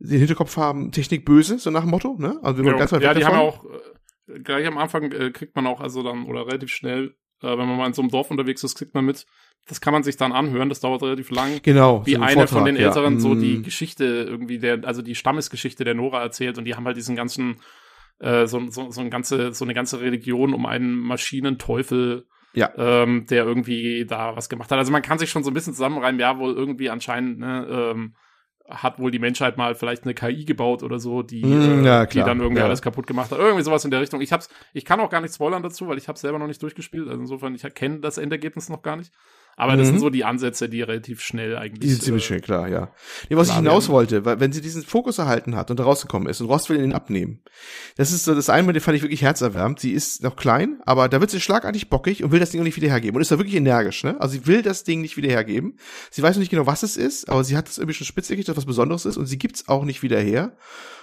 den 0.00 0.18
Hinterkopf 0.18 0.56
haben, 0.56 0.90
Technik 0.90 1.24
böse, 1.24 1.60
so 1.60 1.70
nach 1.70 1.82
dem 1.82 1.90
Motto, 1.90 2.16
ne? 2.18 2.40
Also 2.42 2.56
wir 2.58 2.64
Ja, 2.64 2.70
wollen 2.72 2.78
ganz 2.80 2.90
weit 2.90 3.02
ja 3.02 3.10
weg 3.10 3.18
die 3.18 3.20
davon. 3.22 3.38
haben 3.38 3.46
auch, 3.46 3.64
äh, 3.64 4.40
gleich 4.40 4.66
am 4.66 4.76
Anfang 4.76 5.12
äh, 5.12 5.30
kriegt 5.30 5.54
man 5.54 5.68
auch, 5.68 5.80
also 5.80 6.02
dann, 6.02 6.24
oder 6.24 6.48
relativ 6.48 6.70
schnell, 6.70 7.14
äh, 7.42 7.48
wenn 7.48 7.68
man 7.68 7.76
mal 7.76 7.86
in 7.86 7.92
so 7.92 8.02
einem 8.02 8.10
Dorf 8.10 8.30
unterwegs 8.30 8.62
ist, 8.64 8.76
kriegt 8.76 8.94
man 8.94 9.04
mit, 9.04 9.26
das 9.66 9.80
kann 9.80 9.92
man 9.92 10.02
sich 10.02 10.16
dann 10.16 10.32
anhören, 10.32 10.68
das 10.68 10.80
dauert 10.80 11.02
relativ 11.02 11.30
lang. 11.30 11.60
Genau. 11.62 12.04
Wie 12.06 12.12
so 12.12 12.16
ein 12.18 12.22
einer 12.22 12.32
Vortrag, 12.32 12.58
von 12.58 12.64
den 12.64 12.76
ja. 12.76 12.86
Älteren 12.88 13.20
so 13.20 13.34
die 13.34 13.58
Mm. 13.58 13.62
Geschichte 13.62 14.04
irgendwie 14.04 14.58
der, 14.58 14.80
also 14.84 15.02
die 15.02 15.14
Stammesgeschichte 15.14 15.84
der 15.84 15.94
Nora 15.94 16.22
erzählt 16.22 16.58
und 16.58 16.64
die 16.64 16.74
haben 16.74 16.86
halt 16.86 16.96
diesen 16.96 17.16
ganzen, 17.16 17.56
äh, 18.18 18.46
so, 18.46 18.60
so, 18.70 18.90
so, 18.90 19.00
ein 19.00 19.10
ganze, 19.10 19.52
so 19.52 19.64
eine 19.64 19.74
ganze 19.74 20.00
Religion 20.00 20.54
um 20.54 20.66
einen 20.66 20.94
Maschinenteufel, 20.96 22.26
Ja. 22.52 22.70
ähm, 22.76 23.26
der 23.26 23.44
irgendwie 23.44 24.04
da 24.06 24.34
was 24.36 24.48
gemacht 24.48 24.70
hat. 24.70 24.78
Also 24.78 24.92
man 24.92 25.02
kann 25.02 25.18
sich 25.18 25.30
schon 25.30 25.44
so 25.44 25.50
ein 25.50 25.54
bisschen 25.54 25.74
zusammenreimen, 25.74 26.20
ja, 26.20 26.38
wohl 26.38 26.52
irgendwie 26.54 26.90
anscheinend, 26.90 27.38
ne, 27.38 27.66
ähm, 27.70 28.14
hat 28.70 28.98
wohl 28.98 29.10
die 29.10 29.18
Menschheit 29.18 29.56
mal 29.56 29.74
vielleicht 29.74 30.04
eine 30.04 30.14
KI 30.14 30.44
gebaut 30.44 30.82
oder 30.82 30.98
so, 30.98 31.22
die, 31.22 31.44
Mm, 31.44 31.84
äh, 31.84 31.86
ja, 31.86 32.06
die 32.06 32.20
dann 32.20 32.40
irgendwie 32.40 32.60
ja. 32.60 32.66
alles 32.66 32.82
kaputt 32.82 33.06
gemacht 33.06 33.30
hat. 33.30 33.38
Irgendwie 33.38 33.62
sowas 33.62 33.84
in 33.84 33.90
der 33.90 34.00
Richtung. 34.00 34.20
Ich 34.20 34.32
hab's, 34.32 34.48
ich 34.72 34.84
kann 34.84 35.00
auch 35.00 35.10
gar 35.10 35.20
nicht 35.20 35.34
spoilern 35.34 35.62
dazu, 35.62 35.88
weil 35.88 35.98
ich 35.98 36.08
hab's 36.08 36.20
selber 36.20 36.38
noch 36.38 36.46
nicht 36.46 36.62
durchgespielt. 36.62 37.08
Also 37.08 37.20
insofern, 37.20 37.54
ich 37.54 37.62
kenne 37.74 38.00
das 38.00 38.18
Endergebnis 38.18 38.68
noch 38.68 38.82
gar 38.82 38.96
nicht. 38.96 39.12
Aber 39.56 39.76
das 39.76 39.88
Mhm. 39.88 39.92
sind 39.92 40.00
so 40.00 40.10
die 40.10 40.24
Ansätze, 40.24 40.68
die 40.68 40.80
relativ 40.82 41.20
schnell 41.20 41.56
eigentlich. 41.56 41.80
Die 41.80 41.88
sind 41.90 42.02
ziemlich 42.02 42.24
äh, 42.24 42.26
schnell 42.26 42.40
klar, 42.40 42.68
ja. 42.68 42.90
Nee, 43.28 43.36
was 43.36 43.48
ich 43.48 43.56
hinaus 43.56 43.84
werden. 43.84 43.92
wollte, 43.94 44.24
weil 44.24 44.40
wenn 44.40 44.52
sie 44.52 44.62
diesen 44.62 44.82
Fokus 44.82 45.18
erhalten 45.18 45.54
hat 45.54 45.70
und 45.70 45.78
da 45.78 45.84
rausgekommen 45.84 46.28
ist 46.28 46.40
und 46.40 46.46
Rost 46.46 46.70
will 46.70 46.82
ihn 46.82 46.92
abnehmen. 46.94 47.40
Das 47.96 48.10
ist 48.10 48.24
so 48.24 48.34
das 48.34 48.48
eine, 48.48 48.72
den 48.72 48.80
fand 48.80 48.96
ich 48.96 49.02
wirklich 49.02 49.20
herzerwärmend. 49.22 49.78
Sie 49.80 49.92
ist 49.92 50.22
noch 50.22 50.36
klein, 50.36 50.80
aber 50.86 51.08
da 51.10 51.20
wird 51.20 51.30
sie 51.30 51.40
schlagartig 51.40 51.90
bockig 51.90 52.24
und 52.24 52.32
will 52.32 52.40
das 52.40 52.50
Ding 52.50 52.60
auch 52.60 52.64
nicht 52.64 52.76
wieder 52.76 52.88
hergeben 52.88 53.16
und 53.16 53.22
ist 53.22 53.30
da 53.30 53.38
wirklich 53.38 53.56
energisch, 53.56 54.02
ne? 54.02 54.18
Also 54.20 54.32
sie 54.34 54.46
will 54.46 54.62
das 54.62 54.84
Ding 54.84 55.02
nicht 55.02 55.16
wieder 55.18 55.28
hergeben. 55.28 55.76
Sie 56.10 56.22
weiß 56.22 56.36
noch 56.36 56.40
nicht 56.40 56.50
genau, 56.50 56.66
was 56.66 56.82
es 56.82 56.96
ist, 56.96 57.28
aber 57.28 57.44
sie 57.44 57.56
hat 57.56 57.68
es 57.68 57.76
irgendwie 57.76 57.94
schon 57.94 58.06
spitzig, 58.06 58.44
dass 58.46 58.56
was 58.56 58.64
Besonderes 58.66 59.04
ist 59.04 59.18
und 59.18 59.26
sie 59.26 59.38
gibt's 59.38 59.68
auch 59.68 59.84
nicht 59.84 60.02
wieder 60.02 60.18
her 60.20 60.56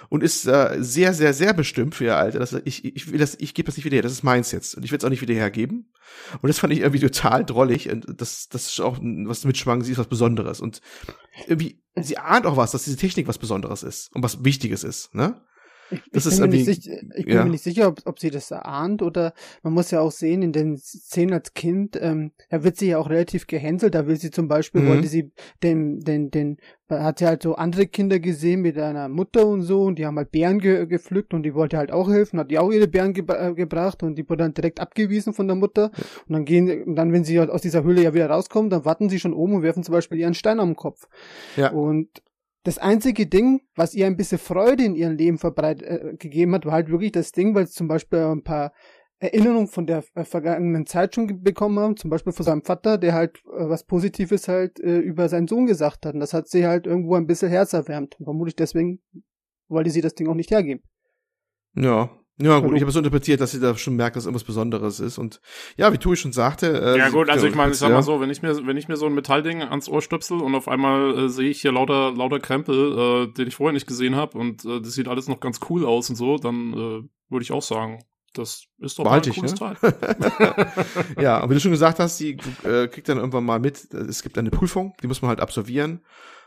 und 0.08 0.22
ist 0.24 0.46
äh, 0.48 0.76
sehr, 0.80 1.14
sehr, 1.14 1.32
sehr 1.34 1.52
bestimmt 1.52 1.94
für 1.94 2.04
ihr 2.06 2.16
Alter. 2.16 2.38
Dass 2.40 2.52
ich, 2.64 2.84
ich 2.84 3.12
will 3.12 3.18
das, 3.18 3.36
ich 3.38 3.54
gebe 3.54 3.66
das 3.66 3.76
nicht 3.76 3.84
wieder 3.84 3.94
her. 3.96 4.02
Das 4.02 4.12
ist 4.12 4.24
meins 4.24 4.50
jetzt 4.52 4.74
und 4.74 4.84
ich 4.84 4.90
will 4.90 4.98
es 4.98 5.04
auch 5.04 5.10
nicht 5.10 5.22
wieder 5.22 5.34
hergeben. 5.34 5.90
Und 6.40 6.48
das 6.48 6.58
fand 6.58 6.72
ich 6.72 6.80
irgendwie 6.80 7.00
total 7.00 7.44
drollig 7.44 7.90
und 7.90 8.06
das, 8.20 8.37
das 8.46 8.68
ist 8.68 8.80
auch 8.80 8.98
was 9.00 9.44
mitschwang. 9.44 9.82
Sie 9.82 9.92
ist 9.92 9.98
was 9.98 10.06
Besonderes 10.06 10.60
und 10.60 10.80
irgendwie 11.46 11.82
sie 11.96 12.18
ahnt 12.18 12.46
auch 12.46 12.56
was, 12.56 12.70
dass 12.70 12.84
diese 12.84 12.96
Technik 12.96 13.26
was 13.26 13.38
Besonderes 13.38 13.82
ist 13.82 14.14
und 14.14 14.22
was 14.22 14.44
Wichtiges 14.44 14.84
ist, 14.84 15.14
ne? 15.14 15.42
Ich, 15.90 16.02
Das 16.12 16.26
ich 16.26 16.32
ist 16.32 16.40
bin, 16.40 16.50
mir 16.50 16.56
nicht, 16.56 16.86
ich 16.86 17.24
bin 17.24 17.34
ja. 17.34 17.44
mir 17.44 17.50
nicht 17.50 17.62
sicher, 17.64 17.88
ob, 17.88 18.00
ob 18.04 18.18
sie 18.18 18.30
das 18.30 18.50
erahnt 18.50 19.00
oder 19.02 19.32
man 19.62 19.72
muss 19.72 19.90
ja 19.90 20.00
auch 20.00 20.10
sehen, 20.12 20.42
in 20.42 20.52
den 20.52 20.76
Szenen 20.76 21.32
als 21.32 21.54
Kind, 21.54 21.98
ähm, 22.00 22.32
da 22.50 22.62
wird 22.62 22.76
sie 22.76 22.88
ja 22.88 22.98
auch 22.98 23.08
relativ 23.08 23.46
gehänselt. 23.46 23.94
Da 23.94 24.06
will 24.06 24.16
sie 24.16 24.30
zum 24.30 24.48
Beispiel, 24.48 24.82
Mhm. 24.82 24.88
wollte 24.88 25.08
sie 25.08 25.30
den, 25.62 26.00
den, 26.00 26.30
den, 26.30 26.58
hat 26.90 27.18
sie 27.18 27.26
halt 27.26 27.42
so 27.42 27.54
andere 27.54 27.86
Kinder 27.86 28.18
gesehen 28.18 28.62
mit 28.62 28.78
einer 28.78 29.08
Mutter 29.08 29.46
und 29.46 29.62
so 29.62 29.82
und 29.82 29.98
die 29.98 30.06
haben 30.06 30.16
halt 30.16 30.30
Bären 30.30 30.58
ge 30.58 30.86
gepflückt 30.86 31.34
und 31.34 31.42
die 31.42 31.54
wollte 31.54 31.76
halt 31.78 31.92
auch 31.92 32.08
helfen, 32.10 32.38
hat 32.38 32.50
die 32.50 32.58
auch 32.58 32.70
ihre 32.70 32.88
Bären 32.88 33.12
ge 33.12 33.24
äh, 33.28 33.52
gebracht 33.54 34.02
und 34.02 34.16
die 34.16 34.28
wurde 34.28 34.44
dann 34.44 34.54
direkt 34.54 34.80
abgewiesen 34.80 35.32
von 35.34 35.46
der 35.46 35.56
Mutter. 35.56 35.90
Und 36.26 36.32
dann 36.32 36.44
gehen, 36.44 36.84
und 36.84 36.96
dann, 36.96 37.12
wenn 37.12 37.24
sie 37.24 37.38
halt 37.38 37.50
aus 37.50 37.62
dieser 37.62 37.82
Höhle 37.84 38.02
ja 38.02 38.14
wieder 38.14 38.30
rauskommen, 38.30 38.70
dann 38.70 38.84
warten 38.84 39.08
sie 39.10 39.20
schon 39.20 39.32
oben 39.34 39.54
und 39.54 39.62
werfen 39.62 39.82
zum 39.82 39.92
Beispiel 39.92 40.18
ihren 40.18 40.34
Stein 40.34 40.60
am 40.60 40.76
Kopf. 40.76 41.08
Ja. 41.56 41.70
Und 41.72 42.08
das 42.64 42.78
einzige 42.78 43.26
Ding, 43.26 43.60
was 43.76 43.94
ihr 43.94 44.06
ein 44.06 44.16
bisschen 44.16 44.38
Freude 44.38 44.84
in 44.84 44.94
ihrem 44.94 45.16
Leben 45.16 45.38
verbreitet 45.38 45.88
äh, 45.88 46.16
gegeben 46.16 46.54
hat, 46.54 46.66
war 46.66 46.72
halt 46.72 46.90
wirklich 46.90 47.12
das 47.12 47.32
Ding, 47.32 47.54
weil 47.54 47.66
sie 47.66 47.74
zum 47.74 47.88
Beispiel 47.88 48.18
ein 48.18 48.42
paar 48.42 48.72
Erinnerungen 49.20 49.66
von 49.66 49.86
der 49.86 50.04
äh, 50.14 50.24
vergangenen 50.24 50.86
Zeit 50.86 51.14
schon 51.14 51.42
bekommen 51.42 51.78
haben, 51.78 51.96
zum 51.96 52.10
Beispiel 52.10 52.32
von 52.32 52.44
seinem 52.44 52.62
Vater, 52.62 52.98
der 52.98 53.14
halt 53.14 53.38
äh, 53.46 53.68
was 53.68 53.84
Positives 53.84 54.48
halt 54.48 54.78
äh, 54.80 54.98
über 54.98 55.28
seinen 55.28 55.48
Sohn 55.48 55.66
gesagt 55.66 56.06
hat. 56.06 56.14
Und 56.14 56.20
das 56.20 56.34
hat 56.34 56.48
sie 56.48 56.66
halt 56.66 56.86
irgendwo 56.86 57.14
ein 57.14 57.26
bisschen 57.26 57.48
herzerwärmt. 57.48 58.18
Und 58.18 58.24
vermutlich 58.24 58.56
deswegen 58.56 59.00
wollte 59.68 59.90
sie 59.90 60.00
das 60.00 60.14
Ding 60.14 60.28
auch 60.28 60.34
nicht 60.34 60.50
hergeben. 60.50 60.82
Ja. 61.74 62.10
Ja, 62.40 62.60
gut, 62.60 62.74
ich 62.76 62.80
habe 62.80 62.88
es 62.88 62.94
so 62.94 63.00
interpretiert, 63.00 63.40
dass 63.40 63.50
sie 63.50 63.58
da 63.58 63.76
schon 63.76 63.96
merkt, 63.96 64.16
dass 64.16 64.24
irgendwas 64.24 64.44
Besonderes 64.44 65.00
ist. 65.00 65.18
Und 65.18 65.40
ja, 65.76 65.92
wie 65.92 65.98
Tui 65.98 66.16
schon 66.16 66.32
sagte. 66.32 66.66
Äh, 66.80 66.98
Ja 66.98 67.08
gut, 67.08 67.28
also 67.30 67.46
ich 67.46 67.54
meine, 67.54 67.72
ich 67.72 67.78
sag 67.78 67.90
mal 67.90 68.02
so, 68.02 68.20
wenn 68.20 68.30
ich 68.30 68.42
mir, 68.42 68.66
wenn 68.66 68.76
ich 68.76 68.86
mir 68.86 68.96
so 68.96 69.06
ein 69.06 69.14
Metallding 69.14 69.62
ans 69.62 69.88
Ohr 69.88 70.02
stöpsel 70.02 70.40
und 70.40 70.54
auf 70.54 70.68
einmal 70.68 71.18
äh, 71.18 71.28
sehe 71.28 71.50
ich 71.50 71.60
hier 71.60 71.72
lauter, 71.72 72.12
lauter 72.12 72.38
Krempel, 72.38 73.28
äh, 73.28 73.32
den 73.32 73.48
ich 73.48 73.56
vorher 73.56 73.72
nicht 73.72 73.88
gesehen 73.88 74.14
habe 74.14 74.38
und 74.38 74.64
äh, 74.64 74.80
das 74.80 74.92
sieht 74.92 75.08
alles 75.08 75.26
noch 75.26 75.40
ganz 75.40 75.58
cool 75.68 75.84
aus 75.84 76.10
und 76.10 76.16
so, 76.16 76.38
dann 76.38 76.72
äh, 76.72 77.08
würde 77.28 77.42
ich 77.42 77.50
auch 77.50 77.62
sagen, 77.62 78.04
das 78.34 78.66
ist 78.78 78.98
doch 78.98 79.04
mal 79.04 79.10
ein 79.10 79.22
Behalte 79.22 79.30
ich, 79.30 79.36
cooles 79.36 79.52
ne? 79.52 79.58
Teil. 79.58 80.66
ja, 81.20 81.42
und 81.42 81.50
wie 81.50 81.54
du 81.54 81.60
schon 81.60 81.72
gesagt 81.72 81.98
hast, 81.98 82.20
die 82.20 82.36
äh, 82.62 82.86
kriegt 82.86 83.08
dann 83.08 83.18
irgendwann 83.18 83.44
mal 83.44 83.58
mit, 83.58 83.92
es 83.92 84.22
gibt 84.22 84.38
eine 84.38 84.50
Prüfung, 84.50 84.94
die 85.02 85.08
muss 85.08 85.22
man 85.22 85.30
halt 85.30 85.40
absolvieren. 85.40 86.02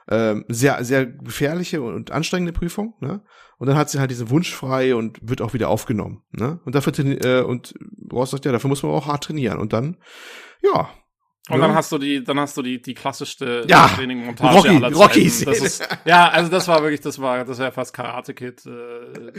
Ähm, 0.09 0.45
sehr, 0.47 0.83
sehr 0.83 1.05
gefährliche 1.05 1.81
und 1.81 2.11
anstrengende 2.11 2.53
Prüfung, 2.53 2.95
ne? 2.99 3.21
Und 3.57 3.67
dann 3.67 3.77
hat 3.77 3.89
sie 3.89 3.99
halt 3.99 4.09
diesen 4.09 4.29
Wunsch 4.31 4.53
frei 4.53 4.95
und 4.95 5.19
wird 5.21 5.41
auch 5.41 5.53
wieder 5.53 5.69
aufgenommen, 5.69 6.23
ne? 6.31 6.59
Und 6.65 6.75
dafür 6.75 6.97
äh, 6.97 7.41
und 7.41 7.75
Ross 8.11 8.31
sagt, 8.31 8.45
ja, 8.45 8.51
dafür 8.51 8.69
muss 8.69 8.83
man 8.83 8.91
auch 8.91 9.07
hart 9.07 9.25
trainieren. 9.25 9.59
Und 9.59 9.73
dann, 9.73 9.97
ja. 10.63 10.89
Und 11.49 11.59
ja. 11.59 11.67
dann 11.67 11.75
hast 11.75 11.91
du 11.91 11.97
die, 11.97 12.23
dann 12.23 12.39
hast 12.39 12.55
du 12.55 12.61
die, 12.61 12.79
die 12.81 12.93
klassischste 12.93 13.65
Ja, 13.67 13.87
Training-Montage 13.87 14.55
Rocky- 14.57 14.67
aller 14.69 14.81
Zeiten. 14.93 14.95
Rocky-Szene. 15.01 15.51
Das 15.51 15.59
ist, 15.61 15.89
ja, 16.05 16.29
also 16.29 16.51
das 16.51 16.67
war 16.67 16.81
wirklich, 16.83 17.01
das 17.01 17.19
war, 17.19 17.43
das 17.43 17.57
wäre 17.57 17.71
fast 17.71 17.93
Karate 17.95 18.35
Kid. 18.35 18.63
Äh. 18.67 19.31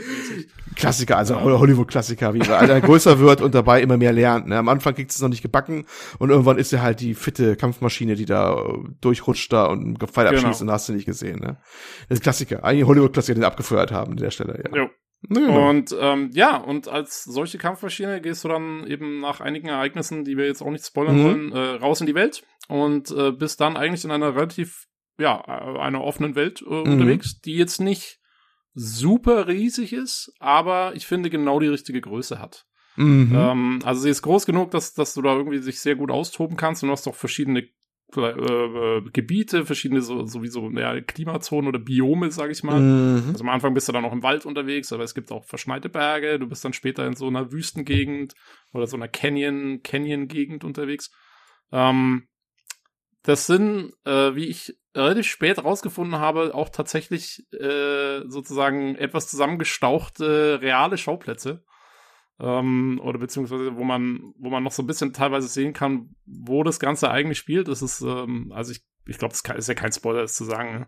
Klassiker, 0.75 1.17
also 1.17 1.39
Hollywood-Klassiker, 1.41 2.33
wie 2.33 2.39
er 2.41 2.81
größer 2.81 3.19
wird 3.19 3.41
und 3.41 3.55
dabei 3.55 3.81
immer 3.81 3.95
mehr 3.97 4.11
lernt. 4.11 4.47
Ne? 4.47 4.57
Am 4.57 4.67
Anfang 4.67 4.95
kriegt 4.95 5.11
es 5.11 5.21
noch 5.21 5.29
nicht 5.29 5.41
gebacken 5.43 5.85
und 6.19 6.29
irgendwann 6.29 6.57
ist 6.57 6.73
er 6.73 6.81
halt 6.81 6.99
die 6.99 7.13
fitte 7.15 7.55
Kampfmaschine, 7.55 8.15
die 8.15 8.25
da 8.25 8.61
durchrutscht 9.01 9.51
da 9.53 9.65
und 9.67 9.97
Pfeil 10.03 10.27
Genau. 10.29 10.41
abschießt 10.41 10.61
und 10.63 10.71
hast 10.71 10.89
du 10.89 10.93
nicht 10.93 11.05
gesehen. 11.05 11.39
Ne? 11.39 11.57
Das 12.09 12.17
ist 12.17 12.23
Klassiker, 12.23 12.63
eigentlich 12.65 12.85
Hollywood-Klassiker, 12.85 13.35
den 13.35 13.45
abgefeuert 13.45 13.91
haben 13.93 14.11
an 14.11 14.17
der 14.17 14.31
Stelle. 14.31 14.61
Ja. 14.71 14.77
Jo. 14.77 14.89
Na, 15.29 15.39
genau. 15.39 15.69
Und 15.69 15.95
ähm, 15.99 16.31
ja, 16.33 16.57
und 16.57 16.87
als 16.87 17.23
solche 17.23 17.57
Kampfmaschine 17.57 18.21
gehst 18.21 18.43
du 18.43 18.47
dann 18.49 18.85
eben 18.87 19.19
nach 19.21 19.39
einigen 19.41 19.67
Ereignissen, 19.69 20.23
die 20.25 20.37
wir 20.37 20.45
jetzt 20.45 20.61
auch 20.61 20.69
nicht 20.71 20.85
spoilern 20.85 21.17
Mhm. 21.17 21.23
wollen, 21.23 21.51
äh, 21.53 21.57
raus 21.75 22.01
in 22.01 22.07
die 22.07 22.15
Welt 22.15 22.43
und 22.67 23.09
äh, 23.11 23.31
bist 23.31 23.61
dann 23.61 23.77
eigentlich 23.77 24.03
in 24.03 24.11
einer 24.11 24.35
relativ, 24.35 24.87
ja, 25.17 25.41
äh, 25.47 25.79
einer 25.79 26.03
offenen 26.03 26.35
Welt 26.35 26.61
äh, 26.61 26.65
Mhm. 26.69 26.91
unterwegs, 26.93 27.39
die 27.41 27.55
jetzt 27.55 27.79
nicht 27.79 28.19
super 28.73 29.47
riesig 29.47 29.93
ist, 29.93 30.33
aber 30.39 30.93
ich 30.95 31.05
finde 31.05 31.29
genau 31.29 31.59
die 31.59 31.67
richtige 31.67 32.01
Größe 32.01 32.39
hat. 32.39 32.65
Mhm. 32.95 33.31
Ähm, 33.35 33.79
also 33.85 34.01
sie 34.01 34.09
ist 34.09 34.21
groß 34.23 34.45
genug, 34.45 34.71
dass, 34.71 34.93
dass 34.93 35.13
du 35.13 35.21
da 35.21 35.35
irgendwie 35.35 35.59
sich 35.59 35.79
sehr 35.79 35.95
gut 35.95 36.11
austoben 36.11 36.57
kannst 36.57 36.83
und 36.83 36.87
du 36.89 36.93
hast 36.93 37.07
auch 37.07 37.15
verschiedene 37.15 37.67
äh, 38.17 38.97
äh, 38.97 39.01
Gebiete, 39.11 39.65
verschiedene 39.65 40.01
so, 40.01 40.25
sowieso 40.25 40.69
ja, 40.71 40.99
Klimazonen 41.01 41.67
oder 41.67 41.79
Biome, 41.79 42.31
sag 42.31 42.51
ich 42.51 42.63
mal. 42.63 42.79
Mhm. 42.79 43.29
Also 43.29 43.43
am 43.43 43.49
Anfang 43.49 43.73
bist 43.73 43.87
du 43.87 43.91
dann 43.91 44.03
noch 44.03 44.13
im 44.13 44.23
Wald 44.23 44.45
unterwegs, 44.45 44.91
aber 44.93 45.03
es 45.03 45.13
gibt 45.13 45.31
auch 45.31 45.45
verschneite 45.45 45.89
Berge. 45.89 46.39
Du 46.39 46.47
bist 46.47 46.63
dann 46.63 46.73
später 46.73 47.05
in 47.05 47.15
so 47.15 47.27
einer 47.27 47.51
Wüstengegend 47.51 48.33
oder 48.73 48.87
so 48.87 48.97
einer 48.97 49.07
Canyon, 49.07 49.81
Canyon-Gegend 49.83 50.63
unterwegs. 50.63 51.11
Ähm, 51.71 52.27
das 53.23 53.47
sind, 53.47 53.93
äh, 54.05 54.35
wie 54.35 54.47
ich 54.47 54.77
relativ 54.95 55.27
spät 55.27 55.63
rausgefunden 55.63 56.19
habe, 56.19 56.53
auch 56.53 56.69
tatsächlich 56.69 57.45
äh, 57.53 58.21
sozusagen 58.27 58.95
etwas 58.95 59.29
zusammengestauchte 59.29 60.59
reale 60.61 60.97
Schauplätze. 60.97 61.63
Ähm, 62.39 62.99
oder 63.03 63.19
beziehungsweise 63.19 63.75
wo 63.75 63.83
man, 63.83 64.33
wo 64.37 64.49
man 64.49 64.63
noch 64.63 64.71
so 64.71 64.83
ein 64.83 64.87
bisschen 64.87 65.13
teilweise 65.13 65.47
sehen 65.47 65.73
kann, 65.73 66.15
wo 66.25 66.63
das 66.63 66.79
Ganze 66.79 67.11
eigentlich 67.11 67.37
spielt. 67.37 67.67
Das 67.67 67.81
ist, 67.81 68.01
ähm, 68.01 68.51
also 68.53 68.71
ich, 68.71 68.81
ich 69.05 69.17
glaube, 69.17 69.33
es 69.33 69.41
ist 69.41 69.67
ja 69.67 69.73
kein 69.75 69.91
Spoiler, 69.91 70.21
das 70.21 70.33
zu 70.33 70.43
sagen. 70.43 70.79
Ne? 70.79 70.87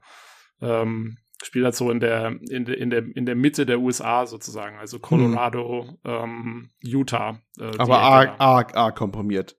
Ähm, 0.62 1.18
spielt 1.44 1.66
halt 1.66 1.76
so 1.76 1.92
in 1.92 2.00
der, 2.00 2.40
in 2.50 2.66
der, 2.66 2.78
in 2.78 2.90
der, 2.90 3.04
in 3.16 3.26
der 3.26 3.36
Mitte 3.36 3.66
der 3.66 3.80
USA 3.80 4.26
sozusagen, 4.26 4.78
also 4.78 5.00
Colorado, 5.00 5.98
ähm, 6.04 6.72
Utah. 6.82 7.42
Äh, 7.60 7.72
Aber 7.78 8.00
arg, 8.00 8.36
arg, 8.40 8.76
arg 8.76 8.96
komprimiert. 8.96 9.58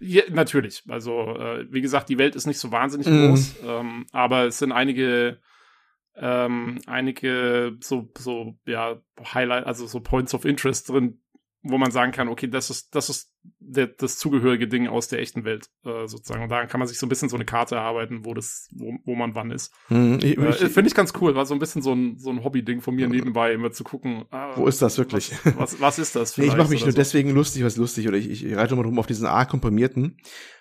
Ja, 0.00 0.22
natürlich. 0.30 0.82
Also, 0.88 1.36
äh, 1.36 1.66
wie 1.70 1.80
gesagt, 1.80 2.08
die 2.08 2.18
Welt 2.18 2.36
ist 2.36 2.46
nicht 2.46 2.58
so 2.58 2.70
wahnsinnig 2.70 3.06
Mhm. 3.08 3.28
groß, 3.28 3.56
ähm, 3.64 4.06
aber 4.12 4.44
es 4.46 4.58
sind 4.58 4.72
einige, 4.72 5.40
ähm, 6.18 6.78
einige 6.86 7.76
so, 7.80 8.08
so, 8.16 8.54
ja, 8.66 8.96
Highlight, 9.34 9.66
also 9.66 9.86
so 9.86 10.00
Points 10.00 10.34
of 10.34 10.44
Interest 10.44 10.88
drin, 10.88 11.20
wo 11.68 11.78
man 11.78 11.90
sagen 11.90 12.12
kann, 12.12 12.28
okay, 12.28 12.48
das 12.48 12.70
ist, 12.70 12.94
das 12.94 13.08
ist 13.08 13.30
der, 13.58 13.86
das 13.86 14.18
zugehörige 14.18 14.68
Ding 14.68 14.88
aus 14.88 15.08
der 15.08 15.20
echten 15.20 15.44
Welt, 15.44 15.68
äh, 15.84 16.06
sozusagen. 16.06 16.42
Und 16.42 16.50
daran 16.50 16.68
kann 16.68 16.78
man 16.78 16.88
sich 16.88 16.98
so 16.98 17.06
ein 17.06 17.08
bisschen 17.08 17.28
so 17.28 17.36
eine 17.36 17.44
Karte 17.44 17.76
erarbeiten, 17.76 18.24
wo 18.24 18.34
das, 18.34 18.68
wo, 18.72 18.94
wo 19.04 19.14
man 19.14 19.34
wann 19.34 19.50
ist. 19.50 19.72
Hm, 19.88 20.18
ich, 20.22 20.38
Äh, 20.38 20.50
ich, 20.50 20.56
Finde 20.56 20.88
ich 20.88 20.94
ganz 20.94 21.12
cool, 21.20 21.34
war 21.34 21.46
so 21.46 21.54
ein 21.54 21.60
bisschen 21.60 21.82
so 21.82 21.92
ein, 21.92 22.18
so 22.18 22.30
ein 22.30 22.44
Hobby-Ding 22.44 22.80
von 22.80 22.94
mir 22.94 23.08
nebenbei, 23.08 23.52
immer 23.52 23.72
zu 23.72 23.84
gucken, 23.84 24.24
ah, 24.30 24.52
wo 24.56 24.66
ist 24.66 24.82
das 24.82 24.98
wirklich? 24.98 25.32
was, 25.44 25.56
was, 25.56 25.80
was 25.80 25.98
ist 25.98 26.16
das 26.16 26.36
Nee, 26.38 26.46
ich 26.46 26.56
mache 26.56 26.70
mich 26.70 26.84
nur 26.84 26.94
deswegen 26.94 27.30
lustig, 27.30 27.64
was 27.64 27.76
lustig, 27.76 28.08
oder 28.08 28.16
ich, 28.16 28.30
ich 28.30 28.56
reite 28.56 28.74
immer 28.74 28.82
drum 28.82 28.98
auf 28.98 29.06
diesen 29.06 29.26
arg 29.26 29.48
komprimierten, 29.48 30.18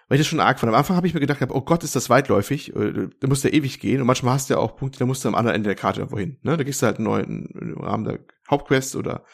weil 0.07 0.17
ich 0.17 0.21
das 0.21 0.27
schon 0.27 0.39
arg 0.39 0.59
fand. 0.59 0.71
Am 0.71 0.77
Anfang 0.77 0.95
habe 0.95 1.07
ich 1.07 1.13
mir 1.13 1.19
gedacht, 1.19 1.41
oh 1.49 1.61
Gott, 1.61 1.83
ist 1.83 1.95
das 1.95 2.09
weitläufig, 2.09 2.75
äh, 2.75 3.07
da 3.19 3.27
musst 3.27 3.43
du 3.43 3.49
ja 3.49 3.53
ewig 3.53 3.79
gehen 3.79 4.01
und 4.01 4.07
manchmal 4.07 4.35
hast 4.35 4.49
du 4.49 4.55
ja 4.55 4.59
auch 4.59 4.75
Punkte, 4.75 4.99
da 4.99 5.05
musst 5.05 5.23
du 5.23 5.29
am 5.29 5.35
anderen 5.35 5.55
Ende 5.55 5.69
der 5.69 5.75
Karte 5.75 6.01
irgendwo 6.01 6.19
hin. 6.19 6.37
Ne? 6.43 6.57
Da 6.57 6.63
gehst 6.63 6.81
du 6.81 6.85
halt 6.85 6.99
neu 6.99 7.19
im 7.19 7.77
Rahmen 7.79 8.05
der 8.05 8.19
Hauptquest 8.49 8.95
oder 8.95 9.25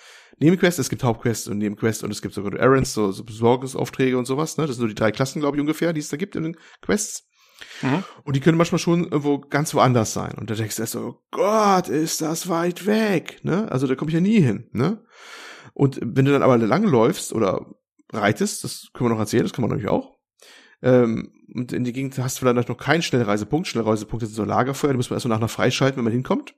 Nebenquest, 0.41 0.79
es 0.79 0.89
gibt 0.89 1.03
Hauptquest 1.03 1.47
und 1.47 1.59
Nebenquest 1.59 2.03
und 2.03 2.11
es 2.11 2.21
gibt 2.21 2.33
sogar 2.33 2.59
Errands, 2.59 2.93
so, 2.93 3.11
so 3.11 3.23
Besorgungsaufträge 3.23 4.17
und 4.17 4.25
sowas. 4.25 4.57
Ne? 4.57 4.65
Das 4.65 4.75
sind 4.75 4.81
nur 4.81 4.89
die 4.89 4.95
drei 4.95 5.11
Klassen, 5.11 5.39
glaube 5.39 5.57
ich, 5.57 5.61
ungefähr, 5.61 5.93
die 5.93 5.99
es 5.99 6.09
da 6.09 6.17
gibt 6.17 6.35
in 6.35 6.43
den 6.43 6.57
Quests. 6.81 7.27
Mhm. 7.83 8.03
Und 8.23 8.35
die 8.35 8.39
können 8.39 8.57
manchmal 8.57 8.79
schon 8.79 9.03
irgendwo 9.03 9.39
ganz 9.39 9.73
woanders 9.75 10.13
sein. 10.13 10.33
Und 10.39 10.49
da 10.49 10.55
denkst 10.55 10.75
du 10.75 10.81
erst 10.81 10.93
so, 10.93 10.99
oh 10.99 11.21
Gott, 11.29 11.89
ist 11.89 12.21
das 12.21 12.49
weit 12.49 12.87
weg, 12.87 13.39
ne? 13.43 13.71
Also 13.71 13.85
da 13.85 13.93
komme 13.93 14.09
ich 14.09 14.15
ja 14.15 14.21
nie 14.21 14.41
hin, 14.41 14.67
ne? 14.71 15.05
Und 15.73 15.99
wenn 16.01 16.25
du 16.25 16.31
dann 16.31 16.41
aber 16.41 16.57
lang 16.57 16.83
läufst 16.83 17.33
oder 17.33 17.67
reitest, 18.11 18.63
das 18.63 18.89
können 18.93 19.09
wir 19.09 19.13
noch 19.13 19.21
erzählen, 19.21 19.43
das 19.43 19.53
kann 19.53 19.61
man 19.61 19.69
natürlich 19.69 19.91
auch. 19.91 20.17
Ähm, 20.81 21.31
und 21.53 21.71
in 21.71 21.83
die 21.83 21.93
Gegend 21.93 22.17
hast 22.17 22.37
du 22.37 22.39
vielleicht 22.39 22.69
noch 22.69 22.77
keinen 22.77 23.03
Schnellreisepunkt. 23.03 23.67
Schnellreisepunkte 23.67 24.25
sind 24.25 24.35
so 24.35 24.43
Lagerfeuer, 24.43 24.91
die 24.91 24.97
muss 24.97 25.11
man 25.11 25.17
erst 25.17 25.27
mal 25.27 25.35
nachher 25.35 25.47
freischalten, 25.49 25.97
wenn 25.97 26.05
man 26.05 26.13
hinkommt. 26.13 26.55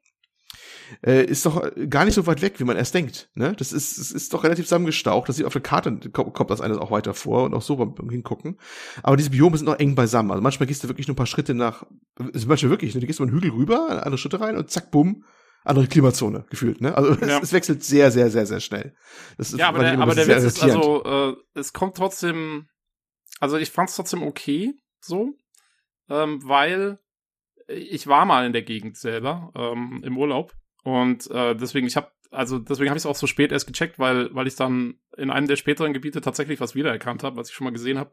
Äh, 1.01 1.25
ist 1.25 1.45
doch 1.45 1.69
gar 1.89 2.05
nicht 2.05 2.15
so 2.15 2.27
weit 2.27 2.41
weg, 2.41 2.59
wie 2.59 2.63
man 2.63 2.77
erst 2.77 2.93
denkt. 2.93 3.29
Ne? 3.35 3.53
Das 3.57 3.73
ist, 3.73 3.97
es 3.97 4.11
ist 4.11 4.33
doch 4.33 4.43
relativ 4.43 4.65
zusammengestaucht. 4.65 5.29
Das 5.29 5.37
sieht 5.37 5.45
auf 5.45 5.53
der 5.53 5.61
Karte, 5.61 5.97
kommt, 6.11 6.49
das 6.49 6.61
alles 6.61 6.77
auch 6.77 6.91
weiter 6.91 7.13
vor 7.13 7.43
und 7.43 7.53
auch 7.53 7.61
so 7.61 7.75
beim 7.75 8.09
Hingucken. 8.09 8.59
Aber 9.01 9.17
diese 9.17 9.29
Biome 9.31 9.57
sind 9.57 9.65
noch 9.65 9.79
eng 9.79 9.95
beisammen. 9.95 10.31
Also 10.31 10.41
manchmal 10.41 10.67
gehst 10.67 10.83
du 10.83 10.87
wirklich 10.87 11.07
nur 11.07 11.13
ein 11.13 11.17
paar 11.17 11.25
Schritte 11.25 11.53
nach, 11.53 11.85
also 12.17 12.47
manchmal 12.47 12.71
wirklich, 12.71 12.93
ne? 12.93 13.01
du 13.01 13.07
gehst 13.07 13.19
über 13.19 13.27
einen 13.27 13.35
Hügel 13.35 13.51
rüber, 13.51 13.89
andere 14.05 14.17
Schritte 14.17 14.39
rein 14.39 14.57
und 14.57 14.69
zack, 14.69 14.91
bumm, 14.91 15.23
andere 15.63 15.87
Klimazone 15.87 16.45
gefühlt. 16.49 16.81
Ne? 16.81 16.95
Also 16.95 17.13
Ja. 17.13 17.37
es, 17.37 17.43
es 17.43 17.53
wechselt 17.53 17.83
sehr, 17.83 18.11
sehr, 18.11 18.29
sehr, 18.29 18.45
sehr 18.45 18.59
schnell. 18.59 18.95
Das 19.37 19.51
ist 19.51 19.59
Ja, 19.59 19.69
aber 19.69 19.79
der, 19.79 19.99
aber 19.99 20.15
der 20.15 20.27
Witz 20.27 20.43
ist 20.43 20.61
also, 20.61 21.03
äh, 21.03 21.35
es 21.53 21.73
kommt 21.73 21.95
trotzdem, 21.95 22.67
also 23.39 23.57
ich 23.57 23.71
fand 23.71 23.89
es 23.89 23.95
trotzdem 23.95 24.23
okay, 24.23 24.73
so, 24.99 25.33
ähm, 26.09 26.41
weil 26.43 26.99
ich 27.67 28.07
war 28.07 28.25
mal 28.25 28.45
in 28.45 28.53
der 28.53 28.63
Gegend 28.63 28.97
selber 28.97 29.51
ähm, 29.55 30.01
im 30.03 30.17
Urlaub 30.17 30.53
und 30.83 31.29
äh, 31.31 31.55
deswegen 31.55 31.87
ich 31.87 31.95
habe 31.95 32.11
also 32.31 32.59
deswegen 32.59 32.89
habe 32.89 32.97
ich 32.97 33.03
es 33.03 33.05
auch 33.05 33.15
so 33.15 33.27
spät 33.27 33.51
erst 33.51 33.67
gecheckt, 33.67 33.99
weil 33.99 34.33
weil 34.33 34.47
ich 34.47 34.55
dann 34.55 34.95
in 35.17 35.29
einem 35.29 35.47
der 35.47 35.55
späteren 35.55 35.93
Gebiete 35.93 36.21
tatsächlich 36.21 36.59
was 36.59 36.75
wiedererkannt 36.75 37.23
habe, 37.23 37.37
was 37.37 37.49
ich 37.49 37.55
schon 37.55 37.65
mal 37.65 37.71
gesehen 37.71 37.99
habe. 37.99 38.11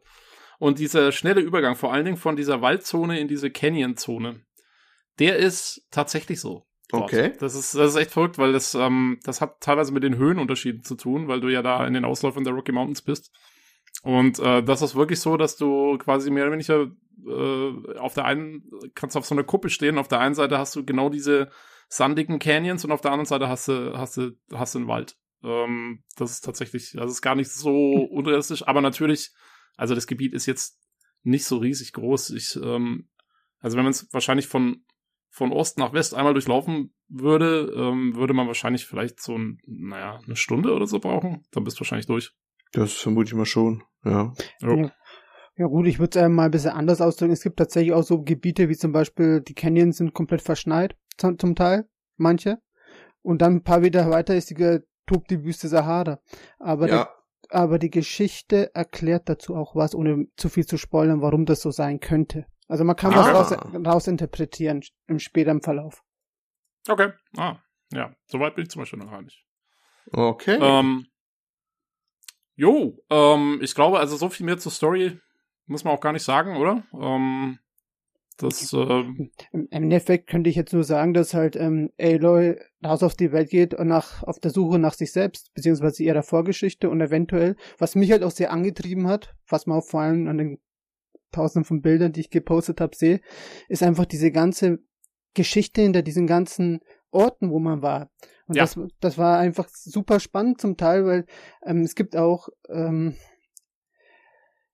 Und 0.59 0.77
dieser 0.77 1.11
schnelle 1.11 1.41
Übergang, 1.41 1.75
vor 1.75 1.91
allen 1.91 2.05
Dingen 2.05 2.17
von 2.17 2.35
dieser 2.35 2.61
Waldzone 2.61 3.19
in 3.19 3.27
diese 3.27 3.49
Canyon-Zone, 3.49 4.41
der 5.17 5.37
ist 5.37 5.87
tatsächlich 5.89 6.39
so. 6.39 6.67
dort. 6.89 7.05
Okay. 7.05 7.33
Das 7.39 7.55
ist, 7.55 7.73
das 7.73 7.91
ist 7.91 7.95
echt 7.95 8.11
verrückt, 8.11 8.37
weil 8.37 8.53
das, 8.53 8.75
ähm, 8.75 9.19
das 9.23 9.41
hat 9.41 9.59
teilweise 9.61 9.91
mit 9.91 10.03
den 10.03 10.17
Höhenunterschieden 10.17 10.83
zu 10.83 10.93
tun, 10.93 11.27
weil 11.27 11.41
du 11.41 11.49
ja 11.49 11.63
da 11.63 11.85
in 11.87 11.95
den 11.95 12.05
Ausläufern 12.05 12.43
der 12.43 12.53
Rocky 12.53 12.71
Mountains 12.71 13.01
bist. 13.01 13.31
Und 14.03 14.37
äh, 14.39 14.63
das 14.63 14.83
ist 14.83 14.95
wirklich 14.95 15.19
so, 15.19 15.35
dass 15.35 15.57
du 15.57 15.97
quasi 15.97 16.29
mehr 16.29 16.43
oder 16.43 16.53
weniger 16.53 16.91
äh, 17.27 17.97
auf 17.97 18.13
der 18.13 18.25
einen 18.25 18.69
kannst 18.95 19.17
auf 19.17 19.25
so 19.25 19.35
einer 19.35 19.43
Kuppe 19.43 19.69
stehen, 19.69 19.97
auf 19.97 20.07
der 20.07 20.19
einen 20.19 20.35
Seite 20.35 20.57
hast 20.57 20.75
du 20.75 20.85
genau 20.85 21.09
diese 21.09 21.49
sandigen 21.91 22.39
Canyons 22.39 22.85
und 22.85 22.91
auf 22.91 23.01
der 23.01 23.11
anderen 23.11 23.25
Seite 23.25 23.49
hast 23.49 23.67
du 23.67 23.97
hast 23.97 24.15
du 24.15 24.31
hast 24.53 24.73
du 24.73 24.79
einen 24.79 24.87
Wald. 24.87 25.17
Ähm, 25.43 26.03
das 26.15 26.31
ist 26.31 26.41
tatsächlich, 26.41 26.93
das 26.95 27.11
ist 27.11 27.21
gar 27.21 27.35
nicht 27.35 27.51
so 27.51 27.71
unrealistisch, 28.11 28.65
aber 28.65 28.81
natürlich, 28.81 29.31
also 29.75 29.93
das 29.93 30.07
Gebiet 30.07 30.33
ist 30.33 30.45
jetzt 30.45 30.79
nicht 31.23 31.45
so 31.45 31.57
riesig 31.57 31.91
groß. 31.91 32.29
Ich, 32.31 32.55
ähm, 32.55 33.09
also 33.59 33.75
wenn 33.75 33.83
man 33.83 33.91
es 33.91 34.07
wahrscheinlich 34.13 34.47
von 34.47 34.85
von 35.33 35.53
Ost 35.53 35.77
nach 35.77 35.93
West 35.93 36.13
einmal 36.13 36.33
durchlaufen 36.33 36.93
würde, 37.07 37.73
ähm, 37.75 38.15
würde 38.15 38.33
man 38.33 38.47
wahrscheinlich 38.47 38.85
vielleicht 38.85 39.21
so 39.21 39.37
ein, 39.37 39.59
naja, 39.65 40.19
eine 40.25 40.35
Stunde 40.35 40.73
oder 40.73 40.87
so 40.87 40.99
brauchen. 40.99 41.45
Dann 41.51 41.63
bist 41.63 41.77
du 41.77 41.81
wahrscheinlich 41.81 42.07
durch. 42.07 42.33
Das 42.73 42.93
vermute 42.93 43.29
ich 43.29 43.33
mal 43.33 43.45
schon, 43.45 43.83
ja. 44.03 44.33
Ja. 44.59 44.91
Ja 45.57 45.67
gut, 45.67 45.87
ich 45.87 45.99
würde 45.99 46.19
es 46.19 46.25
äh, 46.25 46.29
mal 46.29 46.45
ein 46.45 46.51
bisschen 46.51 46.71
anders 46.71 47.01
ausdrücken. 47.01 47.33
Es 47.33 47.43
gibt 47.43 47.57
tatsächlich 47.57 47.93
auch 47.93 48.03
so 48.03 48.23
Gebiete 48.23 48.67
wie 48.67 48.75
zum 48.75 48.91
Beispiel 48.91 49.41
die 49.41 49.53
Canyons 49.53 49.97
sind 49.97 50.13
komplett 50.13 50.41
verschneit, 50.41 50.97
zum, 51.17 51.55
Teil, 51.55 51.89
manche. 52.17 52.59
Und 53.21 53.41
dann 53.41 53.57
ein 53.57 53.63
paar 53.63 53.79
Meter 53.79 54.09
weiter 54.09 54.35
ist 54.35 54.49
die, 54.49 54.79
tobt 55.05 55.29
die 55.29 55.43
Wüste 55.43 55.67
Sahara. 55.67 56.19
Aber, 56.59 56.87
ja. 56.87 56.95
der, 56.95 57.15
aber 57.49 57.79
die 57.79 57.89
Geschichte 57.89 58.73
erklärt 58.73 59.29
dazu 59.29 59.55
auch 59.55 59.75
was, 59.75 59.93
ohne 59.93 60.27
zu 60.37 60.49
viel 60.49 60.65
zu 60.65 60.77
spoilern, 60.77 61.21
warum 61.21 61.45
das 61.45 61.61
so 61.61 61.71
sein 61.71 61.99
könnte. 61.99 62.45
Also 62.67 62.83
man 62.83 62.95
kann 62.95 63.13
Ah. 63.13 63.33
was 63.33 63.51
raus, 63.51 63.85
raus 63.85 64.07
interpretieren 64.07 64.81
im 65.07 65.19
späteren 65.19 65.61
Verlauf. 65.61 66.03
Okay. 66.87 67.11
Ah, 67.37 67.57
ja. 67.91 68.15
Soweit 68.25 68.55
bin 68.55 68.63
ich 68.63 68.71
zum 68.71 68.81
Beispiel 68.81 68.99
noch 68.99 69.11
gar 69.11 69.21
nicht. 69.21 69.45
Okay. 70.11 70.57
Ähm, 70.59 71.07
jo, 72.55 72.97
ähm, 73.09 73.59
ich 73.61 73.75
glaube, 73.75 73.99
also 73.99 74.15
so 74.15 74.29
viel 74.29 74.45
mehr 74.45 74.57
zur 74.57 74.71
Story 74.71 75.19
muss 75.65 75.83
man 75.83 75.93
auch 75.93 76.01
gar 76.01 76.13
nicht 76.13 76.23
sagen, 76.23 76.57
oder? 76.57 76.83
Ähm, 76.93 77.59
das, 78.41 78.73
ähm, 78.73 79.31
Im 79.51 79.67
Endeffekt 79.71 80.27
könnte 80.27 80.49
ich 80.49 80.55
jetzt 80.55 80.73
nur 80.73 80.83
sagen, 80.83 81.13
dass 81.13 81.33
halt 81.33 81.55
ähm, 81.55 81.91
Aloy 81.99 82.57
raus 82.83 83.03
auf 83.03 83.15
die 83.15 83.31
Welt 83.31 83.49
geht 83.49 83.73
und 83.73 83.87
nach 83.87 84.23
auf 84.23 84.39
der 84.39 84.51
Suche 84.51 84.79
nach 84.79 84.93
sich 84.93 85.11
selbst, 85.11 85.53
beziehungsweise 85.53 86.03
ihrer 86.03 86.23
Vorgeschichte 86.23 86.89
und 86.89 87.01
eventuell, 87.01 87.55
was 87.77 87.95
mich 87.95 88.11
halt 88.11 88.23
auch 88.23 88.31
sehr 88.31 88.51
angetrieben 88.51 89.07
hat, 89.07 89.35
was 89.47 89.65
man 89.67 89.79
auch 89.79 89.85
vor 89.85 90.01
allem 90.01 90.27
an 90.27 90.37
den 90.37 90.59
tausenden 91.31 91.65
von 91.65 91.81
Bildern, 91.81 92.11
die 92.11 92.21
ich 92.21 92.29
gepostet 92.29 92.81
habe, 92.81 92.95
sehe, 92.95 93.21
ist 93.69 93.83
einfach 93.83 94.05
diese 94.05 94.31
ganze 94.31 94.79
Geschichte 95.33 95.81
hinter 95.81 96.01
diesen 96.01 96.27
ganzen 96.27 96.81
Orten, 97.09 97.51
wo 97.51 97.59
man 97.59 97.81
war. 97.81 98.09
Und 98.47 98.55
Ja. 98.55 98.63
das, 98.63 98.77
das 98.99 99.17
war 99.17 99.39
einfach 99.39 99.69
super 99.69 100.19
spannend 100.19 100.59
zum 100.59 100.77
Teil, 100.77 101.05
weil 101.05 101.25
ähm, 101.65 101.81
es 101.81 101.95
gibt 101.95 102.15
auch, 102.17 102.49
ähm, 102.69 103.15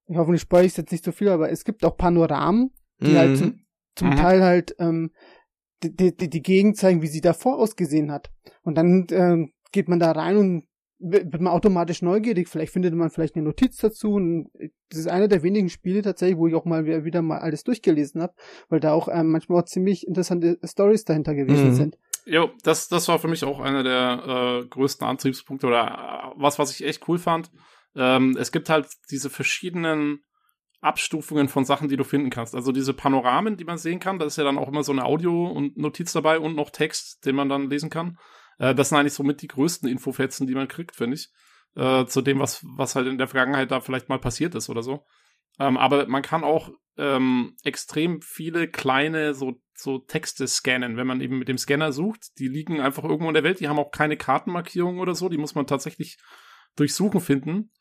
ich 0.07 0.17
hoffe, 0.17 0.33
ich 0.33 0.41
spoil 0.41 0.65
ich 0.65 0.77
jetzt 0.77 0.91
nicht 0.91 1.03
so 1.03 1.11
viel, 1.11 1.29
aber 1.29 1.51
es 1.51 1.63
gibt 1.65 1.83
auch 1.83 1.97
Panoramen, 1.97 2.71
die 3.01 3.11
Mhm. 3.11 3.17
halt 3.17 3.37
zum, 3.37 3.65
zum 3.95 4.09
Mhm. 4.09 4.15
Teil 4.15 4.43
halt 4.43 4.75
ähm, 4.79 5.11
die, 5.83 6.15
die, 6.15 6.29
die 6.29 6.41
Gegend 6.41 6.77
zeigen, 6.77 7.01
wie 7.01 7.07
sie 7.07 7.21
davor 7.21 7.57
ausgesehen 7.57 8.11
hat. 8.11 8.31
Und 8.63 8.75
dann 8.75 9.07
ähm, 9.11 9.53
geht 9.71 9.87
man 9.89 9.99
da 9.99 10.11
rein 10.11 10.37
und 10.37 10.67
wird 10.99 11.31
man 11.39 11.53
automatisch 11.53 12.01
neugierig. 12.01 12.47
Vielleicht 12.47 12.73
findet 12.73 12.95
man 12.95 13.11
vielleicht 13.11 13.35
eine 13.35 13.45
Notiz 13.45 13.77
dazu. 13.77 14.13
Und 14.13 14.49
das 14.89 14.99
ist 14.99 15.07
einer 15.07 15.27
der 15.27 15.43
wenigen 15.43 15.69
Spiele 15.69 16.01
tatsächlich, 16.01 16.37
wo 16.39 16.47
ich 16.47 16.55
auch 16.55 16.65
mal 16.65 16.85
wieder, 17.05 17.21
mal 17.21 17.37
alles 17.37 17.63
durchgelesen 17.63 18.21
habe, 18.21 18.33
weil 18.69 18.79
da 18.79 18.93
auch 18.93 19.07
ähm, 19.07 19.29
manchmal 19.29 19.61
auch 19.61 19.65
ziemlich 19.65 20.07
interessante 20.07 20.57
Stories 20.63 21.03
dahinter 21.03 21.35
gewesen 21.35 21.69
Mhm. 21.69 21.73
sind. 21.75 21.97
Jo, 22.25 22.49
das, 22.63 22.89
das 22.89 23.07
war 23.07 23.19
für 23.19 23.27
mich 23.27 23.43
auch 23.43 23.59
einer 23.59 23.83
der 23.83 24.63
äh, 24.63 24.67
größten 24.67 25.07
Antriebspunkte 25.07 25.67
oder 25.67 26.33
äh, 26.35 26.41
was, 26.41 26.57
was 26.57 26.71
ich 26.71 26.83
echt 26.83 27.07
cool 27.07 27.19
fand. 27.19 27.51
Ähm, 27.95 28.35
es 28.37 28.51
gibt 28.51 28.69
halt 28.69 28.87
diese 29.11 29.29
verschiedenen 29.29 30.23
Abstufungen 30.87 31.47
von 31.47 31.65
Sachen, 31.65 31.89
die 31.89 31.97
du 31.97 32.03
finden 32.03 32.29
kannst. 32.29 32.55
Also 32.55 32.71
diese 32.71 32.93
Panoramen, 32.93 33.57
die 33.57 33.65
man 33.65 33.77
sehen 33.77 33.99
kann, 33.99 34.19
da 34.19 34.25
ist 34.25 34.37
ja 34.37 34.43
dann 34.43 34.57
auch 34.57 34.67
immer 34.67 34.83
so 34.83 34.91
eine 34.91 35.05
Audio- 35.05 35.47
und 35.47 35.77
Notiz 35.77 36.13
dabei 36.13 36.39
und 36.39 36.55
noch 36.55 36.69
Text, 36.69 37.25
den 37.25 37.35
man 37.35 37.49
dann 37.49 37.69
lesen 37.69 37.89
kann. 37.89 38.17
Äh, 38.57 38.73
das 38.73 38.89
sind 38.89 38.97
eigentlich 38.97 39.13
somit 39.13 39.41
die 39.41 39.47
größten 39.47 39.87
Infofetzen, 39.87 40.47
die 40.47 40.55
man 40.55 40.67
kriegt, 40.67 40.95
finde 40.95 41.15
ich. 41.15 41.29
Äh, 41.75 42.05
zu 42.05 42.21
dem, 42.21 42.39
was, 42.39 42.65
was 42.75 42.95
halt 42.95 43.07
in 43.07 43.17
der 43.17 43.27
Vergangenheit 43.27 43.69
da 43.69 43.81
vielleicht 43.81 44.09
mal 44.09 44.19
passiert 44.19 44.55
ist 44.55 44.69
oder 44.69 44.81
so. 44.81 45.05
Ähm, 45.59 45.77
aber 45.77 46.07
man 46.07 46.21
kann 46.21 46.43
auch 46.43 46.71
ähm, 46.97 47.55
extrem 47.63 48.21
viele 48.21 48.67
kleine 48.67 49.33
so, 49.33 49.61
so 49.75 49.99
Texte 49.99 50.47
scannen, 50.47 50.97
wenn 50.97 51.07
man 51.07 51.21
eben 51.21 51.37
mit 51.37 51.47
dem 51.47 51.57
Scanner 51.57 51.91
sucht. 51.91 52.39
Die 52.39 52.47
liegen 52.47 52.81
einfach 52.81 53.03
irgendwo 53.03 53.27
in 53.27 53.33
der 53.33 53.43
Welt, 53.43 53.59
die 53.59 53.67
haben 53.67 53.79
auch 53.79 53.91
keine 53.91 54.17
Kartenmarkierungen 54.17 54.99
oder 54.99 55.13
so, 55.13 55.29
die 55.29 55.37
muss 55.37 55.55
man 55.55 55.67
tatsächlich 55.67 56.17
durchsuchen 56.75 57.21
finden. 57.21 57.71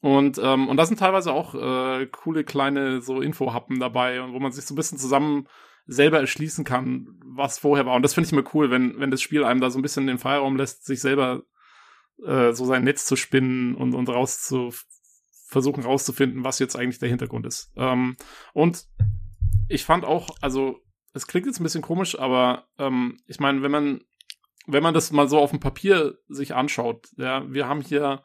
Und, 0.00 0.40
ähm, 0.42 0.68
und 0.68 0.76
da 0.76 0.86
sind 0.86 0.98
teilweise 0.98 1.32
auch 1.32 1.54
äh, 1.54 2.06
coole 2.06 2.44
kleine 2.44 3.00
so 3.00 3.20
Infohappen 3.20 3.80
dabei, 3.80 4.22
wo 4.30 4.38
man 4.38 4.52
sich 4.52 4.64
so 4.64 4.74
ein 4.74 4.76
bisschen 4.76 4.98
zusammen 4.98 5.48
selber 5.86 6.20
erschließen 6.20 6.64
kann, 6.64 7.18
was 7.24 7.58
vorher 7.58 7.86
war. 7.86 7.96
Und 7.96 8.02
das 8.02 8.14
finde 8.14 8.26
ich 8.26 8.32
immer 8.32 8.44
cool, 8.54 8.70
wenn, 8.70 9.00
wenn 9.00 9.10
das 9.10 9.22
Spiel 9.22 9.42
einem 9.44 9.60
da 9.60 9.70
so 9.70 9.78
ein 9.78 9.82
bisschen 9.82 10.06
den 10.06 10.18
Freiraum 10.18 10.56
lässt, 10.56 10.84
sich 10.84 11.00
selber 11.00 11.42
äh, 12.24 12.52
so 12.52 12.64
sein 12.64 12.84
Netz 12.84 13.06
zu 13.06 13.16
spinnen 13.16 13.74
und, 13.74 13.94
und 13.94 14.08
raus 14.08 14.42
zu 14.42 14.72
versuchen 15.48 15.82
rauszufinden, 15.82 16.44
was 16.44 16.58
jetzt 16.58 16.76
eigentlich 16.76 16.98
der 16.98 17.08
Hintergrund 17.08 17.46
ist. 17.46 17.72
Ähm, 17.74 18.16
und 18.52 18.84
ich 19.68 19.84
fand 19.86 20.04
auch, 20.04 20.28
also 20.42 20.80
es 21.14 21.26
klingt 21.26 21.46
jetzt 21.46 21.58
ein 21.58 21.64
bisschen 21.64 21.82
komisch, 21.82 22.18
aber 22.18 22.68
ähm, 22.78 23.16
ich 23.26 23.40
meine, 23.40 23.62
wenn 23.62 23.70
man 23.70 24.00
wenn 24.68 24.82
man 24.82 24.92
das 24.92 25.10
mal 25.10 25.28
so 25.28 25.38
auf 25.38 25.50
dem 25.50 25.60
Papier 25.60 26.18
sich 26.28 26.54
anschaut, 26.54 27.08
ja, 27.16 27.50
wir 27.50 27.66
haben 27.66 27.80
hier 27.80 28.22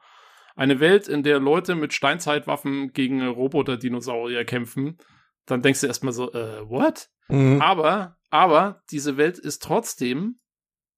eine 0.55 0.79
Welt, 0.79 1.07
in 1.07 1.23
der 1.23 1.39
Leute 1.39 1.75
mit 1.75 1.93
Steinzeitwaffen 1.93 2.93
gegen 2.93 3.25
Roboter-Dinosaurier 3.25 4.45
kämpfen, 4.45 4.97
dann 5.45 5.61
denkst 5.61 5.81
du 5.81 5.87
erstmal 5.87 6.13
so, 6.13 6.31
äh, 6.33 6.67
what? 6.69 7.09
Mhm. 7.27 7.61
Aber, 7.61 8.17
aber 8.29 8.83
diese 8.91 9.17
Welt 9.17 9.39
ist 9.39 9.61
trotzdem, 9.63 10.39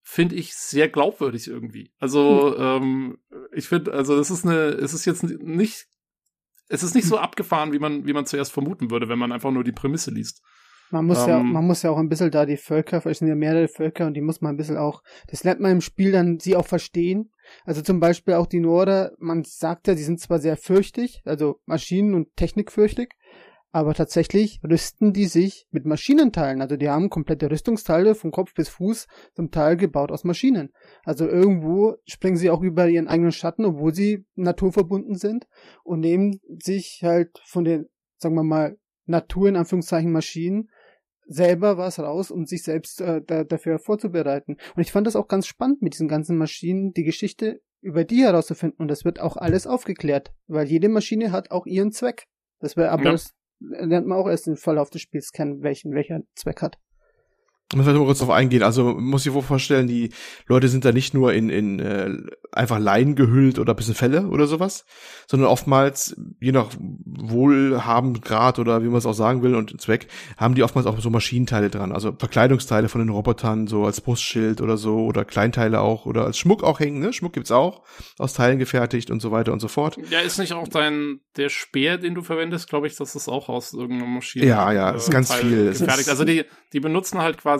finde 0.02 0.36
ich, 0.36 0.56
sehr 0.56 0.90
glaubwürdig 0.90 1.48
irgendwie. 1.48 1.92
Also, 2.00 2.58
ähm, 2.58 3.18
ich 3.52 3.68
finde, 3.68 3.94
also 3.94 4.18
es 4.20 4.30
ist 4.30 4.46
eine, 4.46 4.70
es 4.70 4.94
ist 4.94 5.06
jetzt 5.06 5.24
nicht, 5.24 5.88
es 6.68 6.84
ist 6.84 6.96
nicht 6.96 7.08
so 7.08 7.18
abgefahren, 7.18 7.74
wie 7.74 7.80
man, 7.80 8.06
wie 8.06 8.14
man 8.14 8.26
zuerst 8.26 8.52
vermuten 8.52 8.92
würde, 8.92 9.10
wenn 9.10 9.20
man 9.20 9.32
einfach 9.32 9.52
nur 9.52 9.64
die 9.64 9.72
Prämisse 9.72 10.12
liest. 10.12 10.42
Man 10.92 11.06
muss 11.06 11.26
ja, 11.26 11.40
Ähm, 11.40 11.52
man 11.52 11.66
muss 11.66 11.82
ja 11.82 11.92
auch 11.92 11.98
ein 11.98 12.10
bisschen 12.10 12.32
da 12.32 12.46
die 12.46 12.58
Völker, 12.58 13.06
es 13.06 13.20
sind 13.20 13.28
ja 13.28 13.36
mehrere 13.36 13.68
Völker 13.68 14.06
und 14.06 14.14
die 14.14 14.22
muss 14.22 14.42
man 14.42 14.54
ein 14.54 14.58
bisschen 14.58 14.78
auch, 14.78 15.02
das 15.28 15.44
lernt 15.44 15.60
man 15.60 15.72
im 15.72 15.82
Spiel 15.82 16.12
dann, 16.12 16.40
sie 16.40 16.56
auch 16.56 16.66
verstehen. 16.66 17.32
Also 17.64 17.82
zum 17.82 18.00
Beispiel 18.00 18.36
auch 18.36 18.48
die 18.48 18.60
Norder, 18.60 19.12
man 19.20 19.44
sagt 19.44 19.88
ja, 19.88 19.96
die 19.96 20.04
sind 20.04 20.20
zwar 20.20 20.40
sehr 20.40 20.58
fürchtig, 20.58 21.22
also 21.26 21.60
Maschinen- 21.66 22.14
und 22.14 22.36
Technikfürchtig, 22.36 23.14
aber 23.72 23.94
tatsächlich 23.94 24.62
rüsten 24.64 25.12
die 25.12 25.26
sich 25.26 25.68
mit 25.70 25.86
Maschinenteilen. 25.86 26.62
Also 26.62 26.78
die 26.78 26.90
haben 26.90 27.10
komplette 27.10 27.52
Rüstungsteile 27.52 28.16
von 28.16 28.32
Kopf 28.32 28.54
bis 28.54 28.70
Fuß 28.70 29.08
zum 29.34 29.52
Teil 29.52 29.76
gebaut 29.76 30.14
aus 30.14 30.24
Maschinen. 30.24 30.72
Also 31.04 31.28
irgendwo 31.28 31.96
springen 32.06 32.38
sie 32.38 32.50
auch 32.50 32.62
über 32.62 32.88
ihren 32.88 33.10
eigenen 33.10 33.34
Schatten, 33.34 33.66
obwohl 33.66 33.94
sie 33.94 34.26
naturverbunden 34.36 35.16
sind 35.16 35.46
und 35.84 36.00
nehmen 36.00 36.40
sich 36.64 37.02
halt 37.04 37.38
von 37.44 37.66
den, 37.66 37.90
sagen 38.18 38.36
wir 38.36 38.44
mal, 38.44 38.78
Natur 39.08 39.50
in 39.50 39.58
Anführungszeichen 39.58 40.12
Maschinen 40.12 40.70
selber 41.26 41.78
was 41.78 42.00
raus, 42.00 42.32
um 42.32 42.46
sich 42.46 42.64
selbst 42.64 43.02
äh, 43.02 43.22
da, 43.26 43.44
dafür 43.44 43.80
vorzubereiten. 43.80 44.58
Und 44.76 44.82
ich 44.82 44.92
fand 44.92 45.08
das 45.08 45.16
auch 45.16 45.28
ganz 45.28 45.48
spannend 45.48 45.82
mit 45.82 45.94
diesen 45.94 46.08
ganzen 46.08 46.38
Maschinen, 46.38 46.94
die 46.94 47.04
Geschichte 47.04 47.62
über 47.82 48.04
die 48.04 48.24
herauszufinden. 48.24 48.80
Und 48.80 48.88
das 48.90 49.06
wird 49.06 49.20
auch 49.20 49.38
alles 49.38 49.68
aufgeklärt, 49.68 50.34
weil 50.48 50.68
jede 50.68 50.90
Maschine 50.90 51.32
hat 51.32 51.52
auch 51.52 51.66
ihren 51.66 51.92
Zweck. 51.92 52.26
Das 52.60 52.78
wäre 52.78 52.90
aber 52.92 53.04
Ja. 53.04 53.12
das 53.12 53.34
lernt 53.60 54.08
man 54.08 54.18
auch 54.18 54.28
erst 54.28 54.48
im 54.48 54.58
Verlauf 54.58 54.90
des 54.90 55.02
Spiels 55.02 55.32
kennen, 55.32 55.62
welchen 55.64 55.94
welcher 55.94 56.22
Zweck 56.36 56.62
hat. 56.62 56.78
Ich 57.72 57.78
muss 57.78 57.88
halt 57.88 57.98
mal 57.98 58.06
kurz 58.06 58.20
drauf 58.20 58.30
eingehen. 58.30 58.62
Also 58.62 58.94
muss 58.94 59.24
sich 59.24 59.34
wohl 59.34 59.42
vorstellen, 59.42 59.88
die 59.88 60.12
Leute 60.48 60.68
sind 60.68 60.86
da 60.86 60.92
nicht 60.92 61.16
nur 61.16 61.34
in, 61.34 61.50
in 61.50 61.80
äh, 61.80 62.12
einfach 62.52 62.78
Leinen 62.78 63.16
gehüllt 63.16 63.58
oder 63.58 63.74
ein 63.74 63.76
bisschen 63.76 63.96
Felle 63.96 64.28
oder 64.28 64.46
sowas, 64.46 64.86
sondern 65.28 65.50
oftmals, 65.50 66.16
je 66.40 66.52
nach 66.52 66.68
Wohlhabengrad 66.80 68.60
oder 68.60 68.84
wie 68.84 68.88
man 68.88 68.98
es 68.98 69.08
auch 69.08 69.14
sagen 69.14 69.42
will 69.42 69.56
und 69.56 69.82
Zweck, 69.82 70.08
haben 70.38 70.54
die 70.54 70.62
oftmals 70.62 70.86
auch 70.86 71.00
so 71.00 71.10
Maschinenteile 71.10 71.72
dran. 71.72 71.92
Also 71.92 72.14
Verkleidungsteile 72.18 72.88
von 72.88 73.02
den 73.02 73.10
Robotern, 73.10 73.66
so 73.66 73.86
als 73.86 74.00
Brustschild 74.00 74.62
oder 74.62 74.78
so, 74.78 75.00
oder 75.00 75.26
Kleinteile 75.26 75.82
auch, 75.82 76.06
oder 76.06 76.24
als 76.26 76.38
Schmuck 76.38 76.64
auch 76.64 76.80
hängen, 76.80 77.00
ne? 77.00 77.14
Schmuck 77.14 77.34
gibt's 77.34 77.52
auch, 77.52 77.82
aus 78.20 78.34
Teilen 78.34 78.60
gefertigt 78.60 79.10
und 79.10 79.22
so 79.22 79.32
weiter 79.32 79.52
und 79.52 79.60
so 79.60 79.68
fort. 79.68 79.98
Ja, 80.12 80.20
ist 80.20 80.38
nicht 80.38 80.54
auch 80.54 80.68
dein, 80.68 81.20
der 81.36 81.50
Speer, 81.50 81.98
den 81.98 82.14
du 82.14 82.22
verwendest, 82.22 82.70
glaube 82.70 82.86
ich, 82.86 82.96
das 82.96 83.16
ist 83.16 83.28
auch 83.28 83.50
aus 83.50 83.74
irgendeiner 83.74 84.12
Maschine. 84.12 84.46
Ja, 84.46 84.72
ja, 84.72 84.92
ist 84.92 85.10
ganz 85.10 85.30
Teil 85.30 85.42
viel. 85.42 85.70
Gefertigt. 85.72 86.10
Also 86.10 86.26
die, 86.26 86.46
die 86.74 86.80
benutzen 86.80 87.20
halt 87.20 87.40
quasi 87.40 87.55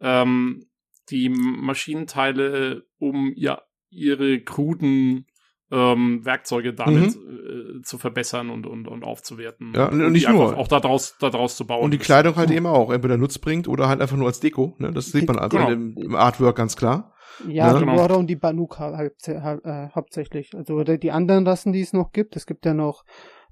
ähm, 0.00 0.66
die 1.10 1.28
Maschinenteile, 1.28 2.84
um 2.98 3.32
ja 3.36 3.62
ihre 3.90 4.40
kruden 4.40 5.26
ähm, 5.70 6.24
Werkzeuge 6.24 6.74
damit 6.74 7.16
äh, 7.16 7.80
zu 7.82 7.96
verbessern 7.98 8.50
und, 8.50 8.66
und, 8.66 8.86
und 8.88 9.04
aufzuwerten. 9.04 9.68
Mhm. 9.68 9.74
Ja, 9.74 9.88
und 9.88 9.98
die 10.00 10.10
nicht 10.10 10.28
einfach 10.28 10.50
nur. 10.50 10.56
Auch 10.58 10.68
daraus, 10.68 11.16
daraus 11.18 11.56
zu 11.56 11.66
bauen. 11.66 11.84
Und 11.84 11.92
die 11.92 11.98
Kleidung 11.98 12.36
halt 12.36 12.50
eben 12.50 12.66
auch, 12.66 12.90
entweder 12.90 13.16
nutzbringend 13.16 13.68
oder 13.68 13.88
halt 13.88 14.00
einfach 14.02 14.16
nur 14.16 14.26
als 14.26 14.40
Deko, 14.40 14.74
ne? 14.78 14.92
Das 14.92 15.06
sieht 15.12 15.26
man 15.26 15.38
also 15.38 15.56
Genau. 15.56 15.70
dem, 15.70 15.96
im 15.96 16.14
Artwork 16.14 16.56
ganz 16.56 16.76
klar. 16.76 17.14
Ja, 17.46 17.68
Ja, 17.68 17.72
die 17.74 17.80
genau. 17.80 17.94
Norder 17.96 18.18
und 18.18 18.26
die 18.26 18.36
Banuk 18.36 18.78
ha- 18.78 18.94
halb, 18.96 19.14
ha- 19.26 19.60
äh, 19.64 19.88
hauptsächlich. 19.94 20.54
Also 20.54 20.84
die 20.84 21.10
anderen 21.10 21.46
Rassen, 21.46 21.72
die 21.72 21.80
es 21.80 21.94
noch 21.94 22.12
gibt, 22.12 22.36
es 22.36 22.44
gibt 22.46 22.66
ja 22.66 22.74
noch 22.74 23.04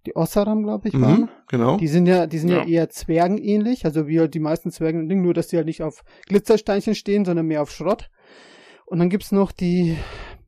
die 0.07 0.17
Ossaram, 0.17 0.63
glaube 0.63 0.89
ich, 0.89 0.95
Mhm, 0.95 1.03
waren. 1.03 1.29
genau. 1.49 1.77
Die 1.77 1.89
sind 1.89 2.07
ja, 2.07 2.27
die 2.27 2.39
sind 2.39 2.49
ja, 2.51 2.59
Ja. 2.63 2.67
eher 2.67 2.89
Zwergenähnlich, 2.91 3.85
also 3.85 4.07
wie 4.09 4.19
halt 4.21 4.35
die 4.35 4.41
meisten 4.41 4.71
Zwergen, 4.71 5.07
nur 5.07 5.35
dass 5.35 5.49
die 5.49 5.57
halt 5.57 5.67
nicht 5.67 5.83
auf 5.83 6.03
Glitzersteinchen 6.27 6.95
stehen, 6.95 7.25
sondern 7.25 7.47
mehr 7.47 7.63
auf 7.63 7.71
Schrott. 7.71 8.11
Und 8.87 8.99
dann 8.99 9.11
gibt's 9.11 9.31
noch 9.33 9.53
die 9.53 9.97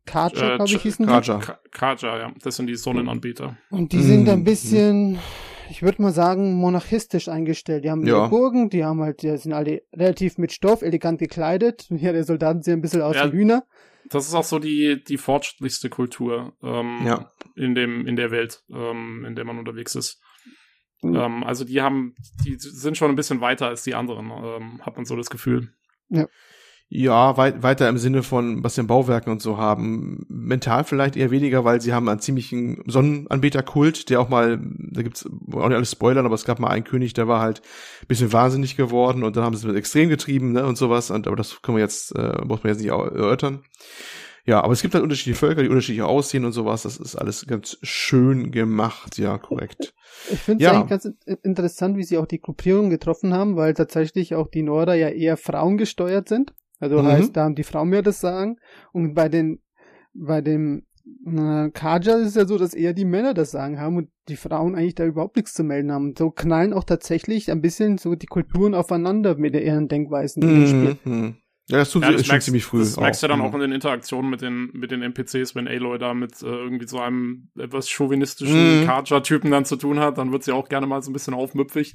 Karcher, 0.06 0.54
Äh, 0.54 0.56
glaube 0.56 0.70
ich, 0.70 0.76
Ch- 0.78 0.82
hießen 0.82 1.06
die. 1.06 1.12
Kaja. 1.12 1.38
Ka- 1.38 1.58
Kaja, 1.70 2.18
ja. 2.18 2.32
Das 2.42 2.56
sind 2.56 2.66
die 2.66 2.74
Sonnenanbeter. 2.76 3.56
Und 3.70 3.92
die 3.92 4.02
sind 4.02 4.28
ein 4.28 4.40
Mhm. 4.40 4.44
bisschen, 4.44 5.18
ich 5.70 5.82
würde 5.82 6.02
mal 6.02 6.12
sagen, 6.12 6.54
monarchistisch 6.54 7.28
eingestellt. 7.28 7.84
Die 7.84 7.90
haben 7.90 8.04
Ja. 8.06 8.16
ihre 8.22 8.28
Burgen, 8.30 8.68
die 8.68 8.84
haben 8.84 9.00
halt, 9.00 9.22
die 9.22 9.36
sind 9.36 9.52
alle 9.52 9.82
relativ 9.94 10.38
mit 10.38 10.50
Stoff, 10.52 10.82
elegant 10.82 11.20
gekleidet. 11.20 11.86
Ja, 11.90 12.12
der 12.12 12.24
Soldaten 12.24 12.62
sehen 12.62 12.78
ein 12.78 12.80
bisschen 12.80 13.02
aus 13.02 13.14
Ja. 13.14 13.32
wie 13.32 13.36
Hühner. 13.36 13.62
Das 14.10 14.26
ist 14.26 14.34
auch 14.34 14.44
so 14.44 14.58
die, 14.58 15.02
die 15.02 15.18
fortschrittlichste 15.18 15.88
Kultur 15.90 16.56
ähm, 16.62 17.00
Ja. 17.06 17.32
in, 17.56 17.74
dem, 17.74 18.06
in 18.06 18.16
der 18.16 18.30
Welt, 18.30 18.62
ähm, 18.70 19.24
in 19.24 19.34
der 19.34 19.44
man 19.44 19.58
unterwegs 19.58 19.94
ist. 19.94 20.20
Mhm. 21.02 21.16
Ähm, 21.16 21.44
also 21.44 21.64
die 21.64 21.80
haben, 21.82 22.14
die 22.44 22.56
sind 22.58 22.96
schon 22.96 23.10
ein 23.10 23.16
bisschen 23.16 23.40
weiter 23.40 23.68
als 23.68 23.82
die 23.82 23.94
anderen, 23.94 24.30
ähm, 24.30 24.84
hat 24.84 24.96
man 24.96 25.04
so 25.04 25.16
das 25.16 25.30
Gefühl. 25.30 25.72
Ja, 26.08 26.26
weit, 26.94 27.62
weiter 27.62 27.88
im 27.88 27.98
Sinne 27.98 28.22
von, 28.22 28.62
was 28.62 28.74
den 28.74 28.86
Bauwerken 28.86 29.32
und 29.32 29.40
so 29.40 29.56
haben. 29.56 30.24
Mental 30.28 30.84
vielleicht 30.84 31.16
eher 31.16 31.30
weniger, 31.30 31.64
weil 31.64 31.80
sie 31.80 31.92
haben 31.92 32.08
einen 32.08 32.20
ziemlichen 32.20 32.82
Sonnenanbeterkult, 32.86 34.10
der 34.10 34.20
auch 34.20 34.28
mal, 34.28 34.58
da 34.62 35.02
gibt's 35.02 35.24
auch 35.26 35.68
nicht 35.68 35.76
alles 35.76 35.92
spoilern, 35.92 36.26
aber 36.26 36.34
es 36.34 36.44
gab 36.44 36.58
mal 36.58 36.68
einen 36.68 36.84
König, 36.84 37.14
der 37.14 37.28
war 37.28 37.40
halt 37.40 37.62
ein 38.02 38.08
bisschen 38.08 38.32
wahnsinnig 38.32 38.76
geworden 38.76 39.22
und 39.22 39.36
dann 39.36 39.44
haben 39.44 39.54
sie 39.54 39.60
es 39.60 39.66
mit 39.66 39.76
extrem 39.76 40.08
getrieben, 40.08 40.52
ne, 40.52 40.66
und 40.66 40.76
sowas. 40.76 41.10
Und, 41.10 41.26
aber 41.26 41.36
das 41.36 41.62
können 41.62 41.78
wir 41.78 41.82
jetzt, 41.82 42.14
äh, 42.16 42.44
muss 42.44 42.62
man 42.62 42.72
jetzt 42.72 42.80
nicht 42.82 42.90
erörtern. 42.90 43.62
Ja, 44.44 44.62
aber 44.64 44.72
es 44.72 44.82
gibt 44.82 44.94
halt 44.94 45.04
unterschiedliche 45.04 45.38
Völker, 45.38 45.62
die 45.62 45.68
unterschiedlich 45.68 46.02
aussehen 46.02 46.44
und 46.44 46.52
sowas. 46.52 46.82
Das 46.82 46.96
ist 46.96 47.14
alles 47.14 47.46
ganz 47.46 47.78
schön 47.82 48.50
gemacht, 48.50 49.16
ja, 49.16 49.38
korrekt. 49.38 49.94
Ich 50.32 50.40
finde 50.40 50.64
es 50.64 50.70
Ja. 50.70 50.76
eigentlich 50.76 50.90
ganz 50.90 51.04
in- 51.04 51.38
interessant, 51.44 51.96
wie 51.96 52.02
sie 52.02 52.18
auch 52.18 52.26
die 52.26 52.40
Gruppierung 52.40 52.90
getroffen 52.90 53.32
haben, 53.34 53.54
weil 53.56 53.72
tatsächlich 53.74 54.34
auch 54.34 54.48
die 54.48 54.62
Norder 54.62 54.94
ja 54.94 55.08
eher 55.10 55.36
frauengesteuert 55.36 56.28
sind. 56.28 56.52
Also 56.82 56.98
Mhm. 57.00 57.06
heißt, 57.06 57.36
da 57.36 57.44
haben 57.44 57.54
die 57.54 57.62
Frauen 57.62 57.88
mehr 57.90 58.02
das 58.02 58.20
Sagen. 58.20 58.56
Und 58.92 59.14
bei 59.14 59.28
den, 59.28 59.60
bei 60.14 60.40
dem 60.40 60.82
äh, 61.26 61.70
Kaja 61.70 62.16
ist 62.16 62.28
es 62.28 62.34
ja 62.34 62.44
so, 62.44 62.58
dass 62.58 62.74
eher 62.74 62.92
die 62.92 63.04
Männer 63.04 63.34
das 63.34 63.52
Sagen 63.52 63.78
haben 63.78 63.96
und 63.96 64.08
die 64.28 64.36
Frauen 64.36 64.74
eigentlich 64.74 64.96
da 64.96 65.04
überhaupt 65.04 65.36
nichts 65.36 65.54
zu 65.54 65.62
melden 65.62 65.92
haben. 65.92 66.14
So 66.18 66.30
knallen 66.30 66.72
auch 66.72 66.84
tatsächlich 66.84 67.50
ein 67.52 67.60
bisschen 67.60 67.98
so 67.98 68.16
die 68.16 68.26
Kulturen 68.26 68.74
aufeinander 68.74 69.36
mit 69.36 69.54
ihren 69.54 69.86
Denkweisen 69.86 70.42
in 70.42 70.54
dem 70.54 70.66
Spiel. 70.66 70.96
Mhm. 71.04 71.12
mhm. 71.20 71.36
Ja, 71.68 71.78
das 71.78 71.90
tun 71.92 72.02
Ja, 72.02 72.08
sie 72.08 72.14
das 72.14 72.26
schon 72.26 72.32
merkst, 72.34 72.46
ziemlich 72.46 72.64
früh. 72.64 72.80
das 72.80 72.96
merkst 72.98 73.22
du 73.22 73.28
dann 73.28 73.38
Mhm. 73.38 73.44
auch 73.44 73.54
in 73.54 73.60
den 73.60 73.72
Interaktionen 73.72 74.28
mit 74.28 74.42
den, 74.42 74.70
mit 74.72 74.90
den 74.90 75.02
NPCs, 75.02 75.54
wenn 75.54 75.68
Aloy 75.68 75.96
da 75.98 76.12
mit 76.12 76.42
äh, 76.42 76.46
irgendwie 76.46 76.88
so 76.88 76.98
einem 76.98 77.50
etwas 77.56 77.88
chauvinistischen 77.88 78.80
Mhm. 78.80 78.84
Karja-Typen 78.84 79.52
dann 79.52 79.64
zu 79.64 79.76
tun 79.76 80.00
hat, 80.00 80.18
dann 80.18 80.32
wird 80.32 80.42
sie 80.42 80.50
auch 80.52 80.68
gerne 80.68 80.88
mal 80.88 81.00
so 81.02 81.10
ein 81.10 81.12
bisschen 81.12 81.34
aufmüpfig. 81.34 81.94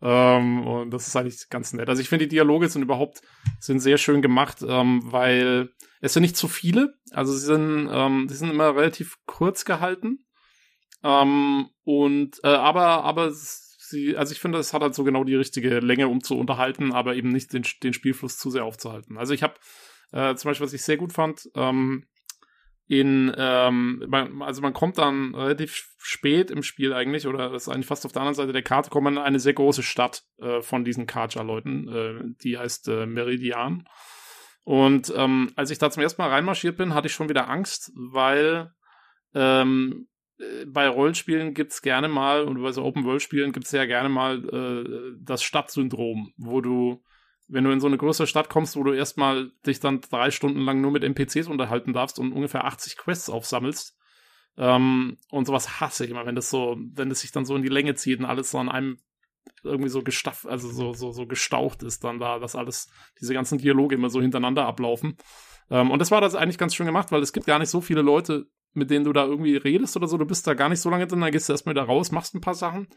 Ähm, 0.00 0.66
und 0.66 0.90
das 0.90 1.08
ist 1.08 1.16
eigentlich 1.16 1.48
ganz 1.48 1.72
nett. 1.72 1.88
Also 1.88 2.00
ich 2.00 2.08
finde, 2.08 2.26
die 2.26 2.36
Dialoge 2.36 2.68
sind 2.68 2.82
überhaupt, 2.82 3.20
sind 3.58 3.80
sehr 3.80 3.98
schön 3.98 4.22
gemacht, 4.22 4.58
ähm, 4.66 5.02
weil 5.04 5.70
es 6.00 6.12
sind 6.12 6.22
nicht 6.22 6.36
zu 6.36 6.48
viele. 6.48 6.94
Also 7.10 7.32
sie 7.32 7.44
sind, 7.44 7.88
ähm, 7.90 8.28
sie 8.28 8.36
sind 8.36 8.50
immer 8.50 8.76
relativ 8.76 9.16
kurz 9.26 9.64
gehalten. 9.64 10.24
Ähm, 11.02 11.68
und, 11.84 12.38
äh, 12.44 12.48
aber, 12.48 13.04
aber 13.04 13.30
sie, 13.32 14.16
also 14.16 14.32
ich 14.32 14.40
finde, 14.40 14.58
es 14.58 14.72
hat 14.72 14.82
halt 14.82 14.94
so 14.94 15.04
genau 15.04 15.24
die 15.24 15.34
richtige 15.34 15.80
Länge, 15.80 16.08
um 16.08 16.22
zu 16.22 16.36
unterhalten, 16.36 16.92
aber 16.92 17.16
eben 17.16 17.30
nicht 17.30 17.52
den, 17.52 17.64
den 17.82 17.92
Spielfluss 17.92 18.38
zu 18.38 18.50
sehr 18.50 18.64
aufzuhalten. 18.64 19.18
Also 19.18 19.34
ich 19.34 19.42
habe 19.42 19.54
äh, 20.12 20.34
zum 20.36 20.50
Beispiel, 20.50 20.66
was 20.66 20.72
ich 20.72 20.82
sehr 20.82 20.96
gut 20.96 21.12
fand, 21.12 21.48
ähm, 21.54 22.04
in, 22.88 23.32
ähm, 23.36 24.08
also 24.40 24.62
man 24.62 24.72
kommt 24.72 24.96
dann 24.96 25.34
relativ 25.34 25.90
spät 25.98 26.50
im 26.50 26.62
Spiel 26.62 26.94
eigentlich, 26.94 27.26
oder 27.26 27.50
das 27.50 27.64
ist 27.64 27.68
eigentlich 27.68 27.86
fast 27.86 28.06
auf 28.06 28.12
der 28.12 28.22
anderen 28.22 28.34
Seite 28.34 28.52
der 28.52 28.62
Karte, 28.62 28.88
kommt 28.88 29.04
man 29.04 29.14
in 29.14 29.22
eine 29.22 29.40
sehr 29.40 29.52
große 29.52 29.82
Stadt 29.82 30.22
äh, 30.38 30.62
von 30.62 30.84
diesen 30.84 31.06
Karja-Leuten, 31.06 31.88
äh, 31.88 32.34
die 32.42 32.56
heißt 32.56 32.88
äh, 32.88 33.04
Meridian. 33.06 33.86
Und 34.64 35.12
ähm, 35.14 35.50
als 35.54 35.70
ich 35.70 35.78
da 35.78 35.90
zum 35.90 36.02
ersten 36.02 36.22
Mal 36.22 36.30
reinmarschiert 36.30 36.78
bin, 36.78 36.94
hatte 36.94 37.08
ich 37.08 37.12
schon 37.12 37.28
wieder 37.28 37.48
Angst, 37.48 37.92
weil 37.94 38.70
ähm, 39.34 40.08
äh, 40.38 40.64
bei 40.66 40.88
Rollenspielen 40.88 41.52
gibt's 41.52 41.82
gerne 41.82 42.08
mal, 42.08 42.44
und 42.44 42.62
bei 42.62 42.72
so 42.72 42.84
Open-World-Spielen 42.84 43.52
gibt's 43.52 43.72
ja 43.72 43.84
gerne 43.84 44.08
mal 44.08 44.44
äh, 44.48 45.16
das 45.20 45.42
Stadtsyndrom, 45.42 46.32
wo 46.38 46.62
du, 46.62 47.02
wenn 47.48 47.64
du 47.64 47.70
in 47.70 47.80
so 47.80 47.86
eine 47.86 47.96
größere 47.96 48.26
Stadt 48.26 48.50
kommst, 48.50 48.76
wo 48.76 48.84
du 48.84 48.92
erstmal 48.92 49.50
dich 49.66 49.80
dann 49.80 50.00
drei 50.02 50.30
Stunden 50.30 50.60
lang 50.60 50.80
nur 50.80 50.90
mit 50.90 51.02
NPCs 51.02 51.48
unterhalten 51.48 51.94
darfst 51.94 52.18
und 52.18 52.32
ungefähr 52.32 52.64
80 52.64 52.96
Quests 52.98 53.30
aufsammelst. 53.30 53.96
Ähm, 54.58 55.16
und 55.30 55.46
sowas 55.46 55.80
hasse 55.80 56.04
ich 56.04 56.10
immer, 56.10 56.26
wenn 56.26 56.34
das 56.34 56.50
so, 56.50 56.76
wenn 56.94 57.10
es 57.10 57.20
sich 57.20 57.32
dann 57.32 57.46
so 57.46 57.56
in 57.56 57.62
die 57.62 57.68
Länge 57.68 57.94
zieht 57.94 58.18
und 58.18 58.26
alles 58.26 58.50
so 58.50 58.58
an 58.58 58.68
einem 58.68 58.98
irgendwie 59.64 59.88
so 59.88 60.02
gestaff, 60.02 60.46
also 60.46 60.68
so, 60.68 60.92
so, 60.92 61.10
so 61.10 61.26
gestaucht 61.26 61.82
ist 61.82 62.04
dann 62.04 62.18
da, 62.18 62.38
dass 62.38 62.54
alles, 62.54 62.90
diese 63.18 63.32
ganzen 63.32 63.58
Dialoge 63.58 63.94
immer 63.94 64.10
so 64.10 64.20
hintereinander 64.20 64.66
ablaufen. 64.66 65.16
Ähm, 65.70 65.90
und 65.90 66.00
das 66.00 66.10
war 66.10 66.20
das 66.20 66.34
eigentlich 66.34 66.58
ganz 66.58 66.74
schön 66.74 66.86
gemacht, 66.86 67.12
weil 67.12 67.22
es 67.22 67.32
gibt 67.32 67.46
gar 67.46 67.58
nicht 67.58 67.70
so 67.70 67.80
viele 67.80 68.02
Leute, 68.02 68.46
mit 68.74 68.90
denen 68.90 69.06
du 69.06 69.12
da 69.14 69.24
irgendwie 69.24 69.56
redest 69.56 69.96
oder 69.96 70.06
so. 70.06 70.18
Du 70.18 70.26
bist 70.26 70.46
da 70.46 70.52
gar 70.52 70.68
nicht 70.68 70.80
so 70.80 70.90
lange 70.90 71.06
drin, 71.06 71.20
dann 71.20 71.32
gehst 71.32 71.48
du 71.48 71.54
erstmal 71.54 71.74
wieder 71.74 71.84
raus, 71.84 72.12
machst 72.12 72.34
ein 72.34 72.42
paar 72.42 72.54
Sachen 72.54 72.88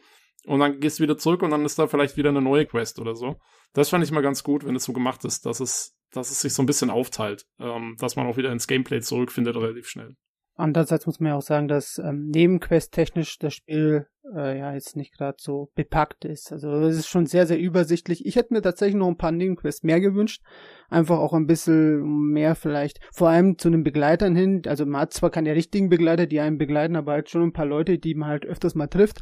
und 0.46 0.60
dann 0.60 0.80
gehst 0.80 1.00
du 1.00 1.04
wieder 1.04 1.18
zurück 1.18 1.44
und 1.44 1.52
dann 1.52 1.66
ist 1.66 1.78
da 1.78 1.88
vielleicht 1.88 2.18
wieder 2.18 2.30
eine 2.30 2.42
neue 2.42 2.66
Quest 2.66 3.00
oder 3.00 3.16
so. 3.16 3.36
Das 3.74 3.90
fand 3.90 4.04
ich 4.04 4.12
mal 4.12 4.22
ganz 4.22 4.44
gut, 4.44 4.66
wenn 4.66 4.76
es 4.76 4.84
so 4.84 4.94
gemacht 4.94 5.24
ist, 5.26 5.46
dass 5.46 5.60
es, 5.60 5.96
dass 6.12 6.32
es 6.32 6.42
sich 6.42 6.54
so 6.54 6.64
ein 6.64 6.66
bisschen 6.66 6.90
aufteilt, 6.90 7.46
ähm, 7.60 7.96
dass 8.00 8.16
man 8.16 8.28
auch 8.28 8.38
wieder 8.38 8.52
ins 8.52 8.68
Gameplay 8.68 9.02
zurückfindet 9.02 9.56
relativ 9.56 9.88
schnell. 9.88 10.16
andererseits 10.56 11.06
muss 11.06 11.20
man 11.20 11.30
ja 11.30 11.38
auch 11.38 11.42
sagen, 11.42 11.68
dass 11.68 11.98
ähm, 11.98 12.30
Nebenquest-technisch 12.30 13.38
das 13.40 13.54
Spiel 13.54 14.08
äh, 14.36 14.58
ja 14.58 14.74
jetzt 14.74 14.96
nicht 14.96 15.14
gerade 15.18 15.38
so 15.40 15.72
bepackt 15.76 16.26
ist. 16.26 16.52
Also 16.52 16.72
es 16.82 16.98
ist 16.98 17.08
schon 17.08 17.26
sehr, 17.26 17.48
sehr 17.48 17.60
übersichtlich. 17.60 18.26
Ich 18.26 18.36
hätte 18.36 18.54
mir 18.54 18.62
tatsächlich 18.62 18.96
noch 18.96 19.08
ein 19.08 19.18
paar 19.18 19.32
Nebenquests 19.32 19.84
mehr 19.84 20.00
gewünscht. 20.00 20.44
Einfach 20.90 21.20
auch 21.20 21.34
ein 21.34 21.48
bisschen 21.48 22.04
mehr 22.32 22.56
vielleicht, 22.56 23.00
vor 23.14 23.30
allem 23.30 23.58
zu 23.58 23.70
den 23.70 23.84
Begleitern 23.84 24.36
hin. 24.36 24.62
Also 24.68 24.86
man 24.86 25.02
hat 25.02 25.14
zwar 25.14 25.30
keine 25.30 25.56
richtigen 25.56 25.90
Begleiter, 25.90 26.28
die 26.28 26.40
einen 26.40 26.58
begleiten, 26.58 26.96
aber 26.96 27.14
halt 27.14 27.30
schon 27.30 27.44
ein 27.44 27.54
paar 27.54 27.66
Leute, 27.66 27.98
die 27.98 28.16
man 28.16 28.30
halt 28.30 28.46
öfters 28.46 28.76
mal 28.76 28.88
trifft. 28.88 29.22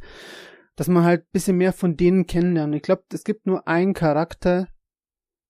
Dass 0.79 0.87
man 0.87 1.03
halt 1.03 1.23
ein 1.23 1.31
bisschen 1.33 1.57
mehr 1.57 1.73
von 1.73 1.97
denen 1.97 2.25
kennenlernt. 2.25 2.73
Ich 2.73 2.83
glaube, 2.83 3.03
es 3.11 3.25
gibt 3.25 3.45
nur 3.45 3.67
einen 3.67 3.93
Charakter, 3.93 4.69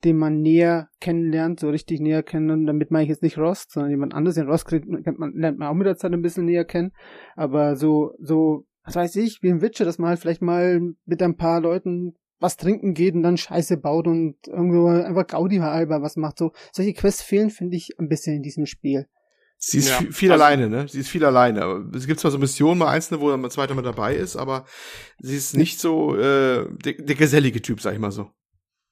den 0.03 0.17
man 0.17 0.41
näher 0.41 0.89
kennenlernt, 0.99 1.59
so 1.59 1.69
richtig 1.69 1.99
näher 1.99 2.23
kennen. 2.23 2.49
Und 2.49 2.65
damit 2.65 2.89
meine 2.89 3.03
ich 3.03 3.09
jetzt 3.09 3.21
nicht 3.21 3.37
Ross, 3.37 3.67
sondern 3.69 3.91
jemand 3.91 4.15
anderes. 4.15 4.37
Den 4.37 4.49
Ross 4.49 4.65
kriegt, 4.65 4.87
man, 4.87 5.33
lernt 5.35 5.59
man 5.59 5.67
auch 5.67 5.75
mit 5.75 5.85
der 5.85 5.97
Zeit 5.97 6.13
ein 6.13 6.23
bisschen 6.23 6.45
näher 6.45 6.65
kennen. 6.65 6.93
Aber 7.35 7.75
so, 7.75 8.15
so, 8.17 8.65
was 8.83 8.95
weiß 8.95 9.17
ich, 9.17 9.43
wie 9.43 9.51
ein 9.51 9.61
Witcher, 9.61 9.85
dass 9.85 9.99
man 9.99 10.09
halt 10.09 10.19
vielleicht 10.19 10.41
mal 10.41 10.81
mit 11.05 11.21
ein 11.21 11.37
paar 11.37 11.61
Leuten 11.61 12.15
was 12.39 12.57
trinken 12.57 12.95
geht 12.95 13.13
und 13.13 13.21
dann 13.21 13.37
Scheiße 13.37 13.77
baut 13.77 14.07
und 14.07 14.35
irgendwo 14.47 14.87
einfach 14.87 15.27
Gaudi 15.27 15.57
halber 15.57 16.01
was 16.01 16.15
macht. 16.15 16.39
So, 16.39 16.53
solche 16.71 16.93
Quests 16.93 17.21
fehlen, 17.21 17.51
finde 17.51 17.77
ich, 17.77 17.99
ein 17.99 18.09
bisschen 18.09 18.37
in 18.37 18.41
diesem 18.41 18.65
Spiel. 18.65 19.05
Sie 19.61 19.79
ist 19.79 19.89
Ja, 19.89 19.97
viel, 19.97 20.13
viel 20.13 20.31
also- 20.31 20.43
alleine, 20.43 20.69
ne? 20.69 20.87
Sie 20.87 21.01
ist 21.01 21.09
viel 21.09 21.25
alleine. 21.25 21.85
Es 21.93 22.07
gibt 22.07 22.21
zwar 22.21 22.31
so 22.31 22.37
Missionen, 22.37 22.79
mal 22.79 22.87
einzelne, 22.87 23.19
wo 23.19 23.29
dann 23.29 23.43
ein 23.43 23.51
zweiter 23.51 23.75
mal 23.75 23.81
dabei 23.81 24.15
ist, 24.15 24.37
aber 24.37 24.65
sie 25.19 25.35
ist 25.35 25.55
nicht 25.55 25.79
so 25.81 26.15
äh, 26.15 26.65
der, 26.71 26.93
der 26.93 27.15
gesellige 27.15 27.61
Typ, 27.61 27.81
sag 27.81 27.93
ich 27.93 27.99
mal 27.99 28.11
so. 28.11 28.31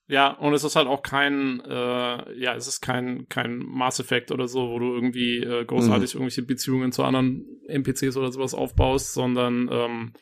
Ja, 0.08 0.30
und 0.30 0.52
es 0.52 0.64
ist 0.64 0.76
halt 0.76 0.86
auch 0.86 1.02
kein, 1.02 1.60
äh, 1.60 2.38
ja, 2.38 2.54
es 2.54 2.66
ist 2.66 2.80
kein, 2.82 3.26
kein 3.28 3.58
Mass 3.58 3.98
Effect 3.98 4.30
oder 4.30 4.46
so, 4.46 4.68
wo 4.68 4.78
du 4.78 4.94
irgendwie 4.94 5.38
äh, 5.38 5.64
großartig 5.64 6.14
irgendwelche 6.14 6.42
Beziehungen 6.42 6.92
zu 6.92 7.02
anderen 7.02 7.44
NPCs 7.66 8.16
oder 8.18 8.30
sowas 8.30 8.52
aufbaust, 8.54 9.14
sondern 9.14 9.68
ähm, 9.72 10.12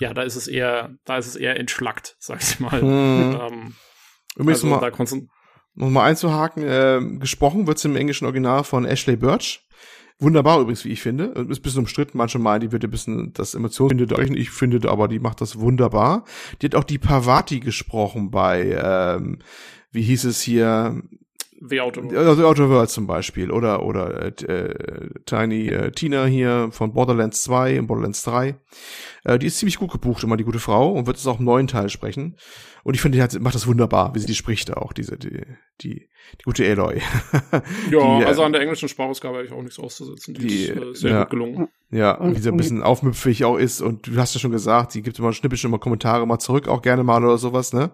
ja, 0.00 0.12
da 0.12 0.22
ist 0.22 0.36
es 0.36 0.48
eher, 0.48 0.96
da 1.04 1.16
ist 1.16 1.26
es 1.26 1.36
eher 1.36 1.58
entschlackt, 1.58 2.16
sag 2.18 2.42
ich 2.42 2.60
mal. 2.60 2.82
Mhm. 2.82 3.40
Ähm, 3.40 3.74
Übrigens 4.36 4.62
also 4.62 4.68
noch, 4.68 4.80
da 4.80 4.90
mal, 5.78 5.84
konzen- 5.84 5.84
noch 5.84 5.90
mal 5.90 6.04
einzuhaken, 6.04 6.62
äh, 6.62 7.18
gesprochen 7.18 7.66
wird's 7.66 7.84
im 7.84 7.96
englischen 7.96 8.24
Original 8.24 8.64
von 8.64 8.84
Ashley 8.84 9.16
Birch. 9.16 9.64
Wunderbar 10.20 10.60
übrigens, 10.60 10.84
wie 10.84 10.90
ich 10.90 11.00
finde. 11.00 11.26
Ist 11.26 11.60
ein 11.60 11.62
bisschen 11.62 11.78
umstritten, 11.80 12.18
manche 12.18 12.40
meinen, 12.40 12.60
die 12.62 12.72
wird 12.72 12.82
ein 12.82 12.90
bisschen 12.90 13.32
das 13.34 13.54
Emotion 13.54 13.90
findet 13.90 14.12
euch 14.12 14.28
ich 14.30 14.50
finde 14.50 14.88
aber, 14.90 15.06
die 15.06 15.20
macht 15.20 15.40
das 15.40 15.60
wunderbar. 15.60 16.24
Die 16.60 16.66
hat 16.66 16.74
auch 16.74 16.82
die 16.84 16.98
Pavati 16.98 17.60
gesprochen 17.60 18.30
bei, 18.32 18.76
ähm, 18.82 19.38
wie 19.92 20.02
hieß 20.02 20.24
es 20.24 20.40
hier, 20.40 21.00
The 21.60 21.80
Auto. 21.80 22.02
also 22.16 22.46
Outer 22.46 22.68
Worlds 22.68 22.92
zum 22.94 23.06
Beispiel 23.06 23.50
oder 23.50 23.84
oder 23.84 24.26
äh, 24.26 25.08
Tiny 25.24 25.68
äh, 25.68 25.90
Tina 25.92 26.24
hier 26.24 26.68
von 26.72 26.92
Borderlands 26.92 27.42
2 27.44 27.78
und 27.80 27.86
Borderlands 27.86 28.22
3. 28.24 28.56
Äh, 29.24 29.38
die 29.38 29.46
ist 29.46 29.58
ziemlich 29.58 29.78
gut 29.78 29.92
gebucht, 29.92 30.22
immer 30.24 30.36
die 30.36 30.44
gute 30.44 30.60
Frau 30.60 30.92
und 30.92 31.06
wird 31.06 31.16
es 31.16 31.26
auch 31.26 31.38
im 31.38 31.44
neuen 31.44 31.66
Teil 31.68 31.88
sprechen. 31.88 32.36
Und 32.84 32.94
ich 32.94 33.00
finde, 33.00 33.18
die 33.18 33.22
hat, 33.22 33.38
macht 33.40 33.54
das 33.56 33.66
wunderbar, 33.66 34.14
wie 34.14 34.20
sie 34.20 34.26
die 34.26 34.34
spricht 34.36 34.76
auch, 34.76 34.92
diese, 34.92 35.16
die, 35.16 35.42
die, 35.80 36.08
die 36.38 36.44
gute 36.44 36.68
Aloy. 36.68 37.00
Ja, 37.90 38.18
die, 38.18 38.22
äh, 38.22 38.26
also 38.26 38.42
an 38.42 38.52
der 38.52 38.60
englischen 38.60 38.88
Sprachausgabe 38.88 39.36
habe 39.36 39.46
ich 39.46 39.52
auch 39.52 39.62
nichts 39.62 39.78
auszusetzen. 39.78 40.34
Die, 40.34 40.46
die, 40.46 40.64
ist 40.64 40.76
äh, 40.76 40.94
sehr 40.94 41.10
ja. 41.10 41.20
gut 41.20 41.30
gelungen. 41.30 41.68
Ja, 41.90 42.12
Und- 42.12 42.36
wie 42.36 42.40
sie 42.40 42.50
ein 42.50 42.56
bisschen 42.56 42.82
aufmüpfig 42.82 43.44
auch 43.44 43.56
ist 43.56 43.80
und 43.80 44.06
du 44.06 44.16
hast 44.16 44.34
ja 44.34 44.40
schon 44.40 44.50
gesagt, 44.50 44.92
sie 44.92 45.00
gibt 45.00 45.18
immer 45.18 45.32
schnippisch 45.32 45.64
immer 45.64 45.78
Kommentare 45.78 46.26
mal 46.26 46.38
zurück, 46.38 46.68
auch 46.68 46.82
gerne 46.82 47.02
mal 47.02 47.24
oder 47.24 47.38
sowas, 47.38 47.72
ne? 47.72 47.92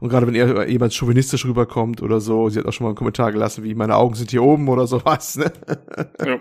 Und 0.00 0.08
gerade 0.08 0.26
wenn 0.26 0.34
ihr 0.34 0.66
jemand 0.68 0.94
chauvinistisch 0.94 1.44
rüberkommt 1.44 2.00
oder 2.00 2.20
so, 2.20 2.48
sie 2.48 2.58
hat 2.58 2.66
auch 2.66 2.72
schon 2.72 2.84
mal 2.84 2.90
einen 2.90 2.96
Kommentar 2.96 3.32
gelassen, 3.32 3.62
wie 3.62 3.74
meine 3.74 3.96
Augen 3.96 4.14
sind 4.14 4.30
hier 4.30 4.42
oben 4.42 4.68
oder 4.68 4.86
sowas, 4.86 5.36
ne? 5.36 5.52
Ja. 6.24 6.40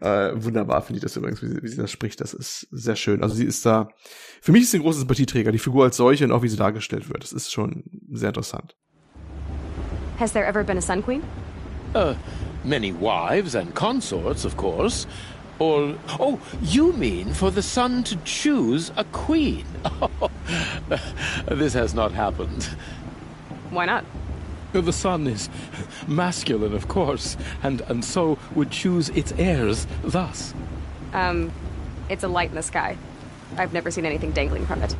äh, 0.30 0.42
wunderbar 0.42 0.80
finde 0.80 0.98
ich 0.98 1.02
das 1.02 1.16
übrigens, 1.16 1.42
wie 1.42 1.48
sie, 1.48 1.62
wie 1.62 1.68
sie 1.68 1.76
das 1.76 1.90
spricht, 1.90 2.20
das 2.22 2.32
ist 2.32 2.66
sehr 2.70 2.96
schön. 2.96 3.22
Also 3.22 3.34
sie 3.34 3.44
ist 3.44 3.66
da, 3.66 3.88
für 4.40 4.52
mich 4.52 4.62
ist 4.62 4.70
sie 4.70 4.78
ein 4.78 4.82
großer 4.82 5.00
Sympathieträger, 5.00 5.52
die 5.52 5.58
Figur 5.58 5.84
als 5.84 5.98
solche 5.98 6.24
und 6.24 6.32
auch 6.32 6.42
wie 6.42 6.48
sie 6.48 6.56
dargestellt 6.56 7.10
wird, 7.10 7.22
das 7.24 7.32
ist 7.32 7.52
schon 7.52 7.84
sehr 8.10 8.28
interessant. 8.28 8.74
Has 10.16 10.32
there 10.32 10.44
ever 10.44 10.62
been 10.64 10.78
a 10.78 10.82
Sun 10.82 11.02
Queen? 11.02 11.22
Uh, 11.94 12.14
many 12.64 12.92
wives 12.92 13.54
and 13.54 13.74
consorts, 13.74 14.44
of 14.44 14.56
course. 14.56 15.06
Or, 15.58 15.96
oh, 16.18 16.40
you 16.60 16.92
mean 16.92 17.34
for 17.34 17.50
the 17.50 17.62
sun 17.62 18.02
to 18.04 18.16
choose 18.24 18.90
a 18.96 19.04
queen? 19.04 19.64
this 21.48 21.74
has 21.74 21.94
not 21.94 22.10
happened. 22.12 22.64
Why 23.70 23.86
not? 23.86 24.04
The 24.72 24.92
sun 24.92 25.26
is 25.26 25.50
masculine, 26.08 26.74
of 26.74 26.88
course, 26.88 27.36
and, 27.62 27.82
and 27.82 28.04
so 28.04 28.38
would 28.54 28.70
choose 28.70 29.10
its 29.10 29.32
heirs 29.32 29.86
thus. 30.02 30.54
Um, 31.12 31.52
it's 32.08 32.24
a 32.24 32.28
light 32.28 32.48
in 32.48 32.56
the 32.56 32.62
sky. 32.62 32.96
I've 33.56 33.72
never 33.72 33.90
seen 33.90 34.06
anything 34.06 34.32
dangling 34.32 34.66
from 34.66 34.82
it. 34.82 34.96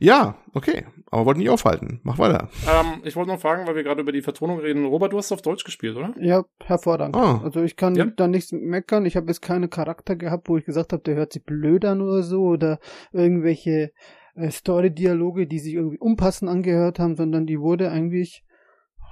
Ja, 0.00 0.36
okay, 0.52 0.84
aber 1.10 1.26
wollten 1.26 1.40
nicht 1.40 1.50
aufhalten. 1.50 2.00
Mach 2.02 2.18
weiter. 2.18 2.48
Ähm, 2.68 3.00
ich 3.04 3.16
wollte 3.16 3.30
noch 3.30 3.40
fragen, 3.40 3.66
weil 3.66 3.74
wir 3.76 3.82
gerade 3.82 4.00
über 4.02 4.12
die 4.12 4.22
Vertonung 4.22 4.58
reden. 4.58 4.84
Robert, 4.84 5.12
du 5.12 5.18
hast 5.18 5.32
auf 5.32 5.42
Deutsch 5.42 5.64
gespielt, 5.64 5.96
oder? 5.96 6.14
Ja, 6.20 6.44
hervorragend. 6.62 7.16
Ah. 7.16 7.40
Also 7.42 7.62
ich 7.62 7.76
kann 7.76 7.94
Ja. 7.94 8.06
da 8.06 8.26
nichts 8.26 8.52
meckern. 8.52 9.06
Ich 9.06 9.16
habe 9.16 9.26
jetzt 9.28 9.42
keine 9.42 9.68
Charakter 9.68 10.16
gehabt, 10.16 10.48
wo 10.48 10.56
ich 10.56 10.64
gesagt 10.64 10.92
habe, 10.92 11.02
der 11.02 11.14
hört 11.16 11.32
sich 11.32 11.44
blöd 11.44 11.84
an 11.84 12.00
oder 12.00 12.22
so 12.22 12.42
oder 12.44 12.78
irgendwelche 13.12 13.92
äh, 14.34 14.50
Story-Dialoge, 14.50 15.46
die 15.46 15.58
sich 15.60 15.74
irgendwie 15.74 15.98
unpassend 15.98 16.50
angehört 16.50 16.98
haben, 16.98 17.16
sondern 17.16 17.46
die 17.46 17.60
wurde 17.60 17.90
eigentlich 17.90 18.44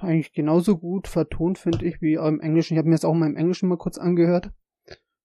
eigentlich 0.01 0.33
genauso 0.33 0.77
gut 0.77 1.07
vertont, 1.07 1.57
finde 1.57 1.85
ich, 1.85 2.01
wie 2.01 2.15
im 2.15 2.41
Englischen. 2.41 2.73
Ich 2.73 2.77
habe 2.77 2.89
mir 2.89 2.95
das 2.95 3.05
auch 3.05 3.13
mal 3.13 3.27
im 3.29 3.37
Englischen 3.37 3.69
mal 3.69 3.77
kurz 3.77 3.97
angehört. 3.97 4.49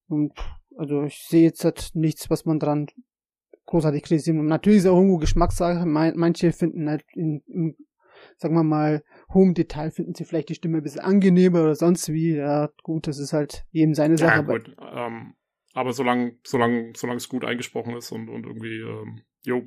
Und 0.07 0.32
also 0.77 1.03
ich 1.03 1.24
sehe 1.27 1.43
jetzt 1.43 1.65
halt 1.65 1.90
nichts, 1.95 2.31
was 2.31 2.45
man 2.45 2.61
dran 2.61 2.86
großartig 3.69 4.03
kritisieren. 4.03 4.45
Natürlich 4.47 4.81
ist 4.81 4.86
auch 4.86 4.97
irgendwo 4.97 5.19
Geschmackssache. 5.19 5.86
Manche 5.86 6.53
finden 6.53 6.89
halt 6.89 7.05
in, 7.15 7.43
in 7.47 7.77
sagen 8.36 8.55
wir 8.55 8.65
mal, 8.65 9.05
hohem 9.32 9.55
Detail 9.55 9.90
finden 9.90 10.15
sie 10.15 10.24
vielleicht 10.24 10.49
die 10.49 10.55
Stimme 10.55 10.78
ein 10.78 10.82
bisschen 10.82 11.03
angenehmer 11.03 11.62
oder 11.62 11.74
sonst 11.74 12.12
wie. 12.12 12.35
Ja, 12.35 12.70
gut, 12.82 13.07
das 13.07 13.19
ist 13.19 13.32
halt 13.32 13.66
jedem 13.70 13.95
seine 13.95 14.19
Sache. 14.19 14.32
Ja, 14.32 14.39
aber 14.39 14.59
gut. 14.59 14.77
Ähm, 14.93 15.35
aber 15.74 15.93
solange, 15.93 16.36
solange, 16.45 16.93
solange 16.97 17.19
es 17.19 17.28
gut 17.28 17.45
eingesprochen 17.45 17.97
ist 17.97 18.11
und, 18.11 18.28
und 18.28 18.47
irgendwie, 18.47 18.81
ähm, 18.81 19.23
jo, 19.45 19.62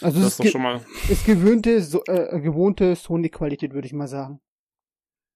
also 0.00 0.18
das 0.18 0.28
es 0.28 0.32
ist 0.32 0.40
doch 0.40 0.52
schon 0.52 0.62
mal. 0.62 0.80
ist 1.08 1.26
gewöhnte, 1.26 1.80
so, 1.80 2.02
äh, 2.06 2.40
gewohnte 2.40 2.94
Sony-Qualität, 2.94 3.72
würde 3.72 3.86
ich 3.86 3.92
mal 3.92 4.08
sagen. 4.08 4.40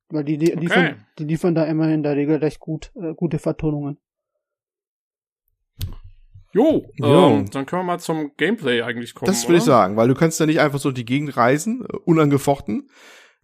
Weil 0.09 0.25
die, 0.25 0.39
die, 0.39 0.53
liefern, 0.53 1.05
die 1.19 1.25
liefern 1.25 1.55
da 1.55 1.65
immer 1.65 1.93
in 1.93 2.03
der 2.03 2.15
Regel 2.15 2.37
recht 2.37 2.61
gut, 2.61 2.93
äh, 2.95 3.15
gute 3.15 3.39
Vertonungen. 3.39 3.99
Jo, 6.57 6.91
Jo. 6.97 7.29
Ähm, 7.37 7.51
dann 7.51 7.67
können 7.67 7.81
wir 7.83 7.87
mal 7.87 7.99
zum 7.99 8.33
Gameplay 8.39 8.81
eigentlich 8.81 9.15
kommen. 9.15 9.27
Das 9.27 9.47
will 9.47 9.57
ich 9.57 9.63
sagen, 9.63 9.97
weil 9.97 10.09
du 10.09 10.15
kannst 10.15 10.41
ja 10.41 10.47
nicht 10.47 10.61
einfach 10.61 10.79
so 10.79 10.91
die 10.91 11.05
Gegend 11.05 11.37
reisen, 11.37 11.85
äh, 11.85 11.97
unangefochten. 12.05 12.89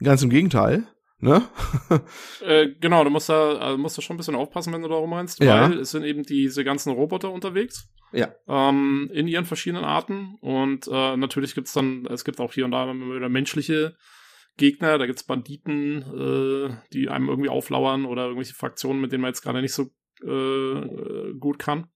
Ganz 0.02 0.22
im 0.22 0.30
Gegenteil, 0.30 0.84
ne? 1.18 1.42
Äh, 2.46 2.68
genau, 2.80 3.04
du 3.04 3.10
musst 3.10 3.28
da, 3.28 3.56
also 3.56 3.76
musst 3.78 3.98
da 3.98 4.02
schon 4.02 4.14
ein 4.14 4.16
bisschen 4.16 4.34
aufpassen, 4.34 4.72
wenn 4.72 4.82
du 4.82 4.88
da 4.88 4.94
rumrennst, 4.94 5.40
Ja. 5.44 5.70
weil 5.70 5.78
es 5.80 5.90
sind 5.90 6.04
eben 6.04 6.22
diese 6.22 6.64
ganzen 6.64 6.90
Roboter 6.90 7.30
unterwegs. 7.30 7.88
Ja. 8.12 8.34
Ähm, 8.48 9.10
in 9.12 9.28
ihren 9.28 9.44
verschiedenen 9.44 9.84
Arten. 9.84 10.36
Und 10.40 10.88
äh, 10.90 11.16
natürlich 11.16 11.54
gibt's 11.54 11.72
dann, 11.74 12.06
es 12.06 12.24
gibt 12.24 12.40
auch 12.40 12.52
hier 12.52 12.64
und 12.64 12.70
da 12.72 12.92
wieder 12.92 13.28
menschliche 13.28 13.94
Gegner, 14.56 14.98
da 14.98 15.06
gibt's 15.06 15.24
Banditen, 15.24 16.02
äh, 16.02 16.74
die 16.92 17.08
einem 17.08 17.28
irgendwie 17.28 17.48
auflauern 17.50 18.04
oder 18.06 18.24
irgendwelche 18.24 18.54
Fraktionen, 18.54 19.00
mit 19.00 19.12
denen 19.12 19.22
man 19.22 19.30
jetzt 19.30 19.42
gerade 19.42 19.60
nicht 19.62 19.74
so 19.74 19.90
äh, 20.26 21.32
gut 21.38 21.58
kann. 21.58 21.88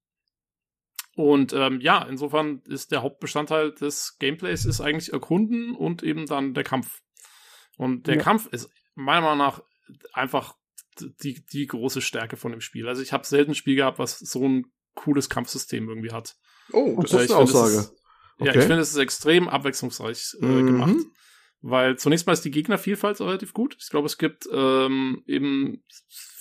Und 1.17 1.55
ähm, 1.55 1.81
ja, 1.81 2.03
insofern 2.03 2.61
ist 2.67 2.93
der 2.93 3.03
Hauptbestandteil 3.03 3.73
des 3.73 4.19
Gameplays 4.19 4.67
ist 4.67 4.83
eigentlich 4.83 5.13
Erkunden 5.15 5.75
und 5.75 6.03
eben 6.03 6.27
dann 6.27 6.53
der 6.53 6.63
Kampf. 6.63 7.01
Und 7.79 8.07
der 8.07 8.17
Ja. 8.17 8.23
Kampf 8.23 8.47
ist 8.53 8.69
meiner 8.95 9.23
Meinung 9.23 9.39
nach 9.39 9.63
einfach 10.13 10.55
die, 11.23 11.43
die 11.47 11.67
große 11.67 12.03
Stärke 12.03 12.37
von 12.37 12.53
dem 12.53 12.61
Spiel. 12.61 12.87
Also 12.87 13.01
ich 13.01 13.15
habe 13.15 13.27
selten 13.27 13.53
ein 13.53 13.55
Spiel 13.55 13.77
gehabt, 13.77 13.99
was 13.99 14.19
so 14.19 14.47
ein 14.47 14.67
cooles 14.95 15.31
Kampfsystem 15.31 15.89
irgendwie 15.89 16.13
hat. 16.13 16.37
Oh, 16.73 16.99
das 17.01 17.13
Äh, 17.13 17.25
ich 17.25 17.33
finde, 17.33 17.45
es 17.45 17.55
Ist, 17.55 17.93
Ja, 18.39 18.49
Okay. 18.49 18.59
ich 18.59 18.65
finde, 18.65 18.81
es 18.81 18.91
ist 18.91 18.97
extrem 18.99 19.49
abwechslungsreich 19.49 20.37
äh, 20.43 20.45
Mhm. 20.45 20.67
gemacht. 20.67 20.97
Weil 21.63 21.97
zunächst 21.97 22.27
mal 22.27 22.35
ist 22.35 22.45
die 22.45 22.51
Gegnervielfalt 22.51 23.19
relativ 23.23 23.55
gut. 23.55 23.75
Ich 23.81 23.89
glaube, 23.89 24.07
es 24.07 24.19
gibt 24.19 24.47
ähm, 24.53 25.23
eben 25.27 25.83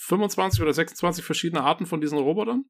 25 0.00 0.60
oder 0.60 0.74
26 0.74 1.24
verschiedene 1.24 1.62
Arten 1.62 1.86
von 1.86 2.02
diesen 2.02 2.18
Robotern. 2.18 2.66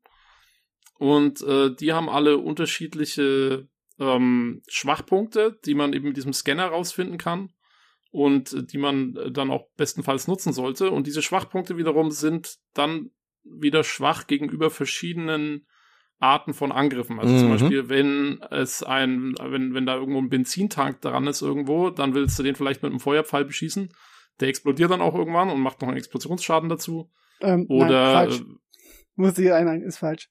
Und 0.99 1.43
äh, 1.43 1.75
die 1.75 1.93
haben 1.93 2.09
alle 2.09 2.39
unterschiedliche 2.39 3.69
ähm, 3.99 4.63
Schwachpunkte, 4.69 5.59
die 5.65 5.75
man 5.75 5.93
eben 5.93 6.09
mit 6.09 6.17
diesem 6.17 6.33
Scanner 6.33 6.67
rausfinden 6.67 7.19
kann 7.19 7.53
und 8.11 8.53
äh, 8.53 8.63
die 8.65 8.79
man 8.79 9.17
äh, 9.17 9.31
dann 9.31 9.51
auch 9.51 9.67
bestenfalls 9.77 10.27
nutzen 10.29 10.53
sollte. 10.53 10.91
Und 10.91 11.07
diese 11.07 11.23
Schwachpunkte 11.23 11.77
wiederum 11.77 12.11
sind 12.11 12.57
dann 12.75 13.11
wieder 13.45 13.85
schwach 13.85 14.27
gegenüber 14.27 14.71
verschiedenen 14.71 15.67
Arten 16.19 16.55
von 16.55 16.73
Angriffen. 16.73 17.21
Also 17.21 17.37
zum 17.39 17.49
Mhm. 17.49 17.53
Beispiel, 17.53 17.89
wenn 17.91 18.41
es 18.51 18.83
ein, 18.83 19.35
wenn, 19.41 19.75
wenn 19.75 19.85
da 19.87 19.97
irgendwo 19.97 20.19
ein 20.19 20.31
Benzintank 20.31 21.03
dran 21.03 21.27
ist 21.27 21.43
irgendwo, 21.43 21.91
dann 21.91 22.15
willst 22.15 22.39
du 22.39 22.43
den 22.43 22.55
vielleicht 22.55 22.83
mit 22.83 22.91
einem 22.91 23.01
Feuerpfeil 23.01 23.45
beschießen. 23.45 23.93
Der 24.41 24.49
explodiert 24.49 24.91
dann 24.91 25.03
auch 25.03 25.15
irgendwann 25.15 25.51
und 25.51 25.61
macht 25.61 25.81
noch 25.81 25.89
einen 25.89 25.97
Explosionsschaden 25.99 26.69
dazu. 26.71 27.11
Ähm, 27.41 27.67
Oder 27.69 27.87
nein, 27.89 28.13
falsch. 28.31 28.41
äh, 28.41 28.45
Muss 29.15 29.39
ich 29.39 29.53
einhaken, 29.53 29.83
ist 29.83 29.99
falsch. 29.99 30.31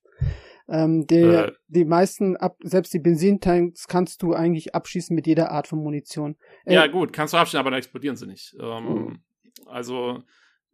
Ähm, 0.68 1.06
der, 1.08 1.48
Äh. 1.48 1.52
die 1.68 1.86
meisten, 1.86 2.38
ab, 2.38 2.58
selbst 2.64 2.94
die 2.94 3.00
Benzintanks 3.00 3.88
kannst 3.88 4.24
du 4.24 4.34
eigentlich 4.34 4.74
abschießen 4.74 5.16
mit 5.16 5.28
jeder 5.28 5.52
Art 5.52 5.68
von 5.68 5.80
Munition. 5.80 6.38
Äh, 6.66 6.74
Ja, 6.76 6.88
gut, 6.88 7.14
kannst 7.14 7.34
du 7.34 7.38
abstellen, 7.38 7.60
aber 7.60 7.72
dann 7.72 7.78
explodieren 7.78 8.16
sie 8.18 8.28
nicht. 8.28 8.56
Ähm, 8.60 9.20
Also 9.68 10.24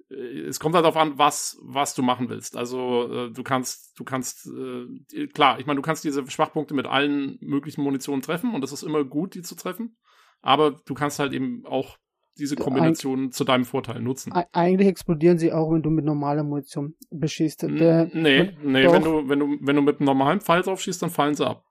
äh, 0.09 0.41
es 0.47 0.59
kommt 0.59 0.76
halt 0.76 0.84
darauf 0.85 0.97
an, 0.97 1.18
was, 1.18 1.57
was 1.61 1.93
du 1.93 2.03
machen 2.03 2.30
willst. 2.30 2.57
Also 2.57 3.27
äh, 3.27 3.31
du 3.31 3.43
kannst, 3.43 3.97
du 3.99 4.03
kannst, 4.03 4.47
äh, 4.47 5.27
klar, 5.27 5.59
ich 5.59 5.65
meine, 5.65 5.77
du 5.77 5.81
kannst 5.81 6.03
diese 6.03 6.30
Schwachpunkte 6.30 6.73
mit 6.73 6.88
allen 6.88 7.38
möglichen 7.41 7.81
Munitionen 7.84 8.22
treffen 8.22 8.53
und 8.53 8.63
es 8.63 8.72
ist 8.72 8.84
immer 8.84 9.03
gut, 9.03 9.35
die 9.35 9.41
zu 9.41 9.55
treffen. 9.55 9.97
Aber 10.41 10.72
du 10.72 10.93
kannst 10.93 11.19
halt 11.19 11.34
eben 11.34 11.65
auch 11.65 11.97
diese 12.37 12.55
Ein- 12.57 12.63
Kombinationen 12.63 13.31
zu 13.31 13.43
deinem 13.43 13.65
Vorteil 13.65 14.01
nutzen. 14.01 14.33
Eigentlich 14.51 14.87
explodieren 14.87 15.37
sie 15.37 15.51
auch, 15.51 15.71
wenn 15.71 15.81
du 15.81 15.89
mit 15.89 16.05
normaler 16.05 16.43
Munition 16.43 16.95
beschießt. 17.09 17.63
Der, 17.63 18.09
nee, 18.13 18.51
nee, 18.63 18.83
doch. 18.83 18.93
wenn 18.93 19.03
du, 19.03 19.29
wenn 19.29 19.39
du, 19.39 19.57
wenn 19.61 19.75
du 19.75 19.81
mit 19.81 19.99
einem 19.99 20.05
normalen 20.05 20.41
Pfeil 20.41 20.61
drauf 20.61 20.81
schießt, 20.81 21.01
dann 21.01 21.09
fallen 21.09 21.35
sie 21.35 21.45
ab. 21.45 21.65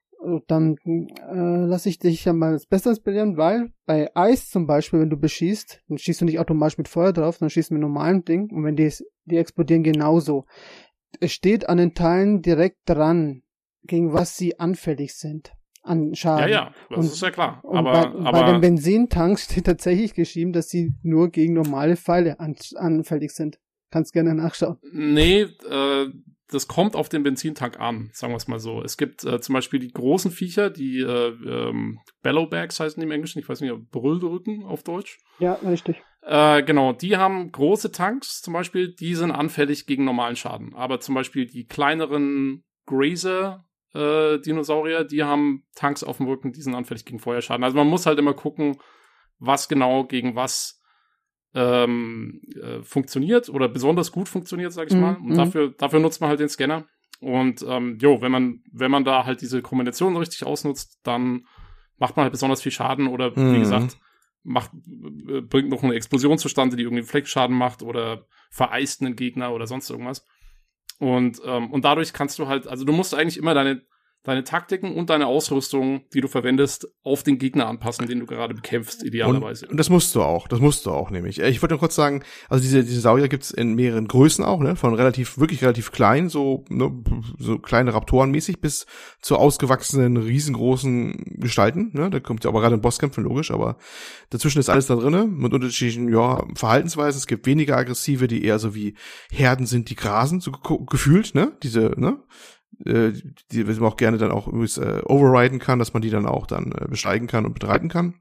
dann 0.46 0.76
äh, 0.86 1.64
lasse 1.66 1.88
ich 1.88 1.98
dich 1.98 2.24
ja 2.24 2.32
mal 2.32 2.52
das 2.52 2.66
Beste 2.66 2.90
inspirieren, 2.90 3.36
weil 3.36 3.72
bei 3.86 4.10
Eis 4.14 4.50
zum 4.50 4.66
Beispiel, 4.66 5.00
wenn 5.00 5.10
du 5.10 5.16
beschießt, 5.16 5.82
dann 5.88 5.98
schießt 5.98 6.20
du 6.20 6.24
nicht 6.26 6.38
automatisch 6.38 6.78
mit 6.78 6.88
Feuer 6.88 7.12
drauf, 7.12 7.38
dann 7.38 7.50
schießt 7.50 7.70
du 7.70 7.74
mit 7.74 7.80
normalem 7.82 8.24
Ding 8.24 8.50
und 8.50 8.64
wenn 8.64 8.76
die, 8.76 8.92
die 9.24 9.36
explodieren 9.36 9.82
genauso. 9.82 10.44
Es 11.20 11.32
steht 11.32 11.68
an 11.68 11.78
den 11.78 11.94
Teilen 11.94 12.42
direkt 12.42 12.78
dran, 12.86 13.42
gegen 13.84 14.12
was 14.12 14.36
sie 14.36 14.60
anfällig 14.60 15.14
sind. 15.14 15.52
An 15.82 16.10
Ja, 16.10 16.14
Schaden. 16.16 16.50
ja, 16.50 16.74
das 16.90 16.98
Und- 16.98 17.04
ist 17.06 17.22
ja 17.22 17.30
klar. 17.30 17.60
Und 17.64 17.78
Aber, 17.78 17.92
bei, 17.92 18.06
bei 18.08 18.12
den 18.16 18.26
aber 18.26 18.58
Benzintanks 18.60 19.44
steht 19.44 19.64
tatsächlich 19.64 20.14
geschrieben, 20.14 20.52
dass 20.52 20.68
sie 20.68 20.92
nur 21.02 21.30
gegen 21.30 21.54
normale 21.54 21.96
Pfeile 21.96 22.38
an, 22.38 22.54
anfällig 22.76 23.30
sind. 23.32 23.58
Kannst 23.90 24.12
gerne 24.12 24.34
nachschauen. 24.34 24.76
Nee, 24.92 25.42
äh, 25.68 26.06
das 26.48 26.68
kommt 26.68 26.94
auf 26.96 27.08
den 27.08 27.22
Benzintank 27.22 27.80
an, 27.80 28.10
sagen 28.12 28.32
wir 28.32 28.36
es 28.36 28.46
mal 28.46 28.60
so. 28.60 28.82
Es 28.82 28.96
gibt 28.98 29.24
äh, 29.24 29.40
zum 29.40 29.54
Beispiel 29.54 29.80
die 29.80 29.92
großen 29.92 30.30
Viecher, 30.30 30.68
die 30.68 30.98
äh, 31.00 31.28
ähm, 31.46 31.98
Bellowbags 32.22 32.78
heißen 32.78 33.00
die 33.00 33.06
im 33.06 33.10
Englischen, 33.12 33.38
ich 33.38 33.48
weiß 33.48 33.60
nicht, 33.62 33.72
Brülldrücken 33.90 34.64
auf 34.64 34.82
Deutsch. 34.82 35.18
Ja, 35.38 35.54
richtig. 35.54 36.02
Äh, 36.22 36.62
genau, 36.62 36.92
die 36.92 37.16
haben 37.16 37.50
große 37.50 37.90
Tanks 37.92 38.42
zum 38.42 38.52
Beispiel, 38.52 38.94
die 38.94 39.14
sind 39.14 39.30
anfällig 39.30 39.86
gegen 39.86 40.04
normalen 40.04 40.36
Schaden. 40.36 40.74
Aber 40.74 41.00
zum 41.00 41.14
Beispiel 41.14 41.46
die 41.46 41.66
kleineren 41.66 42.64
Grazer 42.86 43.64
äh, 43.94 44.38
Dinosaurier, 44.38 45.04
die 45.04 45.22
haben 45.24 45.64
Tanks 45.74 46.02
auf 46.04 46.18
dem 46.18 46.26
Rücken, 46.26 46.52
die 46.52 46.62
sind 46.62 46.74
anfällig 46.74 47.04
gegen 47.04 47.18
Feuerschaden. 47.18 47.64
Also 47.64 47.76
man 47.76 47.88
muss 47.88 48.06
halt 48.06 48.18
immer 48.18 48.34
gucken, 48.34 48.78
was 49.38 49.68
genau 49.68 50.04
gegen 50.04 50.36
was 50.36 50.80
ähm, 51.54 52.42
äh, 52.62 52.82
funktioniert 52.82 53.48
oder 53.48 53.68
besonders 53.68 54.12
gut 54.12 54.28
funktioniert, 54.28 54.72
sag 54.72 54.88
ich 54.88 54.94
Mhm, 54.94 55.00
mal. 55.00 55.16
Und 55.16 55.30
mhm. 55.30 55.34
dafür, 55.34 55.70
dafür 55.76 56.00
nutzt 56.00 56.20
man 56.20 56.30
halt 56.30 56.40
den 56.40 56.48
Scanner. 56.48 56.86
Und 57.20 57.64
ähm, 57.68 57.98
jo, 58.00 58.20
wenn 58.22 58.32
man, 58.32 58.62
wenn 58.72 58.90
man 58.90 59.04
da 59.04 59.26
halt 59.26 59.40
diese 59.40 59.60
Kombination 59.60 60.16
richtig 60.16 60.44
ausnutzt, 60.46 61.00
dann 61.02 61.46
macht 61.98 62.16
man 62.16 62.24
halt 62.24 62.32
besonders 62.32 62.62
viel 62.62 62.72
Schaden 62.72 63.08
oder 63.08 63.34
wie 63.36 63.40
Mhm. 63.40 63.58
gesagt, 63.60 63.98
macht, 64.42 64.70
äh, 65.28 65.40
bringt 65.42 65.68
noch 65.68 65.82
eine 65.82 65.94
Explosion 65.94 66.38
zustande, 66.38 66.76
die 66.76 66.84
irgendwie 66.84 67.02
Fleckschaden 67.02 67.54
macht 67.56 67.82
oder 67.82 68.26
vereist 68.50 69.02
einen 69.02 69.16
Gegner 69.16 69.52
oder 69.52 69.66
sonst 69.66 69.90
irgendwas. 69.90 70.24
Und, 71.00 71.40
ähm, 71.46 71.72
und 71.72 71.84
dadurch 71.84 72.12
kannst 72.12 72.38
du 72.38 72.46
halt, 72.46 72.68
also 72.68 72.84
du 72.84 72.92
musst 72.92 73.14
eigentlich 73.14 73.38
immer 73.38 73.54
deine, 73.54 73.82
deine 74.22 74.44
Taktiken 74.44 74.94
und 74.94 75.08
deine 75.08 75.26
Ausrüstung, 75.26 76.02
die 76.12 76.20
du 76.20 76.28
verwendest, 76.28 76.86
auf 77.02 77.22
den 77.22 77.38
Gegner 77.38 77.66
anpassen, 77.66 78.06
den 78.06 78.20
du 78.20 78.26
gerade 78.26 78.52
bekämpfst, 78.54 79.02
idealerweise. 79.02 79.64
Und, 79.64 79.72
und 79.72 79.76
das 79.78 79.88
musst 79.88 80.14
du 80.14 80.22
auch, 80.22 80.46
das 80.46 80.60
musst 80.60 80.84
du 80.84 80.90
auch 80.90 81.10
nämlich. 81.10 81.40
Äh, 81.40 81.48
Ich 81.48 81.62
wollte 81.62 81.72
nur 81.74 81.78
kurz 81.80 81.94
sagen, 81.94 82.22
also 82.50 82.62
diese, 82.62 82.84
diese 82.84 83.00
Saurier 83.00 83.28
gibt's 83.28 83.50
in 83.50 83.74
mehreren 83.74 84.08
Größen 84.08 84.44
auch, 84.44 84.60
ne? 84.60 84.76
Von 84.76 84.92
relativ, 84.94 85.38
wirklich 85.38 85.62
relativ 85.62 85.90
klein, 85.90 86.28
so, 86.28 86.64
ne, 86.68 86.92
so 87.38 87.58
kleine 87.58 87.94
Raptoren 87.94 88.30
mäßig, 88.30 88.60
bis 88.60 88.84
zu 89.22 89.36
ausgewachsenen, 89.36 90.18
riesengroßen 90.18 91.36
Gestalten, 91.38 91.90
ne? 91.94 92.10
Da 92.10 92.20
kommt 92.20 92.44
ja 92.44 92.50
aber 92.50 92.60
gerade 92.60 92.74
in 92.74 92.82
Bosskämpfen, 92.82 93.24
logisch, 93.24 93.50
aber 93.50 93.78
dazwischen 94.28 94.58
ist 94.58 94.68
alles 94.68 94.86
da 94.86 94.96
drinne, 94.96 95.24
mit 95.26 95.54
unterschiedlichen, 95.54 96.12
ja, 96.12 96.44
Verhaltensweisen. 96.54 97.18
Es 97.18 97.26
gibt 97.26 97.46
weniger 97.46 97.78
aggressive, 97.78 98.28
die 98.28 98.44
eher 98.44 98.58
so 98.58 98.74
wie 98.74 98.96
Herden 99.30 99.64
sind, 99.66 99.88
die 99.88 99.96
grasen, 99.96 100.40
so 100.40 100.52
ge- 100.52 100.78
gefühlt, 100.88 101.34
ne? 101.34 101.52
Diese, 101.62 101.92
ne? 101.96 102.18
Äh, 102.84 103.12
die 103.50 103.64
man 103.64 103.82
auch 103.82 103.96
gerne 103.96 104.18
dann 104.18 104.30
auch 104.30 104.48
übrigens 104.48 104.78
äh, 104.78 105.02
overriden 105.04 105.58
kann, 105.58 105.78
dass 105.78 105.92
man 105.92 106.02
die 106.02 106.10
dann 106.10 106.26
auch 106.26 106.46
dann 106.46 106.72
äh, 106.72 106.86
besteigen 106.88 107.26
kann 107.26 107.46
und 107.46 107.54
betreiben 107.54 107.88
kann. 107.88 108.14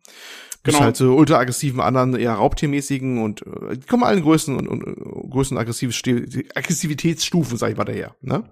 Bis 0.62 0.74
Genau. 0.74 0.86
halt 0.86 0.98
so 0.98 1.16
ultra 1.16 1.38
aggressiven 1.38 1.80
anderen, 1.80 2.16
eher 2.16 2.34
raubtiermäßigen 2.34 3.24
und 3.24 3.44
äh, 3.48 3.78
die 3.78 3.88
kommen 3.88 4.04
allen 4.04 4.22
Größen 4.22 4.58
und, 4.58 4.68
und 4.68 4.86
äh, 4.86 5.30
größten 5.30 5.58
Aggressivitäts- 5.58 6.54
Aggressivitätsstufen, 6.54 7.58
sag 7.58 7.72
ich 7.72 7.78
mal 7.78 7.86
daher. 7.86 8.16
Ne? 8.22 8.44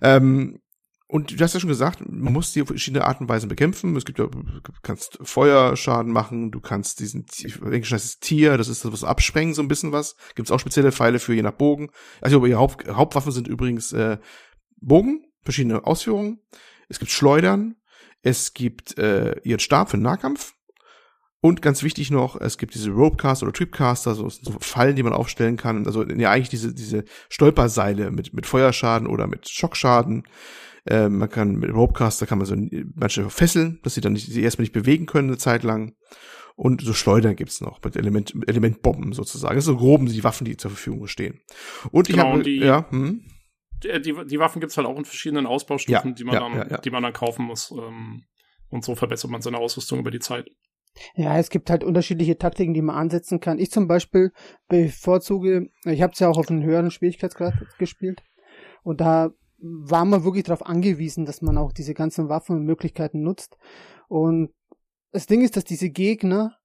Ähm, 0.00 0.60
und 1.06 1.38
du 1.38 1.42
hast 1.42 1.54
ja 1.54 1.60
schon 1.60 1.68
gesagt, 1.68 2.00
man 2.08 2.32
muss 2.32 2.52
die 2.52 2.62
auf 2.62 2.68
verschiedene 2.68 3.04
Arten 3.04 3.24
und 3.24 3.28
Weisen 3.28 3.48
bekämpfen. 3.48 3.96
Es 3.96 4.04
gibt 4.04 4.20
ja, 4.20 4.26
du 4.26 4.42
kannst 4.82 5.18
Feuerschaden 5.20 6.12
machen, 6.12 6.52
du 6.52 6.60
kannst 6.60 7.00
diesen, 7.00 7.26
Englischen 7.64 7.94
heißt 7.94 8.04
es 8.04 8.20
Tier, 8.20 8.56
das 8.56 8.68
ist 8.68 8.84
das 8.84 8.92
was 8.92 9.02
absprengen, 9.02 9.52
so 9.52 9.60
ein 9.60 9.66
bisschen 9.66 9.90
was. 9.90 10.14
Gibt 10.36 10.48
es 10.48 10.52
auch 10.52 10.60
spezielle 10.60 10.92
Pfeile 10.92 11.18
für, 11.18 11.34
je 11.34 11.42
nach 11.42 11.52
Bogen. 11.52 11.90
Also 12.20 12.46
ihre 12.46 12.60
Haupt, 12.60 12.88
Hauptwaffen 12.88 13.32
sind 13.32 13.48
übrigens 13.48 13.92
äh, 13.92 14.18
Bogen, 14.80 15.24
verschiedene 15.42 15.86
Ausführungen. 15.86 16.40
Es 16.88 16.98
gibt 16.98 17.10
Schleudern, 17.10 17.76
es 18.22 18.52
gibt 18.54 18.98
äh, 18.98 19.40
ihren 19.44 19.60
Stab 19.60 19.90
für 19.90 19.96
den 19.96 20.02
Nahkampf. 20.02 20.54
Und 21.42 21.62
ganz 21.62 21.82
wichtig 21.82 22.10
noch, 22.10 22.38
es 22.38 22.58
gibt 22.58 22.74
diese 22.74 22.90
Ropecaster 22.90 23.44
oder 23.46 23.54
Tripcaster, 23.54 24.14
so, 24.14 24.28
so 24.28 24.56
Fallen, 24.60 24.94
die 24.94 25.02
man 25.02 25.14
aufstellen 25.14 25.56
kann. 25.56 25.86
Also 25.86 26.04
ja 26.04 26.30
eigentlich 26.30 26.50
diese, 26.50 26.74
diese 26.74 27.04
Stolperseile 27.30 28.10
mit, 28.10 28.34
mit 28.34 28.44
Feuerschaden 28.44 29.06
oder 29.08 29.26
mit 29.26 29.48
Schockschaden. 29.48 30.24
Äh, 30.86 31.08
man 31.08 31.30
kann 31.30 31.52
mit 31.56 31.72
Ropecaster 31.72 32.26
kann 32.26 32.36
man 32.38 32.46
so 32.46 32.56
manche 32.94 33.30
fesseln, 33.30 33.80
dass 33.82 33.94
sie 33.94 34.02
dann 34.02 34.12
nicht, 34.12 34.30
sie 34.30 34.42
erstmal 34.42 34.64
nicht 34.64 34.74
bewegen 34.74 35.06
können 35.06 35.28
eine 35.28 35.38
Zeit 35.38 35.62
lang. 35.62 35.94
Und 36.56 36.82
so 36.82 36.92
Schleudern 36.92 37.36
gibt's 37.36 37.62
noch 37.62 37.80
mit 37.82 37.96
Element, 37.96 38.34
mit 38.34 38.46
Elementbomben 38.46 39.14
sozusagen. 39.14 39.54
Das 39.54 39.64
sind 39.64 39.74
so 39.74 39.78
groben 39.78 40.06
die 40.06 40.24
Waffen, 40.24 40.44
die 40.44 40.58
zur 40.58 40.70
Verfügung 40.70 41.06
stehen. 41.06 41.40
Und 41.90 42.10
ich 42.10 42.16
Genau, 42.16 42.26
habe 42.28 42.36
und 42.38 42.44
die- 42.46 42.58
ja, 42.58 42.86
hm, 42.90 43.24
Die, 43.82 44.00
die, 44.00 44.26
die 44.26 44.38
Waffen 44.38 44.60
gibt's 44.60 44.76
halt 44.76 44.86
auch 44.86 44.96
in 44.96 45.04
verschiedenen 45.04 45.46
Ausbaustufen, 45.46 46.10
Ja, 46.10 46.14
die 46.14 46.24
man 46.24 46.34
ja, 46.34 46.40
dann, 46.40 46.52
ja, 46.54 46.66
ja. 46.68 46.78
die 46.78 46.90
man 46.90 47.02
dann 47.02 47.12
kaufen 47.12 47.44
muss. 47.44 47.70
Ähm, 47.70 48.24
und 48.68 48.84
so 48.84 48.94
verbessert 48.94 49.30
man 49.30 49.42
seine 49.42 49.58
Ausrüstung 49.58 49.98
über 49.98 50.10
die 50.10 50.20
Zeit. 50.20 50.48
Ja, 51.14 51.38
es 51.38 51.50
gibt 51.50 51.70
halt 51.70 51.84
unterschiedliche 51.84 52.36
Taktiken, 52.36 52.74
die 52.74 52.82
man 52.82 52.96
ansetzen 52.96 53.40
kann. 53.40 53.58
Ich 53.58 53.70
zum 53.70 53.86
Beispiel 53.86 54.32
bevorzuge, 54.68 55.70
ich 55.84 56.02
habe 56.02 56.12
es 56.12 56.18
ja 56.18 56.28
auch 56.28 56.38
auf 56.38 56.50
einem 56.50 56.62
höheren 56.62 56.90
Schwierigkeitsgrad 56.90 57.54
gespielt 57.78 58.22
und 58.82 59.00
da 59.00 59.30
war 59.58 60.04
man 60.04 60.24
wirklich 60.24 60.44
darauf 60.44 60.64
angewiesen, 60.64 61.26
dass 61.26 61.42
man 61.42 61.58
auch 61.58 61.72
diese 61.72 61.94
ganzen 61.94 62.28
Waffen 62.28 62.56
und 62.56 62.64
Möglichkeiten 62.64 63.22
nutzt. 63.22 63.56
Und 64.08 64.52
das 65.12 65.26
Ding 65.26 65.42
ist, 65.42 65.56
dass 65.56 65.64
diese 65.64 65.90
Gegner, 65.90 66.56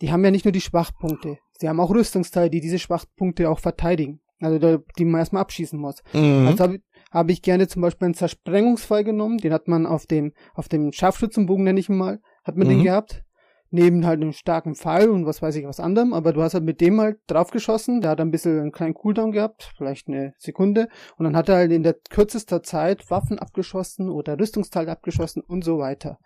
die 0.00 0.12
haben 0.12 0.24
ja 0.24 0.30
nicht 0.30 0.44
nur 0.44 0.52
die 0.52 0.60
Schwachpunkte, 0.60 1.38
sie 1.58 1.68
haben 1.68 1.80
auch 1.80 1.90
Rüstungsteile, 1.90 2.50
die 2.50 2.60
diese 2.60 2.78
Schwachpunkte 2.78 3.48
auch 3.48 3.60
verteidigen. 3.60 4.20
Also 4.40 4.58
da- 4.58 4.78
die 4.98 5.04
man 5.04 5.20
erstmal 5.20 5.42
abschießen 5.42 5.78
muss. 5.78 6.02
mhm. 6.12 6.46
Also 6.48 6.64
habe 6.64 6.78
hab 7.10 7.30
ich 7.30 7.42
gerne 7.42 7.66
zum 7.68 7.82
Beispiel 7.82 8.06
einen 8.06 8.14
Zersprengungsfall 8.14 9.04
genommen, 9.04 9.38
den 9.38 9.52
hat 9.52 9.68
man 9.68 9.86
auf 9.86 10.06
dem, 10.06 10.32
auf 10.54 10.68
dem 10.68 10.92
Scharfschützenbogen, 10.92 11.64
nenne 11.64 11.80
ich 11.80 11.88
ihn 11.88 11.96
mal, 11.96 12.20
hat 12.44 12.56
man 12.56 12.68
den 12.68 12.78
Mhm. 12.78 12.84
gehabt. 12.84 13.23
Neben 13.70 14.06
halt 14.06 14.22
einem 14.22 14.32
starken 14.32 14.74
Pfeil 14.76 15.08
und 15.08 15.26
was 15.26 15.42
weiß 15.42 15.56
ich 15.56 15.66
was 15.66 15.80
anderem, 15.80 16.12
aber 16.12 16.32
du 16.32 16.42
hast 16.42 16.54
halt 16.54 16.64
mit 16.64 16.80
dem 16.80 17.00
halt 17.00 17.18
draufgeschossen, 17.26 18.00
der 18.00 18.12
hat 18.12 18.20
ein 18.20 18.30
bisschen 18.30 18.60
einen 18.60 18.72
kleinen 18.72 18.94
Cooldown 18.94 19.32
gehabt, 19.32 19.72
vielleicht 19.76 20.06
eine 20.06 20.34
Sekunde, 20.38 20.88
und 21.16 21.24
dann 21.24 21.36
hat 21.36 21.48
er 21.48 21.56
halt 21.56 21.72
in 21.72 21.82
der 21.82 21.96
kürzester 22.10 22.62
Zeit 22.62 23.10
Waffen 23.10 23.38
abgeschossen 23.38 24.10
oder 24.10 24.38
Rüstungsteile 24.38 24.92
abgeschossen 24.92 25.42
und 25.42 25.64
so 25.64 25.78
weiter. 25.78 26.18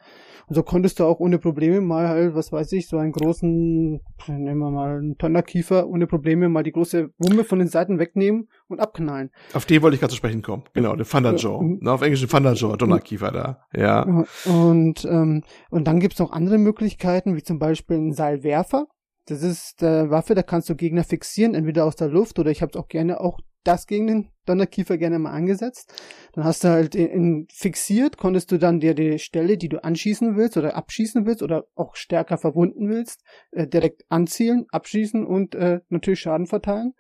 Und 0.47 0.55
so 0.55 0.63
konntest 0.63 1.01
du 1.01 1.05
auch 1.05 1.21
ohne 1.21 1.39
Probleme 1.39 1.81
mal 1.81 2.09
halt, 2.09 2.35
was 2.35 2.53
weiß 2.53 2.73
ich, 2.73 2.89
so 2.89 2.99
einen 2.99 3.13
großen, 3.13 4.01
nehmen 4.27 4.59
wir 4.59 4.71
mal 4.71 4.99
einen 4.99 5.17
Tonnerkiefer, 5.17 5.89
ohne 5.89 6.07
Probleme 6.07 6.49
mal 6.49 6.63
die 6.63 6.73
große 6.73 7.11
Wumme 7.19 7.45
von 7.45 7.59
den 7.59 7.69
Seiten 7.69 7.99
wegnehmen 7.99 8.49
und 8.69 8.81
abknallen. 8.81 9.31
Auf 9.53 9.67
den 9.67 9.83
wollte 9.83 9.95
ich 9.95 10.01
gerade 10.01 10.11
zu 10.11 10.17
sprechen 10.17 10.43
kommen. 10.43 10.65
Genau, 10.75 10.95
den 10.95 11.07
Thunderjaw. 11.07 11.63
Ja. 11.63 11.77
Na, 11.81 11.95
auf 11.95 12.03
Englisch 12.03 12.21
den 12.21 12.29
Thunderjaw, 12.29 12.77
Donnerkiefer 12.77 13.31
da. 13.31 13.65
Ja. 13.75 14.25
Und, 14.45 15.05
ähm, 15.05 15.43
und 15.71 15.85
dann 15.87 16.01
gibt's 16.01 16.19
noch 16.19 16.33
andere 16.33 16.59
Möglichkeiten, 16.59 17.37
wie 17.37 17.43
zum 17.43 17.59
Beispiel 17.59 17.97
einen 17.97 18.13
Seilwerfer. 18.13 18.87
Das 19.27 19.43
ist 19.43 19.83
der 19.83 20.11
Waffe, 20.11 20.35
da 20.35 20.43
kannst 20.43 20.71
du 20.71 20.75
Gegner 20.75 21.05
fixieren, 21.05 21.55
entweder 21.55 21.85
aus 21.85 21.97
der 21.97 22.09
Luft 22.09 22.39
oder 22.39 22.51
ich 22.51 22.63
habe 22.63 22.79
auch 22.79 22.89
gerne 22.89 23.21
auch 23.21 23.41
das 23.65 23.87
gegen 23.87 24.07
den 24.07 24.31
Donnerkiefer 24.47 24.97
gerne 24.97 25.19
mal 25.19 25.33
angesetzt. 25.33 25.93
Dann 26.33 26.45
hast 26.45 26.65
du 26.65 26.69
halt 26.69 26.95
in, 26.95 27.09
in 27.09 27.47
fixiert, 27.53 28.17
konntest 28.17 28.51
du 28.51 28.59
dann 28.59 28.81
dir 28.81 28.95
die 28.95 29.19
Stelle, 29.19 29.59
die 29.59 29.69
du 29.69 29.85
anschießen 29.85 30.37
willst 30.37 30.57
oder 30.57 30.75
abschießen 30.75 31.27
willst 31.27 31.43
oder 31.43 31.67
auch 31.75 31.95
stärker 31.95 32.39
verwunden 32.39 32.89
willst, 32.89 33.23
äh, 33.51 33.67
direkt 33.67 34.05
anzielen, 34.09 34.65
abschießen 34.71 35.27
und 35.27 35.55
äh, 35.55 35.81
natürlich 35.91 36.21
Schaden 36.21 36.47
verteilen. 36.47 36.95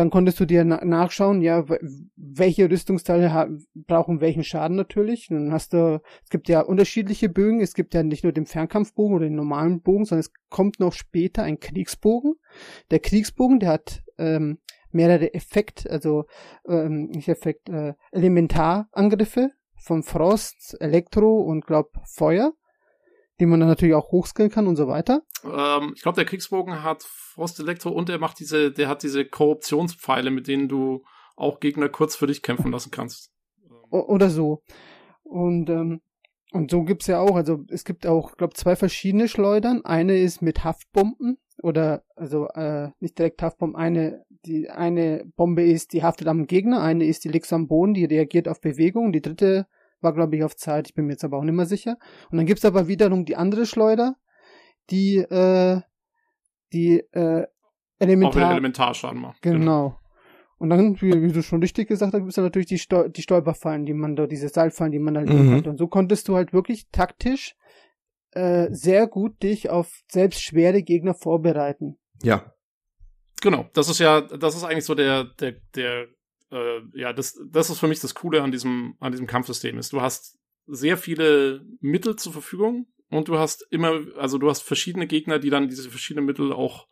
Dann 0.00 0.08
konntest 0.08 0.40
du 0.40 0.46
dir 0.46 0.64
na 0.64 0.82
nachschauen, 0.82 1.42
ja, 1.42 1.66
welche 2.16 2.70
Rüstungsteile 2.70 3.50
brauchen 3.74 4.22
welchen 4.22 4.44
Schaden 4.44 4.74
natürlich. 4.74 5.26
Dann 5.28 5.52
hast 5.52 5.74
du, 5.74 6.00
es 6.24 6.30
gibt 6.30 6.48
ja 6.48 6.62
unterschiedliche 6.62 7.28
Bögen. 7.28 7.60
Es 7.60 7.74
gibt 7.74 7.92
ja 7.92 8.02
nicht 8.02 8.24
nur 8.24 8.32
den 8.32 8.46
Fernkampfbogen 8.46 9.14
oder 9.14 9.26
den 9.26 9.34
normalen 9.34 9.82
Bogen, 9.82 10.06
sondern 10.06 10.20
es 10.20 10.32
kommt 10.48 10.80
noch 10.80 10.94
später 10.94 11.42
ein 11.42 11.60
Kriegsbogen. 11.60 12.36
Der 12.90 13.00
Kriegsbogen, 13.00 13.60
der 13.60 13.68
hat 13.68 14.02
ähm, 14.16 14.60
mehrere 14.90 15.34
Effekt, 15.34 15.86
also 15.90 16.24
ähm, 16.66 17.10
nicht 17.10 17.28
Effekt, 17.28 17.68
äh, 17.68 17.92
Elementarangriffe 18.10 19.50
von 19.76 20.02
Frost, 20.02 20.78
Elektro 20.80 21.42
und 21.42 21.66
glaub 21.66 21.90
Feuer, 22.06 22.54
die 23.40 23.46
man 23.46 23.60
dann 23.60 23.68
natürlich 23.68 23.94
auch 23.94 24.12
hochskillen 24.12 24.50
kann 24.50 24.66
und 24.66 24.76
so 24.76 24.86
weiter. 24.86 25.22
Ähm, 25.44 25.92
ich 25.96 26.02
glaube, 26.02 26.16
der 26.16 26.26
Kriegsbogen 26.26 26.82
hat 26.82 27.02
Frost 27.02 27.58
Elektro 27.58 27.90
und 27.90 28.08
der 28.08 28.18
macht 28.18 28.38
diese, 28.38 28.70
der 28.70 28.88
hat 28.88 29.02
diese 29.02 29.24
Korruptionspfeile, 29.24 30.30
mit 30.30 30.46
denen 30.46 30.68
du 30.68 31.02
auch 31.36 31.58
Gegner 31.58 31.88
kurz 31.88 32.14
für 32.14 32.26
dich 32.26 32.42
kämpfen 32.42 32.70
lassen 32.70 32.90
kannst. 32.90 33.32
O 33.90 34.00
oder 34.00 34.30
so. 34.30 34.62
Und 35.22 35.70
ähm, 35.70 36.00
und 36.52 36.70
so 36.70 36.82
gibt's 36.82 37.06
ja 37.06 37.20
auch, 37.20 37.36
also 37.36 37.64
es 37.68 37.84
gibt 37.84 38.06
auch, 38.06 38.36
glaube 38.36 38.54
zwei 38.54 38.74
verschiedene 38.74 39.28
Schleudern. 39.28 39.84
Eine 39.84 40.18
ist 40.18 40.42
mit 40.42 40.64
Haftbomben 40.64 41.38
oder 41.62 42.02
also 42.16 42.48
äh, 42.48 42.90
nicht 42.98 43.18
direkt 43.18 43.40
Haftbomben. 43.40 43.76
Eine 43.76 44.24
die 44.46 44.70
eine 44.70 45.24
Bombe 45.36 45.62
ist, 45.62 45.92
die 45.92 46.02
haftet 46.02 46.28
am 46.28 46.46
Gegner. 46.46 46.82
Eine 46.82 47.04
ist, 47.04 47.24
die 47.24 47.28
liegt 47.28 47.52
am 47.52 47.68
Boden, 47.68 47.94
die 47.94 48.04
reagiert 48.04 48.48
auf 48.48 48.60
Bewegung. 48.60 49.12
Die 49.12 49.20
dritte 49.20 49.66
war 50.00 50.12
glaube 50.12 50.36
ich 50.36 50.44
auf 50.44 50.56
Zeit. 50.56 50.88
Ich 50.88 50.94
bin 50.94 51.06
mir 51.06 51.12
jetzt 51.12 51.24
aber 51.24 51.38
auch 51.38 51.44
nicht 51.44 51.54
mehr 51.54 51.66
sicher. 51.66 51.96
Und 52.30 52.38
dann 52.38 52.46
gibt's 52.46 52.64
aber 52.64 52.88
wiederum 52.88 53.24
die 53.24 53.36
andere 53.36 53.66
Schleuder, 53.66 54.16
die 54.90 55.18
äh, 55.18 55.80
die 56.72 57.00
äh, 57.12 57.46
Elementar 57.98 58.46
Auch 58.46 58.50
Elementarschaden 58.52 59.20
macht. 59.20 59.42
Genau. 59.42 59.98
Und 60.58 60.68
dann, 60.70 61.00
wie, 61.00 61.22
wie 61.22 61.32
du 61.32 61.42
schon 61.42 61.62
richtig 61.62 61.88
gesagt 61.88 62.12
hast, 62.12 62.20
gibt 62.20 62.28
es 62.28 62.34
dann 62.34 62.44
natürlich 62.44 62.68
die, 62.68 62.78
Stol 62.78 63.08
die 63.10 63.22
Stolperfallen, 63.22 63.86
die 63.86 63.94
man 63.94 64.14
da, 64.14 64.26
diese 64.26 64.48
Seilfallen, 64.48 64.92
die 64.92 64.98
man 64.98 65.14
da 65.14 65.20
legen 65.20 65.46
Mhm. 65.46 65.52
konnte. 65.52 65.70
Und 65.70 65.78
so 65.78 65.88
konntest 65.88 66.28
du 66.28 66.36
halt 66.36 66.52
wirklich 66.52 66.88
taktisch 66.90 67.56
äh, 68.32 68.68
sehr 68.70 69.06
gut 69.06 69.42
dich 69.42 69.70
auf 69.70 70.02
selbst 70.08 70.42
schwere 70.42 70.82
Gegner 70.82 71.14
vorbereiten. 71.14 71.98
Ja. 72.22 72.54
Genau, 73.40 73.70
das 73.72 73.88
ist 73.88 74.00
ja, 74.00 74.20
das 74.20 74.54
ist 74.54 74.64
eigentlich 74.64 74.84
so 74.84 74.94
der, 74.94 75.24
der, 75.24 75.54
der, 75.74 76.06
äh, 76.50 76.80
ja, 76.94 77.12
das, 77.12 77.38
das 77.50 77.70
ist 77.70 77.78
für 77.78 77.88
mich 77.88 78.00
das 78.00 78.14
Coole 78.14 78.42
an 78.42 78.52
diesem, 78.52 78.96
an 79.00 79.12
diesem 79.12 79.26
Kampfsystem 79.26 79.78
ist. 79.78 79.92
Du 79.92 80.00
hast 80.00 80.38
sehr 80.66 80.96
viele 80.96 81.64
Mittel 81.80 82.16
zur 82.16 82.32
Verfügung 82.32 82.86
und 83.08 83.28
du 83.28 83.38
hast 83.38 83.66
immer, 83.70 84.00
also 84.16 84.38
du 84.38 84.48
hast 84.48 84.62
verschiedene 84.62 85.06
Gegner, 85.06 85.38
die 85.38 85.50
dann 85.50 85.68
diese 85.68 85.90
verschiedenen 85.90 86.26
Mittel 86.26 86.52
auch 86.52 86.86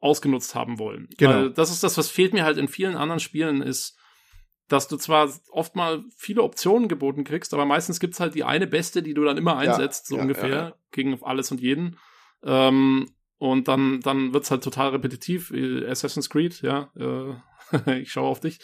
ausgenutzt 0.00 0.54
haben 0.54 0.78
wollen. 0.78 1.08
Genau. 1.18 1.32
Weil 1.32 1.50
das 1.50 1.70
ist 1.70 1.82
das, 1.82 1.98
was 1.98 2.08
fehlt 2.08 2.32
mir 2.32 2.44
halt 2.44 2.56
in 2.56 2.68
vielen 2.68 2.96
anderen 2.96 3.20
Spielen, 3.20 3.60
ist, 3.62 3.98
dass 4.68 4.88
du 4.88 4.96
zwar 4.96 5.30
oft 5.50 5.76
mal 5.76 6.04
viele 6.16 6.42
Optionen 6.42 6.88
geboten 6.88 7.24
kriegst, 7.24 7.52
aber 7.52 7.66
meistens 7.66 8.00
gibt's 8.00 8.20
halt 8.20 8.34
die 8.34 8.44
eine 8.44 8.66
beste, 8.66 9.02
die 9.02 9.14
du 9.14 9.24
dann 9.24 9.36
immer 9.36 9.62
Ja, 9.62 9.72
einsetzt, 9.72 10.06
so 10.06 10.16
ja, 10.16 10.22
ungefähr, 10.22 10.48
ja, 10.48 10.68
ja. 10.68 10.74
gegen 10.92 11.22
alles 11.22 11.50
und 11.50 11.60
jeden. 11.60 11.98
Ähm, 12.42 13.10
und 13.36 13.68
dann, 13.68 14.00
dann 14.00 14.32
wird's 14.32 14.50
halt 14.50 14.62
total 14.62 14.90
repetitiv. 14.90 15.52
Assassin's 15.52 16.30
Creed, 16.30 16.62
ja, 16.62 16.90
äh, 16.96 17.34
ich 18.00 18.10
schaue 18.12 18.28
auf 18.28 18.40
dich. 18.40 18.58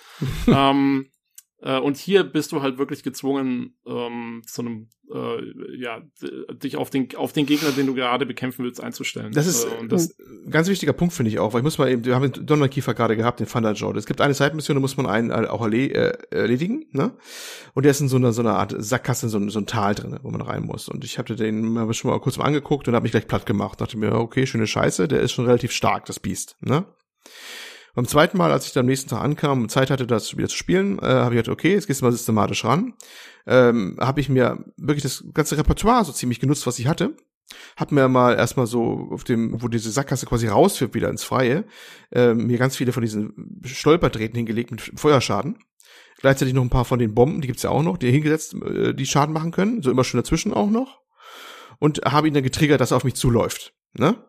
ähm, 0.46 1.10
äh, 1.62 1.78
und 1.78 1.96
hier 1.96 2.22
bist 2.22 2.52
du 2.52 2.60
halt 2.60 2.76
wirklich 2.76 3.02
gezwungen, 3.02 3.76
ähm, 3.86 4.42
zu 4.46 4.60
einem, 4.60 4.88
äh, 5.10 5.78
ja, 5.80 6.02
dich 6.52 6.76
auf 6.76 6.90
den, 6.90 7.08
auf 7.16 7.32
den 7.32 7.46
Gegner, 7.46 7.70
den 7.70 7.86
du 7.86 7.94
gerade 7.94 8.26
bekämpfen 8.26 8.62
willst, 8.62 8.82
einzustellen. 8.82 9.32
Das 9.32 9.46
ist 9.46 9.64
äh, 9.64 9.88
das, 9.88 10.18
ein 10.18 10.50
ganz 10.50 10.68
wichtiger 10.68 10.92
Punkt, 10.92 11.14
finde 11.14 11.30
ich 11.30 11.38
auch, 11.38 11.54
weil 11.54 11.60
ich 11.60 11.64
muss 11.64 11.78
mal 11.78 11.90
eben, 11.90 12.04
wir 12.04 12.14
haben 12.14 12.30
den 12.30 12.44
Donnerkiefer 12.44 12.92
gerade 12.92 13.16
gehabt, 13.16 13.40
den 13.40 13.46
Thunder 13.48 13.72
Joe. 13.72 13.96
Es 13.96 14.04
gibt 14.04 14.20
eine 14.20 14.34
Seitenmission, 14.34 14.74
da 14.76 14.80
muss 14.82 14.98
man 14.98 15.06
einen 15.06 15.30
äh, 15.30 15.46
auch 15.48 15.66
äh, 15.66 16.12
erledigen, 16.30 16.84
ne? 16.92 17.16
Und 17.72 17.84
der 17.84 17.90
ist 17.92 18.02
in 18.02 18.08
so 18.08 18.16
einer, 18.16 18.34
so 18.34 18.42
einer 18.42 18.56
Art 18.58 18.74
Sackgasse, 18.76 19.30
so, 19.30 19.38
ein- 19.38 19.48
so 19.48 19.58
ein 19.58 19.66
Tal 19.66 19.94
drin, 19.94 20.18
wo 20.22 20.30
man 20.30 20.42
rein 20.42 20.62
muss. 20.62 20.88
Und 20.88 21.04
ich 21.04 21.18
hatte 21.18 21.36
den 21.36 21.78
hab 21.78 21.90
ich 21.90 21.96
schon 21.96 22.10
mal 22.10 22.20
kurz 22.20 22.36
mal 22.36 22.44
angeguckt 22.44 22.86
und 22.86 22.94
habe 22.94 23.04
mich 23.04 23.12
gleich 23.12 23.26
platt 23.28 23.46
gemacht. 23.46 23.80
Dachte 23.80 23.96
mir, 23.96 24.12
okay, 24.14 24.46
schöne 24.46 24.66
Scheiße, 24.66 25.08
der 25.08 25.20
ist 25.20 25.32
schon 25.32 25.46
relativ 25.46 25.72
stark, 25.72 26.04
das 26.04 26.20
Biest, 26.20 26.56
ne? 26.60 26.84
Beim 27.96 28.06
zweiten 28.06 28.36
Mal, 28.36 28.52
als 28.52 28.66
ich 28.66 28.74
dann 28.74 28.82
am 28.82 28.88
nächsten 28.88 29.08
Tag 29.08 29.22
ankam 29.22 29.62
und 29.62 29.70
Zeit 29.70 29.88
hatte, 29.90 30.06
das 30.06 30.36
wieder 30.36 30.48
zu 30.48 30.56
spielen, 30.56 30.98
äh, 30.98 31.06
habe 31.06 31.34
ich 31.34 31.38
gedacht, 31.38 31.48
okay, 31.52 31.72
jetzt 31.72 31.86
gehst 31.86 32.02
du 32.02 32.04
mal 32.04 32.12
systematisch 32.12 32.62
ran. 32.66 32.92
Ähm, 33.46 33.96
habe 33.98 34.20
ich 34.20 34.28
mir 34.28 34.66
wirklich 34.76 35.02
das 35.02 35.24
ganze 35.32 35.56
Repertoire 35.56 36.04
so 36.04 36.12
ziemlich 36.12 36.38
genutzt, 36.38 36.66
was 36.66 36.78
ich 36.78 36.88
hatte. 36.88 37.16
Hab 37.74 37.92
mir 37.92 38.06
mal 38.08 38.34
erstmal 38.36 38.66
so 38.66 39.08
auf 39.12 39.24
dem, 39.24 39.62
wo 39.62 39.68
diese 39.68 39.90
Sackgasse 39.90 40.26
quasi 40.26 40.46
rausführt 40.46 40.92
wieder 40.92 41.08
ins 41.08 41.24
Freie, 41.24 41.64
ähm, 42.12 42.46
mir 42.46 42.58
ganz 42.58 42.76
viele 42.76 42.92
von 42.92 43.02
diesen 43.02 43.62
Stolperdrähten 43.64 44.36
hingelegt 44.36 44.72
mit 44.72 44.92
Feuerschaden. 44.96 45.56
Gleichzeitig 46.18 46.52
noch 46.52 46.62
ein 46.62 46.70
paar 46.70 46.84
von 46.84 46.98
den 46.98 47.14
Bomben, 47.14 47.40
die 47.40 47.46
gibt's 47.46 47.62
ja 47.62 47.70
auch 47.70 47.82
noch, 47.82 47.96
die 47.96 48.10
hingesetzt, 48.10 48.56
äh, 48.62 48.92
die 48.92 49.06
Schaden 49.06 49.32
machen 49.32 49.52
können, 49.52 49.80
so 49.80 49.90
immer 49.90 50.04
schön 50.04 50.20
dazwischen 50.20 50.52
auch 50.52 50.68
noch. 50.68 51.00
Und 51.78 52.02
habe 52.04 52.28
ihn 52.28 52.34
dann 52.34 52.42
getriggert, 52.42 52.82
dass 52.82 52.90
er 52.90 52.98
auf 52.98 53.04
mich 53.04 53.14
zuläuft. 53.14 53.72
Ne? 53.94 54.22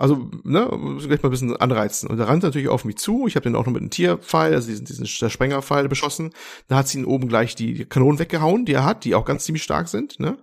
Also, 0.00 0.30
ne, 0.44 0.66
gleich 1.06 1.22
mal 1.22 1.28
ein 1.28 1.30
bisschen 1.30 1.54
anreizen. 1.56 2.08
Und 2.08 2.18
er 2.18 2.26
rannte 2.26 2.46
natürlich 2.46 2.68
auf 2.68 2.86
mich 2.86 2.96
zu. 2.96 3.26
Ich 3.26 3.36
habe 3.36 3.44
den 3.44 3.54
auch 3.54 3.66
noch 3.66 3.72
mit 3.74 3.82
einem 3.82 3.90
Tierpfeil, 3.90 4.54
also 4.54 4.68
diesen, 4.68 4.86
diesen 4.86 5.06
Sprengerpfeil 5.06 5.90
beschossen. 5.90 6.30
Da 6.68 6.76
hat 6.76 6.88
sie 6.88 7.00
ihn 7.00 7.04
oben 7.04 7.28
gleich 7.28 7.54
die 7.54 7.84
Kanonen 7.84 8.18
weggehauen, 8.18 8.64
die 8.64 8.72
er 8.72 8.86
hat, 8.86 9.04
die 9.04 9.14
auch 9.14 9.26
ganz 9.26 9.44
ziemlich 9.44 9.62
stark 9.62 9.88
sind, 9.88 10.18
ne? 10.18 10.38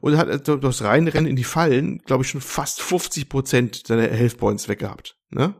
Und 0.00 0.12
er 0.12 0.18
hat 0.18 0.28
äh, 0.28 0.58
durchs 0.58 0.84
Reinrennen 0.84 1.28
in 1.28 1.34
die 1.34 1.42
Fallen, 1.42 1.98
glaube 1.98 2.22
ich, 2.22 2.30
schon 2.30 2.40
fast 2.40 2.80
50 2.80 3.28
Prozent 3.28 3.86
seiner 3.88 4.06
Health 4.06 4.38
Points 4.38 4.68
weggehabt, 4.68 5.16
ne? 5.30 5.56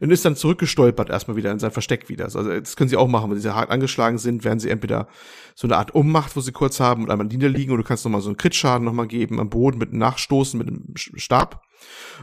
Und 0.00 0.10
ist 0.10 0.24
dann 0.24 0.36
zurückgestolpert 0.36 1.10
erstmal 1.10 1.36
wieder 1.36 1.50
in 1.50 1.58
sein 1.58 1.72
Versteck 1.72 2.08
wieder. 2.08 2.24
Also 2.24 2.42
das 2.42 2.76
können 2.76 2.88
sie 2.88 2.96
auch 2.96 3.08
machen, 3.08 3.30
wenn 3.30 3.40
sie 3.40 3.54
hart 3.54 3.70
angeschlagen 3.70 4.16
sind, 4.16 4.42
werden 4.42 4.60
sie 4.60 4.70
entweder 4.70 5.08
so 5.54 5.66
eine 5.66 5.76
Art 5.76 5.94
Ummacht, 5.94 6.34
wo 6.34 6.40
sie 6.40 6.52
kurz 6.52 6.80
haben 6.80 7.02
und 7.02 7.10
einmal 7.10 7.26
niederliegen 7.26 7.74
oder 7.74 7.82
du 7.82 7.88
kannst 7.88 8.06
nochmal 8.06 8.22
so 8.22 8.30
einen 8.30 8.38
Crit-Schaden 8.38 8.84
nochmal 8.86 9.08
geben 9.08 9.38
am 9.38 9.50
Boden 9.50 9.78
mit 9.78 9.90
einem 9.90 9.98
Nachstoßen 9.98 10.56
mit 10.56 10.68
einem 10.68 10.94
Stab. 10.96 11.62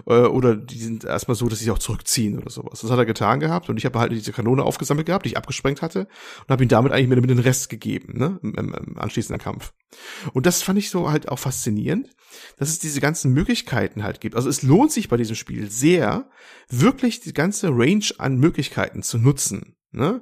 Äh, 0.05 0.13
Oder 0.13 0.55
die 0.55 0.79
sind 0.79 1.03
erstmal 1.03 1.35
so, 1.35 1.47
dass 1.47 1.59
sie 1.59 1.65
sich 1.65 1.71
auch 1.71 1.79
zurückziehen 1.79 2.37
oder 2.37 2.49
sowas. 2.49 2.81
Das 2.81 2.91
hat 2.91 2.97
er 2.97 3.05
getan 3.05 3.39
gehabt 3.39 3.69
und 3.69 3.77
ich 3.77 3.85
habe 3.85 3.99
halt 3.99 4.11
diese 4.11 4.31
Kanone 4.31 4.63
aufgesammelt 4.63 5.07
gehabt, 5.07 5.25
die 5.25 5.29
ich 5.29 5.37
abgesprengt 5.37 5.81
hatte 5.81 6.07
und 6.41 6.49
habe 6.49 6.63
ihn 6.63 6.69
damit 6.69 6.91
eigentlich 6.91 7.07
mit, 7.07 7.21
mit 7.21 7.29
den 7.29 7.39
Rest 7.39 7.69
gegeben, 7.69 8.17
ne, 8.17 8.39
im, 8.43 8.55
im, 8.55 8.73
im 8.73 8.97
anschließenden 8.97 9.41
Kampf. 9.41 9.73
Und 10.33 10.45
das 10.45 10.61
fand 10.61 10.79
ich 10.79 10.89
so 10.89 11.09
halt 11.09 11.29
auch 11.29 11.39
faszinierend, 11.39 12.09
dass 12.57 12.69
es 12.69 12.79
diese 12.79 13.01
ganzen 13.01 13.33
Möglichkeiten 13.33 14.03
halt 14.03 14.21
gibt. 14.21 14.35
Also 14.35 14.49
es 14.49 14.61
lohnt 14.61 14.91
sich 14.91 15.09
bei 15.09 15.17
diesem 15.17 15.35
Spiel 15.35 15.69
sehr, 15.69 16.29
wirklich 16.69 17.19
die 17.19 17.33
ganze 17.33 17.69
Range 17.69 18.05
an 18.17 18.37
Möglichkeiten 18.37 19.03
zu 19.03 19.17
nutzen. 19.17 19.75
Ne? 19.91 20.21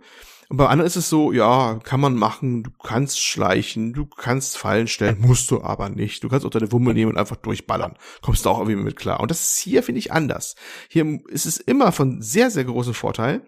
Und 0.49 0.57
bei 0.57 0.67
anderen 0.67 0.87
ist 0.87 0.95
es 0.95 1.09
so, 1.09 1.31
ja, 1.31 1.79
kann 1.83 1.99
man 1.99 2.15
machen, 2.15 2.63
du 2.63 2.71
kannst 2.83 3.19
schleichen, 3.19 3.93
du 3.93 4.05
kannst 4.05 4.57
Fallen 4.57 4.87
stellen, 4.87 5.19
musst 5.19 5.49
du 5.49 5.63
aber 5.63 5.89
nicht. 5.89 6.23
Du 6.23 6.29
kannst 6.29 6.45
auch 6.45 6.51
deine 6.51 6.71
Wumme 6.71 6.93
nehmen 6.93 7.11
und 7.11 7.17
einfach 7.17 7.37
durchballern. 7.37 7.95
Kommst 8.21 8.45
du 8.45 8.49
auch 8.49 8.59
irgendwie 8.59 8.83
mit 8.83 8.95
klar. 8.95 9.19
Und 9.19 9.31
das 9.31 9.41
ist 9.41 9.59
hier, 9.59 9.81
finde 9.83 9.99
ich, 9.99 10.11
anders. 10.11 10.55
Hier 10.87 11.19
ist 11.27 11.45
es 11.45 11.57
immer 11.57 11.91
von 11.91 12.21
sehr, 12.21 12.51
sehr 12.51 12.65
großem 12.65 12.93
Vorteil, 12.93 13.43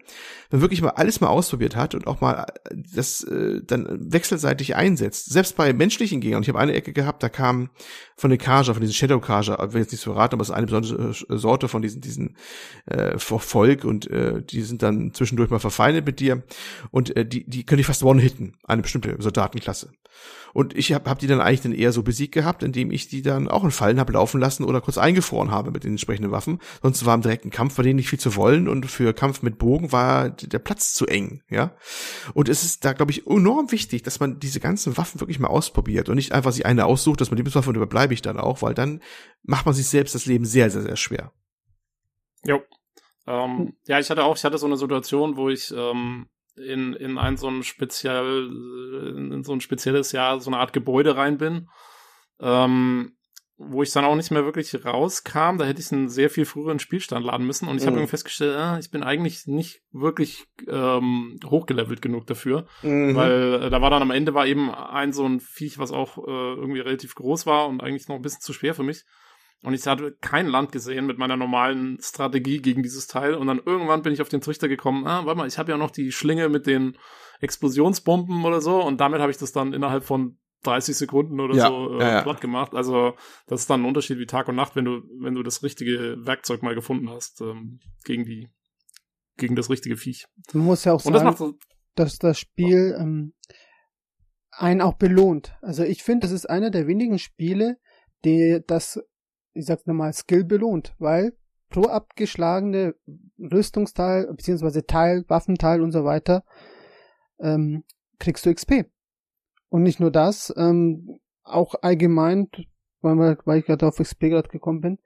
man 0.50 0.60
wirklich 0.60 0.80
mal 0.80 0.90
alles 0.90 1.20
mal 1.20 1.28
ausprobiert 1.28 1.76
hat 1.76 1.94
und 1.94 2.06
auch 2.06 2.20
mal 2.20 2.46
äh, 2.70 2.74
das 2.94 3.22
äh, 3.24 3.60
dann 3.64 4.12
wechselseitig 4.12 4.76
einsetzt. 4.76 5.30
Selbst 5.30 5.56
bei 5.56 5.72
menschlichen 5.72 6.20
Gegnern. 6.20 6.42
Ich 6.42 6.48
habe 6.48 6.58
eine 6.58 6.74
Ecke 6.74 6.92
gehabt, 6.92 7.22
da 7.22 7.28
kam 7.28 7.70
von 8.16 8.30
den 8.30 8.38
Kaja, 8.38 8.72
von 8.72 8.80
diesen 8.80 8.94
Shadow 8.94 9.20
Kaja, 9.20 9.62
ich 9.64 9.72
will 9.72 9.82
jetzt 9.82 9.92
nicht 9.92 10.00
so 10.00 10.12
raten, 10.12 10.34
aber 10.34 10.42
es 10.42 10.48
ist 10.48 10.54
eine 10.54 10.66
besondere 10.66 11.10
äh, 11.10 11.36
Sorte 11.36 11.68
von 11.68 11.82
diesen, 11.82 12.00
diesen 12.00 12.36
äh, 12.86 13.18
Volk 13.18 13.84
und 13.84 14.10
äh, 14.10 14.42
die 14.42 14.62
sind 14.62 14.82
dann 14.82 15.12
zwischendurch 15.12 15.50
mal 15.50 15.58
verfeindet 15.58 16.06
mit 16.06 16.20
dir 16.20 16.42
und 16.90 17.14
äh, 17.16 17.26
die, 17.26 17.48
die 17.48 17.64
können 17.64 17.78
dich 17.78 17.86
fast 17.86 18.02
one-hitten, 18.02 18.56
eine 18.64 18.82
bestimmte 18.82 19.16
Soldatenklasse. 19.18 19.90
Und 20.54 20.76
ich 20.76 20.92
habe 20.92 21.08
hab 21.08 21.18
die 21.18 21.26
dann 21.26 21.40
eigentlich 21.40 21.62
dann 21.62 21.72
eher 21.72 21.92
so 21.92 22.02
besiegt 22.02 22.34
gehabt, 22.34 22.62
indem 22.62 22.90
ich 22.90 23.08
die 23.08 23.22
dann 23.22 23.48
auch 23.48 23.64
in 23.64 23.70
Fallen 23.70 24.00
habe 24.00 24.12
laufen 24.12 24.40
lassen 24.40 24.64
oder 24.64 24.80
kurz 24.80 24.98
eingefroren 24.98 25.50
habe 25.50 25.70
mit 25.70 25.84
den 25.84 25.92
entsprechenden 25.92 26.30
Waffen. 26.30 26.58
Sonst 26.82 27.04
war 27.06 27.14
im 27.14 27.22
direkten 27.22 27.50
Kampf 27.50 27.76
bei 27.76 27.82
denen 27.82 27.96
nicht 27.96 28.08
viel 28.08 28.18
zu 28.18 28.36
wollen 28.36 28.68
und 28.68 28.86
für 28.86 29.12
Kampf 29.12 29.42
mit 29.42 29.58
Bogen 29.58 29.92
war 29.92 30.30
der 30.30 30.58
Platz 30.58 30.94
zu 30.94 31.06
eng, 31.06 31.42
ja. 31.50 31.76
Und 32.34 32.48
es 32.48 32.64
ist 32.64 32.84
da, 32.84 32.92
glaube 32.92 33.12
ich, 33.12 33.26
enorm 33.26 33.70
wichtig, 33.72 34.02
dass 34.02 34.20
man 34.20 34.38
diese 34.38 34.60
ganzen 34.60 34.96
Waffen 34.96 35.20
wirklich 35.20 35.38
mal 35.38 35.48
ausprobiert 35.48 36.08
und 36.08 36.16
nicht 36.16 36.32
einfach 36.32 36.52
sich 36.52 36.66
eine 36.66 36.86
aussucht, 36.86 37.20
dass 37.20 37.30
man 37.30 37.36
Lieblingswaffe 37.36 37.70
und 37.70 37.76
überbleibe 37.76 38.14
ich 38.14 38.22
dann 38.22 38.38
auch, 38.38 38.62
weil 38.62 38.74
dann 38.74 39.00
macht 39.42 39.66
man 39.66 39.74
sich 39.74 39.86
selbst 39.86 40.14
das 40.14 40.26
Leben 40.26 40.44
sehr, 40.44 40.70
sehr, 40.70 40.82
sehr 40.82 40.96
schwer. 40.96 41.32
Jo. 42.44 42.62
Ähm, 43.26 43.74
ja, 43.86 43.98
ich 43.98 44.08
hatte 44.10 44.24
auch, 44.24 44.36
ich 44.36 44.44
hatte 44.44 44.58
so 44.58 44.66
eine 44.66 44.76
Situation, 44.76 45.36
wo 45.36 45.50
ich 45.50 45.72
ähm, 45.76 46.28
in, 46.58 46.94
in 46.94 47.18
ein 47.18 47.36
so 47.36 47.48
ein 47.48 47.62
speziell, 47.62 48.48
in 49.32 49.42
so 49.44 49.52
ein 49.52 49.60
spezielles 49.60 50.12
Jahr, 50.12 50.40
so 50.40 50.50
eine 50.50 50.58
Art 50.58 50.72
Gebäude 50.72 51.16
rein 51.16 51.38
bin, 51.38 51.68
ähm, 52.40 53.12
wo 53.60 53.82
ich 53.82 53.90
dann 53.90 54.04
auch 54.04 54.14
nicht 54.14 54.30
mehr 54.30 54.44
wirklich 54.44 54.84
rauskam. 54.84 55.58
Da 55.58 55.64
hätte 55.64 55.80
ich 55.80 55.90
einen 55.90 56.08
sehr 56.08 56.30
viel 56.30 56.44
früheren 56.44 56.78
Spielstand 56.78 57.26
laden 57.26 57.44
müssen. 57.44 57.66
Und 57.68 57.78
ich 57.78 57.82
habe 57.82 57.92
Mhm. 57.92 57.98
irgendwie 57.98 58.10
festgestellt, 58.10 58.56
ah, 58.56 58.78
ich 58.78 58.90
bin 58.92 59.02
eigentlich 59.02 59.46
nicht 59.46 59.82
wirklich 59.90 60.46
ähm, 60.68 61.40
hochgelevelt 61.44 62.00
genug 62.00 62.26
dafür. 62.28 62.66
Mhm. 62.82 63.16
Weil 63.16 63.62
äh, 63.64 63.70
da 63.70 63.82
war 63.82 63.90
dann 63.90 64.02
am 64.02 64.12
Ende 64.12 64.32
war 64.34 64.46
eben 64.46 64.70
ein 64.72 65.12
so 65.12 65.24
ein 65.26 65.40
Viech, 65.40 65.78
was 65.78 65.90
auch 65.90 66.18
äh, 66.18 66.30
irgendwie 66.30 66.80
relativ 66.80 67.16
groß 67.16 67.46
war 67.46 67.66
und 67.68 67.82
eigentlich 67.82 68.06
noch 68.06 68.14
ein 68.16 68.22
bisschen 68.22 68.42
zu 68.42 68.52
schwer 68.52 68.74
für 68.74 68.84
mich. 68.84 69.04
Und 69.64 69.74
ich 69.74 69.86
hatte 69.86 70.16
kein 70.20 70.46
Land 70.46 70.70
gesehen 70.70 71.06
mit 71.06 71.18
meiner 71.18 71.36
normalen 71.36 71.98
Strategie 72.00 72.60
gegen 72.62 72.82
dieses 72.82 73.08
Teil. 73.08 73.34
Und 73.34 73.48
dann 73.48 73.60
irgendwann 73.64 74.02
bin 74.02 74.12
ich 74.12 74.22
auf 74.22 74.28
den 74.28 74.40
Trichter 74.40 74.68
gekommen, 74.68 75.06
ah, 75.06 75.24
warte 75.24 75.38
mal, 75.38 75.48
ich 75.48 75.58
habe 75.58 75.72
ja 75.72 75.78
noch 75.78 75.90
die 75.90 76.12
Schlinge 76.12 76.48
mit 76.48 76.66
den 76.66 76.96
Explosionsbomben 77.40 78.44
oder 78.44 78.60
so. 78.60 78.82
Und 78.82 79.00
damit 79.00 79.20
habe 79.20 79.32
ich 79.32 79.38
das 79.38 79.52
dann 79.52 79.72
innerhalb 79.72 80.04
von 80.04 80.38
30 80.62 80.96
Sekunden 80.96 81.40
oder 81.40 81.54
Ja, 81.54 81.68
so 81.68 81.98
äh, 81.98 82.00
ja, 82.00 82.10
ja. 82.10 82.22
platt 82.22 82.40
gemacht. 82.40 82.74
Also 82.74 83.14
das 83.46 83.62
ist 83.62 83.70
dann 83.70 83.82
ein 83.82 83.86
Unterschied 83.86 84.18
wie 84.18 84.26
Tag 84.26 84.48
und 84.48 84.56
Nacht, 84.56 84.76
wenn 84.76 84.84
du, 84.84 85.02
wenn 85.20 85.34
du 85.34 85.42
das 85.42 85.62
richtige 85.62 86.16
Werkzeug 86.24 86.62
mal 86.62 86.74
gefunden 86.74 87.10
hast 87.10 87.40
ähm, 87.40 87.80
gegen 88.04 88.24
die 88.24 88.48
gegen 89.38 89.56
das 89.56 89.70
richtige 89.70 89.96
Viech. 89.96 90.26
Man 90.52 90.64
muss 90.64 90.84
ja 90.84 90.92
auch 90.92 91.04
Und 91.04 91.12
das 91.12 91.20
sagen, 91.20 91.30
macht 91.30 91.38
so, 91.38 91.54
dass 91.94 92.18
das 92.18 92.38
Spiel 92.38 92.96
ähm, 92.98 93.32
einen 94.50 94.82
auch 94.82 94.94
belohnt. 94.94 95.56
Also 95.62 95.84
ich 95.84 96.02
finde, 96.02 96.26
das 96.26 96.32
ist 96.32 96.50
einer 96.50 96.70
der 96.70 96.86
wenigen 96.86 97.18
Spiele, 97.18 97.78
die 98.24 98.60
das, 98.66 99.00
ich 99.58 99.66
sag's 99.66 99.86
nochmal, 99.86 100.12
Skill 100.12 100.44
belohnt, 100.44 100.94
weil 100.98 101.36
pro 101.68 101.82
abgeschlagene 101.82 102.94
Rüstungsteil, 103.38 104.26
beziehungsweise 104.34 104.86
Teil, 104.86 105.24
Waffenteil 105.28 105.82
und 105.82 105.92
so 105.92 106.04
weiter, 106.04 106.44
ähm, 107.40 107.84
kriegst 108.18 108.46
du 108.46 108.54
XP. 108.54 108.86
Und 109.68 109.82
nicht 109.82 110.00
nur 110.00 110.10
das, 110.10 110.52
ähm, 110.56 111.18
auch 111.42 111.74
allgemein, 111.82 112.48
weil, 113.00 113.38
weil 113.44 113.58
ich 113.58 113.66
gerade 113.66 113.86
auf 113.86 113.98
XP 113.98 114.20
gerade 114.30 114.48
gekommen 114.48 114.80
bin, 114.80 114.98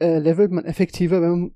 äh, 0.00 0.18
levelt 0.18 0.50
man 0.50 0.64
effektiver, 0.64 1.20
wenn 1.20 1.30
man 1.30 1.54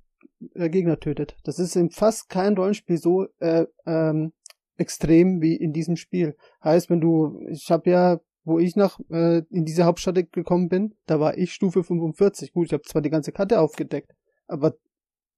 äh, 0.55 0.69
Gegner 0.69 1.01
tötet. 1.01 1.37
Das 1.45 1.59
ist 1.59 1.77
in 1.77 1.91
fast 1.91 2.29
kein 2.29 2.55
Rollenspiel 2.55 2.99
so 2.99 3.27
äh, 3.39 3.67
ähm, 3.87 4.33
extrem 4.77 5.41
wie 5.41 5.57
in 5.57 5.73
diesem 5.73 5.97
Spiel. 5.97 6.37
Heißt, 6.63 6.91
wenn 6.91 7.01
du, 7.01 7.41
ich 7.49 7.71
habe 7.71 7.91
ja, 7.91 8.21
wo 8.45 8.59
ich 8.59 8.77
nach 8.77 9.01
äh, 9.11 9.39
in 9.51 9.65
diese 9.65 9.85
Hauptstadt 9.85 10.33
gekommen 10.33 10.69
bin, 10.69 10.95
da 11.07 11.21
war 11.21 11.37
ich 11.37 11.53
Stufe 11.53 11.83
45. 11.83 12.53
Gut, 12.53 12.67
ich 12.67 12.73
habe 12.73 12.83
zwar 12.83 13.03
die 13.03 13.11
ganze 13.11 13.33
Karte 13.33 13.61
aufgedeckt, 13.61 14.13
aber 14.47 14.75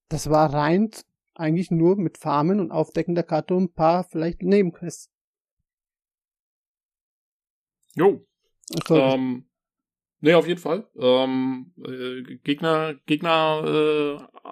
das 0.09 0.31
war 0.31 0.53
rein 0.53 0.91
eigentlich 1.35 1.71
nur 1.71 1.97
mit 1.97 2.19
Farmen 2.19 2.61
und 2.61 2.73
Aufdecken 2.73 3.15
der 3.15 3.25
Karte 3.25 3.55
und 3.55 3.65
ein 3.65 3.73
paar 3.73 4.05
vielleicht 4.05 4.43
Nebenquests. 4.43 5.11
jo, 7.97 8.27
Ähm, 8.91 9.49
nee, 10.21 10.35
auf 10.35 10.47
jeden 10.47 10.61
Fall. 10.61 10.87
Ähm, 10.97 11.73
äh, 11.85 12.37
Gegner, 12.45 12.95
Gegner 13.07 13.63
äh, 13.65 14.49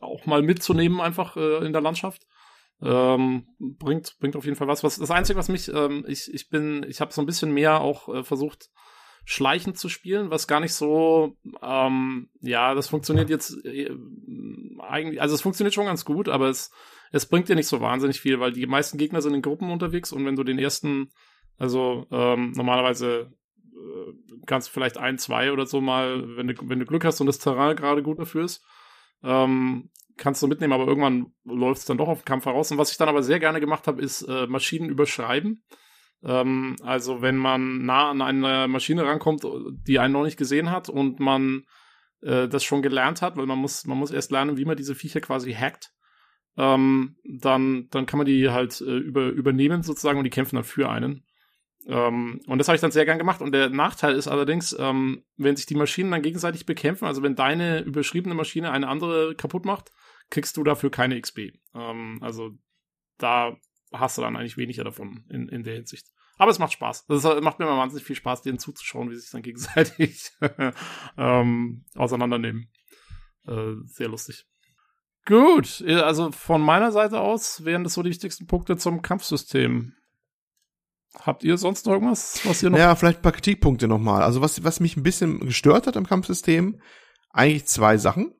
auch 0.00 0.26
mal 0.26 0.42
mitzunehmen 0.42 1.00
einfach 1.00 1.36
äh, 1.36 1.64
in 1.64 1.72
der 1.72 1.82
Landschaft. 1.82 2.26
Ähm, 2.80 3.48
bringt, 3.58 4.16
bringt 4.20 4.36
auf 4.36 4.44
jeden 4.44 4.56
Fall 4.56 4.68
was. 4.68 4.84
was 4.84 4.98
das 4.98 5.10
Einzige, 5.10 5.38
was 5.38 5.48
mich, 5.48 5.68
ähm, 5.68 6.04
ich, 6.06 6.32
ich 6.32 6.48
bin, 6.48 6.86
ich 6.88 7.00
habe 7.00 7.12
so 7.12 7.20
ein 7.20 7.26
bisschen 7.26 7.52
mehr 7.52 7.80
auch 7.80 8.08
äh, 8.08 8.22
versucht, 8.22 8.70
schleichend 9.24 9.76
zu 9.78 9.90
spielen, 9.90 10.30
was 10.30 10.48
gar 10.48 10.58
nicht 10.58 10.72
so, 10.72 11.36
ähm, 11.60 12.30
ja, 12.40 12.74
das 12.74 12.88
funktioniert 12.88 13.28
jetzt 13.28 13.62
äh, 13.64 13.90
eigentlich, 14.78 15.20
also 15.20 15.34
es 15.34 15.42
funktioniert 15.42 15.74
schon 15.74 15.84
ganz 15.84 16.06
gut, 16.06 16.30
aber 16.30 16.48
es, 16.48 16.70
es 17.12 17.26
bringt 17.26 17.48
dir 17.48 17.54
nicht 17.54 17.66
so 17.66 17.82
wahnsinnig 17.82 18.20
viel, 18.20 18.40
weil 18.40 18.52
die 18.52 18.66
meisten 18.66 18.96
Gegner 18.96 19.20
sind 19.20 19.34
in 19.34 19.42
Gruppen 19.42 19.70
unterwegs 19.70 20.12
und 20.12 20.24
wenn 20.24 20.36
du 20.36 20.44
den 20.44 20.58
ersten, 20.58 21.10
also 21.58 22.06
ähm, 22.10 22.52
normalerweise 22.52 23.30
äh, 23.74 24.12
kannst 24.46 24.68
du 24.68 24.72
vielleicht 24.72 24.96
ein, 24.96 25.18
zwei 25.18 25.52
oder 25.52 25.66
so 25.66 25.82
mal, 25.82 26.36
wenn 26.38 26.48
du, 26.48 26.54
wenn 26.62 26.78
du 26.78 26.86
Glück 26.86 27.04
hast 27.04 27.20
und 27.20 27.26
das 27.26 27.38
Terrain 27.38 27.76
gerade 27.76 28.02
gut 28.02 28.18
dafür 28.18 28.44
ist, 28.44 28.64
ähm, 29.22 29.90
kannst 30.18 30.42
du 30.42 30.46
mitnehmen, 30.46 30.72
aber 30.72 30.86
irgendwann 30.86 31.32
läuft 31.44 31.80
es 31.80 31.86
dann 31.86 31.98
doch 31.98 32.08
auf 32.08 32.20
den 32.20 32.26
Kampf 32.26 32.46
heraus. 32.46 32.70
Und 32.70 32.78
was 32.78 32.90
ich 32.90 32.98
dann 32.98 33.08
aber 33.08 33.22
sehr 33.22 33.40
gerne 33.40 33.60
gemacht 33.60 33.86
habe, 33.86 34.02
ist 34.02 34.22
äh, 34.22 34.46
Maschinen 34.46 34.90
überschreiben. 34.90 35.64
Ähm, 36.22 36.76
also 36.82 37.22
wenn 37.22 37.36
man 37.36 37.84
nah 37.84 38.10
an 38.10 38.22
eine 38.22 38.68
Maschine 38.68 39.04
rankommt, 39.04 39.46
die 39.86 39.98
einen 39.98 40.12
noch 40.12 40.24
nicht 40.24 40.36
gesehen 40.36 40.70
hat 40.70 40.88
und 40.88 41.20
man 41.20 41.62
äh, 42.20 42.48
das 42.48 42.64
schon 42.64 42.82
gelernt 42.82 43.22
hat, 43.22 43.36
weil 43.36 43.46
man 43.46 43.58
muss, 43.58 43.86
man 43.86 43.98
muss 43.98 44.10
erst 44.10 44.30
lernen, 44.30 44.56
wie 44.56 44.64
man 44.64 44.76
diese 44.76 44.94
Viecher 44.94 45.20
quasi 45.20 45.52
hackt, 45.52 45.92
ähm, 46.56 47.16
dann, 47.24 47.88
dann 47.90 48.06
kann 48.06 48.18
man 48.18 48.26
die 48.26 48.50
halt 48.50 48.80
äh, 48.80 48.96
über, 48.96 49.28
übernehmen 49.28 49.82
sozusagen 49.82 50.18
und 50.18 50.24
die 50.24 50.30
kämpfen 50.30 50.56
dann 50.56 50.64
für 50.64 50.90
einen. 50.90 51.24
Ähm, 51.86 52.40
und 52.46 52.58
das 52.58 52.68
habe 52.68 52.74
ich 52.74 52.80
dann 52.80 52.90
sehr 52.90 53.04
gern 53.04 53.18
gemacht. 53.18 53.40
Und 53.40 53.52
der 53.52 53.70
Nachteil 53.70 54.14
ist 54.14 54.28
allerdings, 54.28 54.76
ähm, 54.78 55.22
wenn 55.36 55.56
sich 55.56 55.66
die 55.66 55.76
Maschinen 55.76 56.10
dann 56.10 56.22
gegenseitig 56.22 56.66
bekämpfen, 56.66 57.06
also 57.06 57.22
wenn 57.22 57.36
deine 57.36 57.80
überschriebene 57.80 58.34
Maschine 58.34 58.72
eine 58.72 58.88
andere 58.88 59.34
kaputt 59.36 59.64
macht, 59.64 59.90
kriegst 60.30 60.56
du 60.56 60.64
dafür 60.64 60.90
keine 60.90 61.20
XP. 61.20 61.52
Ähm, 61.74 62.18
also 62.22 62.50
da 63.18 63.56
hast 63.92 64.18
du 64.18 64.22
dann 64.22 64.36
eigentlich 64.36 64.56
weniger 64.56 64.84
davon 64.84 65.24
in, 65.28 65.48
in 65.48 65.64
der 65.64 65.74
Hinsicht. 65.74 66.06
Aber 66.36 66.50
es 66.50 66.58
macht 66.58 66.72
Spaß. 66.72 67.06
Ist, 67.08 67.24
macht 67.42 67.58
mir 67.58 67.66
immer 67.66 67.78
wahnsinnig 67.78 68.06
viel 68.06 68.16
Spaß, 68.16 68.42
denen 68.42 68.58
zuzuschauen, 68.58 69.10
wie 69.10 69.14
sie 69.14 69.22
sich 69.22 69.30
dann 69.30 69.42
gegenseitig 69.42 70.30
ähm, 71.16 71.84
auseinandernehmen. 71.96 72.70
Äh, 73.46 73.74
sehr 73.84 74.08
lustig. 74.08 74.46
Gut, 75.26 75.84
also 75.86 76.32
von 76.32 76.62
meiner 76.62 76.90
Seite 76.90 77.20
aus 77.20 77.64
wären 77.64 77.84
das 77.84 77.94
so 77.94 78.02
die 78.02 78.08
wichtigsten 78.08 78.46
Punkte 78.46 78.78
zum 78.78 79.02
Kampfsystem. 79.02 79.94
Habt 81.14 81.42
ihr 81.44 81.58
sonst 81.58 81.84
noch 81.84 81.94
irgendwas, 81.94 82.40
was 82.44 82.62
ihr 82.62 82.70
noch 82.70 82.78
Ja, 82.78 82.94
vielleicht 82.94 83.18
ein 83.18 83.22
paar 83.22 83.32
Kritikpunkte 83.32 83.88
nochmal. 83.88 84.22
Also 84.22 84.40
was, 84.40 84.62
was 84.64 84.80
mich 84.80 84.96
ein 84.96 85.02
bisschen 85.02 85.40
gestört 85.40 85.86
hat 85.86 85.96
am 85.96 86.06
Kampfsystem, 86.06 86.80
eigentlich 87.30 87.66
zwei 87.66 87.98
Sachen. 87.98 88.34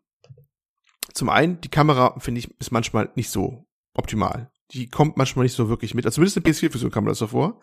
Zum 1.14 1.28
einen, 1.28 1.60
die 1.60 1.68
Kamera, 1.70 2.18
finde 2.18 2.40
ich, 2.40 2.50
ist 2.60 2.70
manchmal 2.70 3.10
nicht 3.14 3.30
so 3.30 3.66
optimal. 3.94 4.50
Die 4.72 4.88
kommt 4.88 5.16
manchmal 5.16 5.44
nicht 5.44 5.54
so 5.54 5.68
wirklich 5.70 5.94
mit. 5.94 6.04
Also 6.04 6.16
zumindest 6.16 6.36
in 6.36 6.42
PS4-Version 6.42 6.90
kam 6.90 7.06
das 7.06 7.18
so 7.18 7.28
vor, 7.28 7.60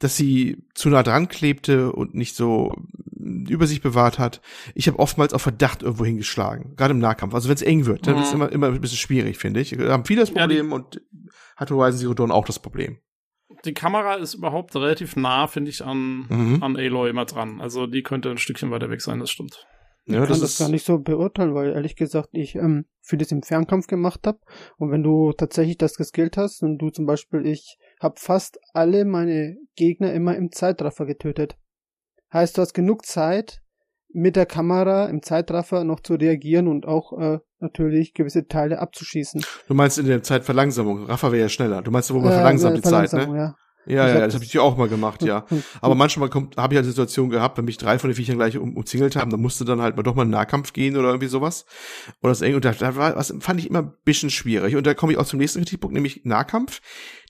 dass 0.00 0.16
sie 0.16 0.64
zu 0.74 0.88
nah 0.88 1.04
dran 1.04 1.28
klebte 1.28 1.92
und 1.92 2.14
nicht 2.14 2.34
so 2.34 2.74
mm, 3.12 3.46
über 3.46 3.68
sich 3.68 3.80
bewahrt 3.80 4.18
hat. 4.18 4.40
Ich 4.74 4.88
habe 4.88 4.98
oftmals 4.98 5.32
auf 5.34 5.42
Verdacht 5.42 5.82
irgendwo 5.82 6.04
hingeschlagen, 6.04 6.74
gerade 6.74 6.92
im 6.92 6.98
Nahkampf. 6.98 7.34
Also 7.34 7.48
wenn 7.48 7.54
es 7.54 7.62
eng 7.62 7.86
wird, 7.86 8.08
dann 8.08 8.16
Mhm. 8.16 8.22
ist 8.22 8.32
immer 8.34 8.50
immer 8.50 8.66
ein 8.66 8.80
bisschen 8.80 8.98
schwierig, 8.98 9.38
finde 9.38 9.60
ich. 9.60 9.70
Da 9.70 9.92
haben 9.92 10.04
viele 10.04 10.22
das 10.22 10.30
Ja, 10.30 10.40
Problem 10.40 10.72
und 10.72 11.00
hat 11.56 11.70
Horizon 11.70 12.00
Zero 12.00 12.14
Dawn 12.14 12.32
auch 12.32 12.44
das 12.46 12.58
Problem. 12.58 12.98
die 13.64 13.74
Kamera 13.74 14.14
ist 14.14 14.34
überhaupt 14.34 14.74
relativ 14.74 15.14
nah, 15.14 15.46
finde 15.46 15.70
ich, 15.70 15.84
an, 15.84 16.26
Mhm. 16.28 16.62
an 16.64 16.76
Aloy 16.76 17.10
immer 17.10 17.26
dran. 17.26 17.60
Also 17.60 17.86
die 17.86 18.02
könnte 18.02 18.28
ein 18.30 18.38
Stückchen 18.38 18.72
weiter 18.72 18.90
weg 18.90 19.00
sein, 19.02 19.20
das 19.20 19.30
stimmt. 19.30 19.64
Ich 20.04 20.14
Ja, 20.14 20.20
kann 20.20 20.28
das 20.30 20.40
das, 20.40 20.58
gar 20.58 20.68
nicht 20.68 20.84
so 20.84 20.98
beurteilen, 20.98 21.54
weil 21.54 21.72
ehrlich 21.72 21.94
gesagt 21.96 22.30
ich 22.32 22.56
ähm, 22.56 22.86
vieles 23.00 23.30
im 23.30 23.42
Fernkampf 23.42 23.86
gemacht 23.86 24.26
habe 24.26 24.38
und 24.78 24.90
wenn 24.90 25.02
du 25.02 25.32
tatsächlich 25.32 25.78
das 25.78 25.94
geskillt 25.94 26.36
hast 26.36 26.62
und 26.62 26.78
du 26.78 26.90
zum 26.90 27.06
Beispiel, 27.06 27.46
ich 27.46 27.78
habe 28.00 28.14
fast 28.18 28.58
alle 28.72 29.04
meine 29.04 29.56
Gegner 29.76 30.12
immer 30.12 30.36
im 30.36 30.50
Zeitraffer 30.50 31.06
getötet. 31.06 31.56
Heißt, 32.32 32.56
du 32.56 32.62
hast 32.62 32.72
genug 32.72 33.06
Zeit 33.06 33.60
mit 34.14 34.36
der 34.36 34.46
Kamera 34.46 35.06
im 35.06 35.22
Zeitraffer 35.22 35.84
noch 35.84 36.00
zu 36.00 36.14
reagieren 36.14 36.68
und 36.68 36.86
auch 36.86 37.18
äh, 37.18 37.38
natürlich 37.60 38.12
gewisse 38.12 38.46
Teile 38.46 38.78
abzuschießen. 38.78 39.42
Du 39.68 39.74
meinst 39.74 39.98
in 39.98 40.06
der 40.06 40.22
Zeitverlangsamung. 40.22 41.06
Rafa 41.06 41.32
wäre 41.32 41.42
ja 41.42 41.48
schneller. 41.48 41.82
Du 41.82 41.90
meinst, 41.90 42.12
wo 42.12 42.18
man 42.18 42.30
Äh, 42.30 42.34
verlangsamt 42.34 42.76
die 42.76 42.82
Zeit, 42.82 43.12
ne? 43.12 43.36
Ja. 43.36 43.56
Ja, 43.86 44.06
Ich 44.06 44.14
ja, 44.14 44.14
hab 44.14 44.14
das 44.14 44.26
das- 44.26 44.34
habe 44.36 44.44
ich 44.44 44.58
auch 44.58 44.76
mal 44.76 44.88
gemacht, 44.88 45.22
ja. 45.22 45.44
Aber 45.80 45.94
manchmal 45.94 46.28
kommt, 46.28 46.56
habe 46.56 46.74
ich 46.74 46.76
halt 46.76 46.86
Situation 46.86 47.30
gehabt, 47.30 47.58
wenn 47.58 47.64
mich 47.64 47.78
drei 47.78 47.98
von 47.98 48.10
den 48.10 48.16
Viechern 48.16 48.36
gleich 48.36 48.56
um, 48.58 48.76
umzingelt 48.76 49.16
haben, 49.16 49.30
dann 49.30 49.40
musste 49.40 49.64
dann 49.64 49.80
halt 49.82 49.96
mal 49.96 50.02
doch 50.02 50.14
mal 50.14 50.22
in 50.22 50.30
Nahkampf 50.30 50.72
gehen 50.72 50.96
oder 50.96 51.08
irgendwie 51.08 51.26
sowas. 51.28 51.66
Oder 52.22 52.30
das 52.30 52.42
eng. 52.42 52.54
Und 52.54 52.64
da, 52.64 52.72
da 52.72 52.94
war, 52.96 53.16
was 53.16 53.34
fand 53.40 53.58
ich 53.60 53.68
immer 53.68 53.80
ein 53.80 53.92
bisschen 54.04 54.30
schwierig. 54.30 54.76
Und 54.76 54.86
da 54.86 54.94
komme 54.94 55.12
ich 55.12 55.18
auch 55.18 55.26
zum 55.26 55.38
nächsten 55.38 55.60
Kritikpunkt, 55.60 55.94
nämlich 55.94 56.22
Nahkampf. 56.24 56.80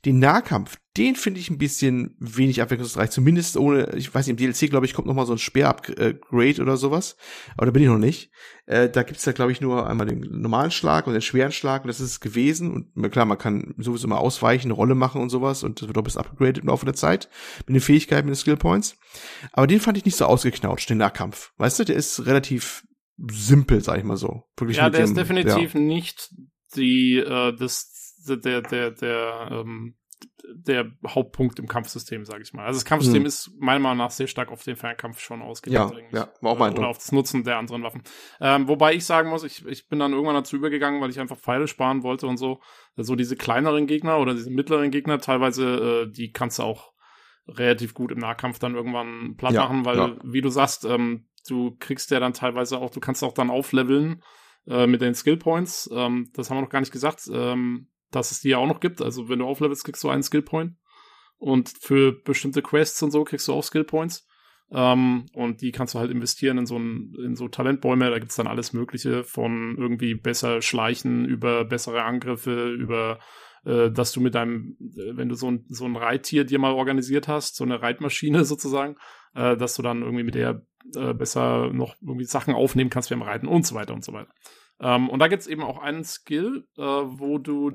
Den 0.05 0.19
Nahkampf, 0.19 0.79
den 0.97 1.15
finde 1.15 1.39
ich 1.39 1.49
ein 1.49 1.59
bisschen 1.59 2.17
wenig 2.19 2.61
abwechslungsreich. 2.61 3.11
Zumindest 3.11 3.57
ohne, 3.57 3.95
ich 3.95 4.13
weiß 4.13 4.27
nicht, 4.27 4.33
im 4.33 4.37
DLC, 4.53 4.69
glaube 4.69 4.85
ich, 4.85 4.95
kommt 4.95 5.07
noch 5.07 5.15
mal 5.15 5.27
so 5.27 5.33
ein 5.33 5.39
Speer-Upgrade 5.39 6.61
oder 6.61 6.77
sowas. 6.77 7.17
Aber 7.57 7.67
da 7.67 7.73
bin 7.73 7.83
ich 7.85 7.89
noch 7.89 7.99
nicht. 7.99 8.33
Äh, 8.67 8.89
da 8.91 9.05
gibt's 9.05 9.25
ja, 9.25 9.33
glaube 9.33 9.53
ich, 9.53 9.61
nur 9.61 9.89
einmal 9.89 10.07
den 10.09 10.21
normalen 10.41 10.73
Schlag 10.73 11.07
und 11.07 11.13
den 11.13 11.23
schweren 11.23 11.53
Schlag 11.53 11.83
und 11.85 11.89
das 11.89 12.01
ist 12.01 12.11
es 12.11 12.21
gewesen. 12.21 12.91
Und 12.95 13.11
klar, 13.13 13.27
man 13.27 13.39
kann 13.39 13.75
sowieso 13.79 14.09
mal 14.09 14.17
ausweichen, 14.19 14.67
eine 14.67 14.75
Rolle 14.75 14.97
machen 14.97 15.21
und 15.23 15.31
sowas 15.31 15.63
und 15.63 15.81
das 15.81 15.87
wird 15.89 15.97
auch 15.99 16.03
bis 16.05 16.17
upgraded 16.17 16.59
im 16.59 16.69
Laufe 16.69 16.85
der 16.85 16.95
Zeit 16.95 17.29
mit 17.67 17.77
den 17.77 17.81
Fähigkeiten, 17.81 18.27
mit 18.29 18.35
den 18.37 18.41
Skill 18.41 18.57
Points. 18.57 18.97
Aber 19.53 19.69
den 19.69 19.81
fand 19.81 19.99
ich 19.99 20.05
nicht 20.05 20.17
so 20.17 20.25
ausgeknautscht, 20.27 20.91
den 20.91 20.99
Nahkampf. 20.99 21.53
Weißt 21.59 21.79
du, 21.79 21.85
der 21.85 21.95
ist 21.97 22.27
relativ 22.27 22.83
simpel, 23.31 23.83
sag 23.83 23.99
ich 23.99 24.05
mal 24.05 24.17
so. 24.17 24.43
Wirklich 24.57 24.79
Ja, 24.79 24.91
der 24.91 25.03
dem- 25.03 25.11
ist 25.11 25.17
definitiv 25.17 25.75
nicht 25.75 26.35
die, 26.75 27.19
äh, 27.19 27.57
das, 27.57 28.02
der, 28.27 28.63
der, 28.63 28.91
der, 28.91 29.49
ähm, 29.51 29.97
der 30.55 30.91
Hauptpunkt 31.07 31.59
im 31.59 31.67
Kampfsystem, 31.69 32.25
sage 32.25 32.43
ich 32.43 32.53
mal. 32.53 32.65
Also 32.65 32.79
das 32.79 32.85
Kampfsystem 32.85 33.23
Hm. 33.23 33.27
ist 33.27 33.51
meiner 33.59 33.81
Meinung 33.81 33.99
nach 33.99 34.11
sehr 34.11 34.27
stark 34.27 34.51
auf 34.51 34.63
den 34.63 34.77
Fernkampf 34.77 35.21
schon 35.21 35.43
ausgelegt. 35.43 35.75
Ja, 35.81 35.87
eigentlich. 35.97 36.13
ja, 36.13 36.33
war 36.41 36.53
auch 36.53 36.59
mein 36.59 36.77
Oder 36.77 36.89
auf 36.89 36.99
das 36.99 37.13
Nutzen 37.13 37.45
der 37.45 37.59
anderen 37.59 37.83
Waffen. 37.83 38.03
Ähm, 38.41 38.69
wobei 38.69 38.95
ich 38.95 39.05
sagen 39.05 39.31
muss, 39.31 39.45
ich, 39.45 39.65
ich 39.67 39.89
bin 39.89 39.99
dann 39.99 40.13
irgendwann 40.13 40.35
dazu 40.35 40.57
übergegangen, 40.57 41.01
weil 41.01 41.11
ich 41.11 41.21
einfach 41.21 41.39
Pfeile 41.39 41.67
sparen 41.69 42.03
wollte 42.03 42.27
und 42.27 42.37
so. 42.37 42.61
So 42.97 43.17
diese 43.17 43.37
kleineren 43.37 43.87
Gegner 43.87 44.19
oder 44.19 44.35
diese 44.35 44.51
mittleren 44.51 44.91
Gegner, 44.91 45.19
teilweise, 45.19 46.07
äh, 46.09 46.13
die 46.13 46.33
kannst 46.33 46.59
du 46.59 46.65
auch 46.65 46.93
relativ 47.49 47.95
gut 47.95 48.13
im 48.13 48.19
Nahkampf 48.19 48.59
dann 48.59 48.75
irgendwann 48.75 49.37
platt 49.37 49.53
Ja, 49.53 49.63
machen, 49.63 49.85
weil, 49.85 49.97
ja. 49.97 50.17
wie 50.23 50.41
du 50.41 50.49
sagst, 50.49 50.85
ähm, 50.85 51.27
du 51.49 51.77
kriegst 51.79 52.11
ja 52.13 52.21
dann 52.21 52.35
teilweise 52.35 52.79
auch, 52.79 52.91
du 52.91 53.01
kannst 53.01 53.25
auch 53.25 53.33
dann 53.33 53.51
aufleveln 53.51 54.23
äh, 54.69 54.87
mit 54.87 55.01
den 55.01 55.15
Skill 55.15 55.37
Points. 55.39 55.91
Ähm, 55.93 56.31
das 56.35 56.51
haben 56.51 56.59
wir 56.59 56.63
noch 56.63 56.71
gar 56.71 56.81
nicht 56.81 56.93
gesagt, 56.93 57.29
ähm, 57.33 57.89
dass 58.15 58.31
es 58.31 58.41
die 58.41 58.51
ja 58.51 58.59
auch 58.59 58.67
noch 58.67 58.81
gibt. 58.81 59.03
Also 59.03 59.29
wenn 59.29 59.41
du 59.41 59.47
auflevelst, 59.47 59.85
kriegst 59.85 60.03
du 60.05 60.09
einen 60.09 60.23
Skill 60.23 60.43
Point. 60.43 60.77
Und 61.39 61.71
für 61.81 62.13
bestimmte 62.13 62.63
Quests 62.63 63.03
und 63.03 63.11
so 63.11 63.25
kriegst 63.25 63.49
du 63.49 63.53
auch 63.53 63.65
Skill 63.65 63.85
Points. 63.85 64.27
Ähm, 64.71 65.27
und 65.35 65.61
die 65.61 65.73
kannst 65.73 65.95
du 65.95 65.99
halt 65.99 66.11
investieren 66.11 66.59
in 66.59 66.67
so, 66.67 66.79
ein, 66.79 67.15
in 67.25 67.37
so 67.37 67.49
Talentbäume. 67.49 68.11
Da 68.11 68.19
gibt's 68.19 68.37
dann 68.37 68.47
alles 68.47 68.73
Mögliche 68.73 69.25
von 69.25 69.77
irgendwie 69.77 70.15
besser 70.15 70.63
schleichen, 70.63 71.25
über 71.25 71.65
bessere 71.65 72.05
Angriffe, 72.05 72.71
über 72.71 73.19
äh, 73.65 73.91
dass 73.91 74.13
du 74.13 74.21
mit 74.21 74.35
deinem, 74.35 74.77
äh, 74.81 75.17
wenn 75.17 75.29
du 75.29 75.35
so 75.35 75.51
ein, 75.51 75.65
so 75.69 75.85
ein 75.85 75.97
Reittier 75.97 76.45
dir 76.45 76.59
mal 76.59 76.73
organisiert 76.73 77.29
hast, 77.29 77.57
so 77.57 77.65
eine 77.65 77.83
Reitmaschine 77.83 78.45
sozusagen, 78.45 78.97
äh, 79.35 79.57
dass 79.57 79.75
du 79.75 79.83
dann 79.83 80.03
irgendwie 80.03 80.25
mit 80.25 80.35
der 80.35 80.63
äh, 80.95 81.15
besser 81.15 81.73
noch 81.73 81.95
irgendwie 82.01 82.25
Sachen 82.25 82.55
aufnehmen 82.55 82.91
kannst 82.91 83.11
beim 83.11 83.23
Reiten 83.23 83.47
und 83.47 83.67
so 83.67 83.75
weiter 83.75 83.95
und 83.95 84.05
so 84.05 84.13
weiter. 84.13 84.33
Ähm, 84.81 85.09
und 85.09 85.19
da 85.19 85.29
gibt's 85.29 85.47
eben 85.47 85.63
auch 85.63 85.79
einen 85.79 86.05
Skill, 86.05 86.67
äh, 86.77 86.83
wo 86.83 87.39
du 87.39 87.73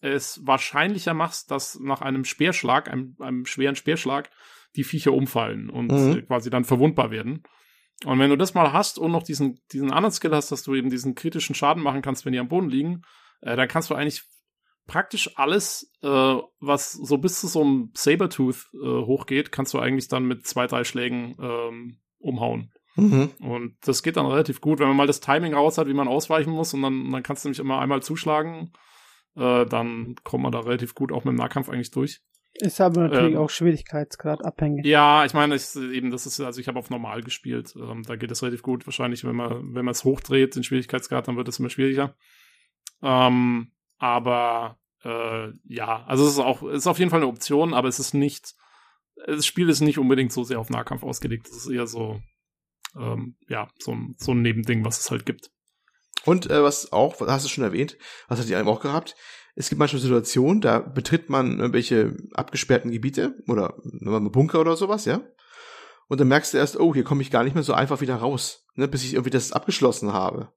es 0.00 0.40
wahrscheinlicher 0.46 1.14
machst, 1.14 1.50
dass 1.50 1.78
nach 1.78 2.00
einem 2.00 2.24
Speerschlag, 2.24 2.90
einem, 2.90 3.16
einem 3.20 3.46
schweren 3.46 3.76
Speerschlag, 3.76 4.30
die 4.76 4.84
Viecher 4.84 5.12
umfallen 5.12 5.68
und 5.68 5.90
Mhm. 5.90 6.18
äh, 6.18 6.22
quasi 6.22 6.50
dann 6.50 6.64
verwundbar 6.64 7.10
werden. 7.10 7.42
Und 8.04 8.18
wenn 8.18 8.30
du 8.30 8.36
das 8.36 8.54
mal 8.54 8.72
hast 8.72 8.98
und 8.98 9.12
noch 9.12 9.22
diesen, 9.22 9.60
diesen 9.72 9.92
anderen 9.92 10.12
Skill 10.12 10.34
hast, 10.34 10.50
dass 10.52 10.62
du 10.62 10.74
eben 10.74 10.88
diesen 10.90 11.14
kritischen 11.14 11.54
Schaden 11.54 11.82
machen 11.82 12.02
kannst, 12.02 12.24
wenn 12.24 12.32
die 12.32 12.38
am 12.38 12.48
Boden 12.48 12.70
liegen, 12.70 13.02
äh, 13.42 13.56
dann 13.56 13.68
kannst 13.68 13.90
du 13.90 13.94
eigentlich 13.94 14.22
praktisch 14.86 15.36
alles, 15.36 15.92
äh, 16.02 16.08
was 16.60 16.92
so 16.92 17.18
bis 17.18 17.40
zu 17.40 17.46
so 17.46 17.62
einem 17.62 17.90
Sabertooth 17.94 18.68
äh, 18.74 18.86
hochgeht, 19.04 19.52
kannst 19.52 19.74
du 19.74 19.78
eigentlich 19.78 20.08
dann 20.08 20.24
mit 20.24 20.46
zwei, 20.46 20.66
drei 20.66 20.84
Schlägen 20.84 21.36
ähm, 21.40 21.98
umhauen. 22.18 22.72
Mhm. 22.96 23.30
Und 23.40 23.76
das 23.82 24.02
geht 24.02 24.16
dann 24.16 24.26
relativ 24.26 24.60
gut, 24.60 24.78
wenn 24.78 24.88
man 24.88 24.96
mal 24.96 25.06
das 25.06 25.20
Timing 25.20 25.54
raus 25.54 25.78
hat, 25.78 25.86
wie 25.86 25.94
man 25.94 26.08
ausweichen 26.08 26.52
muss 26.52 26.74
und 26.74 26.82
dann, 26.82 27.10
dann 27.12 27.22
kannst 27.22 27.44
du 27.44 27.48
nämlich 27.48 27.60
immer 27.60 27.80
einmal 27.80 28.02
zuschlagen, 28.02 28.72
äh, 29.40 29.66
dann 29.66 30.14
kommt 30.22 30.42
man 30.42 30.52
da 30.52 30.60
relativ 30.60 30.94
gut 30.94 31.10
auch 31.12 31.24
mit 31.24 31.32
dem 31.32 31.38
Nahkampf 31.38 31.68
eigentlich 31.68 31.90
durch. 31.90 32.20
Ist 32.54 32.80
aber 32.80 33.02
natürlich 33.02 33.34
Ähm, 33.34 33.40
auch 33.40 33.48
Schwierigkeitsgrad 33.48 34.44
abhängig. 34.44 34.84
Ja, 34.84 35.24
ich 35.24 35.32
meine, 35.34 35.54
ich, 35.54 35.74
eben, 35.76 36.10
das 36.10 36.26
ist, 36.26 36.40
also 36.40 36.60
ich 36.60 36.68
habe 36.68 36.78
auf 36.78 36.90
normal 36.90 37.22
gespielt. 37.22 37.74
Ähm, 37.76 38.02
da 38.02 38.16
geht 38.16 38.30
es 38.30 38.42
relativ 38.42 38.62
gut. 38.62 38.86
Wahrscheinlich, 38.86 39.24
wenn 39.24 39.36
man, 39.36 39.74
wenn 39.74 39.84
man 39.84 39.92
es 39.92 40.04
hochdreht, 40.04 40.56
den 40.56 40.64
Schwierigkeitsgrad, 40.64 41.28
dann 41.28 41.36
wird 41.36 41.48
es 41.48 41.58
immer 41.58 41.70
schwieriger. 41.70 42.16
Ähm, 43.02 43.72
aber 43.98 44.78
äh, 45.04 45.48
ja, 45.64 46.04
also 46.04 46.24
es 46.26 46.32
ist 46.32 46.38
auch, 46.40 46.62
es 46.64 46.78
ist 46.78 46.86
auf 46.86 46.98
jeden 46.98 47.10
Fall 47.10 47.20
eine 47.20 47.28
Option, 47.28 47.72
aber 47.72 47.88
es 47.88 48.00
ist 48.00 48.14
nicht, 48.14 48.54
das 49.26 49.46
Spiel 49.46 49.68
ist 49.68 49.80
nicht 49.80 49.98
unbedingt 49.98 50.32
so 50.32 50.44
sehr 50.44 50.58
auf 50.58 50.70
Nahkampf 50.70 51.02
ausgelegt. 51.04 51.46
Es 51.48 51.56
ist 51.56 51.68
eher 51.70 51.86
so, 51.86 52.20
ähm, 52.98 53.36
ja, 53.48 53.68
so 53.78 53.96
so 54.16 54.32
ein 54.32 54.42
Nebending, 54.42 54.84
was 54.84 54.98
es 54.98 55.10
halt 55.10 55.24
gibt. 55.24 55.50
Und 56.26 56.50
äh, 56.50 56.62
was 56.62 56.92
auch, 56.92 57.20
hast 57.26 57.44
du 57.44 57.48
schon 57.48 57.64
erwähnt, 57.64 57.96
was 58.28 58.38
hat 58.38 58.48
die 58.48 58.54
einem 58.54 58.68
auch 58.68 58.80
gehabt? 58.80 59.16
Es 59.56 59.68
gibt 59.68 59.78
manchmal 59.78 60.00
Situationen, 60.02 60.60
da 60.60 60.78
betritt 60.78 61.28
man 61.28 61.58
irgendwelche 61.58 62.16
abgesperrten 62.34 62.90
Gebiete 62.90 63.34
oder 63.48 63.74
Bunker 63.82 64.60
oder 64.60 64.76
sowas, 64.76 65.04
ja. 65.06 65.20
Und 66.08 66.20
dann 66.20 66.28
merkst 66.28 66.54
du 66.54 66.58
erst, 66.58 66.78
oh, 66.78 66.92
hier 66.94 67.04
komme 67.04 67.22
ich 67.22 67.30
gar 67.30 67.44
nicht 67.44 67.54
mehr 67.54 67.62
so 67.62 67.72
einfach 67.72 68.00
wieder 68.00 68.16
raus, 68.16 68.66
ne, 68.74 68.88
bis 68.88 69.04
ich 69.04 69.14
irgendwie 69.14 69.30
das 69.30 69.52
abgeschlossen 69.52 70.12
habe. 70.12 70.48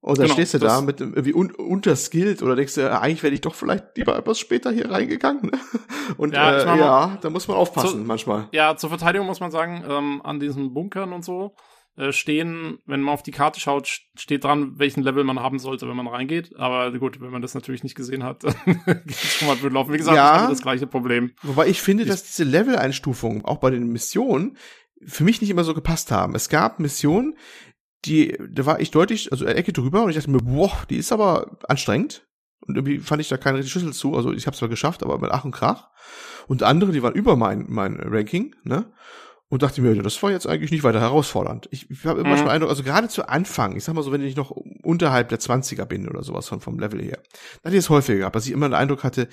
Und 0.00 0.18
dann 0.18 0.24
Genau, 0.26 0.34
stehst 0.34 0.54
du 0.54 0.58
da 0.58 0.80
mit 0.80 1.00
irgendwie 1.00 1.32
un 1.32 1.52
unterskillt 1.52 2.42
oder 2.42 2.56
denkst 2.56 2.74
du, 2.74 2.80
äh, 2.80 2.88
eigentlich 2.88 3.22
wäre 3.22 3.32
ich 3.32 3.40
doch 3.40 3.54
vielleicht 3.54 3.96
lieber 3.96 4.16
etwas 4.16 4.40
später 4.40 4.72
hier 4.72 4.90
reingegangen. 4.90 5.42
Ne? 5.46 5.60
Und 6.16 6.34
Ja, 6.34 6.74
äh, 6.74 6.78
ja 6.78 7.18
da 7.20 7.30
muss 7.30 7.46
man 7.46 7.56
aufpassen 7.56 8.00
So- 8.00 8.04
manchmal. 8.06 8.48
Ja, 8.50 8.76
zur 8.76 8.90
Verteidigung 8.90 9.28
muss 9.28 9.38
man 9.38 9.52
sagen, 9.52 9.84
ähm, 9.88 10.20
an 10.24 10.40
diesen 10.40 10.74
Bunkern 10.74 11.12
und 11.12 11.24
so 11.24 11.54
äh, 11.96 12.12
stehen, 12.12 12.78
wenn 12.86 13.00
man 13.02 13.12
auf 13.14 13.22
die 13.22 13.30
Karte 13.32 13.60
schaut, 13.60 13.86
st- 13.86 14.00
steht 14.16 14.44
dran, 14.44 14.78
welchen 14.78 15.02
Level 15.02 15.24
man 15.24 15.40
haben 15.40 15.58
sollte, 15.58 15.88
wenn 15.88 15.96
man 15.96 16.06
reingeht. 16.06 16.56
Aber 16.56 16.90
gut, 16.98 17.20
wenn 17.20 17.30
man 17.30 17.42
das 17.42 17.54
natürlich 17.54 17.82
nicht 17.82 17.94
gesehen 17.94 18.24
hat, 18.24 18.44
dann 18.44 18.54
geht 18.64 19.10
es 19.10 19.34
schon 19.34 19.48
mal 19.48 19.56
blöd 19.56 19.72
laufen. 19.72 19.92
Wie 19.92 19.98
gesagt, 19.98 20.16
Ja. 20.16 20.44
ich 20.44 20.48
das 20.50 20.62
gleiche 20.62 20.86
Problem. 20.86 21.32
Wobei 21.42 21.66
ich 21.68 21.82
finde, 21.82 22.04
Ich- 22.04 22.08
dass 22.08 22.24
diese 22.24 22.44
Level-Einstufungen 22.44 23.44
auch 23.44 23.58
bei 23.58 23.70
den 23.70 23.88
Missionen 23.88 24.56
für 25.04 25.24
mich 25.24 25.40
nicht 25.40 25.50
immer 25.50 25.64
so 25.64 25.74
gepasst 25.74 26.10
haben. 26.12 26.34
Es 26.34 26.48
gab 26.48 26.78
Missionen, 26.78 27.36
die, 28.04 28.36
da 28.50 28.66
war 28.66 28.80
ich 28.80 28.90
deutlich, 28.90 29.30
also 29.32 29.44
eine 29.44 29.54
Ecke 29.54 29.72
drüber 29.72 30.02
und 30.04 30.10
ich 30.10 30.16
dachte 30.16 30.30
mir, 30.30 30.38
boah, 30.38 30.72
die 30.90 30.96
ist 30.96 31.12
aber 31.12 31.58
anstrengend. 31.68 32.26
Und 32.60 32.76
irgendwie 32.76 32.98
fand 33.00 33.20
ich 33.20 33.28
da 33.28 33.36
keine 33.36 33.58
richtige 33.58 33.80
Schlüssel 33.80 33.92
zu. 33.92 34.14
Also 34.16 34.32
ich 34.32 34.46
habe 34.46 34.56
zwar 34.56 34.68
geschafft, 34.68 35.02
aber 35.02 35.18
mit 35.18 35.30
Ach 35.32 35.44
und 35.44 35.50
Krach. 35.50 35.88
Und 36.46 36.62
andere, 36.62 36.92
die 36.92 37.02
waren 37.02 37.14
über 37.14 37.34
mein, 37.36 37.66
mein 37.68 37.96
Ranking, 38.00 38.54
ne? 38.64 38.92
Und 39.52 39.62
dachte 39.62 39.82
mir, 39.82 39.94
das 40.02 40.22
war 40.22 40.30
jetzt 40.30 40.46
eigentlich 40.46 40.70
nicht 40.70 40.82
weiter 40.82 40.98
herausfordernd. 41.00 41.68
Ich, 41.70 41.90
ich 41.90 42.06
habe 42.06 42.20
immer 42.22 42.30
Mhm. 42.30 42.36
schon 42.36 42.46
den 42.46 42.52
Eindruck, 42.52 42.70
also 42.70 42.82
gerade 42.82 43.08
zu 43.08 43.28
Anfang, 43.28 43.76
ich 43.76 43.84
sag 43.84 43.94
mal 43.94 44.00
so, 44.02 44.10
wenn 44.10 44.22
ich 44.22 44.34
noch 44.34 44.50
unterhalb 44.50 45.28
der 45.28 45.40
20er 45.40 45.84
bin 45.84 46.08
oder 46.08 46.22
sowas 46.22 46.48
von 46.48 46.60
vom 46.60 46.78
Level 46.78 47.02
her, 47.02 47.18
da 47.60 47.66
hatte 47.68 47.76
ich 47.76 47.84
es 47.84 47.90
häufiger 47.90 48.20
gehabt, 48.20 48.34
dass 48.34 48.46
ich 48.46 48.52
immer 48.52 48.66
den 48.66 48.72
Eindruck 48.72 49.04
hatte, 49.04 49.28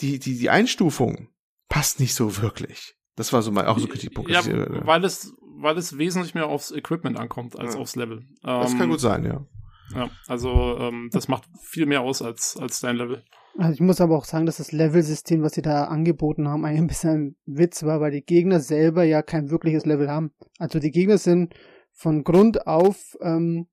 die, 0.00 0.18
die, 0.18 0.36
die 0.36 0.50
Einstufung 0.50 1.28
passt 1.68 2.00
nicht 2.00 2.14
so 2.16 2.38
wirklich. 2.42 2.96
Das 3.14 3.32
war 3.32 3.42
so 3.42 3.52
mal 3.52 3.68
auch 3.68 3.78
so 3.78 3.86
Kritikpunkt. 3.86 4.28
Ja, 4.28 4.40
ich, 4.40 4.48
äh, 4.48 4.84
weil 4.86 5.04
es, 5.04 5.32
weil 5.60 5.78
es 5.78 5.96
wesentlich 5.96 6.34
mehr 6.34 6.46
aufs 6.46 6.72
Equipment 6.72 7.16
ankommt 7.16 7.56
als 7.56 7.74
Ja. 7.74 7.80
aufs 7.80 7.94
Level. 7.94 8.24
das 8.42 8.72
Ähm, 8.72 8.78
kann 8.78 8.88
gut 8.88 8.98
sein, 9.00 9.24
ja. 9.24 9.46
Ja, 9.94 10.10
also 10.26 10.78
ähm, 10.80 11.10
das 11.12 11.28
macht 11.28 11.44
viel 11.62 11.86
mehr 11.86 12.00
aus 12.00 12.22
als, 12.22 12.56
als 12.56 12.80
dein 12.80 12.96
Level. 12.96 13.22
Also 13.58 13.72
ich 13.72 13.80
muss 13.80 14.00
aber 14.00 14.16
auch 14.16 14.24
sagen, 14.24 14.46
dass 14.46 14.58
das 14.58 14.72
Level-System, 14.72 15.42
was 15.42 15.52
sie 15.52 15.62
da 15.62 15.84
angeboten 15.84 16.48
haben, 16.48 16.64
eigentlich 16.64 16.80
ein 16.80 16.86
bisschen 16.86 17.10
ein 17.10 17.36
Witz 17.46 17.82
war, 17.82 18.00
weil 18.00 18.12
die 18.12 18.24
Gegner 18.24 18.60
selber 18.60 19.02
ja 19.02 19.22
kein 19.22 19.50
wirkliches 19.50 19.84
Level 19.86 20.08
haben. 20.10 20.32
Also 20.58 20.78
die 20.78 20.90
Gegner 20.90 21.18
sind 21.18 21.54
von 21.92 22.24
Grund 22.24 22.66
auf, 22.66 23.16
ähm, 23.20 23.66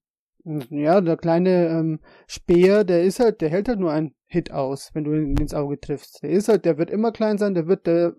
ja, 0.44 1.02
der 1.02 1.18
kleine 1.18 1.68
ähm, 1.68 2.00
Speer, 2.28 2.84
der 2.84 3.04
ist 3.04 3.20
halt, 3.20 3.42
der 3.42 3.50
hält 3.50 3.68
halt 3.68 3.80
nur 3.80 3.92
einen 3.92 4.16
Hit 4.26 4.52
aus, 4.52 4.92
wenn 4.94 5.04
du 5.04 5.14
ihn 5.14 5.38
ins 5.38 5.54
Auge 5.54 5.80
triffst. 5.80 6.24
Der 6.24 6.32
ist 6.32 6.48
halt, 6.50 6.66
der 6.66 6.78
wird 6.78 6.90
immer 6.90 7.12
klein 7.12 7.38
sein, 7.38 7.54
der 7.54 7.68
wird 7.68 7.86
der, 7.86 8.16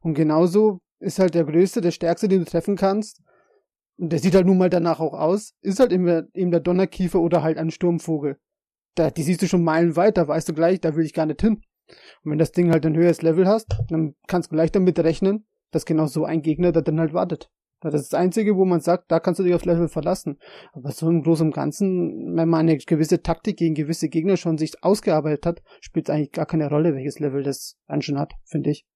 und 0.00 0.14
genauso 0.14 0.80
ist 1.00 1.18
halt 1.18 1.34
der 1.34 1.44
größte, 1.44 1.80
der 1.80 1.90
stärkste, 1.90 2.28
den 2.28 2.40
du 2.40 2.44
treffen 2.50 2.76
kannst. 2.76 3.20
Und 3.98 4.10
der 4.10 4.18
sieht 4.18 4.34
halt 4.34 4.46
nun 4.46 4.58
mal 4.58 4.70
danach 4.70 5.00
auch 5.00 5.12
aus, 5.12 5.52
ist 5.60 5.78
halt 5.80 5.92
eben, 5.92 6.06
der- 6.06 6.26
eben 6.32 6.50
der 6.50 6.60
Donnerkiefer 6.60 7.20
oder 7.20 7.42
halt 7.42 7.58
ein 7.58 7.70
Sturmvogel 7.70 8.38
da, 8.94 9.10
die 9.10 9.22
siehst 9.22 9.42
du 9.42 9.48
schon 9.48 9.64
meilenweit, 9.64 10.16
da 10.16 10.26
weißt 10.26 10.48
du 10.48 10.54
gleich, 10.54 10.80
da 10.80 10.94
will 10.96 11.04
ich 11.04 11.14
gar 11.14 11.26
nicht 11.26 11.40
hin. 11.40 11.62
Und 12.22 12.30
wenn 12.30 12.38
das 12.38 12.52
Ding 12.52 12.70
halt 12.70 12.86
ein 12.86 12.96
höheres 12.96 13.22
Level 13.22 13.46
hast, 13.46 13.78
dann 13.88 14.14
kannst 14.26 14.50
du 14.50 14.56
gleich 14.56 14.72
damit 14.72 14.98
rechnen, 14.98 15.46
dass 15.70 15.84
genau 15.84 16.06
so 16.06 16.24
ein 16.24 16.42
Gegner 16.42 16.72
da 16.72 16.80
dann 16.80 17.00
halt 17.00 17.12
wartet. 17.12 17.50
Das 17.80 17.94
ist 17.94 18.12
das 18.12 18.18
Einzige, 18.18 18.56
wo 18.56 18.64
man 18.64 18.80
sagt, 18.80 19.12
da 19.12 19.20
kannst 19.20 19.40
du 19.40 19.44
dich 19.44 19.54
aufs 19.54 19.66
Level 19.66 19.88
verlassen. 19.88 20.38
Aber 20.72 20.90
so 20.90 21.08
im 21.08 21.22
Großen 21.22 21.48
und 21.48 21.54
Ganzen, 21.54 22.34
wenn 22.34 22.48
man 22.48 22.60
eine 22.60 22.78
gewisse 22.78 23.20
Taktik 23.20 23.58
gegen 23.58 23.74
gewisse 23.74 24.08
Gegner 24.08 24.38
schon 24.38 24.56
sich 24.56 24.82
ausgearbeitet 24.82 25.44
hat, 25.44 25.62
spielt 25.80 26.08
es 26.08 26.14
eigentlich 26.14 26.32
gar 26.32 26.46
keine 26.46 26.70
Rolle, 26.70 26.94
welches 26.94 27.18
Level 27.18 27.42
das 27.42 27.76
dann 27.86 28.00
schon 28.00 28.18
hat, 28.18 28.32
finde 28.46 28.70
ich. 28.70 28.86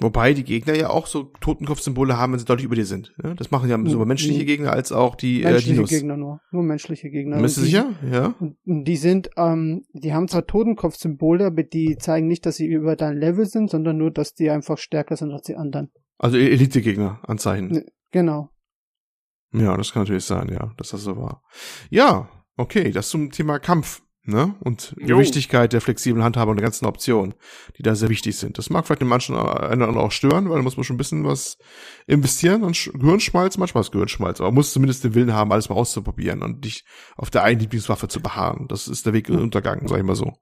Wobei 0.00 0.32
die 0.32 0.44
Gegner 0.44 0.76
ja 0.76 0.90
auch 0.90 1.08
so 1.08 1.24
Totenkopfsymbole 1.40 2.16
haben, 2.16 2.32
wenn 2.32 2.38
sie 2.38 2.44
deutlich 2.44 2.66
über 2.66 2.76
dir 2.76 2.86
sind. 2.86 3.14
Ja? 3.22 3.34
Das 3.34 3.50
machen 3.50 3.68
ja 3.68 3.76
sowohl 3.84 4.06
menschliche. 4.06 4.44
Gegner 4.44 4.72
als 4.72 4.92
auch 4.92 5.16
die 5.16 5.42
äh, 5.42 5.50
Menschliche 5.50 5.74
Dinos. 5.74 5.90
Gegner 5.90 6.16
nur. 6.16 6.40
Nur 6.52 6.62
menschliche 6.62 7.10
Gegner. 7.10 7.42
Bist 7.42 7.56
du 7.56 7.62
sicher? 7.62 7.90
Ja. 8.08 8.34
Die 8.64 8.96
sind, 8.96 9.30
ähm, 9.36 9.84
die 9.92 10.14
haben 10.14 10.28
zwar 10.28 10.46
Totenkopfsymbole, 10.46 11.46
aber 11.46 11.64
die 11.64 11.96
zeigen 11.98 12.28
nicht, 12.28 12.46
dass 12.46 12.56
sie 12.56 12.66
über 12.66 12.94
dein 12.94 13.16
Level 13.16 13.46
sind, 13.46 13.70
sondern 13.70 13.98
nur, 13.98 14.12
dass 14.12 14.34
die 14.34 14.50
einfach 14.50 14.78
stärker 14.78 15.16
sind 15.16 15.32
als 15.32 15.42
die 15.42 15.56
anderen. 15.56 15.90
Also 16.16 16.36
Elite-Gegner 16.36 17.20
Anzeichen. 17.26 17.68
Ne. 17.68 17.86
Genau. 18.12 18.50
Ja, 19.52 19.76
das 19.76 19.92
kann 19.92 20.02
natürlich 20.02 20.24
sein, 20.24 20.48
ja, 20.52 20.72
dass 20.76 20.90
das 20.90 21.02
so 21.02 21.16
war. 21.16 21.42
Ja, 21.90 22.28
okay, 22.56 22.92
das 22.92 23.08
zum 23.08 23.30
Thema 23.30 23.58
Kampf, 23.58 24.02
ne? 24.28 24.54
Und 24.60 24.94
die 25.00 25.06
Jo. 25.06 25.18
Wichtigkeit 25.18 25.72
der 25.72 25.80
flexiblen 25.80 26.22
Handhabung 26.24 26.52
und 26.52 26.56
der 26.58 26.64
ganzen 26.64 26.86
Optionen, 26.86 27.34
die 27.76 27.82
da 27.82 27.94
sehr 27.94 28.08
wichtig 28.08 28.36
sind. 28.36 28.58
Das 28.58 28.70
mag 28.70 28.86
vielleicht 28.86 29.00
den 29.00 29.08
manchen 29.08 29.34
einen 29.36 29.46
oder 29.48 29.70
anderen 29.70 29.96
auch 29.96 30.12
stören, 30.12 30.48
weil 30.48 30.56
da 30.56 30.62
muss 30.62 30.76
man 30.76 30.84
schon 30.84 30.94
ein 30.94 30.98
bisschen 30.98 31.24
was 31.24 31.58
investieren 32.06 32.64
an 32.64 32.72
Sch- 32.72 32.92
Gehirnschmalz, 32.98 33.58
manchmal 33.58 33.80
ist 33.82 33.90
Gehirnschmalz, 33.92 34.40
aber 34.40 34.48
man 34.50 34.56
muss 34.56 34.72
zumindest 34.72 35.02
den 35.04 35.14
Willen 35.14 35.32
haben, 35.34 35.50
alles 35.52 35.68
mal 35.68 35.74
auszuprobieren 35.76 36.42
und 36.42 36.62
nicht 36.64 36.84
auf 37.16 37.30
der 37.30 37.42
einen 37.42 37.60
Lieblingswaffe 37.60 38.08
zu 38.08 38.20
beharren. 38.20 38.66
Das 38.68 38.86
ist 38.88 39.06
der 39.06 39.12
Weg 39.12 39.28
in 39.28 39.34
den 39.36 39.42
Untergang, 39.44 39.86
sag 39.88 39.98
ich 39.98 40.04
mal 40.04 40.14
so. 40.16 40.32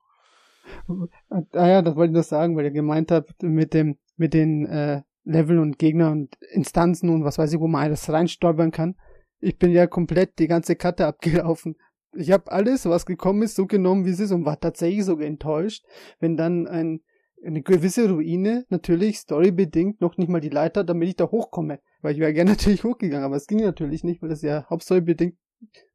Ah 1.52 1.68
ja, 1.68 1.82
das 1.82 1.97
wollte 1.97 2.10
ich 2.10 2.15
nur 2.15 2.23
sagen, 2.23 2.56
weil 2.56 2.65
ihr 2.65 2.70
gemeint 2.70 3.10
habt, 3.10 3.42
mit 3.42 3.74
dem, 3.74 3.97
mit 4.16 4.34
den 4.34 4.66
äh, 4.66 5.02
Level 5.24 5.58
und 5.58 5.78
Gegner 5.78 6.10
und 6.10 6.36
Instanzen 6.52 7.10
und 7.10 7.24
was 7.24 7.39
weiß 7.39 7.52
ich, 7.52 7.60
wo 7.60 7.66
man 7.68 7.82
alles 7.82 8.08
reinstolpern 8.10 8.70
kann. 8.70 8.94
Ich 9.40 9.58
bin 9.58 9.70
ja 9.73 9.86
komplett 9.86 10.39
die 10.39 10.47
ganze 10.48 10.76
Karte 10.76 11.06
abgelaufen. 11.08 11.76
Ich 12.17 12.33
habe 12.33 12.51
alles, 12.51 12.86
was 12.86 13.07
gekommen 13.07 13.43
ist, 13.43 13.57
so 13.57 13.67
genommen, 13.67 14.05
wie 14.05 14.11
es 14.11 14.20
ist 14.20 14.33
und 14.33 14.45
war 14.45 14.59
tatsächlich 14.59 15.05
sogar 15.05 15.27
enttäuscht, 15.27 15.85
wenn 16.19 16.36
dann 16.36 16.67
ein, 16.67 17.01
eine 17.45 17.62
gewisse 17.62 18.09
Ruine 18.11 18.65
natürlich 18.69 19.19
storybedingt 19.19 20.01
noch 20.01 20.17
nicht 20.17 20.28
mal 20.28 20.41
die 20.41 20.49
Leiter, 20.49 20.85
damit 20.85 21.09
ich 21.09 21.17
da 21.17 21.31
hochkomme. 21.31 21.81
Weil 22.03 22.15
ich 22.15 22.20
wäre 22.20 22.33
gerne 22.33 22.51
natürlich 22.53 22.85
hochgegangen, 22.85 23.25
aber 23.25 23.36
es 23.36 23.47
ging 23.47 23.61
natürlich 23.61 24.05
nicht, 24.05 24.23
weil 24.23 24.28
das 24.28 24.43
ja 24.43 24.67
hauptstorybedingt 24.69 25.36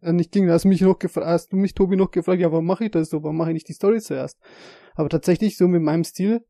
äh, 0.02 0.14
nicht 0.14 0.32
ging. 0.32 0.48
Da 0.48 0.54
hast 0.54 0.66
du 0.66 0.70
mich 0.70 0.82
noch 0.82 1.00
gefragt, 1.00 1.28
hast 1.28 1.52
du 1.52 1.58
mich, 1.58 1.74
Tobi, 1.74 1.96
noch 1.96 2.12
gefragt, 2.12 2.42
ja, 2.42 2.52
warum 2.52 2.66
mache 2.66 2.86
ich 2.86 2.92
das 2.92 3.10
so? 3.10 3.24
Warum 3.24 3.38
mache 3.38 3.50
ich 3.50 3.56
nicht 3.56 3.68
die 3.68 3.74
Story 3.74 4.00
zuerst? 4.00 4.38
Aber 4.96 5.10
tatsächlich, 5.10 5.58
so 5.58 5.68
mit 5.68 5.82
meinem 5.82 6.04
Stil, 6.04 6.42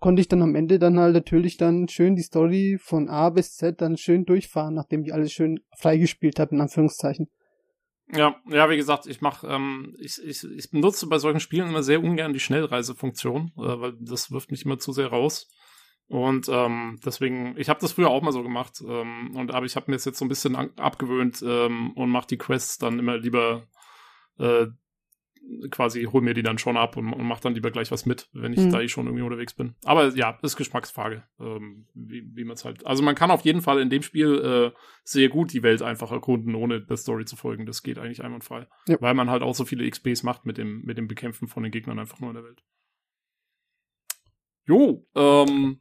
konnte 0.00 0.20
ich 0.20 0.28
dann 0.28 0.42
am 0.42 0.54
Ende 0.54 0.78
dann 0.78 0.98
halt 0.98 1.14
natürlich 1.14 1.56
dann 1.56 1.88
schön 1.88 2.14
die 2.14 2.22
Story 2.22 2.78
von 2.80 3.08
A 3.08 3.30
bis 3.30 3.54
Z 3.56 3.80
dann 3.80 3.96
schön 3.96 4.24
durchfahren, 4.24 4.74
nachdem 4.74 5.02
ich 5.02 5.12
alles 5.12 5.32
schön 5.32 5.60
freigespielt 5.76 6.38
habe, 6.38 6.54
in 6.54 6.60
Anführungszeichen. 6.60 7.28
Ja, 8.10 8.36
ja, 8.46 8.70
wie 8.70 8.76
gesagt, 8.76 9.06
ich 9.06 9.20
mach, 9.20 9.44
ähm, 9.44 9.94
ich, 9.98 10.22
ich, 10.24 10.42
ich 10.44 10.70
benutze 10.70 11.06
bei 11.08 11.18
solchen 11.18 11.40
Spielen 11.40 11.68
immer 11.68 11.82
sehr 11.82 12.02
ungern 12.02 12.32
die 12.32 12.40
Schnellreisefunktion, 12.40 13.52
äh, 13.58 13.80
weil 13.80 13.92
das 14.00 14.30
wirft 14.30 14.50
mich 14.50 14.64
immer 14.64 14.78
zu 14.78 14.92
sehr 14.92 15.08
raus. 15.08 15.48
Und 16.08 16.48
ähm, 16.48 16.98
deswegen, 17.04 17.54
ich 17.58 17.68
habe 17.68 17.80
das 17.80 17.92
früher 17.92 18.08
auch 18.08 18.22
mal 18.22 18.32
so 18.32 18.42
gemacht, 18.42 18.82
ähm, 18.86 19.36
und 19.36 19.52
aber 19.52 19.66
ich 19.66 19.76
habe 19.76 19.90
mir 19.90 19.96
das 19.96 20.06
jetzt 20.06 20.18
so 20.18 20.24
ein 20.24 20.30
bisschen 20.30 20.56
abgewöhnt 20.56 21.42
ähm, 21.46 21.92
und 21.92 22.08
mache 22.08 22.28
die 22.28 22.38
Quests 22.38 22.78
dann 22.78 22.98
immer 22.98 23.18
lieber 23.18 23.66
äh, 24.38 24.68
quasi 25.70 26.04
hol 26.04 26.20
mir 26.20 26.34
die 26.34 26.42
dann 26.42 26.58
schon 26.58 26.76
ab 26.76 26.96
und, 26.96 27.12
und 27.12 27.24
mach 27.26 27.40
dann 27.40 27.54
lieber 27.54 27.70
gleich 27.70 27.90
was 27.90 28.04
mit, 28.06 28.28
wenn 28.32 28.52
ich 28.52 28.60
Mhm. 28.60 28.70
da 28.70 28.80
eh 28.80 28.88
schon 28.88 29.06
irgendwie 29.06 29.22
unterwegs 29.24 29.54
bin. 29.54 29.74
Aber 29.84 30.08
ja, 30.14 30.38
ist 30.42 30.56
Geschmacksfrage, 30.56 31.24
ähm, 31.40 31.86
wie, 31.94 32.24
wie 32.34 32.44
man 32.44 32.54
es 32.54 32.64
halt. 32.64 32.84
Also 32.86 33.02
man 33.02 33.14
kann 33.14 33.30
auf 33.30 33.42
jeden 33.42 33.62
Fall 33.62 33.80
in 33.80 33.88
dem 33.90 34.02
Spiel 34.02 34.72
äh, 34.74 34.78
sehr 35.04 35.28
gut 35.28 35.52
die 35.52 35.62
Welt 35.62 35.80
einfach 35.82 36.12
erkunden, 36.12 36.54
ohne 36.54 36.80
der 36.82 36.96
Story 36.96 37.24
zu 37.24 37.36
folgen. 37.36 37.64
Das 37.66 37.82
geht 37.82 37.98
eigentlich 37.98 38.22
einwandfrei. 38.22 38.66
Ja. 38.88 38.96
Weil 39.00 39.14
man 39.14 39.30
halt 39.30 39.42
auch 39.42 39.54
so 39.54 39.64
viele 39.64 39.88
XPs 39.88 40.22
macht 40.22 40.44
mit 40.44 40.58
dem, 40.58 40.82
mit 40.82 40.98
dem 40.98 41.08
Bekämpfen 41.08 41.48
von 41.48 41.62
den 41.62 41.72
Gegnern 41.72 41.98
einfach 41.98 42.20
nur 42.20 42.30
in 42.30 42.36
der 42.36 42.44
Welt. 42.44 42.62
Jo, 44.66 45.06
ähm, 45.14 45.80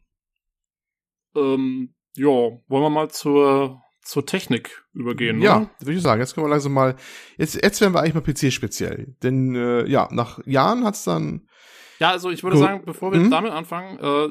ähm, 1.36 1.94
ja, 2.16 2.28
wollen 2.28 2.84
wir 2.84 2.90
mal 2.90 3.10
zur, 3.12 3.82
zur 4.08 4.26
Technik 4.26 4.86
übergehen, 4.94 5.42
Ja, 5.42 5.58
oder? 5.58 5.69
würde 5.80 5.94
ich 5.98 6.02
sagen. 6.02 6.22
Jetzt 6.22 6.34
können 6.34 6.45
wir 6.48 6.52
langsam 6.52 6.74
mal. 6.74 6.95
Jetzt, 7.38 7.56
jetzt 7.56 7.82
werden 7.82 7.94
wir 7.94 8.00
eigentlich 8.02 8.14
mal 8.14 8.22
PC-speziell. 8.22 9.16
Denn 9.22 9.56
äh, 9.56 9.86
ja, 9.88 10.08
nach 10.11 10.40
Jahren 10.45 10.84
hat's 10.86 11.03
dann. 11.03 11.48
Ja, 12.00 12.11
also 12.11 12.30
ich 12.30 12.44
würde 12.44 12.58
sagen, 12.58 12.84
bevor 12.86 13.11
wir 13.11 13.19
Mhm. 13.19 13.32
damit 13.32 13.52
anfangen, 13.52 13.98
äh, 14.00 14.30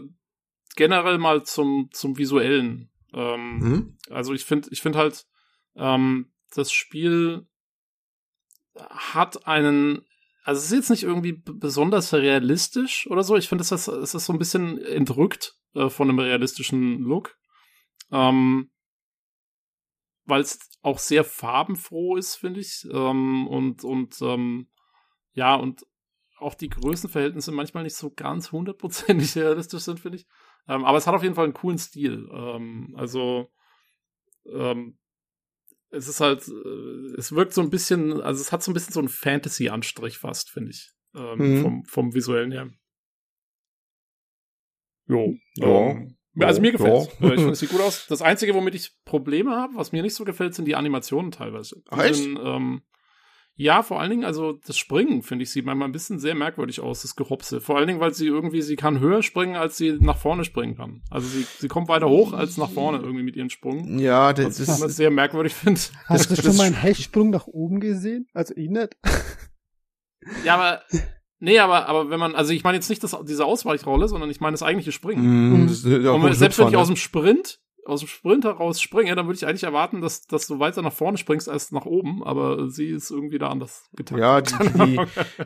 generell 0.76 1.18
mal 1.18 1.42
zum, 1.44 1.88
zum 1.92 2.16
Visuellen. 2.16 2.90
Ähm, 3.12 3.60
Hm? 3.60 3.98
Also 4.10 4.32
ich 4.34 4.44
finde, 4.44 4.68
ich 4.70 4.80
finde 4.82 4.98
halt, 4.98 5.24
ähm, 5.76 6.32
das 6.54 6.72
Spiel 6.72 7.46
hat 8.76 9.46
einen, 9.46 10.04
also 10.44 10.58
es 10.58 10.66
ist 10.66 10.72
jetzt 10.72 10.90
nicht 10.90 11.02
irgendwie 11.02 11.32
besonders 11.32 12.12
realistisch 12.14 13.06
oder 13.10 13.22
so. 13.22 13.36
Ich 13.36 13.48
finde, 13.48 13.62
es 13.62 13.72
ist, 13.72 13.88
es 13.88 14.14
ist 14.14 14.26
so 14.26 14.32
ein 14.32 14.38
bisschen 14.38 14.78
entrückt 14.82 15.54
äh, 15.74 15.88
von 15.88 16.08
einem 16.08 16.18
realistischen 16.18 17.00
Look. 17.00 17.36
Ähm, 18.12 18.70
weil 20.26 20.42
es 20.42 20.58
auch 20.82 20.98
sehr 20.98 21.24
farbenfroh 21.24 22.16
ist, 22.16 22.36
finde 22.36 22.60
ich. 22.60 22.86
Ähm, 22.92 23.46
und, 23.48 23.84
und, 23.84 24.20
ähm, 24.20 24.68
ja, 25.32 25.54
und 25.54 25.86
auch 26.38 26.54
die 26.54 26.68
Größenverhältnisse 26.68 27.52
manchmal 27.52 27.84
nicht 27.84 27.96
so 27.96 28.10
ganz 28.10 28.52
hundertprozentig 28.52 29.34
realistisch 29.36 29.82
sind, 29.82 30.00
finde 30.00 30.18
ich. 30.18 30.26
Ähm, 30.68 30.84
aber 30.84 30.98
es 30.98 31.06
hat 31.06 31.14
auf 31.14 31.22
jeden 31.22 31.34
Fall 31.34 31.44
einen 31.44 31.54
coolen 31.54 31.78
Stil. 31.78 32.28
Ähm, 32.32 32.94
also, 32.96 33.50
ähm, 34.46 34.98
es 35.90 36.08
ist 36.08 36.20
halt, 36.20 36.46
äh, 36.48 37.16
es 37.16 37.32
wirkt 37.32 37.54
so 37.54 37.62
ein 37.62 37.70
bisschen, 37.70 38.20
also 38.20 38.40
es 38.40 38.52
hat 38.52 38.62
so 38.62 38.70
ein 38.70 38.74
bisschen 38.74 38.92
so 38.92 39.00
einen 39.00 39.08
Fantasy-Anstrich 39.08 40.18
fast, 40.18 40.50
finde 40.50 40.70
ich. 40.70 40.90
Ähm, 41.14 41.38
Mhm. 41.38 41.62
vom, 41.62 41.84
vom 41.84 42.14
visuellen 42.14 42.52
her. 42.52 42.70
Jo. 45.06 45.34
Ja. 45.56 46.15
Also 46.44 46.60
mir 46.60 46.68
Ja. 46.68 46.72
gefällt's. 46.72 47.08
Ja. 47.20 47.28
Äh, 47.28 47.32
Ich 47.32 47.38
finde, 47.38 47.52
es 47.52 47.58
sieht 47.60 47.70
gut 47.70 47.80
aus. 47.80 48.06
Das 48.08 48.20
Einzige, 48.22 48.54
womit 48.54 48.74
ich 48.74 48.92
Probleme 49.04 49.56
habe, 49.56 49.74
was 49.76 49.92
mir 49.92 50.02
nicht 50.02 50.14
so 50.14 50.24
gefällt, 50.24 50.54
sind 50.54 50.66
die 50.66 50.74
Animationen 50.76 51.30
teilweise. 51.30 51.82
Die 51.94 51.98
echt? 52.00 52.14
Sind, 52.16 52.38
ähm, 52.42 52.82
ja, 53.58 53.82
vor 53.82 53.98
allen 54.00 54.10
Dingen, 54.10 54.24
also 54.26 54.52
das 54.66 54.76
Springen, 54.76 55.22
finde 55.22 55.44
ich, 55.44 55.50
sieht 55.50 55.64
manchmal 55.64 55.88
ein 55.88 55.92
bisschen 55.92 56.18
sehr 56.18 56.34
merkwürdig 56.34 56.80
aus, 56.80 57.00
das 57.00 57.16
Gehopse. 57.16 57.62
Vor 57.62 57.78
allen 57.78 57.86
Dingen, 57.86 58.00
weil 58.00 58.12
sie 58.12 58.26
irgendwie, 58.26 58.60
sie 58.60 58.76
kann 58.76 59.00
höher 59.00 59.22
springen, 59.22 59.56
als 59.56 59.78
sie 59.78 59.96
nach 59.98 60.18
vorne 60.18 60.44
springen 60.44 60.76
kann. 60.76 61.00
Also 61.10 61.26
sie, 61.26 61.46
sie 61.58 61.68
kommt 61.68 61.88
weiter 61.88 62.06
hoch 62.10 62.34
als 62.34 62.58
nach 62.58 62.68
vorne 62.70 62.98
irgendwie 62.98 63.22
mit 63.22 63.34
ihren 63.34 63.48
Sprung. 63.48 63.98
Ja, 63.98 64.36
Was 64.36 64.58
das 64.58 64.60
ich 64.60 64.76
immer 64.76 64.86
ist. 64.88 64.96
sehr 64.96 65.10
merkwürdig 65.10 65.54
finde. 65.54 65.80
Hast 66.04 66.28
Das- 66.28 66.28
du 66.28 66.36
schon 66.36 66.44
das- 66.44 66.58
mal 66.58 66.64
einen 66.64 66.74
Hechtsprung 66.74 67.30
nach 67.30 67.46
oben 67.46 67.80
gesehen? 67.80 68.26
Also 68.34 68.52
ich 68.56 68.68
nicht. 68.68 68.94
Ja, 70.44 70.54
aber, 70.56 70.82
nee, 71.38 71.58
aber, 71.58 71.88
aber 71.88 72.10
wenn 72.10 72.20
man, 72.20 72.34
also 72.34 72.52
ich 72.52 72.64
meine 72.64 72.76
jetzt 72.76 72.88
nicht 72.88 73.02
das, 73.02 73.16
diese 73.24 73.44
Ausweichrolle, 73.44 74.08
sondern 74.08 74.30
ich 74.30 74.40
meine 74.40 74.54
das 74.54 74.62
eigentliche 74.62 74.92
Springen. 74.92 75.66
Mm, 75.66 76.02
ja, 76.04 76.10
Und 76.12 76.34
selbst 76.34 76.58
wenn 76.58 76.68
ich 76.68 76.76
aus 76.76 76.88
ne? 76.88 76.94
dem 76.94 76.98
Sprint, 76.98 77.60
aus 77.86 78.00
dem 78.00 78.08
Sprint 78.08 78.44
heraus 78.44 78.80
springe, 78.80 79.14
dann 79.14 79.26
würde 79.26 79.36
ich 79.36 79.46
eigentlich 79.46 79.62
erwarten, 79.64 80.00
dass, 80.00 80.26
dass 80.26 80.46
du 80.46 80.58
weiter 80.58 80.82
nach 80.82 80.92
vorne 80.92 81.18
springst 81.18 81.48
als 81.48 81.72
nach 81.72 81.86
oben, 81.86 82.22
aber 82.24 82.68
sie 82.70 82.88
ist 82.88 83.10
irgendwie 83.10 83.38
da 83.38 83.48
anders 83.48 83.88
getaktet. 83.94 84.20
Ja, 84.20 84.40
die, 84.40 84.54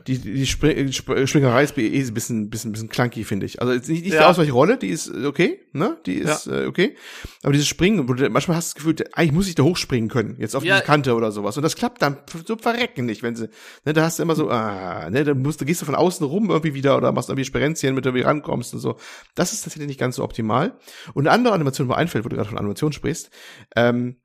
die, 0.06 0.18
die, 0.18 0.32
die, 0.34 0.46
Spring, 0.46 0.86
die 0.86 0.92
Sp- 0.96 1.26
Schwingerei 1.26 1.62
ist 1.64 1.76
eh 1.78 1.86
ein 2.00 2.14
bisschen, 2.14 2.50
bisschen, 2.50 2.72
bisschen 2.72 2.88
clunky, 2.88 3.24
finde 3.24 3.46
ich. 3.46 3.60
Also 3.60 3.72
nicht, 3.74 3.88
nicht 3.88 4.04
die 4.06 4.10
Ja. 4.10 4.28
Ausweichrolle, 4.28 4.76
die 4.78 4.88
ist 4.88 5.08
äh, 5.08 5.26
okay, 5.26 5.60
ne? 5.72 5.98
Die 6.06 6.14
ist 6.14 6.46
äh, 6.46 6.66
okay. 6.66 6.96
Aber 7.42 7.52
dieses 7.52 7.68
Springen, 7.68 8.08
wo 8.08 8.14
du 8.14 8.28
manchmal 8.30 8.56
hast 8.56 8.70
du 8.72 8.74
das 8.74 8.96
Gefühl, 8.96 9.08
eigentlich 9.12 9.32
muss 9.32 9.48
ich 9.48 9.54
da 9.54 9.62
hochspringen 9.62 10.08
können, 10.08 10.36
jetzt 10.38 10.56
auf 10.56 10.64
Ja. 10.64 10.76
diese 10.76 10.86
Kante 10.86 11.14
oder 11.14 11.32
sowas. 11.32 11.56
Und 11.56 11.62
das 11.62 11.76
klappt 11.76 12.00
dann 12.02 12.16
so 12.46 12.56
verrecken 12.56 13.06
nicht, 13.06 13.22
wenn 13.22 13.36
sie, 13.36 13.48
ne, 13.84 13.92
da 13.92 14.02
hast 14.02 14.18
du 14.18 14.22
immer 14.22 14.34
so, 14.34 14.50
ah, 14.50 15.08
ne, 15.10 15.24
dann 15.24 15.42
musst 15.42 15.60
du, 15.60 15.64
gehst 15.64 15.82
du 15.82 15.86
von 15.86 15.94
außen 15.94 16.26
rum 16.26 16.48
irgendwie 16.50 16.74
wieder 16.74 16.96
oder 16.96 17.12
machst 17.12 17.28
irgendwie 17.28 17.44
Sperenzien, 17.44 17.94
mit 17.94 18.04
der 18.04 18.12
du 18.12 18.18
irgendwie 18.18 18.26
rankommst 18.28 18.74
und 18.74 18.80
so. 18.80 18.96
Das 19.34 19.52
ist 19.52 19.62
tatsächlich 19.62 19.88
nicht 19.88 20.00
ganz 20.00 20.16
so 20.16 20.24
optimal. 20.24 20.72
Und 21.14 21.26
eine 21.26 21.32
andere 21.34 21.54
Animation, 21.54 21.88
wo 21.88 21.92
einfällt, 21.92 22.24
wo 22.24 22.28
du 22.30 22.36
gerade 22.36 22.48
von 22.48 22.58
Animation 22.58 22.92
sprichst, 22.92 23.30
ähm, 23.76 24.16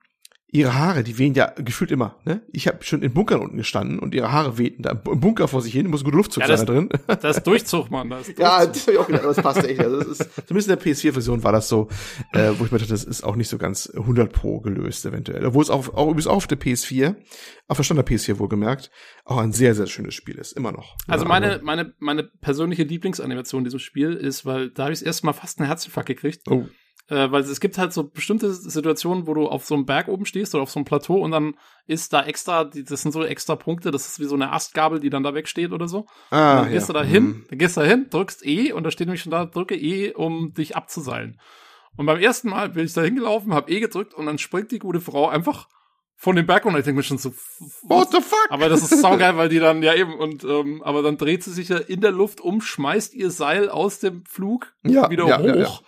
ihre 0.47 0.73
Haare, 0.75 1.03
die 1.03 1.17
wehen 1.17 1.33
ja 1.33 1.47
gefühlt 1.57 1.91
immer, 1.91 2.17
ne? 2.23 2.41
Ich 2.53 2.67
habe 2.69 2.81
schon 2.81 3.01
in 3.01 3.13
Bunkern 3.13 3.41
unten 3.41 3.57
gestanden 3.57 3.99
und 3.99 4.15
ihre 4.15 4.31
Haare 4.31 4.57
wehten 4.57 4.83
da 4.83 4.91
im 4.91 5.19
Bunker 5.19 5.49
vor 5.49 5.61
sich 5.61 5.73
hin, 5.73 5.89
muss 5.89 5.99
ein 6.01 6.05
guter 6.05 6.15
Luftzug 6.15 6.47
Ja, 6.47 6.55
sein 6.55 6.65
das- 6.65 6.65
da 6.65 6.73
drin. 6.73 6.89
Da 7.21 7.29
ist 7.29 7.43
Durchzug, 7.43 7.91
Mann. 7.91 8.09
Da 8.09 8.19
ist 8.19 8.37
Ja, 8.39 8.59
Durchzug. 8.65 8.73
das 8.73 8.81
habe 8.83 8.91
ich 8.93 8.97
auch 8.99 9.07
gedacht, 9.07 9.23
aber 9.25 9.33
das 9.33 9.43
passt 9.43 9.67
echt. 9.67 9.81
Also 9.81 9.97
das 9.99 10.07
ist, 10.19 10.29
zumindest 10.47 10.69
in 10.69 10.75
der 10.77 10.81
PS4-Version 10.81 11.43
war 11.43 11.51
das 11.51 11.67
so, 11.67 11.89
äh, 12.31 12.51
wo 12.57 12.63
ich 12.63 12.71
mir 12.71 12.77
dachte, 12.77 12.91
das 12.93 13.03
ist 13.03 13.23
auch 13.25 13.35
nicht 13.35 13.49
so 13.49 13.57
ganz 13.57 13.89
100 13.93 14.31
pro 14.31 14.61
gelöst 14.61 15.05
eventuell. 15.05 15.45
Obwohl 15.45 15.63
es 15.63 15.69
auch, 15.69 15.89
auch 15.93 16.05
übrigens 16.05 16.27
auch 16.27 16.37
auf 16.37 16.47
der 16.47 16.59
PS4, 16.59 17.15
auf 17.67 17.75
der 17.75 17.83
Standard 17.83 18.07
PS4 18.07 18.39
wohlgemerkt, 18.39 18.91
auch 19.25 19.37
ein 19.39 19.51
sehr, 19.51 19.75
sehr 19.75 19.87
schönes 19.87 20.13
Spiel 20.13 20.35
ist, 20.35 20.53
immer 20.53 20.71
noch. 20.71 20.95
Also 21.07 21.25
Ja, 21.25 21.29
meine, 21.29 21.59
meine, 21.63 21.93
meine 21.99 22.23
persönliche 22.23 22.83
Lieblingsanimation 22.83 23.59
in 23.61 23.65
diesem 23.65 23.79
Spiel 23.79 24.13
ist, 24.13 24.45
weil 24.45 24.69
da 24.69 24.83
habe 24.83 24.93
ich 24.93 25.05
erst 25.05 25.25
mal 25.25 25.33
fast 25.33 25.59
einen 25.59 25.67
Herzinfarkt 25.67 26.07
gekriegt. 26.07 26.43
Oh. 26.49 26.65
Äh, 27.07 27.31
weil 27.31 27.43
es 27.43 27.59
gibt 27.59 27.77
halt 27.77 27.93
so 27.93 28.03
bestimmte 28.05 28.51
Situationen, 28.51 29.27
wo 29.27 29.35
du 29.35 29.47
auf 29.47 29.63
so 29.65 29.75
einem 29.75 29.85
Berg 29.85 30.07
oben 30.07 30.25
stehst 30.25 30.55
oder 30.55 30.63
auf 30.63 30.71
so 30.71 30.79
einem 30.79 30.85
Plateau 30.85 31.17
und 31.23 31.29
dann 31.31 31.53
ist 31.85 32.13
da 32.13 32.23
extra, 32.23 32.63
die, 32.63 32.83
das 32.83 33.03
sind 33.03 33.11
so 33.11 33.23
extra 33.23 33.55
Punkte, 33.55 33.91
das 33.91 34.07
ist 34.07 34.19
wie 34.19 34.25
so 34.25 34.33
eine 34.33 34.51
Astgabel, 34.51 34.99
die 34.99 35.11
dann 35.11 35.21
da 35.21 35.35
wegsteht 35.35 35.71
oder 35.71 35.87
so. 35.87 36.07
Ah, 36.31 36.51
Und 36.57 36.63
dann 36.63 36.71
gehst 36.71 36.87
ja. 36.89 36.93
du 36.93 36.99
da 36.99 37.05
hin, 37.05 37.23
Mhm. 37.23 37.45
dann 37.49 37.59
gehst 37.59 37.77
du 37.77 37.81
da 37.81 37.85
hin, 37.87 38.07
drückst 38.09 38.43
E 38.45 38.71
und 38.73 38.83
da 38.83 38.89
steht 38.89 39.05
nämlich 39.07 39.21
schon 39.21 39.31
da, 39.31 39.45
drücke 39.45 39.75
E, 39.75 40.13
um 40.13 40.53
dich 40.55 40.75
abzuseilen. 40.75 41.39
Und 41.95 42.07
beim 42.07 42.19
ersten 42.19 42.49
Mal 42.49 42.69
bin 42.69 42.85
ich 42.85 42.93
da 42.93 43.03
hingelaufen, 43.03 43.53
hab 43.53 43.69
E 43.69 43.79
gedrückt 43.79 44.15
und 44.15 44.25
dann 44.25 44.39
springt 44.39 44.71
die 44.71 44.79
gute 44.79 44.99
Frau 44.99 45.29
einfach 45.29 45.67
von 46.17 46.35
dem 46.35 46.47
Berg 46.47 46.65
runter. 46.65 46.79
Ich 46.79 46.85
denke 46.85 46.97
mir 46.97 47.03
schon 47.03 47.19
so, 47.19 47.31
What 47.83 48.09
the 48.11 48.21
fuck? 48.21 48.47
aber 48.49 48.67
das 48.67 48.81
ist 48.81 48.99
saugeil, 49.01 49.37
weil 49.37 49.49
die 49.49 49.59
dann, 49.59 49.83
ja 49.83 49.93
eben, 49.93 50.15
und 50.17 50.43
ähm, 50.43 50.81
aber 50.81 51.03
dann 51.03 51.17
dreht 51.17 51.43
sie 51.43 51.51
sich 51.53 51.69
ja 51.69 51.77
in 51.77 52.01
der 52.01 52.11
Luft 52.11 52.41
um, 52.41 52.61
schmeißt 52.61 53.13
ihr 53.13 53.29
Seil 53.29 53.69
aus 53.69 53.99
dem 53.99 54.25
Flug 54.25 54.73
Ja, 54.83 55.09
wieder 55.11 55.27
ja, 55.27 55.37
hoch 55.39 55.45
ja, 55.45 55.55
ja. 55.55 55.79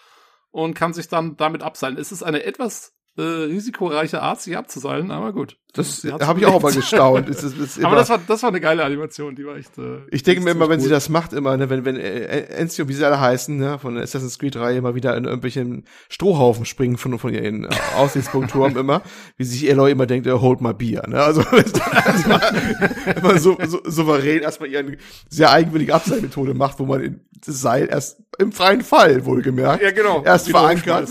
Und 0.51 0.73
kann 0.73 0.93
sich 0.93 1.07
dann 1.07 1.37
damit 1.37 1.63
abseilen. 1.63 1.97
Es 1.97 2.11
ist 2.11 2.23
eine 2.23 2.43
etwas 2.43 2.96
äh, 3.17 3.21
risikoreiche 3.21 4.21
Art, 4.21 4.41
sich 4.41 4.55
abzuseilen, 4.55 5.11
aber 5.11 5.33
gut. 5.33 5.57
Das 5.73 6.01
Sie 6.01 6.11
habe 6.11 6.39
ich 6.39 6.45
auch 6.45 6.61
mal 6.61 6.71
gestaunt. 6.71 7.29
Es 7.29 7.43
ist, 7.43 7.57
es 7.59 7.77
ist 7.77 7.85
Aber 7.85 7.95
das 7.95 8.09
war, 8.09 8.19
das 8.25 8.41
war 8.41 8.49
eine 8.49 8.59
geile 8.61 8.83
Animation, 8.83 9.35
die 9.35 9.45
war 9.45 9.57
echt. 9.57 9.77
Äh, 9.77 9.99
Ich 10.11 10.23
denke 10.23 10.41
mir 10.43 10.51
immer, 10.51 10.69
wenn 10.69 10.79
sie 10.79 10.87
cool. 10.87 10.91
das 10.93 11.09
macht, 11.09 11.33
immer, 11.33 11.55
ne, 11.57 11.69
wenn, 11.69 11.85
wenn 11.85 11.97
äh, 11.97 12.43
Enzio, 12.55 12.87
wie 12.87 12.93
sie 12.93 13.05
alle 13.05 13.19
heißen, 13.19 13.57
ne, 13.57 13.77
von 13.77 13.93
der 13.95 14.03
Assassin's 14.03 14.39
Creed-Reihe 14.39 14.77
immer 14.77 14.95
wieder 14.95 15.15
in 15.17 15.25
irgendwelchen 15.25 15.85
Strohhaufen 16.09 16.65
springen 16.65 16.97
von, 16.97 17.19
von 17.19 17.33
ihren 17.33 17.65
äh, 17.65 17.69
Aussichtspunkturm 17.97 18.77
immer, 18.77 19.01
wie 19.37 19.43
sich 19.43 19.69
Eloy 19.69 19.91
immer 19.91 20.05
denkt, 20.07 20.27
hold 20.27 20.61
my 20.61 20.73
beer, 20.73 21.03
ne, 21.07 21.21
also 21.21 21.41
immer 23.15 23.37
so, 23.39 23.57
so 23.65 23.81
souverän 23.83 24.41
erstmal 24.41 24.69
ihren 24.69 24.97
sehr 25.29 25.51
eigenwillige 25.51 25.93
Abseilmethode 25.93 26.53
macht, 26.53 26.79
wo 26.79 26.85
man 26.85 27.01
in 27.01 27.21
das 27.45 27.61
Seil 27.61 27.87
erst 27.89 28.19
im 28.39 28.51
freien 28.51 28.81
Fall, 28.81 29.25
wohlgemerkt, 29.25 29.83
Ja, 29.83 29.91
genau. 29.91 30.23
erst 30.23 30.49
verankert. 30.49 31.09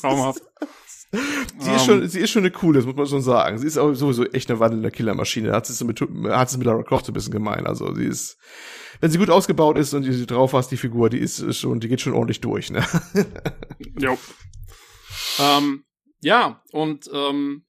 Traumhaft. 0.00 0.42
Sie 1.58 1.70
ist 1.70 1.84
schon, 1.84 2.08
sie 2.08 2.20
ist 2.20 2.30
schon 2.30 2.42
eine 2.42 2.50
coole, 2.50 2.78
das 2.78 2.86
muss 2.86 2.96
man 2.96 3.06
schon 3.06 3.22
sagen. 3.22 3.58
Sie 3.58 3.68
ist 3.68 3.78
auch 3.78 3.94
sowieso 3.94 4.24
echt 4.26 4.50
eine 4.50 4.58
wandelnde 4.58 4.90
Killermaschine. 4.90 5.52
Hat 5.52 5.64
sie 5.64 5.72
so 5.72 5.84
mit, 5.84 6.00
hat 6.00 6.50
sie 6.50 6.58
mit 6.58 6.66
Lara 6.66 6.82
Croft 6.82 7.06
so 7.06 7.12
ein 7.12 7.14
bisschen 7.14 7.32
gemein. 7.32 7.68
Also 7.68 7.94
sie 7.94 8.04
ist, 8.04 8.36
wenn 9.00 9.12
sie 9.12 9.18
gut 9.18 9.30
ausgebaut 9.30 9.78
ist 9.78 9.94
und 9.94 10.02
sie 10.02 10.26
drauf 10.26 10.54
hast, 10.54 10.70
die 10.70 10.76
Figur, 10.76 11.10
die 11.10 11.18
ist 11.18 11.38
ist 11.38 11.58
schon, 11.58 11.78
die 11.78 11.86
geht 11.88 12.00
schon 12.00 12.14
ordentlich 12.14 12.40
durch, 12.40 12.70
ne? 12.70 12.84
Jo. 13.98 14.18
Ähm, 15.38 15.84
ja, 16.20 16.62
und 16.72 17.08
ähm, 17.12 17.64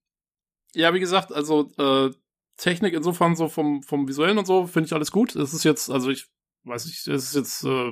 ja, 0.73 0.93
wie 0.93 0.99
gesagt, 0.99 1.31
also 1.31 1.69
äh, 1.77 2.11
Technik 2.57 2.93
insofern 2.93 3.35
so 3.35 3.47
vom, 3.47 3.83
vom 3.83 4.07
Visuellen 4.07 4.37
und 4.37 4.47
so 4.47 4.65
finde 4.65 4.87
ich 4.87 4.93
alles 4.93 5.11
gut. 5.11 5.35
Es 5.35 5.53
ist 5.53 5.63
jetzt, 5.63 5.89
also 5.89 6.09
ich 6.09 6.27
weiß 6.63 6.85
nicht, 6.85 7.07
es 7.07 7.25
ist 7.25 7.35
jetzt 7.35 7.63
äh, 7.63 7.91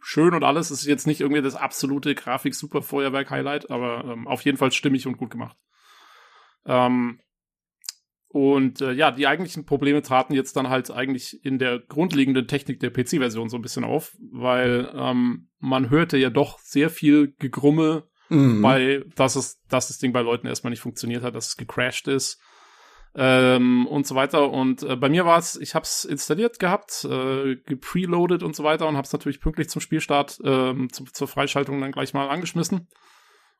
schön 0.00 0.34
und 0.34 0.44
alles. 0.44 0.70
Es 0.70 0.80
ist 0.80 0.86
jetzt 0.86 1.06
nicht 1.06 1.20
irgendwie 1.20 1.42
das 1.42 1.54
absolute 1.54 2.14
Grafik-Super-Feuerwerk-Highlight, 2.14 3.70
aber 3.70 4.04
ähm, 4.04 4.26
auf 4.26 4.42
jeden 4.42 4.58
Fall 4.58 4.72
stimmig 4.72 5.06
und 5.06 5.16
gut 5.16 5.30
gemacht. 5.30 5.56
Ähm, 6.66 7.20
und 8.28 8.82
äh, 8.82 8.92
ja, 8.92 9.10
die 9.10 9.26
eigentlichen 9.26 9.64
Probleme 9.64 10.02
traten 10.02 10.34
jetzt 10.34 10.56
dann 10.56 10.68
halt 10.68 10.90
eigentlich 10.90 11.44
in 11.44 11.58
der 11.58 11.78
grundlegenden 11.78 12.46
Technik 12.46 12.78
der 12.80 12.90
PC-Version 12.90 13.48
so 13.48 13.56
ein 13.56 13.62
bisschen 13.62 13.84
auf, 13.84 14.16
weil 14.32 14.90
ähm, 14.94 15.48
man 15.58 15.88
hörte 15.88 16.18
ja 16.18 16.30
doch 16.30 16.58
sehr 16.58 16.90
viel 16.90 17.34
Gegrumme 17.38 18.08
Mhm. 18.30 18.60
bei, 18.60 19.04
dass 19.16 19.36
es, 19.36 19.62
dass 19.68 19.88
das 19.88 19.98
Ding 19.98 20.12
bei 20.12 20.20
Leuten 20.20 20.46
erstmal 20.46 20.70
nicht 20.70 20.82
funktioniert 20.82 21.22
hat, 21.22 21.34
dass 21.34 21.48
es 21.48 21.56
gecrashed 21.56 22.08
ist 22.08 22.38
ähm, 23.14 23.86
und 23.86 24.06
so 24.06 24.14
weiter. 24.14 24.50
Und 24.50 24.82
äh, 24.82 24.96
bei 24.96 25.08
mir 25.08 25.24
war 25.24 25.38
es, 25.38 25.56
ich 25.56 25.74
habe 25.74 25.84
es 25.84 26.04
installiert 26.04 26.58
gehabt, 26.58 27.04
äh, 27.04 27.56
gepreloadet 27.56 28.42
und 28.42 28.54
so 28.54 28.64
weiter 28.64 28.86
und 28.86 28.96
habe 28.96 29.06
es 29.06 29.12
natürlich 29.12 29.40
pünktlich 29.40 29.68
zum 29.68 29.80
Spielstart, 29.80 30.38
ähm, 30.44 30.92
zu, 30.92 31.04
zur 31.04 31.28
Freischaltung 31.28 31.80
dann 31.80 31.92
gleich 31.92 32.14
mal 32.14 32.28
angeschmissen. 32.28 32.88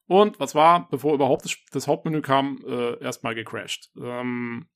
Und 0.06 0.40
was 0.40 0.54
war, 0.54 0.88
bevor 0.88 1.14
überhaupt 1.14 1.44
das, 1.44 1.56
das 1.70 1.86
Hauptmenü 1.86 2.22
kam, 2.22 2.58
äh, 2.66 2.98
erstmal 3.02 3.34
gecrashed. 3.34 3.90
Ähm, 4.00 4.68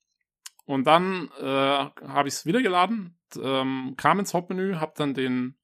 Und 0.64 0.86
dann 0.86 1.28
äh, 1.40 1.44
habe 1.44 2.28
ich 2.28 2.34
es 2.34 2.46
wieder 2.46 2.62
geladen, 2.62 3.18
ähm, 3.42 3.94
kam 3.96 4.20
ins 4.20 4.32
Hauptmenü, 4.32 4.76
habe 4.76 4.92
dann 4.96 5.12
den 5.12 5.58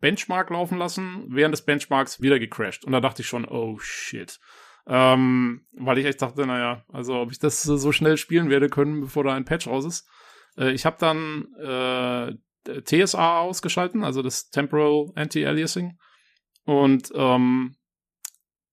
Benchmark 0.00 0.50
laufen 0.50 0.78
lassen, 0.78 1.26
während 1.28 1.52
des 1.52 1.64
Benchmarks 1.64 2.20
wieder 2.20 2.40
gecrashed. 2.40 2.84
Und 2.84 2.92
da 2.92 3.00
dachte 3.00 3.22
ich 3.22 3.28
schon, 3.28 3.44
oh 3.44 3.78
shit. 3.78 4.40
Ähm, 4.86 5.66
weil 5.72 5.98
ich 5.98 6.06
echt 6.06 6.22
dachte, 6.22 6.46
naja, 6.46 6.84
also 6.88 7.20
ob 7.20 7.30
ich 7.30 7.38
das 7.38 7.62
so 7.62 7.92
schnell 7.92 8.16
spielen 8.16 8.50
werde 8.50 8.68
können, 8.68 9.00
bevor 9.00 9.24
da 9.24 9.34
ein 9.34 9.44
Patch 9.44 9.68
raus 9.68 9.84
ist. 9.84 10.08
Äh, 10.56 10.72
ich 10.72 10.84
habe 10.84 10.96
dann 10.98 11.46
äh, 11.56 12.34
TSA 12.82 13.40
ausgeschalten, 13.40 14.04
also 14.04 14.22
das 14.22 14.50
Temporal 14.50 15.12
Anti-Aliasing. 15.14 15.98
Und 16.64 17.12
ähm, 17.14 17.76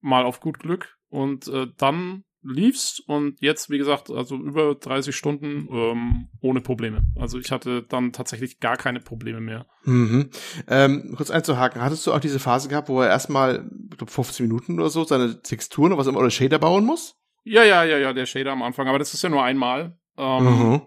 mal 0.02 0.24
auf 0.24 0.40
gut 0.40 0.60
Glück. 0.60 0.98
Und 1.10 1.48
äh, 1.48 1.68
dann 1.78 2.24
lief's 2.42 3.00
und 3.00 3.38
jetzt, 3.42 3.70
wie 3.70 3.78
gesagt, 3.78 4.10
also 4.10 4.36
über 4.36 4.76
30 4.76 5.16
Stunden 5.16 5.68
ähm, 5.72 6.30
ohne 6.42 6.62
Probleme. 6.62 7.04
Also 7.16 7.40
ich 7.40 7.52
hatte 7.52 7.84
dann 7.84 8.14
tatsächlich 8.14 8.60
gar 8.60 8.78
keine 8.78 9.00
Probleme 9.00 9.42
mehr. 9.42 9.66
Mhm. 9.84 10.30
Ähm, 10.68 11.14
kurz 11.16 11.32
einzuhaken, 11.32 11.82
hattest 11.82 12.08
du 12.08 12.14
auch 12.14 12.20
diese 12.20 12.40
Phase 12.40 12.70
gehabt, 12.70 12.90
wo 12.90 13.02
er 13.02 13.10
erstmal 13.10 13.70
15 14.04 14.48
Minuten 14.48 14.80
oder 14.80 14.90
so 14.90 15.04
seine 15.04 15.42
Texturen 15.42 15.92
oder 15.92 16.00
was 16.00 16.08
immer 16.08 16.20
oder 16.20 16.32
Shader 16.32 16.60
bauen 16.60 16.86
muss? 16.86 17.16
Ja, 17.44 17.64
ja, 17.64 17.84
ja, 17.84 17.98
ja, 17.98 18.14
der 18.14 18.26
Shader 18.26 18.52
am 18.52 18.64
Anfang, 18.64 18.88
aber 18.88 19.00
das 19.00 19.14
ist 19.14 19.22
ja 19.22 19.30
nur 19.30 19.44
einmal. 19.44 19.98
Ähm, 20.18 20.44
mhm. 20.44 20.82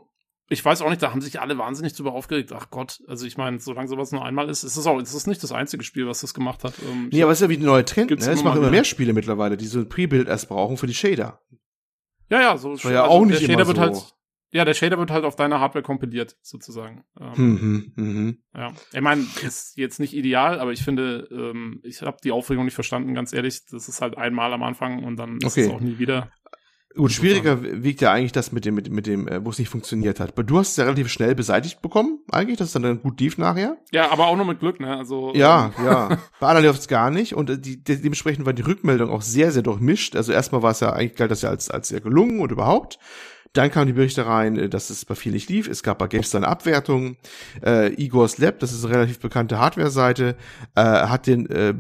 Ich 0.52 0.62
weiß 0.64 0.82
auch 0.82 0.90
nicht, 0.90 1.02
da 1.02 1.10
haben 1.10 1.22
sich 1.22 1.40
alle 1.40 1.56
wahnsinnig 1.56 1.94
drüber 1.94 2.12
aufgeregt. 2.12 2.52
Ach 2.52 2.68
Gott, 2.70 3.00
also 3.08 3.24
ich 3.26 3.36
meine, 3.38 3.58
solange 3.58 3.88
sowas 3.88 4.12
nur 4.12 4.22
einmal 4.24 4.50
ist, 4.50 4.64
ist 4.64 4.76
es 4.76 4.86
auch, 4.86 5.00
ist 5.00 5.14
es 5.14 5.26
nicht 5.26 5.42
das 5.42 5.50
einzige 5.50 5.82
Spiel, 5.82 6.06
was 6.06 6.20
das 6.20 6.34
gemacht 6.34 6.62
hat. 6.62 6.74
Ähm, 6.90 7.08
nee, 7.10 7.22
aber 7.22 7.32
es 7.32 7.38
ist 7.40 7.42
ja 7.42 7.48
wie 7.48 7.56
ein 7.56 7.64
neuer 7.64 7.84
Trend, 7.86 8.10
ne? 8.10 8.16
Es 8.16 8.44
machen 8.44 8.58
immer 8.58 8.70
mehr 8.70 8.84
Spiele 8.84 9.14
mittlerweile, 9.14 9.56
die 9.56 9.66
so 9.66 9.78
ein 9.78 9.88
Pre-Build 9.88 10.28
erst 10.28 10.48
brauchen 10.50 10.76
für 10.76 10.86
die 10.86 10.94
Shader. 10.94 11.40
Ja, 12.30 12.40
ja, 12.40 12.56
so. 12.58 12.72
Das 12.72 12.84
war 12.84 12.92
ja 12.92 13.02
also 13.04 13.14
auch 13.14 13.24
nicht 13.24 13.40
der 13.40 13.46
Shader 13.46 13.52
immer 13.54 13.66
wird 13.66 13.76
so. 13.76 13.82
halt, 13.82 14.14
ja, 14.52 14.64
der 14.66 14.74
Shader 14.74 14.98
wird 14.98 15.10
halt 15.10 15.24
auf 15.24 15.36
deiner 15.36 15.58
Hardware 15.60 15.82
kompiliert, 15.82 16.36
sozusagen. 16.42 17.04
Ähm, 17.18 17.32
Mhm, 17.36 17.92
mhm. 17.96 18.38
Ja, 18.54 18.72
ich 18.92 19.00
meine, 19.00 19.24
ist 19.42 19.78
jetzt 19.78 20.00
nicht 20.00 20.12
ideal, 20.14 20.60
aber 20.60 20.72
ich 20.72 20.82
finde, 20.82 21.28
ähm, 21.30 21.80
ich 21.82 22.02
habe 22.02 22.18
die 22.22 22.30
Aufregung 22.32 22.66
nicht 22.66 22.74
verstanden, 22.74 23.14
ganz 23.14 23.32
ehrlich. 23.32 23.64
Das 23.70 23.88
ist 23.88 24.02
halt 24.02 24.18
einmal 24.18 24.52
am 24.52 24.62
Anfang 24.62 25.02
und 25.04 25.16
dann 25.16 25.38
ist 25.38 25.46
Okay. 25.46 25.62
es 25.62 25.70
auch 25.70 25.80
nie 25.80 25.98
wieder. 25.98 26.30
Gut, 26.94 27.12
schwieriger 27.12 27.62
wiegt 27.62 28.00
ja 28.00 28.12
eigentlich 28.12 28.32
das 28.32 28.52
mit 28.52 28.64
dem, 28.64 28.74
mit, 28.74 28.90
mit 28.90 29.06
dem, 29.06 29.26
äh, 29.26 29.44
wo 29.44 29.50
es 29.50 29.58
nicht 29.58 29.68
funktioniert 29.68 30.20
hat. 30.20 30.32
Aber 30.32 30.42
du 30.42 30.58
hast 30.58 30.72
es 30.72 30.76
ja 30.76 30.84
relativ 30.84 31.08
schnell 31.08 31.34
beseitigt 31.34 31.80
bekommen, 31.80 32.20
eigentlich, 32.30 32.58
dass 32.58 32.68
es 32.68 32.72
dann, 32.74 32.82
dann 32.82 33.00
gut 33.00 33.20
lief 33.20 33.38
nachher. 33.38 33.78
Ja, 33.92 34.10
aber 34.10 34.26
auch 34.26 34.36
nur 34.36 34.44
mit 34.44 34.60
Glück, 34.60 34.80
ne? 34.80 34.96
Also 34.96 35.32
Ja, 35.34 35.72
ähm, 35.78 35.84
ja. 35.86 36.08
Bei 36.40 36.48
anderen 36.48 36.66
läuft 36.66 36.80
es 36.80 36.88
gar 36.88 37.10
nicht 37.10 37.34
und 37.34 37.50
äh, 37.50 37.58
die, 37.58 37.82
de 37.82 37.96
dementsprechend 37.96 38.44
war 38.44 38.52
die 38.52 38.62
Rückmeldung 38.62 39.10
auch 39.10 39.22
sehr, 39.22 39.52
sehr 39.52 39.62
durchmischt. 39.62 40.16
Also 40.16 40.32
erstmal 40.32 40.62
war 40.62 40.72
es 40.72 40.80
ja 40.80 40.92
eigentlich 40.92 41.16
galt 41.16 41.30
das 41.30 41.42
ja 41.42 41.50
als, 41.50 41.70
als 41.70 41.88
sehr 41.88 42.00
gelungen 42.00 42.40
und 42.40 42.52
überhaupt. 42.52 42.98
Dann 43.54 43.70
kamen 43.70 43.86
die 43.86 43.92
Berichte 43.92 44.26
rein, 44.26 44.56
äh, 44.58 44.68
dass 44.68 44.90
es 44.90 45.04
bei 45.04 45.14
viel 45.14 45.32
nicht 45.32 45.48
lief. 45.50 45.68
Es 45.68 45.82
gab 45.82 45.98
bei 45.98 46.08
GameStar 46.08 46.40
eine 46.40 46.48
Abwertung. 46.48 47.16
Äh, 47.64 47.92
Igor's 48.02 48.38
Lab, 48.38 48.58
das 48.60 48.72
ist 48.72 48.84
eine 48.84 48.94
relativ 48.94 49.20
bekannte 49.20 49.58
Hardware-Seite, 49.58 50.36
äh, 50.74 50.82
hat 50.82 51.26
den 51.26 51.48
äh, 51.50 51.74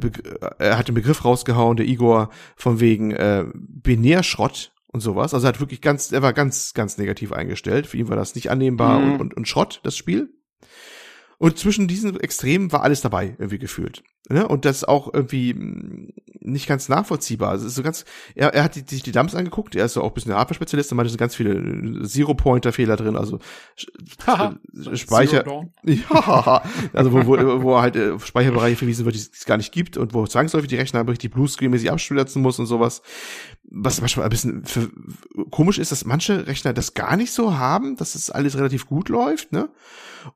äh, 0.58 0.74
hat 0.74 0.88
den 0.88 0.94
Begriff 0.94 1.24
rausgehauen, 1.24 1.76
der 1.76 1.86
Igor, 1.86 2.30
von 2.56 2.80
wegen 2.80 3.12
äh, 3.12 3.44
Binärschrott 3.54 4.71
und 4.92 5.00
sowas. 5.00 5.34
Also 5.34 5.46
er 5.46 5.48
hat 5.48 5.60
wirklich 5.60 5.80
ganz, 5.80 6.12
er 6.12 6.22
war 6.22 6.32
ganz, 6.32 6.74
ganz 6.74 6.98
negativ 6.98 7.32
eingestellt. 7.32 7.86
Für 7.86 7.96
ihn 7.96 8.08
war 8.08 8.16
das 8.16 8.34
nicht 8.34 8.50
annehmbar 8.50 9.00
Mhm. 9.00 9.12
und, 9.14 9.20
und, 9.20 9.34
und 9.34 9.48
Schrott, 9.48 9.80
das 9.82 9.96
Spiel. 9.96 10.30
Und 11.42 11.58
zwischen 11.58 11.88
diesen 11.88 12.20
Extremen 12.20 12.70
war 12.70 12.84
alles 12.84 13.00
dabei, 13.00 13.34
irgendwie 13.36 13.58
gefühlt. 13.58 14.04
Ne? 14.28 14.46
Und 14.46 14.64
das 14.64 14.84
auch 14.84 15.12
irgendwie 15.12 15.52
mh, 15.52 16.12
nicht 16.38 16.68
ganz 16.68 16.88
nachvollziehbar. 16.88 17.50
Also 17.50 17.64
es 17.64 17.72
ist 17.72 17.74
so 17.74 17.82
ganz, 17.82 18.04
er, 18.36 18.54
er 18.54 18.62
hat 18.62 18.76
die, 18.76 18.84
sich 18.86 19.02
die 19.02 19.10
Dumps 19.10 19.34
angeguckt, 19.34 19.74
er 19.74 19.86
ist 19.86 19.94
so 19.94 20.02
auch 20.02 20.12
ein 20.12 20.14
bisschen 20.14 20.34
Hardware-Spezialist, 20.34 20.92
und 20.92 20.98
meinte, 20.98 21.08
es 21.08 21.14
sind 21.14 21.18
ganz 21.18 21.34
viele 21.34 21.54
äh, 21.54 22.04
Zero-Pointer-Fehler 22.04 22.94
drin, 22.94 23.16
also 23.16 23.40
Haha. 24.24 24.54
äh, 24.72 24.96
Speicher, 24.96 25.44
ja, 25.82 26.62
also 26.92 27.12
wo, 27.12 27.26
wo, 27.26 27.62
wo 27.64 27.80
halt 27.80 27.96
äh, 27.96 28.12
auf 28.12 28.24
Speicherbereiche 28.24 28.76
verwiesen 28.76 29.04
wird, 29.04 29.16
die 29.16 29.20
es 29.20 29.44
gar 29.44 29.56
nicht 29.56 29.72
gibt 29.72 29.96
und 29.96 30.14
wo 30.14 30.24
zwangsläufig 30.24 30.68
die 30.68 30.76
Rechner 30.76 31.08
richtig 31.08 31.34
Bluescreen-mäßig 31.34 31.90
abstürzen 31.90 32.40
muss 32.40 32.60
und 32.60 32.66
sowas. 32.66 33.02
Was 33.64 34.00
manchmal 34.00 34.26
ein 34.26 34.30
bisschen 34.30 34.64
für, 34.64 34.92
komisch 35.50 35.78
ist, 35.78 35.90
dass 35.90 36.04
manche 36.04 36.46
Rechner 36.46 36.72
das 36.72 36.94
gar 36.94 37.16
nicht 37.16 37.32
so 37.32 37.58
haben, 37.58 37.96
dass 37.96 38.14
es 38.14 38.30
alles 38.30 38.56
relativ 38.56 38.86
gut 38.86 39.08
läuft, 39.08 39.50
ne? 39.50 39.70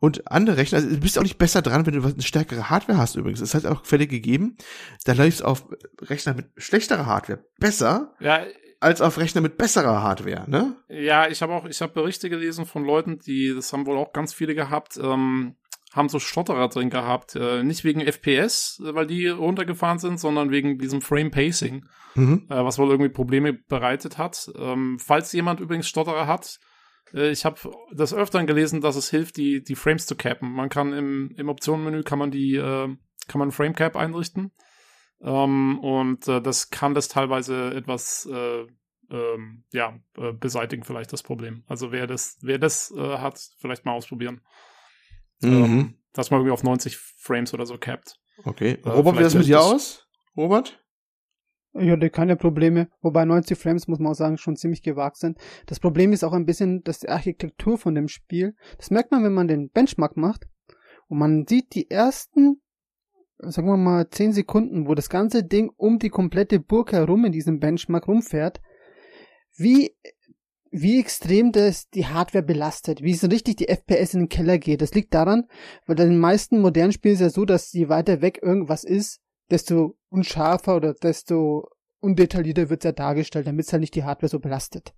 Und 0.00 0.30
andere 0.30 0.56
Rechner, 0.56 0.78
also 0.78 0.90
du 0.90 0.98
bist 1.00 1.18
auch 1.18 1.22
nicht 1.22 1.38
besser 1.38 1.62
dran, 1.62 1.86
wenn 1.86 1.94
du 2.00 2.06
eine 2.06 2.22
stärkere 2.22 2.70
Hardware 2.70 2.98
hast 2.98 3.16
übrigens. 3.16 3.40
Das 3.40 3.54
hat 3.54 3.66
auch 3.66 3.84
Fälle 3.84 4.06
gegeben, 4.06 4.56
da 5.04 5.12
läuft 5.12 5.38
es 5.38 5.42
auf 5.42 5.64
Rechner 6.02 6.34
mit 6.34 6.46
schlechterer 6.56 7.06
Hardware 7.06 7.44
besser 7.58 8.14
Ja, 8.20 8.44
als 8.80 9.00
auf 9.00 9.18
Rechner 9.18 9.40
mit 9.40 9.56
besserer 9.56 10.02
Hardware, 10.02 10.44
ne? 10.48 10.76
Ja, 10.88 11.28
ich 11.28 11.40
habe 11.42 11.54
auch, 11.54 11.64
ich 11.66 11.80
habe 11.80 11.92
Berichte 11.94 12.28
gelesen 12.28 12.66
von 12.66 12.84
Leuten, 12.84 13.18
die, 13.18 13.52
das 13.54 13.72
haben 13.72 13.86
wohl 13.86 13.96
auch 13.96 14.12
ganz 14.12 14.34
viele 14.34 14.54
gehabt, 14.54 14.98
ähm, 15.02 15.56
haben 15.94 16.08
so 16.10 16.18
Stotterer 16.18 16.68
drin 16.68 16.90
gehabt, 16.90 17.36
äh, 17.36 17.62
nicht 17.62 17.84
wegen 17.84 18.00
FPS, 18.02 18.80
weil 18.82 19.06
die 19.06 19.28
runtergefahren 19.28 19.98
sind, 19.98 20.20
sondern 20.20 20.50
wegen 20.50 20.78
diesem 20.78 21.00
Frame 21.00 21.30
Pacing, 21.30 21.86
Mhm. 22.14 22.46
äh, 22.50 22.64
was 22.64 22.78
wohl 22.78 22.90
irgendwie 22.90 23.10
Probleme 23.10 23.54
bereitet 23.54 24.18
hat. 24.18 24.50
Ähm, 24.58 24.98
falls 24.98 25.32
jemand 25.32 25.60
übrigens 25.60 25.88
Stotterer 25.88 26.26
hat, 26.26 26.58
ich 27.12 27.44
habe 27.44 27.58
das 27.92 28.12
öfteren 28.12 28.46
gelesen, 28.46 28.80
dass 28.80 28.96
es 28.96 29.10
hilft, 29.10 29.36
die 29.36 29.62
die 29.62 29.76
Frames 29.76 30.06
zu 30.06 30.16
cappen. 30.16 30.52
Man 30.52 30.68
kann 30.68 30.92
im 30.92 31.30
im 31.36 31.48
Optionenmenü 31.48 32.02
kann 32.02 32.18
man 32.18 32.30
die 32.30 32.56
äh, 32.56 32.88
kann 33.28 33.38
man 33.38 33.52
Frame 33.52 33.74
Cap 33.74 33.96
einrichten. 33.96 34.52
Ähm, 35.20 35.78
und 35.80 36.28
äh, 36.28 36.42
das 36.42 36.70
kann 36.70 36.94
das 36.94 37.08
teilweise 37.08 37.74
etwas 37.74 38.28
äh, 38.30 38.66
ähm, 39.10 39.64
ja, 39.72 39.98
äh, 40.16 40.32
beseitigen 40.32 40.84
vielleicht 40.84 41.12
das 41.12 41.22
Problem. 41.22 41.64
Also 41.66 41.92
wer 41.92 42.06
das, 42.06 42.38
wer 42.42 42.58
das 42.58 42.92
äh, 42.96 43.18
hat, 43.18 43.40
vielleicht 43.58 43.84
mal 43.84 43.92
ausprobieren. 43.92 44.40
Mhm. 45.40 45.64
Ähm, 45.64 45.94
dass 46.12 46.30
man 46.30 46.40
irgendwie 46.40 46.52
auf 46.52 46.62
90 46.62 46.96
Frames 46.96 47.52
oder 47.54 47.66
so 47.66 47.78
capped. 47.78 48.16
Okay. 48.44 48.78
Äh, 48.84 48.88
Robert, 48.88 49.18
wie 49.18 49.22
das 49.22 49.34
mit 49.34 49.46
dir 49.46 49.60
aus? 49.60 50.06
Robert? 50.36 50.82
Ich 51.78 51.90
hatte 51.90 52.10
keine 52.10 52.36
Probleme, 52.36 52.88
wobei 53.02 53.24
90 53.24 53.58
Frames, 53.58 53.88
muss 53.88 53.98
man 53.98 54.12
auch 54.12 54.16
sagen, 54.16 54.38
schon 54.38 54.56
ziemlich 54.56 54.82
gewagt 54.82 55.16
sind. 55.16 55.38
Das 55.66 55.80
Problem 55.80 56.12
ist 56.12 56.24
auch 56.24 56.32
ein 56.32 56.46
bisschen, 56.46 56.82
dass 56.82 57.00
die 57.00 57.08
Architektur 57.08 57.78
von 57.78 57.94
dem 57.94 58.08
Spiel, 58.08 58.54
das 58.78 58.90
merkt 58.90 59.10
man, 59.10 59.24
wenn 59.24 59.34
man 59.34 59.48
den 59.48 59.70
Benchmark 59.70 60.16
macht 60.16 60.46
und 61.08 61.18
man 61.18 61.46
sieht 61.46 61.74
die 61.74 61.90
ersten, 61.90 62.62
sagen 63.38 63.66
wir 63.66 63.76
mal, 63.76 64.08
10 64.08 64.32
Sekunden, 64.32 64.86
wo 64.86 64.94
das 64.94 65.10
ganze 65.10 65.44
Ding 65.44 65.70
um 65.76 65.98
die 65.98 66.10
komplette 66.10 66.60
Burg 66.60 66.92
herum 66.92 67.24
in 67.24 67.32
diesem 67.32 67.58
Benchmark 67.60 68.08
rumfährt, 68.08 68.60
wie 69.56 69.92
wie 70.78 71.00
extrem 71.00 71.52
das 71.52 71.88
die 71.88 72.06
Hardware 72.06 72.44
belastet, 72.44 73.00
wie 73.02 73.12
es 73.12 73.24
richtig 73.24 73.56
die 73.56 73.68
FPS 73.68 74.12
in 74.12 74.20
den 74.20 74.28
Keller 74.28 74.58
geht. 74.58 74.82
Das 74.82 74.92
liegt 74.92 75.14
daran, 75.14 75.46
weil 75.86 75.98
in 76.00 76.10
den 76.10 76.18
meisten 76.18 76.60
modernen 76.60 76.92
Spielen 76.92 77.14
ist 77.14 77.20
ja 77.20 77.30
so, 77.30 77.46
dass 77.46 77.72
je 77.72 77.88
weiter 77.88 78.20
weg 78.20 78.40
irgendwas 78.42 78.84
ist, 78.84 79.20
desto 79.50 79.96
unscharfer 80.08 80.76
oder 80.76 80.94
desto 80.94 81.68
undetaillierter 82.00 82.68
wird's 82.70 82.84
ja 82.84 82.92
dargestellt, 82.92 83.46
damit 83.46 83.66
es 83.66 83.72
halt 83.72 83.80
nicht 83.80 83.94
die 83.94 84.04
Hardware 84.04 84.28
so 84.28 84.38
belastet. 84.40 84.94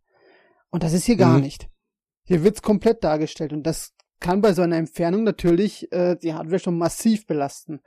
Und 0.70 0.82
das 0.82 0.92
ist 0.92 1.04
hier 1.04 1.16
gar 1.16 1.36
Mhm. 1.36 1.42
nicht. 1.42 1.68
Hier 2.24 2.42
wird's 2.44 2.62
komplett 2.62 3.02
dargestellt 3.04 3.52
und 3.52 3.62
das 3.64 3.94
kann 4.20 4.40
bei 4.40 4.52
so 4.52 4.62
einer 4.62 4.76
Entfernung 4.76 5.22
natürlich 5.24 5.90
äh, 5.92 6.16
die 6.16 6.34
Hardware 6.34 6.58
schon 6.58 6.76
massiv 6.76 7.26
belasten. 7.26 7.80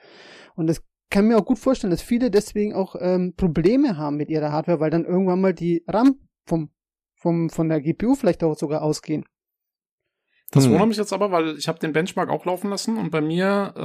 Und 0.56 0.68
das 0.68 0.82
kann 1.10 1.28
mir 1.28 1.38
auch 1.38 1.46
gut 1.46 1.60
vorstellen, 1.60 1.92
dass 1.92 2.02
viele 2.02 2.32
deswegen 2.32 2.74
auch 2.74 2.96
ähm, 3.00 3.34
Probleme 3.36 3.98
haben 3.98 4.16
mit 4.16 4.30
ihrer 4.30 4.52
Hardware, 4.52 4.80
weil 4.80 4.90
dann 4.90 5.06
irgendwann 5.06 5.42
mal 5.42 5.54
die 5.54 5.84
RAM 5.88 6.20
vom, 6.46 6.72
vom 7.16 7.50
von 7.50 7.68
der 7.70 7.82
GPU 7.82 8.16
vielleicht 8.16 8.44
auch 8.44 8.58
sogar 8.58 8.82
ausgehen. 8.82 9.26
Das 10.52 10.66
Hm. 10.66 10.72
wundert 10.74 10.88
mich 10.88 10.98
jetzt 10.98 11.14
aber, 11.14 11.32
weil 11.32 11.58
ich 11.58 11.68
habe 11.68 11.80
den 11.80 11.94
Benchmark 11.94 12.30
auch 12.30 12.46
laufen 12.46 12.70
lassen 12.70 12.98
und 12.98 13.10
bei 13.12 13.22
mir 13.22 13.74
äh, 13.76 13.82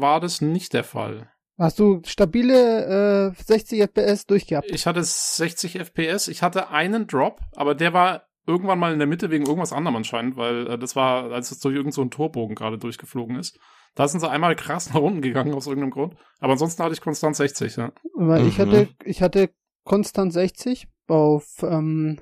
war 0.00 0.20
das 0.20 0.40
nicht 0.40 0.72
der 0.72 0.84
Fall. 0.84 1.30
Hast 1.60 1.78
du 1.78 2.00
stabile 2.06 3.32
äh, 3.38 3.42
60 3.44 3.82
FPS 3.82 4.24
durchgehabt? 4.24 4.70
Ich 4.70 4.86
hatte 4.86 5.04
60 5.04 5.78
FPS, 5.78 6.28
ich 6.28 6.42
hatte 6.42 6.70
einen 6.70 7.06
Drop, 7.06 7.40
aber 7.54 7.74
der 7.74 7.92
war 7.92 8.22
irgendwann 8.46 8.78
mal 8.78 8.94
in 8.94 8.98
der 8.98 9.06
Mitte 9.06 9.30
wegen 9.30 9.44
irgendwas 9.44 9.74
anderem 9.74 9.96
anscheinend, 9.96 10.38
weil 10.38 10.66
äh, 10.66 10.78
das 10.78 10.96
war, 10.96 11.30
als 11.30 11.50
es 11.50 11.58
durch 11.60 11.74
irgendeinen 11.74 11.92
so 11.92 12.00
einen 12.00 12.10
Torbogen 12.10 12.54
gerade 12.56 12.78
durchgeflogen 12.78 13.36
ist. 13.36 13.58
Da 13.94 14.08
sind 14.08 14.20
sie 14.20 14.30
einmal 14.30 14.56
krass 14.56 14.88
nach 14.94 15.02
unten 15.02 15.20
gegangen 15.20 15.52
aus 15.52 15.66
irgendeinem 15.66 15.90
Grund. 15.90 16.14
Aber 16.38 16.52
ansonsten 16.52 16.82
hatte 16.82 16.94
ich 16.94 17.02
konstant 17.02 17.36
60, 17.36 17.76
ja. 17.76 17.92
Weil 18.14 18.46
ich 18.46 18.56
Mhm. 18.56 18.62
hatte, 18.62 18.88
ich 19.04 19.20
hatte 19.20 19.50
konstant 19.84 20.32
60 20.32 20.88
auf, 21.08 21.62
ähm, 21.62 22.20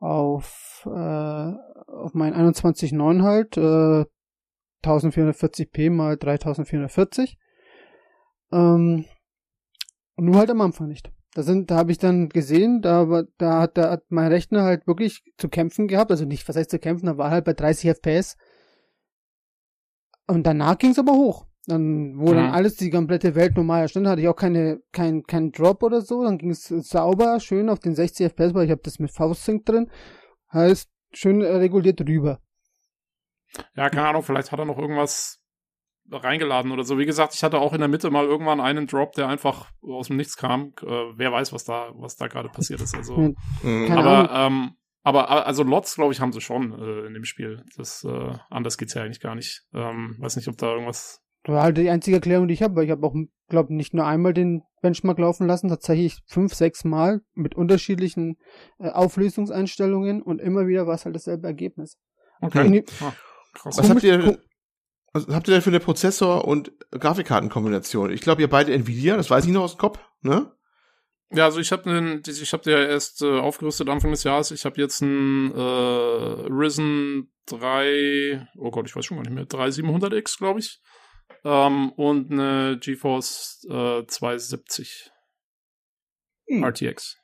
auf, 0.00 0.82
äh, 0.86 0.90
auf 0.90 2.14
mein 2.14 2.34
21.9 2.34 3.22
halt, 3.22 3.56
äh, 3.56 4.06
1440p 4.82 5.88
mal 5.90 6.16
3440. 6.16 7.38
Ähm, 8.52 9.04
nur 10.16 10.36
halt 10.36 10.50
am 10.50 10.60
Anfang 10.60 10.88
nicht. 10.88 11.10
Da 11.34 11.42
sind, 11.42 11.70
da 11.70 11.76
habe 11.76 11.92
ich 11.92 11.98
dann 11.98 12.28
gesehen, 12.30 12.80
da, 12.80 13.10
war- 13.10 13.24
da 13.36 13.60
hat, 13.60 13.76
da 13.76 13.90
hat 13.90 14.04
mein 14.08 14.32
Rechner 14.32 14.62
halt 14.62 14.86
wirklich 14.86 15.22
zu 15.36 15.48
kämpfen 15.50 15.86
gehabt, 15.88 16.10
also 16.10 16.24
nicht, 16.24 16.48
was 16.48 16.56
heißt 16.56 16.70
zu 16.70 16.78
kämpfen, 16.78 17.06
da 17.06 17.18
war 17.18 17.30
halt 17.30 17.44
bei 17.44 17.52
30 17.52 17.90
FPS. 17.90 18.36
Und 20.26 20.44
danach 20.46 20.78
ging's 20.78 20.98
aber 20.98 21.12
hoch. 21.12 21.46
Dann, 21.66 22.14
wo 22.18 22.32
dann 22.32 22.46
Mhm. 22.46 22.52
alles, 22.52 22.76
die 22.76 22.90
komplette 22.90 23.34
Welt 23.34 23.56
normal 23.56 23.88
stand, 23.88 24.06
hatte 24.06 24.22
ich 24.22 24.28
auch 24.28 24.36
keine, 24.36 24.80
kein, 24.92 25.24
kein 25.24 25.50
Drop 25.50 25.82
oder 25.82 26.00
so. 26.00 26.22
Dann 26.22 26.38
ging's 26.38 26.68
sauber, 26.68 27.40
schön 27.40 27.68
auf 27.68 27.80
den 27.80 27.94
60 27.94 28.26
FPS, 28.26 28.54
weil 28.54 28.64
ich 28.66 28.70
habe 28.70 28.82
das 28.84 28.98
mit 29.00 29.10
V-Sync 29.10 29.66
drin. 29.66 29.90
Heißt, 30.52 30.88
schön 31.12 31.42
reguliert 31.42 32.00
rüber. 32.00 32.40
Ja, 33.74 33.90
keine 33.90 34.08
Ahnung, 34.08 34.22
vielleicht 34.22 34.52
hat 34.52 34.58
er 34.60 34.64
noch 34.64 34.78
irgendwas 34.78 35.40
reingeladen 36.10 36.70
oder 36.72 36.84
so. 36.84 36.98
Wie 36.98 37.06
gesagt, 37.06 37.34
ich 37.34 37.42
hatte 37.42 37.58
auch 37.58 37.72
in 37.72 37.80
der 37.80 37.88
Mitte 37.88 38.10
mal 38.10 38.24
irgendwann 38.24 38.60
einen 38.60 38.86
Drop, 38.86 39.12
der 39.12 39.28
einfach 39.28 39.66
aus 39.82 40.08
dem 40.08 40.16
Nichts 40.16 40.36
kam. 40.36 40.72
Äh, 40.82 40.86
wer 41.16 41.32
weiß, 41.32 41.52
was 41.52 41.64
da, 41.64 41.90
was 41.96 42.16
da 42.16 42.26
gerade 42.28 42.48
passiert 42.48 42.80
ist. 42.80 42.94
Also, 42.94 43.16
Hm. 43.16 43.36
Keine 43.62 43.96
aber, 43.98 44.30
ähm, 44.32 44.70
aber 45.02 45.24
äh, 45.24 45.42
also 45.44 45.62
Lots, 45.62 45.94
glaube 45.96 46.12
ich, 46.12 46.20
haben 46.20 46.32
sie 46.32 46.40
schon 46.40 46.72
äh, 46.72 47.06
in 47.06 47.14
dem 47.14 47.24
Spiel. 47.24 47.62
Das 47.76 48.04
äh, 48.04 48.32
anders 48.50 48.78
geht's 48.78 48.94
ja 48.94 49.02
eigentlich 49.02 49.20
gar 49.20 49.34
nicht. 49.34 49.62
Ähm, 49.74 50.16
weiß 50.18 50.36
nicht, 50.36 50.48
ob 50.48 50.56
da 50.58 50.72
irgendwas. 50.72 51.20
war 51.44 51.62
halt 51.62 51.76
die 51.78 51.90
einzige 51.90 52.16
Erklärung, 52.16 52.48
die 52.48 52.54
ich 52.54 52.62
habe, 52.62 52.74
weil 52.76 52.84
ich 52.84 52.90
habe 52.90 53.06
auch, 53.06 53.14
glaube 53.48 53.74
nicht 53.74 53.94
nur 53.94 54.06
einmal 54.06 54.34
den 54.34 54.62
Benchmark 54.82 55.18
laufen 55.18 55.46
lassen, 55.46 55.68
tatsächlich 55.68 56.20
fünf, 56.26 56.54
sechs 56.54 56.84
Mal 56.84 57.20
mit 57.34 57.54
unterschiedlichen 57.54 58.36
äh, 58.78 58.90
Auflösungseinstellungen 58.90 60.22
und 60.22 60.40
immer 60.40 60.66
wieder 60.66 60.86
war 60.86 60.94
es 60.94 61.04
halt 61.04 61.14
dasselbe 61.14 61.46
Ergebnis. 61.46 61.98
Okay. 62.40 62.84
Ah, 63.00 63.12
krass. 63.54 63.78
Was 63.78 63.88
habt 63.90 64.02
ihr, 64.02 64.18
Komisch- 64.20 64.38
was 65.16 65.34
habt 65.34 65.48
ihr 65.48 65.54
denn 65.54 65.62
für 65.62 65.70
eine 65.70 65.80
Prozessor- 65.80 66.44
und 66.46 66.72
Grafikkartenkombination? 66.90 68.10
Ich 68.10 68.20
glaube, 68.20 68.42
ihr 68.42 68.48
beide 68.48 68.72
Nvidia, 68.72 69.16
das 69.16 69.30
weiß 69.30 69.44
ich 69.46 69.52
noch 69.52 69.62
aus 69.62 69.74
dem 69.74 69.78
Kopf, 69.78 69.98
ne? 70.22 70.52
Ja, 71.32 71.46
also 71.46 71.58
ich 71.58 71.72
habe 71.72 71.82
den, 71.82 72.22
ich 72.24 72.52
habe 72.52 72.62
der 72.62 72.88
erst 72.88 73.22
äh, 73.22 73.38
aufgerüstet 73.40 73.88
Anfang 73.88 74.12
des 74.12 74.22
Jahres. 74.22 74.52
Ich 74.52 74.64
habe 74.64 74.80
jetzt 74.80 75.02
einen 75.02 75.50
äh, 75.52 75.60
Risen 76.52 77.32
3, 77.46 78.46
oh 78.58 78.70
Gott, 78.70 78.86
ich 78.88 78.94
weiß 78.94 79.04
schon 79.04 79.16
gar 79.16 79.22
nicht 79.24 79.34
mehr, 79.34 79.44
3700X, 79.46 80.38
glaube 80.38 80.60
ich. 80.60 80.80
Ähm, 81.44 81.90
und 81.92 82.30
eine 82.30 82.78
GeForce 82.80 83.66
äh, 83.68 84.06
270 84.06 85.10
Hm. 86.48 86.62
RTX. 86.62 87.16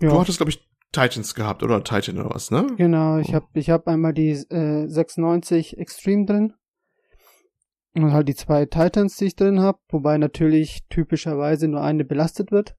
Du 0.00 0.06
Ja, 0.06 0.18
hattest, 0.18 0.38
glaube 0.38 0.50
ich, 0.50 0.66
Titans 0.92 1.34
gehabt, 1.34 1.62
oder 1.62 1.84
Titan 1.84 2.18
oder 2.18 2.30
was, 2.34 2.50
ne? 2.50 2.66
genau. 2.76 3.18
Ich 3.18 3.34
habe 3.34 3.46
ich 3.54 3.68
hab 3.70 3.86
einmal 3.86 4.12
die 4.14 4.30
äh, 4.30 4.86
96 4.88 5.78
Extreme 5.78 6.24
drin 6.26 6.54
und 7.94 8.12
halt 8.12 8.28
die 8.28 8.34
zwei 8.34 8.64
Titans, 8.66 9.16
die 9.16 9.26
ich 9.26 9.36
drin 9.36 9.60
habe, 9.60 9.78
wobei 9.88 10.18
natürlich 10.18 10.84
typischerweise 10.88 11.68
nur 11.68 11.82
eine 11.82 12.04
belastet 12.04 12.50
wird. 12.50 12.76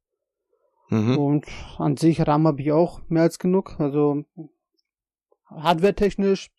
Mhm. 0.90 1.18
Und 1.18 1.46
an 1.78 1.98
sich 1.98 2.26
RAM 2.26 2.48
habe 2.48 2.62
ich 2.62 2.72
auch 2.72 3.02
mehr 3.10 3.24
als 3.24 3.40
genug. 3.40 3.80
Also 3.80 4.26
hardware-technisch 5.46 6.52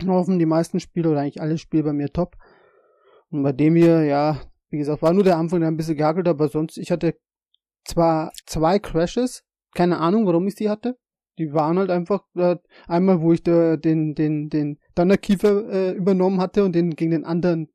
laufen 0.00 0.38
die 0.38 0.46
meisten 0.46 0.80
Spiele 0.80 1.10
oder 1.10 1.20
eigentlich 1.20 1.40
alle 1.40 1.58
Spiele 1.58 1.84
bei 1.84 1.92
mir 1.92 2.12
top. 2.12 2.36
Und 3.30 3.42
bei 3.42 3.52
dem 3.52 3.76
hier, 3.76 4.04
ja, 4.04 4.40
wie 4.70 4.78
gesagt, 4.78 5.02
war 5.02 5.12
nur 5.12 5.24
der 5.24 5.38
Anfang, 5.38 5.60
der 5.60 5.68
ein 5.68 5.76
bisschen 5.76 5.96
gehakelt, 5.96 6.26
hat, 6.26 6.34
aber 6.34 6.48
sonst, 6.48 6.78
ich 6.78 6.90
hatte 6.90 7.16
zwar 7.84 8.32
zwei 8.46 8.78
Crashes, 8.78 9.44
keine 9.74 9.98
Ahnung, 9.98 10.26
warum 10.26 10.46
ich 10.46 10.54
die 10.54 10.70
hatte. 10.70 10.98
Die 11.38 11.52
waren 11.52 11.78
halt 11.78 11.90
einfach 11.90 12.24
äh, 12.34 12.56
einmal, 12.86 13.22
wo 13.22 13.32
ich 13.32 13.42
da 13.42 13.76
den 13.76 14.14
den 14.14 14.50
den 14.50 14.78
Donnerkiefer 14.94 15.68
äh, 15.70 15.90
übernommen 15.92 16.40
hatte 16.40 16.64
und 16.64 16.74
den 16.74 16.96
gegen 16.96 17.10
den 17.10 17.24
anderen 17.24 17.68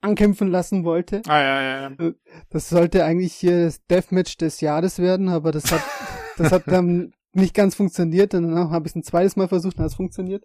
ankämpfen 0.00 0.48
lassen 0.48 0.84
wollte. 0.84 1.22
Ah, 1.26 1.40
ja, 1.40 1.62
ja, 1.62 1.90
ja. 1.90 2.12
Das 2.50 2.68
sollte 2.68 3.04
eigentlich 3.04 3.34
hier 3.34 3.64
das 3.64 3.84
Deathmatch 3.86 4.36
des 4.38 4.60
Jahres 4.60 4.98
werden, 4.98 5.28
aber 5.28 5.52
das 5.52 5.70
hat, 5.70 5.82
das 6.38 6.52
hat 6.52 6.62
dann 6.66 7.12
nicht 7.32 7.54
ganz 7.54 7.74
funktioniert. 7.74 8.34
Und 8.34 8.54
dann 8.54 8.70
habe 8.70 8.86
ich 8.86 8.92
es 8.92 8.96
ein 8.96 9.02
zweites 9.02 9.36
Mal 9.36 9.48
versucht, 9.48 9.78
dann 9.78 9.84
hat 9.84 9.90
es 9.90 9.96
funktioniert. 9.96 10.44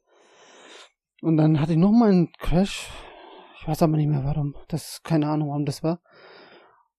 Und 1.21 1.37
dann 1.37 1.59
hatte 1.59 1.73
ich 1.73 1.77
noch 1.77 1.91
mal 1.91 2.09
einen 2.09 2.31
Crash. 2.33 2.89
Ich 3.59 3.67
weiß 3.67 3.81
aber 3.81 3.97
nicht 3.97 4.09
mehr 4.09 4.23
warum. 4.23 4.55
Das 4.67 5.01
keine 5.03 5.27
Ahnung, 5.27 5.49
warum 5.49 5.65
das 5.65 5.83
war. 5.83 5.99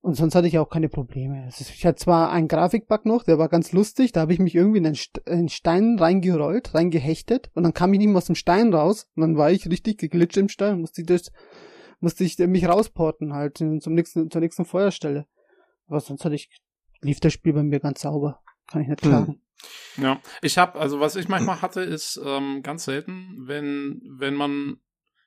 Und 0.08 0.14
sonst 0.14 0.34
hatte 0.34 0.48
ich 0.48 0.58
auch 0.58 0.70
keine 0.70 0.88
Probleme. 0.88 1.46
Ist- 1.48 1.60
Ich 1.60 1.84
hatte 1.84 1.96
zwar 1.96 2.32
einen 2.32 2.48
Grafikbug 2.48 3.04
noch, 3.04 3.24
der 3.24 3.38
war 3.38 3.50
ganz 3.50 3.72
lustig. 3.72 4.12
Da 4.12 4.22
habe 4.22 4.32
ich 4.32 4.38
mich 4.38 4.54
irgendwie 4.54 4.78
in 4.78 4.86
einen, 4.86 4.94
St 4.94 5.18
in 5.26 5.32
einen 5.34 5.48
Stein 5.50 5.98
reingerollt, 5.98 6.72
reingehechtet. 6.74 7.50
Und 7.52 7.64
dann 7.64 7.74
kam 7.74 7.92
ich 7.92 7.98
nicht 7.98 8.08
mehr 8.08 8.16
aus 8.16 8.24
dem 8.24 8.34
Stein 8.34 8.72
raus. 8.72 9.06
Und 9.16 9.20
dann 9.20 9.36
war 9.36 9.50
ich 9.50 9.68
richtig 9.68 9.98
geglitscht 9.98 10.38
im 10.38 10.48
Stein 10.48 10.76
und 10.76 10.80
musste 10.80 11.02
ich 11.02 11.06
das 11.08 11.30
musste 12.00 12.24
ich 12.24 12.38
mich 12.38 12.66
rausporten 12.66 13.34
halt 13.34 13.58
zum 13.58 13.92
nächsten, 13.92 14.30
zur 14.30 14.40
nächsten 14.40 14.64
Feuerstelle. 14.64 15.26
Aber 15.88 16.00
sonst 16.00 16.24
hatte 16.24 16.36
ich, 16.36 16.48
lief 17.02 17.20
das 17.20 17.34
Spiel 17.34 17.52
bei 17.52 17.62
mir 17.62 17.78
ganz 17.78 18.00
sauber. 18.00 18.40
Kann 18.66 18.80
ich 18.80 18.88
nicht 18.88 19.02
Hm. 19.04 19.10
klagen. 19.10 19.42
Ja, 19.98 20.20
ich 20.40 20.56
habe, 20.56 20.78
also 20.80 21.00
was 21.00 21.16
ich 21.16 21.28
manchmal 21.28 21.60
hatte, 21.60 21.82
ist 21.82 22.18
ähm, 22.24 22.62
ganz 22.62 22.84
selten, 22.86 23.34
wenn 23.46 24.00
wenn 24.18 24.32
man 24.34 24.76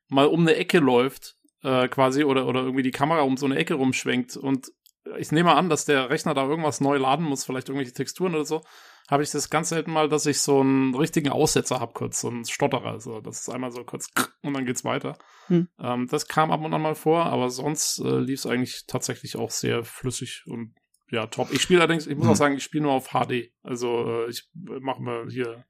mal 0.07 0.25
um 0.25 0.39
eine 0.41 0.55
Ecke 0.55 0.79
läuft, 0.79 1.35
äh, 1.63 1.87
quasi 1.87 2.23
oder 2.23 2.47
oder 2.47 2.61
irgendwie 2.61 2.83
die 2.83 2.91
Kamera 2.91 3.21
um 3.21 3.37
so 3.37 3.45
eine 3.45 3.55
Ecke 3.55 3.75
rumschwenkt 3.75 4.37
und 4.37 4.71
ich 5.17 5.31
nehme 5.31 5.55
an, 5.55 5.69
dass 5.69 5.85
der 5.85 6.09
Rechner 6.09 6.33
da 6.33 6.45
irgendwas 6.45 6.79
neu 6.79 6.97
laden 6.97 7.25
muss, 7.25 7.43
vielleicht 7.43 7.69
irgendwelche 7.69 7.93
Texturen 7.93 8.35
oder 8.35 8.45
so, 8.45 8.61
habe 9.09 9.23
ich 9.23 9.31
das 9.31 9.49
ganz 9.49 9.69
selten 9.69 9.91
mal, 9.91 10.07
dass 10.07 10.27
ich 10.27 10.39
so 10.41 10.61
einen 10.61 10.93
richtigen 10.93 11.29
Aussetzer 11.29 11.79
hab 11.79 11.95
kurz, 11.95 12.21
so 12.21 12.29
einen 12.29 12.45
Stotterer, 12.45 12.99
so 12.99 13.19
das 13.19 13.41
ist 13.41 13.49
einmal 13.49 13.71
so 13.71 13.83
kurz 13.83 14.09
und 14.43 14.53
dann 14.53 14.65
geht's 14.65 14.85
weiter. 14.85 15.17
Hm. 15.47 15.67
Ähm, 15.79 16.07
das 16.07 16.27
kam 16.27 16.51
ab 16.51 16.61
und 16.61 16.73
an 16.73 16.81
mal 16.81 16.95
vor, 16.95 17.25
aber 17.25 17.49
sonst 17.49 17.99
äh, 17.99 18.19
lief 18.19 18.39
es 18.41 18.45
eigentlich 18.45 18.85
tatsächlich 18.85 19.37
auch 19.37 19.49
sehr 19.49 19.83
flüssig 19.83 20.43
und 20.45 20.75
ja, 21.09 21.25
top. 21.27 21.51
Ich 21.51 21.61
spiele 21.63 21.81
allerdings, 21.81 22.07
ich 22.07 22.15
muss 22.15 22.25
Hm. 22.25 22.31
auch 22.31 22.37
sagen, 22.37 22.55
ich 22.55 22.63
spiele 22.63 22.83
nur 22.83 22.93
auf 22.93 23.09
HD. 23.09 23.51
Also 23.63 24.05
äh, 24.07 24.29
ich 24.29 24.49
mache 24.53 25.01
mal 25.01 25.25
hier 25.29 25.65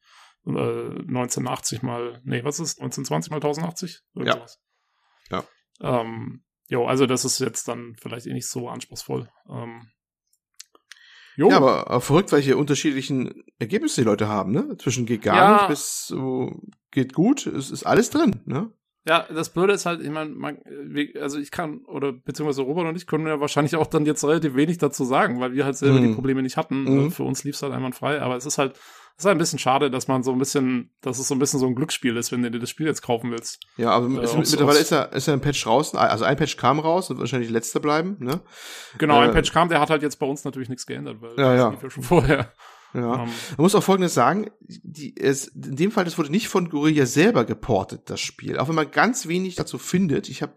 äh, 0.46 0.50
1980 0.50 1.82
mal, 1.82 2.22
nee, 2.26 2.44
was 2.44 2.60
ist 2.60 2.80
1920 2.80 3.32
mal 3.32 3.38
1080? 3.38 4.02
Irgend 4.14 4.36
Ja. 4.36 4.46
Ähm, 5.82 6.44
jo, 6.70 6.86
also 6.86 7.06
das 7.06 7.26
ist 7.26 7.40
jetzt 7.40 7.68
dann 7.68 7.96
vielleicht 8.00 8.28
eh 8.28 8.34
nicht 8.34 8.48
so 8.48 8.70
anspruchsvoll. 8.70 9.30
Ähm, 9.50 9.88
jo, 11.36 11.50
Ja, 11.50 11.58
aber 11.58 11.90
äh, 11.90 12.00
verrückt, 12.00 12.32
welche 12.32 12.58
unterschiedlichen 12.58 13.44
Ergebnisse 13.60 14.02
die 14.02 14.06
Leute 14.06 14.28
haben, 14.28 14.52
ne? 14.52 14.78
Zwischen 14.78 15.06
geht 15.06 15.22
gar 15.24 15.36
Ja. 15.36 15.54
nicht 15.58 15.68
bis 15.68 16.06
so 16.08 16.62
geht 16.92 17.14
gut, 17.14 17.46
es 17.48 17.72
ist 17.72 17.84
alles 17.86 18.10
drin, 18.10 18.42
ne? 18.46 18.72
Ja, 19.08 19.26
das 19.34 19.52
Blöde 19.52 19.74
ist 19.74 19.88
halt, 19.88 20.00
ich 20.02 20.12
meine, 20.12 20.30
man, 20.30 20.60
also 21.20 21.40
ich 21.40 21.50
kann, 21.50 21.80
oder 21.86 22.12
beziehungsweise 22.14 22.62
Robert 22.62 22.86
und 22.86 22.96
ich 22.96 23.08
können 23.08 23.26
ja 23.26 23.40
wahrscheinlich 23.40 23.76
auch 23.76 23.88
dann 23.88 24.06
jetzt 24.06 24.24
relativ 24.24 24.54
wenig 24.54 24.78
dazu 24.78 25.06
sagen, 25.06 25.40
weil 25.40 25.54
wir 25.54 25.66
halt 25.66 25.76
selber 25.76 25.98
Mhm. 26.00 26.10
die 26.10 26.14
Probleme 26.14 26.44
nicht 26.44 26.56
hatten. 26.56 26.84
Mhm. 27.06 27.12
Für 27.12 27.24
uns 27.24 27.44
lief's 27.44 27.64
halt 27.64 27.74
einwandfrei, 27.74 28.22
aber 28.22 28.36
es 28.36 28.46
ist 28.46 28.60
halt, 28.60 28.74
es 28.74 29.01
ist 29.22 29.26
halt 29.26 29.36
ein 29.36 29.40
bisschen 29.40 29.60
schade, 29.60 29.90
dass 29.90 30.08
man 30.08 30.24
so 30.24 30.32
ein 30.32 30.40
bisschen, 30.40 30.92
dass 31.02 31.18
es 31.20 31.28
so 31.28 31.36
ein 31.36 31.40
bisschen 31.40 31.60
so 31.60 31.68
ein 31.68 31.76
Glücksspiel 31.76 32.16
ist, 32.18 32.32
wenn 32.32 32.42
du 32.44 32.52
dir 32.52 32.60
das 32.60 32.70
Spiel 32.70 32.86
jetzt 32.88 33.02
kaufen 33.02 33.32
willst. 33.32 33.60
Ja, 33.78 33.92
aber 33.92 34.08
Äh, 34.22 34.26
aus- 34.26 34.36
mittlerweile 34.36 34.80
ist 34.80 34.92
ja, 34.92 35.04
ist 35.04 35.28
ja 35.28 35.34
ein 35.34 35.42
Patch 35.42 35.64
draußen, 35.64 35.98
also 35.98 36.26
ein 36.26 36.38
Patch 36.38 36.58
kam 36.58 36.80
raus 36.80 37.10
und 37.10 37.20
wahrscheinlich 37.20 37.50
letzte 37.50 37.80
bleiben, 37.80 38.18
ne? 38.20 38.42
Genau, 38.98 39.20
ein 39.20 39.30
Äh, 39.30 39.34
Patch 39.34 39.52
kam, 39.54 39.70
der 39.70 39.80
hat 39.80 39.90
halt 39.90 40.02
jetzt 40.02 40.18
bei 40.20 40.26
uns 40.26 40.44
natürlich 40.44 40.70
nichts 40.70 40.86
geändert, 40.86 41.18
weil 41.22 41.32
Ja, 41.38 41.52
das 41.54 41.58
ja. 41.60 41.70
lief 41.70 41.84
ja 41.84 41.90
schon 41.90 42.04
vorher. 42.04 42.52
Ja. 42.94 43.14
Ähm, 43.24 43.30
Man 43.30 43.30
muss 43.58 43.74
auch 43.76 43.84
Folgendes 43.84 44.14
sagen, 44.14 44.52
die, 44.60 45.16
es, 45.18 45.48
in 45.48 45.78
dem 45.78 45.92
Fall, 45.92 46.04
das 46.04 46.18
wurde 46.18 46.30
nicht 46.30 46.50
von 46.50 46.70
Guerilla 46.70 47.06
selber 47.06 47.46
geportet, 47.46 48.02
das 48.10 48.20
Spiel. 48.20 48.60
Auch 48.60 48.68
wenn 48.68 48.76
man 48.76 48.92
ganz 48.92 49.28
wenig 49.30 49.56
dazu 49.56 49.78
findet. 49.78 50.28
Ich 50.28 50.42
habe, 50.42 50.56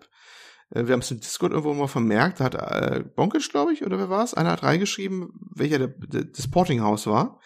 äh, 0.70 0.84
wir 0.86 0.94
haben 0.94 1.00
es 1.00 1.10
im 1.12 1.20
Discord 1.20 1.52
irgendwo 1.52 1.72
mal 1.74 1.86
vermerkt, 1.86 2.40
da 2.40 2.44
hat 2.44 2.54
äh, 2.56 3.04
Bonkic, 3.14 3.48
glaube 3.50 3.72
ich, 3.72 3.84
oder 3.86 3.98
wer 3.98 4.10
war 4.10 4.24
es? 4.24 4.34
Einer 4.34 4.50
hat 4.50 4.64
reingeschrieben, 4.64 5.28
welcher 5.54 5.78
der, 5.78 5.86
der, 5.88 6.24
das 6.24 6.48
Portinghaus 6.50 7.06
war. 7.06 7.38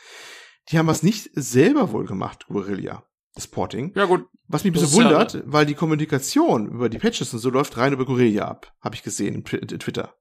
Die 0.71 0.79
haben 0.79 0.87
was 0.87 1.03
nicht 1.03 1.31
selber 1.35 1.93
wohl 1.93 2.05
gemacht, 2.07 2.47
Guerilla, 2.49 3.05
das 3.35 3.47
Porting. 3.47 3.93
ja 3.97 4.05
gut, 4.05 4.27
Was 4.49 4.65
mich 4.65 4.71
ein 4.71 4.75
bisschen 4.75 4.89
ist 4.89 4.97
ja- 4.97 5.05
wundert, 5.05 5.43
weil 5.47 5.67
die 5.67 5.75
Kommunikation 5.75 6.67
über 6.69 6.89
die 6.89 6.99
Patches 6.99 7.33
und 7.33 7.39
so 7.39 7.51
läuft 7.51 7.77
rein 7.77 7.93
über 7.93 8.05
Guerilla 8.05 8.47
ab, 8.49 8.75
habe 8.81 8.95
ich 8.95 9.03
gesehen 9.03 9.35
im 9.35 9.45
Twi- 9.45 9.67
Twitter. 9.79 10.15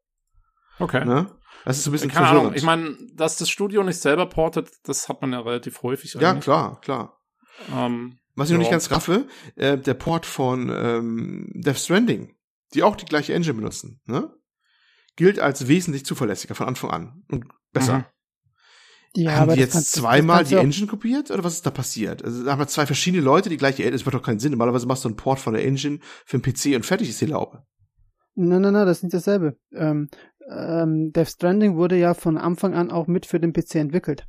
okay. 0.79 1.03
Ne? 1.05 1.31
Das 1.65 1.77
ist 1.77 1.83
so 1.83 1.89
ein 1.89 1.93
bisschen 1.93 2.09
Keine 2.11 2.27
verwirrend. 2.27 2.47
Ahnung, 2.47 2.55
ich 2.57 2.63
meine, 2.63 2.97
dass 3.15 3.35
das 3.37 3.49
Studio 3.49 3.83
nicht 3.83 3.99
selber 3.99 4.25
portet, 4.27 4.69
das 4.83 5.09
hat 5.09 5.21
man 5.21 5.33
ja 5.33 5.39
relativ 5.41 5.81
häufig 5.83 6.13
ja, 6.13 6.29
eigentlich. 6.29 6.43
klar, 6.45 6.79
klar. 6.81 7.19
Ähm, 7.73 8.19
Was 8.35 8.49
ich 8.49 8.53
noch 8.53 8.59
Ja. 8.59 8.59
nicht 8.59 8.71
ganz 8.71 8.91
raffe, 8.91 9.27
äh, 9.55 9.77
der 9.77 9.95
Port 9.95 10.25
von 10.27 10.69
ähm, 10.69 11.51
Death 11.55 11.79
Stranding, 11.79 12.35
die 12.73 12.83
auch 12.83 12.95
die 12.95 13.05
gleiche 13.05 13.33
Engine 13.33 13.55
benutzen, 13.55 13.99
ne? 14.05 14.31
gilt 15.15 15.39
als 15.39 15.67
wesentlich 15.67 16.05
zuverlässiger 16.05 16.53
von 16.55 16.67
Anfang 16.67 16.91
an 16.91 17.23
und 17.31 17.45
besser. 17.73 17.97
Mhm. 17.97 18.05
Ja, 19.17 19.31
haben 19.31 19.53
die 19.55 19.59
jetzt 19.59 19.73
kannst 19.73 19.93
zweimal 19.93 20.43
die 20.43 20.53
Engine 20.53 20.85
kopiert 20.85 21.31
oder 21.31 21.43
was 21.43 21.53
ist 21.53 21.65
da 21.65 21.71
passiert? 21.71 22.23
Also 22.23 22.43
da 22.43 22.51
haben 22.51 22.59
wir 22.59 22.67
zwei 22.67 22.85
verschiedene 22.85 23.23
Leute, 23.23 23.49
die 23.49 23.57
gleiche 23.57 23.81
Engine, 23.81 23.97
das 23.97 24.05
macht 24.05 24.13
doch 24.13 24.21
keinen 24.21 24.37
Sinn. 24.37 24.51
Normalerweise 24.51 24.85
machst 24.85 25.05
du 25.05 25.09
einen 25.09 25.15
Port 25.15 25.39
von 25.39 25.55
der 25.55 25.65
Engine 25.65 25.97
für 26.23 26.37
den 26.37 26.43
PC 26.43 26.75
und 26.75 26.85
fertig 26.85 27.09
ist 27.09 27.19
die 27.19 27.25
Laube. 27.25 27.65
Nein, 28.35 28.61
nein, 28.61 28.73
nein, 28.73 28.85
das 28.85 28.97
ist 28.97 29.03
nicht 29.03 29.15
dasselbe. 29.15 29.57
Ähm, 29.73 30.09
ähm, 30.47 31.11
Death 31.13 31.29
Stranding 31.29 31.77
wurde 31.77 31.97
ja 31.97 32.13
von 32.13 32.37
Anfang 32.37 32.75
an 32.75 32.91
auch 32.91 33.07
mit 33.07 33.25
für 33.25 33.39
den 33.39 33.53
PC 33.53 33.75
entwickelt. 33.75 34.27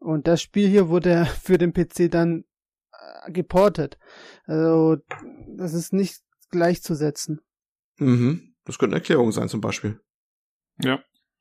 Und 0.00 0.26
das 0.26 0.42
Spiel 0.42 0.68
hier 0.68 0.88
wurde 0.88 1.26
für 1.42 1.56
den 1.56 1.72
PC 1.72 2.10
dann 2.10 2.42
äh, 2.90 3.30
geportet. 3.30 3.98
Also, 4.46 4.96
das 5.56 5.74
ist 5.74 5.92
nicht 5.92 6.22
gleichzusetzen. 6.50 7.40
Mhm. 7.98 8.56
Das 8.64 8.78
könnte 8.78 8.96
eine 8.96 9.00
Erklärung 9.00 9.30
sein 9.30 9.48
zum 9.48 9.60
Beispiel. 9.60 10.00
Ja, 10.82 10.98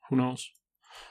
who 0.07 0.15
knows. 0.15 0.51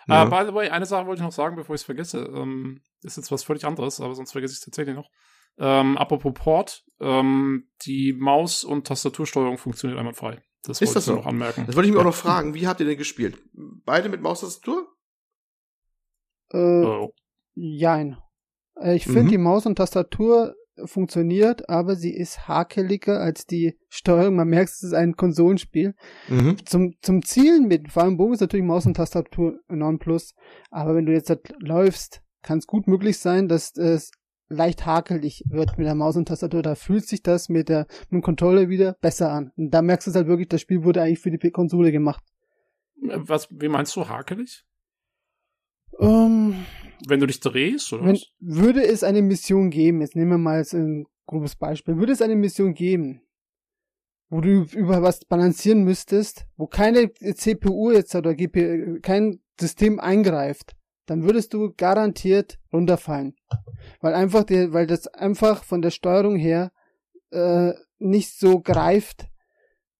Ja. 0.08 0.26
Uh, 0.26 0.30
by 0.30 0.44
the 0.46 0.54
way, 0.54 0.68
eine 0.70 0.86
Sache 0.86 1.06
wollte 1.06 1.20
ich 1.20 1.24
noch 1.24 1.32
sagen, 1.32 1.56
bevor 1.56 1.74
ich 1.74 1.80
es 1.80 1.84
vergesse. 1.84 2.18
Ähm, 2.34 2.80
ist 3.02 3.16
jetzt 3.16 3.30
was 3.32 3.44
völlig 3.44 3.64
anderes, 3.64 4.00
aber 4.00 4.14
sonst 4.14 4.32
vergesse 4.32 4.52
ich 4.52 4.58
es 4.58 4.64
tatsächlich 4.64 4.94
noch. 4.96 5.10
Ähm, 5.58 5.98
apropos 5.98 6.32
Port, 6.34 6.84
ähm, 7.00 7.68
die 7.84 8.12
Maus- 8.14 8.64
und 8.64 8.86
Tastatursteuerung 8.86 9.58
funktioniert 9.58 9.98
einwandfrei. 10.00 10.42
Das 10.64 10.80
Ist 10.80 10.88
wollte 10.88 10.94
das 10.94 11.02
ich 11.04 11.06
so? 11.08 11.14
noch 11.16 11.26
anmerken. 11.26 11.66
Das 11.66 11.76
wollte 11.76 11.88
ich 11.88 11.92
mir 11.92 11.98
Ja. 11.98 12.02
auch 12.04 12.08
noch 12.10 12.14
fragen. 12.14 12.54
Wie 12.54 12.66
habt 12.66 12.80
ihr 12.80 12.86
denn 12.86 12.96
gespielt? 12.96 13.38
Beide 13.52 14.08
mit 14.08 14.22
Maustastatur? 14.22 14.88
Äh, 16.52 16.56
Oh. 16.84 17.12
Jein. 17.54 18.16
Äh, 18.80 18.96
Ich 18.96 19.04
finde 19.04 19.24
Mhm. 19.24 19.28
die 19.28 19.38
Maus 19.38 19.66
und 19.66 19.76
Tastatur 19.76 20.54
funktioniert, 20.84 21.68
aber 21.68 21.96
sie 21.96 22.14
ist 22.14 22.48
hakeliger 22.48 23.20
als 23.20 23.46
die 23.46 23.78
Steuerung. 23.88 24.36
Man 24.36 24.48
merkt, 24.48 24.70
es 24.70 24.82
ist 24.82 24.94
ein 24.94 25.16
Konsolenspiel. 25.16 25.94
Mhm. 26.28 26.56
Zum, 26.64 26.94
zum 27.02 27.22
Zielen 27.22 27.68
mit, 27.68 27.90
vor 27.90 28.04
allem 28.04 28.16
Bogen 28.16 28.34
ist 28.34 28.40
natürlich 28.40 28.66
Maus 28.66 28.86
und 28.86 28.94
Tastatur 28.94 29.58
non 29.68 29.98
plus, 29.98 30.34
aber 30.70 30.94
wenn 30.94 31.06
du 31.06 31.12
jetzt 31.12 31.32
läufst, 31.58 32.22
kann 32.42 32.58
es 32.58 32.66
gut 32.66 32.86
möglich 32.86 33.18
sein, 33.18 33.48
dass 33.48 33.76
es 33.76 34.10
leicht 34.48 34.84
hakelig 34.86 35.44
wird 35.48 35.78
mit 35.78 35.86
der 35.86 35.94
Maus 35.94 36.16
und 36.16 36.28
Tastatur. 36.28 36.62
Da 36.62 36.74
fühlt 36.74 37.06
sich 37.06 37.22
das 37.22 37.48
mit 37.48 37.68
der 37.68 37.86
mit 38.02 38.12
dem 38.12 38.22
Controller 38.22 38.68
wieder 38.68 38.96
besser 39.00 39.32
an. 39.32 39.52
Und 39.56 39.70
da 39.70 39.82
merkst 39.82 40.08
du 40.08 40.12
halt 40.12 40.26
wirklich, 40.26 40.48
das 40.48 40.60
Spiel 40.60 40.84
wurde 40.84 41.02
eigentlich 41.02 41.20
für 41.20 41.30
die 41.30 41.50
Konsole 41.50 41.92
gemacht. 41.92 42.22
Was, 43.00 43.48
wie 43.50 43.68
meinst 43.68 43.96
du, 43.96 44.08
hakelig? 44.08 44.64
Ähm, 46.00 46.64
Wenn 47.06 47.20
du 47.20 47.26
dich 47.26 47.40
drehst, 47.40 47.92
oder 47.92 48.04
wenn, 48.04 48.14
was? 48.14 48.26
würde 48.40 48.84
es 48.84 49.02
eine 49.02 49.22
Mission 49.22 49.70
geben, 49.70 50.00
jetzt 50.00 50.16
nehmen 50.16 50.30
wir 50.32 50.38
mal 50.38 50.64
ein 50.72 51.06
grobes 51.26 51.56
Beispiel, 51.56 51.96
würde 51.96 52.12
es 52.12 52.22
eine 52.22 52.36
Mission 52.36 52.74
geben, 52.74 53.22
wo 54.28 54.40
du 54.40 54.64
über 54.72 55.02
was 55.02 55.24
balancieren 55.24 55.84
müsstest, 55.84 56.46
wo 56.56 56.66
keine 56.66 57.12
CPU 57.12 57.90
jetzt 57.90 58.14
oder 58.14 58.34
GPU, 58.34 58.98
kein 59.02 59.40
System 59.60 60.00
eingreift, 60.00 60.74
dann 61.06 61.24
würdest 61.24 61.52
du 61.52 61.72
garantiert 61.76 62.58
runterfallen. 62.72 63.34
Weil 64.00 64.14
einfach 64.14 64.44
der, 64.44 64.72
weil 64.72 64.86
das 64.86 65.06
einfach 65.08 65.64
von 65.64 65.82
der 65.82 65.90
Steuerung 65.90 66.36
her 66.36 66.72
äh, 67.30 67.72
nicht 67.98 68.38
so 68.38 68.60
greift, 68.60 69.26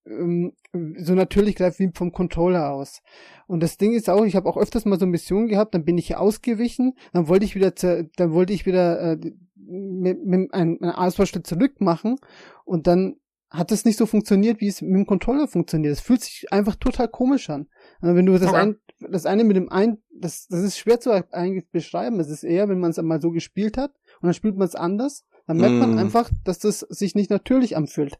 ähm, 0.06 0.54
so 0.98 1.14
natürlich 1.14 1.56
greift 1.56 1.78
wie 1.78 1.90
vom 1.94 2.12
Controller 2.12 2.72
aus. 2.72 3.02
Und 3.46 3.62
das 3.62 3.76
Ding 3.76 3.92
ist 3.92 4.08
auch, 4.08 4.24
ich 4.24 4.36
habe 4.36 4.48
auch 4.48 4.56
öfters 4.56 4.84
mal 4.84 4.98
so 4.98 5.06
Missionen 5.06 5.48
gehabt, 5.48 5.74
dann 5.74 5.84
bin 5.84 5.98
ich 5.98 6.16
ausgewichen, 6.16 6.94
dann 7.12 7.28
wollte 7.28 7.44
ich 7.44 7.54
wieder, 7.54 7.70
dann 7.72 8.32
wollte 8.32 8.52
ich 8.52 8.64
wieder 8.64 9.00
äh, 9.12 9.18
mit, 9.56 10.24
mit 10.24 10.54
einem, 10.54 10.78
einen 10.80 10.92
Auswahlschritt 10.92 11.46
zurück 11.46 11.80
machen 11.80 12.16
und 12.64 12.86
dann 12.86 13.16
hat 13.50 13.70
es 13.70 13.84
nicht 13.84 13.98
so 13.98 14.06
funktioniert, 14.06 14.60
wie 14.62 14.68
es 14.68 14.80
mit 14.80 14.94
dem 14.94 15.06
Controller 15.06 15.46
funktioniert. 15.46 15.92
Es 15.92 16.00
fühlt 16.00 16.22
sich 16.22 16.50
einfach 16.50 16.76
total 16.76 17.08
komisch 17.08 17.50
an. 17.50 17.68
Wenn 18.00 18.24
du 18.24 18.32
das, 18.32 18.48
Okay. 18.48 18.56
ein, 18.56 18.76
das 19.10 19.26
eine 19.26 19.44
mit 19.44 19.56
dem 19.56 19.68
ein, 19.70 19.98
das, 20.10 20.46
das 20.48 20.62
ist 20.62 20.78
schwer 20.78 21.00
zu 21.00 21.10
eigentlich 21.32 21.68
beschreiben. 21.70 22.18
Es 22.18 22.30
ist 22.30 22.44
eher, 22.44 22.70
wenn 22.70 22.80
man 22.80 22.92
es 22.92 22.98
einmal 22.98 23.20
so 23.20 23.30
gespielt 23.30 23.76
hat 23.76 23.90
und 24.22 24.28
dann 24.28 24.34
spielt 24.34 24.56
man 24.56 24.66
es 24.66 24.74
anders, 24.74 25.26
dann 25.46 25.58
merkt 25.58 25.74
man 25.76 25.96
Mm. 25.96 25.98
einfach, 25.98 26.30
dass 26.44 26.60
das 26.60 26.80
sich 26.80 27.14
nicht 27.14 27.28
natürlich 27.28 27.76
anfühlt. 27.76 28.18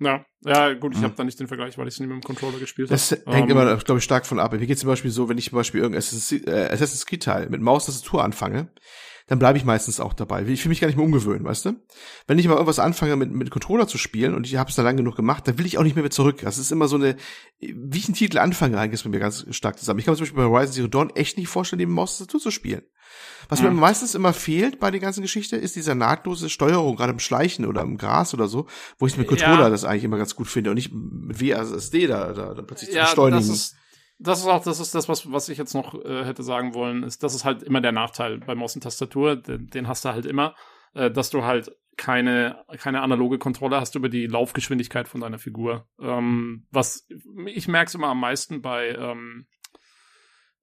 Ja, 0.00 0.24
ja, 0.44 0.74
gut, 0.74 0.92
ich 0.92 0.98
Hm. 0.98 1.04
habe 1.04 1.14
da 1.16 1.24
nicht 1.24 1.40
den 1.40 1.48
Vergleich, 1.48 1.76
weil 1.76 1.88
ich 1.88 1.94
es 1.94 2.00
nicht 2.00 2.08
mit 2.08 2.22
dem 2.22 2.26
Controller 2.26 2.58
gespielt 2.58 2.90
Das 2.90 3.10
habe. 3.10 3.22
hängt 3.34 3.50
Ähm, 3.50 3.56
immer, 3.56 3.76
glaube 3.78 3.98
ich, 3.98 4.04
stark 4.04 4.26
von 4.26 4.38
ab. 4.38 4.52
Mir 4.52 4.64
geht 4.66 4.78
zum 4.78 4.88
Beispiel 4.88 5.10
so, 5.10 5.28
wenn 5.28 5.38
ich 5.38 5.50
zum 5.50 5.56
Beispiel 5.56 5.80
irgendein 5.80 5.98
Assassin's 5.98 6.46
äh, 6.46 6.68
Assassin's 6.70 7.04
Creed 7.06 7.22
Teil 7.24 7.48
mit 7.50 7.60
Maustastatur 7.60 8.22
anfange, 8.22 8.70
dann 9.26 9.38
bleibe 9.38 9.58
ich 9.58 9.64
meistens 9.64 10.00
auch 10.00 10.14
dabei. 10.14 10.42
Ich 10.46 10.64
will 10.64 10.70
mich 10.70 10.80
gar 10.80 10.86
nicht 10.86 10.96
mehr 10.96 11.04
umgewöhnen, 11.04 11.44
weißt 11.44 11.66
du? 11.66 11.72
Wenn 12.26 12.38
ich 12.38 12.46
mal 12.46 12.54
irgendwas 12.54 12.78
anfange 12.78 13.16
mit, 13.16 13.30
mit 13.32 13.50
Controller 13.50 13.86
zu 13.86 13.98
spielen 13.98 14.34
und 14.34 14.46
ich 14.46 14.56
habe 14.56 14.70
es 14.70 14.76
dann 14.76 14.84
lang 14.86 14.96
genug 14.96 15.16
gemacht, 15.16 15.46
dann 15.46 15.58
will 15.58 15.66
ich 15.66 15.76
auch 15.76 15.82
nicht 15.82 15.96
mehr 15.96 16.04
wieder 16.04 16.12
zurück. 16.14 16.38
Das 16.42 16.56
ist 16.58 16.70
immer 16.72 16.88
so 16.88 16.96
eine, 16.96 17.16
wie 17.60 17.98
ich 17.98 18.06
einen 18.06 18.14
Titel 18.14 18.38
anfange, 18.38 18.78
hängt 18.80 18.94
es 18.94 19.02
bei 19.02 19.10
mir 19.10 19.18
ganz 19.18 19.44
stark 19.50 19.78
zusammen. 19.78 19.98
Ich 19.98 20.06
kann 20.06 20.12
mir 20.12 20.16
zum 20.18 20.24
Beispiel 20.26 20.42
bei 20.44 20.48
Horizon 20.48 20.72
Zero 20.72 20.86
Dawn 20.88 21.10
echt 21.14 21.36
nicht 21.36 21.48
vorstellen, 21.48 21.78
neben 21.78 21.92
Maustastatur 21.92 22.40
zu 22.40 22.50
spielen. 22.50 22.82
Was 23.48 23.62
mir 23.62 23.70
Mhm. 23.70 23.78
meistens 23.80 24.14
immer 24.14 24.32
fehlt 24.32 24.78
bei 24.78 24.90
der 24.90 25.00
ganzen 25.00 25.22
Geschichte, 25.22 25.56
ist 25.56 25.74
diese 25.76 25.94
nahtlose 25.94 26.50
Steuerung, 26.50 26.96
gerade 26.96 27.12
im 27.12 27.18
Schleichen 27.18 27.64
oder 27.64 27.80
im 27.82 27.96
Gras 27.96 28.34
oder 28.34 28.46
so, 28.48 28.66
wo 28.98 29.06
ich 29.06 29.16
mit 29.16 29.26
Controller 29.26 29.62
Ja. 29.64 29.70
das 29.70 29.84
eigentlich 29.84 30.04
immer 30.04 30.18
ganz 30.18 30.34
gut 30.36 30.48
finde 30.48 30.70
und 30.70 30.74
nicht 30.76 30.92
mit 30.92 31.40
WASD 31.40 32.06
da, 32.06 32.32
da, 32.32 32.54
da 32.54 32.62
plötzlich 32.62 32.90
zu 32.90 32.96
ja, 32.96 33.04
beschleunigen. 33.04 33.38
das 33.48 33.48
ist, 33.48 33.76
das 34.18 34.40
ist 34.40 34.46
auch, 34.46 34.62
das 34.64 34.80
ist 34.80 34.94
das, 34.94 35.08
was, 35.08 35.30
was 35.32 35.48
ich 35.48 35.56
jetzt 35.58 35.74
noch 35.74 35.94
äh, 36.04 36.24
hätte 36.24 36.42
sagen 36.42 36.74
wollen, 36.74 37.02
ist, 37.04 37.22
das 37.22 37.34
ist 37.34 37.44
halt 37.44 37.62
immer 37.62 37.80
der 37.80 37.92
Nachteil 37.92 38.38
bei 38.40 38.54
Maus 38.54 38.74
und 38.74 38.82
Tastatur, 38.82 39.36
den, 39.36 39.68
den 39.68 39.88
hast 39.88 40.04
du 40.04 40.10
halt 40.10 40.26
immer, 40.26 40.54
äh, 40.94 41.10
dass 41.10 41.30
du 41.30 41.44
halt 41.44 41.70
keine, 41.96 42.64
keine 42.78 43.00
analoge 43.02 43.38
Kontrolle 43.38 43.80
hast 43.80 43.94
über 43.96 44.08
die 44.08 44.26
Laufgeschwindigkeit 44.26 45.08
von 45.08 45.20
deiner 45.20 45.38
Figur. 45.38 45.88
Ähm, 46.00 46.66
was, 46.70 47.08
ich 47.46 47.66
merke 47.66 47.88
es 47.88 47.94
immer 47.94 48.08
am 48.08 48.20
meisten 48.20 48.62
bei, 48.62 48.90
ähm, 48.90 49.46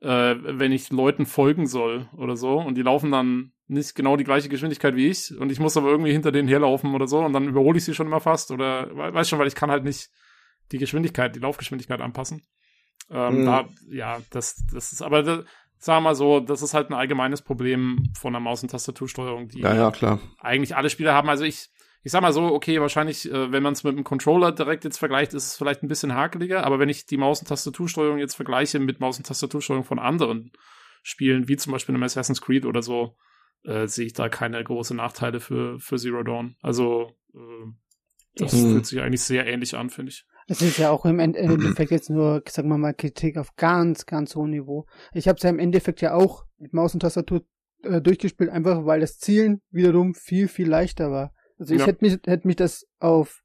äh, 0.06 0.36
wenn 0.60 0.72
ich 0.72 0.92
Leuten 0.92 1.26
folgen 1.26 1.66
soll 1.68 2.08
oder 2.16 2.36
so 2.38 2.60
und 2.60 2.76
die 2.76 2.82
laufen 2.84 3.12
dann 3.12 3.52
nicht 3.68 3.96
genau 3.96 4.16
die 4.18 4.24
gleiche 4.24 4.50
Geschwindigkeit 4.50 4.96
wie 4.96 5.08
ich 5.08 5.36
und 5.40 5.52
ich 5.52 5.60
muss 5.60 5.76
aber 5.78 5.90
irgendwie 5.90 6.12
hinter 6.12 6.32
denen 6.32 6.48
herlaufen 6.48 6.94
oder 6.94 7.08
so 7.08 7.20
und 7.20 7.34
dann 7.34 7.48
überhole 7.48 7.78
ich 7.80 7.86
sie 7.86 7.96
schon 7.96 8.08
immer 8.08 8.20
fast 8.20 8.52
oder 8.52 8.90
we- 8.96 9.14
weiß 9.14 9.28
schon, 9.28 9.40
weil 9.40 9.48
ich 9.48 9.56
kann 9.56 9.72
halt 9.72 9.84
nicht 9.84 10.10
die 10.72 10.78
Geschwindigkeit, 10.78 11.36
die 11.36 11.40
Laufgeschwindigkeit 11.40 12.02
anpassen. 12.02 12.44
Ähm, 13.10 13.42
Mhm. 13.42 13.46
Da, 13.46 13.68
ja, 13.90 14.20
das, 14.30 14.64
das 14.72 14.92
ist, 14.92 15.02
aber 15.02 15.24
das, 15.24 15.40
sagen 15.78 15.98
wir 16.04 16.10
mal 16.10 16.16
so, 16.16 16.40
das 16.40 16.62
ist 16.62 16.74
halt 16.74 16.90
ein 16.90 16.94
allgemeines 16.94 17.42
Problem 17.42 18.04
von 18.20 18.34
der 18.34 18.40
Maus- 18.40 18.64
und 18.64 18.70
Tastatursteuerung, 18.70 19.48
die 19.50 19.62
Ja, 19.62 19.76
ja, 19.76 19.92
klar. 19.92 20.20
eigentlich 20.40 20.76
alle 20.76 20.90
Spieler 20.90 21.14
haben. 21.14 21.30
Also 21.30 21.44
ich, 21.44 21.70
ich 22.06 22.12
sag 22.12 22.22
mal 22.22 22.32
so, 22.32 22.44
okay, 22.54 22.80
wahrscheinlich, 22.80 23.30
äh, 23.32 23.52
wenn 23.52 23.64
man 23.64 23.74
es 23.74 23.84
mit 23.84 23.98
dem 23.98 24.04
Controller 24.04 24.52
direkt 24.52 24.84
jetzt 24.84 25.00
vergleicht, 25.00 25.34
ist 25.34 25.48
es 25.48 25.58
vielleicht 25.58 25.82
ein 25.82 25.88
bisschen 25.88 26.14
hakeliger, 26.14 26.64
aber 26.64 26.78
wenn 26.78 26.88
ich 26.88 27.08
die 27.08 27.18
Maus- 27.18 27.40
und 27.40 27.48
Tastatursteuerung 27.48 28.20
jetzt 28.20 28.36
vergleiche 28.36 28.78
mit 28.80 29.00
Maus- 29.00 29.18
und 29.18 29.26
Tastatursteuerung 29.26 29.84
von 29.84 29.98
anderen 29.98 30.52
Spielen, 31.02 31.48
wie 31.48 31.58
zum 31.58 31.74
Beispiel 31.74 31.96
einem 31.96 32.04
Assassin's 32.04 32.42
Creed 32.42 32.66
oder 32.66 32.84
so, 32.84 33.16
äh, 33.64 33.88
sehe 33.88 34.06
ich 34.06 34.14
da 34.14 34.30
keine 34.30 34.64
großen 34.64 34.96
Nachteile 34.96 35.40
für, 35.40 35.80
für 35.80 35.98
Zero 35.98 36.22
Dawn. 36.22 36.56
Also, 36.62 37.12
äh, 37.34 37.40
das 38.36 38.54
Mhm. 38.54 38.72
fühlt 38.74 38.86
sich 38.86 39.02
eigentlich 39.02 39.24
sehr 39.24 39.48
ähnlich 39.48 39.76
an, 39.76 39.90
finde 39.90 40.12
ich. 40.12 40.26
Es 40.48 40.62
ist 40.62 40.78
ja 40.78 40.92
auch 40.92 41.06
im 41.06 41.18
End- 41.18 41.36
Endeffekt 41.36 41.90
jetzt 41.90 42.12
nur, 42.12 42.44
sagen 42.48 42.70
wir 42.70 42.78
mal, 42.78 42.94
Kritik 42.94 43.38
auf 43.38 43.56
ganz, 43.56 44.06
ganz 44.06 44.36
hohem 44.36 44.52
Niveau. 44.52 44.86
Ich 45.14 45.28
habe 45.28 45.38
es 45.38 45.44
ja 45.44 45.50
im 45.50 45.58
Endeffekt 45.58 46.02
ja 46.02 46.14
auch 46.14 46.46
mit 46.60 46.72
Maus 46.72 46.94
und 46.94 47.00
Tastatur 47.00 47.42
äh, 47.82 48.00
durchgespielt, 48.00 48.52
einfach 48.52 48.86
weil 48.86 49.00
das 49.00 49.18
Zielen 49.18 49.62
wiederum 49.72 50.14
viel, 50.14 50.48
viel 50.48 50.68
leichter 50.70 51.10
war. 51.10 51.34
Also 51.58 51.74
ich 51.74 51.82
Ja. 51.82 51.88
hätte 51.88 52.04
mich, 52.04 52.20
hätte 52.26 52.48
mich 52.48 52.56
das 52.56 52.86
auf, 53.00 53.44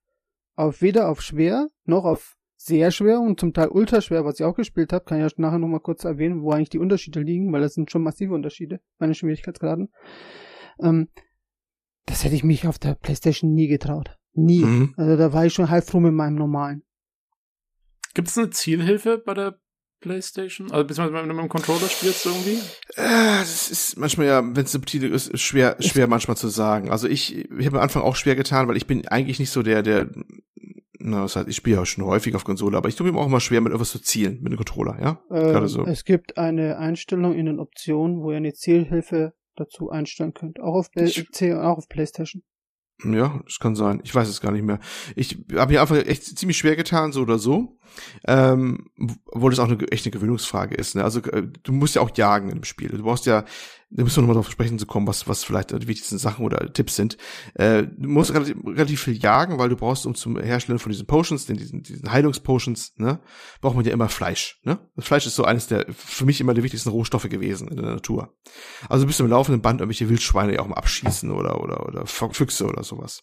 auf 0.57 0.83
weder 0.83 1.09
auf 1.09 1.23
schwer 1.23 1.69
noch 1.85 2.05
auf 2.05 2.37
sehr 2.57 2.91
schwer 2.91 3.21
und 3.21 3.41
zum 3.41 3.55
Teil 3.55 3.69
ultra 3.69 4.03
schwer, 4.03 4.25
was 4.25 4.39
ich 4.39 4.45
auch 4.45 4.55
gespielt 4.55 4.93
habe, 4.93 5.05
kann 5.05 5.19
ich 5.19 5.23
ja 5.25 5.31
nachher 5.39 5.59
nochmal 5.59 5.81
kurz 5.81 6.05
erwähnen, 6.05 6.43
wo 6.43 6.51
eigentlich 6.53 6.69
die 6.69 6.79
Unterschiede 6.79 7.21
liegen, 7.21 7.51
weil 7.53 7.63
das 7.63 7.73
sind 7.75 7.91
schon 7.91 8.03
massive 8.03 8.35
Unterschiede 8.35 8.81
bei 8.99 9.07
den 9.07 9.15
Schwierigkeitsgraden. 9.15 9.91
Ähm, 10.81 11.09
das 12.07 12.25
hätte 12.25 12.35
ich 12.35 12.45
mich 12.45 12.67
auf 12.67 12.79
der 12.79 12.95
Playstation 12.97 13.55
nie 13.55 13.69
getraut. 13.69 14.19
Nie. 14.33 14.65
Mhm. 14.65 14.95
Also 14.97 15.17
da 15.17 15.33
war 15.33 15.47
ich 15.47 15.55
schon 15.55 15.71
halb 15.71 15.85
froh 15.85 16.01
mit 16.01 16.13
meinem 16.13 16.35
normalen. 16.35 16.83
Gibt 18.15 18.29
es 18.29 18.37
eine 18.37 18.51
Zielhilfe 18.51 19.19
bei 19.19 19.35
der 19.35 19.60
PlayStation? 20.01 20.71
Also 20.71 20.85
beziehungsweise 20.87 21.23
wenn 21.23 21.29
du 21.29 21.35
mit 21.35 21.45
dem 21.45 21.49
Controller 21.49 21.89
spielst 21.89 22.27
irgendwie? 22.27 22.59
Äh, 22.97 23.39
Das 23.41 23.71
ist 23.71 23.99
manchmal 23.99 24.27
ja, 24.27 24.43
wenn 24.45 24.65
es 24.65 24.73
subtil 24.73 25.05
ist, 25.05 25.29
ist 25.29 25.43
schwer, 25.43 25.77
schwer 25.81 26.07
manchmal 26.07 26.37
zu 26.37 26.49
sagen. 26.49 26.91
Also 26.91 27.09
ich, 27.09 27.37
ich 27.37 27.67
habe 27.67 27.79
am 27.79 27.83
Anfang 27.83 28.03
auch 28.03 28.17
schwer 28.17 28.37
getan, 28.37 28.69
weil 28.69 28.77
ich 28.77 28.87
bin 28.87 29.07
eigentlich 29.09 29.39
nicht 29.39 29.51
so 29.51 29.63
der, 29.63 29.83
der, 29.83 30.11
na, 30.99 31.23
das 31.23 31.37
heißt, 31.37 31.49
ich 31.49 31.57
spiele 31.57 31.77
ja 31.77 31.87
schon 31.87 32.05
häufig 32.05 32.35
auf 32.35 32.45
Konsole, 32.45 32.77
aber 32.77 32.89
ich 32.89 32.97
tue 32.97 33.11
mir 33.11 33.19
auch 33.19 33.27
immer 33.27 33.41
schwer, 33.41 33.61
mit 33.61 33.71
irgendwas 33.71 33.91
zu 33.91 34.01
zielen, 34.01 34.41
mit 34.43 34.53
dem 34.53 34.57
Controller, 34.59 34.99
ja? 35.01 35.23
Ähm, 35.31 35.53
Gerade 35.53 35.69
so. 35.69 35.87
Es 35.87 36.05
gibt 36.05 36.37
eine 36.37 36.77
Einstellung 36.79 37.35
in 37.35 37.47
den 37.47 37.59
Optionen, 37.59 38.21
wo 38.21 38.31
ihr 38.33 38.37
eine 38.37 38.53
Zielhilfe 38.53 39.33
dazu 39.57 39.91
einstellen 39.91 40.35
könnt. 40.35 40.61
Auch 40.61 40.75
auf, 40.75 40.91
Play- 40.91 41.05
Ich- 41.05 41.29
C- 41.33 41.55
auch 41.55 41.79
auf 41.79 41.89
PlayStation. 41.89 42.43
Ja, 43.05 43.41
das 43.45 43.59
kann 43.59 43.75
sein. 43.77 44.01
Ich 44.05 44.15
weiß 44.15 44.29
es 44.29 44.41
gar 44.41 44.53
nicht 44.53 44.65
mehr. 44.65 44.79
Ich 45.17 45.39
habe 45.55 45.73
mir 45.73 45.81
einfach 45.81 45.97
echt 45.97 46.39
ziemlich 46.39 46.59
schwer 46.59 46.77
getan, 46.77 47.13
so 47.13 47.23
oder 47.23 47.39
so. 47.39 47.79
Ähm, 48.27 48.91
obwohl 49.27 49.51
das 49.51 49.59
auch 49.59 49.69
eine, 49.69 49.79
echt 49.91 50.05
eine 50.05 50.13
Gewöhnungsfrage 50.13 50.75
ist. 50.75 50.95
Ne? 50.95 51.05
Also 51.05 51.21
äh, 51.23 51.47
du 51.63 51.73
musst 51.73 51.95
ja 51.95 52.03
auch 52.03 52.17
jagen 52.17 52.51
im 52.51 52.65
Spiel. 52.65 52.89
Du 52.89 53.03
brauchst 53.03 53.27
ja, 53.27 53.45
da 53.91 54.05
müssen 54.05 54.19
wir 54.19 54.23
nochmal 54.23 54.35
darauf 54.35 54.51
sprechen 54.51 54.79
zu 54.79 54.87
kommen, 54.87 55.07
was, 55.07 55.27
was 55.27 55.43
vielleicht 55.43 55.73
die 55.73 55.89
wichtigsten 55.89 56.19
Sachen 56.19 56.45
oder 56.45 56.73
Tipps 56.73 56.95
sind. 56.95 57.17
Äh, 57.55 57.85
du 57.85 58.09
musst 58.09 58.33
relativ, 58.33 58.57
relativ 58.65 59.03
viel 59.03 59.17
jagen, 59.17 59.59
weil 59.59 59.69
du 59.69 59.77
brauchst, 59.77 60.07
um 60.07 60.15
zum 60.15 60.39
Herstellen 60.41 60.79
von 60.79 60.93
diesen 60.93 61.07
Potions, 61.07 61.47
den, 61.47 61.57
diesen, 61.57 61.83
diesen 61.83 62.11
Heilungspotions, 62.11 62.95
ne, 62.97 63.21
braucht 63.61 63.75
man 63.75 63.85
ja 63.85 63.93
immer 63.93 64.09
Fleisch. 64.09 64.61
Ne? 64.63 64.79
Das 64.95 65.07
Fleisch 65.07 65.27
ist 65.27 65.35
so 65.35 65.45
eines 65.45 65.67
der, 65.67 65.87
für 65.93 66.25
mich 66.25 66.41
immer 66.41 66.55
die 66.55 66.63
wichtigsten 66.63 66.91
Rohstoffe 66.91 67.29
gewesen 67.29 67.69
in 67.69 67.77
der 67.77 67.87
Natur. 67.87 68.37
Also 68.89 69.07
bist 69.07 69.19
du 69.19 69.25
im 69.25 69.31
laufenden 69.31 69.61
Band 69.61 69.81
irgendwelche 69.81 70.09
Wildschweine 70.09 70.55
ja 70.55 70.61
auch 70.61 70.69
mal 70.69 70.77
abschießen 70.77 71.31
oder, 71.33 71.61
oder, 71.61 71.87
oder 71.87 72.07
Füchse 72.07 72.67
oder 72.67 72.85
sowas. 72.85 73.23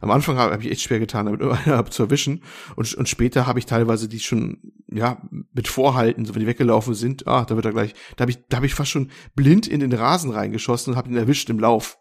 Am 0.00 0.10
Anfang 0.10 0.36
habe 0.36 0.52
hab 0.52 0.60
ich 0.60 0.70
echt 0.70 0.82
schwer 0.82 0.98
getan, 0.98 1.26
damit 1.26 1.40
irgendeiner 1.42 1.84
zu 1.86 2.04
erwischen. 2.04 2.42
Und, 2.76 2.94
und 2.94 3.08
später 3.08 3.46
habe 3.46 3.58
ich 3.58 3.66
teilweise 3.66 4.08
die 4.08 4.20
schon, 4.20 4.72
ja, 4.88 5.22
mit 5.52 5.68
Vorhalten, 5.68 6.24
so 6.24 6.34
wenn 6.34 6.40
die 6.40 6.46
weggelaufen 6.46 6.94
sind, 6.94 7.26
ah, 7.26 7.44
da 7.44 7.56
wird 7.56 7.66
er 7.66 7.72
gleich, 7.72 7.94
da 8.16 8.22
habe 8.22 8.30
ich, 8.30 8.38
da 8.48 8.56
habe 8.58 8.66
ich 8.66 8.74
fast 8.74 8.90
schon 8.90 9.10
blind 9.34 9.66
in 9.66 9.80
den 9.80 9.92
Rasen 9.92 10.30
reingeschossen 10.30 10.92
und 10.92 10.96
habe 10.96 11.08
ihn 11.10 11.16
erwischt 11.16 11.50
im 11.50 11.58
Lauf. 11.58 11.98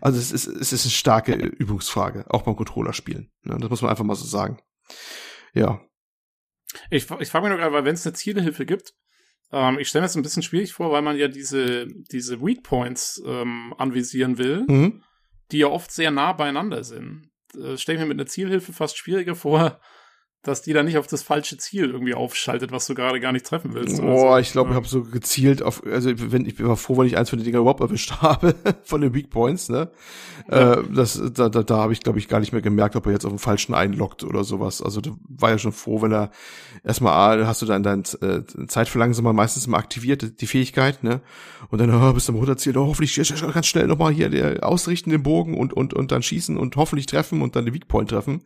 Also 0.00 0.18
es 0.18 0.32
ist, 0.32 0.46
es 0.46 0.72
ist 0.72 0.84
eine 0.84 0.92
starke 0.92 1.34
Übungsfrage, 1.34 2.24
auch 2.28 2.42
beim 2.42 2.56
Controller-Spielen. 2.56 3.30
Ne? 3.42 3.58
Das 3.60 3.70
muss 3.70 3.82
man 3.82 3.90
einfach 3.90 4.04
mal 4.04 4.14
so 4.14 4.24
sagen. 4.24 4.58
Ja. 5.52 5.80
Ich, 6.90 7.10
ich 7.18 7.28
frage 7.28 7.48
mich 7.48 7.58
gerade, 7.58 7.72
weil 7.72 7.84
wenn 7.84 7.94
es 7.94 8.06
eine 8.06 8.14
Zielhilfe 8.14 8.64
gibt, 8.64 8.94
ähm, 9.52 9.78
ich 9.78 9.88
stelle 9.88 10.02
mir 10.02 10.06
das 10.06 10.16
ein 10.16 10.22
bisschen 10.22 10.42
schwierig 10.42 10.72
vor, 10.72 10.92
weil 10.92 11.02
man 11.02 11.16
ja 11.16 11.28
diese, 11.28 11.86
diese 11.86 12.40
Weak 12.40 12.62
Points 12.62 13.20
ähm, 13.26 13.74
anvisieren 13.76 14.38
will, 14.38 14.64
Mhm. 14.68 15.02
Die 15.52 15.58
ja 15.58 15.68
oft 15.68 15.90
sehr 15.90 16.10
nah 16.10 16.32
beieinander 16.32 16.84
sind. 16.84 17.30
Äh, 17.56 17.76
stelle 17.76 17.96
ich 17.96 18.02
mir 18.02 18.08
mit 18.08 18.20
einer 18.20 18.28
Zielhilfe 18.28 18.72
fast 18.72 18.96
schwieriger 18.96 19.34
vor, 19.34 19.80
dass 20.42 20.62
die 20.62 20.72
dann 20.72 20.86
nicht 20.86 20.96
auf 20.96 21.06
das 21.06 21.22
falsche 21.22 21.58
Ziel 21.58 21.90
irgendwie 21.90 22.14
aufschaltet, 22.14 22.72
was 22.72 22.86
du 22.86 22.94
gerade 22.94 23.20
gar 23.20 23.30
nicht 23.32 23.44
treffen 23.44 23.74
willst. 23.74 24.00
Boah, 24.00 24.36
so. 24.36 24.38
ich 24.38 24.52
glaube, 24.52 24.70
ich 24.70 24.76
habe 24.76 24.86
so 24.86 25.02
gezielt 25.02 25.62
auf, 25.62 25.84
also 25.84 26.10
wenn 26.16 26.46
ich 26.46 26.62
war 26.64 26.78
froh, 26.78 26.96
wenn 26.96 27.06
ich 27.06 27.18
eins 27.18 27.28
von 27.28 27.38
den 27.38 27.44
Dinger 27.44 27.58
überhaupt 27.58 27.80
erwischt 27.80 28.12
habe, 28.22 28.54
von 28.82 29.02
den 29.02 29.12
Weak 29.12 29.28
Points, 29.28 29.68
ne? 29.68 29.90
Ja. 30.50 30.74
Äh, 30.74 30.84
das, 30.94 31.20
da, 31.34 31.50
da, 31.50 31.62
da 31.62 31.76
habe 31.76 31.92
ich, 31.92 32.00
glaube 32.00 32.18
ich, 32.18 32.26
gar 32.26 32.40
nicht 32.40 32.52
mehr 32.52 32.62
gemerkt, 32.62 32.96
ob 32.96 33.04
er 33.04 33.12
jetzt 33.12 33.26
auf 33.26 33.32
den 33.32 33.38
falschen 33.38 33.74
einloggt 33.74 34.24
oder 34.24 34.42
sowas. 34.42 34.80
Also 34.80 35.02
da 35.02 35.10
war 35.28 35.50
ja 35.50 35.58
schon 35.58 35.72
froh, 35.72 36.00
wenn 36.00 36.12
er 36.12 36.30
erstmal 36.84 37.12
ah, 37.12 37.46
hast 37.46 37.60
du 37.60 37.66
dann 37.66 37.82
dein 37.82 38.04
äh, 38.22 38.42
Zeitverlangsamer 38.66 39.34
meistens 39.34 39.66
mal 39.66 39.76
aktiviert, 39.76 40.40
die 40.40 40.46
Fähigkeit, 40.46 41.04
ne? 41.04 41.20
Und 41.68 41.80
dann 41.80 41.94
oh, 41.94 42.12
bist 42.14 42.28
du 42.28 42.32
am 42.32 42.38
runterziehen, 42.38 42.78
oh, 42.78 42.86
hoffentlich 42.86 43.14
ganz 43.14 43.66
schnell 43.66 43.86
nochmal 43.86 44.12
hier 44.12 44.30
der, 44.30 44.66
ausrichten 44.66 45.10
den 45.10 45.22
Bogen 45.22 45.58
und, 45.58 45.74
und, 45.74 45.92
und 45.92 46.10
dann 46.12 46.22
schießen 46.22 46.56
und 46.56 46.76
hoffentlich 46.76 47.04
treffen 47.04 47.42
und 47.42 47.56
dann 47.56 47.66
den 47.66 47.74
Weak 47.74 47.88
Point 47.88 48.08
treffen. 48.08 48.42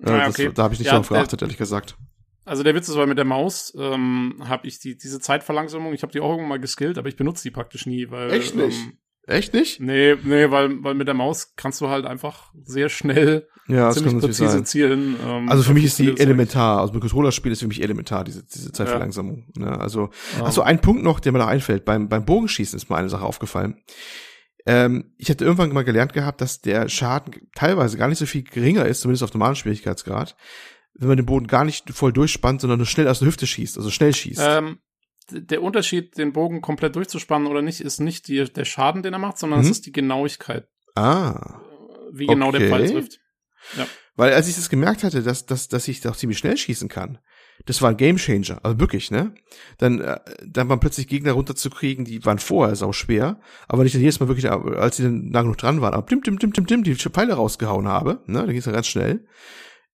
Äh, 0.00 0.06
das, 0.06 0.28
okay. 0.30 0.50
da 0.52 0.64
habe 0.64 0.74
ich 0.74 0.80
nicht 0.80 0.86
Ja, 0.88 0.98
darauf 0.98 1.08
der- 1.08 1.35
geachtet, 1.36 1.42
ehrlich 1.42 1.58
gesagt. 1.58 1.96
Also 2.44 2.62
der 2.62 2.74
Witz 2.74 2.88
ist, 2.88 2.96
weil 2.96 3.06
mit 3.08 3.18
der 3.18 3.24
Maus 3.24 3.74
ähm, 3.76 4.36
habe 4.44 4.68
ich 4.68 4.78
die 4.78 4.96
diese 4.96 5.18
Zeitverlangsamung, 5.20 5.92
ich 5.92 6.02
habe 6.02 6.12
die 6.12 6.20
auch 6.20 6.30
irgendwann 6.30 6.48
mal 6.50 6.60
geskillt, 6.60 6.96
aber 6.96 7.08
ich 7.08 7.16
benutze 7.16 7.42
die 7.42 7.50
praktisch 7.50 7.86
nie, 7.86 8.10
weil 8.10 8.30
Echt 8.32 8.54
nicht? 8.54 8.78
Ähm, 8.86 8.98
Echt 9.26 9.52
nicht? 9.54 9.80
nee, 9.80 10.14
nee, 10.22 10.50
weil 10.52 10.84
weil 10.84 10.94
mit 10.94 11.08
der 11.08 11.14
Maus 11.14 11.54
kannst 11.56 11.80
du 11.80 11.88
halt 11.88 12.06
einfach 12.06 12.52
sehr 12.62 12.88
schnell 12.88 13.48
Ja, 13.66 13.90
ziemlich 13.90 14.18
präzise 14.18 14.48
sein. 14.50 14.64
zielen. 14.64 15.16
Ähm, 15.20 15.48
Also 15.48 15.64
für 15.64 15.74
mich 15.74 15.84
ist 15.84 15.98
die 15.98 16.16
elementar, 16.20 16.78
also 16.80 16.92
mit 16.92 17.00
Controllerspiel 17.00 17.50
ist 17.50 17.58
für 17.58 17.66
mich 17.66 17.82
elementar, 17.82 18.22
diese, 18.22 18.44
diese 18.44 18.70
Zeitverlangsamung. 18.70 19.48
Ne? 19.56 19.76
Also, 19.80 20.10
Ja. 20.38 20.44
ach 20.44 20.52
so, 20.52 20.62
ein 20.62 20.80
Punkt 20.80 21.02
noch, 21.02 21.18
der 21.18 21.32
mir 21.32 21.40
da 21.40 21.48
einfällt, 21.48 21.84
beim, 21.84 22.08
beim 22.08 22.24
Bogenschießen 22.24 22.76
ist 22.76 22.88
mir 22.88 22.94
eine 22.96 23.08
Sache 23.08 23.24
aufgefallen. 23.24 23.82
Ähm, 24.64 25.12
ich 25.18 25.28
hatte 25.30 25.44
irgendwann 25.44 25.72
mal 25.72 25.82
gelernt 25.84 26.12
gehabt, 26.12 26.40
dass 26.40 26.60
der 26.60 26.88
Schaden 26.88 27.34
teilweise 27.56 27.98
gar 27.98 28.06
nicht 28.06 28.18
so 28.18 28.26
viel 28.26 28.44
geringer 28.44 28.84
ist, 28.86 29.00
zumindest 29.00 29.24
auf 29.24 29.34
normalen 29.34 29.56
Schwierigkeitsgrad, 29.56 30.36
wenn 30.98 31.08
man 31.08 31.16
den 31.16 31.26
Boden 31.26 31.46
gar 31.46 31.64
nicht 31.64 31.90
voll 31.90 32.12
durchspannt, 32.12 32.60
sondern 32.60 32.78
nur 32.78 32.86
schnell 32.86 33.08
aus 33.08 33.18
der 33.20 33.28
Hüfte 33.28 33.46
schießt, 33.46 33.76
also 33.76 33.90
schnell 33.90 34.14
schießt. 34.14 34.40
Ähm, 34.42 34.78
der 35.30 35.62
Unterschied, 35.62 36.16
den 36.16 36.32
Bogen 36.32 36.60
komplett 36.60 36.94
durchzuspannen 36.96 37.48
oder 37.48 37.62
nicht, 37.62 37.80
ist 37.80 37.98
nicht 38.00 38.28
die, 38.28 38.44
der 38.44 38.64
Schaden, 38.64 39.02
den 39.02 39.12
er 39.12 39.18
macht, 39.18 39.38
sondern 39.38 39.60
Mhm. 39.60 39.64
es 39.66 39.70
ist 39.72 39.86
die 39.86 39.92
Genauigkeit, 39.92 40.68
ah. 40.94 41.60
wie 42.12 42.26
genau 42.26 42.52
der 42.52 42.60
Okay. 42.62 42.70
Pfeil 42.70 42.90
trifft. 42.92 43.20
Weil 44.14 44.32
als 44.32 44.48
ich 44.48 44.54
das 44.54 44.68
gemerkt 44.70 45.02
hatte, 45.02 45.22
dass, 45.22 45.44
dass, 45.44 45.68
dass 45.68 45.88
ich 45.88 46.00
doch 46.00 46.16
ziemlich 46.16 46.38
schnell 46.38 46.56
schießen 46.56 46.88
kann, 46.88 47.18
das 47.64 47.82
war 47.82 47.90
ein 47.90 47.96
Gamechanger, 47.96 48.60
also 48.62 48.78
wirklich, 48.78 49.10
ne? 49.10 49.34
Dann, 49.78 50.00
äh, 50.00 50.20
dann 50.46 50.68
waren 50.68 50.78
plötzlich 50.78 51.08
Gegner 51.08 51.32
runterzukriegen, 51.32 52.04
die 52.04 52.24
waren 52.24 52.38
vorher 52.38 52.76
sau 52.76 52.92
schwer, 52.92 53.40
aber 53.66 53.82
dann 53.84 54.00
jedes 54.00 54.20
Mal 54.20 54.28
wirklich, 54.28 54.44
äh, 54.44 54.76
als 54.76 54.96
sie 54.96 55.02
dann 55.02 55.30
nah 55.30 55.42
genug 55.42 55.58
dran 55.58 55.80
waren, 55.80 55.94
aber 55.94 56.06
dim, 56.06 56.22
dim, 56.22 56.38
dim, 56.38 56.52
dim, 56.52 56.66
dim, 56.66 56.84
die 56.84 56.94
Pfeile 56.94 57.34
rausgehauen 57.34 57.88
habe, 57.88 58.22
ne? 58.26 58.40
Da 58.40 58.46
ging 58.46 58.58
es 58.58 58.64
dann 58.64 58.74
ganz 58.74 58.86
schnell. 58.86 59.26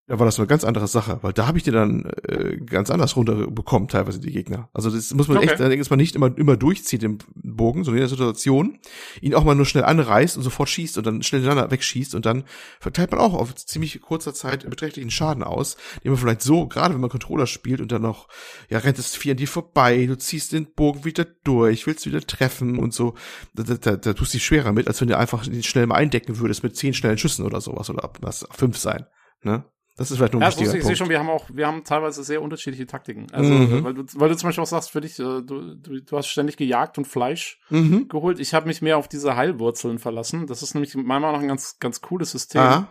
Da 0.08 0.18
war 0.18 0.26
das 0.26 0.36
eine 0.38 0.48
ganz 0.48 0.64
andere 0.64 0.88
Sache, 0.88 1.20
weil 1.22 1.32
da 1.32 1.46
habe 1.46 1.58
ich 1.58 1.64
die 1.64 1.70
dann 1.70 2.10
äh, 2.26 2.56
ganz 2.56 2.90
anders 2.90 3.14
runterbekommen, 3.14 3.86
teilweise 3.86 4.18
die 4.18 4.32
Gegner. 4.32 4.68
Also 4.72 4.90
das 4.90 5.14
muss 5.14 5.28
man 5.28 5.38
Okay. 5.38 5.50
echt, 5.50 5.60
da 5.60 5.68
dass 5.68 5.90
man 5.90 5.98
nicht 5.98 6.16
immer, 6.16 6.36
immer 6.36 6.56
durchzieht 6.56 7.04
im 7.04 7.18
Bogen, 7.36 7.84
sondern 7.84 7.98
in 7.98 8.02
der 8.02 8.08
Situation, 8.08 8.80
ihn 9.20 9.34
auch 9.34 9.44
mal 9.44 9.54
nur 9.54 9.64
schnell 9.64 9.84
anreißt 9.84 10.36
und 10.36 10.42
sofort 10.42 10.68
schießt 10.68 10.98
und 10.98 11.06
dann 11.06 11.22
schnell 11.22 11.40
hintereinander 11.40 11.70
wegschießt 11.70 12.16
und 12.16 12.26
dann 12.26 12.44
verteilt 12.80 13.12
man 13.12 13.20
auch 13.20 13.32
auf 13.32 13.54
ziemlich 13.54 14.00
kurzer 14.00 14.34
Zeit 14.34 14.68
beträchtlichen 14.68 15.10
Schaden 15.10 15.44
aus, 15.44 15.76
den 16.02 16.10
man 16.10 16.20
vielleicht 16.20 16.42
so, 16.42 16.66
gerade 16.66 16.94
wenn 16.94 17.00
man 17.00 17.08
Controller 17.10 17.46
spielt 17.46 17.80
und 17.80 17.92
dann 17.92 18.02
noch, 18.02 18.28
ja, 18.68 18.78
rennt 18.78 18.98
es 18.98 19.14
vier 19.14 19.32
an 19.32 19.38
dir 19.38 19.48
vorbei, 19.48 20.04
du 20.06 20.18
ziehst 20.18 20.50
den 20.52 20.72
Bogen 20.74 21.04
wieder 21.04 21.26
durch, 21.44 21.86
willst 21.86 22.06
wieder 22.06 22.20
treffen 22.20 22.76
und 22.76 22.92
so, 22.92 23.14
da, 23.54 23.62
da, 23.62 23.74
da, 23.74 23.96
da 23.96 24.12
tust 24.14 24.34
du 24.34 24.38
dich 24.38 24.44
schwerer 24.44 24.72
mit, 24.72 24.88
als 24.88 25.00
wenn 25.00 25.08
du 25.08 25.16
einfach 25.16 25.46
ihn 25.46 25.62
schnell 25.62 25.86
mal 25.86 25.94
eindecken 25.94 26.38
würdest 26.40 26.64
mit 26.64 26.76
zehn 26.76 26.92
schnellen 26.92 27.18
Schüssen 27.18 27.46
oder 27.46 27.60
sowas 27.60 27.88
oder 27.88 28.02
ab 28.02 28.18
was, 28.20 28.44
fünf 28.50 28.76
sein, 28.78 29.06
ne? 29.42 29.64
Das 29.96 30.10
ist 30.10 30.16
vielleicht 30.16 30.32
nur 30.32 30.40
ein 30.40 30.44
Ja, 30.44 30.48
wichtiger 30.48 30.70
ich, 30.70 30.76
ich 30.76 30.82
sehe 30.82 30.90
Punkt. 30.92 30.98
schon, 30.98 31.08
wir 31.10 31.18
haben 31.18 31.28
auch, 31.28 31.48
wir 31.52 31.66
haben 31.66 31.84
teilweise 31.84 32.24
sehr 32.24 32.40
unterschiedliche 32.40 32.86
Taktiken. 32.86 33.26
Also, 33.32 33.52
Mhm. 33.52 33.84
weil 33.84 33.92
du, 33.94 34.04
weil 34.14 34.30
du 34.30 34.36
zum 34.36 34.48
Beispiel 34.48 34.62
auch 34.62 34.66
sagst, 34.66 34.90
für 34.90 35.00
dich, 35.02 35.18
äh, 35.18 35.42
du, 35.42 35.74
du, 35.76 36.00
du 36.02 36.16
hast 36.16 36.28
ständig 36.28 36.56
gejagt 36.56 36.96
und 36.98 37.06
Fleisch 37.06 37.60
Mhm. 37.68 38.08
geholt. 38.08 38.40
Ich 38.40 38.54
habe 38.54 38.66
mich 38.66 38.80
mehr 38.80 38.96
auf 38.96 39.06
diese 39.08 39.36
Heilwurzeln 39.36 39.98
verlassen. 39.98 40.46
Das 40.46 40.62
ist 40.62 40.74
nämlich 40.74 40.94
meiner 40.94 41.20
Meinung 41.20 41.32
nach 41.36 41.42
ein 41.42 41.48
ganz, 41.48 41.78
ganz 41.78 42.00
cooles 42.00 42.30
System. 42.30 42.60
Ah, 42.62 42.88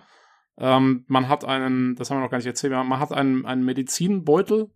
Ähm, 0.57 1.05
man 1.07 1.27
hat 1.27 1.43
einen, 1.43 1.95
das 1.95 2.11
haben 2.11 2.17
wir 2.17 2.23
noch 2.23 2.29
gar 2.29 2.37
nicht 2.37 2.45
erzählt, 2.45 2.71
man 2.73 2.99
hat 2.99 3.11
einen, 3.13 3.45
einen 3.47 3.63
Medizinbeutel. 3.65 4.69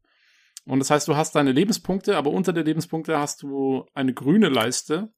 Und 0.66 0.80
das 0.80 0.90
heißt, 0.90 1.08
du 1.08 1.16
hast 1.16 1.36
deine 1.36 1.52
Lebenspunkte, 1.52 2.18
aber 2.18 2.32
unter 2.32 2.54
der 2.54 2.64
Lebenspunkte 2.64 3.20
hast 3.20 3.44
du 3.44 3.86
eine 3.94 4.14
grüne 4.14 4.50
Leiste, 4.50 5.12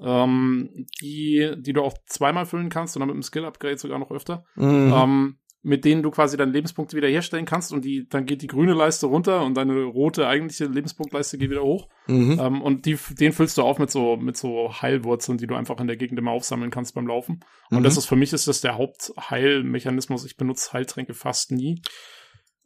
ähm, 0.00 0.86
die, 1.00 1.54
die 1.56 1.72
du 1.72 1.82
auch 1.82 1.94
zweimal 2.06 2.44
füllen 2.46 2.68
kannst 2.68 2.96
und 2.96 3.00
dann 3.00 3.08
mit 3.08 3.14
dem 3.14 3.22
Skill-Upgrade 3.22 3.78
sogar 3.78 3.98
noch 3.98 4.10
öfter, 4.10 4.44
mhm. 4.56 4.92
ähm, 4.94 5.38
mit 5.64 5.84
denen 5.84 6.02
du 6.02 6.10
quasi 6.10 6.36
deine 6.36 6.50
Lebenspunkte 6.50 6.96
wieder 6.96 7.06
herstellen 7.08 7.44
kannst 7.44 7.72
und 7.72 7.84
die, 7.84 8.08
dann 8.08 8.26
geht 8.26 8.42
die 8.42 8.48
grüne 8.48 8.74
Leiste 8.74 9.06
runter 9.06 9.44
und 9.44 9.54
deine 9.54 9.84
rote 9.84 10.26
eigentliche 10.26 10.64
Lebenspunktleiste 10.66 11.38
geht 11.38 11.50
wieder 11.50 11.62
hoch. 11.62 11.88
mhm. 12.08 12.38
Ähm, 12.40 12.62
und 12.62 12.84
die, 12.84 12.98
den 13.18 13.32
füllst 13.32 13.56
du 13.58 13.62
auf 13.62 13.78
mit 13.78 13.90
so, 13.90 14.16
mit 14.16 14.36
so 14.36 14.72
Heilwurzeln, 14.82 15.38
die 15.38 15.46
du 15.46 15.54
einfach 15.54 15.78
in 15.78 15.86
der 15.86 15.96
Gegend 15.96 16.18
immer 16.18 16.32
aufsammeln 16.32 16.70
kannst 16.72 16.94
beim 16.94 17.06
Laufen. 17.06 17.40
Und 17.70 17.78
Mhm. 17.78 17.84
das 17.84 17.96
ist 17.96 18.06
für 18.06 18.16
mich 18.16 18.32
ist 18.32 18.48
das 18.48 18.60
der 18.60 18.76
Hauptheilmechanismus. 18.76 20.24
Ich 20.24 20.36
benutze 20.36 20.72
Heiltränke 20.72 21.14
fast 21.14 21.52
nie. 21.52 21.80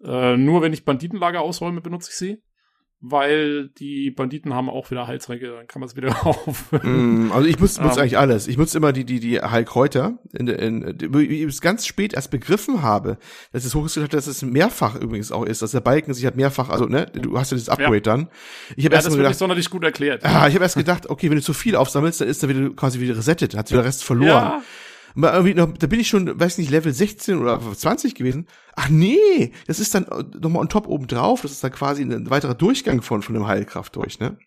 Äh, 0.02 0.36
nur 0.36 0.62
wenn 0.62 0.72
ich 0.72 0.84
Banditenlager 0.84 1.40
ausräume, 1.42 1.80
benutze 1.80 2.10
ich 2.10 2.16
sie. 2.16 2.42
Weil 3.00 3.68
die 3.78 4.10
Banditen 4.10 4.54
haben 4.54 4.70
auch 4.70 4.90
wieder 4.90 5.06
Heiltränke, 5.06 5.48
dann 5.54 5.66
kann 5.66 5.80
man 5.80 5.88
es 5.88 5.96
wieder 5.96 6.08
auffüllen. 6.26 7.26
Mm, 7.28 7.32
Also 7.32 7.46
ich 7.46 7.58
nutze 7.58 7.82
nutze 7.82 7.96
Ähm. 7.96 8.02
eigentlich 8.02 8.16
alles. 8.18 8.48
Ich 8.48 8.56
nutze 8.56 8.78
immer 8.78 8.92
die 8.94 9.04
die 9.04 9.20
die 9.20 9.38
Heilkräuter, 9.40 10.18
in, 10.32 10.46
der- 10.46 10.58
in, 10.60 10.96
wo 11.12 11.18
ich 11.18 11.42
es 11.42 11.60
ganz 11.60 11.86
spät 11.86 12.14
erst 12.14 12.30
begriffen 12.30 12.80
habe, 12.82 13.18
dass 13.52 13.66
es 13.66 13.74
hochgestellt 13.74 14.04
hat, 14.06 14.14
dass 14.14 14.26
es 14.26 14.40
mehrfach 14.42 14.94
übrigens 14.96 15.30
auch 15.30 15.44
ist, 15.44 15.60
dass 15.60 15.72
der 15.72 15.80
Balken 15.80 16.14
sich 16.14 16.24
halt 16.24 16.36
mehrfach, 16.36 16.70
also 16.70 16.86
ne, 16.86 17.04
du 17.12 17.38
hast 17.38 17.52
ja 17.52 17.58
das 17.58 17.68
Upgrade 17.68 17.96
Ja. 17.96 18.00
dann. 18.00 18.28
Ich 18.76 18.84
habe 18.86 18.94
Ja, 18.94 18.98
erst 18.98 19.06
das 19.08 19.12
nicht 19.14 19.18
gedacht, 19.22 19.36
sonderlich 19.38 19.68
gut 19.70 19.84
erklärt. 19.84 20.24
ah, 20.24 20.48
ich 20.48 20.54
habe 20.54 20.64
erst 20.64 20.76
gedacht, 20.76 21.08
okay, 21.10 21.28
wenn 21.28 21.36
du 21.36 21.42
zu 21.42 21.52
viel 21.52 21.76
aufsammelst, 21.76 22.22
dann 22.22 22.28
ist 22.28 22.42
er 22.42 22.48
wieder 22.48 22.70
quasi 22.70 22.98
wieder 22.98 23.16
resettet, 23.16 23.54
hat 23.56 23.70
wieder 23.70 23.84
Rest 23.84 24.04
verloren. 24.04 24.28
Ja, 24.28 24.62
Aber 25.16 25.32
irgendwie 25.34 25.54
noch, 25.54 25.72
da 25.78 25.86
bin 25.86 25.98
ich 26.00 26.08
schon, 26.08 26.38
weiß 26.38 26.58
nicht, 26.58 26.70
Level 26.70 26.92
16 26.92 27.38
oder 27.38 27.60
20 27.60 28.14
gewesen. 28.14 28.46
Ach 28.74 28.88
nee, 28.88 29.52
das 29.66 29.80
ist 29.80 29.94
dann 29.94 30.06
nochmal 30.40 30.60
on 30.62 30.68
top 30.68 30.86
oben 30.86 31.06
drauf. 31.06 31.42
Das 31.42 31.50
ist 31.52 31.64
dann 31.64 31.72
quasi 31.72 32.02
ein 32.02 32.28
weiterer 32.28 32.54
Durchgang 32.54 33.00
von, 33.02 33.22
von 33.22 33.34
dem 33.34 33.46
Heilkraft 33.46 33.96
durch, 33.96 34.20
ne? 34.20 34.38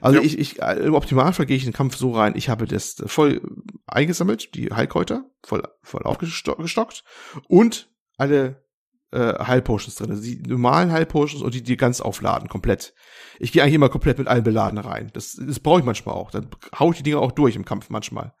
Also 0.00 0.18
Ja. 0.18 0.24
ich, 0.24 0.38
ich, 0.38 0.60
äh, 0.60 0.74
im 0.80 0.94
Optimalfall 0.94 1.46
gehe 1.46 1.56
ich 1.56 1.64
in 1.64 1.70
den 1.70 1.76
Kampf 1.76 1.96
so 1.96 2.12
rein, 2.12 2.34
ich 2.36 2.48
habe 2.48 2.66
das 2.66 2.96
voll 3.06 3.40
eingesammelt, 3.86 4.54
die 4.54 4.72
Heilkräuter, 4.72 5.24
voll, 5.44 5.62
voll 5.82 6.02
aufgestockt 6.02 7.04
und 7.46 7.90
alle 8.16 8.64
äh, 9.12 9.34
Heilpotions 9.44 9.94
drin. 9.94 10.10
Also 10.10 10.22
die 10.22 10.42
normalen 10.46 10.92
Heilpotions 10.92 11.42
und 11.42 11.54
die, 11.54 11.62
die 11.62 11.76
ganz 11.76 12.00
aufladen, 12.00 12.48
komplett. 12.48 12.94
Ich 13.38 13.52
gehe 13.52 13.62
eigentlich 13.62 13.74
immer 13.74 13.88
komplett 13.88 14.18
mit 14.18 14.28
allen 14.28 14.42
beladen 14.42 14.78
rein. 14.78 15.10
Das, 15.14 15.38
das 15.40 15.60
brauche 15.60 15.80
ich 15.80 15.86
manchmal 15.86 16.14
auch. 16.14 16.30
Dann 16.30 16.48
hau 16.78 16.90
ich 16.90 16.98
die 16.98 17.04
Dinger 17.04 17.20
auch 17.20 17.32
durch 17.32 17.56
im 17.56 17.64
Kampf 17.64 17.88
manchmal. 17.90 18.34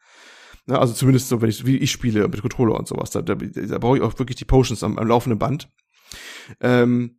Ne, 0.68 0.78
also 0.78 0.92
zumindest 0.92 1.28
so, 1.28 1.40
wenn 1.40 1.48
ich, 1.48 1.64
wie 1.64 1.78
ich 1.78 1.90
spiele 1.90 2.28
mit 2.28 2.42
Controller 2.42 2.78
und 2.78 2.86
sowas, 2.86 3.10
da, 3.10 3.22
da, 3.22 3.34
da 3.34 3.78
brauche 3.78 3.96
ich 3.96 4.02
auch 4.02 4.18
wirklich 4.18 4.36
die 4.36 4.44
Potions 4.44 4.84
am, 4.84 4.98
am 4.98 5.08
laufenden 5.08 5.38
Band. 5.38 5.70
Ähm, 6.60 7.17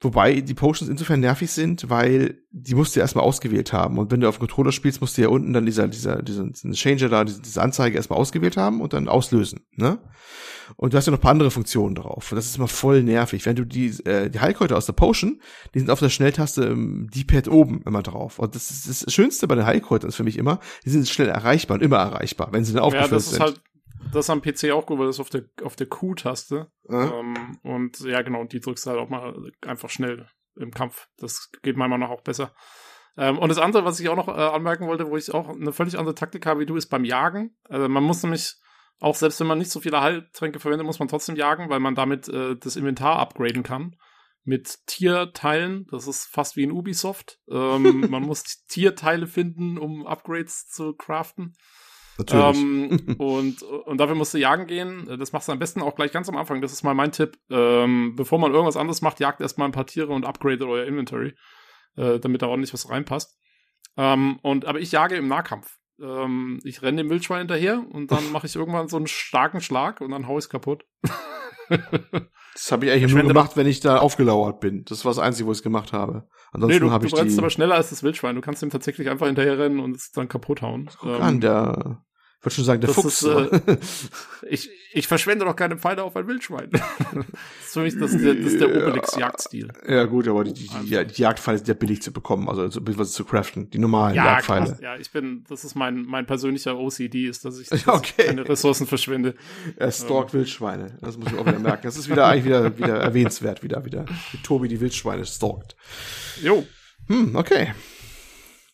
wobei 0.00 0.40
die 0.40 0.54
Potions 0.54 0.90
insofern 0.90 1.20
nervig 1.20 1.50
sind, 1.50 1.90
weil 1.90 2.38
die 2.50 2.74
musst 2.74 2.94
du 2.94 3.00
ja 3.00 3.04
erstmal 3.04 3.24
ausgewählt 3.24 3.72
haben. 3.72 3.98
Und 3.98 4.10
wenn 4.10 4.20
du 4.20 4.28
auf 4.28 4.36
dem 4.36 4.40
Controller 4.40 4.72
spielst, 4.72 5.00
musst 5.00 5.16
du 5.18 5.22
ja 5.22 5.28
unten 5.28 5.52
dann 5.52 5.66
dieser, 5.66 5.88
dieser, 5.88 6.22
diesen, 6.22 6.52
diesen 6.52 6.72
Changer 6.72 7.08
da, 7.08 7.24
diese, 7.24 7.42
diese 7.42 7.62
Anzeige 7.62 7.96
erstmal 7.96 8.18
ausgewählt 8.18 8.56
haben 8.56 8.80
und 8.80 8.92
dann 8.92 9.08
auslösen, 9.08 9.60
ne? 9.76 9.98
Und 10.76 10.92
du 10.92 10.96
hast 10.96 11.06
ja 11.06 11.10
noch 11.10 11.18
ein 11.18 11.22
paar 11.22 11.32
andere 11.32 11.50
Funktionen 11.50 11.94
drauf. 11.94 12.30
Und 12.30 12.36
das 12.36 12.46
ist 12.46 12.56
immer 12.56 12.68
voll 12.68 13.02
nervig. 13.02 13.44
Wenn 13.44 13.56
du 13.56 13.64
die, 13.64 13.88
äh, 14.04 14.30
die 14.30 14.40
Heilkräuter 14.40 14.76
aus 14.76 14.86
der 14.86 14.92
Potion, 14.92 15.40
die 15.74 15.80
sind 15.80 15.90
auf 15.90 15.98
der 15.98 16.10
Schnelltaste 16.10 16.62
im 16.62 17.08
D-Pad 17.10 17.48
oben 17.48 17.82
immer 17.84 18.02
drauf. 18.02 18.38
Und 18.38 18.54
das 18.54 18.70
ist 18.70 18.88
das 18.88 19.12
Schönste 19.12 19.48
bei 19.48 19.56
den 19.56 19.66
Heilkräutern 19.66 20.08
ist 20.08 20.16
für 20.16 20.24
mich 20.24 20.38
immer, 20.38 20.60
die 20.84 20.90
sind 20.90 21.08
schnell 21.08 21.28
erreichbar 21.28 21.76
und 21.76 21.82
immer 21.82 21.96
erreichbar, 21.98 22.50
wenn 22.52 22.64
sie 22.64 22.72
dann 22.72 22.82
ja, 22.82 22.86
aufgefüllt 22.86 23.12
das 23.12 23.24
ist 23.24 23.30
sind. 23.30 23.40
halt, 23.42 23.60
das 24.12 24.30
am 24.30 24.42
PC 24.42 24.70
auch 24.72 24.86
gut, 24.86 24.98
weil 24.98 25.06
das 25.06 25.16
ist 25.16 25.20
auf 25.20 25.30
der, 25.30 25.44
auf 25.62 25.76
der 25.76 25.86
Q-Taste. 25.86 26.70
Ähm, 26.88 27.58
und 27.62 28.00
ja, 28.00 28.22
genau, 28.22 28.40
und 28.40 28.52
die 28.52 28.60
drückst 28.60 28.86
du 28.86 28.90
halt 28.90 29.00
auch 29.00 29.08
mal 29.08 29.34
einfach 29.66 29.90
schnell 29.90 30.26
im 30.56 30.72
Kampf. 30.72 31.08
Das 31.16 31.50
geht 31.62 31.76
meiner 31.76 31.90
Meinung 31.90 32.08
nach 32.08 32.16
auch 32.16 32.22
besser. 32.22 32.52
Ähm, 33.16 33.38
und 33.38 33.48
das 33.48 33.58
andere, 33.58 33.84
was 33.84 34.00
ich 34.00 34.08
auch 34.08 34.16
noch 34.16 34.28
äh, 34.28 34.32
anmerken 34.32 34.86
wollte, 34.86 35.08
wo 35.08 35.16
ich 35.16 35.32
auch 35.32 35.48
eine 35.48 35.72
völlig 35.72 35.98
andere 35.98 36.14
Taktik 36.14 36.46
habe 36.46 36.60
wie 36.60 36.66
du, 36.66 36.76
ist 36.76 36.88
beim 36.88 37.04
Jagen. 37.04 37.56
Also 37.68 37.88
man 37.88 38.02
muss 38.02 38.22
nämlich, 38.22 38.54
auch 38.98 39.14
selbst 39.14 39.40
wenn 39.40 39.46
man 39.46 39.58
nicht 39.58 39.70
so 39.70 39.80
viele 39.80 40.00
Heiltränke 40.00 40.60
verwendet, 40.60 40.86
muss 40.86 40.98
man 40.98 41.08
trotzdem 41.08 41.36
jagen, 41.36 41.70
weil 41.70 41.80
man 41.80 41.94
damit 41.94 42.28
äh, 42.28 42.56
das 42.56 42.76
Inventar 42.76 43.18
upgraden 43.18 43.62
kann. 43.62 43.96
Mit 44.42 44.86
Tierteilen, 44.86 45.86
das 45.90 46.06
ist 46.06 46.26
fast 46.26 46.56
wie 46.56 46.62
in 46.62 46.72
Ubisoft. 46.72 47.38
Ähm, 47.50 48.06
man 48.10 48.22
muss 48.22 48.44
Tierteile 48.66 49.26
finden, 49.26 49.78
um 49.78 50.06
Upgrades 50.06 50.68
zu 50.68 50.94
craften. 50.94 51.54
Natürlich. 52.20 52.62
Ähm, 52.62 53.16
und, 53.18 53.62
und 53.62 53.98
dafür 53.98 54.14
musst 54.14 54.34
du 54.34 54.38
jagen 54.38 54.66
gehen. 54.66 55.06
Das 55.18 55.32
machst 55.32 55.48
du 55.48 55.52
am 55.52 55.58
besten 55.58 55.82
auch 55.82 55.94
gleich 55.94 56.12
ganz 56.12 56.28
am 56.28 56.36
Anfang. 56.36 56.60
Das 56.60 56.72
ist 56.72 56.82
mal 56.82 56.94
mein 56.94 57.12
Tipp. 57.12 57.38
Ähm, 57.50 58.14
bevor 58.16 58.38
man 58.38 58.52
irgendwas 58.52 58.76
anderes 58.76 59.00
macht, 59.00 59.20
jagt 59.20 59.40
erstmal 59.40 59.68
ein 59.68 59.72
paar 59.72 59.86
Tiere 59.86 60.12
und 60.12 60.24
upgradet 60.24 60.62
euer 60.62 60.84
Inventory, 60.84 61.34
äh, 61.96 62.18
damit 62.18 62.42
da 62.42 62.48
ordentlich 62.48 62.74
was 62.74 62.90
reinpasst. 62.90 63.38
Ähm, 63.96 64.38
und, 64.42 64.66
aber 64.66 64.80
ich 64.80 64.92
jage 64.92 65.16
im 65.16 65.28
Nahkampf. 65.28 65.78
Ähm, 66.00 66.60
ich 66.64 66.82
renne 66.82 66.98
dem 66.98 67.10
Wildschwein 67.10 67.40
hinterher 67.40 67.84
und 67.90 68.10
dann 68.10 68.30
mache 68.32 68.46
ich 68.46 68.56
irgendwann 68.56 68.88
so 68.88 68.96
einen 68.96 69.06
starken 69.06 69.60
Schlag 69.60 70.00
und 70.00 70.10
dann 70.10 70.28
hau 70.28 70.38
ich 70.38 70.44
es 70.44 70.50
kaputt. 70.50 70.84
Das 72.54 72.72
habe 72.72 72.86
ich 72.86 72.92
eigentlich 72.92 73.14
nur 73.14 73.22
gemacht, 73.22 73.56
wenn 73.56 73.66
ich 73.66 73.80
da 73.80 73.98
aufgelauert 73.98 74.60
bin. 74.60 74.84
Das 74.84 75.04
war 75.04 75.10
das 75.10 75.18
Einzige, 75.18 75.46
wo 75.46 75.52
ich 75.52 75.58
es 75.58 75.62
gemacht 75.62 75.92
habe. 75.92 76.28
Ansonsten 76.52 76.84
nee, 76.84 76.90
du, 76.90 77.06
ich 77.06 77.12
du 77.12 77.16
rennst 77.16 77.36
die. 77.36 77.40
aber 77.40 77.50
schneller 77.50 77.76
als 77.76 77.90
das 77.90 78.02
Wildschwein. 78.02 78.34
Du 78.34 78.40
kannst 78.40 78.62
ihm 78.62 78.70
tatsächlich 78.70 79.08
einfach 79.08 79.26
hinterherrennen 79.26 79.78
und 79.78 79.94
es 79.94 80.10
dann 80.10 80.28
kaputt 80.28 80.60
hauen. 80.62 80.90
Guck 80.98 81.20
an, 81.20 81.40
der 81.40 82.02
ich 82.02 82.09
würde 82.42 82.54
schon 82.54 82.64
sagen, 82.64 82.80
der 82.80 82.88
das 82.88 82.96
Fuchs. 82.96 83.22
Ist, 83.22 83.28
äh, 83.28 83.76
ich, 84.48 84.70
ich 84.92 85.06
verschwende 85.06 85.44
doch 85.44 85.54
keine 85.54 85.76
Pfeile 85.76 86.02
auf 86.04 86.16
ein 86.16 86.26
Wildschwein. 86.26 86.70
das 86.72 86.80
ist 87.66 87.72
für 87.74 87.80
mich 87.82 87.98
das, 87.98 88.12
das 88.12 88.20
ist 88.22 88.60
der 88.60 88.68
Obelix-Jagdstil. 88.68 89.68
ja, 89.86 90.04
gut, 90.04 90.26
aber 90.26 90.44
die, 90.44 90.54
die, 90.54 90.68
die, 90.68 91.04
die 91.06 91.22
Jagdpfeile 91.22 91.58
sind 91.58 91.68
ja 91.68 91.74
billig 91.74 92.00
zu 92.02 92.12
bekommen, 92.12 92.48
also 92.48 92.68
so 92.70 92.80
was 92.98 93.12
zu 93.12 93.24
craften. 93.24 93.68
Die 93.70 93.78
normalen 93.78 94.14
Ja, 94.16 94.24
Jagdpfeile. 94.24 94.66
krass. 94.66 94.80
ja, 94.80 94.96
ich 94.96 95.10
bin, 95.10 95.44
das 95.48 95.64
ist 95.64 95.74
mein, 95.74 96.02
mein 96.02 96.24
persönlicher 96.26 96.78
OCD, 96.78 97.26
ist, 97.28 97.44
dass 97.44 97.58
ich 97.58 97.68
dass 97.70 97.86
Okay. 97.86 98.14
ich 98.18 98.26
keine 98.26 98.48
Ressourcen 98.48 98.86
verschwende. 98.86 99.34
Er 99.76 99.92
stalkt 99.92 100.32
Wildschweine. 100.32 100.96
Das 101.02 101.18
muss 101.18 101.30
ich 101.32 101.38
auch 101.38 101.46
wieder 101.46 101.58
merken. 101.58 101.82
Das 101.84 101.96
ist 101.98 102.08
wieder 102.08 102.26
eigentlich 102.26 102.46
wieder, 102.46 102.76
wieder 102.78 102.96
erwähnenswert, 103.00 103.62
wieder, 103.62 103.84
wieder. 103.84 104.06
Wie 104.32 104.38
Tobi 104.38 104.68
die 104.68 104.80
Wildschweine 104.80 105.24
stalkt. 105.26 105.76
Jo. 106.42 106.64
Hm, 107.06 107.36
okay. 107.36 107.74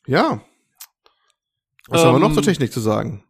Ja. 0.07 0.41
Was 1.89 2.05
haben 2.05 2.15
wir 2.15 2.19
noch 2.21 2.29
Ähm, 2.29 2.35
zur 2.35 2.43
Technik 2.43 2.73
zu 2.73 2.81
sagen? 2.81 3.23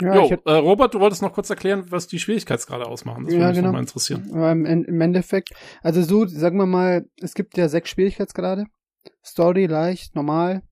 Ja, 0.00 0.14
jo, 0.16 0.30
hätte, 0.30 0.48
äh, 0.48 0.54
Robert, 0.54 0.94
du 0.94 1.00
wolltest 1.00 1.22
noch 1.22 1.32
kurz 1.32 1.50
erklären, 1.50 1.84
was 1.90 2.06
die 2.06 2.18
Schwierigkeitsgrade 2.18 2.86
ausmachen. 2.86 3.24
Das 3.24 3.32
Ja, 3.34 3.40
würde 3.40 3.48
mich 3.50 3.56
genau. 3.56 3.68
noch 3.68 3.72
mal 3.74 3.80
interessieren. 3.80 4.30
im, 4.30 4.64
En- 4.64 4.84
im 4.84 5.00
Endeffekt, 5.00 5.50
also 5.82 6.02
so, 6.02 6.26
sagen 6.26 6.56
wir 6.58 6.66
mal, 6.66 7.06
es 7.20 7.34
gibt 7.34 7.56
ja 7.56 7.68
sechs 7.68 7.90
Schwierigkeitsgrade. 7.90 8.66
Story, 9.24 9.66
leicht, 9.66 10.14
normal, 10.14 10.62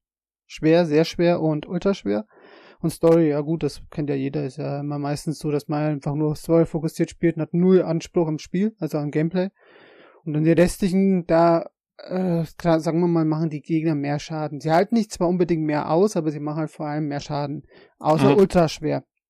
schwer, 0.46 0.86
sehr 0.86 1.04
schwer 1.04 1.40
und 1.40 1.66
ultra 1.66 1.94
schwer. 1.94 2.26
Und 2.80 2.90
Story, 2.90 3.30
ja 3.30 3.40
gut, 3.40 3.62
das 3.62 3.80
kennt 3.90 4.10
ja 4.10 4.16
jeder, 4.16 4.44
ist 4.44 4.58
ja 4.58 4.80
immer 4.80 4.98
meistens 4.98 5.38
so, 5.38 5.50
dass 5.50 5.66
man 5.66 5.82
einfach 5.84 6.14
nur 6.14 6.36
Story 6.36 6.66
fokussiert 6.66 7.10
spielt 7.10 7.36
und 7.36 7.42
hat 7.42 7.54
null 7.54 7.82
Anspruch 7.82 8.28
im 8.28 8.38
Spiel, 8.38 8.74
also 8.78 8.98
am 8.98 9.10
Gameplay. 9.10 9.48
Und 10.24 10.34
dann 10.34 10.44
die 10.44 10.52
restlichen, 10.52 11.26
da, 11.26 11.66
äh, 11.98 12.44
klar, 12.58 12.80
sagen 12.80 13.00
wir 13.00 13.08
mal, 13.08 13.24
machen 13.24 13.48
die 13.48 13.62
Gegner 13.62 13.94
mehr 13.94 14.18
Schaden. 14.18 14.60
Sie 14.60 14.70
halten 14.70 14.94
nicht 14.94 15.10
zwar 15.12 15.28
unbedingt 15.28 15.64
mehr 15.64 15.90
aus, 15.90 16.16
aber 16.16 16.30
sie 16.30 16.40
machen 16.40 16.58
halt 16.58 16.70
vor 16.70 16.86
allem 16.86 17.08
mehr 17.08 17.20
Schaden. 17.20 17.62
Außer 17.98 18.32
Mhm. 18.32 18.36
ultra 18.36 18.68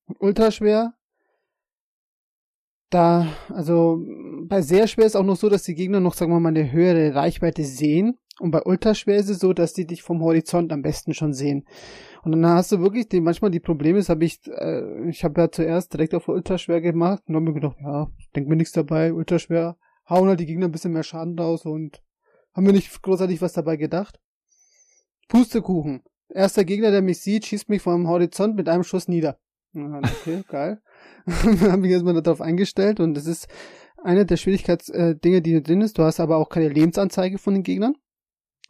schwer. 0.06 0.14
Und 0.14 0.20
ultra 0.20 0.50
schwer, 0.50 0.94
da, 2.90 3.26
also 3.48 4.00
bei 4.44 4.62
sehr 4.62 4.86
schwer 4.86 5.06
ist 5.06 5.16
auch 5.16 5.24
noch 5.24 5.36
so, 5.36 5.48
dass 5.48 5.64
die 5.64 5.74
Gegner 5.74 6.00
noch, 6.00 6.14
sagen 6.14 6.32
wir 6.32 6.40
mal, 6.40 6.50
eine 6.50 6.70
höhere 6.70 7.14
Reichweite 7.14 7.64
sehen. 7.64 8.18
Und 8.38 8.50
bei 8.50 8.62
ultra 8.62 8.94
schwer 8.94 9.16
ist 9.16 9.30
es 9.30 9.38
so, 9.38 9.52
dass 9.52 9.72
die 9.72 9.86
dich 9.86 10.02
vom 10.02 10.20
Horizont 10.20 10.72
am 10.72 10.82
besten 10.82 11.14
schon 11.14 11.32
sehen. 11.32 11.66
Und 12.22 12.32
dann 12.32 12.46
hast 12.46 12.70
du 12.70 12.80
wirklich 12.80 13.08
die, 13.08 13.20
manchmal 13.20 13.50
die 13.50 13.60
Probleme, 13.60 13.98
das 13.98 14.08
habe 14.08 14.24
ich, 14.24 14.40
äh, 14.46 15.08
ich 15.08 15.24
habe 15.24 15.40
ja 15.40 15.50
zuerst 15.50 15.92
direkt 15.94 16.14
auf 16.14 16.28
ultra 16.28 16.58
schwer 16.58 16.80
gemacht 16.80 17.22
und 17.26 17.34
habe 17.34 17.46
mir 17.46 17.54
gedacht, 17.54 17.76
ja, 17.80 18.08
denk 18.34 18.48
mir 18.48 18.56
nichts 18.56 18.72
dabei, 18.72 19.12
ultra 19.14 19.38
schwer, 19.38 19.76
hauen 20.08 20.28
halt 20.28 20.40
die 20.40 20.46
Gegner 20.46 20.66
ein 20.66 20.72
bisschen 20.72 20.92
mehr 20.92 21.02
Schaden 21.02 21.38
raus 21.38 21.64
und 21.64 22.02
haben 22.54 22.64
mir 22.64 22.72
nicht 22.72 23.02
großartig 23.02 23.40
was 23.40 23.54
dabei 23.54 23.76
gedacht. 23.76 24.20
Pustekuchen. 25.28 26.02
Erster 26.28 26.64
Gegner, 26.64 26.90
der 26.90 27.02
mich 27.02 27.20
sieht, 27.20 27.46
schießt 27.46 27.68
mich 27.68 27.82
vom 27.82 28.06
Horizont 28.06 28.56
mit 28.56 28.68
einem 28.68 28.82
Schuss 28.82 29.08
nieder. 29.08 29.38
Okay, 29.76 30.42
geil. 30.48 30.80
habe 31.26 31.76
mich 31.78 31.90
erstmal 31.90 32.20
darauf 32.22 32.40
eingestellt 32.40 33.00
und 33.00 33.14
das 33.14 33.26
ist 33.26 33.48
eine 34.02 34.24
der 34.24 34.36
Schwierigkeitsdinge, 34.36 35.36
äh, 35.36 35.40
die 35.42 35.52
da 35.54 35.60
drin 35.60 35.80
ist. 35.80 35.98
Du 35.98 36.02
hast 36.02 36.20
aber 36.20 36.36
auch 36.38 36.48
keine 36.48 36.68
Lebensanzeige 36.68 37.38
von 37.38 37.54
den 37.54 37.62
Gegnern. 37.62 37.94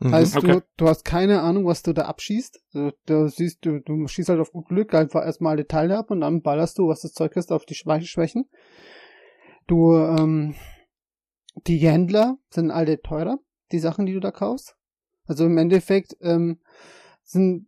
Mhm. 0.01 0.13
Heißt, 0.13 0.37
Okay. 0.37 0.53
du, 0.53 0.63
du 0.77 0.89
hast 0.89 1.05
keine 1.05 1.41
Ahnung, 1.43 1.67
was 1.67 1.83
du 1.83 1.93
da 1.93 2.03
abschießt. 2.07 2.61
Also, 2.75 2.93
du 3.07 3.29
siehst, 3.29 3.65
du, 3.65 3.81
du 3.81 4.07
schießt 4.07 4.29
halt 4.29 4.41
auf 4.41 4.53
gut 4.53 4.69
Glück 4.69 4.95
einfach 4.95 5.25
erstmal 5.25 5.53
alle 5.53 5.67
Teile 5.67 5.97
ab 5.97 6.11
und 6.11 6.21
dann 6.21 6.43
ballerst 6.43 6.79
du, 6.79 6.89
was 6.89 7.01
das 7.03 7.13
Zeug 7.13 7.37
ist, 7.37 7.53
auf 7.53 7.65
die 7.65 7.75
Schwä- 7.75 8.03
Schwächen. 8.03 8.45
Du, 9.67 9.95
ähm, 9.95 10.55
die 11.67 11.79
Händler 11.79 12.37
sind 12.51 12.71
alle 12.71 13.01
teurer, 13.01 13.39
die 13.73 13.79
Sachen, 13.79 14.07
die 14.07 14.13
du 14.13 14.21
da 14.21 14.31
kaufst. 14.31 14.77
Also 15.25 15.45
im 15.47 15.57
Endeffekt, 15.59 16.17
ähm, 16.21 16.61
sind, 17.23 17.67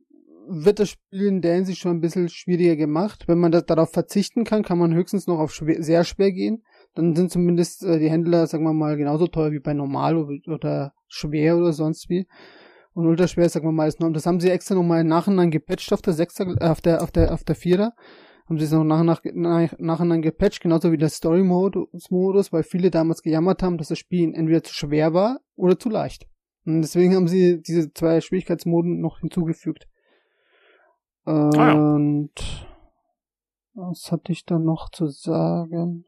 wird 0.49 0.81
das 0.81 0.91
Spiel 0.91 1.27
in 1.27 1.41
der 1.41 1.55
Hinsicht 1.55 1.81
schon 1.81 1.97
ein 1.97 2.01
bisschen 2.01 2.29
schwieriger 2.29 2.77
gemacht. 2.77 3.25
Wenn 3.27 3.39
man 3.39 3.53
das, 3.53 3.67
darauf 3.67 3.91
verzichten 3.91 4.45
kann, 4.45 4.63
kann 4.63 4.79
man 4.79 4.95
höchstens 4.95 5.27
noch 5.27 5.39
auf 5.39 5.53
schwer, 5.53 5.83
sehr 5.83 6.05
schwer 6.05 6.33
gehen. 6.33 6.63
Dann 6.95 7.15
sind 7.15 7.31
zumindest 7.31 7.85
äh, 7.85 7.99
die 7.99 8.11
Händler, 8.11 8.47
sagen 8.47 8.65
wir 8.65 8.73
mal, 8.73 8.97
genauso 8.97 9.27
teuer 9.27 9.53
wie 9.53 9.61
bei 9.61 9.75
normal 9.75 10.17
oder, 10.17 10.93
schwer 11.07 11.57
oder 11.57 11.73
sonst 11.73 12.09
wie. 12.09 12.27
Und 12.95 13.07
ultraschwer, 13.07 13.49
sagen 13.49 13.67
wir 13.67 13.73
mal, 13.73 13.89
ist 13.89 14.01
norm. 14.01 14.13
Das 14.13 14.27
haben 14.27 14.41
sie 14.41 14.51
extra 14.51 14.75
nochmal 14.75 15.05
nachhinein 15.05 15.51
gepatcht 15.51 15.93
auf 15.93 16.03
der 16.03 16.15
Sechser, 16.15 16.47
äh, 16.61 16.69
auf 16.69 16.81
der, 16.81 17.03
auf 17.03 17.11
der, 17.11 17.33
auf 17.33 17.45
der 17.45 17.55
Vierer. 17.55 17.93
Haben 18.49 18.59
sie 18.59 18.65
es 18.65 18.73
noch 18.73 18.85
nach, 18.85 19.03
nach, 19.03 19.21
nach, 19.35 19.75
nachhinein 19.79 20.23
gepatcht, 20.23 20.63
genauso 20.63 20.91
wie 20.91 20.97
der 20.97 21.11
Story-Modus, 21.11 22.53
weil 22.53 22.63
viele 22.63 22.91
damals 22.91 23.23
gejammert 23.23 23.63
haben, 23.63 23.77
dass 23.77 23.89
das 23.89 23.99
Spiel 23.99 24.33
entweder 24.35 24.63
zu 24.63 24.73
schwer 24.73 25.13
war 25.13 25.41
oder 25.55 25.79
zu 25.79 25.91
leicht. 25.91 26.27
Und 26.65 26.81
deswegen 26.81 27.15
haben 27.15 27.29
sie 27.29 27.61
diese 27.61 27.93
zwei 27.93 28.21
Schwierigkeitsmoden 28.23 29.01
noch 29.01 29.21
hinzugefügt. 29.21 29.87
Ja. 31.29 31.73
Und 31.75 32.33
was 33.75 34.11
hatte 34.11 34.33
ich 34.33 34.45
da 34.45 34.59
noch 34.59 34.91
zu 34.91 35.09
sagen? 35.09 36.05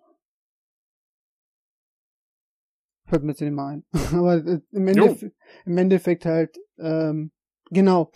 Fällt 3.06 3.24
mir 3.24 3.32
jetzt 3.32 3.40
nicht 3.40 3.52
mehr 3.52 3.66
ein. 3.66 3.84
Aber 4.12 4.36
äh, 4.36 4.60
im, 4.70 4.88
Endeffekt, 4.88 5.36
im 5.66 5.78
Endeffekt 5.78 6.24
halt, 6.24 6.56
ähm, 6.78 7.32
genau. 7.70 8.10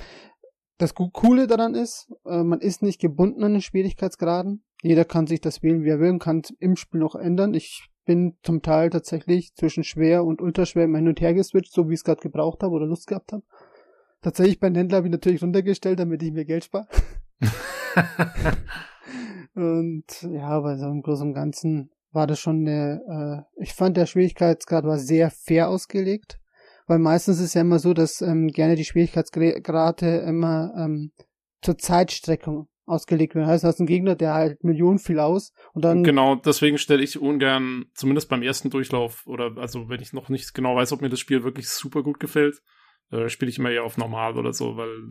Das 0.78 0.94
Coole 0.94 1.46
daran 1.46 1.74
ist, 1.74 2.12
äh, 2.24 2.42
man 2.42 2.60
ist 2.60 2.82
nicht 2.82 3.00
gebunden 3.00 3.44
an 3.44 3.52
den 3.52 3.62
Schwierigkeitsgraden. 3.62 4.64
Jeder 4.82 5.04
kann 5.04 5.26
sich 5.26 5.40
das 5.40 5.62
wählen, 5.62 5.84
wie 5.84 5.90
er 5.90 6.00
will 6.00 6.10
und 6.10 6.18
kann 6.18 6.40
es 6.44 6.50
im 6.58 6.76
Spiel 6.76 7.00
noch 7.00 7.14
ändern. 7.14 7.54
Ich 7.54 7.88
bin 8.04 8.36
zum 8.42 8.60
Teil 8.60 8.90
tatsächlich 8.90 9.54
zwischen 9.54 9.84
schwer 9.84 10.24
und 10.24 10.40
ultraschwer 10.40 10.84
immer 10.84 10.98
hin 10.98 11.08
und 11.08 11.20
her 11.20 11.34
geswitcht, 11.34 11.72
so 11.72 11.88
wie 11.88 11.94
ich 11.94 12.00
es 12.00 12.04
gerade 12.04 12.20
gebraucht 12.20 12.62
habe 12.62 12.74
oder 12.74 12.86
Lust 12.86 13.06
gehabt 13.06 13.32
habe. 13.32 13.44
Tatsächlich 14.24 14.58
beim 14.58 14.74
Händler 14.74 14.96
habe 14.96 15.06
ich 15.06 15.12
natürlich 15.12 15.42
runtergestellt, 15.42 15.98
damit 15.98 16.22
ich 16.22 16.32
mir 16.32 16.46
Geld 16.46 16.64
spare. 16.64 16.88
und 19.54 20.04
ja, 20.22 20.48
aber 20.48 20.78
so 20.78 20.86
im 20.86 21.02
Großen 21.02 21.28
und 21.28 21.34
Ganzen 21.34 21.90
war 22.10 22.26
das 22.26 22.40
schon 22.40 22.66
eine, 22.66 23.44
äh, 23.58 23.62
ich 23.62 23.74
fand 23.74 23.98
der 23.98 24.06
Schwierigkeitsgrad 24.06 24.84
war 24.84 24.96
sehr 24.96 25.30
fair 25.30 25.68
ausgelegt, 25.68 26.38
weil 26.86 27.00
meistens 27.00 27.38
ist 27.38 27.52
ja 27.52 27.60
immer 27.60 27.78
so, 27.78 27.92
dass 27.92 28.22
ähm, 28.22 28.48
gerne 28.48 28.76
die 28.76 28.86
Schwierigkeitsgrade 28.86 30.20
immer 30.20 30.72
ähm, 30.74 31.12
zur 31.60 31.76
Zeitstreckung 31.76 32.68
ausgelegt 32.86 33.34
werden. 33.34 33.46
Heißt, 33.46 33.64
du 33.64 33.68
hast 33.68 33.78
einen 33.78 33.86
Gegner, 33.86 34.14
der 34.14 34.32
halt 34.32 34.64
Millionen 34.64 35.00
viel 35.00 35.18
aus 35.18 35.52
und 35.74 35.84
dann 35.84 36.02
Genau, 36.02 36.36
deswegen 36.36 36.78
stelle 36.78 37.04
ich 37.04 37.20
ungern, 37.20 37.84
zumindest 37.92 38.30
beim 38.30 38.40
ersten 38.40 38.70
Durchlauf, 38.70 39.26
oder 39.26 39.58
also 39.58 39.90
wenn 39.90 40.00
ich 40.00 40.14
noch 40.14 40.30
nicht 40.30 40.54
genau 40.54 40.76
weiß, 40.76 40.92
ob 40.92 41.02
mir 41.02 41.10
das 41.10 41.20
Spiel 41.20 41.44
wirklich 41.44 41.68
super 41.68 42.02
gut 42.02 42.20
gefällt, 42.20 42.62
äh, 43.10 43.28
spiele 43.28 43.50
ich 43.50 43.58
immer 43.58 43.70
eher 43.70 43.84
auf 43.84 43.96
normal 43.96 44.36
oder 44.38 44.52
so, 44.52 44.76
weil 44.76 45.08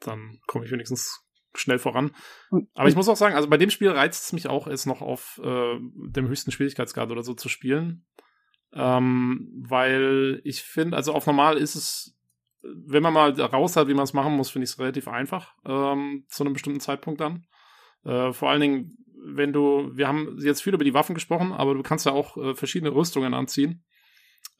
dann 0.00 0.38
komme 0.46 0.64
ich 0.64 0.70
wenigstens 0.70 1.24
schnell 1.54 1.78
voran. 1.78 2.12
Aber 2.74 2.88
ich 2.88 2.96
muss 2.96 3.08
auch 3.08 3.16
sagen, 3.16 3.34
also 3.34 3.48
bei 3.48 3.56
dem 3.56 3.70
Spiel 3.70 3.90
reizt 3.90 4.24
es 4.24 4.32
mich 4.32 4.48
auch, 4.48 4.66
es 4.66 4.86
noch 4.86 5.02
auf 5.02 5.40
äh, 5.42 5.78
dem 5.80 6.28
höchsten 6.28 6.52
Schwierigkeitsgrad 6.52 7.10
oder 7.10 7.22
so 7.22 7.34
zu 7.34 7.48
spielen. 7.48 8.06
Ähm, 8.72 9.50
weil 9.68 10.40
ich 10.44 10.62
finde, 10.62 10.96
also 10.96 11.12
auf 11.12 11.26
normal 11.26 11.56
ist 11.56 11.74
es, 11.74 12.16
wenn 12.62 13.02
man 13.02 13.12
mal 13.12 13.32
raus 13.40 13.76
hat, 13.76 13.88
wie 13.88 13.94
man 13.94 14.04
es 14.04 14.12
machen 14.12 14.36
muss, 14.36 14.50
finde 14.50 14.64
ich 14.64 14.70
es 14.70 14.78
relativ 14.78 15.08
einfach, 15.08 15.54
ähm, 15.64 16.24
zu 16.28 16.44
einem 16.44 16.52
bestimmten 16.52 16.80
Zeitpunkt 16.80 17.20
dann. 17.20 17.46
Äh, 18.04 18.32
vor 18.32 18.50
allen 18.50 18.60
Dingen, 18.60 18.96
wenn 19.22 19.52
du, 19.52 19.90
wir 19.94 20.06
haben 20.06 20.38
jetzt 20.40 20.62
viel 20.62 20.74
über 20.74 20.84
die 20.84 20.94
Waffen 20.94 21.14
gesprochen, 21.14 21.52
aber 21.52 21.74
du 21.74 21.82
kannst 21.82 22.06
ja 22.06 22.12
auch 22.12 22.36
äh, 22.36 22.54
verschiedene 22.54 22.94
Rüstungen 22.94 23.34
anziehen, 23.34 23.84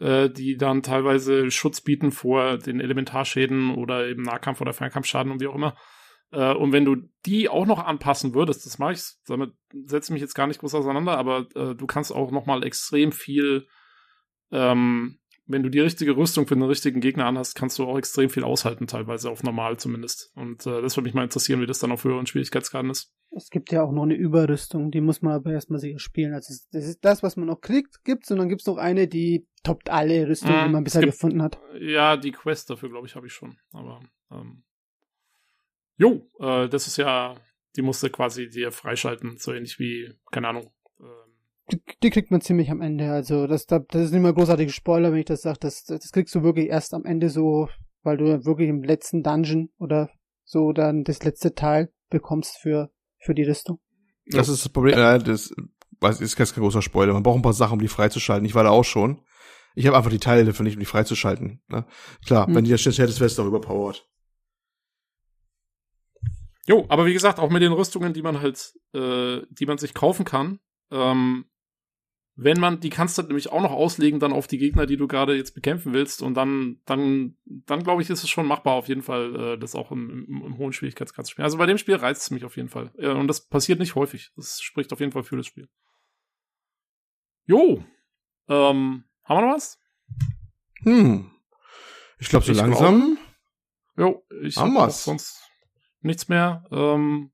äh, 0.01 0.31
die 0.31 0.57
dann 0.57 0.83
teilweise 0.83 1.51
Schutz 1.51 1.81
bieten 1.81 2.11
vor 2.11 2.59
den 2.59 2.81
Elementarschäden 2.81 3.75
oder 3.75 4.09
eben 4.09 4.23
Nahkampf- 4.23 4.61
oder 4.61 4.73
Fernkampfschaden 4.73 5.31
und 5.31 5.41
wie 5.41 5.47
auch 5.47 5.55
immer. 5.55 5.77
Äh, 6.33 6.55
und 6.55 6.73
wenn 6.73 6.85
du 6.85 6.97
die 7.27 7.49
auch 7.49 7.67
noch 7.67 7.85
anpassen 7.85 8.35
würdest, 8.35 8.65
das 8.67 8.79
mache 8.79 8.93
ich, 8.93 9.03
damit 9.27 9.53
setze 9.73 10.11
ich 10.11 10.15
mich 10.15 10.23
jetzt 10.23 10.35
gar 10.35 10.47
nicht 10.47 10.61
groß 10.61 10.75
auseinander, 10.75 11.19
aber 11.19 11.47
äh, 11.55 11.75
du 11.75 11.87
kannst 11.87 12.13
auch 12.15 12.31
noch 12.31 12.47
mal 12.47 12.65
extrem 12.65 13.13
viel, 13.13 13.67
ähm, 14.51 15.19
wenn 15.47 15.63
du 15.63 15.69
die 15.69 15.81
richtige 15.81 16.17
Rüstung 16.17 16.47
für 16.47 16.55
den 16.55 16.63
richtigen 16.63 17.01
Gegner 17.01 17.27
anhast, 17.27 17.57
kannst 17.57 17.79
du 17.79 17.85
auch 17.85 17.99
extrem 17.99 18.31
viel 18.31 18.45
aushalten, 18.45 18.87
teilweise 18.87 19.31
auf 19.31 19.43
normal 19.43 19.79
zumindest. 19.79 20.33
Und 20.35 20.65
äh, 20.67 20.81
das 20.81 20.97
würde 20.97 21.09
mich 21.09 21.15
mal 21.15 21.25
interessieren, 21.25 21.61
wie 21.61 21.67
das 21.67 21.81
dann 21.81 21.93
auf 21.93 22.05
höheren 22.05 22.27
Schwierigkeitsgraden 22.27 22.91
ist. 22.91 23.13
Es 23.33 23.51
gibt 23.51 23.71
ja 23.73 23.83
auch 23.83 23.93
noch 23.93 24.03
eine 24.03 24.15
Überrüstung, 24.15 24.91
die 24.91 25.01
muss 25.01 25.23
man 25.23 25.35
aber 25.35 25.53
erstmal 25.53 25.79
sicher 25.81 25.99
spielen. 25.99 26.35
Also 26.35 26.53
das 26.73 26.85
ist 26.87 27.05
das, 27.05 27.23
was 27.23 27.37
man 27.37 27.47
noch 27.47 27.61
kriegt, 27.61 28.03
gibt's 28.05 28.31
und 28.31 28.39
dann 28.39 28.49
gibt's 28.49 28.67
noch 28.67 28.77
eine, 28.77 29.07
die 29.09 29.47
toppt 29.63 29.89
alle 29.91 30.29
Rüstungen, 30.29 30.59
Mhm, 30.61 30.65
die 30.65 30.71
man 30.73 30.83
es 30.83 30.85
bisher 30.85 31.03
gibt- 31.03 31.13
gefunden 31.15 31.43
hat. 31.43 31.61
Ja, 31.79 32.17
die 32.17 32.33
Quest 32.33 32.71
dafür, 32.71 32.89
glaube 32.91 33.07
ich, 33.07 33.15
habe 33.15 33.27
ich 33.27 33.33
schon. 33.33 33.57
Aber 33.73 34.01
ähm, 34.33 34.63
jo, 35.97 36.27
äh, 36.41 36.69
das 36.69 36.87
ist 36.87 36.97
ja, 36.97 37.37
die 37.77 37.83
musste 37.83 38.11
quasi 38.11 38.49
dir 38.49 38.73
freischalten, 38.73 39.37
so 39.39 39.53
ähnlich 39.53 39.79
wie, 39.79 40.13
keine 40.33 40.49
Ahnung. 40.49 40.71
Ähm, 40.99 41.07
Die, 41.71 41.83
die 42.03 42.11
kriegt 42.11 42.31
man 42.31 42.41
ziemlich 42.41 42.71
am 42.71 42.81
Ende. 42.81 43.11
Also 43.13 43.47
das, 43.47 43.67
das 43.67 43.85
ist 43.95 44.13
nicht 44.13 44.23
mal 44.23 44.35
großartige 44.35 44.73
Spoiler, 44.73 45.13
wenn 45.13 45.21
ich 45.21 45.27
das 45.27 45.43
sage. 45.43 45.59
Das, 45.61 45.85
das 45.85 46.11
kriegst 46.13 46.35
du 46.35 46.43
wirklich 46.43 46.69
erst 46.69 46.95
am 46.95 47.05
Ende 47.05 47.29
so, 47.29 47.69
weil 48.03 48.17
du 48.17 48.25
dann 48.27 48.45
wirklich 48.45 48.69
im 48.69 48.83
letzten 48.83 49.23
Dungeon 49.23 49.71
oder 49.79 50.11
so 50.45 50.73
dann 50.73 51.05
das 51.05 51.23
letzte 51.23 51.55
Teil 51.55 51.93
bekommst 52.09 52.59
für 52.59 52.91
für 53.21 53.35
die 53.35 53.45
Rüstung. 53.45 53.79
Das 54.27 54.49
ist 54.49 54.65
das 54.65 54.73
Problem. 54.73 54.99
Äh, 54.99 55.19
das 55.19 55.55
weiß, 56.01 56.21
ist 56.21 56.37
kein 56.37 56.47
großer 56.47 56.83
Spoiler. 56.83 57.13
Man 57.13 57.23
braucht 57.23 57.39
ein 57.39 57.43
paar 57.43 57.53
Sachen, 57.53 57.75
um 57.75 57.81
die 57.81 57.89
freizuschalten. 57.89 58.45
Ich 58.47 58.55
war 58.55 58.65
da 58.65 58.71
auch 58.71 58.85
schon. 58.85 59.23
Ich 59.75 59.87
habe 59.87 59.97
einfach 59.97 60.11
die 60.11 60.19
Teile 60.19 60.45
dafür 60.45 60.65
nicht, 60.65 60.75
um 60.75 60.81
die 60.81 60.87
freizuschalten. 60.87 61.63
Ne? 61.69 61.87
Klar, 62.27 62.47
Hm. 62.47 62.55
wenn 62.55 62.65
die 62.65 62.71
das 62.71 62.81
schnell 62.81 62.95
hättest, 62.95 63.21
wärst 63.21 63.39
du 63.39 63.43
auch 63.43 63.47
überpowered. 63.47 64.07
Jo, 66.67 66.87
aber 66.89 67.07
wie 67.07 67.13
gesagt, 67.13 67.39
auch 67.39 67.51
mit 67.51 67.63
den 67.63 67.73
Rüstungen, 67.73 68.13
die 68.13 68.23
man 68.23 68.41
halt, 68.41 68.75
äh, 68.95 69.41
die 69.51 69.67
man 69.67 69.79
sich 69.79 69.95
kaufen 69.95 70.25
kann, 70.25 70.61
ähm, 70.91 71.47
wenn 72.37 72.59
man, 72.59 72.81
die 72.81 72.91
kannst 72.91 73.19
du 73.19 73.23
nämlich 73.23 73.53
auch 73.53 73.61
noch 73.61 73.73
auslegen 73.73 74.21
dann 74.21 74.33
auf 74.33 74.47
die 74.47 74.59
Gegner, 74.59 74.87
die 74.87 74.97
du 74.97 75.07
gerade 75.07 75.37
jetzt 75.37 75.55
bekämpfen 75.55 75.93
willst 75.93 76.23
und 76.23 76.35
dann, 76.35 76.81
dann, 76.87 77.37
dann 77.45 77.83
glaube 77.83 78.03
ich, 78.03 78.09
ist 78.09 78.23
es 78.23 78.31
schon 78.31 78.47
machbar 78.47 78.75
auf 78.75 78.89
jeden 78.89 79.03
Fall, 79.03 79.37
äh, 79.37 79.59
das 79.59 79.75
auch 79.75 79.91
im, 79.91 80.27
im, 80.27 80.43
im 80.47 80.59
hohen 80.59 80.73
Schwierigkeitsgrad 80.73 81.27
zu 81.27 81.33
spielen. 81.33 81.45
Also 81.45 81.59
bei 81.59 81.67
dem 81.67 81.79
Spiel 81.79 81.97
reizt 81.97 82.23
es 82.23 82.31
mich 82.31 82.45
auf 82.45 82.57
jeden 82.57 82.69
Fall. 82.69 82.93
Äh, 82.97 83.09
und 83.09 83.29
das 83.29 83.47
passiert 83.47 83.79
nicht 83.79 83.95
häufig. 83.95 84.33
Das 84.37 84.61
spricht 84.63 84.93
auf 84.93 85.01
jeden 85.01 85.13
Fall 85.13 85.23
für 85.23 85.37
das 85.37 85.47
Spiel. 85.47 85.69
Jo, 87.47 87.85
ähm, 88.49 89.05
haben 89.25 89.37
wir 89.37 89.47
noch 89.47 89.55
was? 89.55 89.79
Hm. 90.83 91.31
Ich 92.19 92.29
glaube, 92.29 92.45
so 92.45 92.53
Ich 92.53 92.59
langsam. 92.59 93.19
Jo, 93.97 94.25
ich 94.43 94.57
Haben 94.57 94.79
habe 94.79 94.91
sonst 94.91 95.43
nichts 96.01 96.29
mehr. 96.29 96.65
Ähm, 96.71 97.33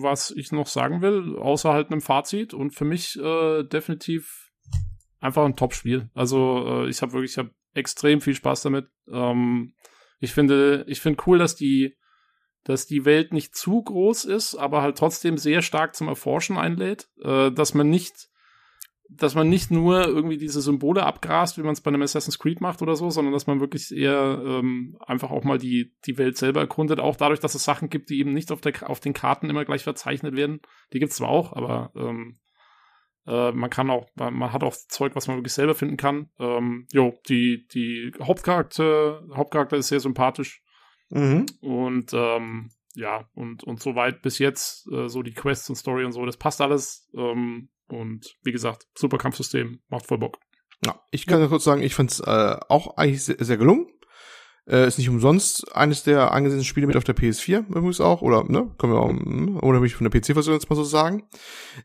was 0.00 0.30
ich 0.30 0.52
noch 0.52 0.66
sagen 0.66 1.02
will, 1.02 1.36
außer 1.36 1.72
halt 1.72 1.90
einem 1.90 2.00
Fazit 2.00 2.54
und 2.54 2.74
für 2.74 2.84
mich 2.84 3.18
äh, 3.18 3.62
definitiv 3.64 4.50
einfach 5.20 5.44
ein 5.44 5.56
Top-Spiel. 5.56 6.10
Also 6.14 6.64
äh, 6.66 6.88
ich 6.88 7.02
habe 7.02 7.12
wirklich, 7.12 7.32
ich 7.32 7.38
habe 7.38 7.50
extrem 7.74 8.20
viel 8.20 8.34
Spaß 8.34 8.62
damit. 8.62 8.88
Ähm, 9.10 9.74
ich 10.18 10.32
finde, 10.32 10.84
ich 10.88 11.00
finde 11.00 11.22
cool, 11.26 11.38
dass 11.38 11.56
die, 11.56 11.96
dass 12.64 12.86
die 12.86 13.04
Welt 13.04 13.32
nicht 13.32 13.54
zu 13.54 13.82
groß 13.82 14.24
ist, 14.24 14.54
aber 14.54 14.82
halt 14.82 14.96
trotzdem 14.96 15.36
sehr 15.36 15.62
stark 15.62 15.94
zum 15.94 16.08
Erforschen 16.08 16.56
einlädt, 16.56 17.08
äh, 17.22 17.50
dass 17.50 17.74
man 17.74 17.90
nicht 17.90 18.28
dass 19.16 19.34
man 19.34 19.48
nicht 19.48 19.70
nur 19.70 20.06
irgendwie 20.06 20.38
diese 20.38 20.60
Symbole 20.60 21.04
abgrast, 21.04 21.58
wie 21.58 21.62
man 21.62 21.72
es 21.72 21.80
bei 21.80 21.88
einem 21.88 22.02
Assassin's 22.02 22.38
Creed 22.38 22.60
macht 22.60 22.82
oder 22.82 22.96
so, 22.96 23.10
sondern 23.10 23.32
dass 23.32 23.46
man 23.46 23.60
wirklich 23.60 23.94
eher 23.94 24.42
ähm, 24.44 24.96
einfach 25.00 25.30
auch 25.30 25.44
mal 25.44 25.58
die, 25.58 25.94
die 26.06 26.18
Welt 26.18 26.36
selber 26.36 26.60
erkundet, 26.60 27.00
auch 27.00 27.16
dadurch, 27.16 27.40
dass 27.40 27.54
es 27.54 27.64
Sachen 27.64 27.90
gibt, 27.90 28.10
die 28.10 28.18
eben 28.18 28.32
nicht 28.32 28.52
auf, 28.52 28.60
der, 28.60 28.88
auf 28.88 29.00
den 29.00 29.12
Karten 29.12 29.50
immer 29.50 29.64
gleich 29.64 29.82
verzeichnet 29.82 30.36
werden. 30.36 30.60
Die 30.92 30.98
gibt's 30.98 31.16
zwar 31.16 31.28
auch, 31.28 31.52
aber 31.52 31.92
ähm, 31.96 32.38
äh, 33.26 33.52
man 33.52 33.70
kann 33.70 33.90
auch, 33.90 34.06
man 34.14 34.34
man 34.34 34.52
hat 34.52 34.62
auch 34.62 34.74
Zeug, 34.88 35.14
was 35.14 35.28
man 35.28 35.36
wirklich 35.36 35.52
selber 35.52 35.74
finden 35.74 35.96
kann. 35.96 36.30
Ähm, 36.38 36.86
jo, 36.92 37.14
die, 37.28 37.66
die 37.72 38.12
Hauptcharakter, 38.20 39.22
Hauptcharakter 39.34 39.76
ist 39.76 39.88
sehr 39.88 40.00
sympathisch 40.00 40.62
Mhm. 41.12 41.44
und 41.60 42.14
ähm, 42.14 42.70
ja, 42.94 43.28
und, 43.34 43.64
und 43.64 43.80
soweit 43.80 44.22
bis 44.22 44.38
jetzt, 44.38 44.90
äh, 44.90 45.08
so 45.08 45.22
die 45.22 45.34
Quests 45.34 45.68
und 45.68 45.76
Story 45.76 46.04
und 46.04 46.12
so, 46.12 46.24
das 46.24 46.36
passt 46.36 46.60
alles. 46.60 47.10
Ähm, 47.14 47.68
und 47.92 48.36
wie 48.42 48.52
gesagt, 48.52 48.86
super 48.96 49.18
Kampfsystem, 49.18 49.80
macht 49.88 50.06
voll 50.06 50.18
Bock. 50.18 50.38
Ja, 50.84 51.00
ich 51.10 51.26
kann 51.26 51.40
ja 51.40 51.46
kurz 51.46 51.64
sagen, 51.64 51.82
ich 51.82 51.94
fand's 51.94 52.20
äh, 52.20 52.56
auch 52.68 52.96
eigentlich 52.96 53.24
sehr, 53.24 53.36
sehr 53.38 53.56
gelungen. 53.56 53.86
Äh, 54.68 54.86
ist 54.86 54.98
nicht 54.98 55.08
umsonst 55.08 55.74
eines 55.74 56.04
der 56.04 56.30
angesehenen 56.32 56.64
Spiele 56.64 56.86
mit 56.86 56.96
auf 56.96 57.02
der 57.02 57.16
PS4 57.16 57.66
übrigens 57.68 58.00
auch, 58.00 58.22
oder, 58.22 58.44
ne, 58.44 58.72
können 58.78 58.92
wir 58.92 59.00
auch, 59.00 59.08
hm, 59.10 59.56
unabhängig 59.56 59.96
von 59.96 60.08
der 60.08 60.20
PC-Version 60.20 60.54
jetzt 60.54 60.70
mal 60.70 60.76
so 60.76 60.84
sagen. 60.84 61.24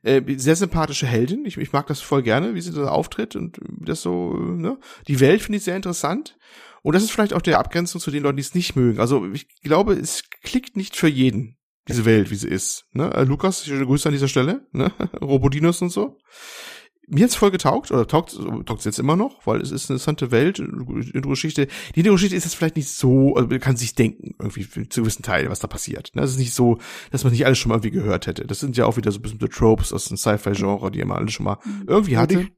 Äh, 0.03 0.21
sehr 0.37 0.55
sympathische 0.55 1.07
Heldin, 1.07 1.45
ich, 1.45 1.57
ich 1.57 1.73
mag 1.73 1.87
das 1.87 2.01
voll 2.01 2.21
gerne, 2.21 2.53
wie 2.53 2.61
sie 2.61 2.71
da 2.71 2.89
auftritt 2.89 3.35
und 3.35 3.59
wie 3.61 3.85
das 3.85 4.01
so, 4.01 4.35
äh, 4.35 4.61
ne. 4.61 4.79
Die 5.07 5.19
Welt 5.19 5.41
finde 5.41 5.57
ich 5.57 5.63
sehr 5.63 5.75
interessant. 5.75 6.37
Und 6.83 6.93
das 6.93 7.03
ist 7.03 7.11
vielleicht 7.11 7.33
auch 7.33 7.41
der 7.41 7.59
Abgrenzung 7.59 7.99
zu 7.99 8.11
den 8.11 8.23
Leuten, 8.23 8.37
die 8.37 8.41
es 8.43 8.53
nicht 8.55 8.75
mögen. 8.75 8.99
Also 8.99 9.25
ich 9.33 9.47
glaube, 9.61 9.93
es 9.93 10.23
klickt 10.43 10.77
nicht 10.77 10.95
für 10.95 11.07
jeden, 11.09 11.56
diese 11.87 12.05
Welt, 12.05 12.31
wie 12.31 12.35
sie 12.35 12.47
ist. 12.49 12.85
Ne? 12.91 13.13
Äh, 13.13 13.23
Lukas, 13.23 13.65
schöne 13.65 13.85
Grüße 13.85 14.09
an 14.09 14.13
dieser 14.13 14.27
Stelle, 14.27 14.67
ne? 14.71 14.91
Robodinos 15.21 15.81
und 15.81 15.89
so 15.89 16.17
mir 17.09 17.23
hat's 17.23 17.35
voll 17.35 17.51
getaugt, 17.51 17.89
oder 17.91 18.05
taugt 18.05 18.37
taugt 18.65 18.85
jetzt 18.85 18.99
immer 18.99 19.15
noch, 19.15 19.47
weil 19.47 19.61
es 19.61 19.71
ist 19.71 19.89
eine 19.89 19.95
interessante 19.95 20.29
Welt, 20.31 20.59
eine 20.59 21.21
Geschichte. 21.21 21.67
Die 21.95 22.03
Geschichte 22.03 22.35
ist 22.35 22.43
jetzt 22.43 22.55
vielleicht 22.55 22.75
nicht 22.75 22.89
so, 22.89 23.33
also 23.35 23.47
man 23.47 23.59
kann 23.61 23.77
sich 23.77 23.95
denken, 23.95 24.35
irgendwie 24.39 24.67
zu 24.89 25.01
gewissen 25.01 25.23
Teilen, 25.23 25.49
was 25.49 25.59
da 25.59 25.67
passiert. 25.67 26.11
Ne? 26.15 26.23
Es 26.23 26.31
ist 26.31 26.37
nicht 26.39 26.53
so, 26.53 26.79
dass 27.11 27.23
man 27.23 27.31
nicht 27.31 27.45
alles 27.45 27.57
schon 27.57 27.69
mal 27.69 27.75
irgendwie 27.75 27.91
gehört 27.91 28.27
hätte. 28.27 28.45
Das 28.45 28.59
sind 28.59 28.75
ja 28.75 28.85
auch 28.85 28.97
wieder 28.97 29.11
so 29.11 29.21
bestimmte 29.21 29.47
Tropes 29.47 29.93
aus 29.93 30.05
dem 30.05 30.17
Sci-Fi-Genre, 30.17 30.91
die 30.91 31.03
man 31.05 31.17
alle 31.17 31.29
schon 31.29 31.45
mal 31.45 31.57
irgendwie 31.87 32.11
Würde 32.11 32.19
hatte. 32.21 32.41
ich, 32.41 32.51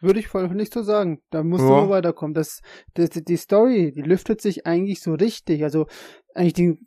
würde 0.00 0.20
ich 0.20 0.28
voll 0.28 0.48
nicht 0.54 0.72
so 0.72 0.82
sagen. 0.82 1.20
Da 1.30 1.42
musst 1.42 1.64
Ja. 1.64 1.68
du 1.68 1.74
nur 1.74 1.88
weiterkommen. 1.90 2.34
Das, 2.34 2.60
das, 2.94 3.10
die 3.10 3.36
Story, 3.36 3.92
die 3.92 4.02
lüftet 4.02 4.40
sich 4.40 4.66
eigentlich 4.66 5.00
so 5.00 5.14
richtig. 5.14 5.64
Also 5.64 5.86
eigentlich 6.36 6.52
die, 6.54 6.78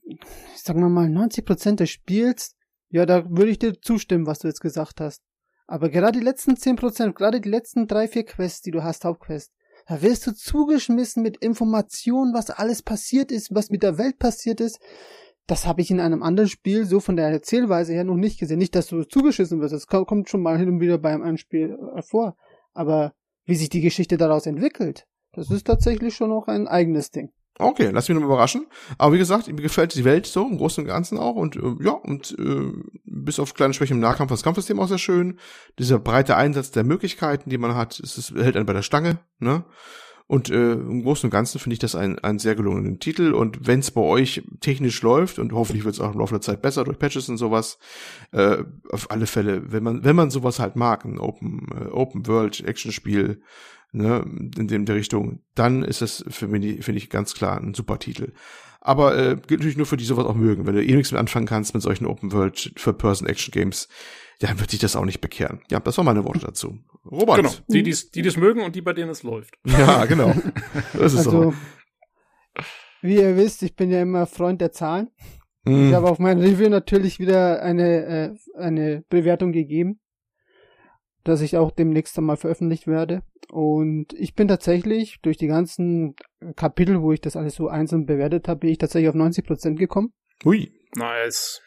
sagen 0.55 0.79
wir 0.81 0.89
mal, 0.89 1.09
90 1.09 1.45
Prozent 1.45 1.79
des 1.79 1.89
Spiels, 1.89 2.55
ja, 2.89 3.05
da 3.05 3.29
würde 3.29 3.51
ich 3.51 3.59
dir 3.59 3.73
zustimmen, 3.81 4.25
was 4.25 4.39
du 4.39 4.47
jetzt 4.47 4.61
gesagt 4.61 4.99
hast. 5.01 5.21
Aber 5.67 5.89
gerade 5.89 6.17
die 6.19 6.25
letzten 6.25 6.55
10 6.55 6.75
Prozent, 6.77 7.15
gerade 7.15 7.39
die 7.41 7.49
letzten 7.49 7.87
drei, 7.87 8.07
vier 8.07 8.25
Quests, 8.25 8.61
die 8.61 8.71
du 8.71 8.83
hast, 8.83 9.05
Hauptquests, 9.05 9.53
da 9.87 10.01
wirst 10.01 10.25
du 10.27 10.33
zugeschmissen 10.33 11.23
mit 11.23 11.37
Informationen, 11.37 12.33
was 12.33 12.49
alles 12.49 12.81
passiert 12.81 13.31
ist, 13.31 13.53
was 13.53 13.69
mit 13.69 13.83
der 13.83 13.97
Welt 13.97 14.19
passiert 14.19 14.61
ist. 14.61 14.79
Das 15.47 15.65
habe 15.65 15.81
ich 15.81 15.89
in 15.89 15.99
einem 15.99 16.21
anderen 16.21 16.49
Spiel 16.49 16.85
so 16.85 16.99
von 16.99 17.15
der 17.15 17.27
Erzählweise 17.29 17.93
her 17.93 18.03
noch 18.03 18.17
nicht 18.17 18.39
gesehen. 18.39 18.59
Nicht, 18.59 18.75
dass 18.75 18.87
du 18.87 19.03
zugeschissen 19.03 19.59
wirst. 19.61 19.73
Das 19.73 19.87
ko- 19.87 20.05
kommt 20.05 20.29
schon 20.29 20.41
mal 20.43 20.57
hin 20.59 20.69
und 20.69 20.79
wieder 20.79 20.97
bei 20.99 21.13
einem 21.13 21.37
Spiel 21.37 21.75
äh, 21.95 22.01
vor. 22.03 22.35
Aber 22.73 23.13
wie 23.45 23.55
sich 23.55 23.69
die 23.69 23.81
Geschichte 23.81 24.17
daraus 24.17 24.45
entwickelt, 24.45 25.05
das 25.33 25.49
ist 25.49 25.65
tatsächlich 25.65 26.15
schon 26.15 26.29
noch 26.29 26.47
ein 26.47 26.67
eigenes 26.67 27.09
Ding. 27.09 27.31
Okay, 27.61 27.89
lass 27.91 28.07
mich 28.07 28.15
noch 28.15 28.21
mal 28.21 28.27
überraschen. 28.27 28.67
Aber 28.97 29.13
wie 29.13 29.17
gesagt, 29.17 29.47
mir 29.47 29.61
gefällt 29.61 29.93
die 29.93 30.05
Welt 30.05 30.25
so 30.25 30.47
im 30.47 30.57
Großen 30.57 30.81
und 30.81 30.87
Ganzen 30.87 31.17
auch 31.17 31.35
und 31.35 31.57
äh, 31.57 31.75
ja, 31.83 31.91
und 31.91 32.33
äh, 32.39 32.71
bis 33.03 33.37
auf 33.37 33.53
kleine 33.53 33.73
Schwächen 33.73 33.97
im 33.97 33.99
Nahkampf 33.99 34.31
das 34.31 34.43
Kampfsystem 34.43 34.79
auch 34.79 34.87
sehr 34.87 34.97
schön. 34.97 35.37
Dieser 35.77 35.99
breite 35.99 36.37
Einsatz 36.37 36.71
der 36.71 36.85
Möglichkeiten, 36.85 37.49
die 37.49 37.57
man 37.57 37.75
hat, 37.75 37.99
es 37.99 38.17
ist, 38.17 38.31
hält 38.31 38.55
einen 38.55 38.65
bei 38.65 38.73
der 38.73 38.81
Stange, 38.81 39.19
ne? 39.39 39.65
Und 40.25 40.51
äh, 40.51 40.73
im 40.73 41.01
Großen 41.01 41.25
und 41.25 41.31
Ganzen 41.31 41.57
finde 41.57 41.73
ich 41.73 41.79
das 41.79 41.95
ein, 41.95 42.19
ein 42.19 42.37
sehr 42.37 42.53
gelungenen 42.53 42.99
Titel. 42.99 43.33
Und 43.33 43.65
wenn 43.65 43.79
es 43.79 43.89
bei 43.89 44.01
euch 44.01 44.43
technisch 44.59 45.01
läuft, 45.01 45.39
und 45.39 45.53
hoffentlich 45.53 45.85
wird 45.85 45.95
es 45.95 45.99
auch 45.99 46.13
im 46.13 46.19
Laufe 46.19 46.35
der 46.35 46.41
Zeit 46.41 46.61
besser 46.61 46.83
durch 46.83 46.99
Patches 46.99 47.29
und 47.29 47.37
sowas, 47.37 47.79
äh, 48.31 48.57
auf 48.91 49.09
alle 49.09 49.25
Fälle, 49.25 49.71
wenn 49.71 49.81
man, 49.81 50.03
wenn 50.03 50.15
man 50.15 50.29
sowas 50.29 50.59
halt 50.59 50.75
mag, 50.75 51.03
ein 51.03 51.17
Open, 51.17 51.67
äh, 51.75 51.89
Open 51.89 52.27
World 52.27 52.63
Action-Spiel, 52.63 53.41
ne, 53.91 54.23
in 54.57 54.67
dem 54.67 54.85
der 54.85 54.95
Richtung, 54.95 55.41
dann 55.55 55.83
ist 55.83 56.01
das 56.01 56.23
für 56.27 56.47
mich, 56.47 56.83
finde 56.83 56.97
ich, 56.99 57.09
ganz 57.09 57.33
klar 57.33 57.59
ein 57.59 57.73
super 57.73 57.99
Titel. 57.99 58.33
Aber 58.81 59.17
äh, 59.17 59.35
gilt 59.35 59.59
natürlich 59.59 59.77
nur 59.77 59.85
für 59.85 59.97
die 59.97 60.05
sowas 60.05 60.25
auch 60.25 60.35
mögen. 60.35 60.65
Wenn 60.65 60.75
du 60.75 60.83
eh 60.83 60.95
nichts 60.95 61.11
mit 61.11 61.19
anfangen 61.19 61.45
kannst 61.47 61.73
mit 61.73 61.83
solchen 61.83 62.05
Open 62.05 62.31
World 62.31 62.71
First-Person 62.77 63.27
Action 63.27 63.51
Games, 63.51 63.89
dann 64.39 64.57
wird 64.59 64.71
sich 64.71 64.79
das 64.79 64.95
auch 64.95 65.03
nicht 65.03 65.19
bekehren. 65.19 65.59
Ja, 65.69 65.81
das 65.81 65.97
waren 65.97 66.05
meine 66.05 66.23
Worte 66.23 66.39
dazu. 66.39 66.79
Robert. 67.05 67.35
Genau, 67.37 67.51
die, 67.67 67.83
die's, 67.83 68.09
die 68.11 68.21
das 68.21 68.37
mögen 68.37 68.61
und 68.61 68.75
die, 68.75 68.81
bei 68.81 68.93
denen 68.93 69.09
es 69.09 69.23
läuft. 69.23 69.55
Ja, 69.65 70.05
genau. 70.05 70.33
Das 70.93 71.11
ist 71.13 71.17
Also, 71.27 71.51
so. 71.51 71.53
wie 73.01 73.15
ihr 73.15 73.35
wisst, 73.35 73.63
ich 73.63 73.75
bin 73.75 73.91
ja 73.91 74.01
immer 74.01 74.25
Freund 74.25 74.61
der 74.61 74.71
Zahlen. 74.71 75.09
Ich 75.65 75.71
Mhm. 75.73 75.93
habe 75.93 76.09
auf 76.09 76.19
mein 76.19 76.39
Review 76.39 76.69
natürlich 76.69 77.19
wieder 77.19 77.61
eine, 77.61 78.05
äh, 78.05 78.35
eine 78.57 79.03
Bewertung 79.09 79.51
gegeben, 79.51 79.99
dass 81.23 81.41
ich 81.41 81.57
auch 81.57 81.71
demnächst 81.71 82.17
einmal 82.17 82.37
veröffentlicht 82.37 82.87
werde. 82.87 83.23
Und 83.51 84.13
ich 84.13 84.35
bin 84.35 84.47
tatsächlich 84.47 85.19
durch 85.21 85.37
die 85.37 85.47
ganzen 85.47 86.15
Kapitel, 86.55 87.01
wo 87.01 87.11
ich 87.11 87.21
das 87.21 87.35
alles 87.35 87.55
so 87.55 87.67
einzeln 87.67 88.05
bewertet 88.05 88.47
habe, 88.47 88.61
bin 88.61 88.69
ich 88.69 88.77
tatsächlich 88.77 89.09
auf 89.09 89.15
90% 89.15 89.75
gekommen. 89.75 90.13
Hui. 90.43 90.71
Nice. 90.95 91.61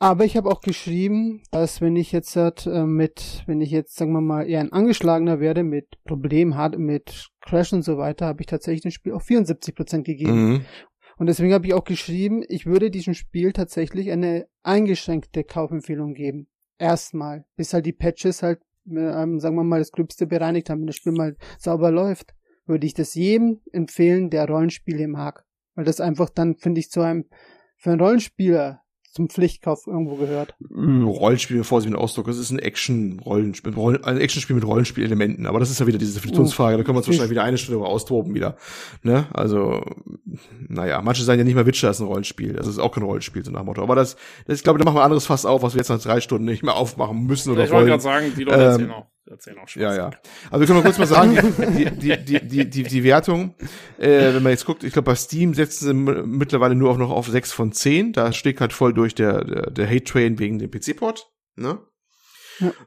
Aber 0.00 0.24
ich 0.24 0.36
habe 0.36 0.48
auch 0.48 0.60
geschrieben, 0.60 1.42
dass 1.50 1.80
wenn 1.80 1.96
ich 1.96 2.12
jetzt 2.12 2.36
halt, 2.36 2.66
äh, 2.66 2.84
mit, 2.84 3.42
wenn 3.46 3.60
ich 3.60 3.70
jetzt, 3.70 3.96
sagen 3.96 4.12
wir 4.12 4.20
mal, 4.20 4.48
eher 4.48 4.60
ein 4.60 4.72
Angeschlagener 4.72 5.40
werde 5.40 5.64
mit 5.64 5.86
Problemen 6.04 6.56
hat, 6.56 6.78
mit 6.78 7.30
Crash 7.40 7.72
und 7.72 7.82
so 7.82 7.98
weiter, 7.98 8.26
habe 8.26 8.40
ich 8.40 8.46
tatsächlich 8.46 8.82
dem 8.82 8.92
Spiel 8.92 9.12
auf 9.12 9.24
74% 9.24 10.02
gegeben. 10.02 10.50
Mhm. 10.50 10.64
Und 11.16 11.26
deswegen 11.26 11.52
habe 11.52 11.66
ich 11.66 11.74
auch 11.74 11.84
geschrieben, 11.84 12.44
ich 12.48 12.64
würde 12.64 12.92
diesem 12.92 13.14
Spiel 13.14 13.52
tatsächlich 13.52 14.12
eine 14.12 14.46
eingeschränkte 14.62 15.42
Kaufempfehlung 15.42 16.14
geben. 16.14 16.46
Erstmal, 16.78 17.44
bis 17.56 17.74
halt 17.74 17.86
die 17.86 17.92
Patches 17.92 18.42
halt, 18.42 18.60
ähm, 18.86 19.40
sagen 19.40 19.56
wir 19.56 19.64
mal, 19.64 19.80
das 19.80 19.92
Gröbste 19.92 20.26
bereinigt 20.26 20.70
haben, 20.70 20.80
wenn 20.80 20.86
das 20.86 20.96
Spiel 20.96 21.12
mal 21.12 21.36
sauber 21.58 21.90
läuft, 21.90 22.34
würde 22.66 22.86
ich 22.86 22.94
das 22.94 23.14
jedem 23.14 23.60
empfehlen, 23.72 24.30
der 24.30 24.46
Rollenspiele 24.46 25.08
mag. 25.08 25.44
Weil 25.74 25.84
das 25.84 26.00
einfach 26.00 26.30
dann, 26.30 26.56
finde 26.56 26.80
ich, 26.80 26.90
zu 26.90 27.00
einem, 27.00 27.26
für 27.76 27.90
einen 27.90 28.00
Rollenspieler 28.00 28.82
zum 29.12 29.28
Pflichtkauf 29.28 29.86
irgendwo 29.86 30.16
gehört. 30.16 30.54
Äh, 30.60 31.02
Rollenspiel, 31.02 31.58
bevor 31.58 31.80
sie 31.80 31.88
mit 31.88 31.98
Ausdruck, 31.98 32.26
das 32.26 32.38
ist 32.38 32.50
ein 32.50 32.58
Action-Rollenspiel, 32.58 33.74
Rollen, 33.74 34.04
ein 34.04 34.18
Actionspiel 34.18 34.54
mit 34.56 34.66
Rollenspielelementen, 34.66 35.46
aber 35.46 35.60
das 35.60 35.70
ist 35.70 35.80
ja 35.80 35.86
wieder 35.86 35.98
diese 35.98 36.14
Definitionsfrage, 36.14 36.76
da 36.76 36.82
können 36.82 36.96
wir 36.96 36.98
uns 36.98 37.08
wahrscheinlich 37.08 37.30
wieder 37.30 37.42
eine 37.42 37.58
Stunde 37.58 37.78
über 37.78 37.88
austoben 37.88 38.34
wieder, 38.34 38.56
ne, 39.02 39.26
also, 39.32 39.82
naja, 40.68 41.00
manche 41.02 41.22
sagen 41.24 41.38
ja 41.38 41.44
nicht 41.44 41.54
mal 41.54 41.66
Witcher 41.66 41.90
ist 41.90 42.00
ein 42.00 42.06
Rollenspiel, 42.06 42.52
das 42.52 42.66
ist 42.66 42.78
auch 42.78 42.92
kein 42.92 43.04
Rollenspiel, 43.04 43.44
so 43.44 43.50
nach 43.50 43.60
dem 43.60 43.66
Motto, 43.66 43.82
aber 43.82 43.94
das, 43.94 44.16
das 44.46 44.58
ich 44.58 44.64
glaube, 44.64 44.78
da 44.78 44.84
machen 44.84 44.96
wir 44.96 45.00
ein 45.00 45.06
anderes 45.06 45.26
Fass 45.26 45.46
auf, 45.46 45.62
was 45.62 45.74
wir 45.74 45.78
jetzt 45.78 45.88
nach 45.88 46.00
drei 46.00 46.20
Stunden 46.20 46.44
nicht 46.44 46.62
mehr 46.62 46.76
aufmachen 46.76 47.26
müssen 47.26 47.52
oder 47.52 47.64
ich 47.64 47.70
wollte 47.70 47.90
wollen. 47.90 48.00
gerade 48.00 48.02
sagen, 48.02 48.32
die 48.36 48.44
Leute 48.44 48.82
Ähm, 48.82 48.90
auch, 48.90 49.06
erzählen 49.28 49.58
auch 49.58 49.68
Spaß. 49.68 49.82
Ja, 49.82 49.94
ja. 49.94 50.10
Also 50.50 50.60
wir 50.60 50.66
können 50.66 50.78
mal 50.78 50.84
kurz 50.84 50.98
mal 50.98 51.06
sagen, 51.06 51.36
die, 51.76 51.84
die, 51.90 52.24
die, 52.24 52.40
die, 52.48 52.70
die, 52.70 52.82
die 52.82 53.04
Wertung, 53.04 53.54
äh, 53.98 54.34
wenn 54.34 54.42
man 54.42 54.50
jetzt 54.52 54.64
guckt, 54.66 54.84
ich 54.84 54.92
glaube 54.92 55.06
bei 55.06 55.14
Steam 55.14 55.54
setzen 55.54 55.86
sie 55.86 55.94
mittlerweile 55.94 56.74
nur 56.74 56.90
auch 56.90 56.98
noch 56.98 57.10
auf 57.10 57.28
6 57.28 57.52
von 57.52 57.72
10. 57.72 58.12
Da 58.12 58.32
steht 58.32 58.60
halt 58.60 58.72
voll 58.72 58.92
durch 58.94 59.14
der, 59.14 59.44
der, 59.44 59.70
der 59.70 59.88
Hate-Train 59.88 60.38
wegen 60.38 60.58
dem 60.58 60.70
PC-Port. 60.70 61.30
Ne? 61.56 61.78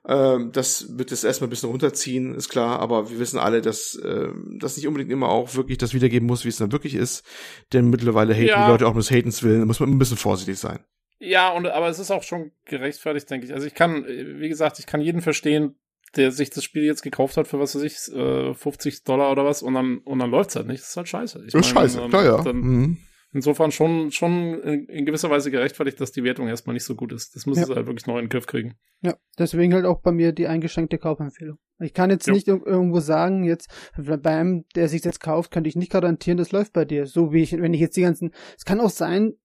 Ähm, 0.05 0.51
das 0.51 0.97
wird 0.97 1.11
es 1.11 1.23
erstmal 1.23 1.47
ein 1.47 1.51
bisschen 1.51 1.69
runterziehen, 1.69 2.35
ist 2.35 2.49
klar, 2.49 2.79
aber 2.79 3.09
wir 3.09 3.19
wissen 3.19 3.39
alle, 3.39 3.61
dass 3.61 3.99
ähm, 4.03 4.57
das 4.59 4.75
nicht 4.75 4.87
unbedingt 4.87 5.11
immer 5.11 5.29
auch 5.29 5.55
wirklich 5.55 5.77
das 5.77 5.93
wiedergeben 5.93 6.27
muss, 6.27 6.43
wie 6.43 6.49
es 6.49 6.57
dann 6.57 6.71
wirklich 6.73 6.93
ist. 6.95 7.23
Denn 7.71 7.89
mittlerweile 7.89 8.33
haten 8.33 8.47
Ja. 8.47 8.65
die 8.65 8.71
Leute 8.71 8.85
auch 8.87 8.93
nur 8.93 9.01
des 9.01 9.11
Hatens 9.11 9.43
willen, 9.43 9.59
da 9.61 9.65
muss 9.65 9.79
man 9.79 9.89
ein 9.89 9.97
bisschen 9.97 10.17
vorsichtig 10.17 10.59
sein. 10.59 10.79
Ja, 11.19 11.49
und 11.51 11.67
aber 11.67 11.87
es 11.87 11.99
ist 11.99 12.11
auch 12.11 12.23
schon 12.23 12.51
gerechtfertigt, 12.65 13.29
denke 13.29 13.45
ich. 13.45 13.53
Also 13.53 13.67
ich 13.67 13.75
kann, 13.75 14.03
äh, 14.05 14.39
wie 14.39 14.49
gesagt, 14.49 14.79
ich 14.79 14.87
kann 14.87 15.01
jeden 15.01 15.21
verstehen, 15.21 15.75
der 16.15 16.31
sich 16.31 16.49
das 16.49 16.63
Spiel 16.63 16.83
jetzt 16.83 17.01
gekauft 17.03 17.37
hat 17.37 17.47
für 17.47 17.59
was 17.59 17.75
weiß 17.75 17.83
ich, 17.83 18.13
äh, 18.15 18.53
50 18.53 19.03
Dollar 19.03 19.31
oder 19.31 19.45
was 19.45 19.61
und 19.61 19.73
dann 19.73 19.99
und 19.99 20.19
dann 20.19 20.29
läuft's 20.31 20.55
halt 20.55 20.67
nicht. 20.67 20.81
Das 20.81 20.89
ist 20.89 20.97
halt 20.97 21.07
scheiße. 21.07 21.43
Ich 21.45 21.53
Das 21.53 21.65
ist 21.67 21.73
meine, 21.75 21.87
scheiße, 21.89 22.01
ähm, 22.01 22.09
klar, 22.09 22.23
ja. 22.25 22.41
Dann, 22.43 22.57
Mhm. 22.57 22.97
Insofern 23.33 23.71
schon 23.71 24.11
schon 24.11 24.59
in, 24.61 24.85
in 24.87 25.05
gewisser 25.05 25.29
Weise 25.29 25.51
gerechtfertigt, 25.51 26.01
dass 26.01 26.11
die 26.11 26.25
Wertung 26.25 26.49
erstmal 26.49 26.73
nicht 26.73 26.83
so 26.83 26.95
gut 26.95 27.13
ist. 27.13 27.33
Das 27.33 27.45
müssen 27.45 27.61
Ja. 27.61 27.65
sie 27.67 27.75
halt 27.75 27.87
wirklich 27.87 28.05
noch 28.05 28.15
in 28.17 28.25
den 28.25 28.29
Griff 28.29 28.45
kriegen. 28.45 28.75
Ja, 28.99 29.15
deswegen 29.39 29.73
halt 29.73 29.85
auch 29.85 30.01
bei 30.01 30.11
mir 30.11 30.33
die 30.33 30.47
eingeschränkte 30.47 30.97
Kaufempfehlung. 30.97 31.57
Ich 31.79 31.93
kann 31.93 32.09
jetzt 32.09 32.27
Jo. 32.27 32.33
nicht 32.33 32.49
ir- 32.49 32.65
irgendwo 32.65 32.99
sagen, 32.99 33.45
jetzt 33.45 33.69
bei 33.95 34.31
einem, 34.35 34.65
der 34.75 34.89
sich 34.89 35.01
jetzt 35.05 35.21
kauft, 35.21 35.49
könnte 35.51 35.69
ich 35.69 35.77
nicht 35.77 35.93
garantieren, 35.93 36.37
das 36.37 36.51
läuft 36.51 36.73
bei 36.73 36.83
dir. 36.83 37.05
So 37.05 37.31
wie 37.31 37.41
ich, 37.41 37.53
wenn 37.53 37.73
ich 37.73 37.79
jetzt 37.79 37.95
die 37.95 38.01
ganzen, 38.01 38.33
es 38.57 38.65
kann 38.65 38.81
auch 38.81 38.89
sein, 38.89 39.35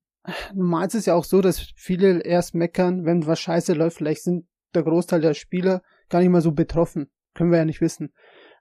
normal 0.53 0.89
ist 0.89 0.95
es 0.97 1.07
ja 1.07 1.15
auch 1.15 1.25
so, 1.25 1.41
dass 1.41 1.61
viele 1.77 2.25
erst 2.25 2.57
meckern, 2.57 3.05
wenn 3.05 3.25
was 3.27 3.39
scheiße 3.39 3.75
läuft, 3.75 3.99
vielleicht 3.99 4.25
sind 4.25 4.47
der 4.75 4.83
Großteil 4.83 5.21
der 5.21 5.35
Spieler 5.35 5.83
gar 6.09 6.21
nicht 6.21 6.31
mal 6.31 6.43
so 6.43 6.53
betroffen. 6.53 7.11
Können 7.35 7.51
wir 7.51 7.59
ja 7.59 7.65
nicht 7.65 7.81
wissen. 7.81 8.13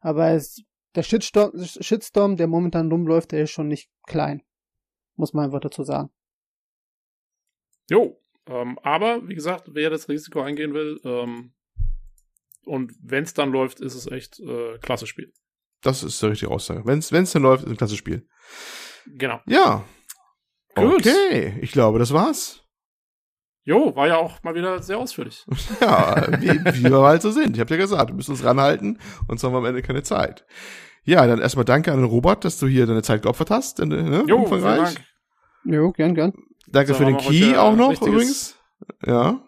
Aber 0.01 0.32
es, 0.32 0.64
der 0.95 1.03
Shitstorm, 1.03 1.51
Shitstorm, 1.57 2.35
der 2.35 2.48
momentan 2.48 2.91
rumläuft, 2.91 3.32
der 3.32 3.43
ist 3.43 3.51
schon 3.51 3.67
nicht 3.67 3.90
klein. 4.03 4.43
Muss 5.15 5.33
man 5.33 5.45
einfach 5.45 5.61
dazu 5.61 5.83
sagen. 5.83 6.09
Jo, 7.90 8.22
ähm, 8.48 8.77
aber 8.80 9.27
wie 9.27 9.35
gesagt, 9.35 9.69
wer 9.74 9.90
das 9.90 10.09
Risiko 10.09 10.41
eingehen 10.41 10.74
will, 10.74 10.99
ähm, 11.03 11.53
und 12.65 12.93
wenn's 13.01 13.33
dann 13.33 13.51
läuft, 13.51 13.80
ist 13.80 13.95
es 13.95 14.07
echt 14.07 14.40
äh, 14.40 14.77
klasse 14.80 15.07
Spiel. 15.07 15.32
Das 15.82 16.03
ist 16.03 16.22
die 16.22 16.27
richtige 16.27 16.51
Aussage. 16.51 16.85
Wenn 16.85 16.99
es 16.99 17.32
dann 17.32 17.43
läuft, 17.43 17.64
ist 17.64 17.69
ein 17.69 17.77
klasse 17.77 17.95
Spiel. 17.95 18.27
Genau. 19.06 19.40
Ja. 19.45 19.85
Gut. 20.74 21.06
Okay, 21.06 21.59
ich 21.61 21.72
glaube, 21.72 21.99
das 21.99 22.11
war's. 22.11 22.65
Jo, 23.68 23.95
war 23.95 24.08
ja 24.08 24.18
auch 24.18 24.44
mal 24.44 24.53
wieder 24.53 24.82
sehr 24.82 25.00
ausführlich. 25.00 25.45
Ja, 25.82 26.27
wie, 26.40 26.50
wie 26.50 26.84
wir 26.84 27.02
halt 27.02 27.22
so 27.24 27.32
sind. 27.32 27.56
Ich 27.58 27.60
habe 27.60 27.74
ja 27.74 27.82
gesagt, 27.82 28.10
wir 28.10 28.16
müssen 28.16 28.32
uns 28.32 28.44
ranhalten, 28.44 29.00
sonst 29.27 29.44
haben 29.44 29.53
wir 29.53 29.58
am 29.58 29.66
Ende 29.66 29.82
keine 29.82 30.03
Zeit. 30.03 30.45
Ja, 31.03 31.26
dann 31.27 31.40
erstmal 31.40 31.66
danke 31.66 31.92
an 31.92 31.98
den 31.98 32.06
Robert, 32.06 32.45
dass 32.45 32.60
du 32.60 32.68
hier 32.68 32.85
deine 32.85 33.02
Zeit 33.02 33.24
geopfert 33.24 33.50
hast. 33.50 33.80
Ne, 33.80 34.24
Jo, 34.27 34.38
umfangreich. 34.38 34.95
Dank. 34.95 35.06
Jo, 35.66 35.92
gern, 35.92 36.14
gern. 36.16 36.34
Danke 36.68 36.94
So, 36.94 37.00
für 37.00 37.06
den 37.06 37.16
wir 37.16 37.22
Key 37.22 37.58
auch 37.58 37.76
noch 37.76 38.00
übrigens. 38.02 38.56
Ja. 39.06 39.40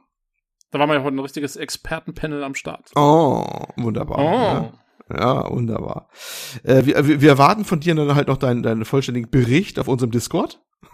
Da 0.72 0.80
war 0.80 0.88
mal 0.88 0.98
ja 0.98 1.04
heute 1.04 1.16
ein 1.16 1.20
richtiges 1.20 1.56
Expertenpanel 1.56 2.44
am 2.44 2.56
Start. 2.56 2.92
Oh, 2.96 3.46
wunderbar. 3.78 4.18
Oh. 4.18 4.22
Ja, 4.24 4.74
wunderbar. 5.10 6.10
Äh, 6.64 6.86
wir, 6.86 7.22
wir 7.22 7.30
erwarten 7.30 7.66
von 7.66 7.80
dir 7.80 7.96
dann 7.96 8.16
halt 8.16 8.28
noch 8.28 8.38
deinen, 8.38 8.64
deinen 8.64 8.86
vollständigen 8.86 9.30
Bericht 9.30 9.80
auf 9.80 9.88
unserem 9.88 10.12
Discord. 10.12 10.62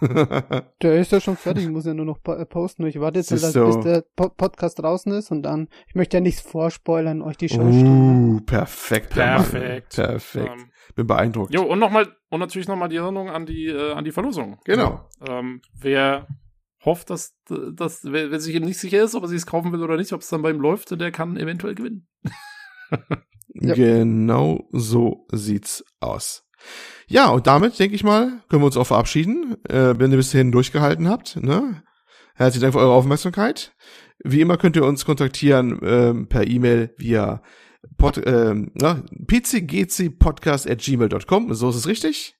Der 0.82 0.98
ist 0.98 1.12
ja 1.12 1.20
schon 1.20 1.36
fertig, 1.36 1.68
muss 1.68 1.84
ja 1.84 1.94
nur 1.94 2.06
noch 2.06 2.18
äh, 2.26 2.44
posten. 2.46 2.86
Ich 2.86 2.98
warte 3.00 3.18
jetzt, 3.18 3.30
bis 3.30 3.52
du. 3.52 3.80
der 3.82 4.04
Po- 4.16 4.30
Podcast 4.30 4.78
draußen 4.78 5.12
ist 5.12 5.30
und 5.30 5.42
dann, 5.42 5.68
ich 5.86 5.94
möchte 5.94 6.16
ja 6.16 6.20
nichts 6.20 6.40
vorspoilern, 6.40 7.22
euch 7.22 7.36
die 7.36 7.48
Show 7.48 7.60
uh, 7.62 8.40
perfekt. 8.40 9.14
Herr 9.14 9.38
Mann. 9.38 9.44
Perfekt. 9.50 9.94
Perfekt. 9.94 10.50
Ähm, 10.60 10.70
Bin 10.96 11.06
beeindruckt. 11.06 11.52
jo, 11.54 11.62
und 11.62 11.78
nochmal, 11.78 12.08
und 12.30 12.40
natürlich 12.40 12.66
nochmal 12.66 12.88
die 12.88 12.96
Erinnerung 12.96 13.28
an 13.30 13.46
die, 13.46 13.66
äh, 13.66 13.92
an 13.92 14.04
die 14.04 14.12
Verlosung. 14.12 14.58
Genau. 14.64 15.08
Ähm, 15.28 15.60
wer 15.78 16.28
hofft, 16.84 17.10
dass, 17.10 17.36
dass 17.72 18.04
wer, 18.04 18.30
wer 18.30 18.40
sich 18.40 18.58
nicht 18.60 18.78
sicher 18.78 19.02
ist, 19.02 19.14
ob 19.14 19.22
er 19.24 19.28
sich 19.28 19.38
es 19.38 19.46
kaufen 19.46 19.72
will 19.72 19.82
oder 19.82 19.96
nicht, 19.96 20.12
ob 20.12 20.22
es 20.22 20.28
dann 20.28 20.42
bei 20.42 20.50
ihm 20.50 20.60
läuft, 20.60 20.98
der 20.98 21.12
kann 21.12 21.36
eventuell 21.36 21.74
gewinnen. 21.74 22.08
Genau 23.54 24.68
so 24.72 25.26
sieht's 25.30 25.84
aus. 26.00 26.44
Ja, 27.06 27.28
und 27.28 27.46
damit, 27.46 27.78
denke 27.78 27.94
ich 27.94 28.04
mal, 28.04 28.40
können 28.48 28.62
wir 28.62 28.66
uns 28.66 28.76
auch 28.76 28.86
verabschieden, 28.86 29.56
äh, 29.68 29.94
wenn 29.98 30.10
ihr 30.10 30.16
bis 30.16 30.32
hierhin 30.32 30.52
durchgehalten 30.52 31.08
habt. 31.08 31.42
Ne? 31.42 31.82
Herzlichen 32.34 32.62
Dank 32.62 32.74
für 32.74 32.80
eure 32.80 32.94
Aufmerksamkeit. 32.94 33.74
Wie 34.24 34.40
immer 34.40 34.56
könnt 34.56 34.76
ihr 34.76 34.84
uns 34.84 35.04
kontaktieren 35.04 35.78
ähm, 35.82 36.28
per 36.28 36.46
E-Mail 36.46 36.94
via 36.96 37.42
pod, 37.96 38.20
ähm, 38.24 38.70
na, 38.74 39.02
pcgcpodcast.gmail.com, 39.26 41.54
so 41.54 41.70
ist 41.70 41.76
es 41.76 41.86
richtig. 41.86 42.36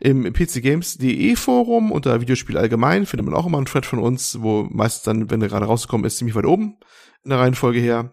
Im 0.00 0.32
pcgames.de 0.32 1.36
Forum 1.36 1.92
unter 1.92 2.20
Videospiel 2.20 2.56
allgemein 2.56 3.06
findet 3.06 3.26
man 3.26 3.34
auch 3.34 3.46
immer 3.46 3.58
einen 3.58 3.66
Thread 3.66 3.84
von 3.84 3.98
uns, 3.98 4.40
wo 4.40 4.62
meistens 4.70 5.02
dann, 5.02 5.28
wenn 5.30 5.42
er 5.42 5.48
gerade 5.48 5.66
rausgekommen 5.66 6.06
ist, 6.06 6.18
ziemlich 6.18 6.36
weit 6.36 6.46
oben 6.46 6.76
in 7.24 7.30
der 7.30 7.40
Reihenfolge 7.40 7.80
her. 7.80 8.12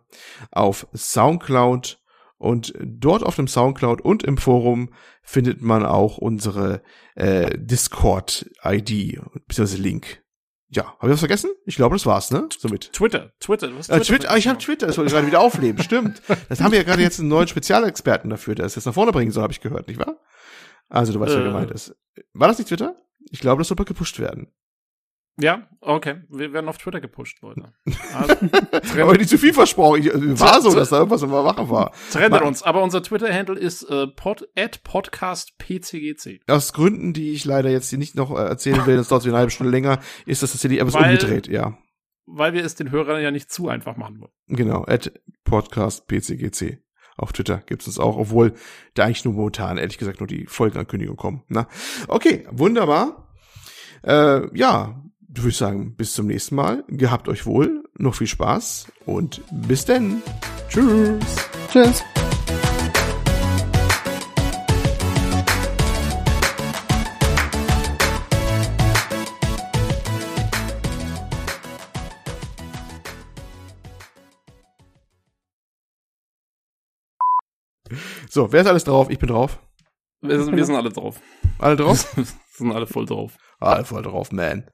Auf 0.52 0.88
Soundcloud 0.96 2.03
und 2.44 2.74
dort 2.82 3.24
auf 3.24 3.36
dem 3.36 3.48
Soundcloud 3.48 4.02
und 4.02 4.24
im 4.24 4.38
Forum 4.38 4.90
findet 5.22 5.62
man 5.62 5.86
auch 5.86 6.18
unsere 6.18 6.82
äh, 7.16 7.58
Discord-ID 7.58 9.20
bzw. 9.48 9.78
Link. 9.78 10.22
Ja, 10.70 10.86
habe 10.98 11.08
ich 11.08 11.12
was 11.14 11.20
vergessen? 11.20 11.52
Ich 11.66 11.76
glaube, 11.76 11.96
das 11.96 12.06
war's, 12.06 12.32
ne? 12.32 12.50
Somit. 12.58 12.92
Twitter, 12.94 13.32
Twitter, 13.40 13.68
du 13.68 13.78
hast 13.78 13.90
Äh, 13.90 14.00
Twitter, 14.02 14.32
ah, 14.32 14.38
ich 14.38 14.48
habe 14.48 14.58
Twitter, 14.58 14.88
das 14.88 14.98
wollte 14.98 15.08
ich 15.10 15.14
gerade 15.14 15.28
wieder 15.28 15.40
aufleben, 15.40 15.84
stimmt. 15.84 16.22
Das 16.50 16.62
haben 16.62 16.72
wir 16.72 16.80
ja 16.80 16.84
gerade 16.84 17.02
jetzt 17.04 17.20
einen 17.20 17.30
neuen 17.30 17.48
Spezialexperten 17.48 18.30
dafür, 18.30 18.56
der 18.56 18.66
es 18.66 18.76
jetzt 18.76 18.86
nach 18.86 18.94
vorne 18.94 19.12
bringen 19.12 19.32
soll, 19.32 19.44
habe 19.44 19.54
ich 19.54 19.62
gehört, 19.62 19.88
nicht 19.88 20.00
wahr? 20.00 20.18
Also 20.90 21.14
du 21.14 21.20
weißt, 21.20 21.34
wer 21.36 21.42
Äh. 21.42 21.46
gemeint 21.46 21.72
ist. 21.72 21.96
War 22.34 22.48
das 22.48 22.58
nicht 22.58 22.68
Twitter? 22.70 22.96
Ich 23.30 23.40
glaube, 23.40 23.62
das 23.62 23.68
soll 23.68 23.78
mal 23.78 23.84
gepusht 23.86 24.20
werden. 24.20 24.48
Ja, 25.40 25.68
okay. 25.82 26.22
Wir 26.30 26.54
werden 26.54 26.70
auf 26.70 26.78
Twitter 26.78 27.02
gepusht, 27.02 27.42
Leute. 27.42 27.74
Also, 28.14 28.36
Aber 29.02 29.18
nicht 29.18 29.30
zu 29.30 29.40
viel 29.40 29.54
versprochen. 29.54 30.02
Ich, 30.02 30.40
war 30.40 30.62
so, 30.62 30.74
dass 30.76 30.90
da 30.90 30.98
irgendwas 30.98 31.24
immer 31.24 31.42
machen 31.42 31.70
war. 31.70 31.92
trennt 32.12 32.40
uns. 32.42 32.62
Aber 32.62 32.84
unser 32.84 33.02
Twitter-Handle 33.02 33.58
ist 33.58 33.84
äh, 33.90 34.06
pod, 34.08 34.48
at 34.56 34.84
podcastpcgc. 34.84 36.42
Aus 36.48 36.74
Gründen, 36.74 37.14
die 37.14 37.32
ich 37.32 37.46
leider 37.46 37.70
jetzt 37.72 37.90
hier 37.90 37.98
nicht 37.98 38.16
noch 38.16 38.32
äh, 38.32 38.44
erzählen 38.44 38.86
will, 38.86 38.98
das 38.98 39.08
dauert 39.08 39.26
eine 39.26 39.36
halbe 39.38 39.50
Stunde 39.52 39.72
länger, 39.72 40.00
ist 40.28 40.44
das 40.44 40.52
tatsächlich 40.52 40.80
etwas 40.80 40.94
Weil- 40.94 41.14
umgedreht, 41.14 41.48
ja. 41.48 41.78
Weil 42.26 42.54
wir 42.54 42.64
es 42.64 42.76
den 42.76 42.92
Hörern 42.92 43.22
ja 43.22 43.32
nicht 43.32 43.52
zu 43.52 43.68
einfach 43.68 43.98
machen 43.98 44.22
wollen. 44.22 44.32
Genau, 44.48 44.86
at 44.86 45.12
Podcast 45.44 46.08
PCGC. 46.08 46.80
Auf 47.18 47.34
Twitter 47.34 47.58
gibt's 47.66 47.86
uns 47.88 48.00
auch, 48.00 48.18
obwohl 48.18 48.54
da 48.94 49.04
eigentlich 49.06 49.26
nur 49.26 49.34
momentan, 49.34 49.78
ehrlich 49.78 49.98
gesagt, 49.98 50.20
nur 50.20 50.28
die 50.28 50.46
Folgenankündigungen 50.46 51.18
kommen. 51.18 51.44
Na? 51.48 51.68
Okay, 52.08 52.48
wunderbar. 52.50 53.34
Äh, 54.04 54.56
ja, 54.58 55.04
würde 55.42 55.50
ich 55.50 55.58
sagen, 55.58 55.96
bis 55.96 56.14
zum 56.14 56.28
nächsten 56.28 56.56
Mal. 56.56 56.84
Gehabt 56.88 57.28
euch 57.28 57.46
wohl, 57.46 57.84
noch 57.98 58.16
viel 58.16 58.28
Spaß 58.28 58.88
und 59.06 59.42
bis 59.52 59.86
denn. 59.86 60.22
Tschüss. 60.70 61.24
Tschüss. 61.72 62.04
So, 78.30 78.52
wer 78.52 78.62
ist 78.62 78.68
alles 78.68 78.84
drauf? 78.84 79.12
Ich 79.12 79.20
bin 79.20 79.30
drauf. 79.30 79.60
Wir 80.22 80.44
sind, 80.44 80.56
wir 80.56 80.66
sind 80.66 80.76
alle 80.76 80.90
drauf. 80.90 81.20
Alle 81.60 81.76
drauf? 81.76 82.18
Wir 82.18 82.26
sind 82.68 82.72
alle 82.72 82.88
voll 82.88 83.06
drauf. 83.06 83.36
Alle 83.60 83.84
voll 83.84 84.04
drauf, 84.04 84.32
man. 84.32 84.66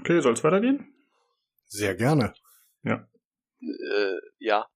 Okay, 0.00 0.20
soll's 0.20 0.42
weitergehen? 0.42 0.92
Sehr 1.66 1.94
gerne. 1.94 2.34
Äh, 3.62 4.18
ja. 4.38 4.66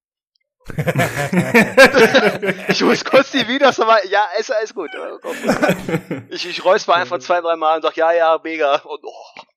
Ich 2.69 2.83
muss 2.83 3.05
kurz 3.05 3.33
die 3.33 3.47
Videos 3.47 3.79
nochmal. 3.79 4.01
Ja, 4.09 4.27
ist 4.39 4.53
alles 4.53 4.75
gut. 4.75 4.91
Ich, 6.31 6.49
ich 6.49 6.65
räusper 6.65 6.95
einfach 6.95 7.19
zwei, 7.19 7.41
drei 7.41 7.57
Mal 7.57 7.77
und 7.77 7.83
sag, 7.83 7.97
ja, 7.97 8.13
ja, 8.13 8.41
mega. 8.43 8.77
Und 8.77 9.05
oh, 9.05 9.41